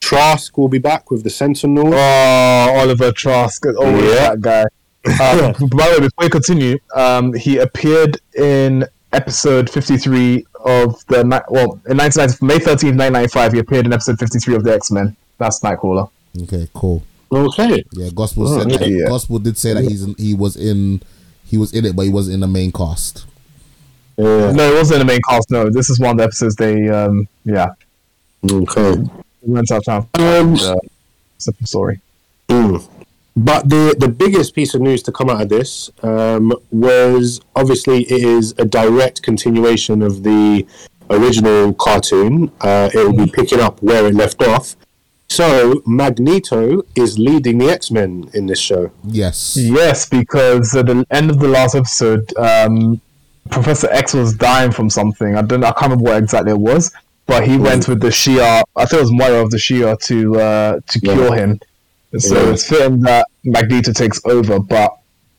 Trask 0.00 0.56
will 0.56 0.68
be 0.68 0.78
back 0.78 1.10
with 1.10 1.22
the 1.24 1.30
Sentinel. 1.30 1.88
Oh, 1.94 2.72
Bolivar 2.74 3.12
Trask, 3.12 3.64
always 3.66 4.04
Yeah. 4.04 4.34
that 4.34 4.40
guy. 4.40 4.62
Um, 5.04 5.52
by 5.76 5.88
the 5.88 5.96
way, 5.98 6.00
before 6.00 6.24
we 6.26 6.30
continue, 6.30 6.78
um, 6.94 7.32
he 7.34 7.58
appeared 7.58 8.20
in 8.36 8.84
episode 9.12 9.68
53 9.68 10.46
of 10.64 11.04
the 11.08 11.24
well 11.48 11.80
in 11.88 11.96
1990, 11.96 12.44
May 12.46 12.58
13th, 12.58 12.96
1995. 12.98 13.52
He 13.52 13.58
appeared 13.58 13.86
in 13.86 13.92
episode 13.92 14.18
53 14.18 14.54
of 14.54 14.64
the 14.64 14.74
X 14.74 14.90
Men. 14.90 15.16
That's 15.38 15.60
Nightcrawler. 15.60 16.08
Okay, 16.42 16.68
cool. 16.72 17.02
Okay. 17.32 17.82
Yeah, 17.92 18.10
Gospel 18.14 18.46
Oh, 18.48 18.58
said 18.58 18.70
that. 18.70 18.88
yeah. 18.88 19.08
Gospel 19.08 19.38
did 19.38 19.56
say 19.56 19.72
that 19.74 19.82
he's 19.84 20.02
in, 20.02 20.14
he 20.18 20.34
was 20.34 20.56
in 20.56 21.02
he 21.46 21.56
was 21.58 21.72
in 21.72 21.84
it, 21.86 21.96
but 21.96 22.02
he 22.02 22.08
wasn't 22.10 22.34
in 22.34 22.40
the 22.40 22.46
main 22.48 22.72
cast. 22.72 23.24
Yeah. 24.16 24.52
No, 24.52 24.72
it 24.72 24.74
wasn't 24.76 25.00
in 25.00 25.06
the 25.06 25.12
main 25.12 25.20
cast. 25.28 25.50
No, 25.50 25.70
this 25.70 25.88
is 25.90 25.98
one 25.98 26.10
of 26.12 26.16
the 26.18 26.24
episodes 26.24 26.56
they 26.56 26.88
um 26.88 27.26
yeah 27.44 27.68
Okay. 28.50 29.02
went 29.42 29.70
out 29.70 29.78
of 29.78 29.84
town. 29.84 30.08
Um, 30.14 30.54
Uh, 30.54 30.74
separate 31.38 31.68
story. 31.68 32.00
Mm. 32.48 32.86
But 33.34 33.68
the 33.70 33.96
the 33.98 34.08
biggest 34.08 34.54
piece 34.54 34.74
of 34.74 34.82
news 34.82 35.02
to 35.04 35.12
come 35.12 35.30
out 35.30 35.40
of 35.40 35.48
this 35.48 35.90
um, 36.02 36.52
was 36.70 37.40
obviously 37.56 38.02
it 38.02 38.22
is 38.22 38.52
a 38.58 38.64
direct 38.66 39.22
continuation 39.22 40.02
of 40.02 40.22
the 40.22 40.66
original 41.08 41.72
cartoon. 41.72 42.50
Uh, 42.60 42.90
it 42.92 42.98
will 42.98 43.24
be 43.24 43.30
picking 43.30 43.60
up 43.60 43.82
where 43.82 44.06
it 44.06 44.14
left 44.14 44.42
off. 44.42 44.76
So 45.36 45.82
Magneto 45.86 46.82
is 46.94 47.18
leading 47.18 47.56
the 47.58 47.70
X 47.70 47.90
Men 47.90 48.28
in 48.34 48.46
this 48.46 48.58
show. 48.60 48.90
Yes. 49.04 49.56
Yes, 49.58 50.06
because 50.06 50.74
at 50.76 50.86
the 50.86 51.06
end 51.10 51.30
of 51.30 51.38
the 51.38 51.48
last 51.48 51.74
episode, 51.74 52.30
um, 52.36 53.00
Professor 53.50 53.88
X 53.90 54.12
was 54.12 54.34
dying 54.34 54.70
from 54.72 54.90
something. 54.90 55.34
I 55.36 55.42
don't. 55.42 55.64
I 55.64 55.72
can't 55.72 55.90
remember 55.92 56.04
what 56.10 56.18
exactly 56.22 56.52
it 56.52 56.58
was, 56.58 56.92
but 57.26 57.46
he 57.48 57.56
went 57.56 57.88
with 57.88 58.00
the 58.00 58.08
Shi'ar. 58.08 58.62
I 58.76 58.84
think 58.84 58.98
it 58.98 59.02
was 59.04 59.12
Moira 59.12 59.42
of 59.42 59.50
the 59.50 59.56
Shi'ar 59.56 59.98
to 60.08 60.38
uh, 60.38 60.80
to 60.86 61.00
Yeah. 61.02 61.14
cure 61.14 61.34
him. 61.34 61.60
So 62.18 62.34
Yeah. 62.44 62.52
it's 62.52 62.68
fitting 62.68 63.00
that 63.00 63.26
Magneto 63.42 63.92
takes 63.92 64.20
over. 64.26 64.58
But 64.60 64.92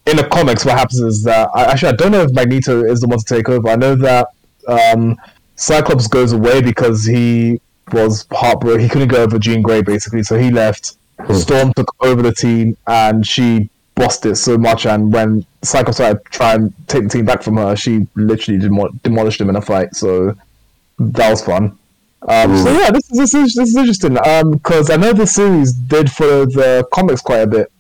in 0.08 0.18
the 0.18 0.24
comics, 0.24 0.66
what 0.66 0.76
happens 0.78 1.02
is 1.02 1.24
that 1.24 1.50
I, 1.54 1.66
actually 1.66 1.90
I 1.90 1.96
don't 1.98 2.12
know 2.12 2.22
if 2.24 2.32
Magneto 2.34 2.84
is 2.84 3.00
the 3.02 3.08
one 3.08 3.20
to 3.20 3.26
take 3.26 3.48
over. 3.48 3.70
I 3.70 3.76
know 3.76 3.96
that 3.96 4.28
um, 4.68 5.18
Cyclops 5.56 6.08
goes 6.08 6.34
away 6.34 6.62
because 6.62 7.06
he 7.06 7.62
was 7.92 8.26
heartbroken. 8.32 8.82
He 8.82 8.90
couldn't 8.90 9.10
go 9.10 9.24
over 9.24 9.38
Jean 9.40 9.62
Grey 9.62 9.82
basically, 9.82 10.24
so 10.24 10.38
he 10.38 10.52
left. 10.52 10.98
Storm 11.32 11.72
took 11.74 11.94
over 12.04 12.22
the 12.22 12.34
team, 12.34 12.76
and 12.88 13.26
she 13.26 13.70
bossed 13.96 14.26
it 14.26 14.36
so 14.36 14.58
much. 14.58 14.86
And 14.86 15.14
when 15.14 15.46
Cyclops 15.62 16.00
tried 16.32 16.58
to 16.58 16.74
take 16.88 17.04
the 17.04 17.10
team 17.10 17.26
back 17.26 17.44
from 17.44 17.58
her, 17.58 17.76
she 17.76 18.08
literally 18.16 18.60
demo- 18.60 18.90
demolished 19.04 19.40
him 19.40 19.50
in 19.50 19.56
a 19.56 19.62
fight. 19.62 19.96
So 19.96 20.36
that 21.00 21.30
was 21.30 21.44
fun. 21.44 21.78
Um, 22.28 22.58
so 22.58 22.72
yeah, 22.72 22.90
this 22.90 23.12
is 23.12 23.18
this 23.18 23.34
is, 23.34 23.54
this 23.54 23.70
is 23.70 23.76
interesting 23.76 24.14
because 24.52 24.90
I 24.90 24.96
know 24.96 25.14
the 25.14 25.28
series 25.28 25.74
did 25.74 26.12
follow 26.12 26.46
the 26.46 26.88
comics 26.92 27.22
quite 27.22 27.42
a 27.42 27.48
bit, 27.48 27.72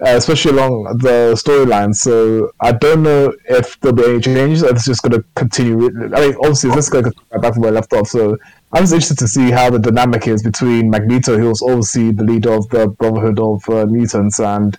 uh, 0.00 0.10
especially 0.10 0.52
along 0.52 0.84
the 0.98 1.34
storyline. 1.34 1.94
So 1.94 2.52
I 2.60 2.72
don't 2.72 3.02
know 3.02 3.32
if 3.48 3.80
there'll 3.80 3.96
be 3.96 4.04
any 4.04 4.20
changes. 4.20 4.62
Or 4.62 4.70
if 4.70 4.76
it's 4.76 4.86
just 4.86 5.02
going 5.02 5.12
to 5.12 5.24
continue. 5.34 5.86
I 6.14 6.20
mean, 6.20 6.36
obviously, 6.40 6.70
it's 6.70 6.76
just 6.76 6.92
going 6.92 7.04
to 7.04 7.12
go 7.32 7.40
back 7.40 7.54
from 7.54 7.62
where 7.62 7.72
it 7.72 7.74
left 7.74 7.92
off. 7.94 8.08
So 8.08 8.36
I'm 8.74 8.84
just 8.84 8.94
interested 8.94 9.18
to 9.18 9.28
see 9.28 9.50
how 9.50 9.68
the 9.68 9.78
dynamic 9.78 10.26
is 10.26 10.42
between 10.42 10.88
Magneto, 10.88 11.36
who 11.36 11.48
was 11.48 11.60
obviously 11.60 12.10
the 12.10 12.24
leader 12.24 12.52
of 12.52 12.68
the 12.70 12.88
Brotherhood 12.88 13.38
of 13.38 13.68
uh, 13.68 13.84
Mutants, 13.86 14.40
and 14.40 14.78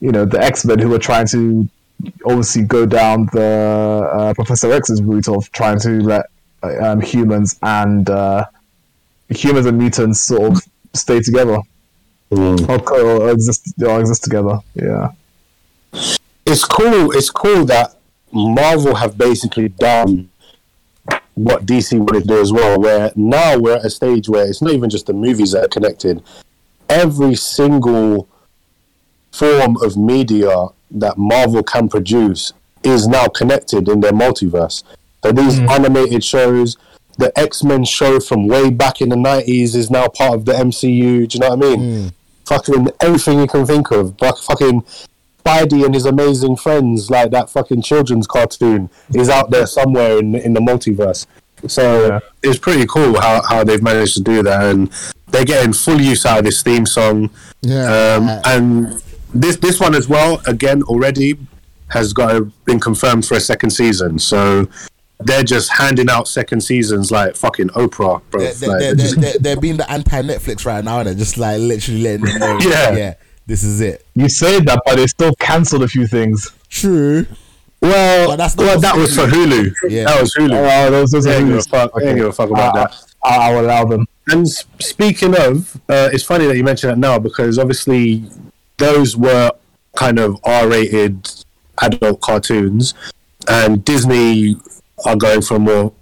you 0.00 0.10
know 0.10 0.24
the 0.24 0.40
X 0.40 0.64
Men, 0.64 0.78
who 0.78 0.88
were 0.88 0.98
trying 0.98 1.26
to 1.28 1.68
obviously 2.24 2.62
go 2.62 2.86
down 2.86 3.28
the 3.32 4.10
uh, 4.12 4.34
Professor 4.34 4.72
X's 4.72 5.02
route 5.02 5.28
of 5.28 5.50
trying 5.52 5.78
to 5.80 6.00
let 6.00 6.26
uh, 6.62 6.92
um, 6.92 7.00
humans 7.00 7.58
and 7.62 8.08
uh, 8.08 8.46
humans 9.28 9.66
and 9.66 9.78
mutants 9.78 10.20
sort 10.20 10.52
of 10.52 10.62
stay 10.94 11.20
together 11.20 11.58
or, 12.30 12.56
co- 12.80 13.20
or 13.20 13.30
exist 13.30 13.74
or 13.82 14.00
exist 14.00 14.24
together. 14.24 14.60
Yeah. 14.74 15.12
It's 16.46 16.64
cool. 16.64 17.12
It's 17.12 17.30
cool 17.30 17.64
that 17.66 17.96
Marvel 18.32 18.94
have 18.94 19.18
basically 19.18 19.68
done 19.68 20.30
what 21.36 21.66
DC 21.66 21.98
wanted 21.98 22.22
to 22.22 22.28
do 22.28 22.40
as 22.40 22.52
well. 22.52 22.80
Where 22.80 23.12
now 23.14 23.58
we're 23.58 23.76
at 23.76 23.84
a 23.84 23.90
stage 23.90 24.28
where 24.28 24.46
it's 24.46 24.62
not 24.62 24.72
even 24.72 24.90
just 24.90 25.06
the 25.06 25.12
movies 25.12 25.52
that 25.52 25.64
are 25.64 25.68
connected. 25.68 26.22
Every 26.88 27.34
single 27.34 28.28
form 29.32 29.76
of 29.82 29.96
media 29.96 30.68
that 30.90 31.18
Marvel 31.18 31.62
can 31.62 31.88
produce 31.88 32.52
is 32.82 33.06
now 33.06 33.26
connected 33.26 33.88
in 33.88 34.00
their 34.00 34.12
multiverse. 34.12 34.82
So 35.22 35.32
these 35.32 35.58
mm. 35.58 35.68
animated 35.68 36.24
shows, 36.24 36.76
the 37.18 37.36
X 37.38 37.62
Men 37.62 37.84
show 37.84 38.18
from 38.18 38.46
way 38.48 38.70
back 38.70 39.00
in 39.00 39.10
the 39.10 39.16
nineties 39.16 39.74
is 39.74 39.90
now 39.90 40.08
part 40.08 40.34
of 40.34 40.44
the 40.46 40.52
MCU. 40.52 41.28
Do 41.28 41.34
you 41.36 41.40
know 41.40 41.50
what 41.50 41.64
I 41.64 41.68
mean? 41.68 41.80
Mm. 41.80 42.12
Fucking 42.46 42.88
everything 43.00 43.40
you 43.40 43.46
can 43.46 43.66
think 43.66 43.90
of. 43.90 44.16
Fucking 44.18 44.84
Spidey 45.46 45.84
and 45.84 45.94
his 45.94 46.06
amazing 46.06 46.56
friends, 46.56 47.10
like 47.10 47.30
that 47.30 47.50
fucking 47.50 47.82
children's 47.82 48.26
cartoon, 48.26 48.90
is 49.14 49.28
out 49.28 49.50
there 49.50 49.66
somewhere 49.66 50.18
in 50.18 50.34
in 50.34 50.52
the 50.54 50.60
multiverse. 50.60 51.26
So 51.68 52.06
Yeah. 52.08 52.20
it's 52.42 52.58
pretty 52.58 52.86
cool 52.86 53.18
how, 53.20 53.42
how 53.48 53.64
they've 53.64 53.82
managed 53.82 54.14
to 54.14 54.20
do 54.22 54.42
that, 54.42 54.62
and 54.74 54.90
they're 55.28 55.44
getting 55.44 55.72
full 55.72 56.00
use 56.00 56.26
out 56.26 56.40
of 56.40 56.44
this 56.44 56.62
theme 56.62 56.84
song. 56.86 57.30
Yeah. 57.62 58.16
Um, 58.16 58.40
and 58.44 59.02
this 59.34 59.56
this 59.56 59.80
one 59.80 59.94
as 59.94 60.08
well, 60.08 60.40
again 60.46 60.82
already 60.82 61.38
has 61.88 62.12
got 62.12 62.42
been 62.64 62.80
confirmed 62.80 63.24
for 63.24 63.34
a 63.36 63.40
second 63.40 63.70
season. 63.70 64.18
So 64.18 64.68
they're 65.20 65.44
just 65.44 65.72
handing 65.72 66.10
out 66.10 66.28
second 66.28 66.60
seasons 66.60 67.10
like 67.10 67.36
fucking 67.36 67.68
Oprah, 67.70 68.20
bro. 68.30 68.40
they're, 68.42 68.52
they're, 68.52 68.68
Like, 68.68 68.78
they're, 68.80 68.94
just- 68.96 69.20
they're, 69.22 69.38
they're 69.40 69.56
being 69.60 69.76
the 69.78 69.90
anti 69.90 70.20
Netflix 70.22 70.66
right 70.66 70.84
now, 70.84 70.98
and 70.98 71.06
they're 71.06 71.14
just 71.14 71.38
like 71.38 71.58
literally 71.60 72.02
letting 72.02 72.26
them 72.26 72.38
know. 72.38 72.58
Yeah. 72.62 72.90
yeah, 72.96 73.14
this 73.46 73.62
is 73.62 73.80
it. 73.80 74.04
You 74.14 74.28
say 74.28 74.60
that, 74.60 74.82
but 74.84 74.96
they 74.96 75.06
still 75.06 75.32
cancelled 75.38 75.82
a 75.82 75.88
few 75.88 76.06
things. 76.06 76.50
True. 76.68 77.26
well, 77.80 78.28
But 78.28 78.36
that's 78.36 78.56
not 78.56 78.62
well, 78.64 78.80
that 78.80 78.96
was 78.96 79.14
for 79.14 79.26
Hulu. 79.26 79.72
Yeah. 79.88 80.04
That 80.04 80.20
was 80.20 80.34
Hulu. 80.34 80.52
Oh, 80.86 80.90
those, 80.90 81.10
those 81.10 81.24
They 81.24 81.30
are 81.34 81.38
ain't 81.38 81.46
give 81.46 81.48
a 81.48 81.56
really 81.56 81.62
fuck. 81.70 81.94
They 81.94 82.08
ain't 82.08 82.16
give 82.18 82.26
a 82.26 82.32
fuck 82.32 82.50
about 82.50 82.76
I- 82.76 82.80
that. 82.80 83.02
I, 83.24 83.36
I'll 83.50 83.60
allow 83.60 83.84
them. 83.84 84.06
And 84.28 84.48
speaking 84.48 85.34
of, 85.38 85.76
uh, 85.88 86.10
it's 86.12 86.22
funny 86.24 86.46
that 86.46 86.56
you 86.56 86.64
mention 86.64 86.88
that 86.90 86.98
now 86.98 87.18
because 87.18 87.58
obviously 87.58 88.24
those 88.76 89.16
were 89.16 89.50
kind 89.96 90.18
of 90.18 90.36
R-rated 90.44 91.28
adult 91.80 92.20
cartoons, 92.20 92.94
and 93.48 93.84
Disney 93.84 94.56
are 95.04 95.16
going 95.16 95.42
for 95.42 95.56
a 95.56 95.58
more 95.58 95.92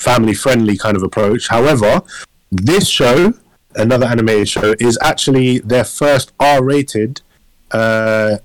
family-friendly 0.00 0.76
kind 0.78 0.96
of 0.96 1.02
approach. 1.02 1.48
However, 1.48 2.02
this 2.50 2.88
show, 2.88 3.34
another 3.76 4.06
animated 4.06 4.48
show, 4.48 4.74
is 4.80 4.98
actually 5.02 5.58
their 5.60 5.84
first 5.84 6.32
R-rated 6.40 7.20
uh, 7.70 8.38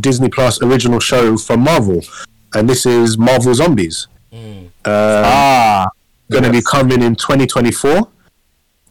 Disney 0.00 0.28
Plus 0.28 0.60
original 0.62 1.00
show 1.00 1.36
from 1.36 1.60
Marvel, 1.60 2.00
and 2.54 2.68
this 2.68 2.86
is 2.86 3.16
Marvel 3.18 3.54
Zombies. 3.54 4.06
Ah, 4.84 5.88
Going 6.30 6.44
to 6.44 6.50
be 6.50 6.62
coming 6.62 7.02
in 7.02 7.14
2024. 7.16 8.08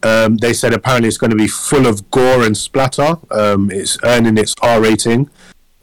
Um, 0.02 0.36
they 0.36 0.52
said 0.52 0.72
apparently 0.72 1.08
it's 1.08 1.16
going 1.18 1.30
to 1.30 1.36
be 1.36 1.48
full 1.48 1.86
of 1.86 2.10
gore 2.10 2.44
and 2.44 2.56
splatter. 2.56 3.16
Um, 3.30 3.70
it's 3.70 3.98
earning 4.04 4.36
its 4.38 4.54
R 4.62 4.80
rating, 4.80 5.30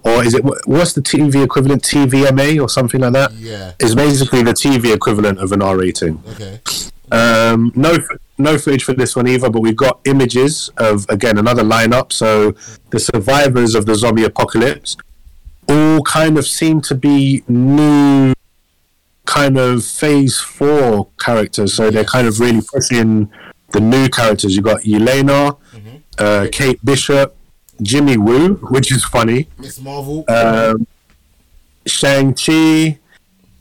or 0.03 0.23
is 0.23 0.34
it 0.36 0.44
what's 0.65 0.94
the 0.94 1.02
TV 1.02 1.44
equivalent? 1.44 1.84
TVMA 1.84 2.61
or 2.61 2.69
something 2.69 3.02
like 3.02 3.14
that. 3.14 3.34
Yeah. 3.34 3.73
It's 3.80 3.95
basically 3.95 4.44
the 4.44 4.53
TV 4.53 4.94
equivalent 4.94 5.40
of 5.40 5.52
an 5.52 5.61
R 5.61 5.76
rating. 5.78 6.23
Okay. 6.30 6.60
Um, 7.12 7.72
no, 7.76 7.98
no 8.38 8.58
footage 8.58 8.84
for 8.84 8.94
this 8.94 9.16
one 9.16 9.28
either, 9.28 9.50
but 9.50 9.62
we've 9.62 9.76
got 9.76 10.00
images 10.06 10.70
of 10.78 11.06
again 11.10 11.38
another 11.38 11.64
lineup. 11.64 12.12
So 12.12 12.54
the 12.90 13.00
survivors 13.00 13.76
of 13.76 13.86
the 13.86 13.96
zombie 13.96 14.24
apocalypse 14.24 14.98
all 15.68 16.02
kind 16.04 16.38
of 16.38 16.46
seem 16.48 16.82
to 16.82 16.96
be 16.96 17.44
new, 17.48 18.34
kind 19.26 19.58
of 19.58 19.86
phase 19.86 20.40
four 20.40 21.10
characters. 21.20 21.74
So 21.74 21.92
they're 21.92 22.04
kind 22.04 22.28
of 22.28 22.40
really 22.40 22.62
pushing 22.62 23.30
the 23.72 23.80
new 23.80 24.10
characters. 24.10 24.56
You've 24.56 24.66
got 24.66 24.82
Yelena, 24.82 25.58
uh, 26.18 26.48
Kate 26.52 26.84
Bishop, 26.84 27.36
Jimmy 27.82 28.18
Woo, 28.18 28.56
which 28.70 28.92
is 28.92 29.04
funny. 29.04 29.48
Miss 29.58 29.80
Marvel. 29.80 30.26
Um, 30.28 30.88
Shang 31.86 32.34
Chi, 32.34 33.00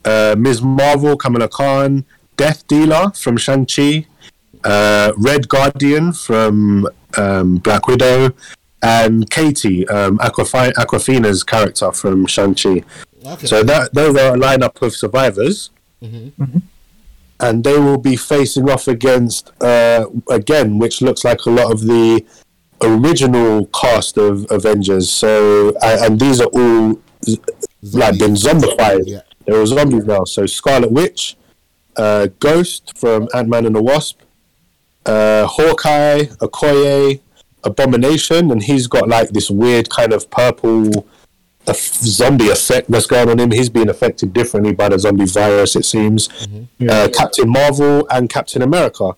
uh, 0.05 0.35
Ms. 0.37 0.61
Marvel, 0.61 1.17
Kamala 1.17 1.47
Khan, 1.47 2.05
Death 2.41 2.65
Dealer 2.67 3.11
from 3.23 3.37
Shang 3.37 3.65
Chi, 3.73 4.07
uh, 4.63 5.11
Red 5.17 5.47
Guardian 5.47 6.11
from 6.11 6.87
um, 7.17 7.57
Black 7.57 7.87
Widow, 7.87 8.31
and 8.81 9.29
Katie, 9.29 9.87
um, 9.89 10.17
Aquafi- 10.17 10.73
Awkwafina's 10.73 11.43
character 11.43 11.91
from 11.91 12.25
Shang 12.25 12.55
Chi. 12.55 12.81
okay. 13.33 13.45
So 13.51 13.61
that 13.63 13.93
those 13.93 14.15
are 14.17 14.33
a 14.35 14.39
lineup 14.47 14.81
of 14.81 14.91
survivors, 14.95 15.69
and 16.01 17.63
they 17.63 17.77
will 17.77 17.97
be 17.99 18.15
facing 18.15 18.69
off 18.69 18.87
against 18.87 19.51
uh, 19.61 20.05
again, 20.29 20.79
which 20.79 21.01
looks 21.01 21.23
like 21.23 21.41
a 21.45 21.49
lot 21.59 21.71
of 21.71 21.81
the 21.81 22.25
original 22.81 23.67
cast 23.67 24.17
of 24.17 24.33
Avengers. 24.49 25.11
So 25.11 25.31
and, 25.83 25.97
and 26.05 26.19
these 26.19 26.41
are 26.41 26.51
all 26.59 26.99
z- 27.23 27.39
like 27.83 28.17
been 28.17 28.33
zombified. 28.33 29.03
Yeah. 29.05 29.21
They're 29.45 29.59
all 29.59 29.67
zombies 29.67 30.05
now. 30.05 30.23
So 30.25 30.45
Scarlet 30.47 30.91
Witch, 30.91 31.35
uh, 31.97 32.27
Ghost 32.39 32.97
from 32.97 33.27
Ant 33.33 33.49
Man 33.49 33.65
and 33.65 33.75
the 33.75 33.81
Wasp, 33.81 34.21
uh, 35.05 35.45
Hawkeye, 35.47 36.23
Okoye, 36.41 37.19
Abomination, 37.63 38.51
and 38.51 38.63
he's 38.63 38.87
got 38.87 39.07
like 39.07 39.29
this 39.29 39.49
weird 39.51 39.89
kind 39.89 40.13
of 40.13 40.29
purple 40.31 41.05
zombie 41.73 42.49
effect 42.49 42.89
that's 42.89 43.05
going 43.05 43.29
on 43.29 43.39
him. 43.39 43.51
He's 43.51 43.69
being 43.69 43.89
affected 43.89 44.33
differently 44.33 44.73
by 44.73 44.89
the 44.89 44.97
zombie 44.97 45.25
virus, 45.25 45.75
it 45.75 45.85
seems. 45.85 46.27
Uh, 46.89 47.07
Captain 47.15 47.47
Marvel 47.49 48.07
and 48.09 48.29
Captain 48.29 48.61
America. 48.63 49.11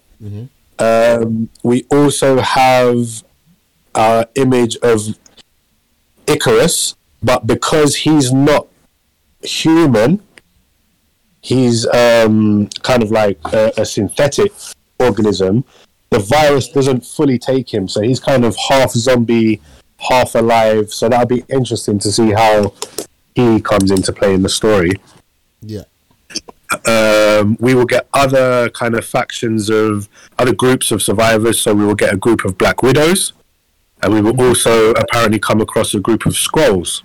Um, 0.79 1.49
we 1.63 1.85
also 1.89 2.39
have 2.41 3.23
our 3.95 4.25
image 4.35 4.75
of 4.77 5.17
Ikaris, 6.25 6.95
but 7.21 7.45
because 7.47 7.95
he's 7.97 8.33
not 8.33 8.67
human, 9.41 10.21
he's 11.43 11.85
um, 11.87 12.67
kind 12.81 13.03
of 13.03 13.11
like 13.11 13.37
a, 13.53 13.71
a 13.77 13.85
synthetic 13.85 14.51
organism. 14.99 15.63
The 16.09 16.19
virus 16.19 16.69
doesn't 16.69 17.05
fully 17.05 17.37
take 17.37 17.71
him, 17.71 17.87
so 17.87 18.01
he's 18.01 18.19
kind 18.19 18.43
of 18.45 18.55
half 18.69 18.91
zombie, 18.91 19.61
half 20.09 20.33
alive. 20.35 20.91
So 20.91 21.09
that'll 21.09 21.27
be 21.27 21.43
interesting 21.49 21.99
to 21.99 22.11
see 22.11 22.31
how 22.31 22.73
he 23.35 23.61
comes 23.61 23.91
into 23.91 24.11
play 24.13 24.33
in 24.33 24.41
the 24.41 24.49
story. 24.49 24.91
yeah. 25.61 25.83
Um, 26.87 27.55
we 27.59 27.75
will 27.75 27.85
get 27.85 28.07
other 28.15 28.67
kind 28.71 28.95
of 28.95 29.05
factions 29.05 29.69
of 29.69 30.09
other 30.39 30.55
groups 30.55 30.91
of 30.91 31.03
survivors. 31.03 31.61
So 31.61 31.75
we 31.75 31.85
will 31.85 31.93
get 31.93 32.11
a 32.11 32.17
group 32.17 32.45
of 32.45 32.57
Black 32.57 32.81
Widows, 32.81 33.33
and 34.01 34.11
we 34.11 34.21
will 34.21 34.39
also 34.41 34.89
apparently 34.91 35.37
come 35.37 35.61
across 35.61 35.93
a 35.93 35.99
group 35.99 36.25
of 36.25 36.33
Skrulls. 36.33 37.03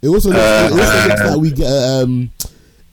It 0.00 0.08
also 0.08 0.28
looks, 0.30 0.40
it 0.40 0.72
also 0.72 0.82
Uh, 0.82 1.06
looks 1.08 1.20
like 1.22 1.40
we 1.40 1.50
get 1.50 1.72
um, 1.72 2.30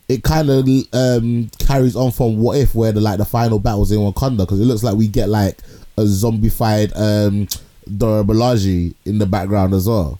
it 0.08 0.22
kind 0.22 0.50
of 0.50 0.68
um 0.92 1.50
carries 1.58 1.96
on 1.96 2.10
from 2.10 2.38
what 2.38 2.58
if 2.58 2.74
where 2.74 2.92
the 2.92 3.00
like 3.00 3.18
the 3.18 3.24
final 3.24 3.58
battles 3.58 3.90
in 3.90 3.98
Wakanda 3.98 4.38
because 4.38 4.60
it 4.60 4.64
looks 4.64 4.82
like 4.82 4.96
we 4.96 5.08
get 5.08 5.28
like 5.28 5.58
a 5.96 6.02
zombified 6.02 6.92
um 6.96 7.48
Dora 7.96 8.22
Milaje 8.24 8.94
in 9.04 9.18
the 9.18 9.26
background 9.26 9.74
as 9.74 9.88
well. 9.88 10.18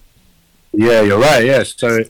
Yeah, 0.72 1.02
you're 1.02 1.18
right. 1.18 1.44
Yes, 1.44 1.74
so 1.76 2.04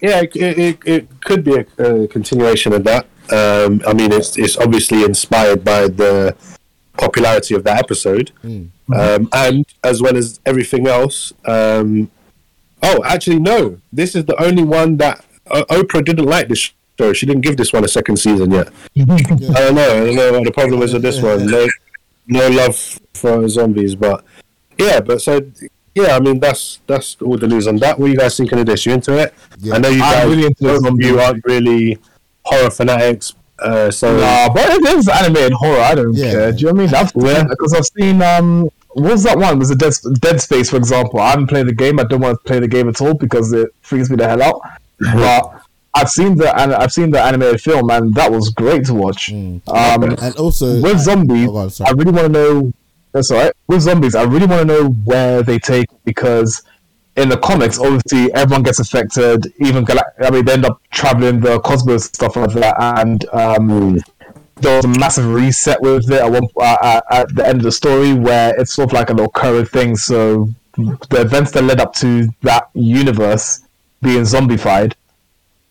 yeah, 0.00 0.20
it, 0.22 0.36
it, 0.36 0.78
it 0.84 1.20
could 1.20 1.42
be 1.42 1.54
a, 1.54 1.66
a 1.82 2.08
continuation 2.08 2.72
of 2.72 2.84
that. 2.84 3.06
Um, 3.30 3.82
I 3.86 3.92
mean, 3.92 4.12
it's 4.12 4.38
it's 4.38 4.56
obviously 4.56 5.02
inspired 5.02 5.64
by 5.64 5.88
the 5.88 6.36
popularity 6.96 7.54
of 7.54 7.64
that 7.64 7.78
episode, 7.78 8.30
um, 8.44 9.28
and 9.32 9.66
as 9.82 10.00
well 10.00 10.16
as 10.16 10.40
everything 10.46 10.86
else. 10.86 11.32
Um, 11.44 12.10
oh, 12.82 13.02
actually, 13.04 13.40
no. 13.40 13.80
This 13.92 14.14
is 14.14 14.26
the 14.26 14.40
only 14.42 14.62
one 14.62 14.96
that 14.98 15.24
uh, 15.50 15.64
Oprah 15.70 16.04
didn't 16.04 16.26
like 16.26 16.48
this 16.48 16.72
She 17.14 17.26
didn't 17.26 17.42
give 17.42 17.56
this 17.56 17.72
one 17.72 17.84
a 17.84 17.88
second 17.88 18.16
season 18.16 18.50
yet. 18.50 18.68
I 18.98 19.04
don't 19.04 19.74
know. 19.74 19.82
I 19.82 20.06
don't 20.06 20.14
know 20.16 20.32
what 20.32 20.44
the 20.44 20.52
problem 20.52 20.82
is 20.82 20.92
with 20.92 21.02
this 21.02 21.20
one. 21.20 21.46
No, 21.46 21.66
no 22.26 22.48
love 22.48 22.76
for 23.14 23.48
zombies, 23.48 23.94
but 23.94 24.24
yeah. 24.78 25.00
But 25.00 25.20
so 25.22 25.40
yeah, 25.94 26.16
I 26.16 26.20
mean 26.20 26.40
that's 26.40 26.80
that's 26.86 27.16
all 27.22 27.36
the 27.38 27.46
news 27.48 27.66
on 27.66 27.76
that. 27.78 27.98
What 27.98 28.06
are 28.06 28.12
you 28.12 28.16
guys 28.18 28.36
thinking 28.36 28.58
of 28.58 28.66
this? 28.66 28.84
You 28.86 28.92
into 28.94 29.16
it? 29.18 29.34
Yeah. 29.58 29.74
I 29.74 29.78
know 29.78 29.88
you 29.88 30.02
I'm 30.02 30.12
guys. 30.12 30.28
really 30.28 30.46
into 30.46 30.62
both 30.64 30.76
of 30.78 30.82
zombies. 30.84 31.06
you 31.06 31.20
aren't 31.20 31.44
really 31.44 31.98
horror 32.44 32.70
fanatics. 32.70 33.34
Uh, 33.58 33.90
so 33.90 34.14
Nah, 34.18 34.52
but 34.52 34.64
if 34.68 34.78
it's 34.98 35.08
animated 35.08 35.52
horror, 35.52 35.80
I 35.80 35.94
don't 35.94 36.12
Yeah. 36.14 36.30
care. 36.30 36.52
Do 36.52 36.58
you 36.58 36.66
know 36.66 36.72
what 36.72 36.78
I 36.78 36.82
mean? 36.82 36.90
That's 36.90 37.12
Yeah. 37.16 37.44
because 37.48 37.72
I've 37.72 37.86
seen 37.86 38.20
um, 38.22 38.68
what 38.92 39.12
was 39.12 39.22
that 39.24 39.38
one? 39.38 39.58
Was 39.58 39.70
it 39.70 39.78
Dead, 39.78 39.94
Dead 40.20 40.40
Space, 40.42 40.68
for 40.70 40.76
example? 40.76 41.20
I 41.20 41.30
haven't 41.30 41.46
played 41.48 41.66
the 41.66 41.72
game. 41.74 41.98
I 41.98 42.04
don't 42.04 42.20
want 42.20 42.38
to 42.38 42.46
play 42.48 42.58
the 42.60 42.68
game 42.68 42.88
at 42.88 43.00
all 43.00 43.14
because 43.14 43.52
it 43.54 43.68
freaks 43.80 44.10
me 44.10 44.16
the 44.16 44.28
hell 44.28 44.42
out. 44.42 44.60
but 45.00 45.62
I've 45.96 46.10
seen 46.10 46.36
the 46.36 46.48
and 46.60 46.72
I've 46.74 46.92
seen 46.92 47.10
the 47.10 47.20
animated 47.22 47.60
film, 47.60 47.90
and 47.90 48.14
that 48.14 48.30
was 48.30 48.50
great 48.50 48.84
to 48.86 48.94
watch. 48.94 49.32
Um, 49.32 49.62
And 50.02 50.36
also 50.36 50.80
with 50.80 50.98
zombies, 51.00 51.48
Oh, 51.50 51.68
go. 51.68 51.84
I 51.84 51.90
really 51.92 52.12
want 52.12 52.26
to 52.26 52.32
know. 52.40 52.72
That's 53.12 53.30
all 53.30 53.38
right. 53.38 53.52
With 53.66 53.80
zombies, 53.80 54.14
I 54.14 54.24
really 54.24 54.46
want 54.46 54.60
to 54.68 54.74
know 54.74 54.88
where 55.04 55.42
they 55.42 55.58
take 55.58 55.86
because 56.04 56.62
in 57.16 57.30
the 57.30 57.38
comics, 57.38 57.78
obviously 57.78 58.32
everyone 58.34 58.62
gets 58.62 58.78
affected. 58.78 59.50
Even 59.58 59.86
Galact- 59.86 60.22
I 60.22 60.30
mean, 60.30 60.44
they 60.44 60.52
end 60.52 60.66
up 60.66 60.82
traveling 60.90 61.40
the 61.40 61.58
cosmos 61.60 62.04
stuff 62.04 62.36
like 62.36 62.52
that, 62.52 62.76
and 62.78 63.24
um, 63.32 63.98
there 64.60 64.76
was 64.76 64.84
a 64.84 64.88
massive 64.88 65.26
reset 65.32 65.80
with 65.80 66.10
it 66.10 66.20
at, 66.20 66.30
one, 66.30 66.46
uh, 66.60 67.00
at 67.10 67.34
the 67.34 67.46
end 67.46 67.58
of 67.58 67.62
the 67.64 67.72
story 67.72 68.12
where 68.12 68.54
it's 68.60 68.74
sort 68.74 68.90
of 68.90 68.92
like 68.92 69.08
an 69.08 69.16
recurring 69.16 69.64
thing. 69.64 69.96
So 69.96 70.50
the 70.76 71.20
events 71.22 71.52
that 71.52 71.64
led 71.64 71.80
up 71.80 71.94
to 72.04 72.28
that 72.42 72.68
universe 72.74 73.60
being 74.02 74.22
zombified 74.22 74.92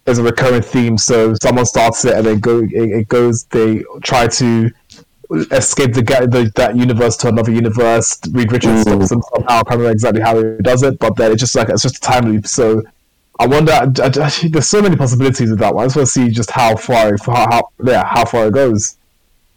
is 0.05 0.17
a 0.19 0.23
recurring 0.23 0.61
theme. 0.61 0.97
So 0.97 1.33
someone 1.41 1.65
starts 1.65 2.05
it 2.05 2.13
and 2.15 2.25
they 2.25 2.35
go, 2.35 2.59
it, 2.59 2.71
it 2.73 3.07
goes, 3.09 3.45
they 3.45 3.83
try 4.03 4.27
to 4.27 4.71
escape 5.51 5.93
the, 5.93 6.01
the 6.03 6.51
that 6.55 6.75
universe 6.75 7.17
to 7.17 7.29
another 7.29 7.51
universe. 7.51 8.19
Reed 8.31 8.51
Richards 8.51 8.81
stops 8.81 9.09
them 9.09 9.21
somehow. 9.21 9.59
I 9.59 9.63
can't 9.63 9.69
remember 9.71 9.91
exactly 9.91 10.21
how 10.21 10.37
he 10.37 10.61
does 10.61 10.83
it, 10.83 10.99
but 10.99 11.15
then 11.15 11.31
it's 11.31 11.39
just 11.41 11.55
like 11.55 11.69
it's 11.69 11.81
just 11.81 11.97
a 11.97 12.01
time 12.01 12.25
loop. 12.31 12.47
So 12.47 12.83
I 13.39 13.47
wonder. 13.47 13.71
I, 13.71 13.85
I- 13.85 14.47
there's 14.49 14.69
so 14.69 14.81
many 14.81 14.95
possibilities 14.95 15.49
with 15.49 15.59
that 15.59 15.73
one. 15.73 15.83
I 15.83 15.85
just 15.87 15.95
want 15.95 16.07
to 16.07 16.11
see 16.11 16.29
just 16.29 16.51
how 16.51 16.75
far, 16.75 17.17
how, 17.25 17.47
how 17.49 17.69
yeah, 17.83 18.05
how 18.05 18.25
far 18.25 18.47
it 18.47 18.53
goes. 18.53 18.97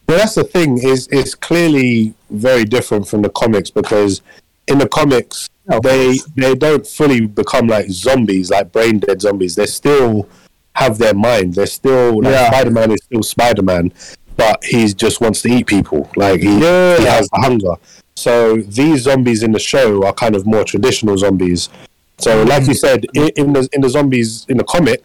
Well, 0.09 0.17
that's 0.17 0.35
the 0.37 0.45
thing 0.45 0.79
is 0.79 1.07
it's 1.13 1.35
clearly 1.35 2.15
very 2.31 2.65
different 2.65 3.07
from 3.07 3.21
the 3.21 3.29
comics 3.29 3.71
because 3.71 4.23
in 4.69 4.79
the 4.79 4.89
comics 4.89 5.49
Oh, 5.71 5.81
they 5.81 6.19
they 6.35 6.55
don't 6.55 6.87
fully 6.87 7.27
become 7.27 7.67
like 7.67 7.91
zombies, 7.91 8.51
like 8.51 8.73
brain 8.73 9.01
dead 9.01 9.21
zombies. 9.21 9.55
They 9.55 9.67
still 9.67 10.29
have 10.75 10.97
their 10.99 11.15
mind. 11.15 11.55
They're 11.55 11.67
still 11.67 12.23
like 12.23 12.33
Yeah. 12.33 12.51
Spider 12.51 12.71
Man 12.71 12.93
is 12.93 13.03
still 13.05 13.23
Spider 13.23 13.63
Man, 13.63 13.93
but 14.37 14.65
he 14.65 14.93
just 14.95 15.21
wants 15.21 15.43
to 15.43 15.49
eat 15.51 15.67
people. 15.67 16.11
Like 16.17 16.41
he, 16.41 16.59
Yeah. 16.59 16.97
he 16.97 17.05
has 17.05 17.29
the 17.29 17.41
hunger. 17.41 17.75
So 18.17 18.57
these 18.57 19.03
zombies 19.03 19.43
in 19.43 19.53
the 19.53 19.59
show 19.59 20.05
are 20.07 20.13
kind 20.13 20.35
of 20.35 20.47
more 20.47 20.65
traditional 20.65 21.19
zombies. 21.19 21.69
So, 22.17 22.43
like 22.43 22.67
you 22.67 22.73
mm. 22.73 22.79
said, 22.79 23.07
in, 23.15 23.29
in 23.37 23.53
the 23.53 23.69
in 23.73 23.81
the 23.83 23.91
zombies 23.91 24.47
in 24.49 24.57
the 24.57 24.65
comic, 24.65 25.05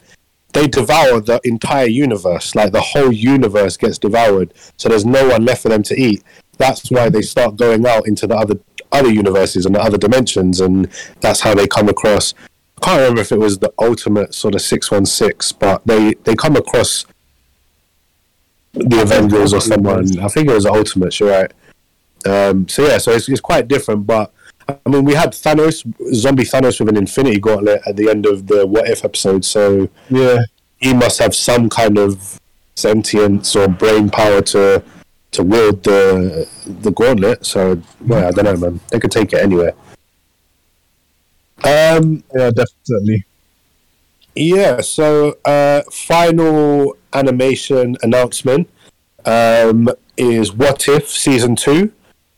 they 0.53 0.67
devour 0.67 1.19
the 1.19 1.41
entire 1.43 1.87
universe. 1.87 2.55
Like 2.55 2.71
the 2.71 2.81
whole 2.81 3.11
universe 3.11 3.75
gets 3.75 3.97
devoured. 3.97 4.53
So 4.77 4.87
there's 4.87 5.05
no 5.05 5.27
one 5.27 5.43
left 5.43 5.61
for 5.63 5.69
them 5.69 5.83
to 5.83 5.99
eat. 5.99 6.23
That's 6.57 6.89
why 6.89 7.09
they 7.09 7.21
start 7.21 7.57
going 7.57 7.85
out 7.85 8.07
into 8.07 8.27
the 8.27 8.35
other 8.35 8.55
other 8.93 9.11
universes 9.11 9.65
and 9.65 9.75
other 9.75 9.97
dimensions, 9.97 10.61
and 10.61 10.89
that's 11.21 11.41
how 11.41 11.53
they 11.53 11.67
come 11.67 11.89
across. 11.89 12.33
I 12.81 12.85
can't 12.85 12.99
remember 12.99 13.21
if 13.21 13.31
it 13.31 13.39
was 13.39 13.59
the 13.59 13.73
ultimate 13.79 14.33
sort 14.33 14.55
of 14.55 14.61
six 14.61 14.91
one 14.91 15.05
six, 15.05 15.51
but 15.51 15.85
they 15.85 16.13
they 16.23 16.35
come 16.35 16.55
across 16.55 17.05
the 18.73 19.01
Avengers 19.01 19.53
or 19.53 19.61
someone. 19.61 20.19
I 20.19 20.27
think 20.27 20.49
it 20.49 20.53
was 20.53 20.63
the 20.63 20.73
Ultimates. 20.73 21.19
You're 21.19 21.29
right. 21.29 21.51
Um, 22.25 22.67
so 22.67 22.87
yeah, 22.87 22.97
so 22.97 23.11
it's, 23.11 23.27
it's 23.27 23.41
quite 23.41 23.67
different, 23.67 24.07
but 24.07 24.31
I 24.67 24.89
mean, 24.89 25.03
we 25.03 25.13
had 25.13 25.31
Thanos, 25.31 25.83
zombie 26.13 26.43
Thanos 26.43 26.79
with 26.79 26.89
an 26.89 26.97
Infinity 26.97 27.39
Gauntlet 27.39 27.81
at 27.85 27.97
the 27.97 28.09
end 28.09 28.25
of 28.25 28.47
the 28.47 28.65
What 28.65 28.89
If 28.89 29.03
episode, 29.03 29.43
so 29.43 29.89
Yeah, 30.09 30.39
he 30.77 30.93
must 30.93 31.19
have 31.19 31.35
some 31.35 31.69
kind 31.69 31.97
of 31.97 32.39
sentience 32.75 33.55
or 33.55 33.67
brain 33.67 34.09
power 34.09 34.41
to 34.41 34.83
to 35.33 35.43
wield 35.43 35.83
the 35.83 36.47
the 36.65 36.91
gauntlet. 36.91 37.45
So 37.45 37.81
yeah, 38.05 38.27
I 38.27 38.31
don't 38.31 38.45
know, 38.45 38.57
man. 38.57 38.79
They 38.89 38.99
could 38.99 39.11
take 39.11 39.33
it 39.33 39.39
anywhere. 39.41 39.73
Um, 41.63 42.23
yeah, 42.35 42.51
definitely. 42.51 43.25
yeah. 44.35 44.81
So 44.81 45.37
uh, 45.45 45.81
final 45.91 46.95
animation 47.13 47.95
announcement 48.01 48.69
um, 49.25 49.89
is 50.17 50.53
What 50.53 50.87
If 50.87 51.09
season 51.09 51.55
two 51.55 51.91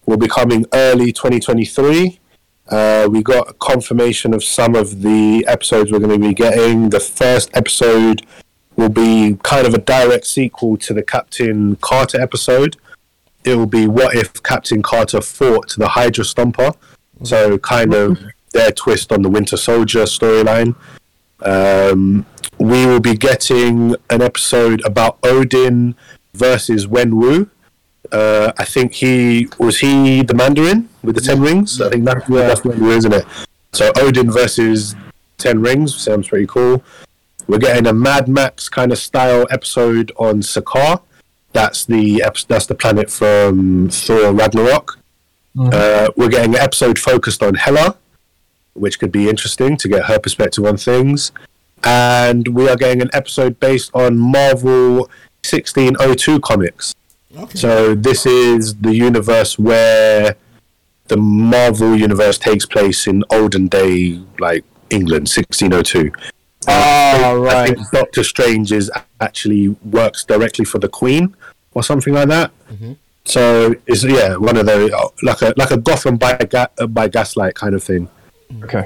will 0.06 0.18
be 0.18 0.28
coming 0.28 0.66
early 0.74 1.12
2023. 1.12 2.20
Uh, 2.68 3.08
we 3.12 3.22
got 3.22 3.58
confirmation 3.60 4.34
of 4.34 4.44
some 4.44 4.76
of 4.76 5.02
the 5.02 5.46
episodes 5.48 5.92
we're 5.92 6.00
going 6.00 6.20
to 6.20 6.28
be 6.28 6.34
getting. 6.34 6.90
The 6.90 7.00
first 7.00 7.50
episode 7.54 8.26
will 8.76 8.90
be 8.90 9.38
kind 9.44 9.68
of 9.68 9.74
a 9.74 9.78
direct 9.78 10.26
sequel 10.26 10.78
to 10.78 10.94
the 10.94 11.04
Captain 11.04 11.76
Carter 11.78 12.20
episode. 12.20 12.78
It 13.46 13.56
will 13.56 13.68
be 13.68 13.88
what 13.88 14.16
if 14.16 14.42
Captain 14.42 14.82
Carter 14.82 15.22
fought 15.22 15.76
the 15.78 15.88
Hydra 15.88 16.24
Stomper. 16.24 16.76
So 17.24 17.58
kind 17.60 17.94
of 17.94 18.18
their 18.52 18.72
twist 18.72 19.12
on 19.12 19.22
the 19.22 19.30
Winter 19.30 19.56
Soldier 19.56 20.04
storyline. 20.04 20.76
Um, 21.42 22.26
we 22.58 22.86
will 22.86 23.00
be 23.00 23.16
getting 23.16 23.96
an 24.10 24.22
episode 24.22 24.84
about 24.86 25.20
Odin 25.24 25.96
versus 26.34 26.88
Wenwu. 26.88 27.50
Uh, 28.12 28.52
I 28.58 28.66
think 28.66 28.94
he 28.94 29.48
was 29.60 29.80
he 29.80 30.22
the 30.24 30.34
Mandarin 30.34 30.90
with 31.04 31.16
the 31.16 31.22
ten 31.22 31.42
rings. 31.42 31.82
I 31.82 31.90
think 31.90 32.06
that, 32.06 32.26
that's 32.28 32.62
Wenwu, 32.62 32.96
isn't 32.98 33.14
it? 33.14 33.26
So 33.74 33.92
Odin 33.98 34.32
versus 34.32 34.96
ten 35.38 35.62
rings 35.62 35.96
sounds 35.96 36.30
pretty 36.30 36.48
cool. 36.48 36.84
We're 37.48 37.60
getting 37.60 37.86
a 37.86 37.94
Mad 37.94 38.28
Max 38.28 38.70
kind 38.70 38.92
of 38.92 38.98
style 38.98 39.46
episode 39.52 40.12
on 40.18 40.42
Sakaar. 40.42 41.02
That's 41.56 41.86
the 41.86 42.22
that's 42.50 42.66
the 42.66 42.76
planet 42.76 43.10
from 43.10 43.90
Thor 43.90 44.34
Ragnarok. 44.34 45.00
Uh, 45.58 46.10
we're 46.18 46.28
getting 46.28 46.54
an 46.54 46.60
episode 46.62 47.00
focused 47.00 47.42
on 47.42 47.56
Hela, 47.56 47.96
which 48.74 49.00
could 49.00 49.12
be 49.12 49.30
interesting 49.30 49.78
to 49.78 49.88
get 49.88 50.04
her 50.04 50.20
perspective 50.20 50.66
on 50.66 50.76
things. 50.76 51.32
And 51.86 52.50
we 52.50 52.68
are 52.68 52.76
getting 52.76 53.02
an 53.02 53.10
episode 53.14 53.58
based 53.62 53.90
on 53.94 54.18
Marvel 54.20 55.10
1602 55.48 56.42
comics. 56.42 56.94
Okay. 57.38 57.58
So 57.58 57.96
this 57.96 58.26
is 58.26 58.76
the 58.76 58.94
universe 58.94 59.58
where 59.58 60.36
the 61.08 61.16
Marvel 61.16 61.96
universe 61.96 62.38
takes 62.38 62.66
place 62.66 63.08
in 63.08 63.24
olden 63.30 63.68
day, 63.70 64.20
like 64.40 64.66
England, 64.90 65.30
1602. 65.30 66.12
Oh, 66.68 66.72
I 66.72 67.34
right. 67.36 67.76
think 67.76 67.92
Doctor 67.92 68.24
Strange 68.24 68.72
is 68.72 68.92
actually 69.22 69.70
works 69.84 70.24
directly 70.26 70.66
for 70.66 70.80
the 70.80 70.90
Queen 70.90 71.36
or 71.74 71.84
something 71.84 72.14
like 72.14 72.30
that. 72.30 72.52
So 73.26 73.74
it's 73.88 74.04
yeah, 74.04 74.36
one 74.36 74.56
of 74.58 74.66
the 74.66 75.12
like 75.24 75.42
a 75.42 75.54
like 75.58 75.72
a 75.72 75.78
Gotham 75.78 76.18
by 76.18 76.38
ga- 76.38 76.88
by 76.88 77.08
gaslight 77.08 77.56
kind 77.56 77.74
of 77.74 77.84
thing. 77.84 78.08
Okay. 78.64 78.84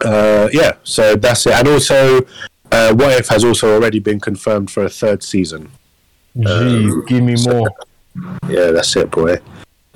Uh, 0.00 0.48
yeah, 0.52 0.72
so 0.82 1.14
that's 1.14 1.46
it. 1.46 1.52
And 1.52 1.68
also, 1.68 2.20
uh, 2.72 2.94
What 2.94 3.18
If 3.20 3.28
has 3.28 3.44
also 3.44 3.74
already 3.74 3.98
been 3.98 4.18
confirmed 4.18 4.70
for 4.70 4.84
a 4.84 4.88
third 4.88 5.22
season. 5.22 5.70
Jeez, 6.36 7.06
give 7.06 7.22
me 7.22 7.36
more. 7.46 7.68
Yeah, 8.48 8.70
that's 8.70 8.96
it, 8.96 9.10
boy. 9.10 9.40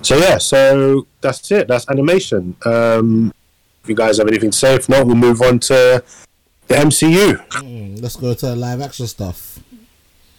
So 0.03 0.17
yeah, 0.17 0.39
so 0.39 1.07
that's 1.21 1.51
it. 1.51 1.69
That's 1.69 1.89
animation. 1.89 2.55
Um, 2.65 3.33
if 3.83 3.89
you 3.89 3.95
guys 3.95 4.19
have 4.19 4.29
anything 4.29 4.51
to 4.51 4.57
say, 4.57 4.75
if 4.75 4.89
not, 4.89 5.07
we'll 5.07 5.17
move 5.17 5.41
on 5.41 5.59
to 5.61 6.05
the 6.69 6.75
MCU. 6.75 7.37
Mm, 7.49 8.01
let's 8.03 8.17
go 8.17 8.35
to 8.35 8.55
live 8.55 8.81
action 8.81 9.07
stuff. 9.07 9.59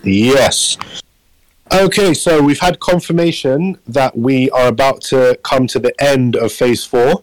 Yes. 0.04 0.78
Okay, 1.72 2.14
so 2.14 2.42
we've 2.42 2.60
had 2.60 2.80
confirmation 2.80 3.78
that 3.88 4.18
we 4.18 4.50
are 4.52 4.68
about 4.68 5.02
to 5.02 5.38
come 5.44 5.68
to 5.68 5.80
the 5.80 5.94
end 6.02 6.36
of 6.36 6.52
phase 6.52 6.86
4 6.86 7.22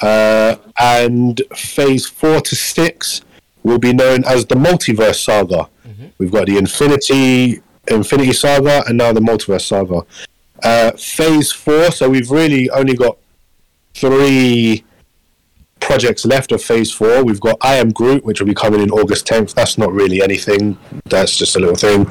Uh, 0.00 0.56
and 0.80 1.42
phase 1.54 2.06
four 2.06 2.40
to 2.40 2.56
six 2.56 3.20
will 3.64 3.78
be 3.78 3.92
known 3.92 4.24
as 4.24 4.46
the 4.46 4.54
multiverse 4.54 5.16
saga. 5.22 5.68
We've 6.18 6.30
got 6.30 6.46
the 6.46 6.56
Infinity 6.56 7.60
Infinity 7.88 8.32
Saga 8.32 8.84
and 8.86 8.96
now 8.98 9.12
the 9.12 9.20
Multiverse 9.20 9.66
Saga. 9.66 10.04
Uh, 10.62 10.92
phase 10.92 11.52
four, 11.52 11.90
so 11.90 12.08
we've 12.08 12.30
really 12.30 12.70
only 12.70 12.94
got 12.94 13.16
three 13.94 14.84
projects 15.80 16.24
left 16.24 16.52
of 16.52 16.62
phase 16.62 16.92
four. 16.92 17.24
We've 17.24 17.40
got 17.40 17.56
I 17.60 17.76
Am 17.76 17.90
Groot, 17.90 18.24
which 18.24 18.40
will 18.40 18.46
be 18.46 18.54
coming 18.54 18.80
in 18.80 18.90
August 18.90 19.26
10th. 19.26 19.54
That's 19.54 19.78
not 19.78 19.92
really 19.92 20.22
anything, 20.22 20.78
that's 21.06 21.36
just 21.36 21.56
a 21.56 21.58
little 21.58 21.76
thing. 21.76 22.06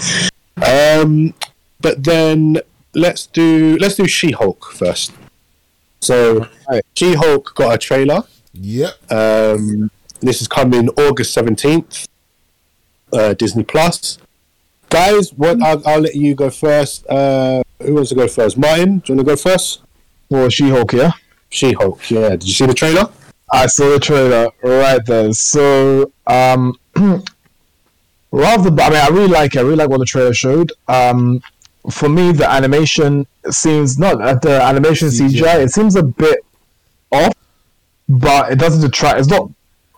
Um, 0.66 1.34
but 1.82 2.04
then 2.04 2.60
let's 2.94 3.28
do 3.28 3.78
let's 3.80 3.96
do 3.96 4.08
She 4.08 4.32
Hulk 4.32 4.72
first. 4.72 5.14
So 6.02 6.48
She 6.96 7.14
Hulk 7.14 7.54
got 7.56 7.76
a 7.76 7.78
trailer. 7.78 8.24
Yep. 8.54 9.12
Um, 9.12 9.92
this 10.22 10.42
is 10.42 10.48
coming 10.48 10.90
August 10.90 11.34
seventeenth. 11.34 12.08
Uh, 13.14 13.34
Disney 13.34 13.64
Plus. 13.64 14.18
Guys, 14.90 15.34
what 15.34 15.62
I'll, 15.62 15.82
I'll 15.88 16.00
let 16.00 16.16
you 16.16 16.34
go 16.36 16.50
first. 16.50 17.06
Uh, 17.08 17.62
who 17.82 17.94
wants 17.94 18.10
to 18.10 18.16
go 18.16 18.28
first? 18.28 18.58
Martin, 18.58 19.00
do 19.00 19.14
you 19.14 19.18
want 19.18 19.28
to 19.28 19.36
go 19.36 19.36
first? 19.36 19.82
Or 20.30 20.50
She-Hulk, 20.50 20.94
yeah. 20.94 21.12
She 21.50 21.74
Hulk. 21.74 22.10
Yeah. 22.10 22.30
Did 22.30 22.48
you 22.48 22.54
see 22.54 22.66
the 22.66 22.74
trailer? 22.74 23.10
I 23.52 23.68
saw 23.68 23.90
the 23.90 24.00
trailer 24.00 24.50
right 24.64 25.04
there. 25.06 25.34
So, 25.34 26.12
um, 26.28 26.78
rather, 28.32 28.70
I 28.82 28.90
mean, 28.90 29.00
I 29.00 29.08
really 29.10 29.28
like 29.28 29.56
it. 29.56 29.60
I 29.60 29.62
really 29.62 29.76
like 29.78 29.90
what 29.90 30.00
the 30.00 30.06
trailer 30.06 30.34
showed. 30.34 30.72
Um, 30.88 31.42
for 31.90 32.10
me, 32.10 32.34
the 32.34 32.50
animation 32.50 33.26
seems 33.50 33.98
not 33.98 34.22
uh, 34.22 34.34
the 34.36 34.62
animation 34.62 35.08
CGI. 35.08 35.64
It 35.64 35.72
seems 35.72 35.96
a 35.96 36.04
bit 36.04 36.40
off, 37.12 37.34
but 38.10 38.52
it 38.52 38.60
doesn't 38.60 38.82
detract. 38.82 39.20
It's 39.20 39.30
not. 39.30 39.50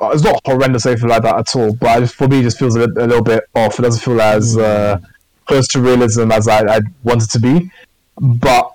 It's 0.02 0.24
not 0.24 0.40
horrendous 0.46 0.86
or 0.86 0.92
anything 0.92 1.10
like 1.10 1.24
that 1.24 1.36
at 1.36 1.56
all. 1.58 1.74
But 1.74 2.00
just, 2.00 2.16
for 2.16 2.28
me, 2.30 2.40
it 2.40 2.44
just 2.44 2.58
feels 2.58 2.76
a, 2.76 2.88
bit, 2.88 3.04
a 3.04 3.08
little 3.08 3.24
bit 3.24 3.44
off. 3.54 3.80
It 3.80 3.82
doesn't 3.82 4.02
feel 4.02 4.22
as 4.22 4.58
uh, 4.58 4.98
close 5.46 5.68
to 5.70 5.82
realism 5.82 6.32
as 6.32 6.48
I, 6.48 6.78
I 6.78 6.80
want 7.04 7.24
it 7.24 7.30
to 7.32 7.40
be. 7.40 7.70
But 8.18 8.72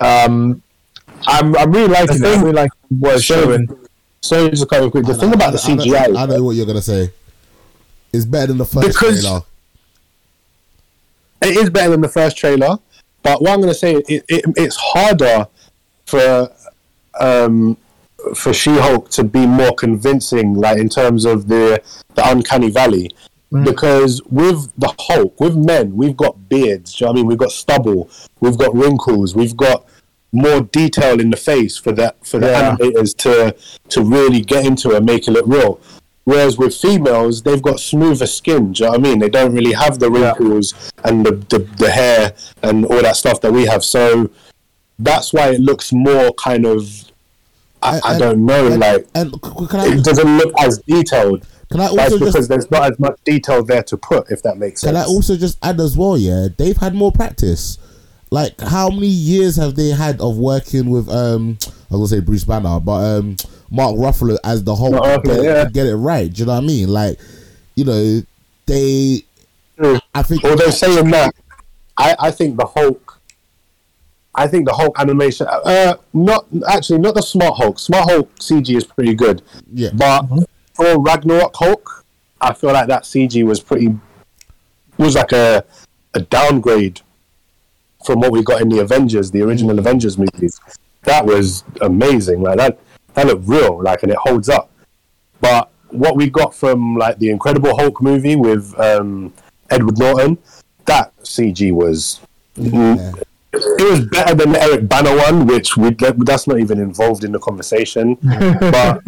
um, 0.00 0.62
I'm, 1.26 1.56
I'm 1.56 1.72
really 1.72 1.88
liking 1.88 2.16
it. 2.16 2.22
I 2.22 2.32
thing- 2.34 2.40
really 2.40 2.52
like 2.52 2.70
what 2.90 3.14
it's 3.14 3.24
showing. 3.24 3.66
So 4.20 4.48
just 4.48 4.62
a 4.62 4.66
couple 4.66 4.86
of 4.86 4.90
quick. 4.92 5.06
The 5.06 5.14
thing 5.14 5.32
about 5.32 5.52
the 5.52 5.62
I 5.64 5.74
know- 5.74 5.84
CGI, 5.84 6.16
I 6.16 6.26
know 6.26 6.42
what 6.42 6.56
you're 6.56 6.66
gonna 6.66 6.82
say. 6.82 7.12
It's 8.12 8.24
better 8.24 8.48
than 8.48 8.58
the 8.58 8.64
first 8.64 8.86
Because- 8.88 9.22
trailer. 9.22 9.42
it 11.42 11.56
is 11.56 11.70
better 11.70 11.90
than 11.90 12.00
the 12.00 12.08
first 12.08 12.36
trailer. 12.36 12.78
But 13.22 13.42
what 13.42 13.50
I'm 13.50 13.58
going 13.60 13.68
to 13.72 13.78
say, 13.78 13.94
it, 14.08 14.24
it, 14.28 14.44
it's 14.56 14.76
harder 14.76 15.46
for 16.06 16.50
um, 17.20 17.76
for 18.34 18.52
She-Hulk 18.54 19.10
to 19.10 19.24
be 19.24 19.44
more 19.46 19.72
convincing, 19.74 20.54
like 20.54 20.78
in 20.78 20.88
terms 20.88 21.24
of 21.24 21.48
the 21.48 21.82
the 22.14 22.28
uncanny 22.30 22.70
valley. 22.70 23.10
Because 23.64 24.20
with 24.30 24.70
the 24.78 24.94
Hulk, 24.98 25.40
with 25.40 25.56
men, 25.56 25.96
we've 25.96 26.16
got 26.16 26.48
beards. 26.50 26.94
Do 26.94 27.04
you 27.04 27.06
know 27.06 27.12
what 27.12 27.16
I 27.18 27.20
mean? 27.20 27.26
We've 27.28 27.38
got 27.38 27.50
stubble, 27.50 28.10
we've 28.40 28.58
got 28.58 28.74
wrinkles, 28.74 29.34
we've 29.34 29.56
got 29.56 29.86
more 30.32 30.60
detail 30.60 31.20
in 31.20 31.30
the 31.30 31.36
face 31.36 31.76
for 31.78 31.92
that 31.92 32.16
for 32.26 32.38
the 32.38 32.48
Yeah. 32.48 32.76
animators 32.76 33.16
to 33.18 33.54
to 33.90 34.02
really 34.02 34.40
get 34.42 34.66
into 34.66 34.90
it 34.90 34.96
and 34.96 35.06
make 35.06 35.26
it 35.26 35.30
look 35.32 35.46
real. 35.46 35.80
Whereas 36.24 36.58
with 36.58 36.74
females, 36.74 37.42
they've 37.42 37.62
got 37.62 37.80
smoother 37.80 38.26
skin. 38.26 38.72
Do 38.74 38.82
you 38.82 38.86
know 38.86 38.90
what 38.98 39.00
I 39.00 39.02
mean? 39.02 39.18
They 39.18 39.30
don't 39.30 39.54
really 39.54 39.72
have 39.72 39.98
the 39.98 40.10
Yeah. 40.10 40.32
wrinkles 40.34 40.74
and 41.04 41.24
the, 41.24 41.32
the 41.48 41.66
the 41.78 41.90
hair 41.90 42.34
and 42.62 42.84
all 42.84 43.00
that 43.02 43.16
stuff 43.16 43.40
that 43.40 43.52
we 43.52 43.64
have. 43.64 43.82
So 43.82 44.28
that's 44.98 45.32
why 45.32 45.48
it 45.50 45.60
looks 45.60 45.92
more 45.92 46.32
kind 46.34 46.66
of. 46.66 47.04
I, 47.80 48.00
I 48.04 48.10
And- 48.12 48.18
don't 48.20 48.44
know, 48.46 48.66
and, 48.66 48.80
like 48.80 49.06
and 49.14 49.32
can 49.70 49.80
I 49.80 49.86
it 49.86 50.04
doesn't 50.04 50.36
look 50.38 50.52
as 50.60 50.78
detailed. 50.78 51.46
can 51.70 51.80
I 51.80 51.84
That's 51.94 52.12
also 52.12 52.18
because 52.18 52.34
just 52.34 52.48
there's 52.48 52.70
not 52.72 52.92
as 52.92 52.98
much 52.98 53.16
detail 53.24 53.62
there 53.62 53.84
to 53.84 53.96
put, 53.96 54.30
if 54.30 54.42
that 54.42 54.58
makes 54.58 54.80
sense. 54.80 54.88
can 54.90 54.96
I 54.96 55.04
also 55.04 55.36
just 55.36 55.58
add 55.62 55.78
as 55.80 55.96
well? 55.96 56.18
Yeah, 56.18 56.48
they've 56.56 56.76
had 56.76 56.94
more 56.94 57.12
practice. 57.12 57.78
Like 58.30 58.60
how 58.60 58.90
many 58.90 59.06
years 59.06 59.56
have 59.56 59.74
they 59.74 59.88
had 59.90 60.20
of 60.20 60.36
working 60.36 60.90
with 60.90 61.08
um 61.08 61.58
I 61.90 61.96
was 61.96 62.10
gonna 62.10 62.20
say 62.20 62.24
Bruce 62.24 62.44
Banner, 62.44 62.78
but 62.80 63.16
um 63.18 63.36
Mark 63.70 63.96
Ruffalo 63.96 64.36
as 64.44 64.64
the 64.64 64.74
whole 64.74 64.92
Mark 64.92 65.24
get, 65.24 65.42
yeah. 65.42 65.64
get 65.66 65.86
it 65.86 65.96
right. 65.96 66.32
Do 66.32 66.40
you 66.40 66.46
know 66.46 66.54
what 66.54 66.64
I 66.64 66.66
mean? 66.66 66.88
Like, 66.88 67.18
you 67.74 67.84
know, 67.84 68.22
they 68.66 69.22
True. 69.76 69.98
I 70.14 70.22
think 70.22 70.44
Although 70.44 70.70
saying 70.70 71.10
that, 71.10 71.34
I, 71.96 72.16
I 72.18 72.30
think 72.32 72.56
the 72.56 72.66
Hulk, 72.66 73.20
I 74.34 74.46
think 74.48 74.66
the 74.66 74.74
Hulk 74.74 74.98
animation, 74.98 75.46
uh, 75.48 75.94
not 76.12 76.46
actually 76.68 76.98
not 76.98 77.14
the 77.14 77.22
Smart 77.22 77.56
Hulk. 77.56 77.78
Smart 77.78 78.10
Hulk 78.10 78.34
CG 78.38 78.76
is 78.76 78.84
pretty 78.84 79.14
good, 79.14 79.42
Yeah. 79.72 79.90
but 79.94 80.26
for 80.74 81.00
Ragnarok 81.00 81.54
Hulk, 81.56 82.04
I 82.40 82.52
feel 82.54 82.72
like 82.72 82.88
that 82.88 83.04
CG 83.04 83.44
was 83.44 83.60
pretty 83.60 83.96
was 84.96 85.14
like 85.14 85.32
a 85.32 85.64
a 86.14 86.20
downgrade 86.20 87.00
from 88.08 88.20
what 88.20 88.32
we 88.32 88.42
got 88.42 88.62
in 88.62 88.70
the 88.70 88.78
Avengers, 88.78 89.30
the 89.30 89.42
original 89.42 89.78
Avengers 89.78 90.16
movies. 90.16 90.58
That 91.02 91.26
was 91.26 91.62
amazing. 91.82 92.40
Like 92.40 92.56
that, 92.56 92.78
that 93.12 93.26
looked 93.26 93.46
real. 93.46 93.82
Like, 93.82 94.02
and 94.02 94.10
it 94.10 94.16
holds 94.16 94.48
up. 94.48 94.70
But 95.42 95.70
what 95.90 96.16
we 96.16 96.30
got 96.30 96.54
from 96.54 96.96
like 96.96 97.18
the 97.18 97.28
Incredible 97.28 97.76
Hulk 97.76 98.00
movie 98.00 98.34
with 98.34 98.74
um, 98.80 99.34
Edward 99.68 99.98
Norton, 99.98 100.38
that 100.86 101.14
CG 101.18 101.70
was 101.70 102.20
Yeah. 102.56 103.12
it 103.52 103.90
was 103.90 104.06
better 104.06 104.34
than 104.34 104.52
the 104.52 104.62
Eric 104.62 104.88
Bana 104.88 105.14
one, 105.14 105.46
which 105.46 105.76
we 105.76 105.90
that's 105.90 106.46
not 106.46 106.58
even 106.58 106.80
involved 106.80 107.24
in 107.24 107.32
the 107.32 107.38
conversation. 107.38 108.14
but 108.22 109.02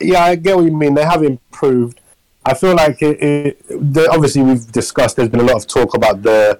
yeah, 0.00 0.24
I 0.24 0.34
get 0.34 0.56
what 0.56 0.64
you 0.64 0.76
mean. 0.76 0.94
They 0.94 1.04
have 1.04 1.22
improved. 1.22 2.00
I 2.44 2.54
feel 2.54 2.74
like 2.74 3.00
it. 3.00 3.22
it 3.22 3.68
the, 3.94 4.10
obviously, 4.10 4.42
we've 4.42 4.66
discussed. 4.72 5.14
There's 5.14 5.28
been 5.28 5.38
a 5.38 5.44
lot 5.44 5.56
of 5.56 5.68
talk 5.68 5.94
about 5.94 6.22
the 6.22 6.58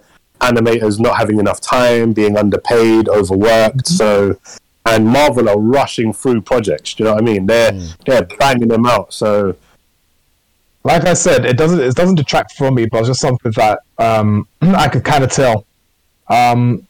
animators 0.51 1.01
not 1.01 1.17
having 1.17 1.39
enough 1.39 1.61
time, 1.61 2.13
being 2.13 2.37
underpaid, 2.37 3.09
overworked. 3.09 3.87
So, 3.87 4.39
and 4.87 5.07
Marvel 5.07 5.49
are 5.49 5.59
rushing 5.59 6.13
through 6.13 6.43
projects. 6.43 6.95
Do 6.95 7.03
you 7.03 7.09
know 7.09 7.15
what 7.15 7.23
I 7.23 7.25
mean? 7.25 7.47
They're 7.47 7.73
they're 8.07 8.25
banging 8.25 8.69
them 8.69 8.87
out. 8.87 9.13
So 9.13 9.57
like 10.85 11.07
I 11.07 11.15
said, 11.15 11.47
it 11.47 11.57
doesn't 11.57 11.81
it 11.81 11.95
doesn't 11.95 12.17
detract 12.17 12.53
from 12.53 12.75
me, 12.75 12.87
but 12.87 12.99
it's 12.99 13.09
just 13.09 13.21
something 13.21 13.53
that 13.53 13.81
um, 13.99 14.47
I 14.61 14.89
could 14.89 15.05
kind 15.05 15.25
of 15.25 15.33
tell. 15.33 15.67
Um, 16.29 16.87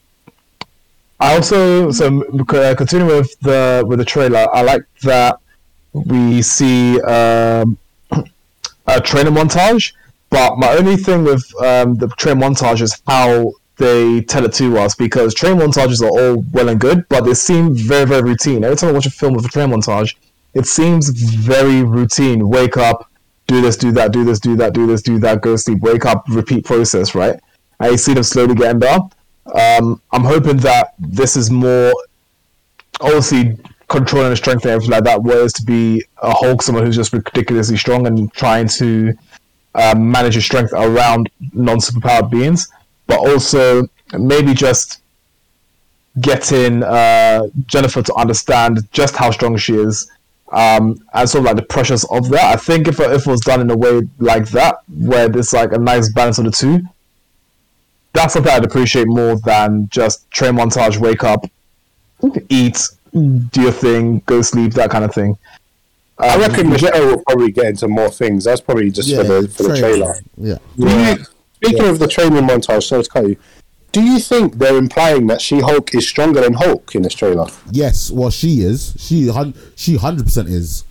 I 1.19 1.35
also 1.35 1.91
so 1.91 2.23
uh, 2.49 2.75
continuing 2.75 3.15
with 3.15 3.39
the 3.39 3.83
with 3.87 3.99
the 3.99 4.05
trailer, 4.05 4.47
I 4.53 4.61
like 4.61 4.83
that 5.03 5.39
we 5.93 6.41
see 6.41 7.01
um, 7.01 7.77
a 8.87 9.01
training 9.01 9.33
montage. 9.33 9.93
But 10.29 10.57
my 10.57 10.73
only 10.73 10.97
thing 10.97 11.23
with 11.23 11.43
um, 11.61 11.95
the 11.95 12.07
train 12.17 12.37
montage 12.37 12.81
is 12.81 13.01
how 13.07 13.53
they 13.77 14.21
tell 14.21 14.45
it 14.45 14.53
to 14.53 14.77
us 14.77 14.95
because 14.95 15.33
train 15.33 15.57
montages 15.57 16.01
are 16.01 16.09
all 16.09 16.43
well 16.51 16.69
and 16.69 16.79
good, 16.79 17.07
but 17.09 17.25
they 17.25 17.33
seem 17.33 17.75
very 17.75 18.05
very 18.05 18.21
routine. 18.21 18.63
Every 18.63 18.77
time 18.77 18.89
I 18.89 18.93
watch 18.93 19.05
a 19.05 19.11
film 19.11 19.33
with 19.33 19.45
a 19.45 19.49
train 19.49 19.69
montage, 19.69 20.15
it 20.53 20.65
seems 20.65 21.09
very 21.09 21.83
routine. 21.83 22.49
Wake 22.49 22.77
up, 22.77 23.11
do 23.47 23.61
this, 23.61 23.77
do 23.77 23.91
that, 23.91 24.11
do 24.11 24.23
this, 24.23 24.39
do 24.39 24.55
that, 24.55 24.73
do 24.73 24.87
this, 24.87 25.01
do 25.01 25.19
that, 25.19 25.41
go 25.41 25.53
to 25.53 25.57
sleep, 25.57 25.79
wake 25.81 26.05
up, 26.05 26.23
repeat 26.29 26.65
process, 26.65 27.13
right? 27.13 27.39
And 27.79 27.91
you 27.91 27.97
see 27.97 28.13
them 28.13 28.23
slowly 28.23 28.55
getting 28.55 28.79
there. 28.79 28.99
Um, 29.53 30.01
I'm 30.11 30.23
hoping 30.23 30.57
that 30.57 30.95
this 30.97 31.35
is 31.35 31.51
more 31.51 31.93
obviously 33.01 33.57
controlling 33.87 34.31
and 34.31 34.47
everything 34.47 34.89
like 34.89 35.03
that, 35.03 35.21
whereas 35.21 35.53
to 35.53 35.63
be 35.63 36.03
a 36.21 36.33
Hulk, 36.33 36.61
someone 36.61 36.85
who's 36.85 36.95
just 36.95 37.13
ridiculously 37.13 37.77
strong 37.77 38.07
and 38.07 38.31
trying 38.33 38.67
to 38.69 39.13
um, 39.75 40.09
manage 40.09 40.35
his 40.35 40.45
strength 40.45 40.73
around 40.73 41.29
non 41.53 41.77
superpowered 41.77 42.31
beings, 42.31 42.69
but 43.07 43.19
also 43.19 43.87
maybe 44.17 44.53
just 44.53 45.01
getting 46.21 46.81
uh, 46.83 47.47
Jennifer 47.67 48.01
to 48.01 48.13
understand 48.15 48.79
just 48.91 49.15
how 49.15 49.31
strong 49.31 49.57
she 49.57 49.75
is 49.75 50.09
um, 50.51 50.97
and 51.13 51.29
sort 51.29 51.41
of 51.41 51.45
like 51.45 51.55
the 51.57 51.63
pressures 51.63 52.05
of 52.05 52.29
that. 52.29 52.53
I 52.53 52.55
think 52.55 52.87
if, 52.87 52.99
if 52.99 53.27
it 53.27 53.29
was 53.29 53.41
done 53.41 53.61
in 53.61 53.69
a 53.69 53.75
way 53.75 54.01
like 54.19 54.49
that, 54.49 54.77
where 54.87 55.27
there's 55.27 55.53
like 55.53 55.73
a 55.73 55.77
nice 55.77 56.09
balance 56.11 56.37
of 56.37 56.45
the 56.45 56.51
two, 56.51 56.81
that's 58.13 58.33
something 58.33 58.51
I'd 58.51 58.63
appreciate 58.63 59.07
more 59.07 59.37
than 59.37 59.89
just 59.89 60.29
train 60.31 60.53
montage, 60.53 60.97
wake 60.97 61.23
up, 61.23 61.45
eat, 62.47 62.81
do 63.11 63.61
your 63.61 63.73
thing, 63.73 64.21
go 64.25 64.41
sleep, 64.41 64.73
that 64.73 64.89
kind 64.89 65.03
of 65.03 65.13
thing. 65.13 65.37
I 66.17 66.35
Um, 66.35 66.41
reckon 66.41 66.69
Michelle 66.69 67.05
will 67.07 67.23
probably 67.27 67.51
get 67.51 67.65
into 67.65 67.87
more 67.87 68.09
things. 68.09 68.45
That's 68.45 68.61
probably 68.61 68.89
just 68.91 69.13
for 69.13 69.23
the 69.23 69.47
for 69.47 69.63
the 69.63 69.77
trailer. 69.77 70.15
Yeah. 70.37 70.57
Do 70.77 70.87
you, 70.89 71.25
speaking 71.55 71.87
of 71.87 71.99
the 71.99 72.07
training 72.07 72.43
montage, 72.43 72.83
sorry 72.83 73.03
to 73.03 73.09
cut 73.09 73.27
you. 73.27 73.37
Do 73.91 74.01
you 74.01 74.19
think 74.19 74.57
they're 74.57 74.77
implying 74.77 75.27
that 75.27 75.39
She 75.41 75.59
Hulk 75.61 75.93
is 75.95 76.07
stronger 76.07 76.41
than 76.41 76.53
Hulk 76.53 76.95
in 76.95 77.01
this 77.01 77.13
trailer? 77.13 77.47
Yes, 77.71 78.11
well, 78.11 78.29
she 78.29 78.61
is. 78.61 78.93
She 78.97 79.27
hun- 79.29 79.53
she 79.75 79.95
hundred 79.97 80.25
percent 80.25 80.49
is. 80.49 80.83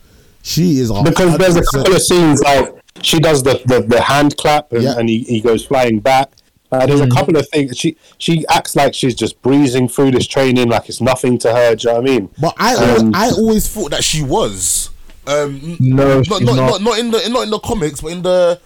She 0.42 0.78
is 0.78 0.90
a 0.90 1.02
Because 1.02 1.36
there's 1.38 1.56
a 1.56 1.62
couple 1.64 1.94
of 1.94 2.02
scenes 2.02 2.42
like 2.42 2.74
she 3.02 3.18
does 3.18 3.42
the, 3.42 3.60
the, 3.66 3.80
the 3.80 4.00
hand 4.00 4.36
clap 4.36 4.72
and, 4.72 4.82
Yeah. 4.82 4.94
Mm. 4.94 4.98
and 5.00 5.08
he, 5.08 5.18
he 5.24 5.40
goes 5.40 5.64
flying 5.64 6.00
back. 6.00 6.32
Uh, 6.72 6.86
there's 6.86 7.00
a 7.00 7.08
couple 7.08 7.36
of 7.36 7.48
things 7.50 7.78
she 7.78 7.96
she 8.18 8.44
acts 8.48 8.74
like 8.74 8.94
she's 8.94 9.14
just 9.14 9.40
breezing 9.42 9.86
through 9.88 10.10
this 10.10 10.26
training 10.26 10.68
like 10.68 10.88
it's 10.88 11.00
nothing 11.00 11.38
to 11.38 11.52
her. 11.54 11.74
Do 11.76 11.88
you 11.88 11.94
know 11.94 12.00
what 12.00 12.10
I 12.10 12.12
mean? 12.14 12.30
But 12.38 12.54
I 12.58 12.74
Um, 12.96 13.12
I 13.14 13.30
always 13.30 13.68
thought 13.68 13.90
that 13.92 14.02
she 14.02 14.22
was. 14.22 14.90
Um, 15.26 15.76
No, 15.80 16.18
not, 16.20 16.28
not, 16.28 16.42
not. 16.42 16.56
not 16.56 16.82
not 16.82 16.98
in 16.98 17.10
the 17.10 17.28
not 17.30 17.44
in 17.44 17.50
the 17.50 17.58
comics, 17.58 18.00
but 18.00 18.12
in 18.12 18.22
the 18.22 18.60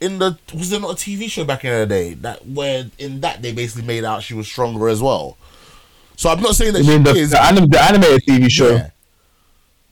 in 0.00 0.18
the 0.18 0.36
was 0.52 0.70
there 0.70 0.80
not 0.80 0.90
a 0.92 0.94
TV 0.94 1.30
show 1.30 1.44
back 1.44 1.64
in 1.64 1.70
the 1.78 1.86
day 1.86 2.14
that 2.14 2.46
where 2.46 2.90
in 2.98 3.20
that 3.20 3.42
they 3.42 3.52
basically 3.52 3.86
made 3.86 4.04
out 4.04 4.22
she 4.22 4.34
was 4.34 4.46
stronger 4.46 4.88
as 4.88 5.00
well. 5.00 5.36
So 6.16 6.30
I'm 6.30 6.40
not 6.40 6.54
saying 6.56 6.72
that 6.74 6.84
I 6.84 6.86
mean, 6.86 7.02
the, 7.02 7.10
is. 7.10 7.30
the, 7.32 7.42
anim- 7.42 7.68
the 7.68 7.82
animated 7.82 8.22
TV 8.26 8.50
show. 8.50 8.72
Yeah. 8.74 8.90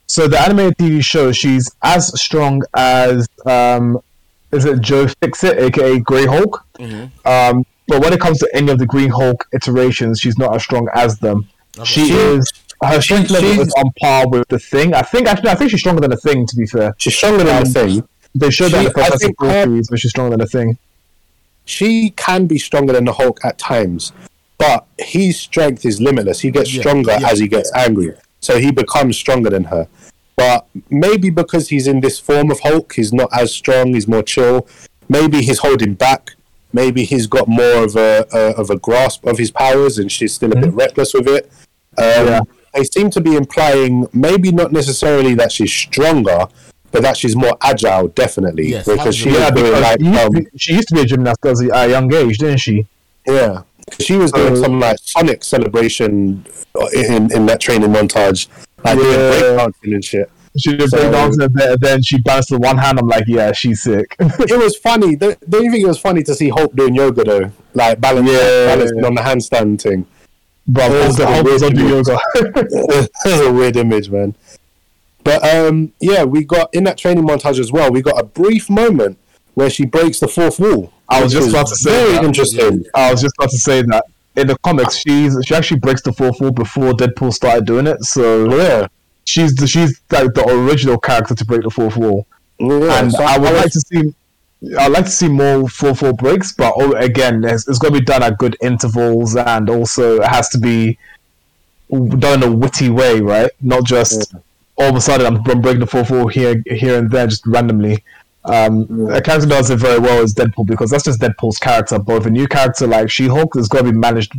So 0.07 0.27
the 0.27 0.39
animated 0.39 0.77
TV 0.77 1.03
show, 1.03 1.31
she's 1.31 1.69
as 1.81 2.19
strong 2.21 2.61
as 2.75 3.27
um, 3.45 3.99
is 4.51 4.65
it 4.65 4.81
Joe 4.81 5.07
Fixit, 5.21 5.57
aka 5.57 5.99
Grey 5.99 6.25
Hulk. 6.25 6.65
Mm-hmm. 6.79 7.27
Um, 7.27 7.65
but 7.87 8.01
when 8.01 8.13
it 8.13 8.19
comes 8.19 8.39
to 8.39 8.49
any 8.53 8.71
of 8.71 8.79
the 8.79 8.85
Green 8.85 9.09
Hulk 9.09 9.47
iterations, 9.53 10.19
she's 10.19 10.37
not 10.37 10.55
as 10.55 10.63
strong 10.63 10.87
as 10.93 11.19
them. 11.19 11.47
She 11.83 12.07
She- 12.07 12.13
is 12.13 12.51
her 12.87 13.01
strength 13.01 13.29
level 13.31 13.51
she's- 13.53 13.67
is 13.67 13.73
on 13.77 13.91
par 14.01 14.27
with 14.29 14.47
the 14.49 14.59
Thing. 14.59 14.93
I 14.93 15.01
think 15.01 15.27
actually, 15.27 15.49
I 15.49 15.55
think 15.55 15.71
she's 15.71 15.79
stronger 15.79 16.01
than 16.01 16.11
the 16.11 16.17
Thing. 16.17 16.45
To 16.47 16.55
be 16.55 16.65
fair, 16.65 16.93
She's 16.97 17.15
stronger 17.15 17.43
than 17.43 17.57
Um, 17.57 17.63
the 17.63 17.69
thing. 17.69 18.03
they 18.35 18.49
showed 18.49 18.71
that 18.71 18.77
in 18.77 18.83
she- 18.83 18.87
the 18.87 18.93
Fantastic 18.93 19.35
Four 19.39 19.51
series, 19.51 19.87
but 19.89 19.99
she's 19.99 20.11
stronger 20.11 20.31
than 20.31 20.39
the 20.39 20.45
Thing. 20.47 20.77
She 21.65 22.11
can 22.11 22.45
be 22.47 22.57
stronger 22.57 22.93
than 22.93 23.05
the 23.05 23.13
Hulk 23.13 23.39
at 23.43 23.57
times, 23.57 24.11
but 24.57 24.85
his 24.97 25.39
strength 25.39 25.85
is 25.85 26.01
limitless. 26.01 26.41
He 26.41 26.51
gets 26.51 26.73
Yeah, 26.73 26.81
stronger 26.81 27.11
yeah. 27.19 27.29
as 27.29 27.39
he 27.39 27.47
gets 27.47 27.71
angry, 27.73 28.13
so 28.41 28.59
he 28.59 28.71
becomes 28.71 29.17
stronger 29.17 29.49
than 29.49 29.65
her. 29.65 29.87
But 30.35 30.65
maybe 30.89 31.29
because 31.29 31.69
he's 31.69 31.87
in 31.87 32.01
this 32.01 32.19
form 32.19 32.51
of 32.51 32.59
Hulk, 32.61 32.93
he's 32.95 33.13
not 33.13 33.29
as 33.31 33.53
strong. 33.53 33.93
He's 33.93 34.07
more 34.07 34.23
chill. 34.23 34.67
Maybe 35.07 35.41
he's 35.41 35.59
holding 35.59 35.93
back. 35.93 36.31
Maybe 36.73 37.03
he's 37.05 37.27
got 37.27 37.47
more 37.47 37.83
of 37.83 37.95
a, 37.95 38.25
a 38.33 38.39
of 38.59 38.69
a 38.71 38.77
grasp 38.77 39.25
of 39.25 39.37
his 39.37 39.51
powers, 39.51 39.99
and 39.99 40.11
she's 40.11 40.33
still 40.33 40.51
a 40.51 40.55
bit 40.55 40.73
reckless 40.73 41.13
with 41.13 41.27
it. 41.27 41.49
Um, 41.97 42.03
Yeah. 42.27 42.39
They 42.73 42.83
seem 42.83 43.09
to 43.11 43.21
be 43.21 43.35
implying 43.35 44.07
maybe 44.13 44.51
not 44.51 44.71
necessarily 44.71 45.35
that 45.35 45.51
she's 45.51 45.71
stronger, 45.71 46.47
but 46.91 47.01
that 47.03 47.17
she's 47.17 47.35
more 47.35 47.55
agile, 47.61 48.07
definitely, 48.09 48.69
Yes, 48.69 48.85
because 48.85 49.15
she 49.15 49.29
absolutely. 49.29 49.71
is 49.71 49.73
because 49.73 49.81
like 49.81 49.99
she, 49.99 50.05
used 50.05 50.19
to 50.19 50.25
um, 50.25 50.31
be, 50.33 50.57
she 50.57 50.73
used 50.73 50.87
to 50.89 50.95
be 50.95 51.01
a 51.01 51.05
gymnast 51.05 51.45
at 51.45 51.85
a 51.87 51.89
young 51.89 52.13
age, 52.13 52.37
didn't 52.37 52.57
she? 52.59 52.87
yeah, 53.27 53.61
she 53.99 54.15
was 54.15 54.31
doing 54.31 54.55
So- 54.55 54.63
some 54.63 54.79
like 54.79 54.97
Sonic 55.01 55.43
celebration 55.43 56.45
in 56.93 57.31
in 57.31 57.45
that 57.45 57.59
training 57.61 57.89
montage, 57.89 58.47
like 58.83 58.97
Yeah. 58.97 59.03
doing 59.03 59.19
breakdancing 59.57 59.93
and 59.95 60.05
shit. 60.05 60.29
She 60.57 60.75
did 60.77 60.89
So- 60.89 60.97
break 60.99 61.11
dance 61.11 61.37
and 61.39 61.53
then, 61.55 61.71
and 61.73 61.79
then 61.81 62.01
she 62.03 62.19
bounced 62.19 62.51
with 62.51 62.61
one 62.61 62.77
hand. 62.77 62.99
I'm 62.99 63.07
like, 63.07 63.25
yeah, 63.27 63.51
she's 63.53 63.81
sick. 63.81 64.15
it 64.19 64.57
was 64.59 64.77
funny. 64.77 65.15
Don't, 65.15 65.37
don't 65.49 65.63
you 65.63 65.71
think 65.71 65.83
it 65.83 65.87
was 65.87 65.99
funny 65.99 66.21
to 66.23 66.35
see 66.35 66.49
Hope 66.49 66.75
doing 66.75 66.93
yoga 66.95 67.23
though, 67.23 67.51
like 67.73 67.99
balance, 68.01 68.29
Yeah. 68.29 68.67
balancing 68.67 69.03
on 69.05 69.15
the 69.15 69.21
handstand 69.21 69.81
thing? 69.81 70.05
Bro, 70.67 70.89
was 70.89 71.17
hope, 71.17 71.27
a 71.29 71.43
weird 71.43 71.55
is 71.55 71.63
on 71.63 71.73
do 71.73 71.85
image. 71.87 72.07
yoga. 72.07 72.19
That's 73.25 73.41
a 73.41 73.51
weird 73.51 73.75
image, 73.75 74.09
man. 74.09 74.33
But 75.23 75.43
um, 75.55 75.93
yeah, 75.99 76.23
we 76.23 76.43
got 76.43 76.73
in 76.73 76.83
that 76.85 76.97
training 76.97 77.25
montage 77.25 77.59
as 77.59 77.71
well. 77.71 77.91
We 77.91 78.01
got 78.01 78.19
a 78.19 78.23
brief 78.23 78.69
moment 78.69 79.17
where 79.55 79.69
she 79.69 79.85
breaks 79.85 80.19
the 80.19 80.27
fourth 80.27 80.59
wall. 80.59 80.91
I 81.09 81.21
was 81.23 81.31
just 81.33 81.49
about 81.49 81.67
to 81.67 81.75
say 81.75 81.91
very 81.91 82.11
that. 82.13 82.23
interesting. 82.23 82.85
I 82.95 83.11
was 83.11 83.21
just 83.21 83.35
about 83.37 83.49
to 83.51 83.57
say 83.57 83.81
that 83.83 84.05
in 84.35 84.47
the 84.47 84.57
comics, 84.59 84.95
she's 84.97 85.35
she 85.45 85.53
actually 85.53 85.79
breaks 85.79 86.01
the 86.01 86.11
fourth 86.13 86.39
wall 86.41 86.51
before 86.51 86.93
Deadpool 86.93 87.33
started 87.33 87.65
doing 87.65 87.85
it. 87.87 88.03
So 88.03 88.49
Yeah, 88.57 88.87
she's 89.25 89.53
the, 89.55 89.67
she's 89.67 90.01
like 90.11 90.33
the 90.33 90.45
original 90.47 90.97
character 90.97 91.35
to 91.35 91.45
break 91.45 91.61
the 91.63 91.69
fourth 91.69 91.95
wall. 91.97 92.25
yeah. 92.59 92.99
and 93.01 93.11
So 93.11 93.23
I 93.23 93.37
would 93.37 93.51
was- 93.51 93.61
like 93.63 93.71
to 93.71 93.79
see. 93.81 94.15
I'd 94.79 94.91
like 94.91 95.05
to 95.05 95.11
see 95.11 95.27
more 95.27 95.67
four 95.67 95.93
four 95.93 96.13
breaks, 96.13 96.53
but 96.53 96.73
again, 97.03 97.43
it's, 97.43 97.67
it's 97.67 97.79
got 97.79 97.89
to 97.89 97.99
be 97.99 98.05
done 98.05 98.23
at 98.23 98.37
good 98.37 98.55
intervals, 98.61 99.35
and 99.35 99.69
also 99.69 100.21
it 100.21 100.27
has 100.27 100.49
to 100.49 100.57
be 100.57 100.97
done 101.89 102.41
in 102.41 102.49
a 102.49 102.51
witty 102.51 102.89
way, 102.89 103.19
right? 103.19 103.51
Not 103.61 103.83
just 103.83 104.33
all 104.77 104.89
of 104.89 104.95
a 104.95 105.01
sudden 105.01 105.27
I'm, 105.27 105.49
I'm 105.49 105.61
breaking 105.61 105.81
the 105.81 105.87
four 105.87 106.05
four 106.05 106.29
here 106.29 106.63
here 106.65 106.97
and 106.97 107.11
there 107.11 107.27
just 107.27 107.45
randomly. 107.45 108.03
Um, 108.45 109.09
A 109.11 109.21
character 109.21 109.47
does 109.47 109.69
it 109.69 109.77
very 109.77 109.99
well 109.99 110.21
is 110.21 110.33
Deadpool 110.33 110.65
because 110.65 110.89
that's 110.89 111.05
just 111.05 111.21
Deadpool's 111.21 111.59
character. 111.59 111.99
But 111.99 112.19
with 112.19 112.27
a 112.27 112.31
new 112.31 112.47
character 112.47 112.87
like 112.87 113.09
She 113.09 113.27
Hulk, 113.27 113.55
it's 113.55 113.67
got 113.67 113.79
to 113.79 113.91
be 113.91 113.97
managed 113.97 114.33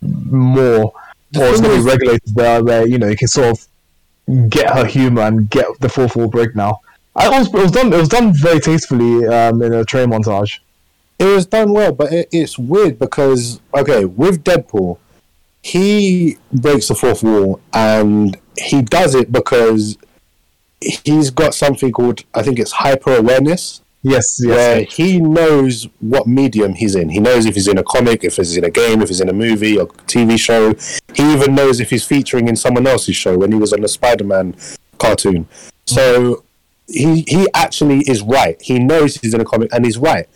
more, 0.00 0.84
or 0.84 0.92
it's 1.32 1.60
thing 1.60 1.62
got 1.62 1.76
to 1.76 1.82
be 1.82 1.88
regulated 1.88 2.34
where, 2.34 2.62
where 2.62 2.86
you 2.86 2.98
know 2.98 3.08
you 3.08 3.16
can 3.16 3.28
sort 3.28 3.48
of 3.48 4.50
get 4.50 4.72
her 4.72 4.86
humor 4.86 5.22
and 5.22 5.50
get 5.50 5.66
the 5.80 5.88
four 5.88 6.08
four 6.08 6.28
break 6.28 6.54
now. 6.54 6.80
I 7.16 7.28
was, 7.28 7.48
it 7.48 7.54
was 7.54 7.70
done. 7.70 7.92
It 7.92 7.96
was 7.96 8.08
done 8.08 8.32
very 8.32 8.60
tastefully 8.60 9.26
um, 9.26 9.62
in 9.62 9.72
a 9.72 9.84
train 9.84 10.10
montage. 10.10 10.58
it 11.18 11.24
was 11.24 11.46
done 11.46 11.72
well, 11.72 11.92
but 11.92 12.12
it, 12.12 12.28
it's 12.32 12.58
weird 12.58 12.98
because 12.98 13.60
okay, 13.72 14.04
with 14.04 14.42
Deadpool, 14.42 14.98
he 15.62 16.38
breaks 16.52 16.88
the 16.88 16.94
fourth 16.94 17.22
wall, 17.22 17.60
and 17.72 18.36
he 18.58 18.82
does 18.82 19.14
it 19.14 19.30
because 19.30 19.96
he's 20.80 21.30
got 21.30 21.54
something 21.54 21.92
called 21.92 22.24
I 22.34 22.42
think 22.42 22.58
it's 22.58 22.72
hyper 22.72 23.16
awareness. 23.16 23.80
Yes, 24.02 24.38
where 24.44 24.80
yes. 24.80 24.94
he 24.94 25.18
knows 25.18 25.88
what 26.00 26.26
medium 26.26 26.74
he's 26.74 26.94
in. 26.94 27.08
He 27.08 27.20
knows 27.20 27.46
if 27.46 27.54
he's 27.54 27.68
in 27.68 27.78
a 27.78 27.82
comic, 27.82 28.22
if 28.22 28.36
he's 28.36 28.54
in 28.54 28.64
a 28.64 28.70
game, 28.70 29.00
if 29.00 29.08
he's 29.08 29.22
in 29.22 29.30
a 29.30 29.32
movie 29.32 29.78
or 29.78 29.86
TV 29.86 30.38
show. 30.38 30.74
He 31.14 31.32
even 31.32 31.54
knows 31.54 31.80
if 31.80 31.88
he's 31.88 32.04
featuring 32.04 32.46
in 32.46 32.54
someone 32.54 32.86
else's 32.86 33.16
show 33.16 33.38
when 33.38 33.50
he 33.50 33.58
was 33.58 33.72
on 33.72 33.80
the 33.80 33.88
Spider-Man 33.88 34.56
cartoon. 34.98 35.48
So 35.86 36.43
he 36.86 37.24
he 37.26 37.46
actually 37.54 38.00
is 38.00 38.22
right. 38.22 38.60
He 38.60 38.78
knows 38.78 39.16
he's 39.16 39.34
in 39.34 39.40
a 39.40 39.44
comic 39.44 39.72
and 39.72 39.84
he's 39.84 39.98
right. 39.98 40.28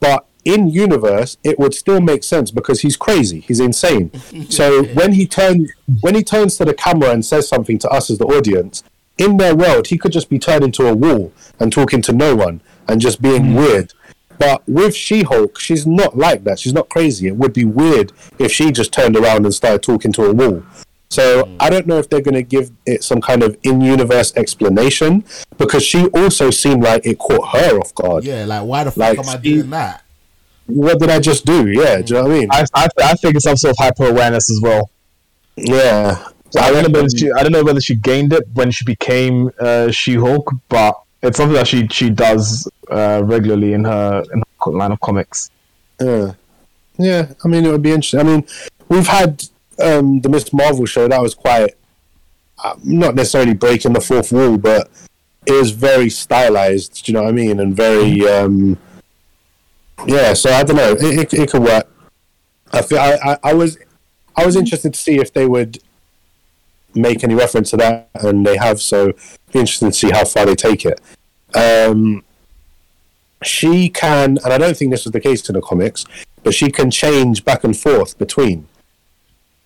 But 0.00 0.26
in 0.44 0.68
universe, 0.68 1.36
it 1.42 1.58
would 1.58 1.74
still 1.74 2.00
make 2.00 2.22
sense 2.22 2.50
because 2.50 2.80
he's 2.80 2.96
crazy. 2.96 3.40
He's 3.40 3.60
insane. 3.60 4.12
so 4.48 4.84
when 4.84 5.12
he 5.12 5.26
turns 5.26 5.70
when 6.00 6.14
he 6.14 6.22
turns 6.22 6.56
to 6.58 6.64
the 6.64 6.74
camera 6.74 7.10
and 7.10 7.24
says 7.24 7.48
something 7.48 7.78
to 7.80 7.88
us 7.90 8.10
as 8.10 8.18
the 8.18 8.26
audience, 8.26 8.82
in 9.18 9.36
their 9.36 9.56
world, 9.56 9.88
he 9.88 9.98
could 9.98 10.12
just 10.12 10.28
be 10.28 10.38
turned 10.38 10.64
into 10.64 10.86
a 10.86 10.94
wall 10.94 11.32
and 11.58 11.72
talking 11.72 12.02
to 12.02 12.12
no 12.12 12.34
one 12.36 12.60
and 12.88 13.00
just 13.00 13.20
being 13.22 13.46
hmm. 13.46 13.54
weird. 13.54 13.92
But 14.38 14.62
with 14.68 14.94
She 14.94 15.22
Hulk, 15.22 15.58
she's 15.58 15.86
not 15.86 16.16
like 16.16 16.44
that. 16.44 16.58
She's 16.58 16.74
not 16.74 16.90
crazy. 16.90 17.26
It 17.26 17.36
would 17.36 17.54
be 17.54 17.64
weird 17.64 18.12
if 18.38 18.52
she 18.52 18.70
just 18.70 18.92
turned 18.92 19.16
around 19.16 19.46
and 19.46 19.54
started 19.54 19.82
talking 19.82 20.12
to 20.12 20.24
a 20.24 20.32
wall. 20.34 20.62
So 21.08 21.48
I 21.60 21.70
don't 21.70 21.86
know 21.86 21.98
if 21.98 22.08
they're 22.10 22.20
going 22.20 22.34
to 22.34 22.42
give 22.42 22.70
it 22.84 23.04
some 23.04 23.20
kind 23.20 23.42
of 23.42 23.56
in-universe 23.62 24.32
explanation 24.36 25.24
because 25.56 25.84
she 25.84 26.06
also 26.08 26.50
seemed 26.50 26.82
like 26.82 27.06
it 27.06 27.18
caught 27.18 27.48
her 27.56 27.78
off 27.78 27.94
guard. 27.94 28.24
Yeah, 28.24 28.44
like 28.44 28.64
why 28.64 28.84
the 28.84 28.90
fuck 28.90 28.98
Like, 29.16 29.18
am 29.20 29.28
I 29.28 29.32
she- 29.40 29.54
doing 29.54 29.70
that? 29.70 30.02
What 30.66 30.98
did 30.98 31.10
I 31.10 31.20
just 31.20 31.46
do? 31.46 31.68
Yeah, 31.68 32.00
do 32.02 32.14
you 32.14 32.20
know 32.20 32.28
what 32.28 32.32
I 32.32 32.38
mean? 32.40 32.48
I, 32.50 32.64
I, 32.74 32.88
I 33.04 33.14
think 33.14 33.36
it's 33.36 33.44
some 33.44 33.56
sort 33.56 33.70
of 33.70 33.76
hyper 33.78 34.06
awareness 34.06 34.50
as 34.50 34.60
well. 34.60 34.90
yeah. 35.56 36.26
So 36.50 36.60
I 36.60 36.70
don't 36.70 36.90
know 36.92 37.00
whether 37.00 37.08
she 37.16 37.30
I 37.32 37.42
don't 37.42 37.52
know 37.52 37.64
whether 37.64 37.80
she 37.80 37.94
gained 37.96 38.32
it 38.32 38.44
when 38.54 38.70
she 38.70 38.84
became 38.84 39.50
uh, 39.60 39.90
She 39.90 40.14
Hulk, 40.14 40.48
but 40.68 40.98
it's 41.22 41.36
something 41.38 41.54
that 41.54 41.66
she 41.66 41.86
she 41.88 42.08
does 42.10 42.68
uh, 42.90 43.20
regularly 43.24 43.72
in 43.74 43.84
her 43.84 44.22
in 44.32 44.42
her 44.64 44.70
line 44.72 44.92
of 44.92 45.00
comics. 45.00 45.50
Yeah, 46.00 46.32
yeah. 46.98 47.32
I 47.44 47.48
mean, 47.48 47.64
it 47.64 47.70
would 47.72 47.82
be 47.82 47.90
interesting. 47.90 48.20
I 48.20 48.22
mean, 48.22 48.46
we've 48.88 49.06
had 49.08 49.42
um, 49.80 50.20
the 50.20 50.28
Miss 50.28 50.52
Marvel 50.52 50.86
show 50.86 51.08
that 51.08 51.20
was 51.20 51.34
quite 51.34 51.74
uh, 52.62 52.74
not 52.82 53.14
necessarily 53.14 53.54
breaking 53.54 53.92
the 53.92 54.00
fourth 54.00 54.32
wall, 54.32 54.56
but 54.56 54.90
it 55.46 55.52
was 55.52 55.70
very 55.70 56.08
stylized. 56.08 57.04
Do 57.04 57.12
you 57.12 57.16
know 57.16 57.24
what 57.24 57.30
I 57.30 57.32
mean? 57.32 57.60
And 57.60 57.74
very, 57.74 58.26
um, 58.28 58.78
yeah. 60.06 60.32
So 60.32 60.50
I 60.50 60.62
don't 60.62 60.76
know. 60.76 60.92
It, 60.92 61.32
it, 61.32 61.34
it 61.34 61.50
could 61.50 61.62
work. 61.62 61.88
I 62.72 62.82
feel 62.82 62.98
I, 62.98 63.18
I, 63.22 63.38
I 63.44 63.54
was 63.54 63.78
I 64.36 64.44
was 64.44 64.56
interested 64.56 64.94
to 64.94 65.00
see 65.00 65.18
if 65.18 65.32
they 65.32 65.46
would 65.46 65.78
make 66.94 67.22
any 67.22 67.34
reference 67.34 67.70
to 67.70 67.76
that, 67.76 68.08
and 68.14 68.46
they 68.46 68.56
have. 68.56 68.80
So 68.80 69.12
be 69.52 69.60
interesting 69.60 69.90
to 69.90 69.96
see 69.96 70.10
how 70.10 70.24
far 70.24 70.46
they 70.46 70.54
take 70.54 70.84
it. 70.84 71.00
Um, 71.54 72.24
she 73.42 73.88
can, 73.88 74.38
and 74.44 74.52
I 74.52 74.58
don't 74.58 74.76
think 74.76 74.90
this 74.90 75.04
was 75.04 75.12
the 75.12 75.20
case 75.20 75.48
in 75.48 75.54
the 75.54 75.60
comics, 75.60 76.04
but 76.42 76.54
she 76.54 76.70
can 76.70 76.90
change 76.90 77.44
back 77.44 77.64
and 77.64 77.76
forth 77.76 78.18
between. 78.18 78.66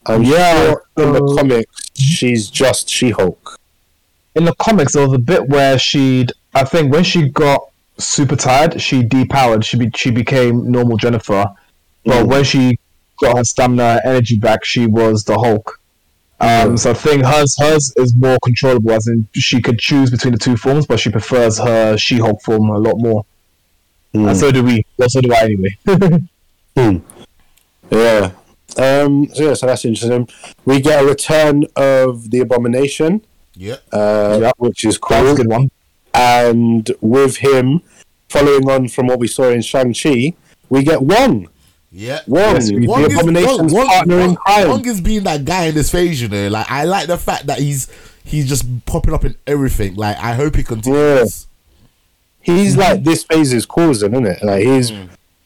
I'm 0.07 0.23
Yeah, 0.23 0.65
sure 0.73 0.83
in 0.99 1.13
the 1.13 1.35
comics, 1.37 1.91
she's 1.95 2.49
just 2.51 2.89
She 2.89 3.11
Hulk. 3.11 3.59
In 4.35 4.45
the 4.45 4.55
comics, 4.55 4.95
there 4.95 5.05
was 5.05 5.13
a 5.13 5.19
bit 5.19 5.49
where 5.49 5.79
she'd 5.79 6.33
I 6.55 6.65
think 6.65 6.93
when 6.93 7.05
she 7.05 7.29
got 7.29 7.61
super 7.99 8.35
tired, 8.37 8.81
she 8.81 9.03
depowered. 9.03 9.65
She 9.65 9.77
be, 9.77 9.91
she 9.95 10.11
became 10.11 10.71
normal 10.71 10.97
Jennifer, 10.97 11.45
but 12.05 12.25
Mm. 12.25 12.27
when 12.27 12.45
she 12.45 12.79
got 13.21 13.37
her 13.37 13.45
stamina 13.45 14.01
energy 14.05 14.37
back, 14.37 14.65
she 14.65 14.87
was 14.87 15.25
the 15.25 15.39
Hulk. 15.39 15.79
Um, 16.41 16.79
so 16.79 16.93
I 16.93 16.95
think 16.95 17.25
hers 17.27 17.55
hers 17.59 17.93
is 17.99 18.15
more 18.15 18.39
controllable, 18.43 18.93
as 18.93 19.07
in 19.07 19.29
she 19.35 19.61
could 19.61 19.79
choose 19.79 20.11
between 20.11 20.33
the 20.33 20.39
two 20.39 20.57
forms, 20.57 20.87
but 20.87 20.99
she 20.99 21.11
prefers 21.11 21.59
her 21.59 21.99
She 21.99 22.17
Hulk 22.19 22.41
form 22.43 22.71
a 22.71 22.79
lot 22.79 22.97
more. 22.97 23.27
And 24.15 24.35
so 24.37 24.51
do 24.51 24.65
we. 24.65 24.85
Well, 24.97 25.09
so 25.11 25.21
do 25.21 25.33
I 25.35 25.41
anyway. 25.45 25.77
Yeah. 27.91 28.31
Um, 28.79 29.29
so 29.35 29.43
yeah, 29.49 29.55
so 29.55 29.67
that's 29.67 29.85
interesting. 29.85 30.29
We 30.65 30.81
get 30.81 31.03
a 31.03 31.07
return 31.07 31.65
of 31.77 32.31
the 32.31 32.41
Abomination, 32.41 33.23
Yeah. 33.57 33.77
uh, 33.93 34.39
Yeah. 34.43 34.53
which 34.59 34.85
is 34.85 34.99
cool. 34.99 35.17
That's 35.25 35.33
a 35.41 35.43
good 35.43 35.49
one. 35.51 35.71
And 36.15 36.91
with 37.01 37.37
him, 37.39 37.83
following 38.29 38.69
on 38.71 38.89
from 38.89 39.07
what 39.09 39.19
we 39.19 39.29
saw 39.29 39.49
in 39.51 39.63
Shang 39.63 39.93
Chi, 39.95 40.35
we 40.69 40.83
get 40.83 41.03
Wong. 41.03 41.49
Yeah. 41.93 42.21
Wong, 42.27 42.55
Yes, 42.55 42.71
we 42.71 42.81
the 42.81 42.87
Wong 42.87 43.03
is, 43.05 43.15
Abomination's 43.15 43.73
Wong, 43.73 43.87
partner 43.87 44.21
in 44.21 44.27
Wong, 44.29 44.37
crime. 44.37 44.69
Wong 44.69 44.87
is 44.87 45.01
being 45.01 45.25
that 45.25 45.45
guy 45.45 45.65
in 45.67 45.75
this 45.75 45.91
phase, 45.91 46.23
you 46.23 46.29
know. 46.29 46.49
Like 46.49 46.71
I 46.71 46.85
like 46.85 47.09
the 47.09 47.19
fact 47.19 47.47
that 47.49 47.59
he's 47.59 47.89
he's 48.23 48.49
just 48.49 48.65
popping 48.87 49.13
up 49.13 49.25
in 49.25 49.35
everything. 49.47 49.95
Like 49.97 50.17
I 50.19 50.35
hope 50.35 50.55
he 50.55 50.63
continues. 50.63 51.49
he's 52.41 52.77
like 52.77 53.03
this 53.05 53.25
phase 53.25 53.53
is 53.53 53.67
causing, 53.67 54.13
isn't 54.13 54.27
it? 54.27 54.43
Like 54.45 54.65
he's 54.65 54.93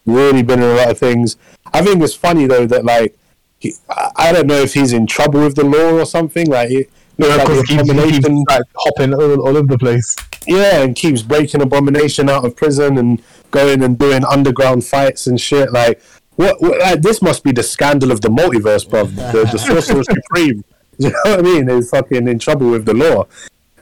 really 0.06 0.42
been 0.42 0.60
in 0.62 0.70
a 0.70 0.74
lot 0.74 0.90
of 0.90 0.98
things. 0.98 1.36
I 1.72 1.82
think 1.82 2.02
it's 2.02 2.14
funny 2.14 2.46
though 2.46 2.66
that 2.66 2.84
like 2.84 3.16
he, 3.64 3.74
I, 4.16 4.30
don't 4.30 4.46
know 4.46 4.60
if 4.60 4.74
he's 4.74 4.92
in 4.92 5.06
trouble 5.06 5.40
with 5.40 5.56
the 5.56 5.64
law 5.64 5.98
or 5.98 6.04
something. 6.04 6.48
Like, 6.48 6.70
it, 6.70 6.90
looks 7.16 7.38
like 7.38 7.46
the 7.46 7.94
he 8.04 8.12
keeps, 8.12 8.28
like, 8.48 8.62
hopping 8.76 9.14
all, 9.14 9.40
all 9.40 9.56
over 9.56 9.66
the 9.66 9.78
place. 9.78 10.14
yeah, 10.46 10.82
and 10.82 10.94
keeps 10.94 11.22
breaking 11.22 11.62
abomination 11.62 12.28
out 12.28 12.44
of 12.44 12.54
prison 12.56 12.98
and 12.98 13.22
going 13.50 13.82
and 13.82 13.98
doing 13.98 14.22
underground 14.24 14.84
fights 14.84 15.26
and 15.26 15.40
shit. 15.40 15.72
Like, 15.72 16.02
what? 16.36 16.60
what 16.60 16.78
like, 16.78 17.00
this 17.00 17.22
must 17.22 17.42
be 17.42 17.52
the 17.52 17.62
scandal 17.62 18.12
of 18.12 18.20
the 18.20 18.28
multiverse, 18.28 18.88
bro. 18.88 19.06
The, 19.06 19.48
the 19.50 19.58
sorcerer 19.66 20.04
supreme. 20.04 20.64
You 20.96 21.10
know 21.10 21.18
what 21.24 21.40
I 21.40 21.42
mean? 21.42 21.68
Is 21.68 21.90
fucking 21.90 22.28
in 22.28 22.38
trouble 22.38 22.70
with 22.70 22.84
the 22.84 22.94
law. 22.94 23.26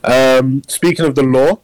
Um, 0.02 0.62
speaking 0.66 1.04
of 1.04 1.14
the 1.14 1.22
law, 1.22 1.60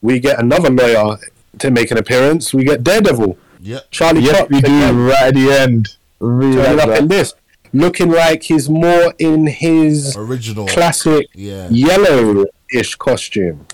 we 0.00 0.18
get 0.18 0.40
another 0.40 0.70
lawyer 0.70 1.18
to 1.58 1.70
make 1.70 1.90
an 1.90 1.98
appearance. 1.98 2.54
We 2.54 2.64
get 2.64 2.82
Daredevil, 2.82 3.36
Yeah. 3.66 3.80
Charlie 3.90 4.20
Yes, 4.22 4.38
Cox, 4.38 4.50
we 4.50 4.60
do 4.60 4.66
again, 4.76 4.96
right 4.96 5.22
at 5.28 5.34
the 5.34 5.50
end. 5.50 5.96
Really 6.20 6.56
turning 6.56 6.76
like 6.78 6.88
up 6.88 6.98
in 7.00 7.08
this, 7.08 7.34
looking 7.72 8.10
like 8.10 8.44
he's 8.44 8.68
more 8.70 9.12
in 9.18 9.48
his 9.48 10.16
Original. 10.16 10.66
classic 10.68 11.26
Yeah. 11.34 11.66
yellow-ish 11.70 12.94
costume. 12.94 13.66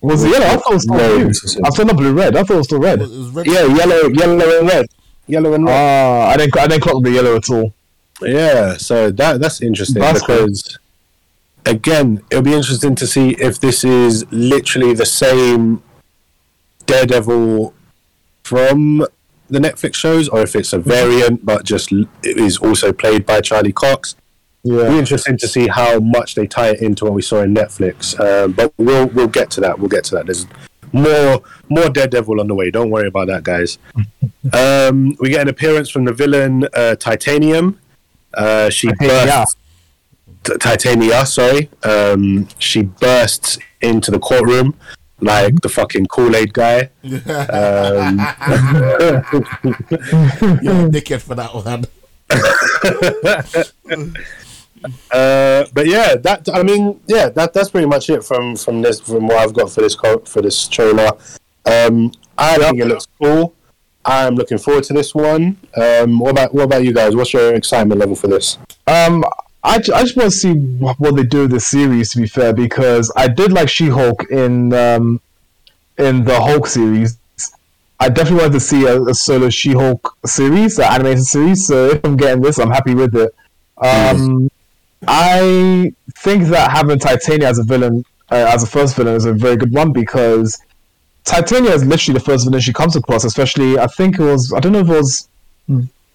Was 0.00 0.22
it 0.24 0.30
yellow? 0.30 0.46
I 0.46 0.56
thought 0.56 0.70
it 0.70 0.74
was 0.74 0.82
still 0.84 0.96
No, 0.96 1.16
blue. 1.18 1.28
it's- 1.30 1.56
I 1.64 1.68
thought 1.70 1.86
not 1.86 1.96
blue 1.96 2.12
red. 2.12 2.36
I 2.36 2.42
thought 2.44 2.54
it 2.54 2.56
was 2.58 2.66
still 2.68 2.78
red. 2.78 3.02
it 3.02 3.08
was 3.10 3.28
red. 3.30 3.46
Yeah, 3.46 3.64
yellow, 3.66 4.08
yellow 4.08 4.58
and 4.60 4.68
red, 4.68 4.86
yellow 5.26 5.52
and 5.54 5.66
red. 5.66 5.74
Ah, 5.74 6.28
I 6.30 6.36
didn't. 6.36 6.56
I 6.56 6.66
didn't 6.68 6.82
clock 6.84 7.02
the 7.02 7.10
yellow 7.10 7.34
at 7.36 7.50
all. 7.50 7.74
Yeah, 8.22 8.76
so 8.76 9.10
that 9.10 9.40
that's 9.40 9.60
interesting 9.60 10.00
That's 10.00 10.20
cool. 10.22 10.36
because 10.46 10.78
again, 11.66 12.22
it'll 12.30 12.42
be 12.42 12.54
interesting 12.54 12.94
to 12.94 13.06
see 13.06 13.30
if 13.40 13.58
this 13.60 13.82
is 13.84 14.24
literally 14.30 14.94
the 14.94 15.06
same 15.06 15.82
Daredevil 16.86 17.74
from 18.42 19.06
the 19.50 19.58
Netflix 19.58 19.94
shows, 19.94 20.28
or 20.28 20.40
if 20.42 20.54
it's 20.56 20.72
a 20.72 20.78
variant 20.78 21.44
but 21.44 21.64
just 21.64 21.92
is 22.22 22.58
also 22.58 22.92
played 22.92 23.26
by 23.26 23.40
Charlie 23.40 23.72
Cox. 23.72 24.16
Yeah. 24.62 24.90
be 24.90 24.98
interesting 24.98 25.38
to 25.38 25.48
see 25.48 25.68
how 25.68 26.00
much 26.00 26.34
they 26.34 26.46
tie 26.46 26.70
it 26.70 26.82
into 26.82 27.06
what 27.06 27.14
we 27.14 27.22
saw 27.22 27.40
in 27.42 27.54
Netflix. 27.54 28.18
Um, 28.20 28.52
but 28.52 28.72
we'll 28.76 29.06
we'll 29.08 29.28
get 29.28 29.50
to 29.52 29.60
that. 29.62 29.78
We'll 29.78 29.88
get 29.88 30.04
to 30.04 30.14
that. 30.16 30.26
There's 30.26 30.46
more 30.92 31.42
more 31.68 31.88
Daredevil 31.88 32.40
on 32.40 32.46
the 32.46 32.54
way. 32.54 32.70
Don't 32.70 32.90
worry 32.90 33.08
about 33.08 33.28
that, 33.28 33.42
guys. 33.42 33.78
um, 34.52 35.16
we 35.18 35.30
get 35.30 35.42
an 35.42 35.48
appearance 35.48 35.88
from 35.90 36.04
the 36.04 36.12
villain 36.12 36.68
uh, 36.74 36.94
Titanium. 36.96 37.78
Uh, 38.34 38.70
she 38.70 38.88
Titania. 38.88 39.24
bursts. 39.24 39.56
T- 40.44 40.56
Titania, 40.58 41.26
sorry. 41.26 41.68
Um, 41.82 42.48
she 42.58 42.82
bursts 42.82 43.58
into 43.80 44.10
the 44.10 44.18
courtroom 44.18 44.74
like 45.20 45.60
the 45.60 45.68
fucking 45.68 46.06
Kool 46.06 46.34
Aid 46.36 46.52
guy. 46.52 46.90
Um, 47.04 47.10
You're 50.62 50.86
a 50.86 50.90
dickhead 50.90 51.20
for 51.22 51.34
that 51.34 51.54
one. 51.54 51.86
Uh, 55.10 55.66
but 55.74 55.86
yeah, 55.86 56.14
that 56.16 56.48
I 56.54 56.62
mean, 56.62 57.00
yeah, 57.06 57.28
that 57.28 57.52
that's 57.52 57.68
pretty 57.68 57.86
much 57.86 58.08
it 58.08 58.24
from 58.24 58.56
from 58.56 58.80
this 58.80 58.98
from 58.98 59.26
what 59.26 59.36
I've 59.36 59.52
got 59.52 59.70
for 59.70 59.82
this 59.82 59.94
co- 59.94 60.20
for 60.20 60.40
this 60.40 60.66
trailer. 60.68 61.10
Um, 61.66 62.12
I 62.38 62.56
think 62.56 62.80
it 62.80 62.86
looks 62.86 63.06
cool. 63.20 63.54
I'm 64.04 64.34
looking 64.36 64.56
forward 64.56 64.84
to 64.84 64.94
this 64.94 65.14
one. 65.14 65.58
Um, 65.76 66.18
what 66.18 66.30
about 66.30 66.54
what 66.54 66.62
about 66.64 66.82
you 66.82 66.94
guys? 66.94 67.14
What's 67.14 67.34
your 67.34 67.54
excitement 67.54 68.00
level 68.00 68.16
for 68.16 68.28
this? 68.28 68.56
Um, 68.86 69.22
I, 69.62 69.74
I 69.76 69.78
just 69.78 70.16
want 70.16 70.30
to 70.32 70.36
see 70.36 70.54
what 70.54 71.14
they 71.16 71.22
do 71.22 71.42
with 71.42 71.50
this 71.50 71.66
series. 71.66 72.12
To 72.12 72.18
be 72.18 72.26
fair, 72.26 72.52
because 72.52 73.12
I 73.16 73.28
did 73.28 73.52
like 73.52 73.68
She-Hulk 73.68 74.30
in 74.30 74.72
um, 74.72 75.20
in 75.98 76.24
the 76.24 76.40
Hulk 76.40 76.66
series. 76.66 77.18
I 78.02 78.08
definitely 78.08 78.38
wanted 78.38 78.52
to 78.54 78.60
see 78.60 78.86
a, 78.86 79.02
a 79.02 79.14
solo 79.14 79.50
She-Hulk 79.50 80.16
series, 80.24 80.78
an 80.78 80.84
animated 80.84 81.24
series. 81.24 81.66
So 81.66 81.90
if 81.90 82.04
I'm 82.04 82.16
getting 82.16 82.42
this, 82.42 82.58
I'm 82.58 82.70
happy 82.70 82.94
with 82.94 83.14
it. 83.14 83.34
Um, 83.76 84.50
I 85.06 85.92
think 86.18 86.44
that 86.48 86.70
having 86.70 86.98
Titania 86.98 87.48
as 87.48 87.58
a 87.58 87.62
villain, 87.62 88.04
uh, 88.30 88.50
as 88.52 88.62
a 88.62 88.66
first 88.66 88.96
villain, 88.96 89.14
is 89.14 89.26
a 89.26 89.32
very 89.34 89.56
good 89.56 89.72
one 89.72 89.92
because 89.92 90.58
Titania 91.24 91.72
is 91.72 91.84
literally 91.84 92.18
the 92.18 92.24
first 92.24 92.44
villain 92.46 92.60
she 92.60 92.72
comes 92.72 92.96
across. 92.96 93.24
Especially, 93.24 93.78
I 93.78 93.86
think 93.86 94.18
it 94.18 94.24
was 94.24 94.54
I 94.54 94.60
don't 94.60 94.72
know 94.72 94.80
if 94.80 94.88
it 94.88 94.92
was 94.92 95.28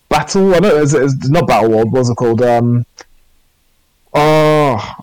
Battle. 0.09 0.55
I 0.55 0.59
don't 0.59 0.75
know. 0.75 0.81
It's, 0.81 0.93
it's 0.93 1.29
not 1.29 1.47
Battle 1.47 1.69
World. 1.69 1.91
Was 1.91 2.09
it 2.09 2.15
called? 2.15 2.41
Um, 2.41 2.85
oh, 4.15 4.95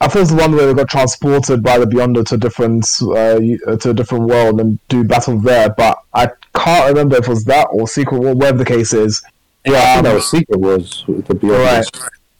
I 0.00 0.08
think 0.08 0.22
it's 0.22 0.30
the 0.30 0.36
one 0.36 0.52
where 0.52 0.66
they 0.66 0.74
got 0.74 0.88
transported 0.88 1.62
by 1.62 1.78
the 1.78 1.84
Beyonder 1.84 2.24
to 2.26 2.36
a 2.36 2.38
different 2.38 2.86
uh, 3.02 3.76
to 3.76 3.90
a 3.90 3.94
different 3.94 4.24
world 4.24 4.60
and 4.60 4.78
do 4.88 5.04
battle 5.04 5.38
there. 5.38 5.68
But 5.70 5.98
I 6.14 6.30
can't 6.54 6.88
remember 6.88 7.16
if 7.16 7.24
it 7.24 7.28
was 7.28 7.44
that 7.44 7.68
or 7.70 7.86
Secret 7.86 8.18
War, 8.18 8.34
whatever 8.34 8.58
the 8.58 8.64
case 8.64 8.94
is. 8.94 9.22
Yeah, 9.66 9.72
I 9.74 9.96
know 9.96 10.02
that 10.02 10.14
was 10.14 10.30
Secret 10.30 10.58
Wars. 10.58 11.04
To 11.06 11.34
be 11.34 11.48
Right. 11.48 11.84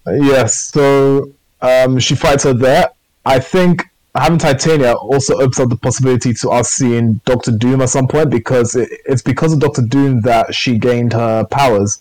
Yes, 0.06 0.70
so 0.72 1.30
um, 1.60 1.98
she 1.98 2.14
fights 2.14 2.44
her 2.44 2.54
there. 2.54 2.90
I 3.26 3.38
think 3.38 3.84
having 4.14 4.38
Titania 4.38 4.94
also 4.94 5.34
opens 5.34 5.60
up 5.60 5.68
the 5.68 5.76
possibility 5.76 6.32
to 6.32 6.50
us 6.50 6.70
seeing 6.70 7.20
Doctor 7.26 7.52
Doom 7.52 7.82
at 7.82 7.90
some 7.90 8.08
point 8.08 8.30
because 8.30 8.74
it, 8.74 8.88
it's 9.04 9.22
because 9.22 9.52
of 9.52 9.60
Doctor 9.60 9.82
Doom 9.82 10.22
that 10.22 10.54
she 10.54 10.78
gained 10.78 11.12
her 11.12 11.44
powers. 11.44 12.00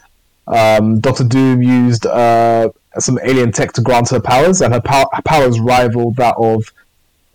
Um, 0.49 0.99
Doctor 0.99 1.23
Doom 1.23 1.61
used 1.61 2.05
uh, 2.05 2.69
some 2.97 3.19
alien 3.23 3.51
tech 3.51 3.71
to 3.73 3.81
grant 3.81 4.09
her 4.09 4.19
powers, 4.19 4.61
and 4.61 4.73
her, 4.73 4.81
her 4.85 5.21
powers 5.23 5.59
rival 5.59 6.11
that 6.13 6.35
of, 6.37 6.73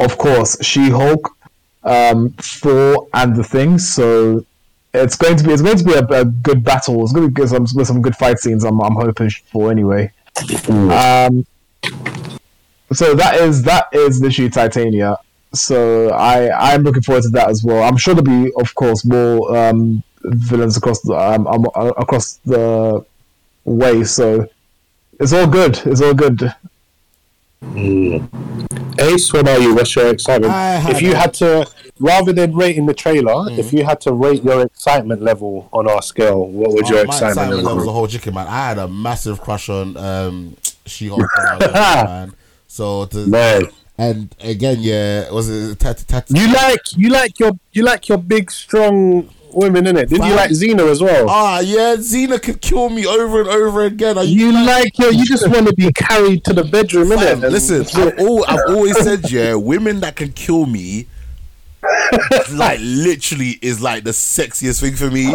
of 0.01 0.19
course, 0.19 0.63
She 0.63 0.91
Hulk, 0.91 1.37
um, 1.85 2.31
Thor, 2.39 3.09
and 3.15 3.37
the 3.37 3.45
Thing. 3.45 3.79
So 3.79 4.45
it's 4.93 5.17
going 5.17 5.37
to 5.37 5.45
be 5.45 5.53
it's 5.53 5.63
going 5.63 5.79
to 5.79 5.85
be 5.85 5.93
a, 5.95 6.05
a 6.21 6.25
good 6.25 6.65
battle. 6.65 7.03
It's 7.03 7.13
going 7.13 7.33
to 7.33 7.41
be 7.41 7.47
some 7.47 7.67
with 7.75 7.87
some 7.87 8.03
good 8.03 8.17
fight 8.17 8.39
scenes. 8.39 8.65
I'm 8.65 8.81
I'm 8.81 8.95
hoping 8.95 9.31
for 9.31 9.71
anyway. 9.71 10.13
Um, 10.71 11.47
so 12.93 13.15
that 13.15 13.37
is 13.37 13.63
that 13.63 13.87
is 13.93 14.21
literally 14.21 14.51
Titania. 14.51 15.19
So 15.53 16.11
I 16.11 16.73
I'm 16.73 16.83
looking 16.83 17.03
forward 17.03 17.23
to 17.23 17.29
that 17.31 17.49
as 17.49 17.63
well. 17.63 17.83
I'm 17.83 17.97
sure 17.97 18.15
there'll 18.15 18.45
be, 18.45 18.53
of 18.57 18.75
course, 18.75 19.05
more 19.05 19.57
um, 19.57 20.03
villains 20.25 20.77
across 20.77 21.01
the 21.03 21.15
um, 21.15 21.47
um, 21.47 21.67
uh, 21.75 21.93
across 21.97 22.35
the 22.45 23.05
way. 23.65 24.05
So 24.05 24.49
it's 25.21 25.33
all 25.33 25.47
good. 25.47 25.81
It's 25.85 26.01
all 26.01 26.15
good. 26.15 26.55
Ace, 29.01 29.33
what 29.33 29.41
about 29.41 29.61
you? 29.61 29.75
What's 29.75 29.95
your 29.97 30.09
excitement? 30.11 30.53
If 30.89 31.03
you 31.03 31.13
a- 31.13 31.17
had 31.17 31.35
to, 31.35 31.67
rather 31.99 32.33
than 32.33 32.55
rating 32.55 32.87
the 32.87 32.95
trailer, 32.95 33.51
if 33.51 33.73
you 33.73 33.85
had 33.85 34.01
to 34.03 34.13
rate 34.13 34.45
your 34.45 34.63
excitement 34.63 35.21
level 35.23 35.69
on 35.73 35.89
our 35.89 36.01
scale, 36.03 36.47
what 36.47 36.73
would 36.73 36.89
your 36.89 37.01
Oh, 37.01 37.05
my 37.07 37.15
excitement, 37.15 37.31
excitement 37.31 37.57
level? 37.57 37.65
level 37.65 37.77
was 37.79 37.87
a 37.89 37.93
whole 37.93 38.07
chicken, 38.07 38.35
man. 38.35 38.47
I 38.47 38.69
had 38.69 38.79
a 38.79 38.89
massive 38.89 39.41
crush 39.41 39.69
on 39.69 39.97
um, 39.97 40.57
She-Hulk, 40.87 41.19
when 41.37 41.47
I 41.47 41.55
was 41.57 41.63
younger, 41.67 42.09
man. 42.09 42.35
So 42.69 43.07
to, 43.07 43.27
Man, 43.27 43.67
and 43.99 44.35
again, 44.41 44.79
yeah, 44.81 45.31
was 45.31 45.49
it 45.49 45.79
tat, 45.79 46.05
tat, 46.07 46.27
you 46.29 46.53
like 46.53 46.81
you 46.97 47.09
like 47.09 47.39
your 47.39 47.53
you 47.73 47.85
like 47.85 48.09
your 48.09 48.19
big 48.19 48.51
strong 48.51 49.29
women 49.57 49.87
in 49.87 49.97
it. 49.97 50.09
Didn't 50.09 50.27
you 50.27 50.35
like 50.35 50.51
Xena 50.51 50.91
as 50.91 51.01
well? 51.03 51.29
Ah, 51.29 51.61
yeah, 51.61 51.97
Xena 51.97 52.41
could 52.43 52.61
kill 52.61 52.89
me 52.91 53.07
over 53.07 53.41
and 53.41 53.49
over 53.49 53.85
again. 53.85 54.19
Are 54.19 54.25
you 54.25 54.53
like 54.53 54.99
your, 54.99 55.13
you 55.13 55.25
just 55.25 55.49
want 55.49 55.67
to 55.67 55.75
be 55.75 55.93
carried 55.93 56.45
to 56.45 56.53
the 56.53 56.65
bedroom, 56.65 57.09
innit? 57.09 57.51
Listen, 57.51 57.83
I've, 58.01 58.19
al- 58.19 58.45
I've 58.47 58.69
always 58.69 58.99
said, 58.99 59.31
yeah, 59.31 59.55
women 59.55 60.01
that 60.01 60.17
can 60.17 60.33
kill 60.33 60.67
me, 60.67 61.07
like 62.53 62.79
literally, 62.83 63.59
is 63.63 63.81
like 63.81 64.05
the 64.05 64.11
sexiest 64.11 64.81
thing 64.81 64.95
for 64.95 65.11
me. 65.11 65.35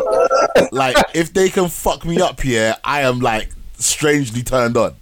Like, 0.72 0.98
if 1.14 1.34
they 1.34 1.50
can 1.50 1.70
fuck 1.70 2.06
me 2.06 2.20
up 2.20 2.42
here, 2.42 2.76
I 2.84 3.02
am 3.02 3.20
like 3.20 3.50
strangely 3.78 4.44
turned 4.44 4.78
on. 4.78 4.96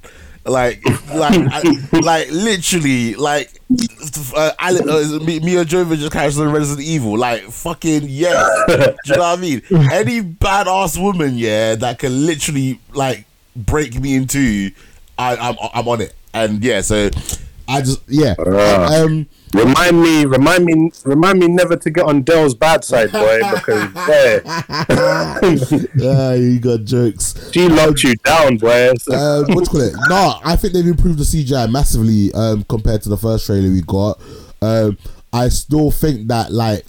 Like, 0.48 0.84
like, 1.14 1.38
I, 1.52 2.00
like 2.00 2.32
literally, 2.32 3.16
like, 3.16 3.52
uh, 4.36 4.52
uh, 4.60 5.20
Mi- 5.24 5.40
Mia 5.40 5.66
Jovovich 5.66 6.10
character 6.12 6.44
in 6.44 6.52
Resident 6.52 6.88
Evil, 6.88 7.18
like, 7.18 7.44
fucking 7.44 8.04
yes. 8.08 8.50
Do 8.68 8.74
you 9.06 9.16
know 9.16 9.24
what 9.24 9.38
I 9.38 9.42
mean? 9.42 9.62
Any 9.92 10.22
badass 10.22 11.02
woman, 11.02 11.38
yeah, 11.38 11.76
that 11.76 12.00
can 12.00 12.26
literally 12.26 12.80
like 12.94 13.26
break 13.56 14.00
me 14.00 14.16
in 14.16 14.28
two, 14.28 14.72
I, 15.18 15.36
I'm 15.36 15.56
I'm 15.74 15.88
on 15.88 16.02
it. 16.02 16.16
And 16.34 16.64
yeah, 16.64 16.82
so 16.82 17.10
I 17.68 17.82
just 17.82 18.02
yeah. 18.08 18.36
Ah. 18.40 19.04
Um, 19.04 19.28
Remind 19.54 20.02
me, 20.02 20.26
remind 20.26 20.66
me, 20.66 20.92
remind 21.06 21.40
me 21.40 21.48
never 21.48 21.78
to 21.78 21.90
get 21.90 22.06
on 22.06 22.22
Dell's 22.22 22.54
bad 22.54 22.84
side, 22.84 23.12
boy, 23.14 23.40
because 23.54 23.94
yeah, 24.10 25.40
yeah, 25.96 26.34
you 26.34 26.60
got 26.60 26.84
jokes. 26.84 27.50
she 27.54 27.68
locked 27.70 28.04
you 28.04 28.16
down, 28.18 28.58
boy. 28.58 28.90
um, 28.90 29.46
what 29.48 29.62
you 29.62 29.66
call 29.66 29.82
it? 29.82 29.94
No, 30.10 30.36
I 30.44 30.58
think 30.58 30.74
they've 30.74 30.86
improved 30.86 31.20
the 31.20 31.24
CGI 31.24 31.72
massively 31.72 32.34
um, 32.34 32.66
compared 32.66 33.02
to 33.04 33.10
the 33.10 33.18
first 33.18 33.46
trailer 33.46 33.70
we 33.70 33.82
got. 33.82 34.20
Um, 34.62 34.98
I 35.32 35.48
still 35.48 35.92
think 35.92 36.28
that 36.28 36.52
like 36.52 36.86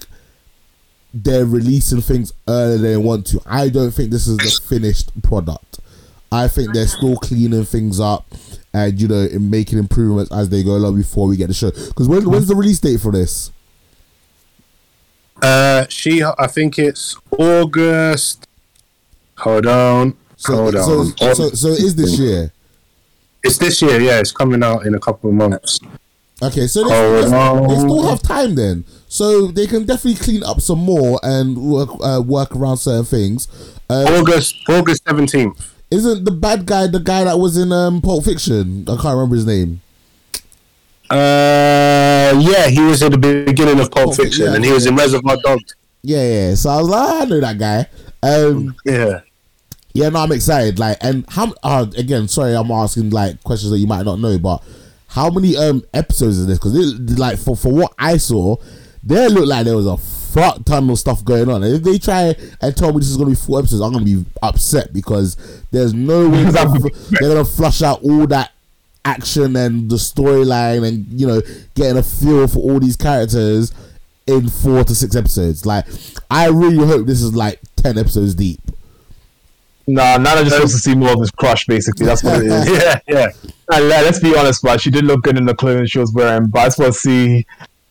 they're 1.14 1.46
releasing 1.46 2.00
things 2.00 2.32
earlier 2.48 2.72
than 2.78 2.82
they 2.82 2.96
want 2.96 3.26
to. 3.28 3.40
I 3.46 3.68
don't 3.68 3.92
think 3.92 4.10
this 4.10 4.26
is 4.26 4.36
the 4.36 4.60
finished 4.68 5.10
product. 5.22 5.78
I 6.30 6.48
think 6.48 6.74
they're 6.74 6.86
still 6.86 7.16
cleaning 7.16 7.64
things 7.64 8.00
up 8.00 8.26
and 8.74 9.00
you 9.00 9.08
know 9.08 9.22
in 9.22 9.48
making 9.48 9.78
improvements 9.78 10.30
as 10.30 10.48
they 10.50 10.62
go 10.62 10.72
along 10.76 10.96
before 10.96 11.26
we 11.26 11.36
get 11.36 11.46
the 11.48 11.54
show. 11.54 11.70
Because 11.70 12.06
when, 12.08 12.28
when's 12.28 12.48
the 12.48 12.54
release 12.56 12.80
date 12.80 13.00
for 13.00 13.10
this? 13.12 13.50
Uh, 15.40 15.86
she, 15.88 16.22
I 16.22 16.46
think 16.48 16.78
it's 16.78 17.16
August. 17.30 18.46
Hold 19.38 19.66
on, 19.66 20.16
So, 20.36 20.56
hold 20.56 20.74
on. 20.76 20.82
so, 20.84 21.04
so, 21.34 21.48
so 21.50 21.68
it 21.68 21.78
is 21.80 21.94
this 21.94 22.18
year. 22.18 22.50
it's 23.44 23.56
this 23.58 23.80
year, 23.80 24.00
yeah. 24.00 24.18
It's 24.18 24.32
coming 24.32 24.64
out 24.64 24.84
in 24.84 24.96
a 24.96 24.98
couple 24.98 25.30
of 25.30 25.36
months. 25.36 25.78
Okay, 26.42 26.66
so 26.66 26.82
they, 26.88 26.90
Oh, 26.92 27.14
they- 27.22 27.74
they 27.74 27.80
still 27.80 28.02
have 28.08 28.20
time 28.22 28.56
then. 28.56 28.84
So 29.08 29.46
they 29.46 29.66
can 29.68 29.86
definitely 29.86 30.22
clean 30.22 30.42
up 30.42 30.60
some 30.60 30.80
more 30.80 31.18
and 31.22 31.56
work 31.56 31.88
uh, 32.02 32.20
work 32.20 32.54
around 32.54 32.76
certain 32.78 33.04
things. 33.04 33.48
Uh, 33.88 34.04
August, 34.18 34.56
August 34.68 35.02
seventeenth. 35.06 35.72
Isn't 35.90 36.24
the 36.24 36.30
bad 36.30 36.66
guy 36.66 36.86
the 36.86 37.00
guy 37.00 37.24
that 37.24 37.38
was 37.38 37.56
in 37.56 37.72
um, 37.72 38.00
Pulp 38.00 38.24
Fiction? 38.24 38.82
I 38.88 38.92
can't 38.96 39.14
remember 39.16 39.36
his 39.36 39.46
name. 39.46 39.80
Uh, 41.10 42.34
yeah, 42.38 42.68
he 42.68 42.80
was 42.82 43.02
at 43.02 43.12
the 43.12 43.18
beginning 43.46 43.80
of 43.80 43.90
Pulp 43.90 44.06
Pulp 44.06 44.16
Fiction, 44.16 44.46
yeah. 44.46 44.54
and 44.54 44.64
he 44.64 44.70
was 44.72 44.86
in 44.86 44.94
Reservoir 44.94 45.38
Dogs. 45.42 45.74
Yeah, 46.02 46.22
yeah. 46.50 46.54
So 46.54 46.70
I 46.70 46.76
was 46.78 46.88
like, 46.88 47.08
"Ah, 47.08 47.22
I 47.22 47.24
know 47.24 47.40
that 47.40 47.58
guy. 47.58 47.86
Um, 48.22 48.74
Yeah. 48.84 49.20
yeah, 49.94 50.08
no, 50.10 50.20
I'm 50.20 50.32
excited. 50.32 50.78
Like, 50.78 50.98
and 51.00 51.24
how? 51.28 51.52
Uh, 51.62 51.86
again, 51.96 52.28
sorry, 52.28 52.54
I'm 52.54 52.70
asking 52.70 53.10
like 53.10 53.42
questions 53.42 53.70
that 53.72 53.78
you 53.78 53.86
might 53.86 54.04
not 54.04 54.20
know, 54.20 54.38
but 54.38 54.62
how 55.08 55.30
many 55.30 55.56
um 55.56 55.82
episodes 55.94 56.36
is 56.38 56.46
this? 56.46 56.58
Because 56.58 56.74
like 57.18 57.38
for 57.38 57.56
for 57.56 57.72
what 57.72 57.94
I 57.98 58.18
saw, 58.18 58.56
there 59.02 59.28
looked 59.30 59.48
like 59.48 59.64
there 59.64 59.76
was 59.76 59.86
a 59.86 59.96
fuck 60.40 60.64
ton 60.64 60.88
of 60.90 60.98
stuff 60.98 61.24
going 61.24 61.48
on. 61.48 61.62
And 61.62 61.74
if 61.76 61.82
they 61.82 61.98
try 61.98 62.34
and 62.60 62.76
tell 62.76 62.92
me 62.92 62.98
this 63.00 63.08
is 63.10 63.16
gonna 63.16 63.30
be 63.30 63.36
four 63.36 63.58
episodes, 63.58 63.80
I'm 63.82 63.92
gonna 63.92 64.04
be 64.04 64.24
upset 64.42 64.92
because 64.92 65.36
there's 65.70 65.92
no 65.94 66.28
way 66.30 66.44
they're 66.44 66.64
gonna- 67.20 67.44
flush 67.44 67.82
out 67.82 68.02
all 68.02 68.26
that 68.28 68.52
action 69.04 69.56
and 69.56 69.90
the 69.90 69.96
storyline 69.96 70.86
and 70.86 71.06
you 71.18 71.26
know 71.26 71.40
getting 71.74 71.96
a 71.96 72.02
feel 72.02 72.46
for 72.46 72.58
all 72.58 72.78
these 72.78 72.96
characters 72.96 73.72
in 74.26 74.48
four 74.48 74.84
to 74.84 74.94
six 74.94 75.16
episodes. 75.16 75.64
Like, 75.64 75.86
I 76.30 76.48
really 76.48 76.84
hope 76.86 77.06
this 77.06 77.22
is 77.22 77.34
like 77.34 77.60
ten 77.76 77.96
episodes 77.96 78.34
deep. 78.34 78.60
Nah, 79.86 80.18
Nana 80.18 80.44
just 80.44 80.58
wants 80.58 80.74
to 80.74 80.78
see 80.78 80.94
more 80.94 81.14
of 81.14 81.20
his 81.20 81.30
crush. 81.30 81.64
Basically, 81.66 82.04
that's 82.04 82.22
what 82.22 82.42
it 82.44 82.46
is. 82.52 82.68
yeah, 82.82 83.00
yeah. 83.08 83.28
And 83.72 83.88
let- 83.88 84.04
let's 84.04 84.20
be 84.20 84.36
honest, 84.36 84.62
but 84.62 84.80
she 84.80 84.90
did 84.90 85.04
look 85.04 85.22
good 85.22 85.38
in 85.38 85.46
the 85.46 85.54
clothing 85.54 85.86
she 85.86 85.98
was 85.98 86.12
wearing. 86.12 86.48
But 86.48 86.58
I 86.60 86.64
just 86.66 86.78
want 86.78 86.92
to 86.92 86.98
see 86.98 87.46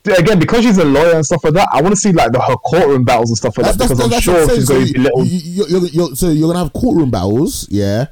again 0.06 0.38
because 0.38 0.64
she's 0.64 0.78
a 0.78 0.84
lawyer 0.84 1.14
and 1.16 1.26
stuff 1.26 1.44
like 1.44 1.54
that. 1.54 1.68
I 1.72 1.82
want 1.82 1.94
to 1.94 2.00
see 2.00 2.12
like 2.12 2.32
the 2.32 2.40
her 2.40 2.56
courtroom 2.56 3.04
battles 3.04 3.30
and 3.30 3.36
stuff 3.36 3.58
like 3.58 3.66
That's, 3.66 3.76
that 3.78 3.88
that's, 3.88 4.00
because 4.00 4.04
I'm 4.04 4.10
that's 4.10 4.24
sure 4.24 4.34
what 4.34 4.42
I'm 4.42 4.48
saying. 4.48 4.58
she's 4.60 4.68
So 4.68 4.74
going 4.74 4.86
to 4.86 4.92
be 4.92 4.98
you, 4.98 5.04
little. 5.04 5.24
you, 5.24 5.64
you're, 5.80 5.88
you're, 6.08 6.16
so 6.16 6.28
you're 6.30 6.48
gonna 6.48 6.58
have 6.64 6.72
courtroom 6.72 7.10
battles, 7.10 7.66
yeah. 7.70 8.06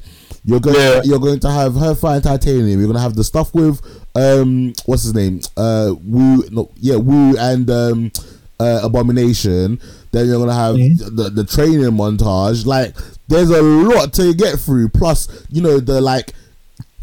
You're 0.45 0.61
going, 0.61 0.77
Yeah. 0.77 1.01
you're 1.05 1.19
going 1.19 1.41
to 1.41 1.51
have 1.51 1.75
her 1.75 1.95
fighting 1.95 2.23
Titania. 2.23 2.77
You're 2.77 2.87
gonna 2.87 3.01
have 3.01 3.15
the 3.17 3.25
stuff 3.25 3.53
with 3.55 3.81
um, 4.15 4.75
what's 4.87 5.03
his 5.03 5.15
name? 5.15 5.41
Uh, 5.57 5.95
Wu, 6.05 6.45
no, 6.51 6.71
yeah, 6.77 6.97
Wu 6.97 7.37
and 7.39 7.69
um, 7.71 8.13
uh, 8.61 8.81
Abomination. 8.85 9.81
Then 10.13 10.27
you're 10.29 10.39
gonna 10.39 10.55
have 10.55 10.77
Mm-hmm. 10.77 11.17
the 11.17 11.31
the 11.31 11.45
training 11.45 11.81
montage. 11.91 12.65
Like, 12.65 12.95
there's 13.29 13.51
a 13.51 13.61
lot 13.61 14.13
to 14.15 14.33
get 14.35 14.59
through. 14.59 14.89
Plus, 14.91 15.47
you 15.51 15.61
know, 15.63 15.81
the 15.81 16.01
like 16.01 16.33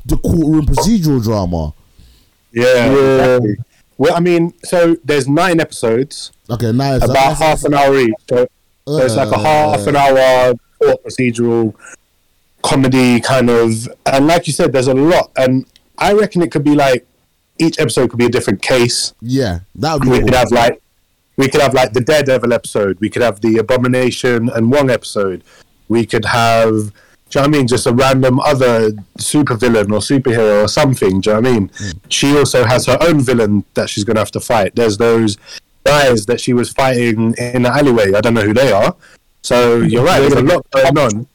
the 0.06 0.18
courtroom 0.18 0.66
procedural 0.66 1.22
drama. 1.22 1.74
Yeah. 2.54 2.64
Yeah. 2.64 3.36
exactly. 3.36 3.56
Well, 4.04 4.16
I 4.16 4.20
mean, 4.20 4.54
so 4.66 4.98
there's 5.06 5.30
nine 5.30 5.62
episodes, 5.62 6.34
Okay, 6.50 6.74
nice. 6.74 6.98
about 7.04 7.14
That's- 7.14 7.40
half 7.40 7.64
an 7.64 7.74
hour 7.74 7.98
each. 7.98 8.14
So, 8.30 8.48
so 8.86 8.98
it's 8.98 9.16
like 9.16 9.30
a 9.32 9.36
uh, 9.36 9.40
half 9.78 9.88
an 9.88 9.96
hour 9.96 10.54
court 10.82 11.04
procedural 11.06 11.74
comedy 12.62 13.22
kind 13.22 13.50
of, 13.50 13.88
and 14.06 14.28
like 14.28 14.46
you 14.48 14.52
said, 14.52 14.74
there's 14.74 14.88
a 14.88 14.94
lot, 14.94 15.32
and 15.38 15.66
I 15.98 16.12
reckon 16.12 16.42
it 16.42 16.52
could 16.52 16.66
be 16.66 16.76
like 16.76 17.06
each 17.60 17.80
episode 17.80 18.10
could 18.10 18.20
be 18.20 18.26
a 18.26 18.30
different 18.30 18.62
case. 18.62 19.14
Yeah, 19.22 19.60
that 19.76 19.94
would 19.94 20.04
be 20.04 20.10
We 20.10 20.18
cool. 20.20 20.26
could 20.28 20.36
have 20.36 20.52
like 20.52 20.82
we 21.38 21.48
could 21.48 21.62
have 21.62 21.74
like 21.74 21.94
the 21.94 22.02
Daredevil 22.02 22.52
episode. 22.52 23.00
We 23.00 23.10
could 23.10 23.22
have 23.22 23.40
the 23.40 23.58
Abomination 23.58 24.50
and 24.50 24.70
Wong 24.70 24.90
episode. 24.90 25.44
We 25.88 26.06
could 26.06 26.26
have, 26.26 26.92
you 27.40 27.42
know 27.44 27.50
what 27.50 27.56
I 27.56 27.58
mean? 27.60 27.68
Just 27.68 27.88
a 27.88 27.94
random 27.94 28.40
other 28.40 28.92
supervillain 29.18 29.92
or 29.92 30.00
superhero 30.00 30.64
or 30.64 30.68
something. 30.68 31.22
Do 31.22 31.30
you 31.30 31.36
know 31.36 31.42
what 31.42 31.50
I 31.50 31.54
mean? 31.54 31.72
She 32.10 32.38
also 32.38 32.66
has 32.66 32.86
her 32.86 32.98
own 33.02 33.22
villain 33.22 33.64
that 33.74 33.90
she's 33.90 34.04
going 34.04 34.16
to 34.16 34.22
have 34.22 34.32
to 34.32 34.40
fight. 34.40 34.76
There's 34.76 34.98
those 34.98 35.38
guys 35.84 36.26
that 36.28 36.40
she 36.40 36.54
was 36.54 36.72
fighting 36.72 37.34
in 37.38 37.64
the 37.64 37.70
alleyway. 37.70 38.14
I 38.14 38.22
don't 38.22 38.34
know 38.34 38.42
who 38.42 38.54
they 38.54 38.72
are. 38.72 38.96
So 39.42 39.78
you're 39.82 40.04
right. 40.04 40.20
There's 40.20 40.34
a 40.34 40.42
lot 40.42 40.70
going 40.72 40.98
on. 40.98 41.28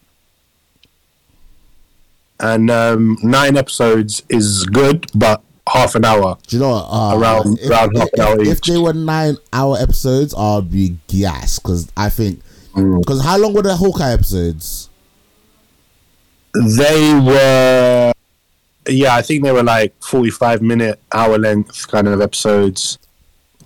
And 2.40 2.70
um, 2.70 3.18
nine 3.22 3.56
episodes 3.56 4.22
is 4.28 4.64
good, 4.66 5.06
but 5.14 5.42
half 5.68 5.94
an 5.96 6.04
hour. 6.04 6.38
Do 6.46 6.56
you 6.56 6.62
know 6.62 6.70
what? 6.70 6.88
Uh, 6.90 7.18
Around- 7.18 7.58
if, 7.58 7.70
around 7.70 7.96
half 7.96 8.08
an 8.12 8.20
hour 8.20 8.40
if, 8.40 8.58
each. 8.58 8.66
they 8.66 8.78
were 8.78 8.92
nine 8.92 9.36
hour 9.52 9.76
episodes, 9.78 10.34
I'd 10.36 10.70
be 10.70 10.96
gassed 11.08 11.62
because 11.62 11.90
I 11.96 12.08
think 12.08 12.40
because 12.74 13.24
how 13.24 13.36
long 13.38 13.54
were 13.54 13.62
the 13.62 13.76
Hawkeye 13.76 14.12
episodes? 14.12 14.87
They 16.54 17.14
were, 17.14 18.12
yeah, 18.88 19.14
I 19.14 19.22
think 19.22 19.44
they 19.44 19.52
were 19.52 19.62
like 19.62 19.94
45 20.02 20.62
minute, 20.62 21.00
hour 21.12 21.38
length 21.38 21.86
kind 21.88 22.08
of 22.08 22.20
episodes. 22.20 22.98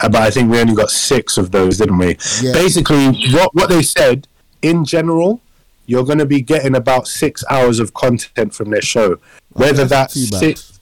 Uh, 0.00 0.08
But 0.08 0.22
I 0.22 0.30
think 0.30 0.50
we 0.50 0.58
only 0.60 0.74
got 0.74 0.90
six 0.90 1.38
of 1.38 1.50
those, 1.52 1.78
didn't 1.78 1.98
we? 1.98 2.16
Yeah. 2.40 2.52
Basically, 2.52 3.06
what, 3.32 3.54
what 3.54 3.68
they 3.68 3.82
said 3.82 4.26
in 4.62 4.84
general, 4.84 5.40
you're 5.86 6.04
going 6.04 6.18
to 6.18 6.26
be 6.26 6.40
getting 6.40 6.74
about 6.76 7.06
six 7.08 7.44
hours 7.50 7.78
of 7.80 7.92
content 7.94 8.54
from 8.54 8.70
their 8.70 8.82
show. 8.82 9.18
Whether 9.52 9.84
that's 9.84 10.14
that's 10.14 10.38
six, 10.38 10.80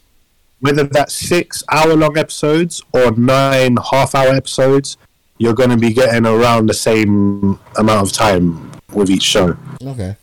whether 0.61 0.85
that's 0.85 1.15
six 1.15 1.65
hour 1.71 1.95
long 1.97 2.17
episodes 2.19 2.83
or 2.93 3.11
nine 3.13 3.77
half 3.91 4.15
hour 4.15 4.29
episodes, 4.35 4.97
you're 5.39 5.55
going 5.55 5.71
to 5.71 5.77
be 5.77 5.93
getting 5.93 6.27
around 6.27 6.67
the 6.69 6.75
same 6.75 7.59
amount 7.77 8.07
of 8.07 8.13
time 8.13 8.71
with 8.93 9.11
each 9.11 9.23
show. 9.23 9.57
Okay, 9.83 10.17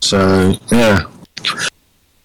So 0.00 0.54
yeah, 0.70 1.04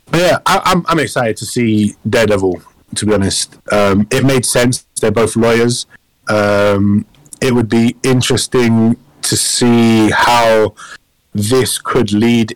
but 0.07 0.19
yeah, 0.19 0.37
I, 0.45 0.61
I'm 0.65 0.85
I'm 0.87 0.99
excited 0.99 1.37
to 1.37 1.45
see 1.45 1.95
Daredevil. 2.07 2.61
To 2.95 3.05
be 3.07 3.13
honest, 3.13 3.57
um, 3.71 4.07
it 4.11 4.23
made 4.23 4.45
sense. 4.45 4.85
They're 5.01 5.11
both 5.11 5.35
lawyers. 5.35 5.87
Um, 6.27 7.05
it 7.41 7.53
would 7.53 7.67
be 7.67 7.95
interesting 8.03 8.95
to 9.23 9.35
see 9.35 10.11
how 10.11 10.75
this 11.33 11.79
could 11.79 12.13
lead 12.13 12.55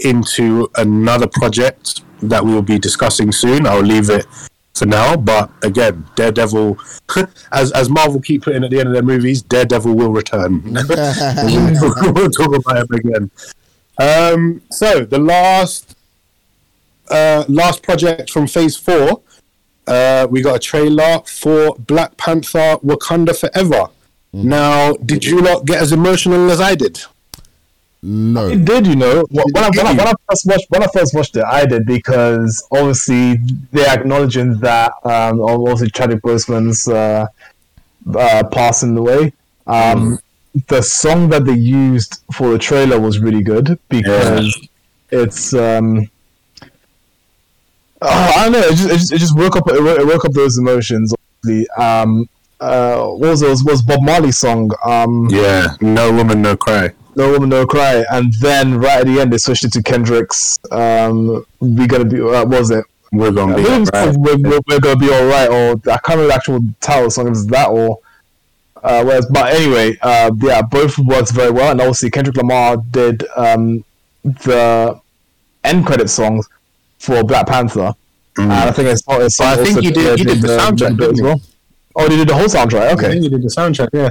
into 0.00 0.68
another 0.76 1.26
project 1.26 2.02
that 2.20 2.44
we 2.44 2.52
will 2.52 2.62
be 2.62 2.78
discussing 2.78 3.32
soon. 3.32 3.66
I'll 3.66 3.80
leave 3.80 4.10
it 4.10 4.26
for 4.74 4.86
now. 4.86 5.16
But 5.16 5.50
again, 5.62 6.06
Daredevil, 6.14 6.78
as 7.52 7.72
as 7.72 7.88
Marvel 7.88 8.20
keep 8.20 8.42
putting 8.42 8.64
at 8.64 8.70
the 8.70 8.78
end 8.78 8.88
of 8.88 8.92
their 8.92 9.02
movies, 9.02 9.42
Daredevil 9.42 9.94
will 9.94 10.12
return. 10.12 10.62
we'll 10.74 12.30
talk 12.30 12.54
about 12.54 12.76
him 12.76 12.92
again. 12.92 13.30
Um, 13.98 14.62
so 14.70 15.04
the 15.04 15.18
last 15.18 15.96
uh, 17.08 17.44
last 17.48 17.82
project 17.82 18.30
from 18.30 18.46
Phase 18.46 18.76
Four, 18.76 19.22
uh, 19.86 20.26
we 20.30 20.42
got 20.42 20.56
a 20.56 20.58
trailer 20.58 21.20
for 21.26 21.74
Black 21.78 22.16
Panther: 22.16 22.78
Wakanda 22.84 23.38
Forever. 23.38 23.88
Now, 24.32 24.92
did 24.92 25.24
you 25.24 25.40
not 25.40 25.64
get 25.64 25.80
as 25.80 25.92
emotional 25.92 26.50
as 26.50 26.60
I 26.60 26.74
did? 26.74 27.00
no, 28.02 28.48
It 28.48 28.64
did, 28.64 28.86
you 28.86 28.94
know. 28.94 29.24
When 29.30 29.44
I, 29.56 29.70
when, 29.70 29.86
I, 29.86 29.90
when 29.92 30.06
I 30.06 30.12
first 30.28 30.46
watched 30.46 30.66
when 30.68 30.82
I 30.82 30.86
first 30.88 31.14
watched 31.14 31.36
it, 31.36 31.44
I 31.44 31.64
did 31.66 31.86
because 31.86 32.66
obviously 32.70 33.38
they're 33.72 33.98
acknowledging 33.98 34.58
that 34.60 34.92
um, 35.04 35.40
obviously 35.40 35.90
Chadwick 35.90 36.22
Boseman's 36.22 36.86
uh, 36.86 37.26
uh, 38.14 38.42
passing 38.52 38.96
away. 38.96 39.32
Um, 39.66 40.18
The 40.68 40.80
song 40.82 41.28
that 41.30 41.44
they 41.44 41.54
used 41.54 42.22
for 42.34 42.50
the 42.50 42.58
trailer 42.58 42.98
was 42.98 43.18
really 43.18 43.42
good 43.42 43.78
because 43.88 44.56
it's 45.10 45.52
um, 45.52 46.08
oh, 48.02 48.32
I 48.36 48.44
don't 48.44 48.52
know. 48.52 48.60
It 48.60 48.70
just, 48.76 48.88
it 48.90 48.96
just 48.98 49.12
it 49.12 49.18
just 49.18 49.36
woke 49.36 49.56
up 49.56 49.64
it 49.68 49.82
woke, 49.82 50.24
up 50.24 50.32
those 50.32 50.58
emotions. 50.58 51.12
Obviously, 51.42 51.68
um, 51.70 52.28
uh, 52.60 53.06
what 53.06 53.30
was 53.30 53.42
it? 53.42 53.48
Was, 53.50 53.64
was 53.64 53.82
Bob 53.82 54.02
Marley's 54.02 54.38
song? 54.38 54.70
Um, 54.84 55.28
Yeah, 55.30 55.76
no 55.80 56.10
woman, 56.12 56.40
no 56.40 56.56
cry. 56.56 56.92
no 57.16 57.32
Woman, 57.32 57.48
No 57.50 57.66
Cry, 57.66 58.04
and 58.10 58.32
then 58.34 58.78
right 58.78 59.00
at 59.00 59.06
the 59.06 59.20
end 59.20 59.32
they 59.32 59.38
switched 59.38 59.64
it 59.64 59.72
to 59.74 59.82
Kendrick's 59.82 60.58
um, 60.70 61.44
"We 61.60 61.86
Gonna 61.86 62.04
Be." 62.06 62.20
Uh, 62.20 62.24
what 62.24 62.48
was 62.48 62.70
it? 62.70 62.84
We're 63.12 63.30
gonna 63.30 63.54
I 63.54 63.62
be 63.62 63.66
alright. 63.68 64.16
we're, 64.16 64.36
we're, 64.36 64.60
We're 64.68 64.80
Gonna 64.80 64.96
Be 64.96 65.12
All 65.12 65.26
Right, 65.26 65.48
or 65.48 65.72
I 65.92 65.98
can't 65.98 66.18
remember 66.18 66.28
the 66.28 66.34
actual 66.34 66.60
title 66.80 67.10
song. 67.10 67.26
It 67.26 67.30
was 67.30 67.46
that 67.48 67.68
or. 67.68 67.98
Uh, 68.86 69.02
whereas, 69.04 69.26
but 69.26 69.52
anyway, 69.52 69.98
uh, 70.00 70.30
yeah, 70.40 70.62
both 70.62 70.96
worked 70.98 71.32
very 71.32 71.50
well, 71.50 71.72
and 71.72 71.80
obviously 71.80 72.08
Kendrick 72.10 72.36
Lamar 72.36 72.76
did 72.92 73.24
um, 73.36 73.84
the 74.22 74.98
end 75.64 75.84
credit 75.86 76.08
songs 76.08 76.48
for 77.00 77.24
Black 77.24 77.46
Panther, 77.48 77.92
and 78.38 78.52
I 78.52 78.70
think 78.70 78.88
it's, 78.88 79.02
it's 79.08 79.40
Mm. 79.40 79.44
I 79.44 79.56
think 79.64 79.80
he 79.80 79.90
did- 79.90 80.18
he 80.18 80.24
did 80.24 80.40
the 80.40 80.48
soundtrack, 80.58 80.96
didn't 80.98 81.16
he? 81.24 81.42
Oh, 81.98 82.08
he 82.10 82.16
did 82.16 82.28
the 82.28 82.34
whole 82.34 82.44
soundtrack. 82.46 82.92
Okay, 82.94 83.16
you 83.16 83.28
did 83.30 83.42
the 83.42 83.48
soundtrack, 83.58 83.88
yeah. 83.92 84.10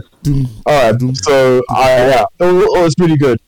all 0.65 0.91
right. 0.91 1.15
So 1.17 1.61
I 1.69 1.89
yeah, 2.11 2.25
it 2.39 2.43
was, 2.51 2.63
it 2.77 2.81
was 2.83 2.95
really 2.99 3.17
good. 3.17 3.39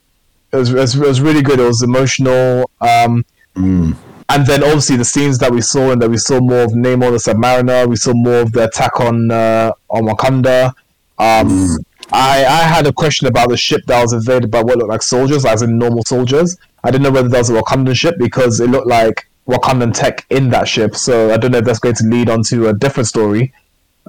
It 0.54 0.58
was, 0.58 0.70
it 0.72 0.76
was 0.78 0.96
it 0.96 1.02
was 1.02 1.20
really 1.22 1.42
good. 1.42 1.60
It 1.60 1.68
was 1.68 1.82
emotional. 1.82 2.70
Um, 2.80 3.26
and 3.56 4.46
then 4.46 4.64
obviously 4.64 4.96
the 4.98 5.06
scenes 5.06 5.40
that 5.40 5.52
we 5.52 5.62
saw 5.62 5.92
and 5.92 6.02
that 6.02 6.10
we 6.10 6.18
saw 6.18 6.40
more 6.40 6.62
of 6.66 6.72
Namor 6.72 7.10
the 7.12 7.18
Submariner. 7.32 7.88
We 7.88 7.96
saw 7.96 8.14
more 8.14 8.42
of 8.42 8.52
the 8.52 8.66
attack 8.66 9.00
on 9.00 9.32
uh, 9.32 9.72
on 9.90 10.04
Wakanda. 10.04 10.74
Um, 11.20 11.78
I 12.12 12.46
I 12.46 12.62
had 12.64 12.88
a 12.88 12.94
question 12.94 13.28
about 13.28 13.50
the 13.50 13.58
ship 13.58 13.82
that 13.88 14.02
was 14.02 14.14
invaded 14.14 14.52
by 14.52 14.62
what 14.62 14.78
looked 14.78 14.90
like 14.90 15.02
soldiers, 15.02 15.46
as 15.46 15.62
in 15.62 15.78
normal 15.78 16.04
soldiers. 16.06 16.58
I 16.84 16.92
didn't 16.92 17.04
know 17.04 17.12
whether 17.12 17.30
that 17.30 17.40
was 17.40 17.50
a 17.50 17.54
Wakandan 17.54 17.96
ship 17.96 18.16
because 18.18 18.60
it 18.60 18.70
looked 18.70 18.88
like 18.88 19.28
Wakandan 19.48 19.94
tech 19.94 20.26
in 20.30 20.50
that 20.50 20.68
ship. 20.68 20.96
So 20.96 21.34
I 21.34 21.38
don't 21.38 21.52
know 21.52 21.58
if 21.60 21.66
that's 21.66 21.80
going 21.80 21.96
to 21.96 22.06
lead 22.06 22.30
on 22.30 22.44
to 22.44 22.70
a 22.70 22.74
different 22.74 23.08
story 23.08 23.54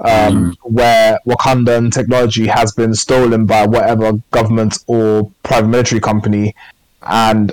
um, 0.04 0.56
where 0.62 1.18
Wakandan 1.26 1.92
technology 1.92 2.46
has 2.46 2.72
been 2.72 2.94
stolen 2.94 3.46
by 3.46 3.66
whatever 3.66 4.12
government 4.30 4.78
or 4.86 5.30
private 5.42 5.68
military 5.68 6.00
company, 6.00 6.54
and 7.02 7.52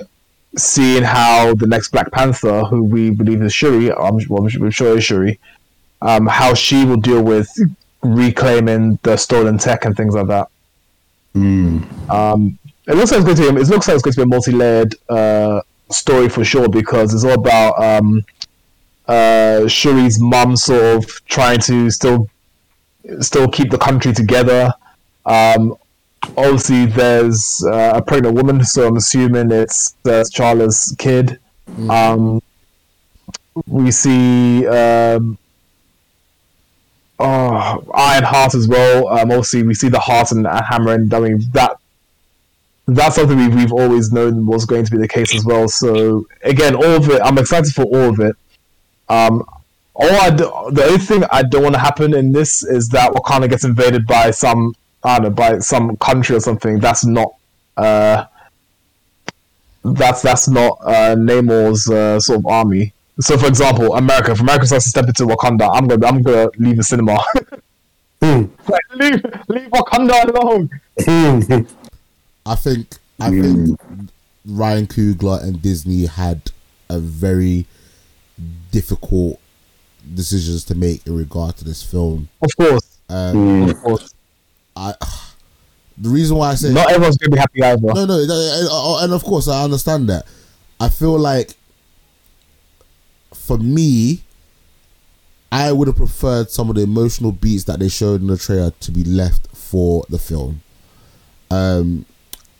seeing 0.56 1.02
how 1.02 1.54
the 1.54 1.66
next 1.66 1.90
Black 1.90 2.10
Panther, 2.12 2.64
who 2.64 2.84
we 2.84 3.10
believe 3.10 3.42
is 3.42 3.52
Shuri, 3.52 3.92
I'm, 3.92 4.18
well, 4.28 4.46
I'm 4.46 4.70
sure 4.70 4.96
is 4.96 5.04
Shuri, 5.04 5.38
um, 6.02 6.26
how 6.26 6.54
she 6.54 6.84
will 6.84 6.96
deal 6.96 7.22
with 7.22 7.48
reclaiming 8.14 8.98
the 9.02 9.16
stolen 9.16 9.58
tech 9.58 9.84
and 9.84 9.96
things 9.96 10.14
like 10.14 10.26
that. 10.28 10.48
Um, 12.08 12.58
it 12.86 12.94
looks 12.94 13.10
like 13.12 13.20
it's 13.26 13.40
going 13.40 13.48
to 13.48 13.54
be, 13.54 13.60
it 13.60 13.68
looks 13.68 13.88
like 13.88 13.96
it's 13.96 14.02
going 14.04 14.14
to 14.14 14.20
be 14.20 14.22
a 14.22 14.26
multi-layered 14.26 14.94
uh, 15.08 15.60
story 15.90 16.28
for 16.28 16.44
sure 16.44 16.68
because 16.68 17.12
it's 17.14 17.24
all 17.24 17.34
about 17.34 17.82
um, 17.82 18.24
uh, 19.06 19.66
Shuri's 19.66 20.20
mum 20.20 20.56
sort 20.56 20.82
of 20.82 21.26
trying 21.26 21.60
to 21.60 21.90
still 21.90 22.28
still 23.20 23.48
keep 23.48 23.70
the 23.70 23.78
country 23.78 24.12
together. 24.12 24.72
Um, 25.24 25.76
obviously, 26.36 26.86
there's 26.86 27.64
uh, 27.64 27.92
a 27.96 28.02
pregnant 28.02 28.34
woman, 28.34 28.64
so 28.64 28.86
I'm 28.86 28.96
assuming 28.96 29.50
it's 29.52 29.94
uh, 30.04 30.24
T'Challa's 30.24 30.94
kid. 30.98 31.38
Um, 31.90 32.40
we 33.66 33.90
see 33.90 34.66
um, 34.66 35.38
oh, 37.18 37.84
Ironheart 37.94 38.54
as 38.54 38.68
well. 38.68 39.08
Um, 39.08 39.30
obviously, 39.30 39.62
we 39.62 39.74
see 39.74 39.88
the 39.88 40.00
heart 40.00 40.32
and, 40.32 40.46
hammer, 40.46 40.92
and 40.94 41.12
I 41.12 41.20
mean 41.20 41.42
that 41.52 41.78
that's 42.88 43.16
something 43.16 43.36
we've, 43.36 43.54
we've 43.54 43.72
always 43.72 44.12
known 44.12 44.46
was 44.46 44.64
going 44.64 44.84
to 44.84 44.90
be 44.90 44.98
the 44.98 45.08
case 45.08 45.34
as 45.34 45.44
well. 45.44 45.68
So 45.68 46.26
again, 46.42 46.74
all 46.76 46.84
of 46.84 47.08
it, 47.08 47.20
I'm 47.22 47.36
excited 47.38 47.72
for 47.72 47.82
all 47.84 48.10
of 48.10 48.20
it. 48.20 48.36
Um, 49.08 49.44
all 49.94 50.10
I 50.20 50.30
do, 50.30 50.44
the 50.70 50.84
only 50.84 50.98
thing 50.98 51.24
I 51.32 51.42
don't 51.42 51.62
want 51.62 51.74
to 51.74 51.80
happen 51.80 52.14
in 52.14 52.32
this 52.32 52.62
is 52.62 52.88
that 52.90 53.12
Wakanda 53.12 53.48
gets 53.48 53.64
invaded 53.64 54.06
by 54.06 54.30
some 54.30 54.74
I 55.02 55.18
don't 55.18 55.24
know 55.24 55.30
by 55.30 55.58
some 55.60 55.96
country 55.96 56.36
or 56.36 56.40
something. 56.40 56.78
That's 56.78 57.04
not 57.04 57.34
uh, 57.76 58.26
that's 59.84 60.22
that's 60.22 60.48
not 60.48 60.78
uh, 60.82 61.14
Namor's 61.16 61.88
uh, 61.88 62.20
sort 62.20 62.40
of 62.40 62.46
army. 62.46 62.92
So, 63.20 63.38
for 63.38 63.46
example, 63.46 63.96
America. 63.96 64.32
If 64.32 64.40
America 64.40 64.66
starts 64.66 64.84
to 64.84 64.90
step 64.90 65.06
into 65.06 65.24
Wakanda, 65.24 65.70
I'm 65.72 65.86
gonna 65.88 66.06
I'm 66.06 66.22
gonna 66.22 66.50
leave 66.58 66.76
the 66.76 66.84
cinema. 66.84 67.18
Hmm. 68.22 68.46
like, 68.66 68.80
leave 68.94 69.22
leave 69.48 69.68
Wakanda 69.68 70.24
alone. 70.24 70.70
I 72.46 72.54
think 72.54 72.88
I 73.20 73.28
hmm. 73.28 73.42
think 73.42 73.80
Ryan 74.46 74.86
Coogler 74.86 75.42
and 75.42 75.60
Disney 75.60 76.06
had 76.06 76.50
a 76.88 76.98
very 76.98 77.66
difficult 78.70 79.38
decisions 80.14 80.64
to 80.64 80.74
make 80.74 81.06
in 81.06 81.14
regard 81.14 81.58
to 81.58 81.64
this 81.64 81.82
film. 81.82 82.30
Of 82.40 82.56
course, 82.56 82.98
Um, 83.10 83.64
hmm. 83.64 83.70
of 83.70 83.82
course. 83.82 84.14
I 84.74 84.94
the 85.98 86.08
reason 86.08 86.36
why 86.36 86.52
I 86.52 86.54
say 86.54 86.72
Not 86.72 86.90
everyone's 86.90 87.18
gonna 87.18 87.32
be 87.34 87.38
happy 87.38 87.62
either. 87.62 87.80
no, 87.82 88.06
no, 88.06 88.18
and- 88.18 89.04
and 89.04 89.12
of 89.12 89.24
course 89.24 89.46
I 89.48 89.62
understand 89.62 90.08
that. 90.08 90.24
I 90.80 90.88
feel 90.88 91.18
like 91.18 91.54
for 93.46 93.58
me, 93.58 94.22
I 95.52 95.72
would 95.72 95.88
have 95.88 95.96
preferred 95.96 96.50
some 96.50 96.68
of 96.68 96.76
the 96.76 96.82
emotional 96.82 97.32
beats 97.32 97.64
that 97.64 97.78
they 97.78 97.88
showed 97.88 98.20
in 98.20 98.26
the 98.26 98.36
trailer 98.36 98.72
to 98.80 98.90
be 98.90 99.04
left 99.04 99.46
for 99.56 100.04
the 100.10 100.18
film. 100.18 100.60
Um, 101.50 102.04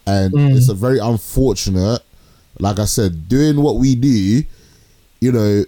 and 0.06 0.32
Mm. 0.32 0.56
it's 0.56 0.68
a 0.68 0.74
very 0.74 0.98
unfortunate. 0.98 2.00
Like 2.60 2.78
I 2.78 2.84
said, 2.84 3.28
doing 3.28 3.60
what 3.60 3.76
we 3.76 3.96
do, 3.96 4.44
you 5.20 5.32
know, 5.32 5.64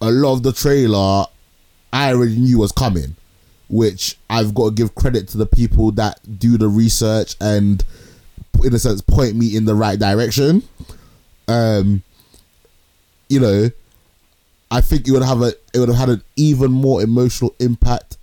a 0.00 0.10
lot 0.10 0.32
of 0.34 0.42
the 0.42 0.52
trailer 0.52 1.26
I 1.92 2.12
already 2.12 2.36
knew 2.36 2.58
was 2.58 2.72
coming, 2.72 3.14
which 3.68 4.18
I've 4.28 4.52
got 4.54 4.70
to 4.70 4.74
give 4.74 4.94
credit 4.94 5.28
to 5.28 5.38
the 5.38 5.46
people 5.46 5.92
that 5.92 6.18
do 6.38 6.58
the 6.58 6.68
research 6.68 7.36
and, 7.40 7.84
in 8.64 8.74
a 8.74 8.78
sense, 8.78 9.00
point 9.00 9.36
me 9.36 9.54
in 9.56 9.64
the 9.64 9.74
right 9.74 9.98
direction. 9.98 10.64
Um, 11.48 12.02
you 13.28 13.38
know, 13.40 13.70
I 14.72 14.80
think 14.80 15.06
it 15.06 15.12
would 15.12 15.22
have 15.22 15.42
a 15.42 15.52
it 15.74 15.78
would 15.78 15.90
have 15.90 15.98
had 15.98 16.08
an 16.08 16.22
even 16.34 16.72
more 16.72 17.02
emotional 17.02 17.54
impact 17.60 18.16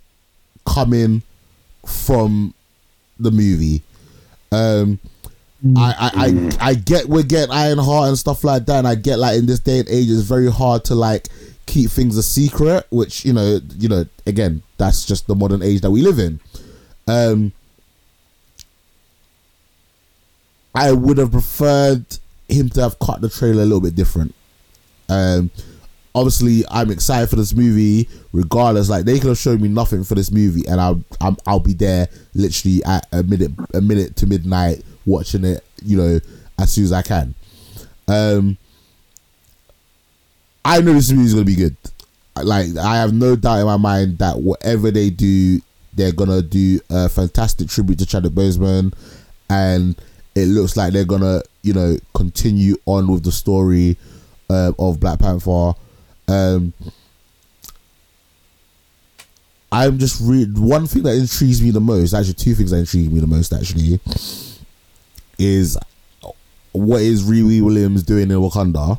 coming 0.66 1.22
from 1.86 2.54
the 3.20 3.30
movie. 3.30 3.82
Um, 4.50 4.98
I, 5.76 5.94
I, 6.00 6.10
I 6.26 6.70
I 6.70 6.74
get 6.74 7.06
we're 7.06 7.22
getting 7.22 7.52
Ironheart 7.52 8.08
and 8.08 8.18
stuff 8.18 8.42
like 8.42 8.66
that, 8.66 8.78
and 8.78 8.88
I 8.88 8.96
get 8.96 9.20
like 9.20 9.38
in 9.38 9.46
this 9.46 9.60
day 9.60 9.78
and 9.78 9.88
age 9.88 10.10
it's 10.10 10.22
very 10.22 10.50
hard 10.50 10.84
to 10.86 10.96
like 10.96 11.28
keep 11.66 11.88
things 11.88 12.16
a 12.16 12.22
secret, 12.22 12.84
which 12.90 13.24
you 13.24 13.32
know 13.32 13.60
you 13.78 13.88
know 13.88 14.04
again 14.26 14.64
that's 14.76 15.06
just 15.06 15.28
the 15.28 15.36
modern 15.36 15.62
age 15.62 15.82
that 15.82 15.92
we 15.92 16.02
live 16.02 16.18
in. 16.18 16.40
Um, 17.06 17.52
I 20.74 20.90
would 20.90 21.18
have 21.18 21.30
preferred 21.30 22.06
him 22.48 22.70
to 22.70 22.82
have 22.82 22.98
cut 22.98 23.20
the 23.20 23.28
trailer 23.28 23.62
a 23.62 23.66
little 23.66 23.80
bit 23.80 23.94
different. 23.94 24.34
Um, 25.08 25.52
obviously, 26.14 26.64
I'm 26.70 26.90
excited 26.90 27.28
for 27.28 27.36
this 27.36 27.54
movie. 27.54 28.08
Regardless, 28.32 28.88
like 28.88 29.04
they 29.04 29.18
could 29.18 29.28
have 29.28 29.38
shown 29.38 29.60
me 29.60 29.68
nothing 29.68 30.04
for 30.04 30.14
this 30.14 30.30
movie, 30.30 30.66
and 30.68 30.80
I'll 30.80 31.02
I'm, 31.20 31.36
I'll 31.46 31.60
be 31.60 31.74
there 31.74 32.08
literally 32.34 32.82
at 32.84 33.06
a 33.12 33.22
minute 33.22 33.52
a 33.74 33.80
minute 33.80 34.16
to 34.16 34.26
midnight 34.26 34.82
watching 35.06 35.44
it. 35.44 35.64
You 35.82 35.96
know, 35.96 36.20
as 36.58 36.72
soon 36.72 36.84
as 36.84 36.92
I 36.92 37.02
can. 37.02 37.34
Um, 38.08 38.58
I 40.64 40.80
know 40.80 40.92
this 40.92 41.10
movie 41.10 41.24
is 41.24 41.34
gonna 41.34 41.44
be 41.44 41.56
good. 41.56 41.76
Like 42.42 42.76
I 42.76 42.96
have 42.96 43.12
no 43.12 43.36
doubt 43.36 43.60
in 43.60 43.66
my 43.66 43.76
mind 43.76 44.18
that 44.18 44.40
whatever 44.40 44.90
they 44.90 45.10
do, 45.10 45.60
they're 45.94 46.12
gonna 46.12 46.42
do 46.42 46.80
a 46.90 47.08
fantastic 47.08 47.68
tribute 47.68 47.98
to 48.00 48.06
Chadwick 48.06 48.32
Boseman, 48.32 48.92
and 49.48 49.96
it 50.34 50.46
looks 50.46 50.76
like 50.76 50.92
they're 50.92 51.04
gonna 51.04 51.42
you 51.62 51.72
know 51.72 51.96
continue 52.14 52.76
on 52.86 53.08
with 53.08 53.24
the 53.24 53.32
story 53.32 53.96
uh, 54.48 54.72
of 54.78 55.00
Black 55.00 55.18
Panther. 55.18 55.72
Um, 56.30 56.72
I'm 59.72 59.98
just 59.98 60.20
read 60.22 60.58
one 60.58 60.86
thing 60.86 61.02
that 61.04 61.14
intrigues 61.14 61.62
me 61.62 61.70
the 61.70 61.80
most. 61.80 62.12
Actually, 62.12 62.34
two 62.34 62.54
things 62.54 62.70
that 62.70 62.78
intrigue 62.78 63.12
me 63.12 63.20
the 63.20 63.26
most 63.26 63.52
actually 63.52 64.00
is 65.38 65.78
what 66.72 67.00
is 67.00 67.24
Riri 67.24 67.60
Williams 67.62 68.02
doing 68.02 68.30
in 68.30 68.36
Wakanda, 68.38 68.98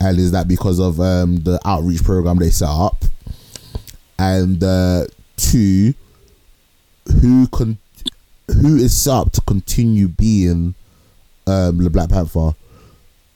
and 0.00 0.18
is 0.18 0.32
that 0.32 0.48
because 0.48 0.78
of 0.78 1.00
um, 1.00 1.38
the 1.38 1.58
outreach 1.64 2.04
program 2.04 2.38
they 2.38 2.50
set 2.50 2.68
up, 2.68 3.04
and 4.18 4.62
uh, 4.62 5.06
two, 5.36 5.94
who 7.20 7.48
con- 7.48 7.78
who 8.48 8.76
is 8.76 8.96
set 8.96 9.14
up 9.14 9.32
to 9.32 9.40
continue 9.42 10.08
being 10.08 10.74
um, 11.46 11.78
the 11.78 11.90
Black 11.90 12.10
Panther 12.10 12.52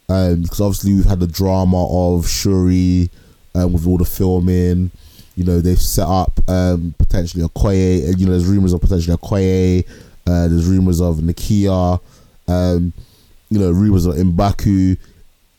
um, 0.09 0.43
because 0.43 0.61
obviously 0.61 0.95
we've 0.95 1.05
had 1.05 1.21
the 1.21 1.27
drama 1.27 2.17
of 2.17 2.29
Shuri 2.29 3.11
um, 3.55 3.73
with 3.73 3.87
all 3.87 3.99
the 3.99 4.05
filming. 4.05 4.91
You 5.37 5.45
know 5.45 5.61
they've 5.61 5.81
set 5.81 6.07
up 6.07 6.41
um, 6.49 6.95
potentially 6.99 7.45
Okoye. 7.45 8.07
and, 8.09 8.19
You 8.19 8.27
know 8.27 8.33
there's 8.33 8.47
rumors 8.47 8.73
of 8.73 8.81
potentially 8.81 9.17
Okoye. 9.17 9.85
Uh, 10.27 10.49
there's 10.49 10.67
rumors 10.67 11.01
of 11.01 11.17
Nakia. 11.17 12.01
Um, 12.49 12.93
you 13.51 13.59
know 13.59 13.71
rumors 13.71 14.07
of 14.07 14.15
Mbaku, 14.15 14.97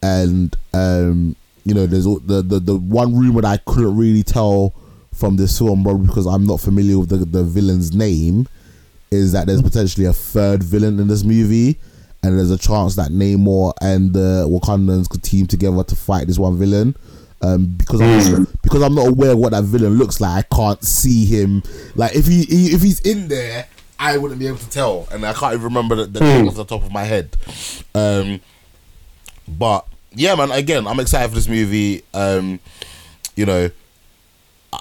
and 0.02 0.56
um, 0.74 1.36
you 1.66 1.74
know 1.74 1.86
there's 1.86 2.06
the, 2.06 2.44
the 2.46 2.60
the 2.60 2.76
one 2.76 3.18
rumor 3.18 3.42
that 3.42 3.48
I 3.48 3.58
couldn't 3.72 3.96
really 3.96 4.24
tell 4.24 4.74
from 5.14 5.38
this 5.38 5.58
film, 5.58 5.84
probably 5.84 6.08
because 6.08 6.26
I'm 6.26 6.46
not 6.46 6.60
familiar 6.60 7.00
with 7.00 7.10
the 7.10 7.18
the 7.18 7.44
villain's 7.44 7.94
name, 7.94 8.48
is 9.12 9.32
that 9.32 9.48
there's 9.48 9.62
potentially 9.62 10.06
a 10.06 10.14
third 10.14 10.64
villain 10.64 11.00
in 11.00 11.08
this 11.08 11.24
movie 11.24 11.78
and 12.24 12.38
there's 12.38 12.52
a 12.52 12.58
chance 12.58 12.96
that 12.96 13.12
Namor 13.12 13.74
and 13.82 14.14
the 14.14 14.46
Wakandans 14.50 15.10
could 15.10 15.24
team 15.24 15.48
together 15.48 15.84
to 15.84 15.96
fight 15.96 16.28
this 16.28 16.38
one 16.40 16.58
villain. 16.58 16.96
Um, 17.42 17.68
because 17.78 18.02
I'm 18.02 18.48
because 18.62 18.82
I'm 18.82 18.94
not 18.96 19.08
aware 19.08 19.32
of 19.32 19.38
what 19.38 19.54
that 19.54 19.64
villain 19.64 19.94
looks 19.94 20.20
like, 20.20 20.46
I 20.46 20.56
can't 20.56 20.84
see 20.84 21.26
him. 21.26 21.64
Like 21.96 22.14
if 22.14 22.28
he, 22.28 22.44
he 22.44 22.68
if 22.68 22.82
he's 22.82 23.00
in 23.00 23.30
there, 23.30 23.66
I 23.98 24.18
wouldn't 24.18 24.40
be 24.40 24.48
able 24.48 24.58
to 24.58 24.70
tell, 24.70 25.08
and 25.12 25.26
I 25.26 25.32
can't 25.34 25.54
even 25.54 25.64
remember 25.64 25.96
the, 25.96 26.06
the 26.06 26.20
name 26.20 26.48
off 26.48 26.56
the 26.56 26.66
top 26.66 26.84
of 26.84 26.92
my 26.92 27.06
head. 27.06 27.38
Um, 27.96 28.42
but 29.48 29.88
yeah, 30.14 30.36
man. 30.36 30.52
Again, 30.52 30.86
I'm 30.86 31.00
excited 31.00 31.30
for 31.30 31.36
this 31.36 31.48
movie. 31.48 32.04
Um, 32.14 32.60
you 33.38 33.46
know, 33.46 33.70
I, 34.74 34.80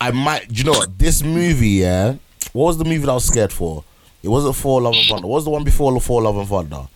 I 0.00 0.10
might. 0.12 0.50
You 0.50 0.64
know 0.64 0.72
what? 0.72 0.98
This 0.98 1.22
movie, 1.22 1.68
yeah. 1.68 2.16
What 2.54 2.64
was 2.64 2.78
the 2.78 2.84
movie 2.84 2.98
that 2.98 3.10
I 3.10 3.14
was 3.14 3.26
scared 3.26 3.52
for? 3.52 3.84
It 4.26 4.30
wasn't 4.30 4.56
Thor: 4.56 4.82
Love 4.82 4.94
and 4.96 5.06
Thunder. 5.06 5.28
What 5.28 5.36
was 5.36 5.44
the 5.44 5.50
one 5.50 5.62
before 5.62 6.00
Thor: 6.00 6.20
Love 6.20 6.36
and 6.36 6.48
Thunder? 6.48 6.88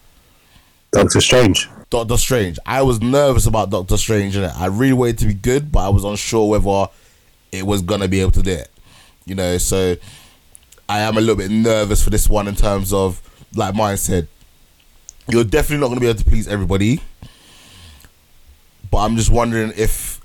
Doctor 0.90 1.20
Strange. 1.20 1.68
Doctor 1.88 2.16
Strange. 2.16 2.58
I 2.66 2.82
was 2.82 3.00
nervous 3.00 3.46
about 3.46 3.70
Doctor 3.70 3.96
Strange 3.96 4.36
in 4.36 4.42
it. 4.42 4.52
I 4.56 4.66
really 4.66 4.94
wanted 4.94 5.18
to 5.18 5.26
be 5.26 5.34
good, 5.34 5.70
but 5.70 5.86
I 5.86 5.90
was 5.90 6.02
unsure 6.02 6.48
whether 6.48 6.90
it 7.52 7.64
was 7.64 7.82
gonna 7.82 8.08
be 8.08 8.20
able 8.20 8.32
to 8.32 8.42
do 8.42 8.50
it. 8.50 8.68
You 9.26 9.36
know, 9.36 9.58
so 9.58 9.94
I 10.88 11.02
am 11.02 11.16
a 11.16 11.20
little 11.20 11.36
bit 11.36 11.52
nervous 11.52 12.02
for 12.02 12.10
this 12.10 12.28
one 12.28 12.48
in 12.48 12.56
terms 12.56 12.92
of, 12.92 13.22
like 13.54 13.76
mine 13.76 13.96
said, 13.96 14.26
you're 15.28 15.44
definitely 15.44 15.82
not 15.82 15.90
gonna 15.90 16.00
be 16.00 16.08
able 16.08 16.18
to 16.18 16.24
please 16.24 16.48
everybody. 16.48 17.00
But 18.90 19.04
I'm 19.04 19.16
just 19.16 19.30
wondering 19.30 19.72
if 19.76 20.20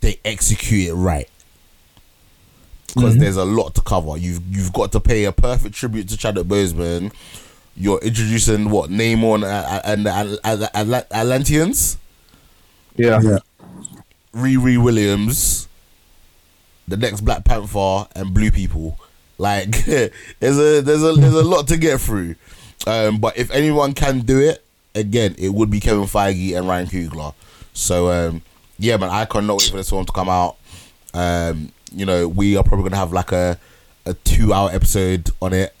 they 0.00 0.18
execute 0.24 0.88
it 0.88 0.94
right. 0.94 1.28
Because 2.96 3.18
there's 3.18 3.36
a 3.36 3.44
lot 3.44 3.74
to 3.74 3.82
cover. 3.82 4.16
You've 4.16 4.40
you've 4.50 4.72
got 4.72 4.90
to 4.92 5.00
pay 5.00 5.24
a 5.24 5.32
perfect 5.32 5.74
tribute 5.74 6.08
to 6.08 6.16
Chadwick 6.16 6.46
Boseman. 6.46 7.12
You're 7.76 8.00
introducing 8.00 8.70
what 8.70 8.88
Namor 8.90 9.34
and, 9.34 9.44
and, 9.44 10.08
and, 10.08 10.38
and, 10.42 10.70
and 10.74 11.04
Atlanteans. 11.12 11.98
Yeah. 12.96 13.20
Yeah. 13.22 13.38
Riri 14.32 14.82
Williams, 14.82 15.68
the 16.88 16.96
next 16.96 17.22
Black 17.22 17.44
Panther, 17.44 18.06
and 18.14 18.32
Blue 18.32 18.50
People. 18.50 18.98
Like 19.38 19.84
there's 19.84 20.58
a 20.58 20.80
there's 20.80 21.02
a 21.02 21.12
there's 21.12 21.34
a 21.34 21.42
lot 21.42 21.68
to 21.68 21.76
get 21.76 22.00
through. 22.00 22.36
Um, 22.86 23.18
but 23.18 23.36
if 23.36 23.50
anyone 23.50 23.94
can 23.94 24.20
do 24.20 24.38
it, 24.40 24.64
again, 24.94 25.34
it 25.38 25.52
would 25.52 25.70
be 25.70 25.80
Kevin 25.80 26.04
Feige 26.04 26.56
and 26.56 26.68
Ryan 26.68 26.86
Coogler. 26.86 27.34
So 27.72 28.10
um, 28.10 28.42
yeah, 28.78 28.96
man, 28.96 29.10
I 29.10 29.24
cannot 29.24 29.58
wait 29.58 29.70
for 29.70 29.76
this 29.76 29.92
one 29.92 30.06
to 30.06 30.12
come 30.12 30.28
out. 30.28 30.56
Um, 31.14 31.72
you 31.96 32.04
know, 32.06 32.28
we 32.28 32.56
are 32.56 32.62
probably 32.62 32.84
gonna 32.84 32.96
have 32.96 33.12
like 33.12 33.32
a 33.32 33.58
a 34.04 34.14
two 34.14 34.52
hour 34.52 34.70
episode 34.70 35.30
on 35.40 35.52
it. 35.52 35.74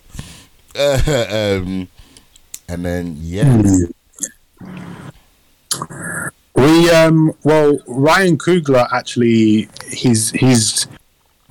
um, 0.78 1.88
and 2.68 2.84
then 2.84 3.16
yeah, 3.20 3.62
We 6.54 6.90
um 6.90 7.32
well 7.44 7.78
Ryan 7.86 8.38
Coogler 8.38 8.88
actually 8.92 9.68
he's 9.90 10.30
he's 10.30 10.86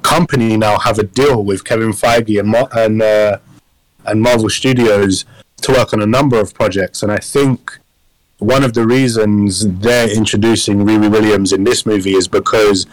company 0.02 0.58
now 0.58 0.78
have 0.80 1.00
a 1.00 1.04
deal 1.04 1.44
with 1.44 1.64
Kevin 1.64 1.92
Feige 1.92 2.40
and 2.40 2.50
Mar- 2.50 2.70
and 2.74 3.02
uh, 3.02 3.38
and 4.06 4.22
Marvel 4.22 4.50
Studios 4.50 5.26
to 5.62 5.72
work 5.72 5.94
on 5.94 6.02
a 6.02 6.06
number 6.06 6.40
of 6.40 6.54
projects, 6.54 7.04
and 7.04 7.12
I 7.12 7.18
think 7.18 7.80
one 8.40 8.64
of 8.64 8.74
the 8.74 8.86
reasons 8.86 9.66
they're 9.80 10.10
introducing 10.14 10.80
Riri 10.80 11.10
Williams 11.10 11.54
in 11.54 11.64
this 11.64 11.86
movie 11.86 12.14
is 12.14 12.28
because 12.28 12.86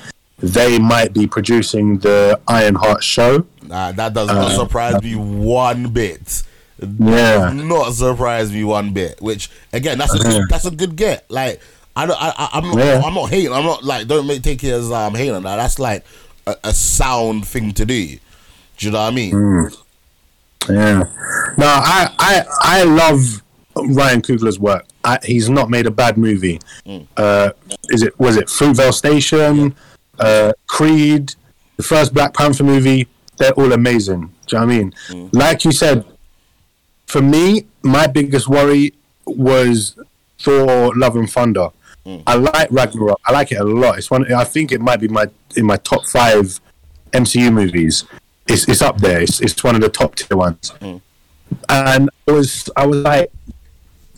they 0.42 0.78
might 0.78 1.12
be 1.12 1.26
producing 1.26 1.98
the 1.98 2.40
Ironheart 2.48 3.02
show. 3.04 3.46
Nah, 3.62 3.92
that 3.92 4.12
does 4.12 4.28
not 4.28 4.50
uh, 4.50 4.56
surprise 4.56 5.02
me 5.02 5.14
one 5.14 5.88
bit. 5.92 6.42
Yeah. 6.80 7.52
Not 7.52 7.92
surprise 7.92 8.50
me 8.52 8.64
one 8.64 8.92
bit. 8.92 9.20
Which 9.22 9.50
again, 9.72 9.98
that's 9.98 10.14
a 10.14 10.18
good, 10.18 10.42
that's 10.48 10.64
a 10.66 10.70
good 10.70 10.96
get. 10.96 11.30
Like 11.30 11.60
I 11.94 12.06
don't, 12.06 12.20
I, 12.20 12.32
I, 12.36 12.48
I'm 12.54 12.64
not, 12.70 12.78
Yeah. 12.78 13.02
I'm 13.04 13.14
not 13.14 13.30
hating. 13.30 13.52
I'm 13.52 13.64
not 13.64 13.84
like 13.84 14.08
don't 14.08 14.26
make 14.26 14.42
take 14.42 14.64
it 14.64 14.72
as 14.72 14.90
I'm 14.90 15.14
hating 15.14 15.34
on 15.34 15.42
that. 15.44 15.56
That's 15.56 15.78
like 15.78 16.04
a, 16.46 16.56
a 16.64 16.74
sound 16.74 17.46
thing 17.46 17.72
to 17.74 17.84
do. 17.84 18.06
Do 18.78 18.86
you 18.86 18.90
know 18.90 18.98
what 18.98 19.12
I 19.12 19.14
mean? 19.14 19.32
Mm. 19.32 19.78
Yeah. 20.68 21.02
No, 21.56 21.66
I 21.66 22.08
I 22.18 22.44
I 22.60 22.82
love 22.84 23.42
Ryan 23.76 24.22
Coogler's 24.22 24.58
work. 24.58 24.86
I, 25.04 25.18
he's 25.24 25.48
not 25.48 25.70
made 25.70 25.86
a 25.86 25.90
bad 25.90 26.16
movie. 26.16 26.60
Mm. 26.86 27.06
Uh, 27.16 27.52
is 27.90 28.02
it 28.02 28.18
was 28.18 28.36
it 28.36 28.46
Fruitvale 28.46 28.92
Station, 28.92 29.74
uh, 30.18 30.52
Creed, 30.66 31.34
the 31.76 31.82
first 31.82 32.14
Black 32.14 32.34
Panther 32.34 32.64
movie? 32.64 33.08
They're 33.38 33.52
all 33.52 33.72
amazing. 33.72 34.32
Do 34.46 34.56
you 34.56 34.60
know 34.60 34.66
what 34.66 34.74
I 34.74 34.78
mean? 34.78 34.92
Mm. 35.08 35.34
Like 35.34 35.64
you 35.64 35.72
said, 35.72 36.04
for 37.06 37.22
me, 37.22 37.66
my 37.82 38.06
biggest 38.06 38.48
worry 38.48 38.94
was 39.26 39.98
Thor: 40.38 40.94
Love 40.94 41.16
and 41.16 41.30
Thunder. 41.30 41.68
Mm. 42.06 42.22
I 42.26 42.34
like 42.34 42.68
Ragnarok. 42.70 43.20
I 43.26 43.32
like 43.32 43.52
it 43.52 43.60
a 43.60 43.64
lot. 43.64 43.98
It's 43.98 44.10
one. 44.10 44.32
I 44.32 44.44
think 44.44 44.72
it 44.72 44.80
might 44.80 45.00
be 45.00 45.08
my 45.08 45.26
in 45.56 45.66
my 45.66 45.76
top 45.76 46.06
five 46.06 46.60
MCU 47.12 47.52
movies. 47.52 48.04
It's 48.46 48.68
it's 48.68 48.82
up 48.82 48.98
there. 48.98 49.20
It's 49.20 49.40
it's 49.40 49.62
one 49.62 49.74
of 49.74 49.80
the 49.80 49.88
top 49.88 50.16
tier 50.16 50.36
ones. 50.36 50.72
Mm. 50.80 51.00
And 51.68 52.10
I 52.28 52.32
was 52.32 52.68
I 52.76 52.86
was 52.86 52.98
like 52.98 53.30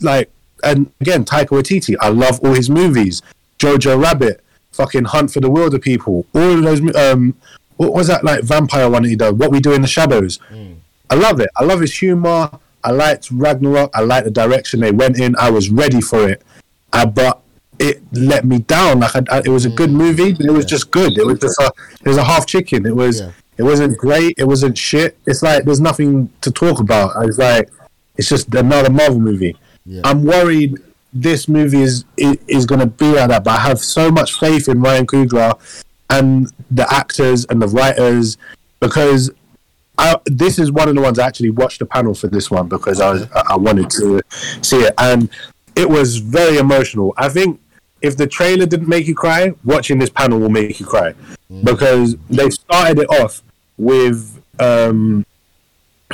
like 0.01 0.31
and 0.63 0.91
again 0.99 1.25
Taika 1.25 1.49
Waititi. 1.49 1.95
I 1.99 2.09
love 2.09 2.39
all 2.41 2.53
his 2.53 2.69
movies. 2.69 3.21
Jojo 3.59 4.01
Rabbit, 4.01 4.43
fucking 4.75 5.05
Hunt 5.05 5.31
for 5.31 5.39
the 5.39 5.49
Wilderpeople. 5.49 6.25
All 6.33 6.51
of 6.57 6.63
those. 6.63 6.95
Um, 6.95 7.35
what 7.77 7.93
was 7.93 8.07
that 8.07 8.23
like 8.23 8.43
vampire 8.43 8.89
one 8.89 9.03
that 9.03 9.09
he 9.09 9.15
did? 9.15 9.37
What 9.37 9.51
We 9.51 9.59
Do 9.59 9.73
in 9.73 9.81
the 9.81 9.87
Shadows. 9.87 10.39
I 11.09 11.15
love 11.15 11.39
it. 11.39 11.49
I 11.55 11.63
love 11.63 11.81
his 11.81 11.97
humor. 11.97 12.49
I 12.83 12.91
liked 12.91 13.29
Ragnarok. 13.31 13.91
I 13.93 14.01
liked 14.01 14.25
the 14.25 14.31
direction 14.31 14.79
they 14.79 14.91
went 14.91 15.19
in. 15.19 15.35
I 15.37 15.49
was 15.49 15.69
ready 15.69 16.01
for 16.01 16.29
it, 16.29 16.41
uh, 16.93 17.05
but 17.05 17.41
it 17.79 18.01
let 18.13 18.45
me 18.45 18.59
down. 18.59 18.99
Like 18.99 19.15
I, 19.15 19.23
I, 19.31 19.39
it 19.39 19.49
was 19.49 19.65
a 19.65 19.69
good 19.69 19.91
movie, 19.91 20.33
but 20.33 20.45
it 20.45 20.51
was 20.51 20.65
just 20.65 20.91
good. 20.91 21.17
It 21.17 21.25
was 21.25 21.39
just 21.39 21.59
a 21.59 21.71
it 22.03 22.07
was 22.07 22.17
a 22.17 22.23
half 22.23 22.45
chicken. 22.45 22.85
It 22.85 22.95
was 22.95 23.21
Yeah. 23.21 23.31
it 23.57 23.63
wasn't 23.63 23.97
great. 23.97 24.35
It 24.37 24.45
wasn't 24.47 24.77
shit. 24.77 25.17
It's 25.25 25.41
like 25.43 25.65
there's 25.65 25.81
nothing 25.81 26.29
to 26.41 26.51
talk 26.51 26.79
about. 26.79 27.15
I 27.15 27.25
was 27.25 27.37
like, 27.37 27.69
it's 28.17 28.29
just 28.29 28.53
another 28.55 28.89
Marvel 28.91 29.19
movie. 29.19 29.57
Yeah. 29.85 30.01
I'm 30.05 30.23
worried 30.23 30.77
this 31.15 31.47
movie 31.47 31.81
is 31.81 32.05
is, 32.17 32.37
is 32.47 32.65
going 32.65 32.81
to 32.81 32.85
be 32.85 33.13
like 33.13 33.29
that. 33.29 33.43
But 33.43 33.59
I 33.59 33.63
have 33.63 33.79
so 33.79 34.11
much 34.11 34.37
faith 34.37 34.67
in 34.67 34.81
Ryan 34.81 35.07
Coogler 35.07 35.57
and 36.09 36.51
the 36.69 36.91
actors 36.93 37.45
and 37.45 37.61
the 37.61 37.67
writers 37.67 38.37
because 38.79 39.31
I, 39.97 40.17
this 40.25 40.59
is 40.59 40.71
one 40.71 40.89
of 40.89 40.95
the 40.95 41.01
ones 41.01 41.17
I 41.17 41.25
actually 41.25 41.51
watched 41.51 41.79
the 41.79 41.85
panel 41.85 42.13
for 42.13 42.27
this 42.27 42.51
one 42.51 42.67
because 42.67 42.99
I 42.99 43.11
was 43.11 43.23
I 43.33 43.43
I 43.51 43.55
wanted 43.55 43.89
to 43.91 44.21
see 44.61 44.81
it 44.81 44.93
and 44.97 45.29
it 45.75 45.89
was 45.89 46.17
very 46.17 46.57
emotional. 46.57 47.13
I 47.17 47.29
think 47.29 47.59
if 48.01 48.17
the 48.17 48.27
trailer 48.27 48.65
didn't 48.65 48.87
make 48.87 49.07
you 49.07 49.15
cry, 49.15 49.53
watching 49.63 49.97
this 49.97 50.09
panel 50.09 50.39
will 50.39 50.49
make 50.49 50.79
you 50.79 50.85
cry 50.85 51.13
because 51.63 52.15
they 52.29 52.49
started 52.49 52.99
it 52.99 53.09
off 53.09 53.41
with 53.77 54.41
um, 54.59 55.25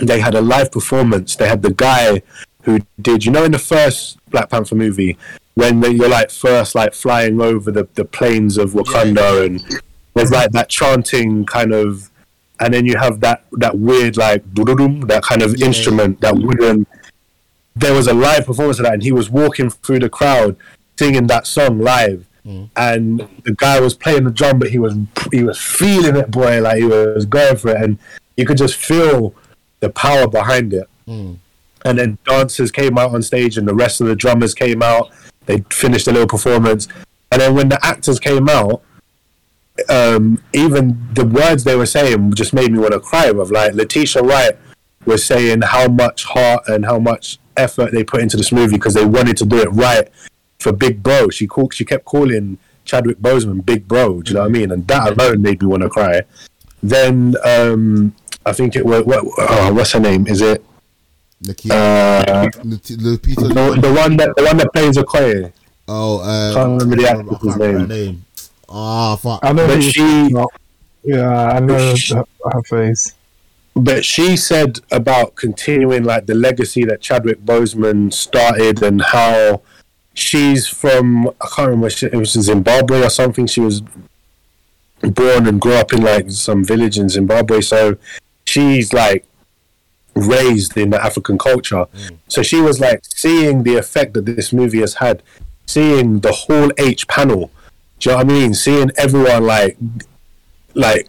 they 0.01 0.19
had 0.19 0.35
a 0.35 0.41
live 0.41 0.71
performance. 0.71 1.35
They 1.35 1.47
had 1.47 1.61
the 1.61 1.73
guy 1.73 2.21
who 2.63 2.79
did 3.01 3.25
you 3.25 3.31
know 3.31 3.43
in 3.43 3.51
the 3.51 3.59
first 3.59 4.17
Black 4.29 4.49
Panther 4.49 4.75
movie 4.75 5.17
when 5.55 5.81
you're 5.81 6.09
like 6.09 6.31
first 6.31 6.75
like 6.75 6.93
flying 6.93 7.41
over 7.41 7.71
the, 7.71 7.87
the 7.95 8.05
plains 8.05 8.57
of 8.57 8.71
Wakanda 8.71 9.45
and 9.45 9.81
there's 10.13 10.31
like 10.31 10.51
that 10.51 10.69
chanting 10.69 11.45
kind 11.45 11.73
of 11.73 12.09
and 12.59 12.73
then 12.73 12.85
you 12.85 12.97
have 12.97 13.19
that 13.21 13.43
that 13.53 13.77
weird 13.77 14.17
like 14.17 14.43
that 14.53 15.21
kind 15.23 15.41
of 15.41 15.61
instrument 15.61 16.21
that 16.21 16.35
wooden 16.35 16.85
there 17.75 17.93
was 17.93 18.07
a 18.07 18.13
live 18.13 18.45
performance 18.45 18.79
of 18.79 18.85
that 18.85 18.93
and 18.93 19.03
he 19.03 19.11
was 19.11 19.29
walking 19.29 19.69
through 19.69 19.99
the 19.99 20.09
crowd 20.09 20.55
singing 20.97 21.27
that 21.27 21.47
song 21.47 21.79
live. 21.79 22.27
Mm. 22.45 22.69
And 22.75 23.27
the 23.43 23.53
guy 23.53 23.79
was 23.79 23.93
playing 23.93 24.23
the 24.23 24.31
drum 24.31 24.59
but 24.59 24.69
he 24.69 24.79
was 24.79 24.95
he 25.31 25.43
was 25.43 25.59
feeling 25.59 26.15
it 26.15 26.31
boy 26.31 26.61
like 26.61 26.77
he 26.77 26.85
was 26.85 27.25
going 27.25 27.57
for 27.57 27.69
it. 27.69 27.81
And 27.83 27.97
you 28.37 28.45
could 28.45 28.57
just 28.57 28.75
feel 28.75 29.33
the 29.79 29.89
power 29.89 30.27
behind 30.27 30.73
it 30.73 30.87
mm. 31.07 31.37
And 31.85 31.97
then 31.97 32.17
dancers 32.25 32.71
came 32.71 32.97
out 32.97 33.13
on 33.13 33.21
stage 33.21 33.57
and 33.57 33.67
the 33.67 33.75
rest 33.75 34.01
of 34.01 34.07
the 34.07 34.15
drummers 34.15 34.53
came 34.53 34.81
out 34.81 35.11
they 35.45 35.63
finished 35.69 36.07
a 36.07 36.11
little 36.11 36.27
performance 36.27 36.87
and 37.31 37.41
then 37.41 37.55
when 37.55 37.69
the 37.69 37.79
actors 37.85 38.19
came 38.19 38.47
out 38.49 38.83
um, 39.89 40.41
even 40.53 41.07
the 41.13 41.25
words 41.25 41.63
they 41.63 41.75
were 41.75 41.85
saying 41.85 42.33
just 42.33 42.53
made 42.53 42.71
me 42.71 42.79
want 42.79 42.93
to 42.93 42.99
cry 42.99 43.27
of 43.27 43.51
like 43.51 43.73
Letitia 43.73 44.21
Wright 44.21 44.57
was 45.05 45.25
saying 45.25 45.61
how 45.61 45.87
much 45.87 46.25
heart 46.25 46.67
and 46.67 46.85
how 46.85 46.99
much 46.99 47.39
effort 47.57 47.91
they 47.91 48.03
put 48.03 48.21
into 48.21 48.37
this 48.37 48.51
movie 48.51 48.75
because 48.75 48.93
they 48.93 49.05
wanted 49.05 49.37
to 49.37 49.45
do 49.45 49.57
it 49.57 49.69
right 49.71 50.07
for 50.59 50.71
Big 50.71 51.01
Bro. 51.01 51.29
She 51.29 51.47
called, 51.47 51.73
she 51.73 51.85
kept 51.85 52.05
calling 52.05 52.57
Chadwick 52.85 53.19
Boseman 53.19 53.65
Big 53.65 53.87
Bro. 53.87 54.23
Do 54.23 54.29
you 54.29 54.35
know 54.35 54.41
what 54.41 54.49
I 54.49 54.51
mean? 54.51 54.71
And 54.71 54.87
that 54.87 55.17
alone 55.17 55.41
made 55.41 55.61
me 55.61 55.67
want 55.67 55.83
to 55.83 55.89
cry. 55.89 56.21
Then 56.83 57.35
um, 57.43 58.15
I 58.45 58.53
think 58.53 58.75
it 58.75 58.85
was 58.85 59.05
what, 59.05 59.25
oh, 59.37 59.73
what's 59.73 59.91
her 59.93 59.99
name? 59.99 60.27
Is 60.27 60.41
it 60.41 60.63
Lakeith, 61.43 61.71
uh, 61.71 62.49
Lupita, 62.63 62.97
Lupita, 62.97 63.47
the, 63.75 63.81
the 63.81 63.93
one 63.93 64.15
that 64.17 64.33
the 64.35 64.43
one 64.43 64.57
that 64.57 64.71
plays 64.73 64.95
Okoye? 64.97 65.51
oh, 65.87 66.19
uh, 66.19 66.53
Can't 66.53 66.81
remember 66.81 66.95
the 66.97 67.07
I 67.09 67.13
can't 67.13 67.31
actress's 67.33 67.57
remember 67.57 67.87
name. 67.87 68.05
name. 68.05 68.25
Ah, 68.69 69.15
fuck. 69.15 69.39
I 69.43 69.51
know 69.51 69.67
But 69.67 69.81
she- 69.81 69.99
you're 69.99 70.07
talking 70.29 70.35
about. 70.37 70.51
Yeah, 71.03 71.29
I 71.55 71.59
know 71.59 71.95
her, 72.13 72.25
her 72.51 72.61
face. 72.69 73.13
but 73.75 74.05
she 74.05 74.37
said 74.37 74.79
about 74.91 75.33
continuing 75.35 76.03
like 76.03 76.27
the 76.27 76.35
legacy 76.35 76.85
that 76.85 77.01
Chadwick 77.01 77.41
Boseman 77.43 78.13
started 78.13 78.83
and 78.83 79.01
how 79.01 79.61
she's 80.13 80.67
from 80.67 81.27
I 81.41 81.47
can't 81.55 81.69
remember 81.69 81.89
she, 81.89 82.05
it 82.05 82.13
was 82.15 82.33
Zimbabwe 82.33 83.01
or 83.03 83.09
something. 83.09 83.47
She 83.47 83.61
was 83.61 83.81
born 85.01 85.47
and 85.47 85.59
grew 85.59 85.73
up 85.73 85.91
in 85.91 86.03
like 86.03 86.29
some 86.29 86.63
village 86.63 86.99
in 86.99 87.09
Zimbabwe, 87.09 87.61
so 87.61 87.97
she's 88.45 88.93
like 88.93 89.25
raised 90.15 90.75
in 90.77 90.89
the 90.89 91.03
African 91.03 91.37
culture. 91.37 91.85
So 92.27 92.41
she 92.43 92.59
was 92.61 92.79
like 92.79 93.01
seeing 93.05 93.63
the 93.63 93.75
effect 93.77 94.13
that 94.13 94.25
this 94.25 94.51
movie 94.53 94.79
has 94.81 94.95
had, 94.95 95.23
seeing 95.65 96.19
the 96.19 96.31
whole 96.31 96.71
H 96.77 97.07
panel. 97.07 97.51
Do 97.99 98.09
you 98.09 98.15
know 98.15 98.23
what 98.23 98.31
I 98.31 98.33
mean? 98.33 98.53
Seeing 98.53 98.91
everyone 98.97 99.45
like 99.45 99.77
like 100.73 101.07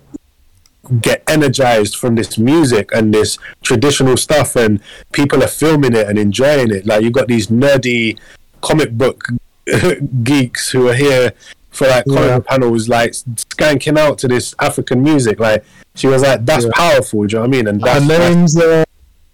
get 1.00 1.22
energized 1.28 1.96
from 1.96 2.16
this 2.16 2.36
music 2.36 2.90
and 2.92 3.14
this 3.14 3.38
traditional 3.62 4.16
stuff 4.16 4.56
and 4.56 4.80
people 5.12 5.42
are 5.42 5.48
filming 5.48 5.94
it 5.94 6.08
and 6.08 6.18
enjoying 6.18 6.72
it 6.72 6.84
like 6.84 7.02
you've 7.04 7.12
got 7.12 7.28
these 7.28 7.46
nerdy 7.46 8.18
comic 8.62 8.90
book 8.98 9.24
geeks 10.24 10.70
who 10.70 10.88
are 10.88 10.94
here 10.94 11.32
for 11.70 11.86
like 11.86 12.04
comic 12.06 12.20
Yeah. 12.22 12.38
book 12.38 12.46
panels 12.48 12.88
like 12.88 13.12
skanking 13.12 13.96
out 13.96 14.18
to 14.18 14.28
this 14.28 14.54
african 14.60 15.02
music 15.04 15.38
like 15.38 15.64
she 15.94 16.08
was 16.08 16.22
like 16.22 16.44
that's 16.44 16.64
Yeah. 16.64 16.70
powerful 16.74 17.24
do 17.26 17.36
you 17.36 17.38
know 17.38 17.40
what 17.42 17.46
i 17.46 17.50
mean 17.56 17.68
and 17.68 17.80
Her 17.80 18.00
that's 18.00 18.06
name's 18.08 18.56
uh, 18.58 18.84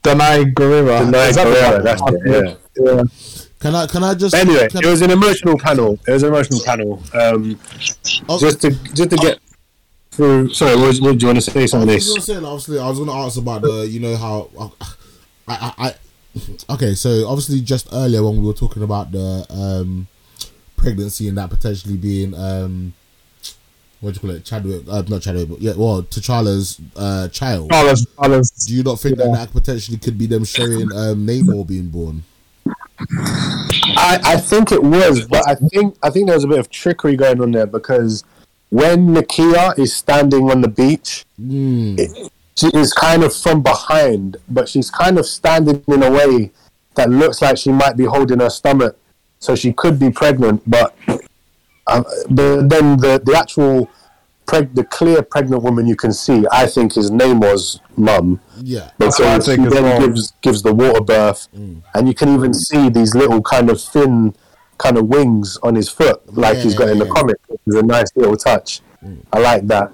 Danai 0.08 0.52
Gurira. 0.54 1.10
Danai 1.10 1.28
Is 1.30 1.36
the 1.36 1.42
Gurira, 1.42 1.72
one? 1.74 1.84
that's 1.84 2.02
it, 2.06 2.20
yeah. 2.26 2.94
yeah. 2.94 3.02
Can 3.60 3.74
I? 3.74 3.86
Can 3.86 4.04
I 4.04 4.14
just? 4.14 4.34
anyway 4.34 4.68
it 4.72 4.86
was 4.86 5.02
an 5.02 5.10
emotional 5.10 5.58
panel 5.58 5.98
it 6.06 6.12
was 6.12 6.22
an 6.22 6.28
emotional 6.28 6.60
panel 6.64 7.02
um 7.14 7.58
oh, 8.28 8.38
just 8.38 8.60
to 8.62 8.70
just 8.94 9.10
to 9.10 9.16
get 9.16 9.38
through 10.12 10.52
sorry 10.54 10.76
what, 10.76 10.86
was- 10.88 11.00
what 11.00 11.18
do 11.18 11.26
you 11.26 11.28
want 11.32 11.42
to 11.42 11.50
say 11.50 11.66
something 11.66 11.90
I 11.90 11.94
this 11.94 12.14
was 12.14 12.26
gonna 12.26 12.46
obviously, 12.46 12.78
I 12.78 12.88
was 12.88 12.98
gonna 13.00 13.12
ask 13.12 13.36
about 13.38 13.62
the, 13.62 13.86
you 13.88 13.98
know, 14.00 14.16
how, 14.16 14.50
I, 15.48 15.54
I, 15.54 15.72
I, 16.68 16.74
okay, 16.74 16.94
so 16.94 17.26
obviously, 17.28 17.60
just 17.60 17.88
earlier 17.92 18.22
when 18.22 18.40
we 18.40 18.46
were 18.46 18.52
talking 18.52 18.82
about 18.82 19.10
the 19.12 19.46
um, 19.50 20.06
pregnancy 20.76 21.28
and 21.28 21.38
that 21.38 21.50
potentially 21.50 21.96
being, 21.96 22.34
um, 22.34 22.94
what 24.00 24.14
do 24.14 24.16
you 24.16 24.20
call 24.20 24.30
it, 24.30 24.44
Chadwick, 24.44 24.82
uh, 24.88 25.02
not 25.08 25.22
Chadwick, 25.22 25.48
but 25.48 25.60
yeah, 25.60 25.72
well, 25.76 26.02
T'Challa's 26.02 26.80
uh, 26.96 27.28
child. 27.28 27.70
Carlos, 27.70 28.06
Carlos. 28.16 28.50
Do 28.50 28.74
you 28.74 28.82
not 28.82 29.00
think 29.00 29.18
Yeah. 29.18 29.24
that 29.26 29.32
that 29.32 29.52
potentially 29.52 29.98
could 29.98 30.16
be 30.16 30.26
them 30.26 30.44
showing 30.44 30.82
um, 30.94 31.26
Namor 31.26 31.66
being 31.66 31.88
born? 31.88 32.22
I, 33.96 34.18
I 34.24 34.36
think 34.36 34.72
it 34.72 34.82
was, 34.82 35.26
but 35.26 35.46
I 35.48 35.54
think 35.54 35.96
I 36.02 36.10
think 36.10 36.26
there 36.26 36.34
was 36.34 36.44
a 36.44 36.48
bit 36.48 36.58
of 36.58 36.68
trickery 36.70 37.16
going 37.16 37.40
on 37.40 37.52
there 37.52 37.66
because 37.66 38.24
when 38.70 39.08
Nakia 39.14 39.78
is 39.78 39.94
standing 39.94 40.50
on 40.50 40.60
the 40.60 40.68
beach, 40.68 41.24
Mm. 41.40 42.30
she 42.56 42.66
is 42.74 42.92
kind 42.92 43.22
of 43.22 43.34
from 43.34 43.62
behind, 43.62 44.36
but 44.48 44.68
she's 44.68 44.90
kind 44.90 45.18
of 45.18 45.26
standing 45.26 45.82
in 45.86 46.02
a 46.02 46.10
way 46.10 46.50
that 46.96 47.08
looks 47.10 47.40
like 47.40 47.56
she 47.56 47.70
might 47.70 47.96
be 47.96 48.04
holding 48.04 48.40
her 48.40 48.50
stomach, 48.50 48.96
so 49.38 49.54
she 49.54 49.72
could 49.72 49.98
be 49.98 50.10
pregnant. 50.10 50.62
But 50.68 50.96
uh, 51.88 52.02
but 52.30 52.68
then 52.68 52.96
the 52.98 53.20
the 53.24 53.34
actual 53.36 53.88
preg- 54.46 54.74
the 54.74 54.84
clear 54.84 55.22
pregnant 55.22 55.62
woman 55.62 55.86
you 55.86 55.96
can 55.96 56.12
see, 56.12 56.44
I 56.52 56.66
think, 56.66 56.96
is 56.96 57.10
Namor's 57.10 57.80
mum. 57.96 58.40
Yeah. 58.62 58.90
That's 58.98 59.18
what 59.18 59.28
I 59.28 59.38
think 59.38 59.60
he 59.60 59.68
then 59.74 59.82
well. 59.84 60.00
gives 60.00 60.32
gives 60.42 60.62
the 60.62 60.74
water 60.74 61.00
birth, 61.00 61.48
and 61.94 62.08
you 62.08 62.14
can 62.14 62.28
even 62.34 62.52
see 62.54 62.88
these 62.88 63.14
little 63.14 63.42
kind 63.42 63.70
of 63.70 63.80
thin 63.80 64.34
kind 64.78 64.96
of 64.96 65.08
wings 65.08 65.58
on 65.62 65.74
his 65.74 65.88
foot, 65.88 66.18
like 66.36 66.58
he's 66.58 66.74
got 66.74 66.88
in 66.88 66.98
the 66.98 67.06
Yeah. 67.06 67.12
comic. 67.12 67.36
It's 67.48 67.76
a 67.76 67.82
nice 67.82 68.10
little 68.14 68.36
touch. 68.36 68.80
I 69.32 69.38
like 69.40 69.66
that. 69.68 69.90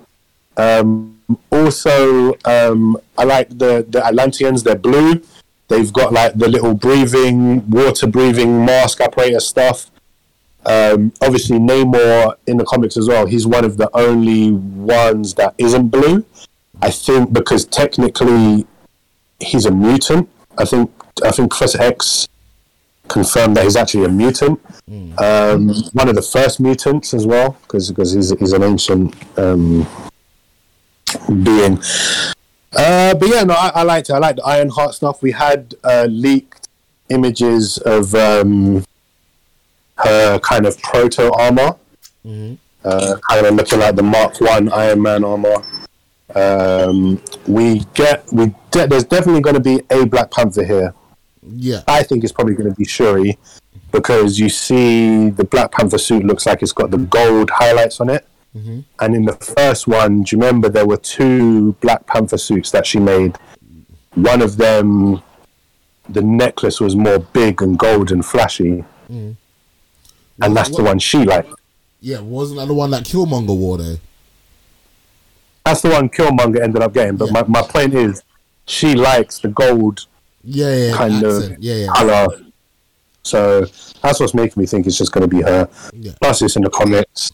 Um, 0.57 1.19
also, 1.51 2.35
um, 2.45 2.99
I 3.17 3.25
like 3.25 3.49
the 3.59 3.85
the 3.89 4.05
Atlanteans. 4.05 4.63
They're 4.63 4.77
blue. 4.91 5.23
They've 5.69 5.93
got 5.93 6.13
like 6.13 6.35
the 6.35 6.49
little 6.49 6.75
breathing, 6.75 7.69
water 7.71 8.07
breathing 8.07 8.65
mask 8.65 9.01
operator 9.01 9.41
stuff. 9.41 9.91
Um, 10.67 11.13
obviously, 11.21 11.59
Namor 11.59 12.37
in 12.47 12.57
the 12.57 12.65
comics 12.65 12.97
as 12.97 13.09
well. 13.09 13.27
He's 13.27 13.47
one 13.47 13.65
of 13.65 13.77
the 13.77 13.91
only 13.95 14.53
ones 14.53 15.35
that 15.35 15.55
isn't 15.59 15.89
blue. 15.89 16.25
I 16.83 16.91
think 16.91 17.33
because 17.33 17.65
technically 17.65 18.67
he's 19.41 19.67
a 19.67 19.71
mutant. 19.71 20.29
I 20.59 20.65
think 20.65 20.91
I 21.25 21.31
think 21.31 21.51
Professor 21.51 21.83
X 21.83 22.29
confirmed 23.09 23.57
that 23.57 23.65
he's 23.65 23.77
actually 23.77 24.05
a 24.05 24.09
mutant. 24.09 24.61
Um, 25.19 25.69
one 25.93 26.09
of 26.09 26.15
the 26.15 26.23
first 26.23 26.61
mutants 26.61 27.15
as 27.15 27.27
well, 27.27 27.57
because 27.63 27.89
he's 27.89 28.31
he's 28.39 28.53
an 28.53 28.63
ancient 28.63 29.15
um, 29.39 29.87
being. 31.29 31.79
Uh, 32.77 33.15
but 33.15 33.29
yeah, 33.29 33.45
no, 33.45 33.55
I, 33.55 33.71
I 33.77 33.83
liked 33.83 34.11
it. 34.11 34.15
I 34.15 34.19
liked 34.19 34.37
the 34.37 34.45
Ironheart 34.45 34.95
stuff. 34.95 35.23
We 35.23 35.33
had 35.33 35.75
uh, 35.85 36.07
leaked 36.11 36.69
images 37.09 37.79
of 37.79 38.15
um, 38.15 38.85
her 40.05 40.39
kind 40.41 40.67
of 40.67 40.81
proto 40.83 41.33
armor, 41.33 41.77
uh, 42.85 43.17
kind 43.29 43.47
of 43.47 43.55
looking 43.55 43.79
like 43.81 43.97
the 43.97 44.03
Mark 44.03 44.41
One 44.41 44.71
Iron 44.73 45.03
Man 45.03 45.25
armor. 45.25 45.63
Um, 46.35 47.23
we 47.47 47.81
get 47.95 48.25
we 48.33 48.55
de- 48.71 48.87
there's 48.87 49.05
definitely 49.05 49.41
going 49.43 49.55
to 49.55 49.61
be 49.61 49.81
a 49.91 50.05
Black 50.07 50.31
Panther 50.31 50.65
here. 50.65 50.95
Yeah. 51.43 51.83
I 51.87 52.03
think 52.03 52.25
it's 52.25 52.33
probably 52.33 52.55
going 52.55 52.71
to 52.71 52.75
be 52.75 52.85
Shuri 52.85 53.39
because 53.93 54.39
you 54.41 54.49
see 54.49 55.31
the 55.31 55.45
Black 55.45 55.71
Panther 55.73 55.99
suit 55.99 56.25
looks 56.25 56.47
like 56.47 56.63
it's 56.63 56.73
got 56.73 56.91
the 56.91 56.99
gold 56.99 57.51
highlights 57.51 58.01
on 58.01 58.09
it. 58.11 58.27
And 59.01 59.15
in 59.17 59.25
the 59.25 59.35
first 59.35 59.87
one, 59.89 60.23
do 60.23 60.37
you 60.37 60.41
remember 60.41 60.69
there 60.69 60.87
were 60.87 60.97
two 60.97 61.73
Black 61.81 62.07
Panther 62.07 62.39
suits 62.39 62.71
that 62.71 62.87
she 62.87 62.99
made? 63.01 63.37
One 64.15 64.41
of 64.43 64.57
them, 64.57 65.23
the 66.09 66.23
necklace 66.23 66.81
was 66.81 66.95
more 66.95 67.19
big 67.19 67.63
and 67.63 67.77
gold 67.79 68.13
and 68.13 68.25
flashy, 68.25 68.85
and 70.41 70.57
that's 70.57 70.75
the 70.77 70.83
one 70.83 70.99
she 70.99 71.19
liked. 71.25 71.53
Yeah, 72.01 72.21
wasn't 72.21 72.61
that 72.61 72.67
the 72.67 72.75
one 72.75 72.91
that 72.91 73.05
Killmonger 73.05 73.57
wore 73.57 73.79
though? 73.79 73.97
That's 75.65 75.81
the 75.81 75.91
one 75.91 76.09
Killmonger 76.09 76.61
ended 76.63 76.83
up 76.83 76.93
getting. 76.93 77.17
But 77.17 77.27
Yeah. 77.27 77.43
my, 77.43 77.45
my 77.61 77.63
point 77.63 77.95
is, 77.95 78.23
she 78.67 78.95
likes 78.95 79.39
the 79.39 79.49
gold 79.49 80.07
Yeah, 80.43 80.67
yeah, 80.75 80.87
yeah, 80.91 80.97
kind 80.97 81.15
accent. 81.15 81.53
of 81.53 81.59
Yeah, 81.63 81.75
yeah. 81.75 81.87
color. 81.95 82.27
So 83.23 83.61
that's 84.03 84.21
what's 84.21 84.35
making 84.35 84.61
me 84.61 84.67
think 84.67 84.87
it's 84.87 84.99
just 84.99 85.13
going 85.13 85.29
to 85.29 85.35
be 85.37 85.43
her. 85.43 85.69
Yeah. 85.95 86.13
Plus, 86.21 86.43
it's 86.43 86.57
in 86.57 86.63
the 86.63 86.71
comics. 86.71 87.33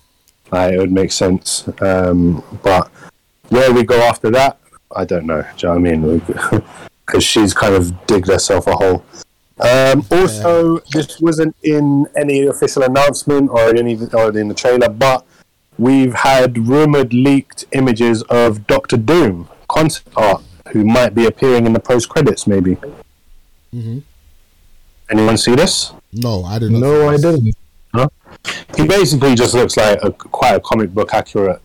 Like, 0.52 0.74
it 0.74 0.78
would 0.78 0.92
make 0.92 1.10
sense. 1.10 1.68
Um, 1.80 2.44
but 2.62 2.88
where 3.48 3.72
we 3.72 3.82
go 3.82 4.00
after 4.02 4.30
that, 4.30 4.58
I 4.94 5.04
don't 5.04 5.26
know. 5.26 5.42
Do 5.56 5.66
you 5.66 5.74
know 5.74 5.80
what 5.80 5.90
I 5.90 5.96
mean? 6.60 6.62
Because 7.06 7.24
she's 7.24 7.52
kind 7.52 7.74
of 7.74 8.06
digged 8.06 8.28
herself 8.28 8.68
a 8.68 8.72
hole. 8.76 9.04
Um, 9.60 10.06
also, 10.10 10.78
this 10.92 11.20
wasn't 11.20 11.54
in 11.62 12.06
any 12.16 12.46
official 12.46 12.82
announcement 12.82 13.50
or 13.50 13.74
any 13.76 13.98
or 14.14 14.36
in 14.36 14.48
the 14.48 14.54
trailer, 14.54 14.88
but 14.88 15.24
we've 15.78 16.14
had 16.14 16.56
rumored 16.66 17.12
leaked 17.12 17.66
images 17.72 18.22
of 18.24 18.66
Doctor 18.66 18.96
Doom 18.96 19.48
concept 19.68 20.08
art, 20.16 20.42
who 20.72 20.84
might 20.84 21.14
be 21.14 21.26
appearing 21.26 21.66
in 21.66 21.72
the 21.72 21.80
post 21.80 22.08
credits, 22.08 22.46
maybe. 22.46 22.76
Anyone 25.10 25.36
see 25.36 25.54
this? 25.54 25.92
No, 26.12 26.44
I 26.44 26.58
didn't. 26.58 26.80
No, 26.80 27.08
I 27.08 27.16
didn't. 27.16 27.54
He 28.76 28.86
basically 28.86 29.34
just 29.34 29.54
looks 29.54 29.76
like 29.76 30.02
a 30.02 30.10
quite 30.10 30.54
a 30.54 30.60
comic 30.60 30.94
book 30.94 31.12
accurate 31.12 31.60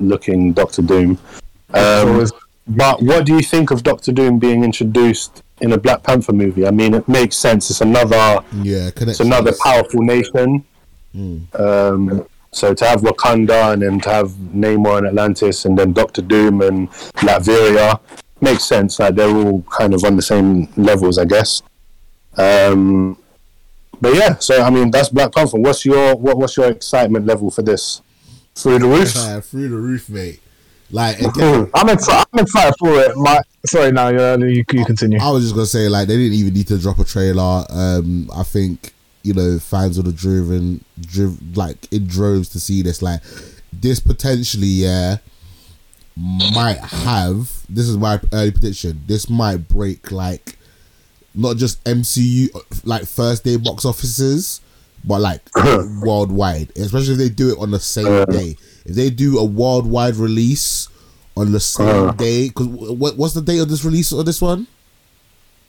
looking 0.00 0.52
Doctor 0.52 0.82
Doom. 0.82 1.18
Um, 1.72 2.26
but 2.66 3.02
what 3.02 3.24
do 3.24 3.34
you 3.34 3.42
think 3.42 3.70
of 3.70 3.82
Doctor 3.82 4.12
Doom 4.12 4.38
being 4.38 4.64
introduced 4.64 5.42
in 5.60 5.72
a 5.72 5.78
Black 5.78 6.02
Panther 6.02 6.32
movie? 6.32 6.66
I 6.66 6.70
mean, 6.70 6.94
it 6.94 7.08
makes 7.08 7.36
sense. 7.36 7.70
It's 7.70 7.80
another 7.80 8.44
Yeah, 8.62 8.90
it's 8.96 9.20
another 9.20 9.52
powerful 9.62 10.02
nation. 10.02 10.64
Um, 11.54 12.26
so 12.50 12.74
to 12.74 12.84
have 12.84 13.00
Wakanda 13.02 13.72
and 13.72 13.82
then 13.82 14.00
to 14.00 14.10
have 14.10 14.30
Namor 14.30 14.98
and 14.98 15.06
Atlantis 15.06 15.64
and 15.64 15.78
then 15.78 15.92
Doctor 15.92 16.22
Doom 16.22 16.62
and 16.62 16.90
Latveria 17.18 18.00
makes 18.40 18.64
sense. 18.64 18.98
Like 18.98 19.14
they're 19.14 19.28
all 19.28 19.62
kind 19.62 19.94
of 19.94 20.04
on 20.04 20.16
the 20.16 20.22
same 20.22 20.68
levels, 20.76 21.18
I 21.18 21.24
guess. 21.24 21.62
Um, 22.36 23.18
but 24.00 24.14
yeah, 24.14 24.38
so 24.38 24.62
I 24.62 24.70
mean 24.70 24.90
that's 24.90 25.08
Black 25.08 25.32
Panther. 25.32 25.58
What's 25.58 25.84
your 25.84 26.14
what, 26.14 26.38
what's 26.38 26.56
your 26.56 26.70
excitement 26.70 27.26
level 27.26 27.50
for 27.50 27.62
this? 27.62 28.00
Through 28.54 28.80
the 28.80 28.86
roof. 28.86 29.12
Through 29.44 29.68
the 29.68 29.76
roof, 29.76 30.08
mate. 30.08 30.40
Like 30.90 31.16
I'm 31.74 31.88
excited. 31.88 32.26
I'm 32.32 32.40
excited 32.40 32.74
for 32.78 32.88
it. 33.00 33.16
My 33.16 33.40
sorry, 33.66 33.92
now 33.92 34.08
you, 34.08 34.46
you 34.46 34.64
continue. 34.64 35.18
I 35.20 35.30
was 35.30 35.44
just 35.44 35.54
gonna 35.54 35.66
say 35.66 35.88
like 35.88 36.08
they 36.08 36.16
didn't 36.16 36.34
even 36.34 36.54
need 36.54 36.68
to 36.68 36.78
drop 36.78 36.98
a 36.98 37.04
trailer. 37.04 37.64
Um, 37.68 38.30
I 38.34 38.42
think 38.42 38.92
you 39.22 39.34
know 39.34 39.58
fans 39.58 39.96
would 39.98 40.06
have 40.06 40.16
driven, 40.16 40.84
driv- 41.00 41.56
like 41.56 41.92
in 41.92 42.06
droves 42.06 42.48
to 42.50 42.60
see 42.60 42.82
this. 42.82 43.02
Like 43.02 43.20
this 43.72 44.00
potentially, 44.00 44.66
yeah, 44.66 45.18
might 46.16 46.78
have. 46.78 47.64
This 47.68 47.86
is 47.88 47.98
my 47.98 48.20
early 48.32 48.50
prediction. 48.50 49.02
This 49.06 49.28
might 49.28 49.68
break 49.68 50.10
like 50.10 50.56
not 51.34 51.56
just 51.58 51.82
MCU 51.84 52.48
like 52.84 53.04
first 53.06 53.44
day 53.44 53.56
box 53.56 53.84
offices, 53.84 54.62
but 55.04 55.20
like 55.20 55.42
worldwide. 56.02 56.70
Especially 56.76 57.12
if 57.12 57.18
they 57.18 57.28
do 57.28 57.50
it 57.52 57.58
on 57.58 57.70
the 57.70 57.80
same 57.80 58.06
uh. 58.06 58.24
day. 58.26 58.56
If 58.84 58.94
they 58.94 59.10
do 59.10 59.38
a 59.38 59.44
worldwide 59.44 60.16
release 60.16 60.88
on 61.36 61.52
the 61.52 61.60
same 61.60 62.08
uh. 62.08 62.12
day, 62.12 62.48
because 62.48 62.66
what 62.66 63.16
what's 63.16 63.34
the 63.34 63.42
date 63.42 63.58
of 63.60 63.68
this 63.68 63.84
release 63.84 64.12
of 64.12 64.26
this 64.26 64.40
one? 64.40 64.66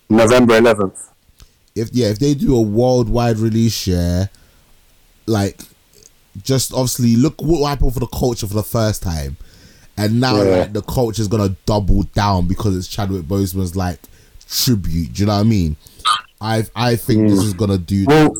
November 0.09 0.59
11th. 0.59 1.09
if 1.75 1.90
yeah, 1.93 2.08
if 2.08 2.19
they 2.19 2.33
do 2.33 2.56
a 2.56 2.61
worldwide 2.61 3.38
release, 3.38 3.85
yeah, 3.88 4.25
like 5.27 5.59
just 6.43 6.74
obviously 6.74 7.16
look 7.16 7.41
what 7.41 7.67
happened 7.69 7.93
for 7.93 7.99
the 7.99 8.08
culture 8.08 8.48
for 8.48 8.53
the 8.56 8.64
first 8.64 9.03
time, 9.03 9.38
and 9.98 10.19
now 10.19 10.35
Yeah. 10.41 10.58
like 10.59 10.74
the 10.74 10.82
culture 10.82 11.22
is 11.22 11.27
gonna 11.27 11.56
double 11.66 12.03
down 12.03 12.48
because 12.48 12.75
it's 12.75 12.88
Chadwick 12.88 13.24
Boseman's 13.24 13.75
like 13.75 13.99
tribute. 14.49 15.14
Do 15.14 15.22
you 15.22 15.25
know 15.27 15.35
what 15.35 15.41
I 15.41 15.43
mean? 15.43 15.75
I 16.41 16.66
I 16.75 16.95
think 16.95 17.30
this 17.30 17.40
mm. 17.40 17.45
is 17.45 17.53
gonna 17.53 17.77
do. 17.77 18.06
Well, 18.08 18.35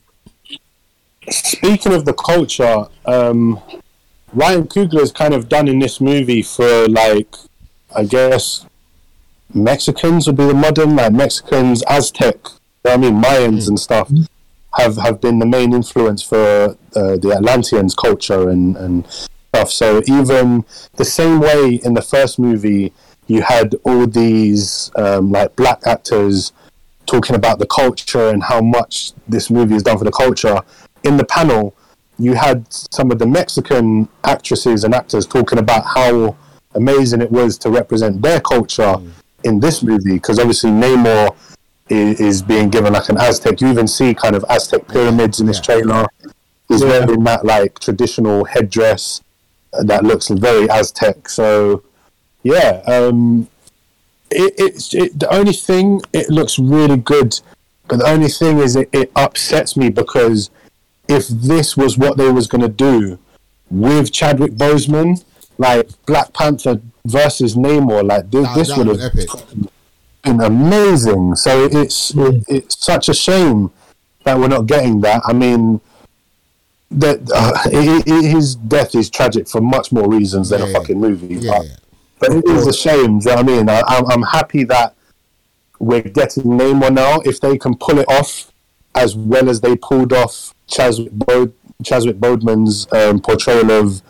speaking 1.30 1.94
of 1.94 2.06
the 2.06 2.14
culture, 2.14 2.86
um, 3.06 3.62
Ryan 4.34 4.68
Coogler's 4.68 5.12
kind 5.12 5.34
of 5.34 5.50
done 5.50 5.68
in 5.68 5.80
this 5.80 6.00
movie 6.00 6.42
for 6.42 6.88
like, 6.88 7.36
I 7.96 8.06
guess, 8.06 8.66
Mexicans 9.54 10.28
would 10.28 10.38
be 10.38 10.46
the 10.46 10.54
modern 10.54 10.96
like 10.96 11.14
Mexicans, 11.14 11.84
Aztec. 11.84 12.38
I 12.86 12.98
mean, 12.98 13.22
Mayans 13.22 13.68
and 13.68 13.80
stuff 13.80 14.12
have 14.76 14.98
have 14.98 15.20
been 15.20 15.40
the 15.40 15.46
main 15.46 15.74
influence 15.74 16.22
for 16.22 16.78
uh, 16.96 17.16
the 17.18 17.34
Atlanteans 17.36 17.96
culture 17.96 18.50
and 18.50 18.78
and 18.78 19.08
stuff. 19.08 19.72
So 19.72 20.02
even 20.06 20.66
the 20.96 21.06
same 21.06 21.40
way 21.40 21.80
in 21.84 21.94
the 21.94 22.02
first 22.02 22.40
movie, 22.40 22.94
you 23.28 23.42
had 23.42 23.76
all 23.84 24.06
these 24.06 24.92
um, 24.96 25.32
like 25.32 25.56
black 25.56 25.82
actors 25.86 26.54
talking 27.06 27.36
about 27.36 27.58
the 27.58 27.66
culture 27.66 28.30
and 28.30 28.44
how 28.44 28.62
much 28.62 29.14
this 29.28 29.50
movie 29.50 29.74
has 29.74 29.84
done 29.84 29.98
for 29.98 30.04
the 30.04 30.12
culture. 30.12 30.62
In 31.04 31.18
the 31.18 31.26
panel, 31.26 31.76
you 32.18 32.34
had 32.34 32.66
some 32.72 33.12
of 33.12 33.20
the 33.20 33.26
Mexican 33.26 34.08
actresses 34.24 34.84
and 34.84 34.94
actors 34.94 35.26
talking 35.26 35.58
about 35.58 35.86
how 35.86 36.36
amazing 36.76 37.22
it 37.22 37.32
was 37.32 37.58
to 37.60 37.70
represent 37.70 38.22
their 38.22 38.40
culture 38.40 38.96
in 39.44 39.60
this 39.60 39.82
movie 39.82 40.14
because 40.14 40.38
obviously 40.38 40.70
Namor 40.70 41.36
is, 41.90 42.20
is 42.20 42.42
being 42.42 42.70
given 42.70 42.94
like 42.94 43.10
an 43.10 43.18
Aztec. 43.18 43.62
You 43.62 43.70
even 43.70 43.88
see 43.88 44.14
kind 44.14 44.36
of 44.36 44.44
Aztec 44.50 44.88
pyramids 44.88 45.40
in 45.40 45.48
this 45.48 45.62
trailer. 45.62 46.06
He's 46.68 46.84
wearing 46.84 47.24
that 47.24 47.46
like 47.46 47.80
traditional 47.80 48.46
headdress 48.46 49.22
that 49.72 50.04
looks 50.04 50.28
very 50.28 50.70
Aztec. 50.70 51.30
So 51.30 51.84
yeah, 52.44 52.82
um, 52.86 53.48
it, 54.30 54.54
it's 54.58 54.94
it, 54.94 55.20
the 55.20 55.34
only 55.34 55.54
thing 55.54 56.02
it 56.14 56.30
looks 56.30 56.60
really 56.60 56.98
good, 56.98 57.40
but 57.88 58.00
the 58.00 58.08
only 58.08 58.30
thing 58.30 58.60
is 58.60 58.76
it, 58.76 58.90
it 58.94 59.12
upsets 59.16 59.76
me 59.76 59.90
because 59.90 60.50
if 61.10 61.28
this 61.28 61.76
was 61.76 61.98
what 61.98 62.18
they 62.18 62.30
was 62.32 62.48
gonna 62.48 62.70
do 62.70 63.18
with 63.70 64.12
Chadwick 64.12 64.54
Boseman, 64.54 65.24
like 65.58 65.90
Black 66.06 66.32
Panther 66.34 66.80
versus 67.06 67.56
Namor, 67.56 68.08
like 68.08 68.30
this, 68.32 68.46
That- 68.48 68.56
this 68.56 68.78
would 68.78 68.88
would 68.88 69.00
have 69.02 69.14
been 70.24 70.42
amazing. 70.42 71.36
So 71.36 71.66
it's 71.72 72.14
it, 72.16 72.44
it's 72.48 72.84
such 72.84 73.10
a 73.10 73.14
shame 73.14 73.72
that 74.24 74.38
we're 74.40 74.48
not 74.48 74.66
getting 74.68 75.02
that. 75.02 75.22
I 75.26 75.34
mean, 75.34 75.82
that 76.92 77.20
uh, 77.32 77.54
hi- 77.56 78.04
hi- 78.08 78.28
his 78.28 78.56
death 78.56 78.96
is 78.96 79.10
tragic 79.10 79.48
for 79.48 79.62
much 79.62 79.92
more 79.92 80.10
reasons 80.10 80.50
than 80.50 80.62
Yeah, 80.62 80.68
a 80.68 80.74
fucking 80.74 81.00
movie. 81.00 81.36
Yeah, 81.36 81.52
but, 81.58 81.66
yeah. 81.68 81.76
but 82.20 82.32
it 82.34 82.46
is 82.48 82.68
a 82.68 82.74
shame. 82.74 83.20
Do 83.20 83.30
you 83.30 83.36
know 83.36 83.42
what 83.42 83.52
I 83.52 83.58
mean? 83.58 83.70
I, 83.70 83.82
I'm, 83.88 84.06
I'm 84.12 84.22
happy 84.24 84.64
that 84.66 84.96
we're 85.80 86.02
getting 86.02 86.44
Namor 86.44 86.92
now. 86.94 87.20
If 87.26 87.40
they 87.42 87.58
can 87.58 87.76
pull 87.76 88.00
it 88.00 88.08
off 88.10 88.52
as 88.96 89.16
well 89.16 89.50
as 89.50 89.62
they 89.62 89.76
pulled 89.78 90.12
off 90.14 90.54
Chaswick, 90.70 91.10
Chaswick 91.84 92.20
Bodeman's 92.20 92.92
um, 92.94 93.20
portrayal 93.20 93.72
of 93.72 94.02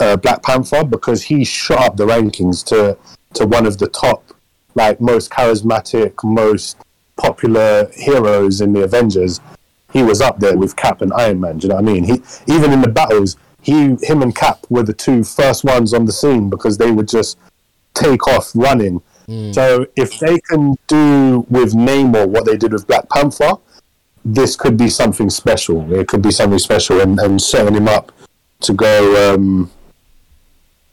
uh, 0.00 0.16
Black 0.16 0.42
Panther, 0.42 0.84
because 0.84 1.22
he 1.22 1.44
shot 1.44 1.78
up 1.78 1.96
the 1.96 2.06
rankings 2.06 2.64
to 2.66 2.96
to 3.34 3.46
one 3.46 3.66
of 3.66 3.78
the 3.78 3.88
top, 3.88 4.32
like 4.74 5.00
most 5.00 5.30
charismatic, 5.30 6.12
most 6.22 6.76
popular 7.16 7.90
heroes 7.94 8.60
in 8.60 8.72
the 8.72 8.82
Avengers. 8.82 9.40
He 9.92 10.02
was 10.02 10.20
up 10.20 10.40
there 10.40 10.56
with 10.56 10.76
Cap 10.76 11.02
and 11.02 11.12
Iron 11.12 11.40
Man. 11.40 11.58
Do 11.58 11.66
you 11.66 11.68
know 11.70 11.76
what 11.76 11.88
I 11.88 11.92
mean? 11.92 12.04
He 12.04 12.22
even 12.46 12.72
in 12.72 12.80
the 12.80 12.88
battles, 12.88 13.36
he 13.62 13.96
him 14.02 14.22
and 14.22 14.34
Cap 14.34 14.66
were 14.68 14.82
the 14.82 14.92
two 14.92 15.22
first 15.24 15.64
ones 15.64 15.94
on 15.94 16.04
the 16.04 16.12
scene 16.12 16.50
because 16.50 16.78
they 16.78 16.90
would 16.90 17.08
just 17.08 17.38
take 17.94 18.26
off 18.26 18.50
running. 18.54 19.00
So 19.52 19.86
if 19.96 20.18
they 20.18 20.38
can 20.50 20.76
do 20.86 21.46
with 21.48 21.72
Namor 21.72 22.28
what 22.28 22.44
they 22.44 22.58
did 22.58 22.72
with 22.74 22.86
Black 22.86 23.08
Panther, 23.08 23.52
this 24.24 24.56
could 24.56 24.76
be 24.76 24.88
something 24.88 25.28
special. 25.30 25.92
It 25.92 26.08
could 26.08 26.22
be 26.22 26.30
something 26.30 26.58
special, 26.58 27.00
and, 27.00 27.18
and 27.20 27.40
setting 27.40 27.74
him 27.74 27.88
up 27.88 28.12
to 28.60 28.72
go 28.72 29.34
um, 29.34 29.70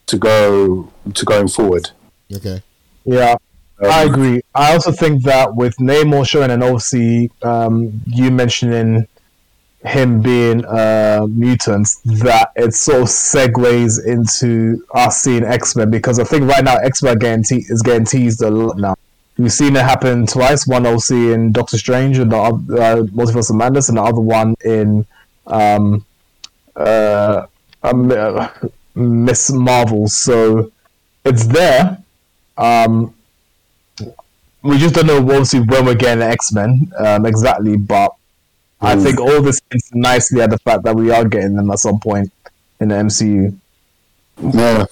to 0.08 0.18
go 0.18 0.92
to 1.14 1.26
going 1.26 1.48
forward. 1.48 1.90
Okay. 2.34 2.61
Yeah, 3.06 3.35
Um, 3.82 3.92
I 3.92 4.03
agree. 4.03 4.42
I 4.53 4.74
also 4.74 4.92
think 4.92 5.24
that 5.24 5.56
with 5.56 5.76
Namor 5.77 6.27
showing, 6.27 6.51
and 6.51 6.64
obviously 6.64 7.32
um, 7.42 8.01
you 8.06 8.30
mentioning 8.30 9.08
him 9.84 10.22
being 10.22 10.64
uh, 10.66 11.26
mutants, 11.27 12.00
that 12.06 12.51
it 12.56 12.74
sort 12.74 13.01
of 13.01 13.08
segues 13.08 14.06
into 14.06 14.85
us 14.93 15.22
seeing 15.22 15.43
X 15.43 15.76
Men 15.76 15.90
because 15.90 16.19
I 16.19 16.24
think 16.24 16.48
right 16.48 16.64
now 16.64 16.76
X 16.76 17.01
Men 17.01 17.18
is 17.24 17.82
getting 17.84 18.06
teased 18.06 18.42
a 18.43 18.51
lot 18.51 18.77
now. 18.77 18.95
We've 19.38 19.51
seen 19.51 19.76
it 19.76 19.82
happen 19.84 20.27
twice. 20.27 20.68
One 20.68 20.85
obviously 20.85 21.34
in 21.34 21.51
Doctor 21.51 21.77
Strange 21.77 22.18
and 22.18 22.32
the 22.32 22.38
oth- 22.38 22.69
uh, 22.69 23.03
Multiverse 23.14 23.50
of 23.50 23.56
Madness, 23.56 23.90
and 23.90 23.98
the 23.98 24.03
other 24.03 24.22
one 24.22 24.56
in 24.64 25.06
um, 25.48 26.06
uh, 26.76 27.45
um, 27.84 28.11
uh, 28.11 28.50
Miss 28.95 29.51
Marvel. 29.51 30.08
So 30.08 30.72
it's 31.26 31.48
there. 31.48 31.98
Um, 32.58 33.14
we 34.64 34.77
just 34.77 34.93
don't 34.93 35.08
know 35.08 35.18
obviously 35.18 35.61
when 35.61 35.85
we're 35.85 35.95
getting 35.95 36.22
X 36.22 36.51
Men 36.51 36.92
um, 37.00 37.26
exactly, 37.26 37.77
but 37.77 38.14
I 38.82 38.95
think 38.95 39.19
all 39.19 39.42
this 39.42 39.60
nicely 39.93 40.42
at 40.42 40.50
the 40.50 40.58
fact 40.60 40.84
that 40.84 40.95
we 40.95 41.11
are 41.11 41.26
getting 41.26 41.56
them 41.56 41.69
at 41.72 41.80
some 41.80 42.00
point 42.00 42.32
in 42.80 42.90
the 42.90 42.95
MCU. 42.95 43.56
Yeah. 44.42 44.85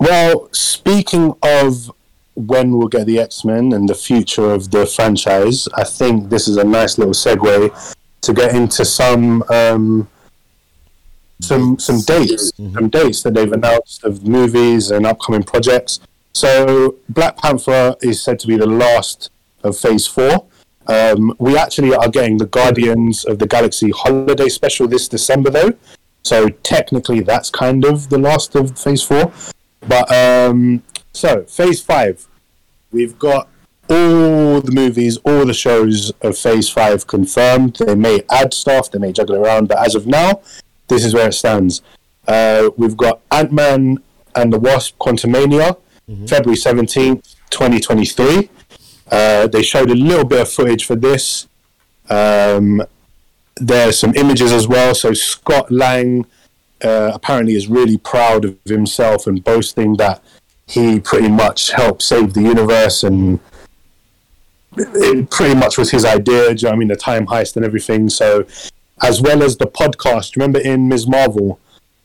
Well, 0.00 0.48
speaking 0.52 1.34
of 1.42 1.92
when 2.36 2.76
we'll 2.76 2.88
get 2.88 3.06
the 3.06 3.18
X 3.18 3.44
Men 3.44 3.72
and 3.72 3.88
the 3.88 3.94
future 3.94 4.52
of 4.52 4.70
the 4.70 4.86
franchise, 4.86 5.68
I 5.74 5.84
think 5.84 6.28
this 6.28 6.46
is 6.46 6.58
a 6.58 6.64
nice 6.64 6.98
little 6.98 7.14
segue 7.14 7.94
to 8.20 8.32
get 8.32 8.54
into 8.54 8.84
some 8.84 9.42
um, 9.48 10.08
some 11.40 11.78
some 11.78 12.00
dates, 12.02 12.52
some 12.56 12.88
dates 12.88 13.22
that 13.22 13.34
they've 13.34 13.52
announced 13.52 14.04
of 14.04 14.26
movies 14.26 14.90
and 14.90 15.06
upcoming 15.06 15.42
projects. 15.42 16.00
So, 16.32 16.96
Black 17.08 17.38
Panther 17.38 17.96
is 18.02 18.22
said 18.22 18.38
to 18.40 18.46
be 18.46 18.56
the 18.56 18.66
last 18.66 19.30
of 19.64 19.76
Phase 19.76 20.06
Four. 20.06 20.46
Um, 20.86 21.34
we 21.38 21.56
actually 21.56 21.94
are 21.94 22.08
getting 22.08 22.36
the 22.36 22.46
Guardians 22.46 23.24
of 23.24 23.38
the 23.38 23.46
Galaxy 23.46 23.90
holiday 23.90 24.48
special 24.48 24.86
this 24.86 25.08
December, 25.08 25.50
though. 25.50 25.72
So 26.22 26.48
technically, 26.48 27.20
that's 27.20 27.50
kind 27.50 27.84
of 27.84 28.08
the 28.08 28.18
last 28.18 28.54
of 28.54 28.78
Phase 28.78 29.02
Four. 29.02 29.32
But 29.86 30.10
um, 30.12 30.82
so 31.16 31.42
Phase 31.44 31.80
Five, 31.80 32.26
we've 32.92 33.18
got 33.18 33.48
all 33.88 34.60
the 34.60 34.72
movies, 34.72 35.18
all 35.18 35.46
the 35.46 35.54
shows 35.54 36.12
of 36.20 36.36
Phase 36.36 36.68
Five 36.68 37.06
confirmed. 37.06 37.76
They 37.76 37.94
may 37.94 38.22
add 38.30 38.52
stuff, 38.52 38.90
they 38.90 38.98
may 38.98 39.12
juggle 39.12 39.36
around, 39.36 39.68
but 39.68 39.78
as 39.78 39.94
of 39.94 40.06
now, 40.06 40.40
this 40.88 41.04
is 41.04 41.14
where 41.14 41.28
it 41.28 41.32
stands. 41.32 41.82
Uh, 42.28 42.70
we've 42.76 42.96
got 42.96 43.20
Ant 43.30 43.52
Man 43.52 43.98
and 44.34 44.52
the 44.52 44.58
Wasp: 44.58 44.98
Quantumania, 44.98 45.76
February 46.28 46.56
seventeenth, 46.56 47.34
twenty 47.50 47.80
twenty 47.80 48.04
three. 48.04 48.50
Uh, 49.10 49.46
they 49.46 49.62
showed 49.62 49.90
a 49.90 49.94
little 49.94 50.24
bit 50.24 50.40
of 50.40 50.50
footage 50.50 50.84
for 50.84 50.96
this. 50.96 51.46
Um, 52.10 52.82
there's 53.56 53.98
some 53.98 54.14
images 54.14 54.52
as 54.52 54.68
well. 54.68 54.94
So 54.94 55.12
Scott 55.12 55.70
Lang 55.70 56.26
uh, 56.84 57.12
apparently 57.14 57.54
is 57.54 57.68
really 57.68 57.96
proud 57.96 58.44
of 58.44 58.58
himself 58.64 59.26
and 59.26 59.42
boasting 59.42 59.96
that 59.96 60.22
he 60.66 60.98
pretty 61.00 61.28
much 61.28 61.70
helped 61.72 62.02
save 62.02 62.34
the 62.34 62.42
universe 62.42 63.04
and 63.04 63.38
it- 64.76 65.30
pretty 65.30 65.54
much 65.54 65.78
was 65.78 65.90
his 65.90 66.04
idea. 66.04 66.54
Do 66.54 66.60
you 66.62 66.68
know 66.68 66.74
I 66.74 66.76
mean? 66.76 66.88
The 66.88 66.96
time 66.96 67.26
heist 67.26 67.56
and 67.56 67.64
everything. 67.64 68.08
So, 68.08 68.44
as 69.02 69.20
well 69.22 69.42
as 69.42 69.56
the 69.56 69.66
podcast, 69.66 70.36
remember 70.36 70.58
in 70.58 70.88
Ms. 70.88 71.06
Marvel, 71.06 71.58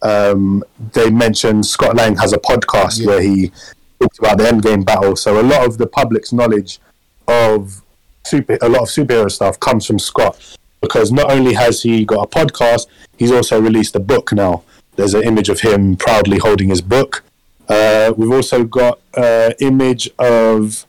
um, 0.03 0.63
they 0.93 1.09
mentioned 1.09 1.65
Scott 1.65 1.95
Lang 1.95 2.15
has 2.17 2.33
a 2.33 2.37
podcast 2.37 2.99
Yeah. 2.99 3.07
where 3.07 3.21
he 3.21 3.51
talks 3.99 4.19
about 4.19 4.37
the 4.37 4.45
Endgame 4.45 4.85
battle. 4.85 5.15
So, 5.15 5.39
a 5.39 5.43
lot 5.43 5.65
of 5.65 5.77
the 5.77 5.87
public's 5.87 6.31
knowledge 6.31 6.79
of 7.27 7.81
super, 8.25 8.57
a 8.61 8.69
lot 8.69 8.83
of 8.83 8.87
superhero 8.89 9.29
stuff 9.31 9.59
comes 9.59 9.85
from 9.85 9.99
Scott 9.99 10.37
because 10.81 11.11
not 11.11 11.31
only 11.31 11.53
has 11.55 11.81
he 11.81 12.05
got 12.05 12.23
a 12.25 12.27
podcast, 12.29 12.87
he's 13.17 13.31
also 13.31 13.59
released 13.59 13.95
a 13.95 13.99
book 13.99 14.31
now. 14.33 14.63
There's 14.95 15.13
an 15.13 15.23
image 15.23 15.49
of 15.49 15.61
him 15.61 15.95
proudly 15.95 16.37
holding 16.37 16.69
his 16.69 16.81
book. 16.81 17.23
Uh, 17.71 18.13
we've 18.17 18.31
also 18.31 18.63
got 18.65 18.99
an 19.15 19.53
image 19.61 20.09
of 20.19 20.85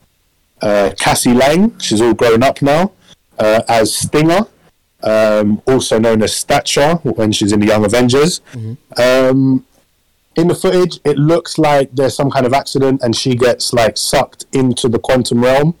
uh, 0.61 0.91
Cassie 0.99 1.33
Lang. 1.33 1.77
She's 1.79 2.01
all 2.01 2.13
grown 2.13 2.43
up 2.43 2.61
now 2.61 2.91
uh, 3.39 3.61
as 3.69 3.95
Stinger, 3.95 4.41
um, 5.01 5.61
also 5.65 5.97
known 5.97 6.21
as 6.23 6.35
Stature 6.35 6.95
when 7.19 7.31
she's 7.31 7.51
in 7.53 7.59
the 7.61 7.67
Young 7.67 7.85
Avengers. 7.85 8.41
Um, 8.97 9.65
in 10.35 10.47
the 10.47 10.55
footage, 10.55 10.99
it 11.05 11.17
looks 11.17 11.57
like 11.57 11.91
there's 11.93 12.15
some 12.15 12.31
kind 12.31 12.45
of 12.45 12.53
accident 12.53 13.01
and 13.03 13.15
she 13.15 13.35
gets 13.35 13.71
like 13.71 13.97
sucked 13.97 14.45
into 14.51 14.89
the 14.89 14.99
quantum 14.99 15.41
realm. 15.41 15.75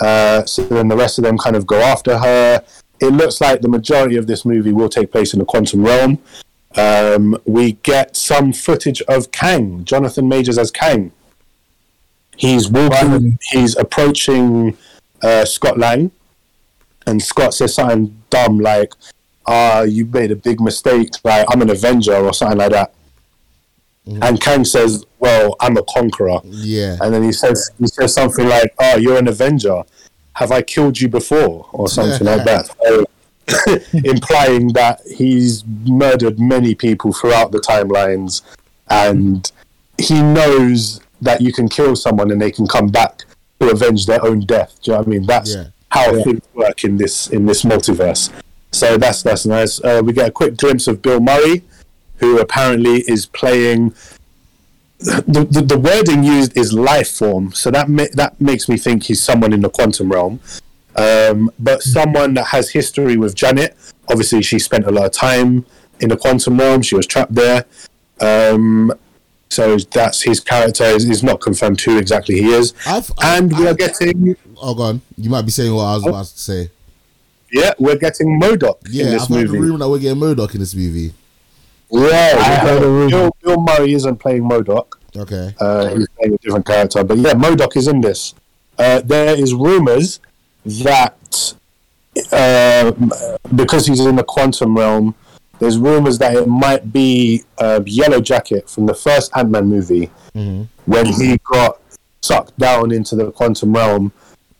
Uh, 0.00 0.44
so 0.44 0.62
then 0.66 0.86
the 0.88 0.96
rest 0.96 1.18
of 1.18 1.24
them 1.24 1.36
kind 1.38 1.56
of 1.56 1.66
go 1.66 1.80
after 1.80 2.18
her. 2.18 2.62
It 3.00 3.12
looks 3.12 3.40
like 3.40 3.60
the 3.60 3.68
majority 3.68 4.16
of 4.16 4.26
this 4.26 4.44
movie 4.44 4.72
will 4.72 4.88
take 4.88 5.10
place 5.10 5.32
in 5.32 5.38
the 5.40 5.44
quantum 5.44 5.82
realm. 5.84 6.18
Um, 6.76 7.36
we 7.44 7.72
get 7.72 8.16
some 8.16 8.52
footage 8.52 9.00
of 9.02 9.32
Kang, 9.32 9.84
Jonathan 9.84 10.28
Majors 10.28 10.58
as 10.58 10.70
Kang. 10.70 11.12
He's 12.36 12.68
walking, 12.68 13.38
he's 13.50 13.76
approaching 13.76 14.76
uh, 15.22 15.44
Scott 15.44 15.78
Lang, 15.78 16.10
and 17.06 17.22
Scott 17.22 17.54
says 17.54 17.74
something 17.74 18.16
dumb 18.30 18.60
like, 18.60 18.92
"Ah, 19.46 19.82
you 19.82 20.04
made 20.06 20.30
a 20.30 20.36
big 20.36 20.60
mistake. 20.60 21.10
Like 21.24 21.46
I'm 21.48 21.62
an 21.62 21.70
Avenger 21.70 22.14
or 22.14 22.32
something 22.32 22.58
like 22.58 22.70
that." 22.72 22.92
And 24.22 24.40
Kang 24.40 24.64
says, 24.64 25.04
"Well, 25.18 25.56
I'm 25.60 25.76
a 25.76 25.82
conqueror." 25.82 26.40
Yeah. 26.44 26.96
And 27.00 27.12
then 27.12 27.22
he 27.24 27.32
says 27.32 27.70
he 27.78 27.86
says 27.88 28.14
something 28.14 28.46
like, 28.48 28.72
"Oh, 28.78 28.96
you're 28.96 29.18
an 29.18 29.26
Avenger. 29.28 29.82
Have 30.34 30.52
I 30.52 30.62
killed 30.62 31.00
you 31.00 31.08
before?" 31.08 31.66
or 31.72 31.88
something 31.88 32.26
like 32.26 32.44
that. 32.44 32.70
So, 32.86 33.04
implying 34.04 34.68
that 34.74 35.00
he's 35.10 35.64
murdered 35.86 36.38
many 36.38 36.74
people 36.74 37.12
throughout 37.12 37.52
the 37.52 37.58
timelines, 37.60 38.42
and 38.88 39.50
he 39.98 40.22
knows 40.22 41.00
that 41.20 41.40
you 41.40 41.52
can 41.52 41.68
kill 41.68 41.96
someone 41.96 42.30
and 42.30 42.40
they 42.40 42.50
can 42.50 42.66
come 42.66 42.88
back 42.88 43.24
to 43.60 43.70
avenge 43.70 44.06
their 44.06 44.24
own 44.24 44.40
death. 44.40 44.78
Do 44.82 44.90
you 44.90 44.92
know 44.94 44.98
what 45.00 45.06
I 45.06 45.10
mean? 45.10 45.26
That's 45.26 45.54
Yeah. 45.54 45.64
how 45.90 46.22
things 46.22 46.42
work 46.54 46.84
in 46.84 46.96
this 46.96 47.28
in 47.28 47.46
this 47.46 47.62
multiverse. 47.62 48.30
So 48.72 48.96
that's 48.98 49.22
that's 49.22 49.46
nice. 49.46 49.80
Uh, 49.82 50.02
we 50.04 50.12
get 50.12 50.28
a 50.28 50.32
quick 50.32 50.56
glimpse 50.56 50.86
of 50.86 51.02
Bill 51.02 51.20
Murray, 51.20 51.64
who 52.16 52.38
apparently 52.38 53.00
is 53.08 53.26
playing 53.26 53.94
the, 55.00 55.46
the, 55.50 55.62
the 55.62 55.78
wording 55.78 56.24
used 56.24 56.56
is 56.56 56.72
life 56.72 57.10
form, 57.10 57.52
so 57.52 57.70
that 57.70 57.88
ma- 57.88 58.12
that 58.14 58.40
makes 58.40 58.68
me 58.68 58.76
think 58.76 59.04
he's 59.04 59.22
someone 59.22 59.52
in 59.52 59.60
the 59.60 59.70
quantum 59.70 60.10
realm, 60.10 60.40
um, 60.98 61.50
but 61.58 61.82
someone 61.82 62.34
that 62.34 62.46
has 62.48 62.70
history 62.70 63.16
with 63.16 63.34
Janet. 63.34 63.76
Obviously, 64.08 64.42
she 64.42 64.58
spent 64.58 64.86
a 64.86 64.90
lot 64.90 65.04
of 65.06 65.12
time 65.12 65.64
in 66.00 66.08
the 66.08 66.16
quantum 66.16 66.58
realm. 66.58 66.82
She 66.82 66.94
was 66.96 67.06
trapped 67.06 67.34
there, 67.34 67.64
um, 68.20 68.92
so 69.48 69.76
that's 69.76 70.22
his 70.22 70.40
character. 70.40 70.84
Is 70.84 71.08
is 71.08 71.22
not 71.22 71.40
confirmed 71.40 71.80
who 71.80 71.98
exactly 71.98 72.36
he 72.40 72.48
is, 72.52 72.72
I've, 72.86 73.12
I, 73.18 73.36
and 73.38 73.52
we 73.56 73.66
I, 73.66 73.70
are 73.70 73.74
getting 73.74 74.36
oh, 74.60 74.74
go 74.74 74.82
on. 74.82 75.02
You 75.16 75.30
might 75.30 75.42
be 75.42 75.50
saying 75.50 75.74
what 75.74 75.84
I 75.84 75.94
was 75.94 76.06
about 76.06 76.24
to 76.26 76.38
say. 76.38 76.70
yeah, 77.52 77.72
we're 77.78 77.96
getting 77.96 78.40
MODOK 78.40 78.86
in 78.86 78.92
Yeah, 78.92 79.04
this 79.10 79.22
I've 79.24 79.28
heard 79.28 79.48
the 79.48 79.52
movie. 79.52 79.58
rumor 79.58 79.78
that 79.78 79.88
we're 79.88 79.98
getting 79.98 80.20
MODOK 80.20 80.54
in 80.54 80.60
this 80.60 80.74
movie. 80.74 81.12
Yeah, 81.90 82.34
I 82.38 82.54
heard 82.66 82.82
a 82.82 82.86
rumor. 82.88 83.08
Bill, 83.10 83.36
Bill 83.42 83.60
Murray 83.60 83.94
isn't 83.94 84.16
playing 84.16 84.42
MODOK. 84.42 84.86
Okay. 85.16 85.54
Uh, 85.58 85.94
he's 85.96 86.08
playing 86.18 86.34
a 86.34 86.38
different 86.38 86.66
character. 86.66 87.02
But 87.04 87.18
yeah, 87.18 87.32
MODOK 87.34 87.76
is 87.76 87.88
in 87.88 88.00
this. 88.00 88.34
Uh, 88.78 89.00
there 89.00 89.34
is 89.34 89.54
rumors 89.54 90.20
that 90.84 91.54
um 92.32 93.12
because 93.54 93.86
he's 93.86 94.00
in 94.00 94.16
the 94.16 94.24
quantum 94.24 94.76
realm, 94.76 95.14
there's 95.58 95.78
rumors 95.78 96.18
that 96.18 96.34
it 96.36 96.46
might 96.48 96.92
be 96.92 97.42
uh, 97.58 97.80
Yellow 97.86 98.20
Jacket 98.20 98.68
from 98.68 98.86
the 98.86 98.94
first 98.94 99.30
Ant 99.36 99.50
Man 99.50 99.66
movie 99.66 100.10
when 100.32 101.06
he 101.06 101.38
got 101.50 101.80
sucked 102.22 102.56
down 102.58 102.92
into 102.92 103.16
the 103.16 103.30
quantum 103.30 103.72
realm 103.74 104.12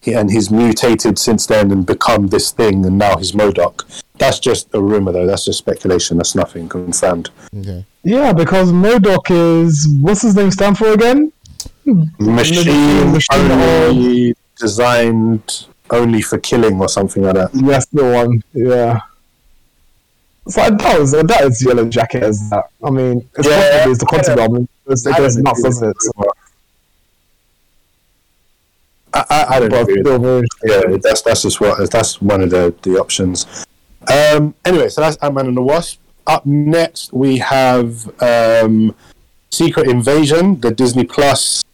and 0.07 0.31
he's 0.31 0.51
mutated 0.51 1.19
since 1.19 1.47
then 1.47 1.71
and 1.71 1.85
become 1.85 2.29
this 2.29 2.51
thing, 2.53 2.87
and 2.87 2.97
now 2.97 3.17
he's 3.17 3.33
MODOK. 3.33 3.85
That's 4.17 4.39
just 4.39 4.69
a 4.73 4.81
rumor, 4.81 5.13
though. 5.13 5.27
That's 5.27 5.45
just 5.45 5.59
speculation. 5.59 6.17
That's 6.17 6.35
nothing 6.35 6.69
confirmed. 6.69 7.31
Okay. 7.55 7.85
Yeah, 8.05 8.33
because 8.33 8.73
MODOK 8.73 9.65
is 9.65 9.89
what's 10.01 10.23
his 10.23 10.35
name 10.35 10.51
stand 10.51 10.79
for 10.79 10.93
again? 10.93 11.33
Machine, 11.85 13.13
Machine 13.13 13.51
only 13.51 14.35
designed 14.59 15.67
only 15.91 16.23
for 16.23 16.39
killing 16.39 16.81
or 16.81 16.89
something 16.89 17.23
like 17.23 17.35
that. 17.35 17.53
That's 17.53 17.87
the 17.87 18.05
one. 18.05 18.43
Yeah. 18.53 19.01
So 20.49 20.63
that 20.71 20.99
was 20.99 21.13
that 21.13 21.43
is 21.43 21.63
Yellow 21.63 21.87
Jacket 21.89 22.23
as 22.23 22.49
that. 22.51 22.71
I 22.83 22.91
mean, 22.91 23.29
it's 23.37 23.47
Yeah. 23.49 23.61
possibly 23.61 23.91
it's 23.93 24.01
the 24.01 24.07
quantum 24.07 24.37
realm. 24.39 24.69
It's, 24.87 25.07
it 25.07 25.17
goes 25.17 25.37
nuts, 25.37 25.63
doesn't 25.63 25.89
it? 25.91 25.97
that. 26.17 26.33
I, 29.15 29.25
I, 29.31 29.57
I 29.57 29.61
don't 29.61 29.71
But 29.71 29.81
agree 29.83 29.95
with 29.97 30.07
still 30.07 30.19
very 30.19 30.47
yeah, 30.65 30.97
that's 31.03 31.23
that's 31.23 31.43
just 31.43 31.61
what 31.61 31.91
that's 31.91 32.21
one 32.23 32.43
of 32.43 32.51
the 32.51 32.75
the 32.83 32.99
options. 32.99 33.47
Um, 34.11 34.55
anyway, 34.65 34.89
so 34.89 35.01
that's 35.01 35.17
Ant 35.19 35.35
Man 35.35 35.47
and 35.47 35.57
the 35.57 35.63
Wasp. 35.63 36.01
Up 36.27 36.45
next, 36.47 37.13
we 37.13 37.39
have 37.39 38.09
um, 38.23 38.95
Secret 39.51 39.89
Invasion, 39.89 40.61
the 40.61 40.71
Disney 40.71 41.05
Plus 41.05 41.65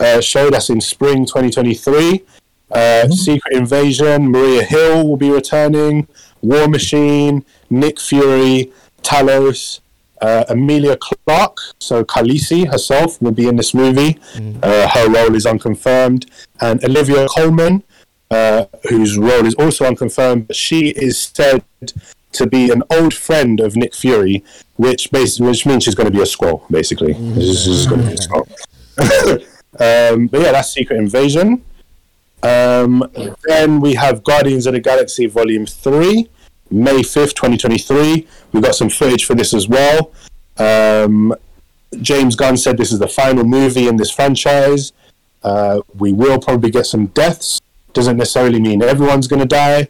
uh, 0.00 0.20
show 0.20 0.50
that's 0.50 0.68
in 0.70 0.80
spring 0.80 1.24
2023. 1.26 2.24
Uh, 2.70 3.08
Secret 3.08 3.56
Invasion, 3.56 4.30
Maria 4.30 4.62
Hill 4.62 5.06
will 5.08 5.16
be 5.16 5.30
returning. 5.30 6.06
War 6.42 6.68
Machine, 6.68 7.44
Nick 7.68 8.00
Fury, 8.00 8.72
Talos, 9.02 9.80
uh, 10.20 10.44
Emilia 10.48 10.96
Clarke, 10.96 11.58
so 11.78 12.04
Khaleesi 12.04 12.70
herself 12.70 13.20
will 13.20 13.32
be 13.32 13.46
in 13.46 13.56
this 13.56 13.74
movie. 13.74 14.18
Uh, 14.62 14.88
her 14.88 15.08
role 15.08 15.34
is 15.34 15.46
unconfirmed, 15.46 16.30
and 16.60 16.82
Olivia 16.84 17.26
Colman, 17.28 17.82
uh, 18.30 18.66
whose 18.88 19.18
role 19.18 19.46
is 19.46 19.54
also 19.54 19.84
unconfirmed, 19.84 20.46
but 20.46 20.56
she 20.56 20.90
is 20.90 21.18
said 21.18 21.64
to 22.32 22.46
be 22.46 22.70
an 22.70 22.82
old 22.90 23.12
friend 23.12 23.60
of 23.60 23.76
Nick 23.76 23.94
Fury, 23.94 24.44
which 24.76 25.10
basically 25.10 25.48
which 25.48 25.66
means 25.66 25.84
she's 25.84 25.94
going 25.94 26.10
to 26.10 26.16
be 26.16 26.22
a 26.22 26.26
Skrull, 26.26 26.62
basically. 26.70 27.14
She's, 27.14 27.64
she's 27.64 27.86
going 27.86 28.02
to 28.02 28.06
be 28.06 28.12
a 28.12 28.16
Skrull. 28.16 28.46
um, 30.14 30.26
but 30.28 30.40
yeah, 30.40 30.52
that's 30.52 30.72
Secret 30.72 30.98
Invasion. 30.98 31.64
Um, 32.42 33.10
then 33.44 33.80
we 33.80 33.94
have 33.94 34.24
Guardians 34.24 34.66
of 34.66 34.74
the 34.74 34.80
Galaxy 34.80 35.26
Volume 35.26 35.66
3, 35.66 36.28
May 36.70 37.00
5th, 37.00 37.34
2023. 37.34 38.26
We 38.52 38.60
got 38.60 38.74
some 38.74 38.88
footage 38.88 39.24
for 39.24 39.34
this 39.34 39.52
as 39.52 39.68
well. 39.68 40.12
Um, 40.58 41.34
James 42.00 42.36
Gunn 42.36 42.56
said 42.56 42.78
this 42.78 42.92
is 42.92 42.98
the 42.98 43.08
final 43.08 43.44
movie 43.44 43.88
in 43.88 43.96
this 43.96 44.10
franchise. 44.10 44.92
Uh, 45.42 45.80
we 45.98 46.12
will 46.12 46.38
probably 46.38 46.70
get 46.70 46.86
some 46.86 47.06
deaths. 47.06 47.60
Doesn't 47.92 48.16
necessarily 48.16 48.60
mean 48.60 48.82
everyone's 48.82 49.26
going 49.26 49.40
to 49.40 49.46
die. 49.48 49.88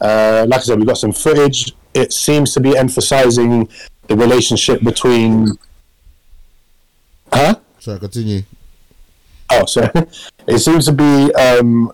Uh, 0.00 0.44
like 0.48 0.60
I 0.60 0.64
said, 0.64 0.78
we 0.78 0.84
got 0.84 0.98
some 0.98 1.12
footage. 1.12 1.72
It 1.94 2.12
seems 2.12 2.52
to 2.54 2.60
be 2.60 2.76
emphasizing 2.76 3.68
the 4.06 4.16
relationship 4.16 4.82
between. 4.82 5.48
Huh? 7.32 7.56
Sorry, 7.78 7.98
continue. 7.98 8.42
Oh, 9.50 9.64
so 9.66 9.90
it 10.46 10.58
seems 10.58 10.86
to 10.86 10.92
be 10.92 11.32
um, 11.34 11.92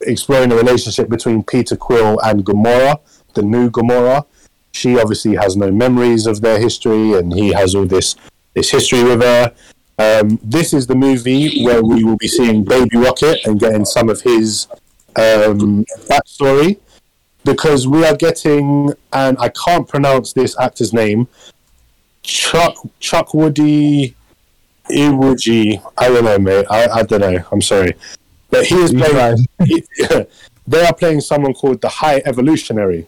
exploring 0.00 0.50
the 0.50 0.56
relationship 0.56 1.08
between 1.08 1.42
Peter 1.42 1.76
Quill 1.76 2.18
and 2.20 2.44
Gamora, 2.44 3.00
the 3.34 3.42
new 3.42 3.70
Gamora. 3.70 4.24
She 4.72 4.98
obviously 4.98 5.34
has 5.36 5.56
no 5.56 5.70
memories 5.70 6.26
of 6.26 6.40
their 6.40 6.58
history, 6.58 7.14
and 7.14 7.32
he 7.32 7.52
has 7.52 7.74
all 7.74 7.86
this 7.86 8.16
this 8.54 8.70
history 8.70 9.02
with 9.02 9.22
her. 9.22 9.54
Um, 9.98 10.38
this 10.42 10.74
is 10.74 10.86
the 10.86 10.94
movie 10.94 11.64
where 11.64 11.82
we 11.82 12.04
will 12.04 12.16
be 12.16 12.28
seeing 12.28 12.64
Baby 12.64 12.98
Rocket 12.98 13.38
and 13.46 13.58
getting 13.58 13.84
some 13.84 14.10
of 14.10 14.20
his 14.20 14.66
um, 15.16 15.84
backstory, 16.10 16.78
because 17.44 17.86
we 17.86 18.04
are 18.04 18.16
getting, 18.16 18.92
and 19.12 19.38
I 19.38 19.48
can't 19.48 19.88
pronounce 19.88 20.34
this 20.34 20.58
actor's 20.58 20.92
name, 20.92 21.28
Chuck 22.22 22.74
Chuck 23.00 23.32
Woody. 23.32 24.15
Iwuji, 24.90 25.82
I 25.98 26.08
don't 26.08 26.24
know, 26.24 26.38
mate. 26.38 26.66
I, 26.70 26.88
I 26.88 27.02
don't 27.02 27.20
know. 27.20 27.38
I'm 27.52 27.62
sorry, 27.62 27.94
but 28.50 28.64
he 28.66 28.74
is 28.76 28.92
playing. 28.92 29.36
he- 29.64 29.84
they 30.68 30.84
are 30.84 30.94
playing 30.94 31.20
someone 31.20 31.54
called 31.54 31.80
the 31.80 31.88
High 31.88 32.22
Evolutionary. 32.24 33.06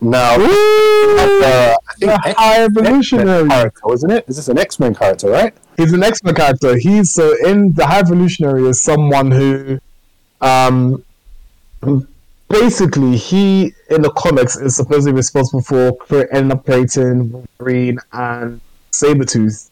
Now, 0.00 0.34
uh, 0.36 1.74
I 1.88 1.94
think 1.98 2.12
The 2.12 2.34
High 2.36 2.62
Evolutionary. 2.64 3.48
character, 3.48 3.80
wasn't 3.84 4.12
it? 4.12 4.24
Is 4.28 4.36
this 4.36 4.48
an 4.48 4.56
X 4.58 4.78
Men 4.78 4.94
character, 4.94 5.28
right? 5.28 5.52
He's 5.76 5.92
an 5.92 6.02
X 6.04 6.22
Men 6.22 6.34
character. 6.36 6.76
He's 6.76 7.12
so 7.12 7.34
in 7.44 7.72
the 7.74 7.84
High 7.86 7.98
Evolutionary 8.00 8.68
is 8.68 8.80
someone 8.82 9.30
who, 9.32 9.80
um, 10.40 11.04
basically 12.48 13.16
he 13.16 13.74
in 13.90 14.02
the 14.02 14.10
comics 14.12 14.56
is 14.56 14.76
supposedly 14.76 15.12
responsible 15.16 15.62
for 15.62 15.94
cre- 15.96 16.24
ending 16.32 16.52
up 16.52 16.64
creating 16.64 17.30
Wolverine 17.32 17.98
and 18.12 18.60
Sabretooth. 18.92 19.68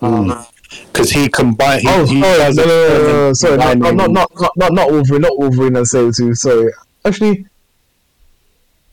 Um, 0.00 0.46
Because 0.70 1.10
he 1.10 1.28
combined. 1.28 1.82
He, 1.82 1.88
oh, 1.88 2.06
he 2.06 2.20
sorry, 2.20 2.54
no, 2.54 2.64
no, 2.64 2.88
no, 2.88 3.02
no, 3.02 3.32
sorry, 3.32 3.56
not, 3.56 3.78
not, 3.78 3.94
not, 3.94 4.10
not, 4.12 4.52
not, 4.56 4.72
not 4.72 4.90
Wolverine, 4.90 5.22
not 5.22 5.38
Wolverine 5.38 5.76
and 5.76 5.86
Sabretooth. 5.86 6.36
Sorry, 6.36 6.72
actually, 7.04 7.46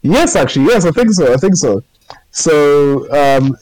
yes, 0.02 0.36
actually, 0.36 0.66
yes, 0.66 0.86
I 0.86 0.92
think 0.92 1.12
so. 1.12 1.34
I 1.34 1.38
think 1.38 1.56
so. 1.56 1.84
So, 2.32 3.04
um, 3.12 3.56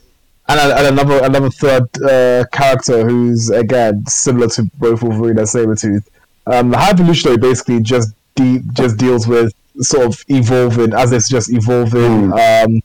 and, 0.47 0.59
and 0.59 0.87
another 0.87 1.23
another 1.23 1.49
third 1.49 1.83
uh, 2.03 2.45
character 2.51 3.07
who's 3.07 3.49
again 3.49 4.05
similar 4.05 4.47
to 4.49 4.63
both 4.77 5.01
Wolverine 5.01 5.39
and 5.39 5.47
Sabretooth. 5.47 6.05
Um, 6.47 6.69
the 6.69 6.77
High 6.77 6.91
Evolutionary 6.91 7.37
basically 7.37 7.81
just 7.81 8.13
de- 8.35 8.61
just 8.73 8.97
deals 8.97 9.27
with 9.27 9.53
sort 9.79 10.05
of 10.05 10.23
evolving 10.29 10.93
as 10.93 11.11
it's 11.11 11.27
just 11.27 11.51
evolving 11.51 12.31
um, 12.31 12.81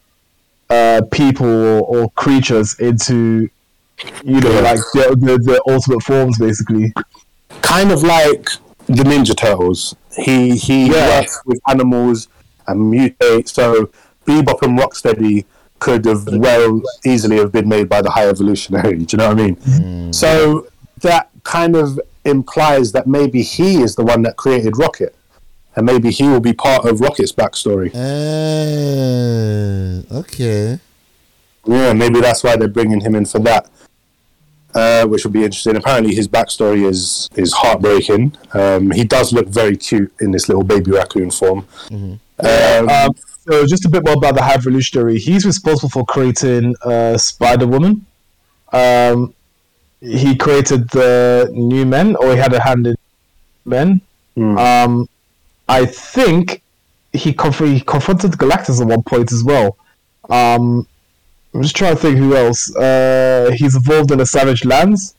uh, 0.70 1.02
people 1.12 1.46
or, 1.46 1.82
or 1.82 2.10
creatures 2.12 2.78
into 2.80 3.48
you 4.24 4.40
know 4.40 4.60
like 4.60 4.78
the, 4.94 5.16
the, 5.18 5.38
the 5.38 5.62
ultimate 5.68 6.02
forms 6.02 6.38
basically. 6.38 6.92
kind 7.62 7.92
of 7.92 8.02
like 8.02 8.48
the 8.86 9.04
Ninja 9.04 9.36
Turtles. 9.36 9.94
He 10.16 10.56
he 10.56 10.86
Yeah. 10.90 11.20
works 11.20 11.40
with 11.46 11.60
animals 11.68 12.28
and 12.66 12.92
mutate. 12.92 13.48
So 13.48 13.90
Bebop 14.26 14.62
and 14.62 14.78
Rocksteady 14.78 15.44
could 15.78 16.04
have 16.04 16.26
well 16.28 16.82
easily 17.06 17.36
have 17.38 17.52
been 17.52 17.68
made 17.68 17.88
by 17.88 18.02
the 18.02 18.10
High 18.10 18.28
Evolutionary. 18.28 18.98
Do 19.04 19.14
you 19.14 19.18
know 19.18 19.28
what 19.28 19.40
I 19.40 19.46
mean? 19.46 20.12
So 20.12 20.66
that 21.00 21.30
kind 21.44 21.74
of 21.76 21.98
implies 22.24 22.92
that 22.92 23.06
maybe 23.06 23.42
he 23.42 23.80
is 23.82 23.94
the 23.96 24.04
one 24.04 24.22
that 24.22 24.36
created 24.36 24.76
Rocket, 24.76 25.14
and 25.76 25.86
maybe 25.86 26.10
he 26.10 26.24
will 26.28 26.40
be 26.40 26.52
part 26.52 26.84
of 26.84 27.00
Rocket's 27.00 27.32
backstory. 27.32 27.90
Uh, 28.90 30.02
okay. 30.20 30.78
Yeah, 31.66 31.92
maybe 31.92 32.20
that's 32.20 32.42
why 32.42 32.56
they're 32.56 32.68
bringing 32.68 33.00
him 33.00 33.14
in 33.14 33.26
for 33.26 33.38
that, 33.40 33.68
uh, 34.74 35.06
which 35.06 35.24
will 35.24 35.32
be 35.32 35.44
interesting. 35.44 35.76
Apparently, 35.76 36.14
his 36.14 36.28
backstory 36.28 36.86
is 36.88 37.28
is 37.36 37.52
heartbreaking. 37.52 38.36
Um, 38.52 38.90
he 38.90 39.04
does 39.04 39.32
look 39.32 39.48
very 39.48 39.76
cute 39.76 40.12
in 40.20 40.30
this 40.30 40.48
little 40.48 40.64
baby 40.64 40.90
raccoon 40.92 41.30
form. 41.30 41.66
Um, 41.90 42.18
Um, 42.88 43.10
so 43.46 43.66
just 43.66 43.84
a 43.84 43.88
bit 43.88 44.04
more 44.04 44.14
about 44.14 44.34
the 44.36 44.42
High 44.42 44.54
Evolutionary. 44.54 45.18
He's 45.18 45.44
responsible 45.44 45.88
for 45.90 46.04
creating 46.04 46.74
uh, 46.84 47.16
Spider 47.16 47.66
Woman. 47.66 48.06
Um, 48.72 49.34
he 50.00 50.36
created 50.36 50.88
the 50.90 51.50
New 51.52 51.84
Men, 51.84 52.16
or 52.16 52.32
he 52.32 52.38
had 52.38 52.52
a 52.52 52.60
hand 52.60 52.86
in 52.86 52.96
Men. 53.64 54.00
Um, 54.58 55.08
I 55.68 55.84
think 55.86 56.62
he, 57.12 57.32
conf- 57.32 57.58
he 57.58 57.80
confronted 57.80 58.32
Galactus 58.32 58.80
at 58.80 58.86
one 58.86 59.02
point 59.02 59.32
as 59.32 59.42
well. 59.44 59.76
Um, 60.30 60.86
I'm 61.52 61.62
just 61.62 61.76
trying 61.76 61.96
to 61.96 62.00
think 62.00 62.16
who 62.16 62.36
else. 62.36 62.74
Uh, 62.76 63.50
he's 63.54 63.74
involved 63.74 64.10
in 64.12 64.18
the 64.18 64.26
Savage 64.26 64.64
Lands. 64.64 65.14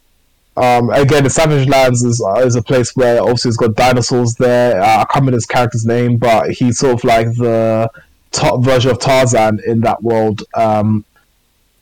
Um, 0.57 0.89
again, 0.89 1.23
the 1.23 1.29
Savage 1.29 1.67
Lands 1.67 2.03
is, 2.03 2.21
uh, 2.21 2.41
is 2.41 2.55
a 2.55 2.61
place 2.61 2.95
where 2.95 3.21
obviously 3.21 3.49
it's 3.49 3.57
got 3.57 3.75
dinosaurs 3.75 4.35
there. 4.35 4.81
Uh, 4.81 5.01
I 5.01 5.05
can't 5.05 5.15
remember 5.15 5.37
his 5.37 5.45
character's 5.45 5.85
name, 5.85 6.17
but 6.17 6.51
he's 6.51 6.79
sort 6.79 6.93
of 6.93 7.03
like 7.03 7.27
the 7.35 7.89
top 8.31 8.63
version 8.63 8.91
of 8.91 8.99
Tarzan 8.99 9.59
in 9.65 9.81
that 9.81 10.01
world. 10.03 10.43
Um, 10.53 11.05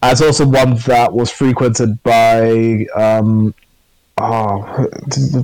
it's 0.02 0.22
also 0.22 0.46
one 0.46 0.76
that 0.76 1.14
was 1.14 1.30
frequented 1.30 2.02
by 2.04 2.86
um, 2.96 3.54
oh, 4.18 4.88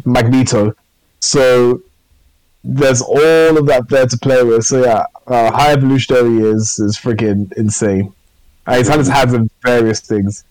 Magneto. 0.05 0.73
So 1.19 1.81
there's 2.63 3.01
all 3.01 3.57
of 3.57 3.65
that 3.67 3.87
there 3.89 4.07
to 4.07 4.17
play 4.17 4.43
with. 4.43 4.65
So 4.65 4.83
yeah, 4.83 5.05
uh, 5.27 5.51
High 5.51 5.73
Evolutionary 5.73 6.39
is 6.49 6.79
is 6.79 6.97
freaking 6.97 7.51
insane. 7.53 8.14
Uh, 8.65 8.77
he's 8.77 8.87
had 8.87 8.99
his 8.99 9.07
hands 9.07 9.33
in 9.33 9.49
various 9.63 9.99
things. 9.99 10.43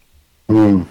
Hmm. 0.48 0.82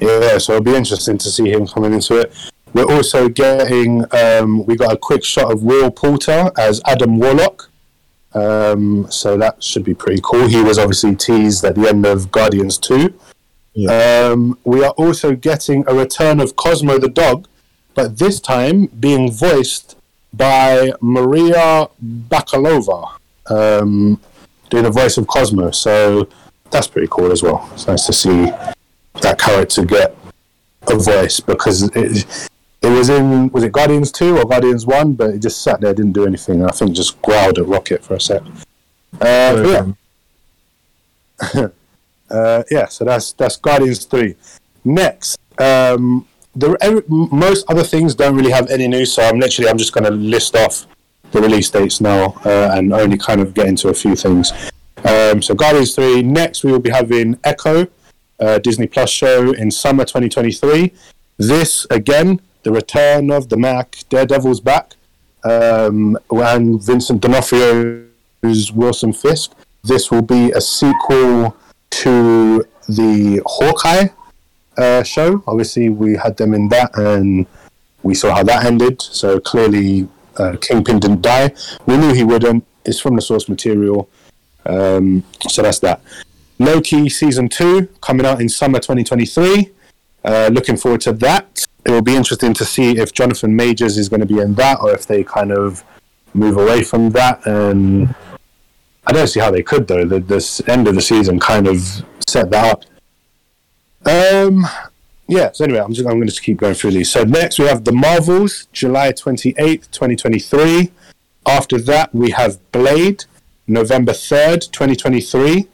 Yeah, 0.00 0.38
so 0.38 0.54
it'll 0.54 0.64
be 0.64 0.74
interesting 0.74 1.18
to 1.18 1.30
see 1.30 1.50
him 1.50 1.66
coming 1.66 1.92
into 1.92 2.18
it. 2.18 2.32
We're 2.72 2.84
also 2.84 3.28
getting, 3.28 4.04
um, 4.14 4.64
we 4.64 4.76
got 4.76 4.92
a 4.92 4.96
quick 4.96 5.24
shot 5.24 5.52
of 5.52 5.62
Will 5.62 5.90
Poulter 5.90 6.50
as 6.56 6.80
Adam 6.86 7.18
Warlock. 7.18 7.68
Um, 8.32 9.10
so 9.10 9.36
that 9.36 9.62
should 9.62 9.84
be 9.84 9.94
pretty 9.94 10.20
cool. 10.22 10.46
He 10.46 10.62
was 10.62 10.78
obviously 10.78 11.16
teased 11.16 11.64
at 11.64 11.74
the 11.74 11.88
end 11.88 12.06
of 12.06 12.30
Guardians 12.30 12.78
2. 12.78 13.12
Um, 13.88 14.58
we 14.64 14.84
are 14.84 14.92
also 14.92 15.34
getting 15.34 15.84
a 15.86 15.94
return 15.94 16.40
of 16.40 16.56
Cosmo 16.56 16.98
the 16.98 17.08
dog, 17.08 17.46
but 17.94 18.18
this 18.18 18.40
time 18.40 18.86
being 18.86 19.32
voiced 19.32 19.96
by 20.32 20.92
Maria 21.00 21.88
Bakalova, 22.02 23.12
um, 23.46 24.20
doing 24.70 24.84
the 24.84 24.90
voice 24.90 25.18
of 25.18 25.26
Cosmo. 25.26 25.70
So 25.72 26.28
that's 26.70 26.86
pretty 26.86 27.08
cool 27.10 27.30
as 27.32 27.42
well. 27.42 27.68
It's 27.74 27.86
nice 27.86 28.06
to 28.06 28.12
see 28.12 28.46
that 29.20 29.38
character 29.38 29.84
get 29.84 30.16
a 30.88 30.96
voice 30.96 31.40
because 31.40 31.82
it, 31.94 32.48
it 32.82 32.88
was 32.88 33.10
in 33.10 33.50
was 33.50 33.64
it 33.64 33.72
Guardians 33.72 34.10
two 34.10 34.38
or 34.38 34.46
Guardians 34.46 34.86
one, 34.86 35.12
but 35.12 35.30
it 35.30 35.40
just 35.40 35.62
sat 35.62 35.80
there, 35.80 35.92
didn't 35.92 36.12
do 36.12 36.26
anything. 36.26 36.60
And 36.60 36.70
I 36.70 36.72
think 36.72 36.92
just 36.92 37.20
growled 37.20 37.58
at 37.58 37.66
Rocket 37.66 38.02
for 38.02 38.14
a 38.14 38.20
sec. 38.20 38.42
Uh, 39.20 39.92
yeah. 41.50 41.68
uh, 42.30 42.62
yeah, 42.70 42.86
so 42.86 43.04
that's 43.04 43.32
that's 43.32 43.56
Guardians 43.56 44.04
three. 44.04 44.36
Next, 44.84 45.38
um, 45.58 46.26
the 46.54 47.04
most 47.08 47.68
other 47.68 47.84
things 47.84 48.14
don't 48.14 48.36
really 48.36 48.50
have 48.50 48.70
any 48.70 48.88
news, 48.88 49.12
so 49.12 49.22
I'm 49.22 49.38
literally 49.38 49.68
I'm 49.68 49.78
just 49.78 49.92
going 49.92 50.04
to 50.04 50.10
list 50.10 50.56
off 50.56 50.86
the 51.32 51.40
release 51.40 51.70
dates 51.70 52.00
now 52.00 52.34
uh, 52.44 52.72
and 52.74 52.92
only 52.92 53.16
kind 53.16 53.40
of 53.40 53.54
get 53.54 53.66
into 53.66 53.88
a 53.88 53.94
few 53.94 54.16
things. 54.16 54.52
Um, 55.04 55.40
so 55.40 55.54
Guardians 55.54 55.94
three. 55.94 56.22
Next, 56.22 56.64
we 56.64 56.72
will 56.72 56.80
be 56.80 56.90
having 56.90 57.38
Echo, 57.44 57.86
uh, 58.38 58.58
Disney 58.58 58.86
Plus 58.86 59.10
show 59.10 59.52
in 59.52 59.70
summer 59.70 60.04
2023. 60.04 60.92
This 61.38 61.86
again, 61.90 62.40
the 62.62 62.72
return 62.72 63.30
of 63.30 63.48
the 63.48 63.56
Mac, 63.56 63.96
Daredevil's 64.10 64.60
back, 64.60 64.94
um, 65.44 66.18
and 66.30 66.82
Vincent 66.82 67.22
D'Onofrio's 67.22 68.72
Wilson 68.72 69.12
Fisk. 69.12 69.52
This 69.82 70.10
will 70.10 70.22
be 70.22 70.50
a 70.50 70.60
sequel 70.60 71.56
to 71.90 72.64
the 72.88 73.42
Hawkeye 73.46 74.08
uh, 74.76 75.02
show. 75.02 75.42
Obviously, 75.46 75.88
we 75.88 76.16
had 76.16 76.36
them 76.36 76.52
in 76.52 76.68
that, 76.68 76.96
and 76.98 77.46
we 78.02 78.14
saw 78.14 78.34
how 78.34 78.42
that 78.42 78.64
ended. 78.66 79.00
So 79.00 79.40
clearly, 79.40 80.08
uh, 80.40 80.56
Kingpin 80.56 80.98
didn't 80.98 81.22
die. 81.22 81.52
We 81.86 81.96
knew 81.96 82.12
he 82.14 82.24
wouldn't. 82.24 82.64
It's 82.84 83.00
from 83.00 83.16
the 83.16 83.22
source 83.22 83.48
material. 83.48 84.08
Um, 84.66 85.24
so 85.48 85.62
that's 85.62 85.78
that. 85.80 86.00
Loki 86.58 87.08
season 87.08 87.48
two 87.48 87.88
coming 88.00 88.26
out 88.26 88.40
in 88.40 88.48
summer 88.48 88.78
2023. 88.78 89.70
Uh, 90.24 90.50
looking 90.52 90.76
forward 90.76 91.00
to 91.02 91.12
that. 91.12 91.64
It 91.84 91.90
will 91.90 92.02
be 92.02 92.16
interesting 92.16 92.52
to 92.54 92.64
see 92.64 92.98
if 92.98 93.12
Jonathan 93.12 93.56
Majors 93.56 93.96
is 93.96 94.08
going 94.08 94.20
to 94.20 94.26
be 94.26 94.38
in 94.38 94.54
that, 94.54 94.80
or 94.80 94.92
if 94.92 95.06
they 95.06 95.24
kind 95.24 95.50
of 95.50 95.82
move 96.34 96.56
away 96.58 96.82
from 96.82 97.10
that. 97.10 97.46
And 97.46 98.14
I 99.06 99.12
don't 99.12 99.26
see 99.26 99.40
how 99.40 99.50
they 99.50 99.62
could 99.62 99.88
though. 99.88 100.04
The 100.04 100.20
this 100.20 100.60
end 100.68 100.88
of 100.88 100.94
the 100.94 101.02
season 101.02 101.40
kind 101.40 101.66
of 101.66 101.78
set 102.28 102.50
that 102.50 102.64
up. 102.72 102.84
Um, 104.06 104.66
yeah. 105.30 105.50
So 105.52 105.64
anyway, 105.64 105.80
I'm 105.80 105.92
just 105.92 106.08
I'm 106.08 106.16
going 106.16 106.28
to 106.28 106.40
keep 106.40 106.58
going 106.58 106.74
through 106.74 106.92
these. 106.92 107.10
So 107.10 107.22
next 107.24 107.58
we 107.58 107.66
have 107.66 107.84
the 107.84 107.92
Marvels, 107.92 108.66
July 108.72 109.12
28th, 109.12 109.90
2023. 109.90 110.90
After 111.46 111.78
that 111.80 112.14
we 112.14 112.30
have 112.32 112.58
Blade, 112.72 113.24
November 113.66 114.12
3rd, 114.12 114.70
2023. 114.72 115.68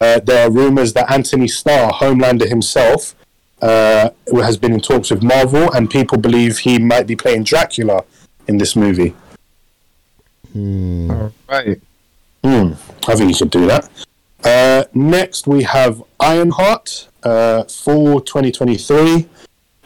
Uh, 0.00 0.20
there 0.20 0.46
are 0.46 0.50
rumors 0.50 0.92
that 0.92 1.10
Anthony 1.10 1.48
Starr, 1.48 1.90
Homelander 1.92 2.48
himself, 2.48 3.16
uh, 3.62 4.10
has 4.32 4.56
been 4.56 4.72
in 4.72 4.80
talks 4.80 5.10
with 5.10 5.22
Marvel, 5.22 5.72
and 5.72 5.90
people 5.90 6.18
believe 6.18 6.58
he 6.58 6.78
might 6.78 7.06
be 7.06 7.16
playing 7.16 7.42
Dracula 7.42 8.04
in 8.46 8.58
this 8.58 8.76
movie. 8.76 9.14
All 10.54 11.32
right. 11.48 11.80
Hmm, 12.44 12.72
I 13.08 13.16
think 13.16 13.28
he 13.28 13.34
should 13.34 13.50
do 13.50 13.66
that. 13.66 13.88
Uh, 14.44 14.84
next, 14.94 15.46
we 15.46 15.64
have 15.64 16.02
Ironheart, 16.20 17.08
uh, 17.28 17.64
fall 17.64 18.20
2023. 18.20 19.28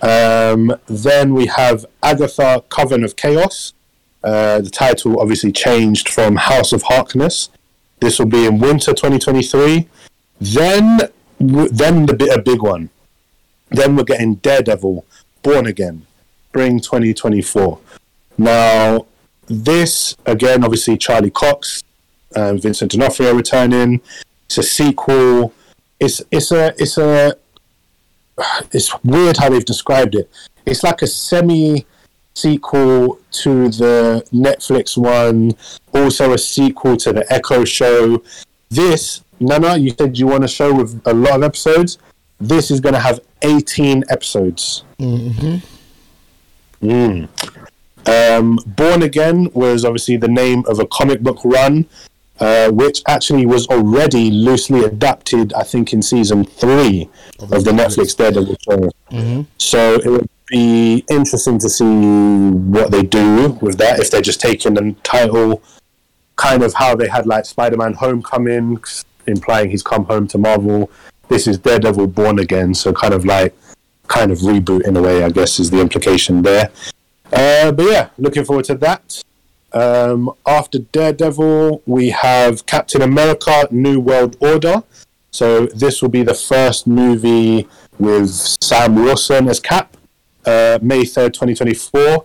Um, 0.01 0.75
then 0.87 1.35
we 1.35 1.47
have 1.47 1.87
Agatha, 2.03 2.65
Coven 2.69 3.05
of 3.05 3.17
Chaos. 3.17 3.75
Uh, 4.23 4.61
the 4.61 4.71
title 4.71 5.21
obviously 5.21 5.51
changed 5.51 6.09
from 6.09 6.37
House 6.37 6.73
of 6.73 6.83
Harkness. 6.83 7.51
This 8.01 8.19
will 8.19 8.27
be 8.27 8.47
in 8.47 8.59
winter 8.59 8.93
2023. 8.93 9.89
Then, 10.41 11.01
then 11.39 12.07
the 12.07 12.33
a 12.33 12.41
big 12.41 12.63
one. 12.63 12.91
Then 13.71 13.97
we're 13.97 14.05
getting 14.05 14.37
Daredevil, 14.37 15.05
Born 15.43 15.67
Again, 15.67 16.07
Spring 16.49 16.79
2024. 16.79 17.79
Now, 18.39 19.07
this 19.47 20.17
again, 20.27 20.63
obviously 20.65 20.97
Charlie 20.97 21.31
Cox, 21.31 21.83
um, 22.37 22.61
Vincent 22.61 22.93
D'Onofrio 22.93 23.35
returning. 23.35 24.01
It's 24.47 24.59
a 24.59 24.63
sequel. 24.63 25.53
It's 26.03 26.21
it's 26.33 26.51
a 26.51 26.75
it's 26.83 26.99
a 26.99 27.37
it's 28.73 28.93
weird 29.05 29.37
how 29.37 29.51
they've 29.51 29.65
described 29.65 30.17
it. 30.17 30.29
It's 30.67 30.83
like 30.83 31.01
a 31.03 31.07
semi 31.07 31.87
sequel 32.35 33.21
to 33.31 33.69
the 33.69 34.27
Netflix 34.33 34.97
one, 34.97 35.53
also 35.95 36.33
a 36.33 36.39
sequel 36.39 36.97
to 36.97 37.13
the 37.13 37.25
Echo 37.33 37.65
show. 37.65 38.21
This, 38.69 39.23
Nana, 39.39 39.77
you 39.77 39.91
said 39.97 40.19
you 40.19 40.27
want 40.27 40.43
a 40.43 40.49
show 40.49 40.75
with 40.75 41.01
a 41.07 41.15
lot 41.15 41.37
of 41.37 41.45
episodes. 41.45 41.99
This 42.41 42.73
is 42.73 42.81
going 42.81 42.95
to 42.95 43.01
have 43.01 43.21
18 43.43 44.03
episodes. 44.09 44.83
Mm. 46.83 47.29
Um, 48.09 48.59
Born 48.67 49.03
Again 49.03 49.51
was 49.53 49.85
obviously 49.85 50.17
the 50.17 50.27
name 50.27 50.65
of 50.67 50.81
a 50.81 50.87
comic 50.87 51.21
book 51.21 51.39
run, 51.45 51.87
uh, 52.43 52.71
which 52.73 53.03
actually 53.07 53.47
was 53.47 53.69
already 53.69 54.31
loosely 54.31 54.83
adapted, 54.85 55.53
I 55.53 55.63
think, 55.63 55.93
in 55.93 56.03
season 56.03 56.45
three 56.45 57.09
of 57.39 57.65
the 57.65 57.71
Netflix 57.71 58.17
Daredevil 58.17 58.57
show. 58.67 58.91
So 59.59 59.95
it 60.05 60.11
would 60.11 60.29
be 60.49 61.05
interesting 61.09 61.59
to 61.61 61.69
see 61.71 61.95
what 62.75 62.91
they 62.91 63.05
do 63.05 63.59
with 63.61 63.79
that. 63.79 64.01
If 64.01 64.11
they're 64.11 64.21
just 64.21 64.41
taking 64.41 64.75
the 64.75 64.95
title, 65.05 65.63
kind 66.35 66.63
of 66.65 66.75
how 66.75 66.97
they 66.97 67.09
had 67.09 67.27
like 67.27 67.45
Spider-Man: 67.47 67.95
Homecoming, 67.95 68.83
implying 69.29 69.71
he's 69.71 69.85
come 69.85 70.05
home 70.07 70.27
to 70.29 70.39
Marvel. 70.39 70.91
This 71.29 71.47
is 71.47 71.59
Daredevil 71.59 72.09
Born 72.09 72.41
Again, 72.41 72.75
so 72.75 72.93
kind 72.93 73.15
of 73.15 73.25
like 73.25 73.55
kind 74.09 74.33
of 74.33 74.39
reboot 74.39 74.83
in 74.89 74.97
a 74.97 75.03
way, 75.03 75.23
I 75.23 75.31
guess, 75.31 75.61
is 75.61 75.71
the 75.71 75.81
implication 75.81 76.43
there. 76.43 76.71
Uh, 77.33 77.71
but 77.71 77.87
yeah, 77.89 78.09
looking 78.19 78.45
forward 78.45 78.65
to 78.67 78.75
that. 78.75 79.23
Um, 79.75 80.31
after 80.47 80.79
Daredevil, 80.79 81.83
we 81.87 82.11
have 82.11 82.67
Captain 82.67 83.03
America: 83.03 83.67
New 83.71 84.01
World 84.01 84.37
Order. 84.41 84.83
So 85.31 85.67
this 85.67 86.03
will 86.03 86.11
be 86.11 86.23
the 86.23 86.35
first 86.35 86.87
movie 86.87 87.67
with 87.99 88.31
Sam 88.63 88.97
Wilson 88.97 89.49
as 89.49 89.61
Cap. 89.61 89.97
Uh, 90.45 90.79
May 90.83 91.05
third, 91.05 91.35
twenty 91.35 91.55
twenty 91.55 91.75
four. 91.75 92.25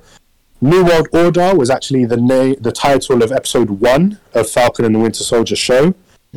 New 0.59 0.83
World 0.83 1.07
Order 1.13 1.55
was 1.55 1.69
actually 1.69 2.05
the 2.05 2.17
na- 2.17 2.55
the 2.59 2.71
title 2.71 3.23
of 3.23 3.31
episode 3.31 3.69
one 3.69 4.19
of 4.33 4.49
Falcon 4.49 4.85
and 4.85 4.95
the 4.95 4.99
Winter 4.99 5.23
Soldier 5.23 5.55
show. 5.55 5.93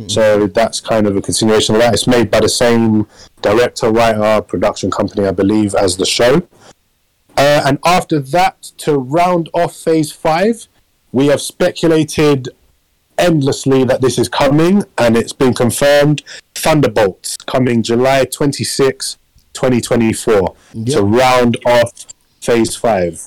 So 0.07 0.47
that's 0.47 0.81
kind 0.81 1.07
of 1.07 1.15
a 1.17 1.21
continuation 1.21 1.75
of 1.75 1.83
that. 1.83 1.93
It's 1.93 2.07
made 2.07 2.31
by 2.31 2.41
the 2.41 2.49
same 2.49 3.07
director, 3.43 3.91
writer, 3.91 4.41
production 4.41 4.91
company, 4.91 5.27
I 5.27 5.33
believe, 5.33 5.75
as 5.75 5.99
the 5.99 6.07
show. 6.07 6.37
Uh, 7.37 7.63
and 7.67 7.79
after 7.85 8.19
that, 8.19 8.63
to 8.79 8.97
round 8.97 9.51
off 9.53 9.77
phase 9.77 10.11
five, 10.11 10.69
we 11.13 11.27
have 11.27 11.41
speculated 11.41 12.49
endlessly 13.19 13.85
that 13.85 14.01
this 14.01 14.19
is 14.19 14.29
coming, 14.29 14.85
and 14.99 15.17
it's 15.17 15.33
been 15.33 15.55
confirmed. 15.55 16.23
Thunderbolts 16.55 17.37
coming 17.37 17.83
July 17.83 18.25
26, 18.25 19.19
2024, 19.53 20.55
to 20.87 21.03
round 21.03 21.57
off 21.67 22.07
phase 22.41 22.77
five. 22.77 23.21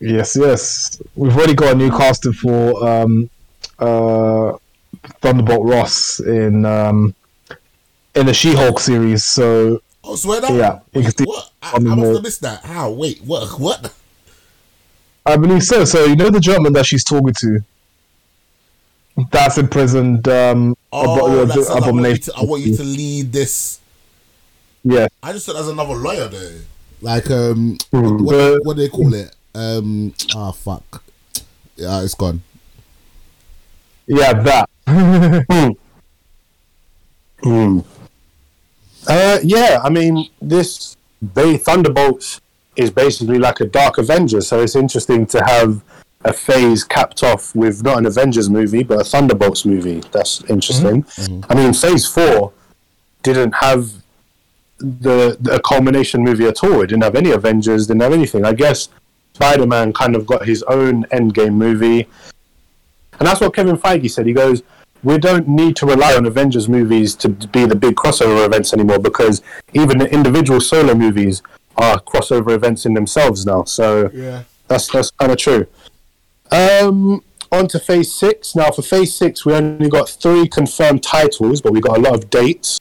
Yes, 0.00 0.36
yes. 0.36 1.00
We've 1.14 1.36
already 1.36 1.54
got 1.54 1.74
a 1.74 1.76
new 1.76 1.90
casting 1.90 2.32
for 2.32 2.88
um, 2.88 3.30
uh, 3.78 4.56
Thunderbolt 5.20 5.66
Ross 5.66 6.20
in 6.20 6.64
um, 6.64 7.14
in 8.14 8.26
the 8.26 8.34
She-Hulk 8.34 8.80
series. 8.80 9.24
So 9.24 9.82
Oh, 10.02 10.16
swear 10.16 10.40
that? 10.40 10.52
Yeah, 10.52 10.80
you 10.94 11.02
can 11.02 11.16
see 11.16 11.24
What? 11.24 11.50
I, 11.62 11.72
I 11.72 11.74
on 11.74 11.84
the 11.84 11.96
must 11.96 12.12
have 12.12 12.22
missed 12.22 12.40
that. 12.42 12.64
How? 12.64 12.90
Wait, 12.90 13.20
what? 13.22 13.58
What? 13.58 13.94
I 15.26 15.36
believe 15.36 15.62
so. 15.62 15.84
So 15.84 16.04
you 16.04 16.16
know 16.16 16.30
the 16.30 16.40
German 16.40 16.72
that 16.74 16.86
she's 16.86 17.04
talking 17.04 17.34
to. 17.34 17.60
That's 19.30 19.58
imprisoned. 19.58 20.26
Um, 20.28 20.76
Oh, 20.92 21.04
abo- 21.18 21.46
that 21.46 21.54
the 21.54 21.62
sounds 21.64 21.68
like 21.68 21.76
I, 21.76 21.80
want 21.80 21.84
you 21.84 21.90
abomination. 21.90 22.22
to, 22.22 22.34
I 22.36 22.44
want 22.44 22.62
you 22.62 22.76
to 22.76 22.82
lead 22.84 23.32
this. 23.32 23.80
Yeah, 24.82 25.08
I 25.22 25.32
just 25.32 25.46
thought 25.46 25.56
as 25.56 25.68
another 25.68 25.94
lawyer 25.94 26.26
though. 26.28 26.58
Like 27.02 27.30
um, 27.30 27.76
Mm, 27.92 28.24
what, 28.24 28.64
what 28.64 28.76
do 28.76 28.82
they 28.82 28.88
call 28.88 29.12
it? 29.14 29.34
Um, 29.54 30.14
ah, 30.34 30.52
fuck. 30.52 31.02
Yeah, 31.76 32.02
it's 32.02 32.14
gone. 32.14 32.42
yeah, 34.06 34.32
that. 34.32 34.68
Hmm. 37.42 37.80
Uh, 39.08 39.38
yeah, 39.42 39.80
I 39.82 39.88
mean, 39.88 40.28
this 40.42 40.96
Bay 41.34 41.56
Thunderbolts 41.56 42.40
is 42.80 42.90
basically 42.90 43.38
like 43.38 43.60
a 43.60 43.66
Dark 43.66 43.98
Avenger, 43.98 44.40
so 44.40 44.60
it's 44.62 44.76
interesting 44.76 45.26
to 45.26 45.42
have 45.44 45.82
a 46.24 46.32
phase 46.32 46.84
capped 46.84 47.22
off 47.22 47.54
with 47.54 47.82
not 47.82 47.96
an 47.98 48.04
Avengers 48.06 48.50
movie 48.50 48.82
but 48.82 49.00
a 49.00 49.04
Thunderbolts 49.04 49.64
movie. 49.64 50.00
That's 50.12 50.42
interesting. 50.44 51.04
Mm-hmm. 51.04 51.52
I 51.52 51.54
mean, 51.54 51.72
Phase 51.72 52.06
Four 52.06 52.52
didn't 53.22 53.52
have 53.52 53.90
the, 54.78 55.36
the 55.40 55.56
a 55.56 55.60
culmination 55.60 56.22
movie 56.22 56.46
at 56.46 56.62
all. 56.64 56.80
It 56.82 56.88
didn't 56.88 57.04
have 57.04 57.16
any 57.16 57.30
Avengers. 57.30 57.86
Didn't 57.86 58.02
have 58.02 58.12
anything. 58.12 58.44
I 58.44 58.52
guess 58.52 58.88
Spider 59.34 59.66
Man 59.66 59.92
kind 59.92 60.16
of 60.16 60.26
got 60.26 60.46
his 60.46 60.62
own 60.64 61.04
Endgame 61.06 61.54
movie, 61.54 62.08
and 63.18 63.28
that's 63.28 63.40
what 63.40 63.54
Kevin 63.54 63.76
Feige 63.76 64.10
said. 64.10 64.26
He 64.26 64.32
goes, 64.32 64.62
"We 65.02 65.18
don't 65.18 65.48
need 65.48 65.76
to 65.76 65.86
rely 65.86 66.14
on 66.16 66.26
Avengers 66.26 66.68
movies 66.68 67.14
to 67.16 67.28
be 67.28 67.64
the 67.64 67.76
big 67.76 67.94
crossover 67.94 68.44
events 68.44 68.72
anymore 68.72 68.98
because 68.98 69.42
even 69.72 69.98
the 69.98 70.10
individual 70.12 70.60
solo 70.60 70.94
movies 70.94 71.42
are 71.76 72.00
crossover 72.00 72.50
events 72.52 72.86
in 72.86 72.94
themselves 72.94 73.44
now." 73.46 73.64
So 73.64 74.10
Yeah. 74.12 74.42
that's 74.68 74.88
that's 74.88 75.10
kind 75.10 75.32
of 75.32 75.38
true. 75.38 75.66
Um, 76.50 77.22
on 77.52 77.68
to 77.68 77.78
phase 77.78 78.12
six. 78.14 78.54
Now, 78.54 78.70
for 78.70 78.82
phase 78.82 79.14
six, 79.14 79.44
we 79.44 79.52
only 79.54 79.88
got 79.88 80.08
three 80.08 80.46
confirmed 80.48 81.02
titles, 81.02 81.60
but 81.60 81.72
we 81.72 81.80
got 81.80 81.98
a 81.98 82.00
lot 82.00 82.14
of 82.14 82.30
dates. 82.30 82.78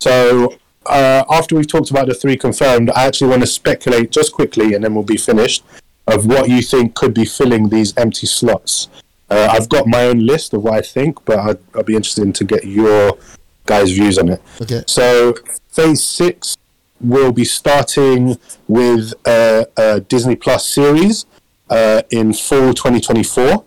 So, 0.00 0.54
uh, 0.86 1.24
after 1.30 1.54
we've 1.56 1.66
talked 1.66 1.90
about 1.90 2.08
the 2.08 2.14
three 2.14 2.36
confirmed, 2.36 2.90
I 2.90 3.04
actually 3.04 3.28
want 3.30 3.42
to 3.42 3.46
speculate 3.46 4.10
just 4.10 4.32
quickly, 4.32 4.74
and 4.74 4.82
then 4.84 4.94
we'll 4.94 5.04
be 5.04 5.16
finished, 5.16 5.62
of 6.06 6.26
what 6.26 6.48
you 6.48 6.60
think 6.62 6.94
could 6.94 7.14
be 7.14 7.24
filling 7.24 7.68
these 7.68 7.96
empty 7.96 8.26
slots. 8.26 8.88
Uh, 9.30 9.48
I've 9.50 9.68
got 9.68 9.86
my 9.86 10.04
own 10.04 10.26
list 10.26 10.52
of 10.52 10.62
what 10.62 10.74
I 10.74 10.82
think, 10.82 11.24
but 11.24 11.38
I'd, 11.38 11.58
I'd 11.74 11.86
be 11.86 11.96
interested 11.96 12.24
in 12.24 12.32
to 12.34 12.44
get 12.44 12.64
your 12.64 13.16
guys' 13.64 13.92
views 13.92 14.18
on 14.18 14.28
it. 14.28 14.42
Okay. 14.60 14.82
So, 14.86 15.34
phase 15.70 16.02
six 16.02 16.56
will 17.02 17.32
be 17.32 17.44
starting 17.44 18.38
with 18.68 19.12
a, 19.26 19.66
a 19.76 20.00
Disney 20.00 20.36
Plus 20.36 20.66
series 20.66 21.26
uh, 21.68 22.02
in 22.10 22.32
fall 22.32 22.72
2024. 22.72 23.64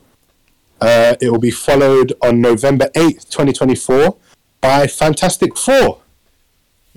Uh, 0.81 1.15
it 1.22 1.30
will 1.30 1.39
be 1.39 1.51
followed 1.51 2.14
on 2.22 2.41
November 2.41 2.89
8th, 2.95 3.30
2024, 3.30 4.15
by 4.61 4.88
Fantastic 4.88 5.57
Four. 5.57 6.01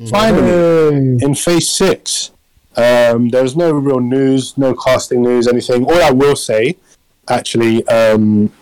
Finally, 0.07 1.18
in 1.23 1.34
phase 1.34 1.68
six. 1.68 2.31
Um, 2.76 3.31
there's 3.31 3.57
no 3.57 3.73
real 3.73 3.99
news, 3.99 4.57
no 4.57 4.75
casting 4.75 5.23
news, 5.23 5.49
anything. 5.49 5.84
All 5.84 6.00
I 6.00 6.12
will 6.12 6.36
say, 6.36 6.76
actually, 7.28 7.84
um, 7.89 8.52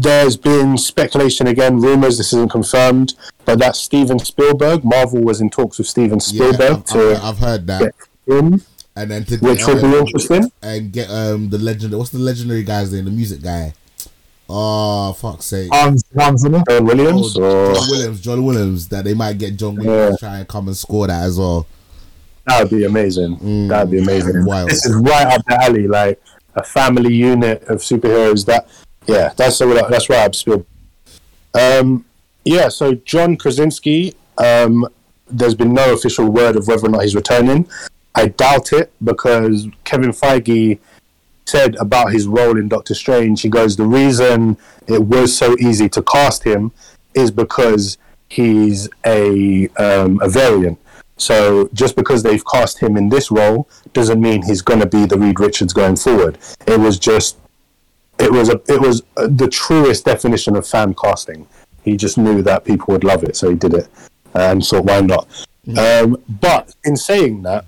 there's 0.00 0.36
been 0.36 0.78
speculation 0.78 1.46
again, 1.46 1.80
rumors, 1.80 2.18
this 2.18 2.32
isn't 2.32 2.50
confirmed, 2.50 3.14
but 3.44 3.58
that 3.58 3.76
Steven 3.76 4.18
Spielberg, 4.18 4.84
Marvel 4.84 5.20
was 5.22 5.40
in 5.40 5.50
talks 5.50 5.78
with 5.78 5.86
Steven 5.86 6.18
Yeah, 6.18 6.52
Spielberg 6.52 6.70
I've, 6.78 6.84
to 6.86 7.10
I've, 7.16 7.24
I've 7.24 7.38
heard 7.38 7.66
that. 7.66 7.80
get 8.26 8.36
him, 8.36 8.62
And 8.96 9.10
then 9.10 9.24
to 9.24 9.36
which 9.38 9.66
would 9.66 9.80
be 9.82 9.96
interesting. 9.98 10.50
and 10.62 10.92
get 10.92 11.10
um 11.10 11.48
the 11.50 11.58
legend. 11.58 11.96
What's 11.96 12.10
the 12.10 12.18
legendary 12.18 12.62
guy's 12.62 12.92
name? 12.92 13.04
The 13.06 13.10
music 13.10 13.42
guy. 13.42 13.74
Oh 14.50 15.12
fuck's 15.12 15.44
sake! 15.44 15.68
Hans 15.72 16.04
Hansen. 16.16 16.62
John 16.68 16.86
Williams 16.86 17.36
Oh, 17.36 17.42
or 17.42 17.74
John 17.74 17.90
Williams. 17.90 18.20
John 18.22 18.44
Williams. 18.46 18.88
That 18.88 19.04
they 19.04 19.12
might 19.14 19.36
get 19.38 19.56
John 19.56 19.76
Williams 19.76 20.16
to 20.16 20.24
try 20.26 20.38
and 20.38 20.48
come 20.48 20.68
and 20.68 20.76
score 20.76 21.06
that 21.06 21.22
as 21.24 21.38
well. 21.38 21.66
that 22.46 22.62
would 22.62 22.70
be 22.70 22.84
amazing. 22.84 23.68
That'd 23.68 23.90
be 23.90 23.98
amazing. 23.98 24.44
Wild. 24.46 24.70
This 24.70 24.86
is 24.86 24.94
right 24.96 25.26
up 25.26 25.44
the 25.46 25.62
alley, 25.62 25.86
like 25.86 26.18
a 26.54 26.62
family 26.64 27.14
unit 27.14 27.62
of 27.64 27.78
superheroes. 27.80 28.46
That 28.46 28.66
yeah, 29.08 29.32
that's 29.36 29.58
that's 29.58 30.08
right 30.08 30.26
up 30.26 30.34
Spielberg. 30.34 30.66
Um, 31.54 32.04
yeah, 32.44 32.68
so 32.68 32.94
John 32.94 33.36
Krasinski. 33.36 34.14
Um, 34.38 34.86
there's 35.30 35.54
been 35.54 35.74
no 35.74 35.92
official 35.92 36.26
word 36.30 36.56
of 36.56 36.66
whether 36.68 36.86
or 36.86 36.90
not 36.90 37.02
he's 37.02 37.14
returning. 37.14 37.68
I 38.14 38.28
doubt 38.28 38.72
it 38.72 38.92
because 39.02 39.68
Kevin 39.84 40.10
Feige 40.10 40.78
said 41.44 41.76
about 41.76 42.12
his 42.12 42.26
role 42.26 42.58
in 42.58 42.68
Doctor 42.68 42.94
Strange. 42.94 43.42
He 43.42 43.48
goes, 43.48 43.76
the 43.76 43.84
reason 43.84 44.56
it 44.86 45.02
was 45.02 45.36
so 45.36 45.56
easy 45.58 45.88
to 45.90 46.02
cast 46.02 46.44
him 46.44 46.72
is 47.14 47.30
because 47.30 47.98
he's 48.28 48.88
a 49.06 49.68
um, 49.78 50.20
a 50.22 50.28
variant. 50.28 50.78
So 51.16 51.68
just 51.72 51.96
because 51.96 52.22
they've 52.22 52.44
cast 52.46 52.78
him 52.78 52.96
in 52.96 53.08
this 53.08 53.30
role 53.30 53.68
doesn't 53.92 54.20
mean 54.20 54.42
he's 54.42 54.62
going 54.62 54.80
to 54.80 54.86
be 54.86 55.04
the 55.04 55.18
Reed 55.18 55.40
Richards 55.40 55.72
going 55.72 55.96
forward. 55.96 56.38
It 56.66 56.78
was 56.78 56.98
just 56.98 57.38
it 58.18 58.30
was 58.32 58.48
a 58.48 58.60
it 58.68 58.80
was 58.80 59.02
uh 59.16 59.28
the 59.28 59.48
truest 59.48 60.04
definition 60.04 60.56
of 60.56 60.66
fan 60.66 60.94
casting. 60.94 61.46
He 61.82 61.96
just 61.96 62.18
knew 62.18 62.42
that 62.42 62.64
people 62.64 62.92
would 62.92 63.04
love 63.04 63.24
it, 63.24 63.36
so 63.36 63.50
he 63.50 63.56
did 63.56 63.74
it, 63.74 63.88
and 64.34 64.64
thought 64.64 64.84
why 64.84 65.00
not. 65.00 65.26
Um, 65.76 66.22
but 66.40 66.74
in 66.84 66.96
saying 66.96 67.42
that, 67.42 67.64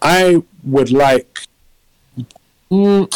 I 0.00 0.42
would 0.64 0.90
like. 0.90 1.46
Mm, 2.70 3.12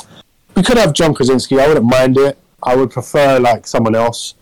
we 0.54 0.62
could 0.62 0.76
have 0.76 0.92
John 0.92 1.14
Krasinski. 1.14 1.58
I 1.58 1.68
wouldn't 1.68 1.86
mind 1.86 2.16
it. 2.18 2.38
I 2.62 2.76
would 2.76 2.90
prefer 2.90 3.38
like 3.38 3.66
someone 3.66 3.94
else, 3.94 4.34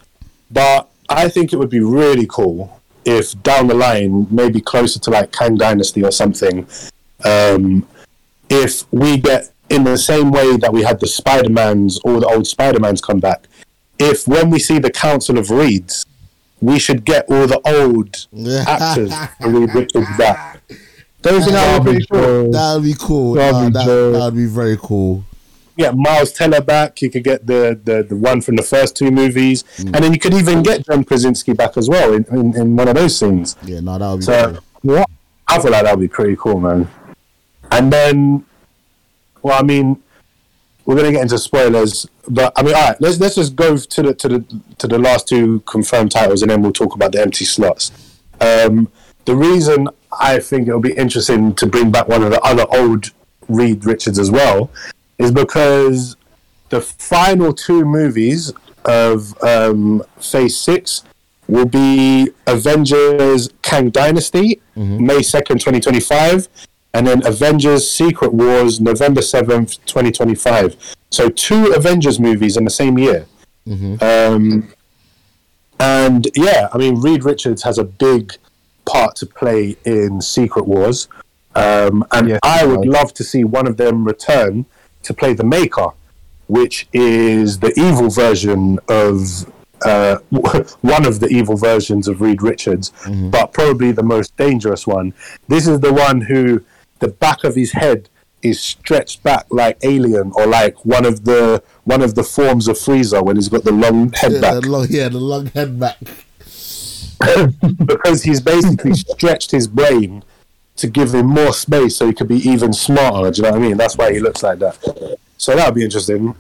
but 0.51 0.89
I 1.09 1.29
think 1.29 1.53
it 1.53 1.57
would 1.57 1.71
be 1.71 1.81
really 1.81 2.27
cool 2.29 2.81
if 3.05 3.41
down 3.43 3.67
the 3.67 3.75
line, 3.75 4.27
maybe 4.31 4.61
closer 4.61 4.99
to 5.01 5.11
like 5.11 5.33
Kang 5.33 5.57
Dynasty 5.57 6.03
or 6.03 6.11
something, 6.11 6.67
um, 7.25 7.87
if 8.49 8.91
we 8.93 9.19
get 9.19 9.51
in 9.71 9.85
the 9.85 9.97
same 9.97 10.31
way 10.31 10.57
that 10.59 10.73
we 10.73 10.83
had 10.83 11.01
the 11.01 11.07
Spider 11.07 11.49
Mans, 11.51 11.99
all 12.05 12.21
the 12.21 12.27
old 12.27 12.47
Spider 12.47 12.81
Mans 12.81 13.01
come 13.01 13.21
back. 13.21 13.47
If 13.99 14.27
when 14.29 14.51
we 14.51 14.59
see 14.59 14.79
the 14.79 14.91
Council 14.91 15.39
of 15.39 15.51
Reeds, 15.51 16.05
we 16.61 16.79
should 16.79 17.05
get 17.05 17.27
all 17.31 17.47
the 17.47 17.61
old 17.67 18.27
actors 18.67 19.11
to 19.41 19.49
read 19.49 19.75
Richards 19.75 20.07
back. 20.19 20.61
Don't 21.23 21.35
you 21.35 21.41
think 21.41 21.53
that 21.53 21.79
would 21.85 21.99
be 21.99 22.07
pretty 22.07 22.25
cool? 22.27 22.51
That 22.53 22.75
would 22.75 22.83
be 22.85 22.95
cool. 22.99 23.35
That'd 23.35 23.55
Nah, 23.55 23.67
be 23.69 23.73
that 23.73 23.85
dope. 23.87 24.13
that 24.15 24.35
be 24.37 24.47
very 24.47 24.77
cool. 24.81 25.25
Yeah, 25.77 25.91
Miles 25.93 26.33
Teller 26.33 26.61
back. 26.61 27.03
You 27.03 27.11
could 27.11 27.25
get 27.25 27.47
the, 27.47 27.79
the, 27.83 28.03
the 28.05 28.15
one 28.15 28.41
from 28.43 28.57
the 28.57 28.63
first 28.63 28.97
two 28.97 29.11
movies, 29.11 29.65
Mm. 29.79 29.85
and 29.95 30.05
then 30.05 30.13
you 30.13 30.19
could 30.21 30.35
even 30.35 30.63
get 30.63 30.85
John 30.87 31.03
Krasinski 31.03 31.53
back 31.53 31.77
as 31.77 31.89
well 31.89 32.13
in, 32.13 32.25
in, 32.27 32.55
in 32.57 32.77
one 32.77 32.87
of 32.89 32.95
those 32.95 33.19
scenes. 33.19 33.57
Yeah, 33.65 33.81
no, 33.81 33.99
that 33.99 34.09
would 34.11 34.19
be. 34.19 34.23
So 34.25 34.53
cool. 34.83 34.97
What? 34.97 35.11
I 35.49 35.61
feel 35.61 35.73
like 35.73 35.83
that 35.85 35.97
would 35.97 36.03
be 36.03 36.09
pretty 36.09 36.37
cool, 36.37 36.61
man. 36.61 36.89
And 37.73 37.93
then, 37.93 38.45
well, 39.45 39.61
I 39.61 39.63
mean, 39.63 40.03
we're 40.87 40.97
gonna 40.97 41.13
get 41.13 41.23
into 41.23 41.39
spoilers, 41.39 42.07
but 42.29 42.53
I 42.57 42.63
mean, 42.63 42.75
all 42.75 42.89
right, 42.89 43.01
let's 43.01 43.21
let's 43.21 43.37
just 43.37 43.55
go 43.55 43.77
to 43.77 44.03
the 44.03 44.15
to 44.15 44.29
the 44.29 44.63
to 44.79 44.89
the 44.89 44.99
last 44.99 45.29
two 45.29 45.61
confirmed 45.61 46.11
titles, 46.11 46.43
and 46.43 46.51
then 46.51 46.63
we'll 46.63 46.73
talk 46.73 46.95
about 46.95 47.13
the 47.13 47.21
empty 47.21 47.45
slots. 47.45 47.93
Um, 48.41 48.91
the 49.27 49.37
reason 49.37 49.89
I 50.21 50.41
think 50.41 50.67
it'll 50.67 50.81
be 50.81 50.93
interesting 50.95 51.55
to 51.57 51.67
bring 51.67 51.91
back 51.93 52.09
one 52.09 52.23
of 52.23 52.31
the 52.31 52.41
other 52.41 52.67
old 52.71 53.11
Reed 53.49 53.85
Richards 53.85 54.19
as 54.19 54.31
well 54.31 54.71
is 55.19 55.31
because 55.31 56.17
the 56.71 56.81
final 56.81 57.53
two 57.53 57.85
movies 57.85 58.53
of 58.87 59.41
um, 59.43 60.03
Phase 60.21 60.59
Six 60.59 61.05
will 61.49 61.67
be 61.67 62.31
Avengers 62.47 63.51
Kang 63.63 63.91
Dynasty, 63.91 64.61
May 64.75 65.19
2nd, 65.19 65.61
2025, 65.61 66.49
and 66.95 67.07
then 67.07 67.27
Avengers 67.27 67.91
Secret 67.91 68.33
Wars, 68.33 68.81
November 68.81 69.21
7th, 69.21 69.79
2025. 69.85 70.77
So, 71.11 71.29
two 71.29 71.73
Avengers 71.75 72.19
movies 72.19 72.57
in 72.57 72.65
the 72.65 72.71
same 72.71 72.97
year. 72.99 73.27
Um, 74.01 74.73
and 75.81 76.29
yeah, 76.37 76.69
I 76.73 76.79
mean, 76.79 77.01
Reed 77.01 77.25
Richards 77.25 77.63
has 77.65 77.79
a 77.79 77.85
big 77.85 78.33
part 78.87 79.17
to 79.17 79.27
play 79.27 79.77
in 79.85 80.21
Secret 80.21 80.67
Wars. 80.67 81.09
Um, 81.57 82.05
and 82.13 82.29
Yes, 82.29 82.41
I 82.43 82.65
would 82.65 82.83
does. 82.85 82.93
love 82.93 83.15
to 83.15 83.25
see 83.25 83.43
one 83.45 83.67
of 83.67 83.77
them 83.77 84.05
return 84.05 84.67
to 85.03 85.15
play 85.15 85.35
the 85.35 85.45
Maker, 85.45 85.89
which 86.47 86.87
is 86.93 87.59
the 87.59 87.73
evil 87.79 88.09
version 88.11 88.79
of 88.89 89.47
uh, 89.85 90.19
one 90.83 91.07
of 91.07 91.21
the 91.21 91.29
evil 91.29 91.57
versions 91.57 92.07
of 92.09 92.21
Reed 92.21 92.41
Richards, 92.43 92.93
but 93.31 93.53
probably 93.53 93.93
the 93.93 94.03
most 94.03 94.37
dangerous 94.37 94.87
one. 94.87 95.13
This 95.49 95.67
is 95.67 95.81
the 95.81 95.93
one 95.93 96.21
who 96.23 96.63
the 96.99 97.09
back 97.09 97.45
of 97.45 97.55
his 97.55 97.73
head 97.73 98.09
is 98.43 98.61
stretched 98.61 99.23
back 99.23 99.47
like 99.51 99.79
Alien 99.83 100.31
or 100.35 100.47
like 100.47 100.85
one 100.85 101.07
of 101.07 101.25
the 101.25 101.63
one 101.85 102.03
of 102.03 102.15
the 102.15 102.23
forms 102.23 102.69
of 102.69 102.77
Frieza 102.77 103.25
when 103.25 103.37
he's 103.37 103.49
got 103.49 103.65
the 103.65 103.73
long 103.73 104.13
head 104.13 104.33
yeah, 104.33 104.41
back 104.41 104.63
the 104.63 104.69
long, 104.69 104.87
yeah, 104.91 105.09
the 105.09 105.19
long 105.19 105.47
head 105.47 105.81
back. 105.81 105.99
because 107.87 108.23
he's 108.23 108.41
basically 108.41 108.93
stretched 108.93 109.51
his 109.51 109.67
brain 109.67 110.23
to 110.77 110.89
give 110.89 111.15
him 111.15 111.27
more 111.27 111.53
space 111.53 111.97
so 111.97 112.07
he 112.07 112.13
could 112.13 112.29
be 112.29 112.37
even 112.49 112.73
smarter. 112.73 113.31
Do 113.31 113.37
you 113.39 113.43
know 113.45 113.53
what 113.53 113.63
I 113.65 113.67
mean? 113.67 113.77
That's 113.77 113.97
why 113.97 114.13
he 114.13 114.21
looks 114.21 114.43
like 114.43 114.59
that. 114.59 115.19
So 115.39 115.57
that 115.57 115.67
would 115.67 115.75
be 115.75 115.85
interesting. 115.85 116.35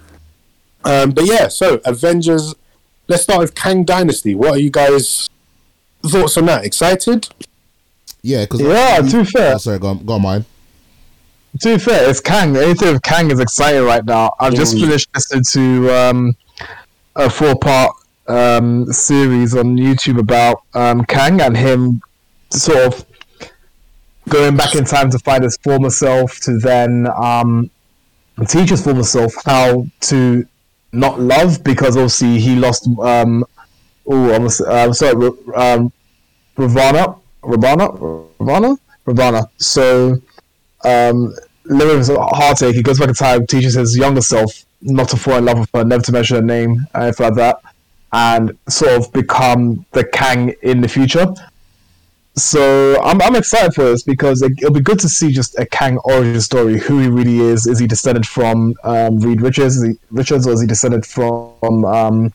Um, 0.84 1.12
but 1.12 1.24
yeah, 1.24 1.49
so 1.49 1.81
Avengers. 1.84 2.55
Let's 3.07 3.23
start 3.23 3.41
with 3.41 3.55
Kang 3.55 3.84
Dynasty. 3.84 4.34
What 4.34 4.52
are 4.52 4.58
you 4.58 4.70
guys' 4.70 5.28
thoughts 6.02 6.39
on 6.39 6.47
that? 6.47 6.65
Excited? 6.65 7.28
Yeah, 8.24 8.44
because 8.46 8.62
Yeah, 8.62 9.02
to 9.02 9.18
be 9.18 9.24
fair, 9.30 9.54
Oh, 9.54 9.58
sorry, 9.58 9.78
go 9.78 9.88
on, 9.88 9.98
go 10.06 10.14
on, 10.14 10.22
mine. 10.22 10.44
to 11.60 11.74
be 11.74 11.78
fair, 11.78 12.08
it's 12.08 12.20
Kang. 12.20 12.56
Anything 12.56 12.94
with 12.94 13.02
Kang 13.02 13.30
is 13.30 13.38
exciting 13.38 13.84
right 13.84 14.02
now. 14.04 14.32
I've 14.40 14.54
just 14.54 14.74
Mm. 14.76 14.80
finished 14.80 15.08
listening 15.14 15.44
to 15.52 15.90
um, 15.94 16.36
a 17.14 17.28
four-part 17.28 17.92
um, 18.26 18.90
series 18.90 19.54
on 19.54 19.76
YouTube 19.76 20.18
about 20.18 20.62
um, 20.72 21.04
Kang 21.04 21.42
and 21.42 21.54
him 21.54 22.00
sort 22.50 22.78
of 22.78 23.04
going 24.30 24.56
back 24.56 24.74
in 24.74 24.84
time 24.84 25.10
to 25.10 25.18
find 25.18 25.44
his 25.44 25.58
former 25.62 25.90
self 25.90 26.40
to 26.40 26.58
then 26.58 27.06
um, 27.14 27.70
teach 28.48 28.70
his 28.70 28.82
former 28.82 29.02
self 29.02 29.34
how 29.44 29.86
to 30.00 30.46
not 30.92 31.20
love 31.20 31.62
because 31.62 31.94
obviously 31.98 32.40
he 32.40 32.56
lost. 32.56 32.88
Um, 33.02 33.44
oh, 34.06 34.32
I'm, 34.32 34.48
I'm 34.70 34.94
sorry, 34.94 35.26
um, 35.54 35.92
Ravonna, 36.56 37.18
Ravonna, 37.44 38.28
Ravonna, 38.39 38.78
Ravonna. 39.06 39.48
So, 39.58 40.20
um, 40.84 41.34
living 41.66 41.98
with 41.98 42.08
a 42.10 42.20
heartache, 42.20 42.74
he 42.74 42.82
goes 42.82 42.98
back 42.98 43.08
in 43.08 43.14
time, 43.14 43.47
teaches 43.47 43.74
his 43.74 43.97
younger 43.97 44.20
self 44.20 44.64
not 44.82 45.08
to 45.08 45.16
fall 45.16 45.39
in 45.39 45.44
love 45.44 45.58
with 45.58 45.70
her, 45.74 45.84
never 45.84 46.02
to 46.02 46.12
mention 46.12 46.36
her 46.36 46.42
name, 46.42 46.86
anything 46.94 47.26
like 47.26 47.34
that, 47.36 47.60
and 48.12 48.56
sort 48.68 48.92
of 48.92 49.12
become 49.12 49.84
the 49.92 50.05
Kang 50.05 50.55
in 50.62 50.81
the 50.81 50.89
future. 50.89 51.26
So 52.36 53.00
I'm, 53.02 53.23
I'm 53.23 53.36
excited 53.36 53.74
for 53.74 53.84
this 53.84 54.02
because 54.02 54.42
it, 54.42 54.52
will 54.60 54.73
be 54.73 54.81
good 54.81 54.98
to 55.00 55.08
see 55.08 55.31
just 55.31 55.58
a 55.58 55.66
Kang 55.66 55.98
origin 55.98 56.40
story, 56.40 56.78
who 56.78 56.98
he 56.98 57.08
really 57.08 57.39
is. 57.39 57.66
Is 57.66 57.78
he 57.78 57.86
descended 57.86 58.26
from 58.26 58.74
um, 58.82 59.20
Reed 59.20 59.40
Richards? 59.40 59.82
He 59.82 59.94
Richards, 60.10 60.47
or 60.47 60.52
is 60.52 60.60
he 60.60 60.66
descended 60.66 61.06
from 61.06 61.84
um, 61.84 62.32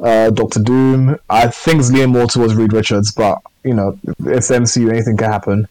uh, 0.00 0.30
Doctor 0.30 0.60
Doom? 0.60 1.18
I 1.28 1.48
think 1.48 1.80
it's 1.80 1.90
leaning 1.90 2.10
more 2.10 2.26
towards 2.26 2.54
Reed 2.54 2.72
Richards, 2.72 3.12
but 3.12 3.38
you 3.64 3.74
know, 3.74 3.98
it's 4.20 4.50
MCU, 4.50 4.90
anything 4.90 5.16
can 5.16 5.30
happen. 5.30 5.68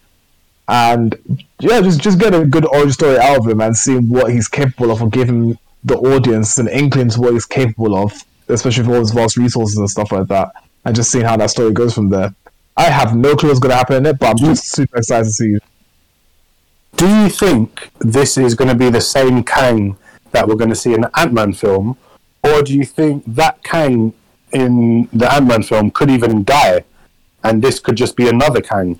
And 0.67 1.15
yeah, 1.59 1.81
just 1.81 2.01
just 2.01 2.19
get 2.19 2.33
a 2.33 2.45
good 2.45 2.65
origin 2.65 2.91
story 2.91 3.19
out 3.19 3.39
of 3.39 3.47
him 3.47 3.61
and 3.61 3.75
see 3.75 3.97
what 3.97 4.31
he's 4.31 4.47
capable 4.47 4.91
of, 4.91 5.11
give 5.11 5.29
him 5.29 5.57
the 5.83 5.97
audience 5.97 6.57
an 6.57 6.67
inkling 6.67 7.09
to 7.09 7.21
what 7.21 7.33
he's 7.33 7.45
capable 7.45 7.95
of, 7.95 8.13
especially 8.47 8.83
with 8.83 8.95
all 8.95 9.01
his 9.01 9.11
vast 9.11 9.37
resources 9.37 9.77
and 9.77 9.89
stuff 9.89 10.11
like 10.11 10.27
that, 10.27 10.51
and 10.85 10.95
just 10.95 11.11
seeing 11.11 11.25
how 11.25 11.37
that 11.37 11.49
story 11.49 11.73
goes 11.73 11.93
from 11.93 12.09
there. 12.09 12.33
I 12.75 12.83
have 12.83 13.15
no 13.15 13.35
clue 13.35 13.49
what's 13.49 13.59
going 13.59 13.71
to 13.71 13.75
happen 13.75 13.97
in 13.97 14.05
it, 14.05 14.17
but 14.17 14.29
I'm 14.29 14.37
just 14.37 14.71
super 14.71 14.97
excited 14.97 15.25
to 15.25 15.31
see. 15.31 15.57
Do 16.95 17.07
you 17.07 17.29
think 17.29 17.89
this 17.99 18.37
is 18.37 18.55
going 18.55 18.69
to 18.69 18.75
be 18.75 18.89
the 18.89 19.01
same 19.01 19.43
Kang 19.43 19.97
that 20.31 20.47
we're 20.47 20.55
going 20.55 20.69
to 20.69 20.75
see 20.75 20.93
in 20.93 21.01
the 21.01 21.19
Ant 21.19 21.33
Man 21.33 21.53
film, 21.53 21.97
or 22.43 22.63
do 22.63 22.73
you 22.73 22.85
think 22.85 23.23
that 23.27 23.63
Kang 23.63 24.13
in 24.53 25.09
the 25.11 25.31
Ant 25.31 25.47
Man 25.47 25.63
film 25.63 25.91
could 25.91 26.09
even 26.09 26.43
die, 26.43 26.83
and 27.43 27.61
this 27.61 27.79
could 27.79 27.95
just 27.95 28.15
be 28.15 28.27
another 28.27 28.61
Kang? 28.61 28.99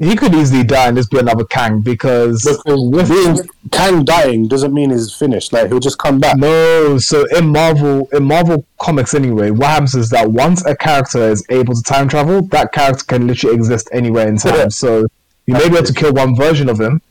he 0.00 0.16
could 0.16 0.34
easily 0.34 0.64
die 0.64 0.88
and 0.88 0.96
just 0.96 1.10
be 1.10 1.18
another 1.18 1.44
Kang 1.44 1.80
because 1.80 2.42
being 2.64 3.38
Kang 3.70 4.02
dying 4.02 4.48
doesn't 4.48 4.72
mean 4.72 4.90
he's 4.90 5.12
finished. 5.12 5.52
Like 5.52 5.68
he'll 5.68 5.78
just 5.78 5.98
come 5.98 6.18
back. 6.18 6.38
No, 6.38 6.96
so 6.96 7.26
in 7.36 7.48
Marvel, 7.48 8.08
in 8.14 8.24
Marvel 8.24 8.64
comics 8.78 9.12
anyway, 9.12 9.50
what 9.50 9.68
happens 9.68 9.94
is 9.94 10.08
that 10.08 10.30
once 10.30 10.64
a 10.64 10.74
character 10.74 11.28
is 11.28 11.44
able 11.50 11.74
to 11.74 11.82
time 11.82 12.08
travel, 12.08 12.40
that 12.46 12.72
character 12.72 13.04
can 13.04 13.26
literally 13.26 13.56
exist 13.56 13.90
anywhere 13.92 14.26
in 14.26 14.38
time. 14.38 14.54
Yeah. 14.54 14.68
So 14.68 15.06
you 15.44 15.52
may 15.52 15.68
be 15.68 15.76
able 15.76 15.86
to 15.86 15.92
kill 15.92 16.14
one 16.14 16.34
version 16.34 16.70
of 16.70 16.80
him, 16.80 17.02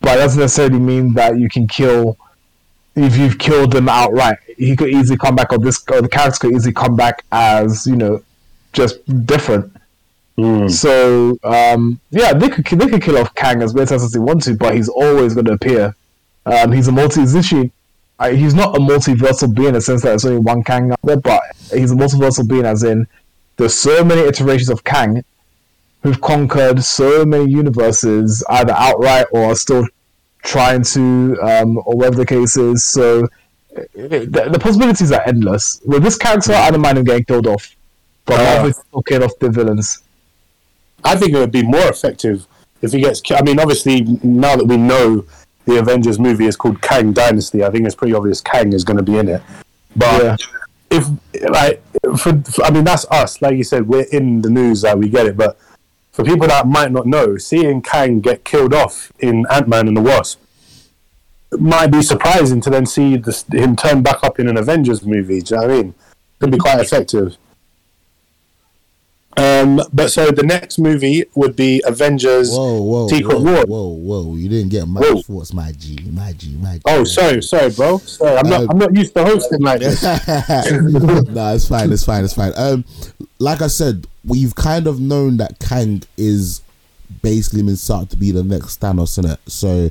but 0.00 0.18
it 0.18 0.20
doesn't 0.20 0.40
necessarily 0.40 0.78
mean 0.78 1.14
that 1.14 1.38
you 1.38 1.48
can 1.48 1.66
kill. 1.66 2.16
If 2.94 3.16
you've 3.16 3.38
killed 3.38 3.74
him 3.74 3.88
outright, 3.88 4.38
he 4.56 4.74
could 4.76 4.90
easily 4.90 5.18
come 5.18 5.36
back, 5.36 5.52
or 5.52 5.58
this, 5.58 5.84
or 5.90 6.02
the 6.02 6.08
character 6.08 6.46
could 6.46 6.56
easily 6.56 6.72
come 6.72 6.96
back 6.96 7.24
as 7.30 7.86
you 7.86 7.96
know, 7.96 8.22
just 8.78 9.26
different. 9.26 9.72
Mm. 10.38 10.70
So 10.70 11.38
um, 11.42 12.00
yeah, 12.10 12.32
they 12.32 12.48
could 12.48 12.64
they 12.64 12.88
could 12.88 13.02
kill 13.02 13.18
off 13.18 13.34
Kang 13.34 13.60
as 13.60 13.74
many 13.74 13.86
times 13.86 14.04
as 14.04 14.12
they 14.12 14.20
want 14.20 14.42
to, 14.44 14.54
but 14.54 14.74
he's 14.74 14.88
always 14.88 15.34
going 15.34 15.46
to 15.46 15.52
appear. 15.52 15.94
Um, 16.46 16.72
he's 16.72 16.88
a 16.88 16.92
multi. 16.92 17.20
He's 17.20 17.34
literally, 17.34 17.72
uh, 18.18 18.30
he's 18.30 18.54
not 18.54 18.76
a 18.76 18.78
multiversal 18.78 19.54
being 19.54 19.68
in 19.68 19.74
the 19.74 19.80
sense 19.80 20.02
that 20.02 20.10
there's 20.10 20.24
only 20.24 20.38
one 20.38 20.62
Kang 20.62 20.92
out 20.92 20.98
there, 21.02 21.16
but 21.16 21.42
he's 21.72 21.90
a 21.90 21.96
multiversal 21.96 22.48
being 22.48 22.64
as 22.64 22.84
in 22.84 23.06
there's 23.56 23.74
so 23.74 24.04
many 24.04 24.22
iterations 24.22 24.70
of 24.70 24.84
Kang 24.84 25.24
who've 26.02 26.20
conquered 26.20 26.82
so 26.82 27.24
many 27.24 27.50
universes 27.50 28.44
either 28.48 28.72
outright 28.72 29.26
or 29.32 29.54
still 29.56 29.86
trying 30.44 30.82
to, 30.84 31.36
um, 31.42 31.76
or 31.78 31.96
whatever 31.96 32.16
the 32.16 32.26
case 32.26 32.56
is. 32.56 32.88
So 32.88 33.28
the, 33.94 34.48
the, 34.50 34.58
possibilities 34.58 35.10
are 35.12 35.22
endless. 35.26 35.80
With 35.84 36.04
this 36.04 36.16
character, 36.16 36.52
I 36.52 36.70
don't 36.70 36.80
mind 36.80 36.98
him 36.98 37.04
getting 37.04 37.24
killed 37.24 37.48
off, 37.48 37.74
but 38.28 38.40
uh, 38.40 38.72
still 38.72 39.02
kill 39.02 39.24
off 39.24 39.38
the 39.40 39.50
villains. 39.50 40.02
I 41.04 41.16
think 41.16 41.32
it 41.32 41.38
would 41.38 41.52
be 41.52 41.62
more 41.62 41.88
effective 41.88 42.46
if 42.82 42.92
he 42.92 43.00
gets. 43.00 43.22
I 43.32 43.42
mean, 43.42 43.58
obviously, 43.58 44.02
now 44.22 44.56
that 44.56 44.66
we 44.66 44.76
know 44.76 45.24
the 45.64 45.78
Avengers 45.78 46.18
movie 46.18 46.46
is 46.46 46.56
called 46.56 46.80
Kang 46.82 47.12
Dynasty, 47.12 47.64
I 47.64 47.70
think 47.70 47.86
it's 47.86 47.94
pretty 47.94 48.14
obvious 48.14 48.40
Kang 48.40 48.72
is 48.72 48.84
going 48.84 48.96
to 48.96 49.02
be 49.02 49.16
in 49.16 49.28
it. 49.28 49.42
But 49.96 50.22
yeah. 50.22 50.36
if, 50.90 51.08
like, 51.50 51.82
for, 52.18 52.40
for, 52.42 52.64
I 52.64 52.70
mean, 52.70 52.84
that's 52.84 53.06
us. 53.10 53.40
Like 53.42 53.56
you 53.56 53.64
said, 53.64 53.88
we're 53.88 54.06
in 54.12 54.42
the 54.42 54.50
news, 54.50 54.82
that 54.82 54.94
like, 54.94 55.04
we 55.04 55.08
get 55.08 55.26
it. 55.26 55.36
But 55.36 55.58
for 56.12 56.24
people 56.24 56.48
that 56.48 56.66
might 56.66 56.92
not 56.92 57.06
know, 57.06 57.36
seeing 57.36 57.80
Kang 57.80 58.20
get 58.20 58.44
killed 58.44 58.74
off 58.74 59.12
in 59.20 59.46
Ant 59.50 59.68
Man 59.68 59.88
and 59.88 59.96
the 59.96 60.02
Wasp 60.02 60.40
might 61.58 61.86
be 61.86 62.02
surprising 62.02 62.60
to 62.60 62.70
then 62.70 62.84
see 62.84 63.16
this, 63.16 63.44
him 63.44 63.74
turn 63.76 64.02
back 64.02 64.22
up 64.22 64.38
in 64.38 64.48
an 64.48 64.56
Avengers 64.56 65.04
movie. 65.04 65.40
Do 65.40 65.54
you 65.54 65.60
know 65.60 65.66
what 65.66 65.72
I 65.72 65.82
mean? 65.82 65.88
It 65.88 66.40
could 66.40 66.50
be 66.50 66.58
quite 66.58 66.80
effective. 66.80 67.36
Um, 69.38 69.80
but 69.92 70.10
so 70.10 70.30
the 70.30 70.42
next 70.42 70.78
movie 70.78 71.24
would 71.36 71.54
be 71.54 71.80
Avengers 71.86 72.50
whoa, 72.50 72.82
whoa, 72.82 73.08
Secret 73.08 73.38
whoa, 73.38 73.54
War. 73.54 73.66
Whoa, 73.66 73.88
whoa! 73.88 74.34
You 74.34 74.48
didn't 74.48 74.70
get 74.70 74.88
my 74.88 75.00
whoa. 75.00 75.22
thoughts, 75.22 75.52
my 75.52 75.70
G, 75.72 75.98
my 76.12 76.32
G, 76.32 76.56
my 76.56 76.74
G. 76.74 76.82
Oh, 76.86 77.04
sorry, 77.04 77.40
sorry, 77.42 77.70
bro. 77.70 77.98
Sorry, 77.98 78.36
I'm 78.36 78.48
not. 78.48 78.62
Um, 78.62 78.70
I'm 78.70 78.78
not 78.78 78.96
used 78.96 79.14
to 79.14 79.24
hosting 79.24 79.60
like 79.60 79.80
this. 79.80 80.02
nah, 80.02 81.52
it's 81.54 81.68
fine. 81.68 81.92
It's 81.92 82.04
fine. 82.04 82.24
It's 82.24 82.34
fine. 82.34 82.52
Um, 82.56 82.84
like 83.38 83.62
I 83.62 83.68
said, 83.68 84.08
we've 84.24 84.54
kind 84.56 84.86
of 84.88 85.00
known 85.00 85.36
that 85.36 85.60
Kang 85.60 86.02
is 86.16 86.62
basically 87.22 87.62
been 87.62 87.76
set 87.76 88.10
to 88.10 88.16
be 88.16 88.32
the 88.32 88.42
next 88.42 88.80
Thanos 88.80 89.18
in 89.18 89.30
it. 89.30 89.38
So 89.46 89.90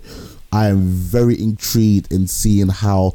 I 0.51 0.67
am 0.67 0.82
very 0.82 1.40
intrigued 1.40 2.11
in 2.11 2.27
seeing 2.27 2.67
how 2.67 3.14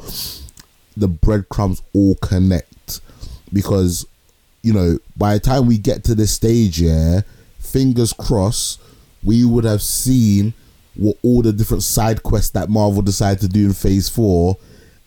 the 0.96 1.08
breadcrumbs 1.08 1.82
all 1.94 2.14
connect 2.16 3.00
because 3.52 4.06
you 4.62 4.72
know, 4.72 4.98
by 5.16 5.34
the 5.34 5.40
time 5.40 5.66
we 5.66 5.78
get 5.78 6.04
to 6.04 6.14
this 6.14 6.32
stage, 6.32 6.80
yeah, 6.80 7.22
fingers 7.58 8.12
crossed, 8.12 8.80
we 9.22 9.44
would 9.44 9.64
have 9.64 9.82
seen 9.82 10.54
what 10.94 11.16
all 11.22 11.42
the 11.42 11.52
different 11.52 11.82
side 11.82 12.22
quests 12.22 12.50
that 12.50 12.68
Marvel 12.68 13.02
decided 13.02 13.40
to 13.40 13.48
do 13.48 13.66
in 13.66 13.72
Phase 13.72 14.08
Four 14.08 14.56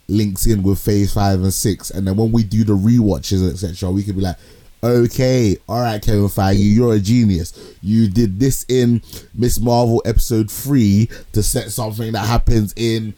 links 0.07 0.45
in 0.45 0.63
with 0.63 0.79
Phase 0.79 1.13
Five 1.13 1.41
and 1.41 1.53
Six, 1.53 1.89
and 1.89 2.07
then 2.07 2.15
when 2.15 2.31
we 2.31 2.43
do 2.43 2.63
the 2.63 2.73
rewatches 2.73 3.47
etc., 3.49 3.91
we 3.91 4.03
could 4.03 4.15
be 4.15 4.21
like, 4.21 4.37
okay, 4.83 5.57
all 5.67 5.81
right, 5.81 6.01
Kevin 6.01 6.25
Feige, 6.25 6.75
you're 6.75 6.93
a 6.93 6.99
genius. 6.99 7.75
You 7.81 8.07
did 8.09 8.39
this 8.39 8.65
in 8.69 9.01
Miss 9.33 9.59
Marvel 9.59 10.01
episode 10.05 10.51
three 10.51 11.09
to 11.33 11.41
set 11.41 11.71
something 11.71 12.11
that 12.11 12.27
happens 12.27 12.73
in, 12.77 13.13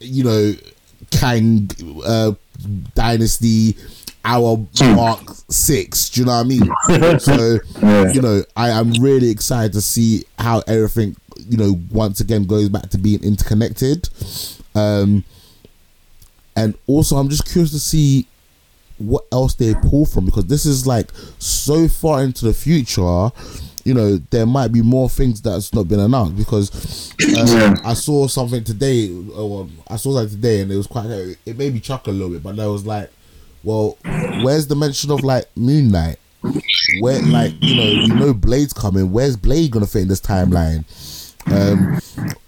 you 0.00 0.24
know, 0.24 0.52
Kang 1.10 1.70
uh, 2.04 2.32
Dynasty 2.94 3.76
our 4.28 4.66
mark 4.94 5.22
six. 5.48 6.10
Do 6.10 6.20
you 6.20 6.26
know 6.26 6.32
what 6.32 6.44
I 6.44 6.98
mean? 6.98 7.18
so 7.18 7.58
yeah. 7.80 8.12
you 8.12 8.20
know, 8.20 8.42
I 8.56 8.68
am 8.68 8.92
really 9.00 9.30
excited 9.30 9.72
to 9.72 9.80
see 9.80 10.24
how 10.38 10.62
everything 10.66 11.16
you 11.48 11.56
know 11.56 11.80
once 11.90 12.20
again 12.20 12.44
goes 12.44 12.68
back 12.68 12.90
to 12.90 12.98
being 12.98 13.24
interconnected. 13.24 14.08
Um, 14.74 15.24
and 16.54 16.76
also, 16.86 17.16
I'm 17.16 17.30
just 17.30 17.50
curious 17.50 17.70
to 17.70 17.78
see 17.78 18.26
what 18.98 19.24
else 19.32 19.54
they 19.54 19.74
pull 19.74 20.04
from 20.04 20.26
because 20.26 20.46
this 20.46 20.66
is 20.66 20.86
like 20.86 21.10
so 21.38 21.88
far 21.88 22.22
into 22.22 22.44
the 22.44 22.54
future. 22.54 23.30
You 23.84 23.94
know, 23.94 24.16
there 24.30 24.44
might 24.44 24.68
be 24.68 24.82
more 24.82 25.08
things 25.08 25.40
that's 25.40 25.72
not 25.72 25.88
been 25.88 26.00
announced 26.00 26.36
because 26.36 27.12
um, 27.38 27.46
yeah. 27.46 27.76
I 27.82 27.94
saw 27.94 28.26
something 28.26 28.62
today. 28.62 29.10
Or 29.34 29.66
I 29.88 29.96
saw 29.96 30.12
something 30.12 30.36
today, 30.36 30.60
and 30.60 30.70
it 30.70 30.76
was 30.76 30.86
quite. 30.86 31.06
It 31.46 31.56
made 31.56 31.72
me 31.72 31.80
chuckle 31.80 32.12
a 32.12 32.14
little 32.14 32.30
bit, 32.30 32.42
but 32.42 32.56
there 32.56 32.68
was 32.68 32.84
like 32.84 33.10
well, 33.62 33.98
where's 34.42 34.66
the 34.66 34.76
mention 34.76 35.10
of 35.10 35.22
like 35.22 35.44
Moon 35.56 35.90
Knight? 35.90 36.16
Where 37.00 37.20
like 37.22 37.52
you 37.60 37.76
know 37.76 37.90
you 37.90 38.14
know 38.14 38.32
Blade's 38.32 38.72
coming. 38.72 39.12
Where's 39.12 39.36
Blade 39.36 39.72
gonna 39.72 39.86
fit 39.86 40.02
in 40.02 40.08
this 40.08 40.20
timeline? 40.20 40.84
Um, 41.50 41.98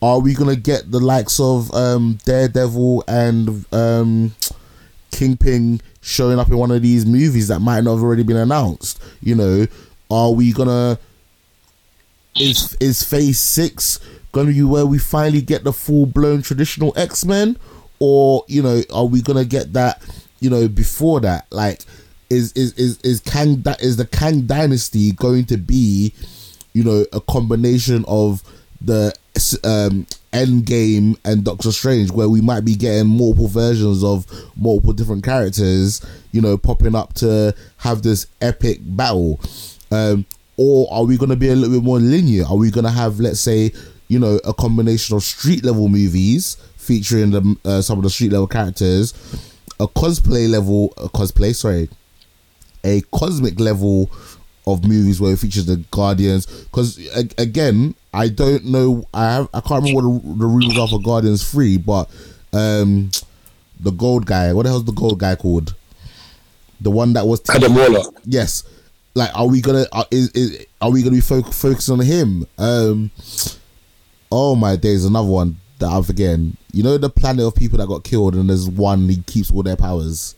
are 0.02 0.20
we 0.20 0.34
gonna 0.34 0.56
get 0.56 0.90
the 0.90 1.00
likes 1.00 1.40
of 1.40 1.72
um, 1.74 2.18
Daredevil 2.24 3.04
and 3.08 3.64
um, 3.72 4.34
Kingpin 5.10 5.80
showing 6.00 6.38
up 6.38 6.48
in 6.48 6.56
one 6.56 6.70
of 6.70 6.82
these 6.82 7.04
movies 7.06 7.48
that 7.48 7.60
might 7.60 7.82
not 7.84 7.94
have 7.94 8.02
already 8.02 8.22
been 8.22 8.36
announced? 8.36 9.02
You 9.20 9.34
know, 9.34 9.66
are 10.10 10.32
we 10.32 10.52
gonna 10.52 10.98
is 12.38 12.76
is 12.80 13.02
Phase 13.02 13.40
Six 13.40 14.00
gonna 14.32 14.52
be 14.52 14.62
where 14.62 14.86
we 14.86 14.98
finally 14.98 15.42
get 15.42 15.64
the 15.64 15.72
full 15.72 16.06
blown 16.06 16.42
traditional 16.42 16.92
X 16.96 17.24
Men, 17.24 17.56
or 17.98 18.44
you 18.48 18.62
know, 18.62 18.82
are 18.92 19.06
we 19.06 19.22
gonna 19.22 19.44
get 19.44 19.72
that? 19.72 20.02
You 20.40 20.50
know, 20.50 20.68
before 20.68 21.20
that, 21.20 21.46
like, 21.50 21.84
is 22.28 22.52
is 22.52 22.72
is 22.74 22.98
is 23.00 23.20
Kang 23.20 23.62
that 23.62 23.82
is 23.82 23.96
the 23.96 24.06
Kang 24.06 24.42
dynasty 24.42 25.12
going 25.12 25.44
to 25.46 25.56
be, 25.56 26.12
you 26.72 26.84
know, 26.84 27.04
a 27.12 27.20
combination 27.20 28.04
of 28.08 28.42
the 28.80 29.14
um 29.64 30.06
Endgame 30.32 31.18
and 31.24 31.44
Doctor 31.44 31.72
Strange, 31.72 32.10
where 32.12 32.28
we 32.28 32.40
might 32.40 32.64
be 32.64 32.74
getting 32.76 33.08
multiple 33.08 33.48
versions 33.48 34.04
of 34.04 34.26
multiple 34.56 34.92
different 34.92 35.24
characters, 35.24 36.00
you 36.30 36.40
know, 36.40 36.56
popping 36.56 36.94
up 36.94 37.14
to 37.14 37.54
have 37.78 38.02
this 38.02 38.26
epic 38.40 38.78
battle. 38.82 39.40
Um, 39.90 40.24
or 40.56 40.86
are 40.92 41.04
we 41.04 41.16
going 41.16 41.30
to 41.30 41.36
be 41.36 41.48
a 41.48 41.56
little 41.56 41.74
bit 41.74 41.84
more 41.84 41.98
linear? 41.98 42.44
Are 42.44 42.56
we 42.56 42.70
going 42.70 42.84
to 42.84 42.90
have, 42.92 43.18
let's 43.18 43.40
say, 43.40 43.72
you 44.08 44.18
know, 44.18 44.38
a 44.44 44.54
combination 44.54 45.16
of 45.16 45.22
street 45.22 45.64
level 45.64 45.88
movies 45.88 46.56
featuring 46.76 47.30
the, 47.30 47.56
uh, 47.64 47.80
some 47.80 47.98
of 47.98 48.04
the 48.04 48.10
street 48.10 48.30
level 48.30 48.46
characters, 48.46 49.14
a 49.80 49.88
cosplay 49.88 50.48
level, 50.48 50.92
a 50.98 51.08
cosplay, 51.08 51.54
sorry, 51.54 51.88
a 52.84 53.00
cosmic 53.12 53.58
level 53.58 54.10
of 54.66 54.84
movies 54.86 55.20
where 55.20 55.32
it 55.32 55.38
features 55.38 55.64
the 55.66 55.76
Guardians. 55.90 56.46
Because 56.46 56.98
again, 57.38 57.94
I 58.12 58.28
don't 58.28 58.66
know, 58.66 59.04
I 59.14 59.32
have, 59.32 59.48
I 59.54 59.60
can't 59.60 59.82
remember 59.82 60.08
what 60.08 60.22
the, 60.22 60.34
the 60.36 60.46
rules 60.46 60.78
are 60.78 60.86
for 60.86 61.00
Guardians 61.00 61.50
Three, 61.50 61.78
but 61.78 62.10
um, 62.52 63.10
the 63.80 63.90
gold 63.90 64.26
guy, 64.26 64.52
what 64.52 64.64
the 64.64 64.68
hell's 64.68 64.84
the 64.84 64.92
gold 64.92 65.18
guy 65.18 65.34
called? 65.34 65.74
The 66.82 66.90
one 66.90 67.14
that 67.14 67.26
was 67.26 67.42
Adam. 67.50 67.74
Yes. 68.24 68.64
Like, 69.14 69.30
are 69.34 69.46
we 69.46 69.60
gonna 69.60 69.86
are, 69.92 70.06
is, 70.10 70.30
is 70.30 70.66
are 70.80 70.90
we 70.90 71.02
gonna 71.02 71.16
be 71.16 71.20
fo- 71.20 71.42
focused 71.42 71.90
on 71.90 72.00
him? 72.00 72.46
Um, 72.58 73.10
oh 74.30 74.54
my 74.54 74.76
days, 74.76 75.04
another 75.04 75.28
one 75.28 75.58
that 75.80 75.88
I'm 75.88 76.02
forgetting. 76.02 76.56
You 76.72 76.82
know 76.82 76.96
the 76.96 77.10
planet 77.10 77.44
of 77.44 77.54
people 77.54 77.78
that 77.78 77.88
got 77.88 78.04
killed, 78.04 78.34
and 78.34 78.48
there's 78.48 78.68
one 78.68 79.08
he 79.08 79.22
keeps 79.22 79.50
all 79.50 79.62
their 79.62 79.76
powers, 79.76 80.34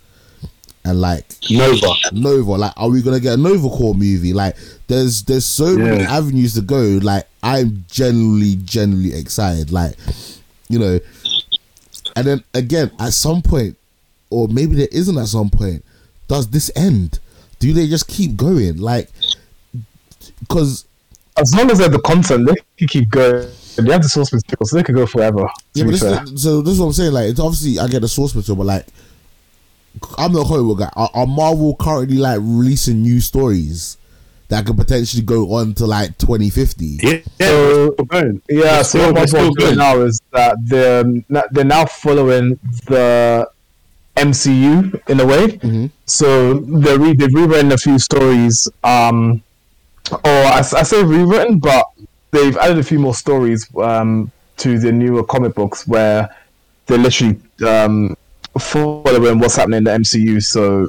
and 0.85 1.01
like 1.01 1.27
Nova. 1.51 1.93
Nova. 2.13 2.53
Like, 2.53 2.73
are 2.77 2.89
we 2.89 3.03
gonna 3.03 3.21
get 3.21 3.35
a 3.35 3.37
Nova 3.37 3.69
Corps 3.69 3.95
movie? 3.95 4.33
Like, 4.33 4.57
there's 4.87 5.23
there's 5.25 5.45
so 5.45 5.77
many 5.77 6.05
avenues 6.05 6.55
to 6.55 6.63
go. 6.63 6.99
Like, 7.03 7.29
I'm 7.43 7.85
genuinely 7.91 8.57
genuinely 8.65 9.19
excited. 9.19 9.71
Like, 9.71 9.95
you 10.69 10.79
know, 10.79 10.99
and 12.17 12.27
then 12.27 12.45
again 12.55 12.91
at 12.99 13.13
some 13.13 13.43
point, 13.43 13.77
or 14.31 14.49
maybe 14.49 14.75
there 14.75 14.89
isn't 14.91 15.19
at 15.19 15.29
some 15.29 15.51
point. 15.51 15.85
Does 16.29 16.49
this 16.49 16.71
end? 16.75 17.21
Do 17.59 17.73
they 17.73 17.87
just 17.87 18.09
keep 18.09 18.37
going? 18.37 18.79
Like, 18.79 19.11
because 20.41 20.87
As 21.37 21.55
long 21.55 21.71
as 21.71 21.79
they 21.79 21.85
have 21.85 21.93
the 21.93 22.01
content, 22.01 22.47
they 22.47 22.55
can 22.77 22.89
keep 22.89 23.11
going. 23.11 23.49
They 23.77 23.91
have 23.93 24.03
the 24.03 24.09
source 24.09 24.33
material, 24.33 24.67
so 24.67 24.77
they 24.77 24.83
could 24.83 24.95
go 24.95 25.07
forever. 25.07 25.49
Yeah, 25.75 25.85
but 25.85 25.99
fair. 25.99 26.25
this, 26.25 26.43
so 26.43 26.61
this 26.63 26.75
is 26.75 26.81
what 26.81 26.87
I'm 26.87 26.93
saying. 26.93 27.13
Like, 27.13 27.29
it's 27.31 27.41
obviously 27.41 27.79
I 27.79 27.89
get 27.89 28.01
the 28.03 28.09
source 28.09 28.35
material, 28.35 28.65
but 28.65 28.67
like, 28.67 28.87
I'm 30.19 30.33
not 30.33 30.41
a 30.43 30.45
Hollywood 30.45 30.79
guy. 30.79 30.91
Are, 30.95 31.11
are 31.15 31.27
Marvel 31.27 31.77
currently 31.77 32.17
like 32.19 32.39
releasing 32.41 33.03
new 33.03 33.21
stories 33.21 33.99
that 34.49 34.67
could 34.67 34.77
potentially 34.77 35.23
go 35.23 35.53
on 35.55 35.75
to 35.75 35.87
like 35.87 36.19
2050? 36.19 36.99
Yeah, 37.03 37.11
yeah. 37.39 37.47
So- 37.47 37.95
we're 37.99 38.05
going. 38.05 38.43
Yeah, 38.49 38.83
so 38.83 38.99
still- 38.99 39.13
what 39.15 39.33
we're 39.33 39.39
Marvel 39.41 39.55
doing 39.55 39.71
good. 39.71 39.79
now 39.79 40.01
is 40.03 40.21
that 40.33 40.57
they're 40.65 41.05
they're 41.53 41.65
now 41.65 41.87
following 41.87 42.59
the 42.87 43.49
MCU 44.17 45.09
in 45.09 45.21
a 45.21 45.27
way. 45.27 45.91
So 46.07 46.55
they're 46.55 46.99
re- 46.99 47.15
they've 47.15 47.33
rewritten 47.35 47.73
a 47.73 47.79
few 47.79 47.99
stories, 47.99 48.69
um, 48.85 49.43
or 50.11 50.19
I 50.25 50.61
say 50.63 51.03
rewritten, 51.03 51.59
but 51.59 51.87
they've 52.33 52.57
added 52.57 52.79
a 52.79 52.83
few 52.83 52.99
more 52.99 53.15
stories 53.15 53.69
um, 53.77 54.33
to 54.57 54.79
the 54.79 54.91
newer 54.91 55.23
comic 55.23 55.55
books 55.55 55.87
where 55.87 56.35
they're 56.87 56.99
literally 56.99 57.39
um, 57.65 58.17
following 58.59 59.39
what's 59.39 59.57
happening 59.57 59.79
in 59.79 59.85
the 59.85 59.91
MCU. 59.91 60.43
So 60.43 60.89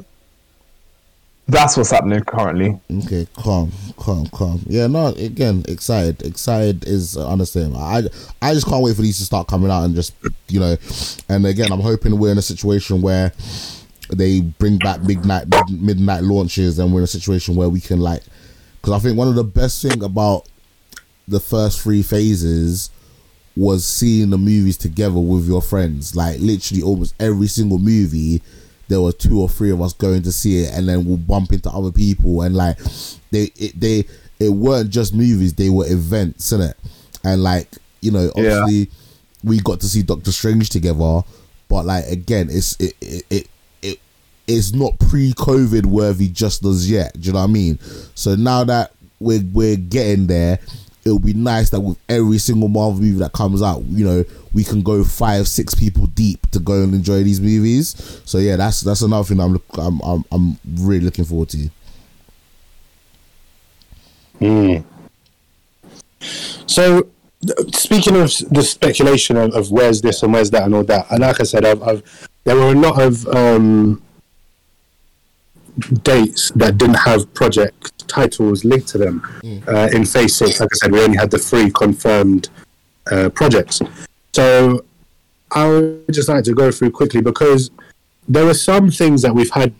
that's 1.46 1.76
what's 1.76 1.90
happening 1.90 2.24
currently. 2.24 2.80
Okay, 3.04 3.28
calm, 3.36 3.70
calm, 3.96 4.26
calm. 4.28 4.62
Yeah, 4.66 4.86
no, 4.86 5.08
again, 5.08 5.64
excited. 5.68 6.22
Excited 6.22 6.88
is 6.88 7.16
uh, 7.16 7.28
understandable. 7.28 7.78
I, 7.78 8.02
I 8.40 8.54
just 8.54 8.66
can't 8.66 8.82
wait 8.82 8.96
for 8.96 9.02
these 9.02 9.18
to 9.18 9.24
start 9.24 9.46
coming 9.46 9.70
out 9.70 9.84
and 9.84 9.94
just, 9.94 10.14
you 10.48 10.58
know, 10.58 10.76
and 11.28 11.46
again, 11.46 11.70
I'm 11.70 11.80
hoping 11.80 12.18
we're 12.18 12.32
in 12.32 12.38
a 12.38 12.42
situation 12.42 13.02
where 13.02 13.32
they 14.12 14.40
bring 14.40 14.78
back 14.78 15.02
midnight 15.02 15.48
mid- 15.48 15.82
midnight 15.82 16.22
launches, 16.22 16.78
and 16.78 16.92
we're 16.92 17.00
in 17.00 17.04
a 17.04 17.08
situation 17.08 17.54
where 17.54 17.68
we 17.68 17.80
can 17.80 18.00
like, 18.00 18.22
because 18.80 18.94
I 18.94 18.98
think 18.98 19.18
one 19.18 19.28
of 19.28 19.34
the 19.34 19.44
best 19.44 19.82
thing 19.82 20.02
about 20.02 20.48
the 21.28 21.40
first 21.40 21.80
three 21.80 22.02
phases 22.02 22.90
was 23.56 23.84
seeing 23.84 24.30
the 24.30 24.38
movies 24.38 24.76
together 24.76 25.18
with 25.20 25.46
your 25.46 25.62
friends. 25.62 26.16
Like 26.16 26.38
literally, 26.40 26.82
almost 26.82 27.14
every 27.20 27.46
single 27.46 27.78
movie, 27.78 28.42
there 28.88 29.00
were 29.00 29.12
two 29.12 29.40
or 29.40 29.48
three 29.48 29.70
of 29.70 29.80
us 29.80 29.92
going 29.92 30.22
to 30.22 30.32
see 30.32 30.62
it, 30.64 30.72
and 30.74 30.88
then 30.88 31.04
we'll 31.04 31.16
bump 31.16 31.52
into 31.52 31.70
other 31.70 31.92
people, 31.92 32.42
and 32.42 32.54
like 32.54 32.78
they 33.30 33.50
it, 33.56 33.78
they 33.78 34.04
it 34.40 34.50
weren't 34.50 34.90
just 34.90 35.14
movies; 35.14 35.54
they 35.54 35.70
were 35.70 35.86
events, 35.90 36.52
innit? 36.52 36.74
And 37.22 37.42
like 37.42 37.68
you 38.00 38.10
know, 38.10 38.30
Yeah. 38.36 38.58
obviously, 38.60 38.90
we 39.42 39.60
got 39.60 39.80
to 39.80 39.86
see 39.88 40.02
Doctor 40.02 40.32
Strange 40.32 40.68
together, 40.68 41.22
but 41.68 41.86
like 41.86 42.06
again, 42.06 42.48
it's 42.50 42.76
it 42.80 42.94
it. 43.00 43.24
it 43.30 43.48
it 43.82 43.98
it's 44.46 44.74
not 44.74 44.98
pre-COVID 44.98 45.86
worthy 45.86 46.28
just 46.28 46.64
as 46.66 46.90
yet. 46.90 47.18
Do 47.18 47.28
you 47.28 47.32
know 47.32 47.38
what 47.38 47.44
I 47.48 47.52
mean? 47.52 47.78
So 48.14 48.34
now 48.34 48.64
that 48.64 48.92
we're 49.20 49.42
we're 49.54 49.76
getting 49.76 50.26
there, 50.26 50.58
it'll 51.04 51.18
be 51.18 51.34
nice 51.34 51.70
that 51.70 51.80
with 51.80 51.98
every 52.08 52.38
single 52.38 52.68
Marvel 52.68 53.00
movie 53.00 53.18
that 53.18 53.32
comes 53.32 53.62
out, 53.62 53.82
you 53.88 54.04
know, 54.04 54.24
we 54.52 54.64
can 54.64 54.82
go 54.82 55.04
five, 55.04 55.46
six 55.48 55.74
people 55.74 56.06
deep 56.06 56.50
to 56.50 56.58
go 56.58 56.82
and 56.82 56.94
enjoy 56.94 57.22
these 57.22 57.40
movies. 57.40 58.20
So 58.24 58.38
yeah, 58.38 58.56
that's 58.56 58.80
that's 58.80 59.02
another 59.02 59.24
thing 59.24 59.40
I'm 59.40 59.60
I'm, 59.74 60.00
I'm 60.00 60.24
I'm 60.32 60.58
really 60.76 61.04
looking 61.04 61.24
forward 61.24 61.50
to. 61.50 61.70
So, 66.66 67.08
th- 67.46 67.74
speaking 67.74 68.16
of 68.16 68.32
the 68.50 68.62
speculation 68.62 69.36
of, 69.36 69.54
of 69.54 69.70
where's 69.70 70.00
this 70.00 70.22
and 70.22 70.32
where's 70.32 70.50
that 70.50 70.64
and 70.64 70.74
all 70.74 70.84
that, 70.84 71.10
and 71.10 71.20
like 71.20 71.40
I 71.40 71.44
said, 71.44 71.64
I've, 71.64 71.82
I've 71.82 72.28
there 72.44 72.56
were 72.56 72.72
a 72.72 72.74
lot 72.74 73.00
of 73.00 73.26
um, 73.28 74.02
dates 76.02 76.50
that 76.52 76.78
didn't 76.78 76.96
have 76.96 77.32
project 77.34 78.06
titles 78.08 78.64
linked 78.64 78.88
to 78.88 78.98
them 78.98 79.22
uh, 79.68 79.88
in 79.92 80.04
Phase 80.04 80.36
Six. 80.36 80.60
Like 80.60 80.70
I 80.72 80.76
said, 80.76 80.92
we 80.92 81.00
only 81.00 81.16
had 81.16 81.30
the 81.30 81.38
three 81.38 81.70
confirmed 81.70 82.48
uh, 83.10 83.28
projects. 83.30 83.80
So, 84.32 84.84
I 85.50 85.68
would 85.68 86.12
just 86.12 86.28
like 86.28 86.44
to 86.44 86.54
go 86.54 86.72
through 86.72 86.90
quickly 86.90 87.20
because 87.20 87.70
there 88.28 88.44
were 88.44 88.54
some 88.54 88.90
things 88.90 89.22
that 89.22 89.34
we've 89.34 89.50
had 89.50 89.72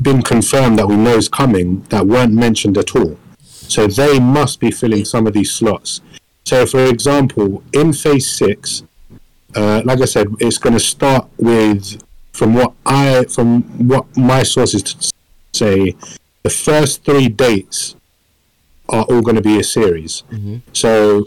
been 0.00 0.22
confirmed 0.22 0.78
that 0.78 0.86
we 0.86 0.96
know 0.96 1.16
is 1.16 1.28
coming 1.28 1.82
that 1.90 2.06
weren't 2.06 2.32
mentioned 2.32 2.78
at 2.78 2.94
all. 2.96 3.18
So 3.42 3.86
they 3.86 4.18
must 4.18 4.60
be 4.60 4.70
filling 4.70 5.04
some 5.04 5.26
of 5.26 5.34
these 5.34 5.52
slots. 5.52 6.00
So, 6.44 6.66
for 6.66 6.84
example, 6.86 7.62
in 7.72 7.92
phase 7.92 8.30
six, 8.30 8.82
uh, 9.54 9.82
like 9.84 10.00
I 10.00 10.06
said, 10.06 10.28
it's 10.40 10.58
going 10.58 10.72
to 10.72 10.80
start 10.80 11.28
with, 11.36 12.02
from 12.38 12.54
what 12.54 12.72
I, 12.86 13.24
from 13.24 13.62
what 13.88 14.16
my 14.16 14.44
sources 14.44 14.82
t- 14.84 15.10
say, 15.52 15.96
the 16.44 16.50
first 16.50 17.04
three 17.04 17.28
dates 17.28 17.96
are 18.88 19.02
all 19.04 19.22
going 19.22 19.34
to 19.34 19.42
be 19.42 19.58
a 19.58 19.64
series. 19.64 20.22
Mm-hmm. 20.30 20.58
So, 20.72 21.24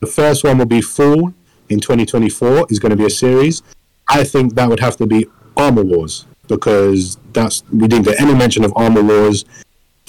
the 0.00 0.06
first 0.06 0.42
one 0.42 0.56
will 0.56 0.66
be 0.66 0.80
Fall 0.80 1.34
in 1.68 1.80
2024 1.80 2.66
is 2.70 2.78
going 2.78 2.90
to 2.90 2.96
be 2.96 3.04
a 3.04 3.10
series. 3.10 3.62
I 4.08 4.24
think 4.24 4.54
that 4.54 4.68
would 4.68 4.80
have 4.80 4.96
to 4.96 5.06
be 5.06 5.26
Armor 5.56 5.84
Wars 5.84 6.24
because 6.48 7.18
that's 7.34 7.62
we 7.70 7.86
didn't 7.86 8.06
get 8.06 8.20
any 8.20 8.34
mention 8.34 8.64
of 8.64 8.72
Armor 8.74 9.02
Wars. 9.02 9.44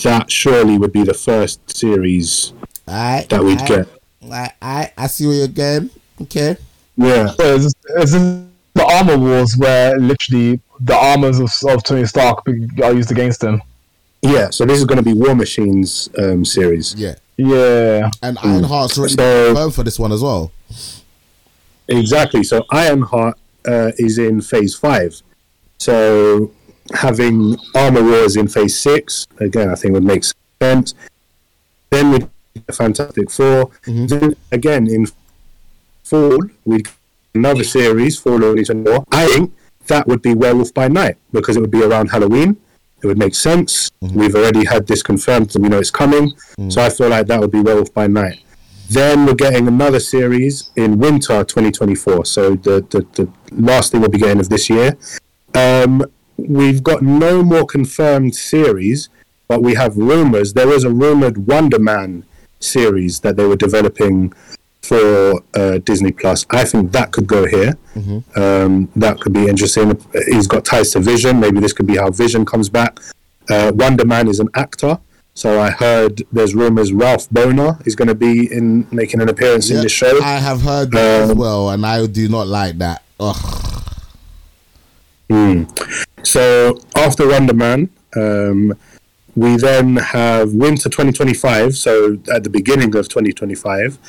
That 0.03 0.31
surely 0.31 0.77
would 0.77 0.91
be 0.91 1.03
the 1.03 1.13
first 1.13 1.59
series 1.75 2.53
I 2.87 3.25
that 3.29 3.43
we'd 3.43 3.61
I, 3.61 3.67
get. 3.67 3.87
I, 4.31 4.51
I 4.61 4.93
I 4.97 5.07
see 5.07 5.27
where 5.27 5.35
you're 5.35 5.47
going. 5.47 5.89
Okay. 6.21 6.57
Yeah, 6.97 7.27
So 7.27 7.55
is 7.55 7.63
this, 7.63 7.73
is 8.03 8.11
this 8.13 8.45
the 8.75 8.85
armor 8.85 9.17
wars 9.17 9.55
where 9.57 9.97
literally 9.97 10.59
the 10.79 10.95
armors 10.95 11.39
of, 11.39 11.49
of 11.69 11.83
Tony 11.83 12.05
Stark 12.05 12.43
be- 12.45 12.67
are 12.83 12.93
used 12.93 13.11
against 13.11 13.43
him? 13.43 13.61
yeah. 14.21 14.49
So 14.49 14.65
this 14.65 14.77
is 14.79 14.85
going 14.85 14.97
to 14.97 15.03
be 15.03 15.13
War 15.13 15.33
Machines 15.35 16.09
um, 16.17 16.45
series. 16.45 16.93
Yeah. 16.95 17.15
Yeah. 17.37 18.09
And 18.21 18.37
Ironheart's 18.37 18.97
already 18.97 19.13
So- 19.15 19.47
confirmed 19.47 19.75
for 19.75 19.83
this 19.83 19.97
one 19.99 20.11
as 20.11 20.21
well. 20.21 20.51
Exactly. 21.87 22.43
So 22.43 22.65
Ironheart 22.71 23.37
uh, 23.67 23.91
is 23.97 24.17
in 24.17 24.41
Phase 24.41 24.75
Five. 24.75 25.21
So 25.79 26.51
having 26.93 27.57
Armor 27.75 28.03
Wars 28.03 28.35
in 28.35 28.47
Phase 28.47 28.77
Six 28.79 29.27
again, 29.39 29.69
I 29.69 29.75
think 29.75 29.93
would 29.93 30.03
make 30.03 30.23
sense. 30.61 30.93
Then 31.91 32.11
with 32.11 32.29
the 32.65 32.73
Fantastic 32.73 33.29
4 33.29 33.69
Then 33.85 34.35
again 34.51 34.87
in 34.87 35.07
Fall, 36.03 36.39
we'd 36.65 36.87
another 37.35 37.63
series, 37.63 38.17
for 38.17 38.39
Fall 38.39 38.49
of 38.49 38.55
2024. 38.57 39.05
I 39.11 39.27
think 39.27 39.53
that 39.87 40.07
would 40.07 40.21
be 40.21 40.33
Werewolf 40.33 40.73
by 40.73 40.87
Night 40.87 41.17
because 41.31 41.57
it 41.57 41.61
would 41.61 41.71
be 41.71 41.83
around 41.83 42.07
Halloween. 42.09 42.57
It 43.03 43.07
would 43.07 43.19
make 43.19 43.35
sense. 43.35 43.91
We've 44.01 44.33
already 44.33 44.65
had 44.65 44.87
this 44.87 45.03
confirmed, 45.03 45.53
and 45.55 45.63
we 45.63 45.69
know 45.69 45.77
it's 45.79 45.91
coming. 45.91 46.33
So 46.69 46.81
I 46.81 46.89
feel 46.89 47.09
like 47.09 47.27
that 47.27 47.39
would 47.39 47.51
be 47.51 47.61
Werewolf 47.61 47.93
by 47.93 48.07
Night. 48.07 48.41
Then 48.89 49.25
we're 49.25 49.35
getting 49.35 49.67
another 49.67 49.99
series 49.99 50.71
in 50.75 50.97
winter 50.97 51.43
2024. 51.43 52.25
So 52.25 52.55
the, 52.55 52.81
the, 52.89 53.05
the 53.13 53.29
last 53.51 53.91
thing 53.91 54.01
we'll 54.01 54.09
be 54.09 54.17
getting 54.17 54.39
of 54.39 54.49
this 54.49 54.69
year. 54.69 54.97
Um, 55.53 56.03
we've 56.37 56.83
got 56.83 57.01
no 57.01 57.43
more 57.43 57.65
confirmed 57.65 58.35
series, 58.35 59.09
but 59.47 59.61
we 59.61 59.73
have 59.75 59.97
rumors. 59.97 60.53
There 60.53 60.67
was 60.67 60.83
a 60.83 60.89
rumored 60.89 61.47
Wonder 61.47 61.79
Man 61.79 62.25
series 62.59 63.19
that 63.21 63.37
they 63.37 63.45
were 63.45 63.55
developing 63.55 64.33
for 64.85 65.41
uh, 65.55 65.77
Disney 65.79 66.11
Plus. 66.11 66.45
I 66.49 66.63
think 66.65 66.91
that 66.91 67.11
could 67.11 67.27
go 67.27 67.45
here. 67.45 67.77
Um, 68.35 68.89
that 68.95 69.19
could 69.21 69.33
be 69.33 69.47
interesting. 69.47 69.99
He's 70.27 70.47
got 70.47 70.65
ties 70.65 70.91
to 70.91 70.99
Vision. 70.99 71.39
Maybe 71.39 71.59
this 71.59 71.73
could 71.73 71.87
be 71.87 71.97
how 71.97 72.09
Vision 72.11 72.45
comes 72.45 72.69
back. 72.69 72.99
Uh, 73.49 73.71
Wonder 73.75 74.05
Man 74.05 74.27
is 74.27 74.39
an 74.39 74.49
actor, 74.55 74.97
So 75.33 75.59
I 75.61 75.69
heard 75.71 76.23
there's 76.31 76.53
rumors 76.55 76.91
Ralph 76.93 77.29
Boner 77.29 77.77
is 77.85 77.95
going 77.95 78.07
to 78.07 78.15
be 78.15 78.51
in 78.51 78.87
making 78.91 79.19
an 79.21 79.29
appearance 79.29 79.69
in 79.69 79.81
the 79.81 79.89
show. 79.89 80.19
I 80.21 80.37
have 80.49 80.61
heard 80.61 80.91
that 80.91 81.21
as 81.23 81.31
Um, 81.31 81.37
well, 81.37 81.69
and 81.71 81.85
I 81.85 82.05
do 82.07 82.27
not 82.29 82.47
like 82.47 82.77
that. 82.79 83.03
Ugh. 83.19 83.35
So 86.23 86.77
after 86.95 87.27
Wonder 87.27 87.53
Man, 87.53 87.89
um, 88.15 88.73
we 89.35 89.57
then 89.57 89.97
have 89.97 90.53
Winter 90.53 90.89
2025. 90.89 91.75
So 91.75 92.17
at 92.33 92.43
the 92.43 92.49
beginning 92.49 92.95
of 92.95 93.07
2025, 93.09 93.99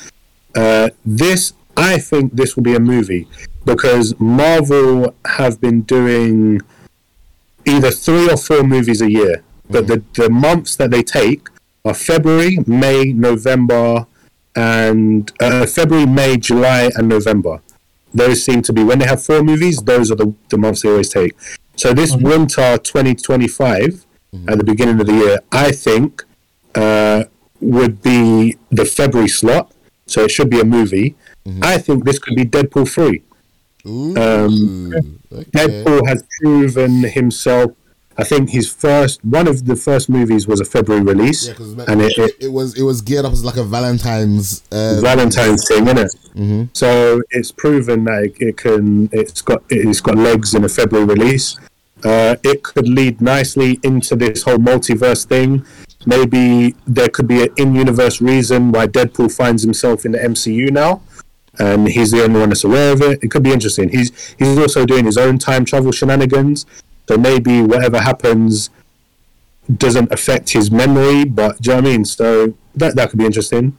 uh, 0.55 0.89
this 1.05 1.53
I 1.75 1.99
think 1.99 2.33
this 2.33 2.55
will 2.55 2.63
be 2.63 2.75
a 2.75 2.79
movie 2.79 3.27
because 3.65 4.19
Marvel 4.19 5.13
have 5.25 5.61
been 5.61 5.81
doing 5.81 6.61
either 7.65 7.91
three 7.91 8.29
or 8.29 8.37
four 8.37 8.63
movies 8.63 9.01
a 9.01 9.11
year, 9.11 9.43
but 9.69 9.87
the 9.87 10.03
the 10.13 10.29
months 10.29 10.75
that 10.77 10.91
they 10.91 11.03
take 11.03 11.49
are 11.85 11.93
February, 11.93 12.57
May, 12.65 13.13
November, 13.13 14.07
and 14.55 15.31
uh, 15.39 15.65
February, 15.65 16.05
May, 16.05 16.37
July, 16.37 16.89
and 16.95 17.07
November. 17.07 17.61
Those 18.13 18.43
seem 18.43 18.61
to 18.63 18.73
be 18.73 18.83
when 18.83 18.99
they 18.99 19.05
have 19.05 19.23
four 19.23 19.43
movies. 19.43 19.81
Those 19.81 20.11
are 20.11 20.15
the, 20.15 20.33
the 20.49 20.57
months 20.57 20.81
they 20.81 20.89
always 20.89 21.09
take. 21.09 21.33
So 21.75 21.93
this 21.93 22.15
winter 22.15 22.77
2025, 22.77 24.05
at 24.47 24.57
the 24.57 24.63
beginning 24.63 24.99
of 24.99 25.07
the 25.07 25.13
year, 25.13 25.39
I 25.51 25.71
think 25.71 26.23
uh, 26.75 27.25
would 27.61 28.01
be 28.01 28.57
the 28.71 28.85
February 28.85 29.29
slot. 29.29 29.71
So 30.07 30.23
it 30.23 30.31
should 30.31 30.49
be 30.49 30.59
a 30.59 30.65
movie. 30.65 31.15
I 31.61 31.77
think 31.77 32.03
this 32.03 32.19
could 32.19 32.35
be 32.35 32.43
Deadpool 32.45 32.89
3. 32.89 33.21
Ooh, 33.85 34.15
Um, 34.17 35.19
okay. 35.31 35.43
Deadpool 35.51 36.07
has 36.07 36.23
proven 36.41 37.03
himself. 37.03 37.71
I 38.19 38.23
think 38.23 38.49
his 38.49 38.67
first, 38.73 39.23
one 39.23 39.47
of 39.47 39.65
the 39.65 39.75
first 39.75 40.09
movies 40.09 40.47
was 40.47 40.59
a 40.59 40.65
February 40.65 41.03
release, 41.03 41.47
Yeah, 41.47 41.85
and 41.87 42.01
it, 42.01 42.17
it, 42.17 42.31
it 42.41 42.51
was 42.51 42.75
it 42.75 42.81
was 42.81 43.01
geared 43.03 43.25
up 43.25 43.31
as 43.31 43.45
like 43.45 43.57
a 43.57 43.63
Valentine's. 43.63 44.63
Uh, 44.71 44.99
Valentine's 45.01 45.67
thing, 45.67 45.85
isn't 45.85 45.99
it? 45.99 46.15
Mm-hmm. 46.35 46.63
So 46.73 47.21
it's 47.29 47.51
proven 47.51 48.05
that 48.05 48.23
it, 48.23 48.35
it 48.39 48.57
can. 48.57 49.07
It's 49.13 49.41
got 49.43 49.61
it's 49.69 50.01
got 50.01 50.15
legs 50.17 50.55
in 50.55 50.63
a 50.63 50.69
February 50.69 51.05
release. 51.05 51.57
Uh, 52.03 52.35
it 52.43 52.63
could 52.63 52.87
lead 52.87 53.21
nicely 53.21 53.79
into 53.83 54.15
this 54.15 54.41
whole 54.43 54.57
multiverse 54.57 55.23
thing. 55.25 55.63
Maybe 56.07 56.73
there 56.87 57.09
could 57.09 57.27
be 57.27 57.43
an 57.43 57.49
in-universe 57.57 58.21
reason 58.21 58.71
why 58.71 58.87
Deadpool 58.87 59.29
finds 59.35 59.61
himself 59.61 60.05
in 60.05 60.13
the 60.13 60.19
MCU 60.19 60.71
now, 60.71 61.01
and 61.59 61.89
he's 61.89 62.11
the 62.11 62.23
only 62.23 62.39
one 62.39 62.47
that's 62.47 62.63
aware 62.63 62.93
of 62.93 63.01
it. 63.01 63.21
It 63.21 63.29
could 63.29 63.43
be 63.43 63.51
interesting. 63.51 63.89
He's 63.89 64.09
he's 64.39 64.57
also 64.57 64.85
doing 64.85 65.03
his 65.03 65.17
own 65.17 65.37
time 65.37 65.65
travel 65.65 65.91
shenanigans. 65.91 66.65
So 67.09 67.17
maybe 67.17 67.61
whatever 67.61 67.99
happens 67.99 68.69
doesn't 69.75 70.09
affect 70.13 70.53
his 70.53 70.71
memory, 70.71 71.25
but 71.25 71.61
do 71.61 71.71
you 71.71 71.75
know 71.75 71.81
what 71.81 71.89
I 71.89 71.91
mean? 71.91 72.05
So 72.05 72.53
that 72.75 72.95
that 72.95 73.09
could 73.09 73.19
be 73.19 73.25
interesting. 73.25 73.77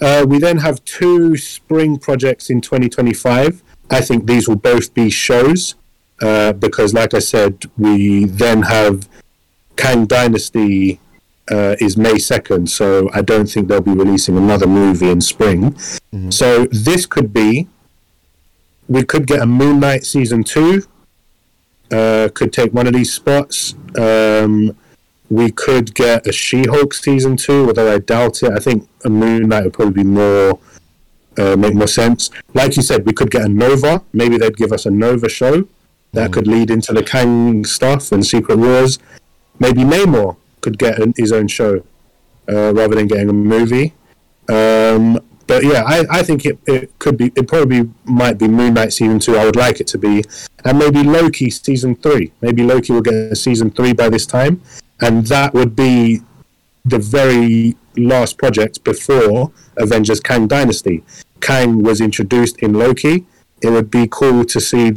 Uh, 0.00 0.26
we 0.28 0.40
then 0.40 0.58
have 0.58 0.84
two 0.84 1.36
spring 1.36 1.98
projects 1.98 2.50
in 2.50 2.60
2025. 2.60 3.62
I 3.90 4.00
think 4.00 4.26
these 4.26 4.48
will 4.48 4.56
both 4.56 4.92
be 4.92 5.08
shows 5.08 5.76
uh, 6.20 6.52
because, 6.52 6.92
like 6.94 7.14
I 7.14 7.20
said, 7.20 7.70
we 7.78 8.24
then 8.24 8.62
have 8.62 9.08
Kang 9.76 10.06
Dynasty 10.06 10.98
uh, 11.50 11.76
is 11.80 11.96
May 11.96 12.14
2nd, 12.14 12.68
so 12.68 13.10
I 13.12 13.22
don't 13.22 13.46
think 13.46 13.68
they'll 13.68 13.80
be 13.80 13.92
releasing 13.92 14.36
another 14.36 14.66
movie 14.66 15.10
in 15.10 15.20
spring. 15.20 15.76
So 16.30 16.66
this 16.66 17.06
could 17.06 17.32
be, 17.32 17.68
we 18.88 19.04
could 19.04 19.26
get 19.26 19.40
a 19.40 19.46
Moon 19.46 19.80
Knight 19.80 20.04
season 20.04 20.44
two, 20.44 20.84
uh, 21.90 22.28
could 22.34 22.52
take 22.52 22.72
one 22.72 22.86
of 22.86 22.94
these 22.94 23.12
spots. 23.12 23.74
Um, 23.98 24.76
we 25.30 25.50
could 25.50 25.94
get 25.94 26.26
a 26.26 26.32
She-Hulk 26.32 26.94
season 26.94 27.36
two, 27.36 27.66
although 27.66 27.92
I 27.92 27.98
doubt 27.98 28.42
it. 28.42 28.52
I 28.52 28.58
think 28.58 28.88
a 29.04 29.10
Moon 29.10 29.48
Knight 29.48 29.64
would 29.64 29.72
probably 29.72 30.02
be 30.02 30.08
more 30.08 30.58
uh, 31.36 31.56
make 31.56 31.74
more 31.74 31.88
sense. 31.88 32.30
Like 32.54 32.76
you 32.76 32.82
said, 32.82 33.06
we 33.06 33.12
could 33.12 33.30
get 33.30 33.42
a 33.42 33.48
Nova. 33.48 34.02
Maybe 34.12 34.38
they'd 34.38 34.56
give 34.56 34.72
us 34.72 34.86
a 34.86 34.90
Nova 34.90 35.28
show 35.28 35.66
that 36.12 36.32
could 36.32 36.46
lead 36.46 36.70
into 36.70 36.92
the 36.92 37.02
Kang 37.02 37.64
stuff 37.64 38.12
and 38.12 38.24
Secret 38.24 38.56
Wars. 38.56 39.00
Maybe 39.58 39.82
Namor 39.82 40.36
could 40.64 40.78
get 40.78 40.98
an, 40.98 41.12
his 41.16 41.30
own 41.30 41.46
show 41.46 41.72
uh, 42.52 42.72
rather 42.74 42.94
than 42.96 43.06
getting 43.06 43.28
a 43.28 43.38
movie. 43.54 43.92
Um, 44.48 45.20
but 45.46 45.62
yeah, 45.62 45.82
I, 45.86 45.96
I 46.18 46.22
think 46.22 46.46
it, 46.46 46.58
it 46.66 46.98
could 46.98 47.16
be. 47.18 47.26
It 47.36 47.46
probably 47.46 47.90
might 48.04 48.38
be 48.38 48.48
Moon 48.48 48.72
Knight 48.74 48.92
season 48.92 49.18
two. 49.18 49.36
I 49.36 49.44
would 49.44 49.56
like 49.56 49.78
it 49.82 49.86
to 49.88 49.98
be, 49.98 50.24
and 50.64 50.78
maybe 50.78 51.02
Loki 51.02 51.50
season 51.50 51.94
three. 51.96 52.32
Maybe 52.40 52.62
Loki 52.62 52.94
will 52.94 53.02
get 53.02 53.14
a 53.14 53.36
season 53.36 53.70
three 53.70 53.92
by 53.92 54.08
this 54.08 54.24
time, 54.24 54.62
and 55.00 55.26
that 55.26 55.52
would 55.52 55.76
be 55.76 56.22
the 56.86 56.98
very 56.98 57.76
last 57.96 58.38
project 58.38 58.82
before 58.84 59.52
Avengers 59.76 60.20
Kang 60.20 60.46
Dynasty. 60.46 61.04
Kang 61.40 61.82
was 61.82 62.00
introduced 62.00 62.56
in 62.60 62.72
Loki. 62.72 63.26
It 63.60 63.70
would 63.70 63.90
be 63.90 64.08
cool 64.10 64.44
to 64.46 64.60
see 64.60 64.92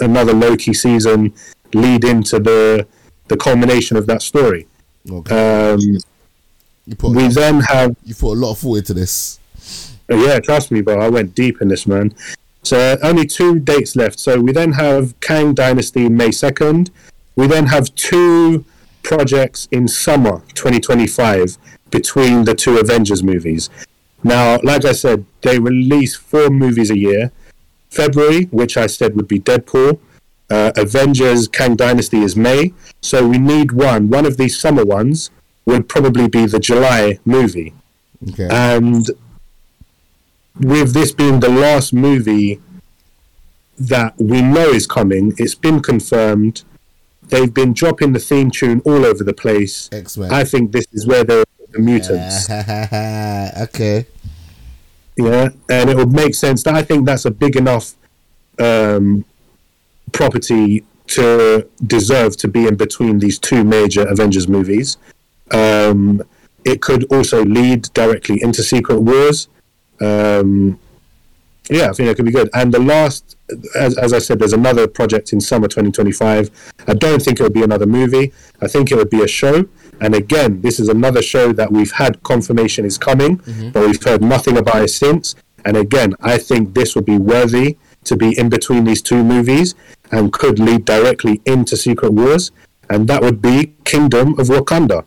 another 0.00 0.32
Loki 0.32 0.72
season 0.72 1.34
lead 1.74 2.04
into 2.04 2.38
the 2.38 2.86
the 3.28 3.36
culmination 3.36 3.96
of 3.98 4.06
that 4.06 4.22
story. 4.22 4.66
Okay. 5.08 5.70
Um, 5.72 5.80
you 6.86 6.96
put 6.96 7.14
we 7.14 7.28
then 7.28 7.60
have 7.60 7.96
you 8.04 8.14
put 8.14 8.32
a 8.32 8.40
lot 8.40 8.52
of 8.52 8.58
thought 8.58 8.78
into 8.78 8.94
this. 8.94 9.38
Uh, 10.10 10.16
Yeah, 10.16 10.40
trust 10.40 10.70
me, 10.70 10.80
bro. 10.80 11.00
I 11.00 11.08
went 11.08 11.34
deep 11.34 11.62
in 11.62 11.68
this, 11.68 11.86
man. 11.86 12.14
So 12.62 12.98
only 13.02 13.26
two 13.26 13.58
dates 13.58 13.96
left. 13.96 14.18
So 14.18 14.40
we 14.40 14.52
then 14.52 14.72
have 14.72 15.18
Kang 15.20 15.54
Dynasty 15.54 16.08
May 16.08 16.30
second. 16.30 16.90
We 17.36 17.46
then 17.46 17.66
have 17.66 17.94
two 17.94 18.64
projects 19.02 19.66
in 19.70 19.88
summer 19.88 20.42
2025 20.54 21.56
between 21.90 22.44
the 22.44 22.54
two 22.54 22.78
Avengers 22.78 23.22
movies. 23.22 23.70
Now, 24.22 24.58
like 24.62 24.84
I 24.84 24.92
said, 24.92 25.24
they 25.40 25.58
release 25.58 26.14
four 26.14 26.50
movies 26.50 26.90
a 26.90 26.98
year. 26.98 27.32
February, 27.88 28.44
which 28.46 28.76
I 28.76 28.86
said 28.86 29.16
would 29.16 29.26
be 29.26 29.40
Deadpool. 29.40 29.98
Uh, 30.50 30.72
Avengers 30.76 31.46
Kang 31.48 31.76
Dynasty 31.76 32.18
is 32.18 32.34
May. 32.36 32.72
So 33.00 33.26
we 33.26 33.38
need 33.38 33.72
one. 33.72 34.10
One 34.10 34.26
of 34.26 34.36
these 34.36 34.58
summer 34.58 34.84
ones 34.84 35.30
would 35.64 35.88
probably 35.88 36.28
be 36.28 36.46
the 36.46 36.58
July 36.58 37.18
movie. 37.24 37.72
Okay. 38.30 38.48
And 38.50 39.06
with 40.58 40.92
this 40.92 41.12
being 41.12 41.40
the 41.40 41.48
last 41.48 41.92
movie 41.92 42.60
that 43.78 44.14
we 44.18 44.42
know 44.42 44.70
is 44.70 44.86
coming, 44.86 45.32
it's 45.38 45.54
been 45.54 45.80
confirmed. 45.80 46.64
They've 47.22 47.52
been 47.52 47.72
dropping 47.72 48.12
the 48.12 48.18
theme 48.18 48.50
tune 48.50 48.82
all 48.84 49.06
over 49.06 49.22
the 49.22 49.32
place. 49.32 49.88
X 49.92 50.18
Men. 50.18 50.32
I 50.32 50.44
think 50.44 50.72
this 50.72 50.86
is 50.92 51.06
where 51.06 51.22
they're 51.24 51.44
the 51.72 51.78
mutants. 51.78 52.50
okay. 53.74 54.06
Yeah, 55.16 55.50
and 55.68 55.90
it 55.90 55.96
would 55.96 56.12
make 56.12 56.34
sense. 56.34 56.62
That 56.62 56.74
I 56.74 56.82
think 56.82 57.06
that's 57.06 57.24
a 57.24 57.30
big 57.30 57.56
enough 57.56 57.94
um, 58.58 59.24
property 60.12 60.84
to 61.08 61.68
deserve 61.86 62.36
to 62.36 62.48
be 62.48 62.66
in 62.66 62.76
between 62.76 63.18
these 63.18 63.38
two 63.38 63.64
major 63.64 64.06
Avengers 64.06 64.46
movies. 64.48 64.96
Um, 65.50 66.22
it 66.64 66.80
could 66.82 67.04
also 67.12 67.44
lead 67.44 67.82
directly 67.94 68.40
into 68.42 68.62
Secret 68.62 69.00
Wars. 69.00 69.48
Um, 70.00 70.78
yeah, 71.68 71.88
I 71.88 71.92
think 71.92 72.08
it 72.08 72.16
could 72.16 72.26
be 72.26 72.32
good. 72.32 72.50
And 72.54 72.72
the 72.72 72.80
last, 72.80 73.36
as, 73.76 73.96
as 73.98 74.12
I 74.12 74.18
said, 74.18 74.38
there's 74.38 74.52
another 74.52 74.86
project 74.86 75.32
in 75.32 75.40
summer 75.40 75.68
2025. 75.68 76.50
I 76.86 76.94
don't 76.94 77.22
think 77.22 77.40
it 77.40 77.42
would 77.42 77.52
be 77.52 77.62
another 77.62 77.86
movie. 77.86 78.32
I 78.60 78.66
think 78.68 78.90
it 78.90 78.96
would 78.96 79.10
be 79.10 79.22
a 79.22 79.28
show. 79.28 79.66
And 80.00 80.14
again, 80.14 80.62
this 80.62 80.80
is 80.80 80.88
another 80.88 81.22
show 81.22 81.52
that 81.52 81.70
we've 81.70 81.92
had 81.92 82.22
confirmation 82.22 82.84
is 82.84 82.98
coming, 82.98 83.36
but 83.72 83.86
we've 83.86 84.02
heard 84.02 84.22
nothing 84.22 84.56
about 84.56 84.82
it 84.82 84.88
since. 84.88 85.34
And 85.64 85.76
again, 85.76 86.14
I 86.20 86.38
think 86.38 86.74
this 86.74 86.94
would 86.94 87.04
be 87.04 87.18
worthy 87.18 87.76
to 88.04 88.16
be 88.16 88.36
in 88.38 88.48
between 88.48 88.84
these 88.84 89.02
two 89.02 89.22
movies 89.22 89.74
and 90.10 90.32
could 90.32 90.58
lead 90.58 90.84
directly 90.84 91.40
into 91.46 91.76
Secret 91.76 92.12
Wars. 92.12 92.50
And 92.88 93.06
that 93.08 93.22
would 93.22 93.40
be 93.40 93.74
Kingdom 93.84 94.38
of 94.38 94.48
Wakanda. 94.48 95.04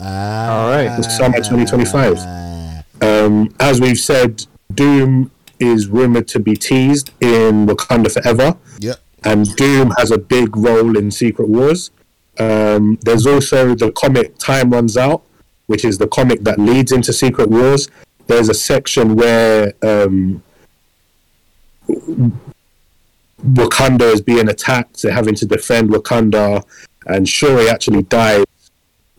Ah, 0.00 0.62
All 0.64 0.70
right. 0.70 0.96
The 0.96 1.02
summer 1.02 1.36
2025. 1.38 2.84
Um, 3.02 3.54
as 3.60 3.80
we've 3.80 3.98
said, 3.98 4.46
Doom 4.74 5.30
is 5.58 5.88
rumored 5.88 6.28
to 6.28 6.40
be 6.40 6.54
teased 6.56 7.10
in 7.20 7.66
Wakanda 7.66 8.10
Forever, 8.10 8.56
Yep. 8.78 8.98
and 9.24 9.54
Doom 9.56 9.90
has 9.98 10.10
a 10.10 10.16
big 10.16 10.56
role 10.56 10.96
in 10.96 11.10
Secret 11.10 11.48
Wars. 11.48 11.90
Um, 12.38 12.98
there's 13.02 13.26
also 13.26 13.74
the 13.74 13.92
comic 13.92 14.38
Time 14.38 14.70
Runs 14.70 14.96
Out, 14.96 15.22
which 15.66 15.84
is 15.84 15.98
the 15.98 16.08
comic 16.08 16.44
that 16.44 16.58
leads 16.58 16.92
into 16.92 17.12
Secret 17.12 17.50
Wars. 17.50 17.88
There's 18.26 18.48
a 18.48 18.54
section 18.54 19.16
where 19.16 19.74
um, 19.82 20.42
Wakanda 23.44 24.12
is 24.12 24.20
being 24.20 24.48
attacked. 24.48 25.02
They're 25.02 25.12
having 25.12 25.34
to 25.36 25.46
defend 25.46 25.90
Wakanda, 25.90 26.64
and 27.06 27.28
Shuri 27.28 27.68
actually 27.68 28.02
dies. 28.02 28.44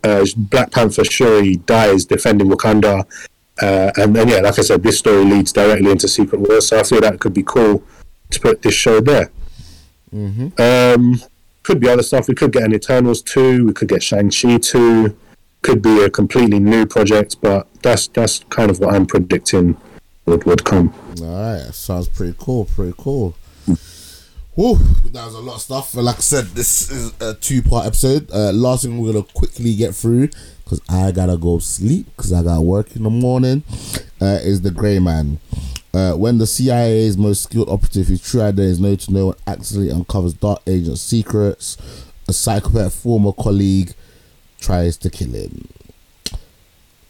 Uh, 0.03 0.25
Black 0.35 0.72
Panther 0.72 1.03
Shuri 1.03 1.58
dies 1.58 2.06
defending 2.06 2.48
Wakanda. 2.48 3.06
Uh, 3.61 3.91
and 3.98 4.16
then, 4.16 4.27
yeah, 4.30 4.38
like 4.38 4.58
I 4.58 4.61
said, 4.64 4.82
this 4.82 4.98
story 4.98 5.24
leads 5.24 5.51
directly 5.51 5.91
into 5.91 6.08
Secret 6.08 6.41
Wars, 6.41 6.67
so 6.67 6.80
I 6.80 6.83
feel 6.83 7.01
that 7.01 7.19
could 7.19 7.33
be 7.33 7.43
cool 7.43 7.83
to 8.32 8.40
put 8.40 8.61
this 8.61 8.74
show 8.74 9.01
there. 9.01 9.30
Um, 10.58 11.22
could 11.64 11.80
be 11.80 11.88
other 11.88 12.01
stuff. 12.03 12.27
We 12.27 12.33
could 12.33 12.51
get 12.51 12.64
an 12.64 12.74
Eternals 12.74 13.22
2, 13.22 13.67
we 13.67 13.74
could 13.74 13.88
get 13.88 14.01
Shang-Chi 14.01 14.58
2. 14.58 15.16
could 15.61 15.82
be 15.82 16.03
a 16.03 16.09
completely 16.09 16.59
new 16.59 16.88
project, 16.88 17.38
but 17.41 17.67
that's 17.83 18.08
that's 18.08 18.40
kind 18.50 18.72
of 18.72 18.80
what 18.80 18.95
I'm 18.95 19.06
predicting 19.06 19.77
would 20.25 20.43
would 20.45 20.64
come. 20.64 20.93
All 21.22 21.27
right, 21.27 21.74
sounds 21.74 22.08
pretty 22.08 22.35
cool. 22.40 22.66
Pretty 22.66 22.93
cool. 22.98 23.35
Woo, 24.56 24.75
that 24.75 25.25
was 25.25 25.33
a 25.33 25.40
lot 25.40 25.56
of 25.56 25.61
stuff. 25.61 25.95
Like 25.95 26.17
I 26.17 26.19
said, 26.19 26.45
this 26.48 26.91
is 26.91 27.14
a 27.22 27.33
two 27.35 27.61
part 27.61 27.85
episode. 27.85 28.30
Uh, 28.32 28.51
last 28.51 28.83
thing 28.83 29.00
we're 29.00 29.14
gonna 29.14 29.25
quickly 29.33 29.75
get 29.75 29.95
through 29.95 30.27
because 30.64 30.82
I 30.90 31.11
gotta 31.11 31.38
go 31.38 31.59
sleep 31.59 32.08
because 32.16 32.33
I 32.33 32.43
got 32.43 32.61
work 32.61 32.95
in 32.95 33.03
the 33.03 33.09
morning. 33.09 33.64
Uh, 34.22 34.40
is 34.43 34.61
the 34.61 34.72
Grey 34.72 35.00
Man. 35.00 35.40
Uh, 35.93 36.14
when 36.14 36.38
the 36.38 36.48
CIA's 36.48 37.17
most 37.17 37.43
skilled 37.43 37.69
operative, 37.69 38.08
whose 38.08 38.22
true 38.22 38.41
identity 38.41 38.72
is 38.72 38.80
known 38.80 38.98
to 38.98 39.14
no 39.14 39.25
one, 39.27 39.35
accidentally 39.48 39.91
uncovers 39.91 40.33
dark 40.33 40.61
agent 40.67 40.98
secrets, 41.00 41.77
a 42.27 42.33
psychopath 42.33 42.93
former 42.93 43.33
colleague 43.33 43.93
tries 44.59 44.95
to 44.98 45.09
kill 45.09 45.32
him. 45.32 45.67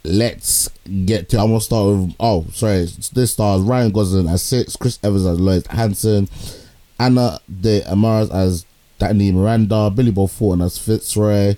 Let's 0.04 0.70
get 1.06 1.30
to. 1.30 1.40
I'm 1.40 1.48
gonna 1.48 1.62
start 1.62 1.88
with. 1.88 2.16
Oh, 2.20 2.46
sorry. 2.54 2.88
This 3.14 3.32
stars 3.32 3.62
Ryan 3.62 3.92
Gosling 3.92 4.28
as 4.28 4.42
Six, 4.42 4.76
Chris 4.76 5.00
Evans 5.04 5.26
as 5.26 5.40
Lloyd 5.40 5.68
Hansen, 5.68 6.28
Ana 7.00 7.40
de 7.50 7.84
Armas 7.88 8.32
as 8.32 8.66
Dani 9.00 9.34
Miranda, 9.34 9.90
Billy 9.90 10.12
Bob 10.12 10.30
Thornton 10.30 10.66
as 10.66 10.78
Fitzroy, 10.78 11.56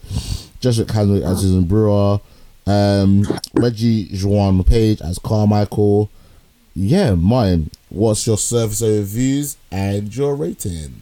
Jessica 0.59 0.91
Henwick 0.93 1.23
as 1.23 1.39
Susan 1.39 1.63
Brewer, 1.63 2.19
um, 2.67 3.23
Regé-Jean 3.55 4.63
Page 4.63 5.01
as 5.01 5.19
Carmichael. 5.19 6.09
Yeah, 6.75 7.15
mine. 7.15 7.69
What's 7.89 8.25
your 8.25 8.37
service 8.37 8.81
overviews 8.81 9.57
and 9.71 10.13
your 10.15 10.35
rating? 10.35 10.95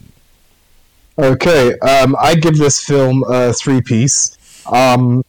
Okay, 1.18 1.78
um, 1.78 2.16
I 2.20 2.34
give 2.34 2.56
this 2.56 2.84
film 2.84 3.24
a 3.28 3.52
three 3.52 3.80
piece. 3.80 4.36
Um, 4.70 5.24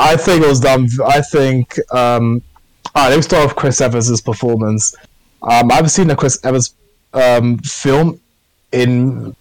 I 0.00 0.16
think 0.16 0.42
it 0.42 0.48
was 0.48 0.60
done. 0.60 0.88
I 1.04 1.20
think. 1.20 1.78
Um, 1.92 2.42
all 2.94 3.04
right, 3.04 3.10
let 3.10 3.16
me 3.16 3.22
start 3.22 3.48
with 3.48 3.56
Chris 3.56 3.80
Evans' 3.80 4.20
performance. 4.20 4.96
Um, 5.42 5.70
I 5.70 5.74
haven't 5.74 5.90
seen 5.90 6.10
a 6.10 6.16
Chris 6.16 6.38
Evans 6.42 6.74
um, 7.12 7.58
film 7.58 8.18
in 8.72 9.36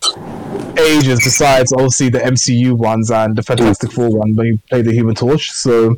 ages, 0.77 1.19
besides 1.23 1.71
obviously 1.73 2.09
the 2.09 2.19
MCU 2.19 2.73
ones 2.73 3.09
and 3.09 3.35
the 3.35 3.41
Fantastic 3.41 3.91
Four 3.91 4.09
one 4.09 4.35
when 4.35 4.45
he 4.47 4.57
played 4.69 4.85
the 4.85 4.93
Human 4.93 5.15
Torch. 5.15 5.51
So 5.51 5.97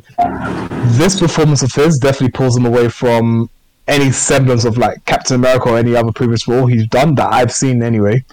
this 0.98 1.18
performance 1.18 1.62
of 1.62 1.72
his 1.74 1.98
definitely 1.98 2.30
pulls 2.30 2.56
him 2.56 2.66
away 2.66 2.88
from 2.88 3.50
any 3.88 4.12
semblance 4.12 4.64
of 4.64 4.78
like 4.78 5.04
Captain 5.06 5.36
America 5.36 5.70
or 5.70 5.78
any 5.78 5.96
other 5.96 6.12
previous 6.12 6.46
role 6.46 6.66
he's 6.66 6.86
done 6.86 7.16
that 7.16 7.32
I've 7.32 7.52
seen 7.52 7.82
anyway. 7.82 8.24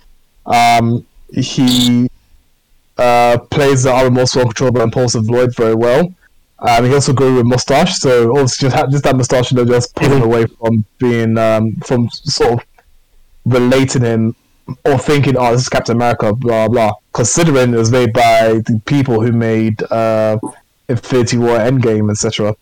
Um, 0.45 1.05
he 1.33 2.09
uh, 2.97 3.39
plays 3.49 3.83
the 3.83 3.91
unremorseful, 3.91 4.41
uncontrollable, 4.41 4.81
impulsive 4.81 5.29
Lloyd 5.29 5.55
very 5.55 5.75
well. 5.75 6.13
Um, 6.61 6.85
he 6.85 6.93
also 6.93 7.13
grew 7.13 7.39
a 7.39 7.43
mustache, 7.43 7.99
so 7.99 8.37
also 8.37 8.67
just, 8.67 8.75
ha- 8.75 8.87
just 8.87 9.03
that 9.05 9.15
mustache, 9.15 9.51
you 9.51 9.57
know, 9.57 9.65
just 9.65 9.95
pull 9.95 10.09
him 10.09 10.23
away 10.23 10.45
from 10.45 10.83
being 10.97 11.37
um, 11.37 11.75
from 11.77 12.09
sort 12.09 12.53
of 12.53 12.65
relating 13.45 14.01
him 14.01 14.35
or 14.85 14.97
thinking, 14.97 15.37
oh, 15.37 15.51
this 15.53 15.61
is 15.61 15.69
Captain 15.69 15.95
America, 15.95 16.33
blah 16.33 16.67
blah. 16.67 16.91
Considering 17.13 17.73
it 17.73 17.77
was 17.77 17.91
made 17.91 18.11
by 18.11 18.61
the 18.65 18.81
people 18.85 19.21
who 19.21 19.31
made 19.31 19.81
uh, 19.91 20.37
Infinity 20.89 21.37
War, 21.37 21.57
Endgame, 21.57 22.11
etc. 22.11 22.55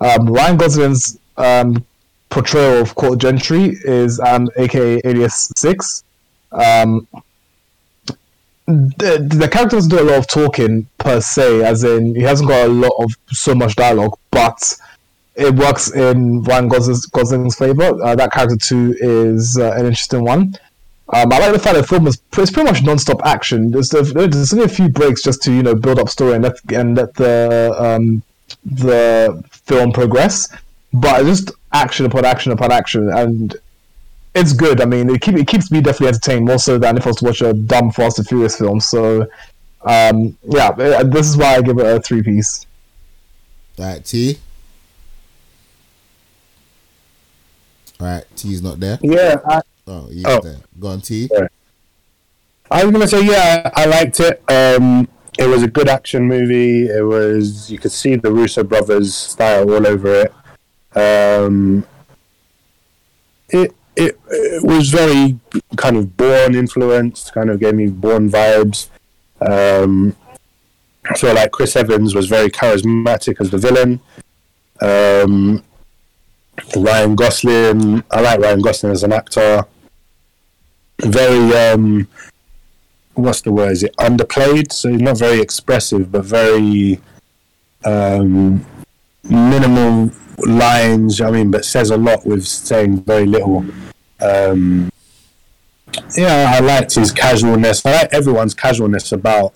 Um, 0.00 0.26
Ryan 0.26 0.56
Gosling's 0.56 1.18
um, 1.36 1.84
portrayal 2.30 2.80
of 2.80 2.94
Court 2.94 3.18
Gentry 3.18 3.76
is 3.84 4.20
um, 4.20 4.48
aka 4.56 5.00
Alias 5.04 5.52
Six. 5.56 6.02
Um, 6.50 7.06
the, 8.66 9.28
the 9.36 9.48
character 9.48 9.76
doesn't 9.76 9.90
do 9.90 10.00
a 10.00 10.08
lot 10.08 10.18
of 10.18 10.26
talking 10.26 10.88
per 11.04 11.20
se, 11.20 11.62
as 11.64 11.84
in 11.84 12.14
he 12.14 12.22
hasn't 12.22 12.48
got 12.48 12.66
a 12.66 12.72
lot 12.72 12.92
of 12.98 13.12
so 13.28 13.54
much 13.54 13.76
dialogue, 13.76 14.18
but 14.30 14.76
it 15.36 15.54
works 15.54 15.92
in 15.92 16.42
Ryan 16.42 16.68
Gosling's, 16.68 17.56
favor. 17.56 18.02
Uh, 18.02 18.16
that 18.16 18.32
character 18.32 18.56
too 18.56 18.94
is 18.98 19.58
uh, 19.58 19.72
an 19.72 19.86
interesting 19.86 20.24
one. 20.24 20.56
Um, 21.10 21.32
I 21.32 21.38
like 21.38 21.52
the 21.52 21.58
fact 21.58 21.74
that 21.74 21.82
the 21.82 21.86
film 21.86 22.06
is 22.06 22.18
it's 22.38 22.50
pretty 22.50 22.68
much 22.70 22.82
non-stop 22.82 23.20
action. 23.24 23.70
There's, 23.70 23.90
there's 23.90 24.52
only 24.54 24.64
a 24.64 24.68
few 24.68 24.88
breaks 24.88 25.22
just 25.22 25.42
to 25.42 25.52
you 25.52 25.62
know 25.62 25.74
build 25.74 25.98
up 25.98 26.08
story 26.08 26.34
and 26.34 26.42
let 26.42 26.56
and 26.72 26.96
let 26.96 27.14
the 27.14 27.74
um, 27.78 28.22
the 28.64 29.44
film 29.50 29.92
progress, 29.92 30.48
but 30.92 31.20
it's 31.20 31.40
just 31.40 31.52
action 31.72 32.06
upon 32.06 32.24
action 32.24 32.52
upon 32.52 32.72
action, 32.72 33.10
and 33.10 33.54
it's 34.34 34.52
good. 34.52 34.80
I 34.80 34.86
mean, 34.86 35.10
it, 35.10 35.20
keep, 35.20 35.36
it 35.36 35.46
keeps 35.46 35.70
me 35.70 35.80
definitely 35.80 36.08
entertained 36.08 36.46
more 36.46 36.58
so 36.58 36.78
than 36.78 36.96
if 36.96 37.06
I 37.06 37.10
was 37.10 37.16
to 37.18 37.24
watch 37.26 37.42
a 37.42 37.52
dumb 37.52 37.90
Fast 37.90 38.18
and 38.18 38.26
Furious 38.26 38.56
film. 38.56 38.80
So, 38.80 39.28
um, 39.84 40.36
yeah, 40.44 40.68
uh, 40.68 41.02
this 41.04 41.28
is 41.28 41.36
why 41.36 41.56
I 41.56 41.62
give 41.62 41.78
it 41.78 41.86
a 41.86 42.00
three 42.00 42.22
piece. 42.22 42.66
Alright, 43.78 44.04
T. 44.04 44.38
Alright, 48.00 48.24
T's 48.36 48.62
not 48.62 48.80
there. 48.80 48.98
Yeah, 49.02 49.36
I, 49.46 49.60
Oh, 49.86 50.06
he's 50.10 50.24
Oh. 50.26 50.40
there. 50.40 50.56
Go 50.80 50.88
on, 50.88 51.00
T. 51.02 51.28
Sorry. 51.28 51.48
I 52.70 52.84
was 52.84 52.92
gonna 52.92 53.06
say 53.06 53.24
yeah, 53.24 53.70
I 53.74 53.84
liked 53.84 54.18
it. 54.20 54.42
Um, 54.50 55.06
it 55.38 55.46
was 55.46 55.62
a 55.62 55.68
good 55.68 55.88
action 55.88 56.22
movie. 56.26 56.86
It 56.86 57.02
was 57.04 57.70
you 57.70 57.78
could 57.78 57.92
see 57.92 58.16
the 58.16 58.32
Russo 58.32 58.64
brothers 58.64 59.14
style 59.14 59.70
all 59.70 59.86
over 59.86 60.22
it. 60.24 60.98
Um, 60.98 61.86
it 63.50 63.74
it 63.96 64.18
it 64.30 64.64
was 64.64 64.88
very 64.90 65.38
kind 65.76 65.96
of 65.98 66.16
Bourne 66.16 66.54
influenced. 66.54 67.34
Kind 67.34 67.50
of 67.50 67.60
gave 67.60 67.74
me 67.74 67.88
Bourne 67.88 68.30
vibes. 68.30 68.88
Um, 69.40 70.16
I 71.08 71.14
feel 71.14 71.34
like 71.34 71.52
Chris 71.52 71.76
Evans 71.76 72.14
was 72.14 72.26
very 72.26 72.50
charismatic 72.50 73.40
as 73.40 73.50
the 73.50 73.58
villain. 73.58 74.00
Um, 74.80 75.62
Ryan 76.76 77.14
Gosling, 77.14 78.04
I 78.10 78.20
like 78.20 78.40
Ryan 78.40 78.60
Gosling 78.60 78.92
as 78.92 79.02
an 79.02 79.12
actor. 79.12 79.66
Very, 81.00 81.52
um, 81.56 82.08
what's 83.14 83.42
the 83.42 83.52
word? 83.52 83.72
Is 83.72 83.82
it 83.82 83.94
underplayed? 83.98 84.72
So 84.72 84.90
he's 84.90 85.02
not 85.02 85.18
very 85.18 85.40
expressive, 85.40 86.10
but 86.10 86.24
very 86.24 87.00
um, 87.84 88.64
minimal 89.24 90.10
lines. 90.38 91.20
I 91.20 91.30
mean, 91.30 91.50
but 91.50 91.64
says 91.64 91.90
a 91.90 91.96
lot 91.96 92.24
with 92.24 92.46
saying 92.46 93.02
very 93.02 93.26
little. 93.26 93.64
Um, 94.20 94.90
yeah, 96.16 96.52
I 96.54 96.60
liked 96.60 96.94
his 96.94 97.12
casualness. 97.12 97.84
I 97.84 97.92
like 97.92 98.14
everyone's 98.14 98.54
casualness 98.54 99.12
about 99.12 99.54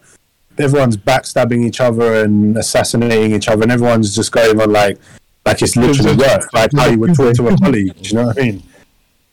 everyone's 0.58 0.96
backstabbing 0.96 1.64
each 1.64 1.80
other 1.80 2.22
and 2.24 2.56
assassinating 2.56 3.34
each 3.34 3.48
other, 3.48 3.62
and 3.62 3.72
everyone's 3.72 4.14
just 4.14 4.32
going 4.32 4.60
on 4.60 4.72
like 4.72 4.98
like 5.44 5.62
it's 5.62 5.76
literally 5.76 6.16
work, 6.16 6.52
like 6.52 6.70
how 6.72 6.86
you 6.88 6.98
would 6.98 7.14
talk 7.14 7.34
to 7.34 7.48
a 7.48 7.56
colleague. 7.56 7.94
Do 8.02 8.08
you 8.08 8.14
know 8.16 8.26
what 8.26 8.38
I 8.38 8.42
mean? 8.42 8.62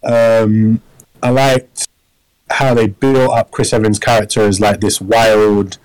Um, 0.03 0.81
I 1.21 1.29
liked 1.29 1.87
how 2.49 2.73
they 2.73 2.87
built 2.87 3.31
up 3.31 3.51
Chris 3.51 3.73
Evans' 3.73 3.99
character 3.99 4.41
as 4.41 4.59
like 4.59 4.79
this 4.79 5.01
wild, 5.01 5.77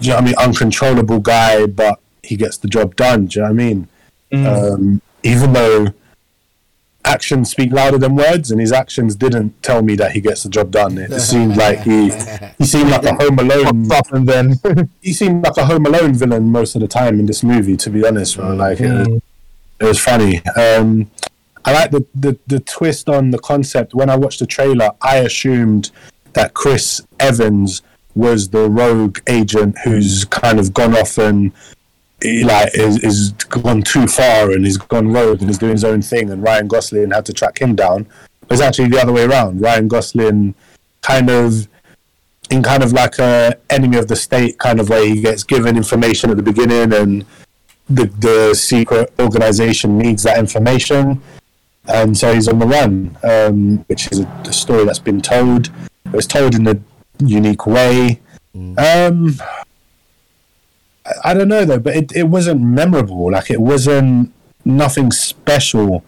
you 0.00 0.10
know 0.10 0.14
what 0.14 0.22
I 0.22 0.26
mean, 0.26 0.34
uncontrollable 0.36 1.20
guy, 1.20 1.66
but 1.66 2.00
he 2.22 2.36
gets 2.36 2.56
the 2.56 2.68
job 2.68 2.96
done. 2.96 3.26
Do 3.26 3.40
you 3.40 3.42
know 3.42 3.52
what 3.52 3.60
I 3.60 3.64
mean? 3.64 3.88
Um, 4.32 5.02
even 5.22 5.52
though 5.52 5.88
actions 7.04 7.50
speak 7.50 7.72
louder 7.72 7.98
than 7.98 8.16
words, 8.16 8.50
and 8.50 8.60
his 8.60 8.72
actions 8.72 9.14
didn't 9.14 9.62
tell 9.62 9.82
me 9.82 9.94
that 9.96 10.12
he 10.12 10.20
gets 10.20 10.42
the 10.42 10.48
job 10.48 10.70
done. 10.70 10.98
It 10.98 11.20
seemed 11.20 11.56
like 11.56 11.80
he 11.80 12.10
he 12.58 12.64
seemed 12.64 12.90
like 12.90 13.04
a 13.04 13.14
Home 13.14 13.38
Alone 13.38 13.90
Up 13.92 14.12
and 14.12 14.26
then 14.26 14.58
he 15.00 15.12
seemed 15.12 15.44
like 15.44 15.56
a 15.56 15.64
Home 15.66 15.86
Alone 15.86 16.14
villain 16.14 16.50
most 16.50 16.74
of 16.74 16.80
the 16.80 16.88
time 16.88 17.20
in 17.20 17.26
this 17.26 17.42
movie. 17.42 17.76
To 17.76 17.90
be 17.90 18.06
honest, 18.06 18.38
like 18.38 18.80
it, 18.80 18.92
was, 18.92 19.22
it 19.80 19.84
was 19.84 20.00
funny. 20.00 20.44
Um, 20.56 21.10
I 21.64 21.72
like 21.72 21.90
the, 21.90 22.06
the 22.14 22.38
the 22.46 22.60
twist 22.60 23.08
on 23.08 23.30
the 23.30 23.38
concept. 23.38 23.94
When 23.94 24.10
I 24.10 24.16
watched 24.16 24.40
the 24.40 24.46
trailer, 24.46 24.90
I 25.02 25.18
assumed 25.18 25.90
that 26.32 26.54
Chris 26.54 27.02
Evans 27.20 27.82
was 28.14 28.50
the 28.50 28.70
rogue 28.70 29.18
agent 29.26 29.76
who's 29.82 30.24
kind 30.24 30.60
of 30.60 30.72
gone 30.72 30.96
off 30.96 31.18
and 31.18 31.52
he, 32.24 32.44
like 32.44 32.74
is, 32.74 33.02
is 33.04 33.32
gone 33.32 33.82
too 33.82 34.06
far 34.06 34.50
and 34.50 34.64
he's 34.64 34.78
gone 34.78 35.12
rogue 35.12 35.40
and 35.40 35.48
he's 35.48 35.58
doing 35.58 35.72
his 35.72 35.84
own 35.84 36.02
thing. 36.02 36.30
And 36.30 36.42
Ryan 36.42 36.68
Gosling 36.68 37.10
had 37.10 37.26
to 37.26 37.32
track 37.32 37.60
him 37.60 37.74
down. 37.74 38.06
It's 38.50 38.60
actually 38.60 38.88
the 38.88 39.00
other 39.00 39.12
way 39.12 39.24
around. 39.24 39.60
Ryan 39.60 39.88
Gosling 39.88 40.54
kind 41.02 41.30
of 41.30 41.68
in 42.50 42.62
kind 42.62 42.82
of 42.82 42.92
like 42.92 43.18
a 43.18 43.56
enemy 43.70 43.96
of 43.96 44.08
the 44.08 44.16
state 44.16 44.58
kind 44.58 44.80
of 44.80 44.88
way. 44.88 45.10
He 45.10 45.20
gets 45.20 45.44
given 45.44 45.76
information 45.76 46.30
at 46.30 46.36
the 46.36 46.42
beginning, 46.42 46.92
and 46.92 47.24
the 47.88 48.06
the 48.06 48.54
secret 48.54 49.12
organization 49.18 49.98
needs 49.98 50.22
that 50.24 50.38
information, 50.38 51.22
and 51.86 52.16
so 52.16 52.34
he's 52.34 52.48
on 52.48 52.58
the 52.58 52.66
run, 52.66 53.16
um, 53.22 53.78
which 53.86 54.10
is 54.12 54.20
a, 54.20 54.26
a 54.44 54.52
story 54.52 54.84
that's 54.84 54.98
been 54.98 55.20
told. 55.20 55.70
It's 56.12 56.26
told 56.26 56.54
in 56.54 56.66
a 56.66 56.76
unique 57.18 57.66
way. 57.66 58.20
Um, 58.54 59.36
I, 61.06 61.30
I 61.30 61.34
don't 61.34 61.48
know 61.48 61.64
though, 61.64 61.78
but 61.78 61.96
it, 61.96 62.12
it 62.16 62.24
wasn't 62.24 62.60
memorable. 62.60 63.32
Like 63.32 63.50
it 63.50 63.60
wasn't 63.60 64.32
nothing 64.64 65.10
special. 65.12 66.04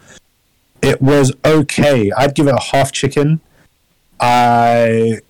It 0.83 1.01
was 1.01 1.33
okay. 1.45 2.13
I'd 2.13 2.35
give 2.35 2.47
it 2.47 2.55
a 2.55 2.61
half 2.61 2.93
chicken. 2.93 3.41
I 4.21 5.21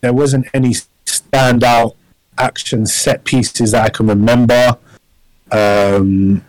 there 0.00 0.12
wasn't 0.12 0.46
any 0.54 0.74
standout 1.06 1.94
action 2.38 2.86
set 2.86 3.24
pieces 3.24 3.72
that 3.72 3.84
I 3.84 3.88
can 3.88 4.06
remember. 4.06 4.76
Um, 5.50 6.44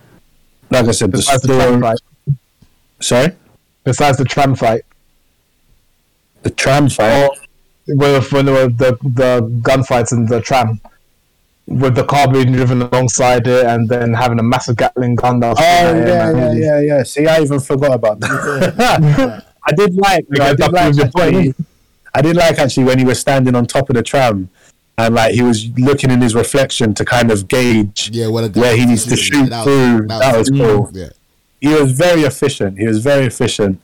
like 0.70 0.86
I 0.86 0.92
said, 0.92 1.12
the 1.12 1.18
Besides 1.18 1.42
the 1.44 1.48
tram 1.56 1.82
fight. 1.82 2.00
Sorry, 3.00 3.32
Besides 3.84 4.18
the 4.18 4.26
tram 4.26 4.56
fight. 4.56 4.82
the 6.44 6.50
tram 6.50 6.90
fight. 6.90 7.30
When, 7.88 8.22
when 8.22 8.46
there 8.46 8.54
were 8.54 8.68
the, 8.68 8.98
the 9.04 9.48
gunfights 9.62 10.12
in 10.12 10.26
the 10.26 10.42
tram. 10.42 10.82
With 11.68 11.96
the 11.96 12.06
car 12.06 12.32
being 12.32 12.54
driven 12.54 12.82
alongside 12.82 13.46
it 13.46 13.66
and 13.66 13.90
then 13.90 14.14
having 14.14 14.40
a 14.40 14.44
massive 14.44 14.78
Gatling 14.78 15.16
gun 15.16 15.42
that 15.42 15.50
was 15.50 15.58
Oh 15.60 15.64
yeah, 16.08 16.32
yeah, 16.32 16.52
yeah, 16.54 16.80
yeah. 16.80 17.04
See, 17.04 17.28
I 17.28 17.42
even 17.42 17.60
forgot 17.60 17.94
about 17.94 18.22
that. 18.22 19.44
I 19.66 19.72
did 19.74 19.96
like, 19.96 20.26
Yeah, 20.34 20.46
I 20.46 20.50
did 20.56 20.72
like 20.72 20.84
proves 20.84 20.98
your 20.98 21.10
point. 21.10 21.36
actually, 21.36 21.56
I 22.16 22.22
did 22.22 22.36
like 22.38 22.58
actually 22.58 22.86
when 22.86 23.00
he 23.00 23.04
was 23.06 23.20
standing 23.20 23.54
on 23.54 23.66
top 23.66 23.90
of 23.90 23.96
the 23.98 24.02
tram, 24.04 24.50
and 24.98 25.14
like 25.14 25.34
he 25.36 25.42
was 25.42 25.68
looking 25.78 26.10
in 26.10 26.22
his 26.22 26.34
reflection 26.36 26.94
to 26.94 27.04
kind 27.04 27.32
of 27.32 27.50
gauge 27.50 28.12
Yeah, 28.14 28.28
well, 28.30 28.48
where 28.50 28.76
he 28.78 28.86
needs 28.86 29.06
to 29.08 29.18
shoot 29.18 29.50
that 29.50 29.66
was- 29.66 29.66
through. 29.66 30.08
That 30.08 30.38
was 30.38 30.50
cool. 30.50 30.90
Yeah. 30.94 31.10
He 31.60 31.68
was 31.74 31.92
very 31.92 32.22
efficient. 32.22 32.80
He 32.80 32.88
was 32.88 33.00
very 33.04 33.26
efficient. 33.26 33.82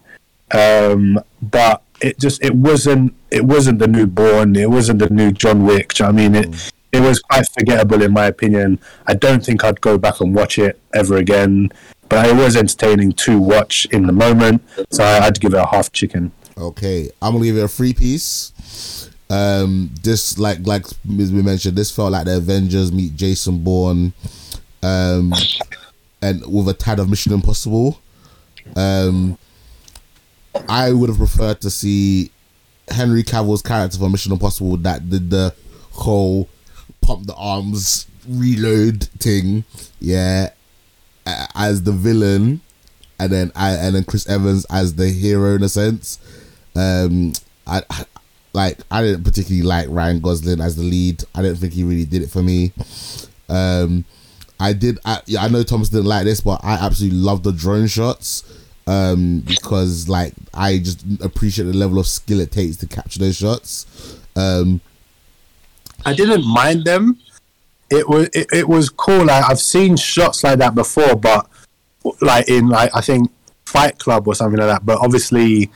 Um, 0.51 1.19
but 1.41 1.81
it 2.01 2.17
just 2.19 2.41
it 2.43 2.55
wasn't 2.55 3.13
it 3.29 3.43
wasn't 3.43 3.79
the 3.79 3.87
new 3.87 4.05
Bourne. 4.07 4.55
It 4.55 4.69
wasn't 4.69 4.99
the 4.99 5.09
new 5.09 5.31
John 5.31 5.65
Wick. 5.65 5.93
do 5.93 6.03
you 6.03 6.07
know 6.09 6.13
what 6.13 6.21
I 6.21 6.29
mean, 6.29 6.35
it 6.35 6.71
it 6.93 7.01
was 7.01 7.19
quite 7.19 7.47
forgettable 7.49 8.01
in 8.01 8.13
my 8.13 8.25
opinion. 8.25 8.79
I 9.07 9.15
don't 9.15 9.43
think 9.43 9.63
I'd 9.63 9.81
go 9.81 9.97
back 9.97 10.21
and 10.21 10.33
watch 10.33 10.59
it 10.59 10.79
ever 10.93 11.17
again. 11.17 11.71
But 12.07 12.27
it 12.27 12.35
was 12.35 12.55
entertaining 12.55 13.13
to 13.13 13.39
watch 13.39 13.87
in 13.91 14.05
the 14.05 14.13
moment, 14.13 14.61
so 14.91 15.03
I, 15.03 15.25
I'd 15.25 15.39
give 15.39 15.53
it 15.53 15.57
a 15.57 15.65
half 15.65 15.91
chicken. 15.91 16.31
Okay, 16.55 17.09
I'm 17.21 17.33
gonna 17.33 17.45
give 17.45 17.57
it 17.57 17.63
a 17.63 17.67
free 17.67 17.93
piece. 17.93 19.09
Um, 19.31 19.89
this 20.03 20.37
like 20.37 20.59
like 20.67 20.85
as 20.85 21.31
we 21.31 21.41
mentioned, 21.41 21.75
this 21.75 21.89
felt 21.89 22.11
like 22.11 22.25
the 22.25 22.37
Avengers 22.37 22.91
meet 22.91 23.15
Jason 23.15 23.63
Bourne, 23.63 24.13
um, 24.83 25.33
and 26.21 26.45
with 26.45 26.69
a 26.69 26.73
tad 26.73 26.99
of 26.99 27.09
Mission 27.09 27.33
Impossible. 27.33 27.99
Um, 28.75 29.39
I 30.69 30.91
would 30.91 31.09
have 31.09 31.17
preferred 31.17 31.61
to 31.61 31.71
see 31.71 32.29
Henry 32.89 33.23
Cavill's 33.23 33.63
character 33.63 33.97
for 33.97 34.09
Mission 34.09 34.33
Impossible 34.33 34.77
that 34.77 35.09
did 35.09 35.31
the 35.31 35.55
whole 35.93 36.47
pump 37.03 37.27
the 37.27 37.35
arms 37.35 38.07
reload 38.27 39.03
thing, 39.19 39.63
yeah, 39.99 40.49
as 41.55 41.83
the 41.83 41.91
villain, 41.91 42.61
and 43.19 43.31
then 43.31 43.51
I 43.55 43.71
and 43.71 43.95
then 43.95 44.03
Chris 44.03 44.27
Evans 44.27 44.65
as 44.69 44.95
the 44.95 45.09
hero 45.09 45.55
in 45.55 45.63
a 45.63 45.69
sense. 45.69 46.19
Um, 46.75 47.33
I, 47.67 47.83
I 47.89 48.05
like 48.53 48.79
I 48.91 49.01
didn't 49.01 49.23
particularly 49.23 49.67
like 49.67 49.87
Ryan 49.89 50.19
Gosling 50.19 50.61
as 50.61 50.75
the 50.75 50.83
lead. 50.83 51.23
I 51.35 51.41
don't 51.41 51.55
think 51.55 51.73
he 51.73 51.83
really 51.83 52.05
did 52.05 52.21
it 52.21 52.29
for 52.29 52.43
me. 52.43 52.71
Um, 53.49 54.05
I 54.59 54.73
did. 54.73 54.99
I, 55.05 55.21
yeah, 55.25 55.43
I 55.43 55.47
know 55.49 55.63
Thomas 55.63 55.89
didn't 55.89 56.05
like 56.05 56.25
this, 56.25 56.41
but 56.41 56.61
I 56.63 56.73
absolutely 56.73 57.19
love 57.19 57.43
the 57.43 57.51
drone 57.51 57.87
shots. 57.87 58.43
Um, 58.85 59.39
because 59.47 60.09
like 60.09 60.33
I 60.53 60.79
just 60.79 61.05
appreciate 61.21 61.65
the 61.65 61.73
level 61.73 61.99
of 61.99 62.07
skill 62.07 62.41
it 62.41 62.51
takes 62.51 62.75
to 62.77 62.87
capture 62.87 63.19
those 63.19 63.37
shots. 63.37 64.19
Um, 64.35 64.81
I 66.05 66.13
didn't 66.13 66.45
mind 66.45 66.85
them. 66.85 67.19
It 67.89 68.07
was 68.07 68.29
it, 68.33 68.47
it 68.51 68.67
was 68.67 68.89
cool. 68.89 69.25
Like, 69.25 69.49
I've 69.49 69.59
seen 69.59 69.95
shots 69.97 70.43
like 70.43 70.59
that 70.59 70.75
before, 70.75 71.15
but 71.15 71.47
like 72.21 72.47
in 72.49 72.69
like 72.69 72.91
I 72.95 73.01
think 73.01 73.31
Fight 73.65 73.97
Club 73.99 74.27
or 74.27 74.35
something 74.35 74.57
like 74.59 74.67
that. 74.67 74.85
But 74.85 74.99
obviously, 74.99 75.69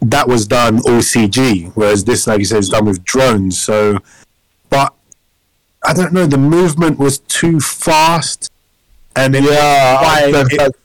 that 0.00 0.26
was 0.26 0.46
done 0.46 0.76
all 0.78 1.00
CG, 1.00 1.70
whereas 1.74 2.04
this, 2.04 2.26
like 2.26 2.38
you 2.38 2.44
said, 2.44 2.58
is 2.60 2.68
done 2.68 2.86
with 2.86 3.04
drones. 3.04 3.60
So, 3.60 3.98
but 4.70 4.94
I 5.84 5.92
don't 5.92 6.12
know. 6.12 6.26
The 6.26 6.38
movement 6.38 6.98
was 6.98 7.18
too 7.18 7.60
fast, 7.60 8.50
and 9.16 9.34
it, 9.36 9.44
Yeah, 9.44 10.30
that- 10.30 10.52
it, 10.52 10.76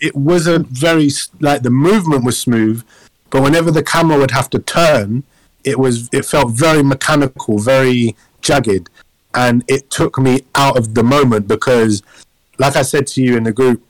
it 0.00 0.14
wasn't 0.16 0.68
very 0.68 1.10
like 1.40 1.62
the 1.62 1.70
movement 1.70 2.24
was 2.24 2.38
smooth, 2.38 2.84
but 3.30 3.42
whenever 3.42 3.70
the 3.70 3.82
camera 3.82 4.18
would 4.18 4.30
have 4.30 4.48
to 4.50 4.58
turn, 4.60 5.24
it 5.64 5.78
was 5.78 6.08
it 6.12 6.24
felt 6.24 6.52
very 6.52 6.82
mechanical, 6.82 7.58
very 7.58 8.16
jagged, 8.40 8.90
and 9.34 9.64
it 9.68 9.90
took 9.90 10.18
me 10.18 10.42
out 10.54 10.76
of 10.76 10.94
the 10.94 11.02
moment 11.02 11.48
because, 11.48 12.02
like 12.58 12.76
I 12.76 12.82
said 12.82 13.06
to 13.08 13.22
you 13.22 13.36
in 13.36 13.44
the 13.44 13.52
group, 13.52 13.82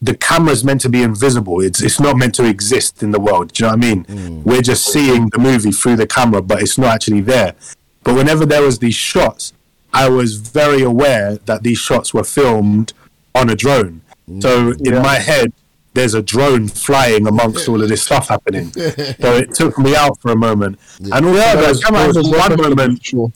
the 0.00 0.14
camera's 0.14 0.64
meant 0.64 0.82
to 0.82 0.88
be 0.88 1.02
invisible. 1.02 1.60
It's 1.60 1.82
it's 1.82 1.98
not 1.98 2.16
meant 2.16 2.34
to 2.36 2.44
exist 2.44 3.02
in 3.02 3.10
the 3.10 3.20
world. 3.20 3.52
Do 3.52 3.64
you 3.64 3.70
know 3.70 3.76
what 3.76 3.84
I 3.84 3.88
mean? 3.88 4.04
Mm. 4.04 4.42
We're 4.44 4.62
just 4.62 4.86
seeing 4.92 5.28
the 5.30 5.38
movie 5.38 5.72
through 5.72 5.96
the 5.96 6.06
camera, 6.06 6.42
but 6.42 6.62
it's 6.62 6.78
not 6.78 6.94
actually 6.94 7.22
there. 7.22 7.54
But 8.02 8.14
whenever 8.14 8.44
there 8.44 8.62
was 8.62 8.78
these 8.78 8.94
shots, 8.94 9.54
I 9.92 10.08
was 10.08 10.36
very 10.36 10.82
aware 10.82 11.36
that 11.46 11.62
these 11.62 11.78
shots 11.78 12.12
were 12.12 12.24
filmed 12.24 12.92
on 13.34 13.48
a 13.48 13.56
drone. 13.56 14.02
So 14.40 14.72
mm. 14.72 14.86
in 14.86 15.02
my 15.02 15.16
head, 15.16 15.52
there's 15.94 16.14
a 16.14 16.22
drone 16.22 16.68
flying 16.68 17.26
amongst 17.26 17.68
all 17.68 17.82
of 17.82 17.88
this 17.88 18.02
stuff 18.02 18.28
happening. 18.28 18.70
so 18.72 19.36
it 19.36 19.54
took 19.54 19.78
me 19.78 19.94
out 19.96 20.20
for 20.20 20.32
a 20.32 20.36
moment. 20.36 20.78
And 21.00 21.24
also, 21.24 21.32
there 21.34 21.68
was, 21.68 21.80
there 21.80 22.06
was 22.08 22.30
one 22.30 22.56
moment 22.60 23.04
Sure. 23.04 23.32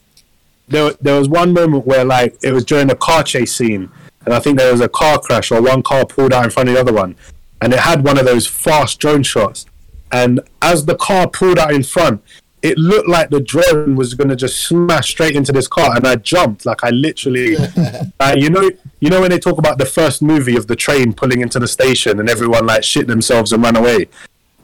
there, 0.69 0.93
there 1.01 1.19
was 1.19 1.28
one 1.28 1.53
moment 1.53 1.87
where 1.87 2.05
like 2.05 2.37
it 2.43 2.53
was 2.53 2.65
during 2.65 2.91
a 2.91 2.97
car 2.97 3.23
chase 3.23 3.55
scene 3.55 3.89
and 4.27 4.35
i 4.35 4.41
think 4.41 4.59
there 4.59 4.73
was 4.73 4.81
a 4.81 4.89
car 4.89 5.19
crash 5.19 5.51
or 5.53 5.62
one 5.62 5.83
car 5.83 6.05
pulled 6.05 6.33
out 6.33 6.45
in 6.45 6.51
front 6.51 6.69
of 6.69 6.75
the 6.75 6.81
other 6.81 6.93
one 6.93 7.15
and 7.62 7.73
it 7.73 7.78
had 7.78 8.05
one 8.05 8.19
of 8.19 8.27
those 8.27 8.47
fast 8.47 8.99
drone 8.99 9.23
shots 9.23 9.65
and 10.12 10.41
as 10.61 10.85
the 10.85 10.97
car 10.97 11.28
pulled 11.28 11.59
out 11.59 11.73
in 11.73 11.83
front 11.83 12.23
it 12.62 12.77
looked 12.77 13.09
like 13.09 13.31
the 13.31 13.41
drone 13.41 13.95
was 13.95 14.15
going 14.15 14.28
to 14.28 14.37
just 14.37 14.65
smash 14.67 15.11
straight 15.11 15.37
into 15.37 15.53
this 15.53 15.69
car 15.69 15.95
and 15.97 16.07
i 16.07 16.17
jumped 16.17 16.67
like 16.67 16.83
i 16.83 16.91
literally 16.91 17.57
uh, 18.20 18.35
you 18.37 18.51
know 18.51 18.69
you 19.01 19.09
know 19.11 19.20
when 19.20 19.31
they 19.31 19.39
talk 19.39 19.59
about 19.59 19.78
the 19.78 19.87
first 19.87 20.23
movie 20.23 20.57
of 20.57 20.67
the 20.67 20.75
train 20.77 21.12
pulling 21.12 21.41
into 21.41 21.59
the 21.59 21.69
station 21.69 22.19
and 22.19 22.28
everyone 22.28 22.67
like 22.67 22.83
shit 22.83 23.07
themselves 23.07 23.53
and 23.53 23.62
ran 23.62 23.77
away 23.77 24.09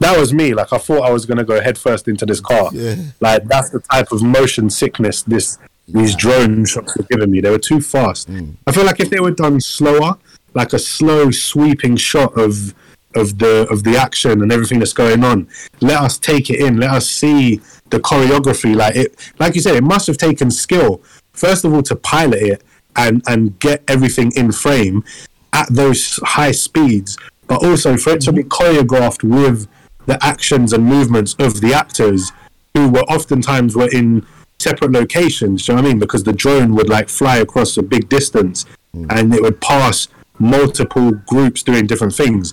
that 0.00 0.18
was 0.18 0.32
me 0.34 0.52
like 0.54 0.72
i 0.72 0.78
thought 0.78 1.02
i 1.08 1.10
was 1.10 1.24
going 1.24 1.38
to 1.38 1.44
go 1.44 1.60
headfirst 1.60 2.08
into 2.08 2.26
this 2.26 2.40
car 2.40 2.68
Yeah. 2.72 2.96
like 3.20 3.44
that's 3.44 3.70
the 3.70 3.80
type 3.80 4.10
of 4.12 4.22
motion 4.22 4.70
sickness 4.70 5.22
this 5.22 5.58
these 5.86 6.16
drone 6.16 6.64
shots 6.64 6.96
were 6.96 7.04
giving 7.10 7.30
me. 7.30 7.42
They 7.42 7.50
were 7.50 7.58
too 7.58 7.78
fast. 7.78 8.30
I 8.66 8.72
feel 8.72 8.86
like 8.86 9.00
if 9.00 9.10
they 9.10 9.20
were 9.20 9.32
done 9.32 9.60
slower, 9.60 10.16
like 10.54 10.72
a 10.72 10.78
slow 10.78 11.30
sweeping 11.30 11.96
shot 11.98 12.32
of 12.40 12.72
of 13.14 13.38
the 13.38 13.66
of 13.70 13.84
the 13.84 13.94
action 13.94 14.40
and 14.40 14.50
everything 14.50 14.78
that's 14.78 14.94
going 14.94 15.22
on, 15.22 15.46
let 15.82 16.00
us 16.00 16.16
take 16.16 16.48
it 16.48 16.58
in. 16.58 16.78
Let 16.78 16.88
us 16.92 17.06
see 17.06 17.60
the 17.94 18.00
choreography. 18.00 18.74
Like 18.76 18.96
it, 18.96 19.32
like 19.38 19.54
you 19.54 19.60
said, 19.60 19.76
it 19.76 19.84
must 19.84 20.06
have 20.06 20.18
taken 20.18 20.50
skill. 20.50 21.02
First 21.32 21.64
of 21.64 21.72
all, 21.72 21.82
to 21.82 21.96
pilot 21.96 22.42
it 22.42 22.62
and 22.96 23.22
and 23.26 23.58
get 23.58 23.82
everything 23.88 24.32
in 24.36 24.52
frame 24.52 25.04
at 25.52 25.68
those 25.70 26.20
high 26.24 26.52
speeds, 26.52 27.16
but 27.46 27.64
also 27.64 27.96
for 27.96 28.10
it 28.14 28.20
to 28.22 28.32
be 28.32 28.42
mm-hmm. 28.42 28.48
choreographed 28.48 29.22
with 29.22 29.68
the 30.06 30.18
actions 30.22 30.72
and 30.72 30.84
movements 30.84 31.34
of 31.38 31.60
the 31.60 31.72
actors 31.72 32.32
who 32.74 32.88
were 32.88 33.04
oftentimes 33.04 33.74
were 33.76 33.88
in 33.90 34.26
separate 34.58 34.92
locations. 34.92 35.64
Do 35.64 35.72
you 35.72 35.76
know 35.76 35.82
what 35.82 35.88
I 35.88 35.92
mean? 35.92 35.98
Because 35.98 36.24
the 36.24 36.32
drone 36.32 36.74
would 36.74 36.88
like 36.88 37.08
fly 37.08 37.38
across 37.38 37.76
a 37.76 37.82
big 37.82 38.08
distance 38.08 38.66
mm. 38.94 39.06
and 39.10 39.34
it 39.34 39.42
would 39.42 39.60
pass 39.60 40.08
multiple 40.38 41.12
groups 41.26 41.62
doing 41.62 41.86
different 41.86 42.14
things. 42.14 42.52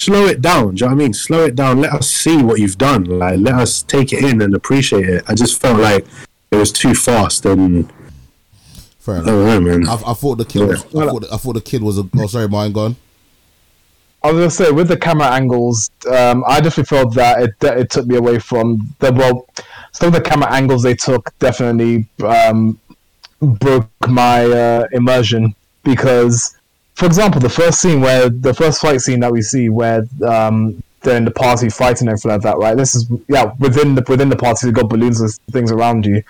Slow 0.00 0.24
it 0.26 0.40
down. 0.40 0.76
Do 0.76 0.84
you 0.84 0.88
know 0.88 0.96
what 0.96 1.02
I 1.02 1.04
mean? 1.04 1.12
Slow 1.12 1.44
it 1.44 1.54
down. 1.54 1.82
Let 1.82 1.92
us 1.92 2.10
see 2.10 2.42
what 2.42 2.58
you've 2.58 2.78
done. 2.78 3.04
Like 3.04 3.38
let 3.38 3.54
us 3.54 3.82
take 3.82 4.14
it 4.14 4.24
in 4.24 4.40
and 4.40 4.54
appreciate 4.54 5.06
it. 5.06 5.24
I 5.28 5.34
just 5.34 5.60
felt 5.60 5.78
like 5.78 6.06
it 6.50 6.56
was 6.56 6.72
too 6.72 6.94
fast 6.94 7.44
and 7.44 7.92
fair 8.98 9.16
I 9.16 9.18
enough. 9.18 9.26
don't 9.26 9.46
know, 9.46 9.60
man. 9.60 9.88
I, 9.88 9.94
I 9.94 10.14
thought 10.14 10.36
the 10.36 10.46
kid. 10.46 10.66
Was, 10.66 10.84
I 10.86 11.06
thought. 11.06 11.24
I 11.30 11.36
thought 11.36 11.52
the 11.52 11.60
kid 11.60 11.82
was 11.82 11.98
a. 11.98 12.08
Oh, 12.16 12.26
sorry, 12.26 12.48
mine 12.48 12.72
gone. 12.72 12.96
I 14.22 14.32
was 14.32 14.38
gonna 14.40 14.50
say 14.50 14.70
with 14.70 14.88
the 14.88 14.96
camera 14.96 15.28
angles, 15.28 15.90
um, 16.10 16.44
I 16.46 16.60
definitely 16.60 16.84
felt 16.84 17.14
that 17.14 17.42
it 17.42 17.60
that 17.60 17.78
it 17.78 17.90
took 17.90 18.06
me 18.06 18.16
away 18.16 18.38
from 18.38 18.94
the 19.00 19.12
well. 19.12 19.46
Some 19.92 20.08
of 20.08 20.14
the 20.14 20.22
camera 20.22 20.50
angles 20.50 20.82
they 20.82 20.94
took 20.94 21.36
definitely 21.38 22.08
um, 22.24 22.78
broke 23.42 23.88
my 24.08 24.44
uh, 24.44 24.86
immersion 24.92 25.54
because, 25.82 26.56
for 27.00 27.06
example, 27.06 27.40
the 27.40 27.48
first 27.48 27.80
scene 27.80 28.02
where 28.02 28.28
the 28.28 28.52
first 28.52 28.78
fight 28.78 29.00
scene 29.00 29.20
that 29.20 29.32
we 29.32 29.40
see 29.40 29.70
where 29.70 30.04
um, 30.22 30.82
they're 31.00 31.16
in 31.16 31.24
the 31.24 31.30
party 31.30 31.70
fighting 31.70 32.06
and 32.06 32.10
everything 32.10 32.30
like 32.32 32.42
that, 32.42 32.58
right? 32.58 32.76
This 32.76 32.94
is 32.94 33.10
yeah 33.26 33.54
within 33.58 33.94
the 33.94 34.04
within 34.06 34.28
the 34.28 34.36
party 34.36 34.66
you've 34.66 34.76
got 34.76 34.90
balloons 34.90 35.18
and 35.22 35.32
things 35.50 35.72
around 35.72 36.04
you. 36.04 36.22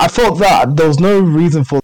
I 0.00 0.08
thought 0.08 0.40
that 0.40 0.74
there 0.74 0.88
was 0.88 0.98
no 0.98 1.20
reason 1.20 1.62
for 1.62 1.80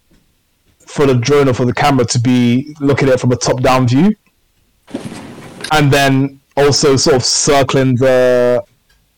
for 0.81 1.06
the 1.06 1.14
drone 1.14 1.48
or 1.48 1.55
for 1.55 1.64
the 1.64 1.72
camera 1.72 2.05
to 2.06 2.18
be 2.18 2.74
looking 2.81 3.06
at 3.06 3.14
it 3.14 3.20
from 3.20 3.31
a 3.31 3.36
top 3.36 3.62
down 3.62 3.86
view 3.86 4.16
and 5.70 5.92
then 5.92 6.40
also 6.56 6.97
sort 6.97 7.14
of 7.14 7.24
circling 7.24 7.94
the 7.94 8.64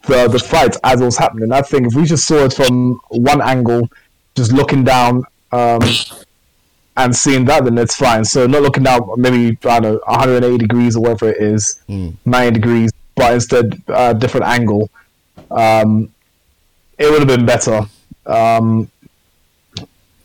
the 0.02 0.28
the 0.28 0.38
fight 0.38 0.76
as 0.84 1.00
it 1.00 1.06
was 1.06 1.16
happening. 1.16 1.52
I 1.52 1.62
think 1.62 1.86
if 1.86 1.94
we 1.94 2.04
just 2.04 2.26
saw 2.26 2.44
it 2.44 2.52
from 2.52 3.00
one 3.08 3.40
angle, 3.40 3.88
just 4.34 4.52
looking 4.52 4.84
down 4.84 5.24
um, 5.52 5.80
and 6.96 7.14
seeing 7.14 7.44
that, 7.46 7.64
then 7.64 7.76
it's 7.78 7.96
fine. 7.96 8.24
So 8.24 8.46
not 8.46 8.62
looking 8.62 8.84
down 8.84 9.08
maybe 9.16 9.58
I 9.64 9.80
don't 9.80 9.94
know 9.94 10.00
180 10.06 10.58
degrees 10.58 10.96
or 10.96 11.00
whatever 11.02 11.30
it 11.30 11.38
is, 11.42 11.80
90 11.88 12.50
degrees, 12.52 12.92
but 13.14 13.34
instead 13.34 13.82
a 13.88 14.14
different 14.14 14.46
angle. 14.46 14.90
Um, 15.50 16.12
it 16.98 17.10
would 17.10 17.20
have 17.20 17.28
been 17.28 17.46
better. 17.46 17.82
Um, 18.26 18.90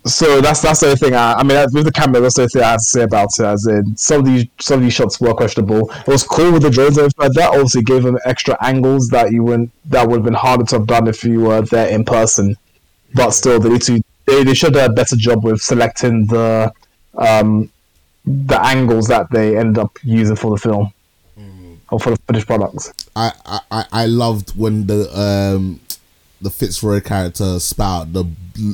so 0.06 0.40
that's 0.42 0.62
that's 0.62 0.80
the 0.80 0.88
only 0.88 0.98
thing. 0.98 1.14
I, 1.14 1.34
I 1.34 1.44
mean, 1.44 1.58
with 1.74 1.86
the 1.86 1.92
camera, 1.92 2.22
that's 2.22 2.36
the 2.36 2.44
only 2.44 2.50
thing 2.50 2.64
I 2.64 2.72
have 2.72 2.80
to 2.80 2.86
say 2.86 3.04
about 3.04 3.30
it. 3.38 3.44
As 3.46 3.68
in, 3.68 3.98
some 3.98 4.22
of 4.22 4.26
these 4.26 4.46
some 4.60 4.80
of 4.80 4.84
these 4.84 4.94
shots 4.94 5.20
were 5.20 5.34
questionable. 5.34 5.92
It 5.92 6.08
was 6.08 6.24
cool 6.24 6.54
with 6.54 6.62
the 6.62 6.70
drones 6.70 6.98
and 6.98 7.12
like 7.18 7.34
that. 7.34 7.50
Obviously, 7.50 7.84
gave 7.84 8.04
them 8.04 8.18
extra 8.26 8.58
angles 8.62 9.10
that 9.10 9.32
you 9.32 9.44
wouldn't 9.44 9.72
that 9.86 10.08
would 10.08 10.18
have 10.18 10.24
been 10.24 10.34
harder 10.34 10.64
to 10.66 10.78
have 10.78 10.88
done 10.88 11.08
if 11.08 11.24
you 11.24 11.42
were 11.42 11.62
there 11.62 11.90
in 11.90 12.06
person. 12.06 12.56
But 13.14 13.32
still, 13.32 13.60
they 13.60 13.70
need 13.70 13.82
to 13.84 14.02
they, 14.30 14.44
they 14.44 14.54
should 14.54 14.76
have 14.76 14.92
a 14.92 14.94
better 14.94 15.16
job 15.16 15.44
with 15.44 15.62
selecting 15.62 16.26
the 16.28 16.72
um 17.18 17.70
the 18.26 18.60
angles 18.64 19.08
that 19.08 19.30
they 19.32 19.58
end 19.58 19.78
up 19.78 19.98
using 20.04 20.36
for 20.36 20.52
the 20.52 20.58
film 20.58 20.94
or 21.92 22.00
for 22.00 22.12
the 22.12 22.18
finished 22.28 22.46
products. 22.48 22.94
I, 23.16 23.32
I, 23.46 23.60
I- 23.72 23.86
I 23.92 24.06
loved 24.06 24.52
when 24.58 24.86
the 24.88 25.10
um 25.18 25.80
the 26.42 26.50
Fitzroy 26.50 27.02
character 27.02 27.60
spout 27.60 28.14
the 28.14 28.24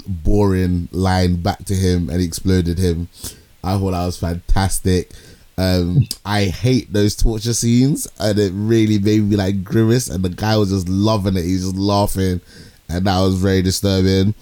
boring 0.07 0.87
line 0.91 1.37
back 1.41 1.63
to 1.65 1.73
him 1.73 2.09
and 2.09 2.21
exploded 2.21 2.77
him. 2.77 3.07
I 3.63 3.77
thought 3.77 3.91
that 3.91 4.05
was 4.05 4.19
fantastic. 4.19 5.11
Um, 5.57 6.07
I 6.25 6.45
hate 6.45 6.91
those 6.93 7.15
torture 7.15 7.53
scenes, 7.53 8.07
and 8.19 8.37
it 8.37 8.51
really 8.53 8.99
made 8.99 9.23
me 9.23 9.35
like 9.35 9.63
grimace. 9.63 10.09
And 10.09 10.23
the 10.23 10.29
guy 10.29 10.57
was 10.57 10.69
just 10.71 10.89
loving 10.89 11.37
it; 11.37 11.43
he 11.45 11.53
was 11.53 11.63
just 11.63 11.75
laughing, 11.77 12.41
and 12.89 13.07
that 13.07 13.19
was 13.21 13.35
very 13.35 13.61
disturbing. 13.61 14.35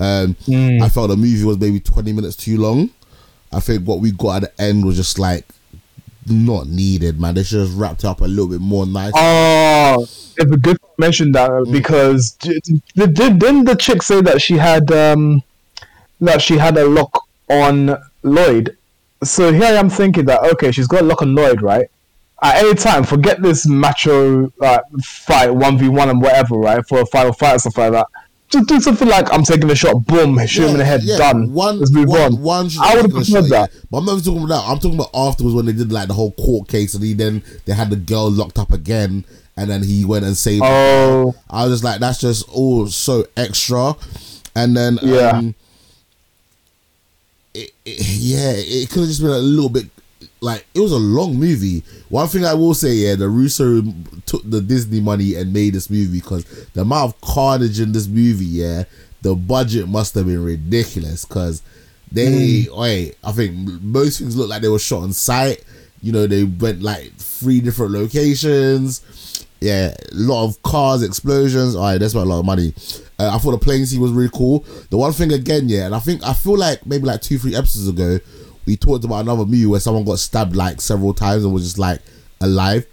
Um, 0.00 0.36
I 0.82 0.88
felt 0.88 1.10
the 1.10 1.16
movie 1.16 1.44
was 1.44 1.58
maybe 1.58 1.80
twenty 1.80 2.12
minutes 2.12 2.36
too 2.36 2.58
long. 2.58 2.90
I 3.52 3.60
think 3.60 3.86
what 3.86 4.00
we 4.00 4.12
got 4.12 4.42
at 4.44 4.56
the 4.56 4.62
end 4.62 4.84
was 4.84 4.96
just 4.96 5.18
like 5.18 5.44
not 6.26 6.68
needed, 6.68 7.20
man. 7.20 7.34
They 7.34 7.42
should 7.42 7.60
have 7.60 7.78
wrapped 7.78 8.04
up 8.04 8.20
a 8.20 8.24
little 8.24 8.48
bit 8.48 8.60
more 8.60 8.86
nice. 8.86 9.12
Oh, 9.16 10.02
it's 10.02 10.38
a 10.38 10.56
good 10.56 10.78
mention 10.98 11.32
that 11.32 11.68
because 11.72 12.32
d- 12.32 12.60
d- 12.64 12.80
did, 12.94 13.38
didn't 13.38 13.64
the 13.64 13.76
chick 13.76 14.02
say 14.02 14.20
that 14.22 14.40
she 14.42 14.54
had 14.56 14.90
um 14.92 15.42
that 16.20 16.42
she 16.42 16.58
had 16.58 16.76
a 16.76 16.86
lock 16.86 17.26
on 17.48 17.96
Lloyd? 18.22 18.76
So 19.24 19.52
here 19.52 19.64
I 19.64 19.72
am 19.72 19.90
thinking 19.90 20.26
that 20.26 20.42
okay, 20.52 20.70
she's 20.70 20.86
got 20.86 21.02
a 21.02 21.04
lock 21.04 21.22
on 21.22 21.34
Lloyd, 21.34 21.62
right? 21.62 21.88
At 22.40 22.62
any 22.62 22.74
time, 22.74 23.02
forget 23.02 23.42
this 23.42 23.66
macho 23.66 24.52
uh, 24.60 24.78
fight 25.02 25.50
one 25.50 25.76
v 25.76 25.88
one 25.88 26.08
and 26.08 26.22
whatever, 26.22 26.56
right? 26.56 26.86
For 26.86 27.00
a 27.00 27.06
final 27.06 27.32
fight 27.32 27.56
or 27.56 27.58
stuff 27.58 27.78
like 27.78 27.92
that. 27.92 28.06
Just 28.48 28.66
do 28.68 28.80
something 28.80 29.06
like 29.08 29.30
I'm 29.32 29.42
taking 29.42 29.70
a 29.70 29.74
shot, 29.74 30.06
boom, 30.06 30.38
shoot 30.46 30.64
him 30.64 30.70
in 30.70 30.78
the 30.78 30.84
head, 30.84 31.02
done. 31.18 31.52
One, 31.52 31.78
Let's 31.80 31.90
move 31.92 32.08
one, 32.08 32.20
on. 32.34 32.40
one 32.40 32.68
I 32.80 32.94
would 32.96 33.04
have 33.04 33.12
preferred 33.14 33.42
that. 33.50 33.70
Yeah. 33.72 33.80
But 33.90 33.98
I'm 33.98 34.04
not 34.06 34.12
even 34.12 34.24
talking 34.24 34.44
about 34.44 34.64
that. 34.64 34.70
I'm 34.72 34.78
talking 34.78 34.94
about 34.94 35.10
afterwards 35.14 35.54
when 35.54 35.66
they 35.66 35.72
did 35.72 35.92
like 35.92 36.08
the 36.08 36.14
whole 36.14 36.32
court 36.32 36.66
case 36.68 36.94
and 36.94 37.04
he 37.04 37.12
then 37.12 37.42
they 37.66 37.74
had 37.74 37.90
the 37.90 37.96
girl 37.96 38.30
locked 38.30 38.58
up 38.58 38.72
again 38.72 39.24
and 39.56 39.68
then 39.68 39.82
he 39.82 40.04
went 40.06 40.24
and 40.24 40.34
saved 40.36 40.64
her. 40.64 40.70
Oh, 40.70 41.34
I 41.50 41.64
was 41.64 41.74
just 41.74 41.84
like, 41.84 42.00
that's 42.00 42.20
just 42.20 42.48
all 42.48 42.86
so 42.86 43.26
extra. 43.36 43.94
And 44.56 44.74
then, 44.76 44.98
Yeah. 45.02 45.28
um, 45.30 45.54
it, 47.54 47.72
it, 47.84 48.00
yeah, 48.18 48.52
it 48.54 48.88
could 48.88 49.00
have 49.00 49.08
just 49.08 49.20
been 49.20 49.30
a 49.30 49.38
little 49.38 49.68
bit 49.70 49.86
like 50.40 50.66
it 50.74 50.80
was 50.80 50.92
a 50.92 50.96
long 50.96 51.34
movie. 51.36 51.82
One 52.08 52.28
thing 52.28 52.44
I 52.44 52.54
will 52.54 52.74
say, 52.74 52.92
yeah, 52.92 53.14
the 53.14 53.28
Russo 53.28 53.82
took 54.26 54.48
the 54.48 54.60
Disney 54.60 55.00
money 55.00 55.34
and 55.34 55.52
made 55.52 55.74
this 55.74 55.90
movie 55.90 56.20
because 56.20 56.44
the 56.74 56.82
amount 56.82 57.12
of 57.12 57.20
carnage 57.20 57.80
in 57.80 57.92
this 57.92 58.06
movie, 58.06 58.44
yeah, 58.44 58.84
the 59.22 59.34
budget 59.34 59.88
must 59.88 60.14
have 60.14 60.26
been 60.26 60.42
ridiculous 60.42 61.24
because 61.24 61.62
they, 62.10 62.66
wait, 62.72 63.16
I 63.22 63.32
think 63.32 63.54
most 63.82 64.18
things 64.18 64.36
look 64.36 64.48
like 64.48 64.62
they 64.62 64.68
were 64.68 64.78
shot 64.78 65.02
on 65.02 65.12
site. 65.12 65.64
You 66.00 66.12
know, 66.12 66.26
they 66.26 66.44
went 66.44 66.80
like 66.82 67.12
three 67.16 67.60
different 67.60 67.92
locations. 67.92 69.46
Yeah, 69.60 69.92
a 70.12 70.14
lot 70.14 70.44
of 70.44 70.62
cars, 70.62 71.02
explosions. 71.02 71.74
All 71.74 71.82
right, 71.82 71.98
that's 71.98 72.14
about 72.14 72.26
a 72.26 72.30
lot 72.30 72.38
of 72.38 72.46
money. 72.46 72.72
Uh, 73.18 73.30
I 73.34 73.38
thought 73.38 73.50
the 73.50 73.58
plane 73.58 73.84
scene 73.84 74.00
was 74.00 74.12
really 74.12 74.30
cool. 74.32 74.64
The 74.90 74.96
one 74.96 75.12
thing 75.12 75.32
again, 75.32 75.68
yeah, 75.68 75.86
and 75.86 75.94
I 75.94 75.98
think 75.98 76.22
I 76.24 76.32
feel 76.32 76.56
like 76.56 76.86
maybe 76.86 77.06
like 77.06 77.20
two, 77.20 77.38
three 77.38 77.56
episodes 77.56 77.88
ago, 77.88 78.20
we 78.68 78.76
talked 78.76 79.02
about 79.02 79.20
another 79.20 79.46
movie 79.46 79.64
where 79.64 79.80
someone 79.80 80.04
got 80.04 80.18
stabbed 80.18 80.54
like 80.54 80.78
several 80.82 81.14
times 81.14 81.42
and 81.42 81.54
was 81.54 81.64
just 81.64 81.78
like 81.78 82.00
alive. 82.42 82.86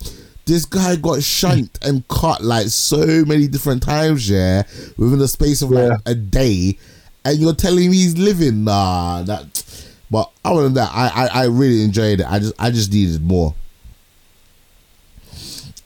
This 0.45 0.63
guy 0.63 0.95
got 0.95 1.21
shanked 1.21 1.83
and 1.85 2.07
cut 2.07 2.41
like 2.41 2.67
so 2.67 3.25
many 3.25 3.49
different 3.49 3.83
times, 3.83 4.29
yeah, 4.29 4.63
within 4.95 5.19
the 5.19 5.27
space 5.27 5.61
of 5.61 5.71
like 5.71 5.99
a 6.05 6.15
day, 6.15 6.77
and 7.25 7.37
you're 7.39 7.53
telling 7.53 7.91
me 7.91 7.97
he's 7.97 8.17
living? 8.17 8.63
Nah, 8.63 9.23
that. 9.23 9.63
But 10.09 10.31
other 10.45 10.63
than 10.63 10.75
that, 10.75 10.91
I, 10.93 11.09
I 11.09 11.41
I 11.41 11.45
really 11.47 11.83
enjoyed 11.83 12.21
it. 12.21 12.25
I 12.25 12.39
just 12.39 12.53
I 12.57 12.71
just 12.71 12.93
needed 12.93 13.21
more. 13.21 13.53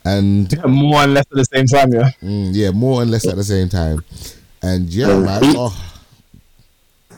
And 0.05 0.55
more 0.67 1.01
and 1.01 1.15
less 1.15 1.25
at 1.31 1.37
the 1.37 1.45
same 1.45 1.65
time, 1.65 1.93
yeah. 1.93 2.11
Mm, 2.21 2.51
yeah, 2.53 2.71
more 2.71 3.01
and 3.01 3.09
less 3.09 3.27
at 3.27 3.35
the 3.35 3.43
same 3.43 3.69
time. 3.69 4.03
And 4.61 4.87
yeah, 4.89 5.17
man. 5.17 5.41
Oh, 5.43 5.88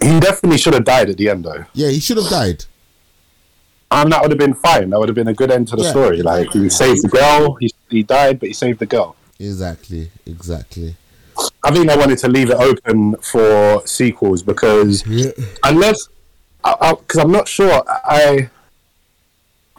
He 0.01 0.19
definitely 0.19 0.57
should 0.57 0.73
have 0.73 0.83
died 0.83 1.09
at 1.09 1.17
the 1.17 1.29
end, 1.29 1.45
though. 1.45 1.65
yeah, 1.73 1.89
he 1.89 1.99
should 1.99 2.17
have 2.17 2.29
died. 2.29 2.65
And 3.91 4.11
that 4.13 4.21
would 4.21 4.31
have 4.31 4.37
been 4.39 4.53
fine. 4.53 4.89
That 4.89 4.99
would 4.99 5.09
have 5.09 5.15
been 5.15 5.27
a 5.27 5.33
good 5.33 5.51
end 5.51 5.67
to 5.69 5.75
the 5.75 5.83
Yeah. 5.83 5.89
story. 5.91 6.21
Like, 6.21 6.51
he 6.53 6.69
saved 6.69 7.03
the 7.03 7.09
girl, 7.09 7.55
he, 7.55 7.71
he 7.89 8.03
died, 8.03 8.39
but 8.39 8.47
he 8.47 8.53
saved 8.53 8.79
the 8.79 8.85
girl. 8.85 9.15
Exactly, 9.39 10.11
exactly. 10.25 10.95
I 11.63 11.71
think 11.71 11.87
they 11.87 11.97
wanted 11.97 12.17
to 12.19 12.27
leave 12.29 12.49
it 12.49 12.55
open 12.57 13.15
for 13.21 13.85
sequels 13.85 14.43
because 14.43 15.05
Yeah. 15.07 15.31
unless, 15.63 16.07
because 16.63 17.17
I'm 17.17 17.31
not 17.31 17.47
sure. 17.47 17.83
I 17.87 18.49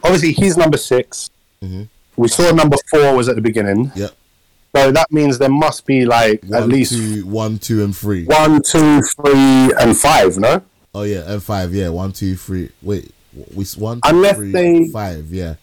obviously 0.03 0.33
he's 0.33 0.57
number 0.57 0.77
6 0.77 1.29
Mhm. 1.63 1.87
We 2.17 2.27
saw 2.27 2.51
number 2.51 2.75
four 2.91 3.15
was 3.15 3.27
at 3.29 3.35
the 3.35 3.41
beginning, 3.41 3.91
Yep. 3.95 4.11
So 4.75 4.91
that 4.91 5.11
means 5.11 5.37
there 5.37 5.49
must 5.49 5.85
be 5.85 6.05
like 6.05 6.43
One, 6.45 6.63
at 6.63 6.69
least 6.69 6.93
two, 6.93 7.25
one, 7.25 7.59
two, 7.59 7.83
and 7.83 7.95
three. 7.95 8.25
one, 8.25 8.61
two, 8.61 9.01
three, 9.01 9.71
and 9.79 9.95
five. 9.97 10.37
No, 10.37 10.61
Oh 10.95 11.03
yeah, 11.03 11.23
and 11.31 11.41
five. 11.41 11.73
Yeah, 11.73 11.89
one, 11.89 12.11
two, 12.11 12.35
three. 12.35 12.69
Wait, 12.81 13.11
we 13.55 13.65
one, 13.77 13.97
two, 14.01 14.09
Unless 14.09 14.35
three, 14.37 14.51
they- 14.51 14.87
five. 14.89 15.25
Yeah. 15.31 15.55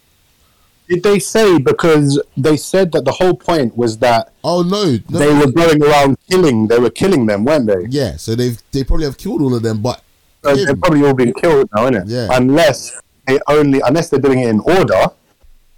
did 0.89 1.03
they 1.05 1.19
say 1.21 1.59
because 1.59 2.21
they 2.37 2.57
said 2.57 2.91
that 2.93 3.05
the 3.05 3.13
whole 3.13 3.35
point 3.35 3.77
was 3.77 3.99
that 3.99 4.33
Oh 4.43 4.63
no, 4.63 4.99
no. 5.09 5.19
they 5.19 5.33
were 5.35 5.51
going 5.53 5.83
around 5.83 6.17
killing. 6.29 6.67
They 6.69 6.79
were 6.79 6.91
killing 6.91 7.27
them, 7.27 7.45
weren't 7.45 7.67
they? 7.67 7.87
yeah, 7.91 8.17
so 8.17 8.35
they 8.35 8.57
they 8.73 8.83
probably 8.85 9.05
have 9.07 9.17
killed 9.19 9.41
all 9.43 9.55
of 9.55 9.63
them, 9.63 9.83
but 9.83 10.03
So 10.45 10.55
they've 10.57 10.81
probably 10.81 11.05
all 11.07 11.15
been 11.15 11.33
killed 11.35 11.69
now, 11.75 11.89
innit? 11.91 12.05
Yeah. 12.07 12.29
Unless 12.33 13.01
they 13.27 13.39
only, 13.47 13.81
unless 13.85 14.09
they're 14.11 14.19
doing 14.19 14.41
it 14.41 14.49
in 14.49 14.59
order, 14.61 15.07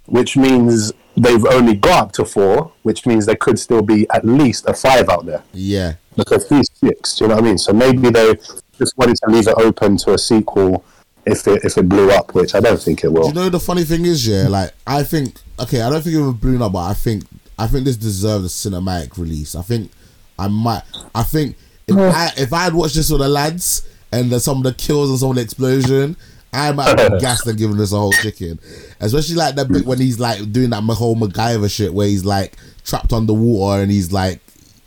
which 0.07 0.35
means 0.37 0.91
they've 1.15 1.45
only 1.45 1.75
got 1.75 2.03
up 2.03 2.11
to 2.13 2.25
four, 2.25 2.71
which 2.83 3.05
means 3.05 3.25
there 3.25 3.35
could 3.35 3.59
still 3.59 3.81
be 3.81 4.09
at 4.09 4.25
least 4.25 4.67
a 4.67 4.73
five 4.73 5.09
out 5.09 5.25
there 5.25 5.43
yeah, 5.53 5.93
because 6.15 6.47
he's 6.49 6.69
six. 6.73 7.15
Do 7.15 7.25
you 7.25 7.29
know 7.29 7.35
what 7.35 7.43
I 7.43 7.47
mean? 7.47 7.57
So 7.57 7.73
maybe 7.73 8.09
they 8.09 8.35
just 8.77 8.97
wanted 8.97 9.15
to 9.23 9.29
leave 9.29 9.47
it 9.47 9.55
open 9.57 9.97
to 9.97 10.13
a 10.13 10.17
sequel 10.17 10.83
if 11.25 11.47
it 11.47 11.63
if 11.63 11.77
it 11.77 11.87
blew 11.87 12.11
up, 12.11 12.33
which 12.33 12.55
I 12.55 12.59
don't 12.59 12.81
think 12.81 13.03
it 13.03 13.09
will. 13.09 13.27
you 13.27 13.33
know 13.33 13.49
the 13.49 13.59
funny 13.59 13.83
thing 13.83 14.05
is, 14.05 14.27
yeah, 14.27 14.47
like 14.47 14.71
I 14.85 15.03
think 15.03 15.39
okay, 15.59 15.81
I 15.81 15.89
don't 15.89 16.01
think 16.01 16.15
it 16.15 16.21
would 16.21 16.41
blown 16.41 16.61
up, 16.61 16.73
but 16.73 16.89
I 16.89 16.93
think 16.93 17.23
I 17.57 17.67
think 17.67 17.85
this 17.85 17.97
deserves 17.97 18.45
a 18.45 18.69
cinematic 18.69 19.17
release. 19.17 19.55
I 19.55 19.61
think 19.61 19.91
I 20.37 20.47
might. 20.47 20.83
I 21.13 21.23
think 21.23 21.55
if 21.87 21.95
oh. 21.95 22.09
I 22.09 22.31
if 22.37 22.51
I 22.53 22.63
had 22.63 22.73
watched 22.73 22.95
this 22.95 23.09
with 23.09 23.21
the 23.21 23.29
lads 23.29 23.87
and 24.11 24.29
the, 24.29 24.39
some 24.39 24.57
of 24.57 24.63
the 24.63 24.73
kills 24.73 25.09
and 25.09 25.19
some 25.19 25.31
of 25.31 25.35
the 25.35 25.41
explosion. 25.41 26.15
I 26.53 26.71
might 26.71 26.87
have 26.99 27.09
been 27.11 27.19
gassed 27.19 27.47
and 27.47 27.57
giving 27.57 27.77
this 27.77 27.91
a 27.93 27.97
whole 27.97 28.11
chicken, 28.11 28.59
especially 28.99 29.35
like 29.35 29.55
that 29.55 29.67
bit 29.69 29.85
when 29.85 29.99
he's 29.99 30.19
like 30.19 30.51
doing 30.51 30.69
that 30.69 30.83
whole 30.83 31.15
MacGyver 31.15 31.69
shit 31.69 31.93
where 31.93 32.07
he's 32.07 32.23
like 32.25 32.55
trapped 32.85 33.11
underwater 33.11 33.81
and 33.81 33.91
he's 33.91 34.11
like 34.11 34.39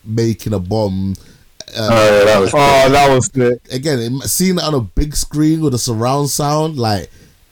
making 0.04 0.52
a 0.54 0.58
bomb. 0.60 1.14
Oh, 1.76 1.88
yeah, 1.88 2.24
that 2.24 2.40
was 2.40 2.50
Oh, 2.54 2.90
that 2.90 3.12
was 3.12 3.30
sick. 3.34 3.60
Again, 3.72 3.98
it- 3.98 4.28
seeing 4.28 4.56
it 4.58 4.62
on 4.62 4.74
a 4.74 4.80
big 4.80 5.16
screen 5.16 5.60
with 5.60 5.74
a 5.74 5.78
surround 5.78 6.30
sound, 6.30 6.78
like 6.78 7.10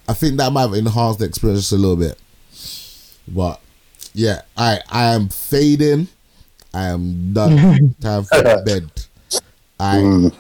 I 0.09 0.13
think 0.15 0.37
that 0.37 0.53
might 0.53 0.63
have 0.63 0.75
enhanced 0.75 1.19
the 1.19 1.25
experience 1.25 1.63
just 1.63 1.73
a 1.73 1.77
little 1.77 1.97
bit. 1.97 2.17
But 3.27 3.61
yeah, 4.13 4.43
I 4.57 4.81
I 4.89 5.15
am 5.15 5.29
fading. 5.29 6.09
I 6.73 6.85
am 6.89 7.33
done. 7.33 7.95
Time 8.01 8.23
for 8.25 8.43
bed. 8.65 8.91
I 9.81 9.97
Mm. 9.97 10.35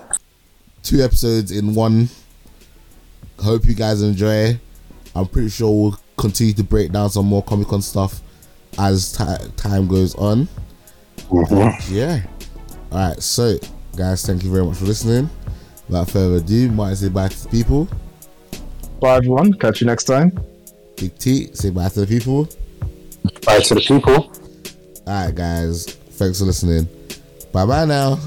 two 0.82 1.02
episodes 1.02 1.50
in 1.50 1.74
one. 1.74 2.08
Hope 3.40 3.64
you 3.66 3.74
guys 3.74 4.02
enjoy. 4.02 4.58
I'm 5.14 5.26
pretty 5.26 5.48
sure 5.48 5.70
we'll 5.70 6.00
continue 6.16 6.52
to 6.54 6.64
break 6.64 6.92
down 6.92 7.10
some 7.10 7.26
more 7.26 7.42
Comic 7.42 7.68
Con 7.68 7.82
stuff 7.82 8.20
as 8.78 9.12
ti- 9.12 9.48
time 9.56 9.86
goes 9.86 10.14
on. 10.16 10.48
Mm-hmm. 11.28 11.94
Yeah. 11.94 12.20
All 12.90 13.10
right. 13.10 13.22
So, 13.22 13.58
guys, 13.96 14.24
thank 14.26 14.42
you 14.44 14.52
very 14.52 14.64
much 14.64 14.78
for 14.78 14.84
listening. 14.86 15.30
Without 15.88 16.10
further 16.10 16.36
ado, 16.36 16.70
might 16.70 16.94
say 16.94 17.08
bye 17.08 17.28
to 17.28 17.42
the 17.42 17.48
people. 17.48 17.88
Bye, 19.00 19.16
everyone. 19.16 19.52
Catch 19.54 19.80
you 19.80 19.86
next 19.86 20.04
time. 20.04 20.32
Big 20.96 21.16
T, 21.18 21.52
say 21.54 21.70
bye 21.70 21.88
to 21.88 22.00
the 22.00 22.06
people. 22.06 22.48
Bye 23.44 23.60
to 23.60 23.74
the 23.74 23.80
people. 23.80 24.32
All 25.06 25.26
right, 25.26 25.34
guys. 25.34 25.84
Thanks 25.84 26.38
for 26.38 26.46
listening. 26.46 26.88
Bye 27.52 27.66
bye 27.66 27.84
now. 27.84 28.18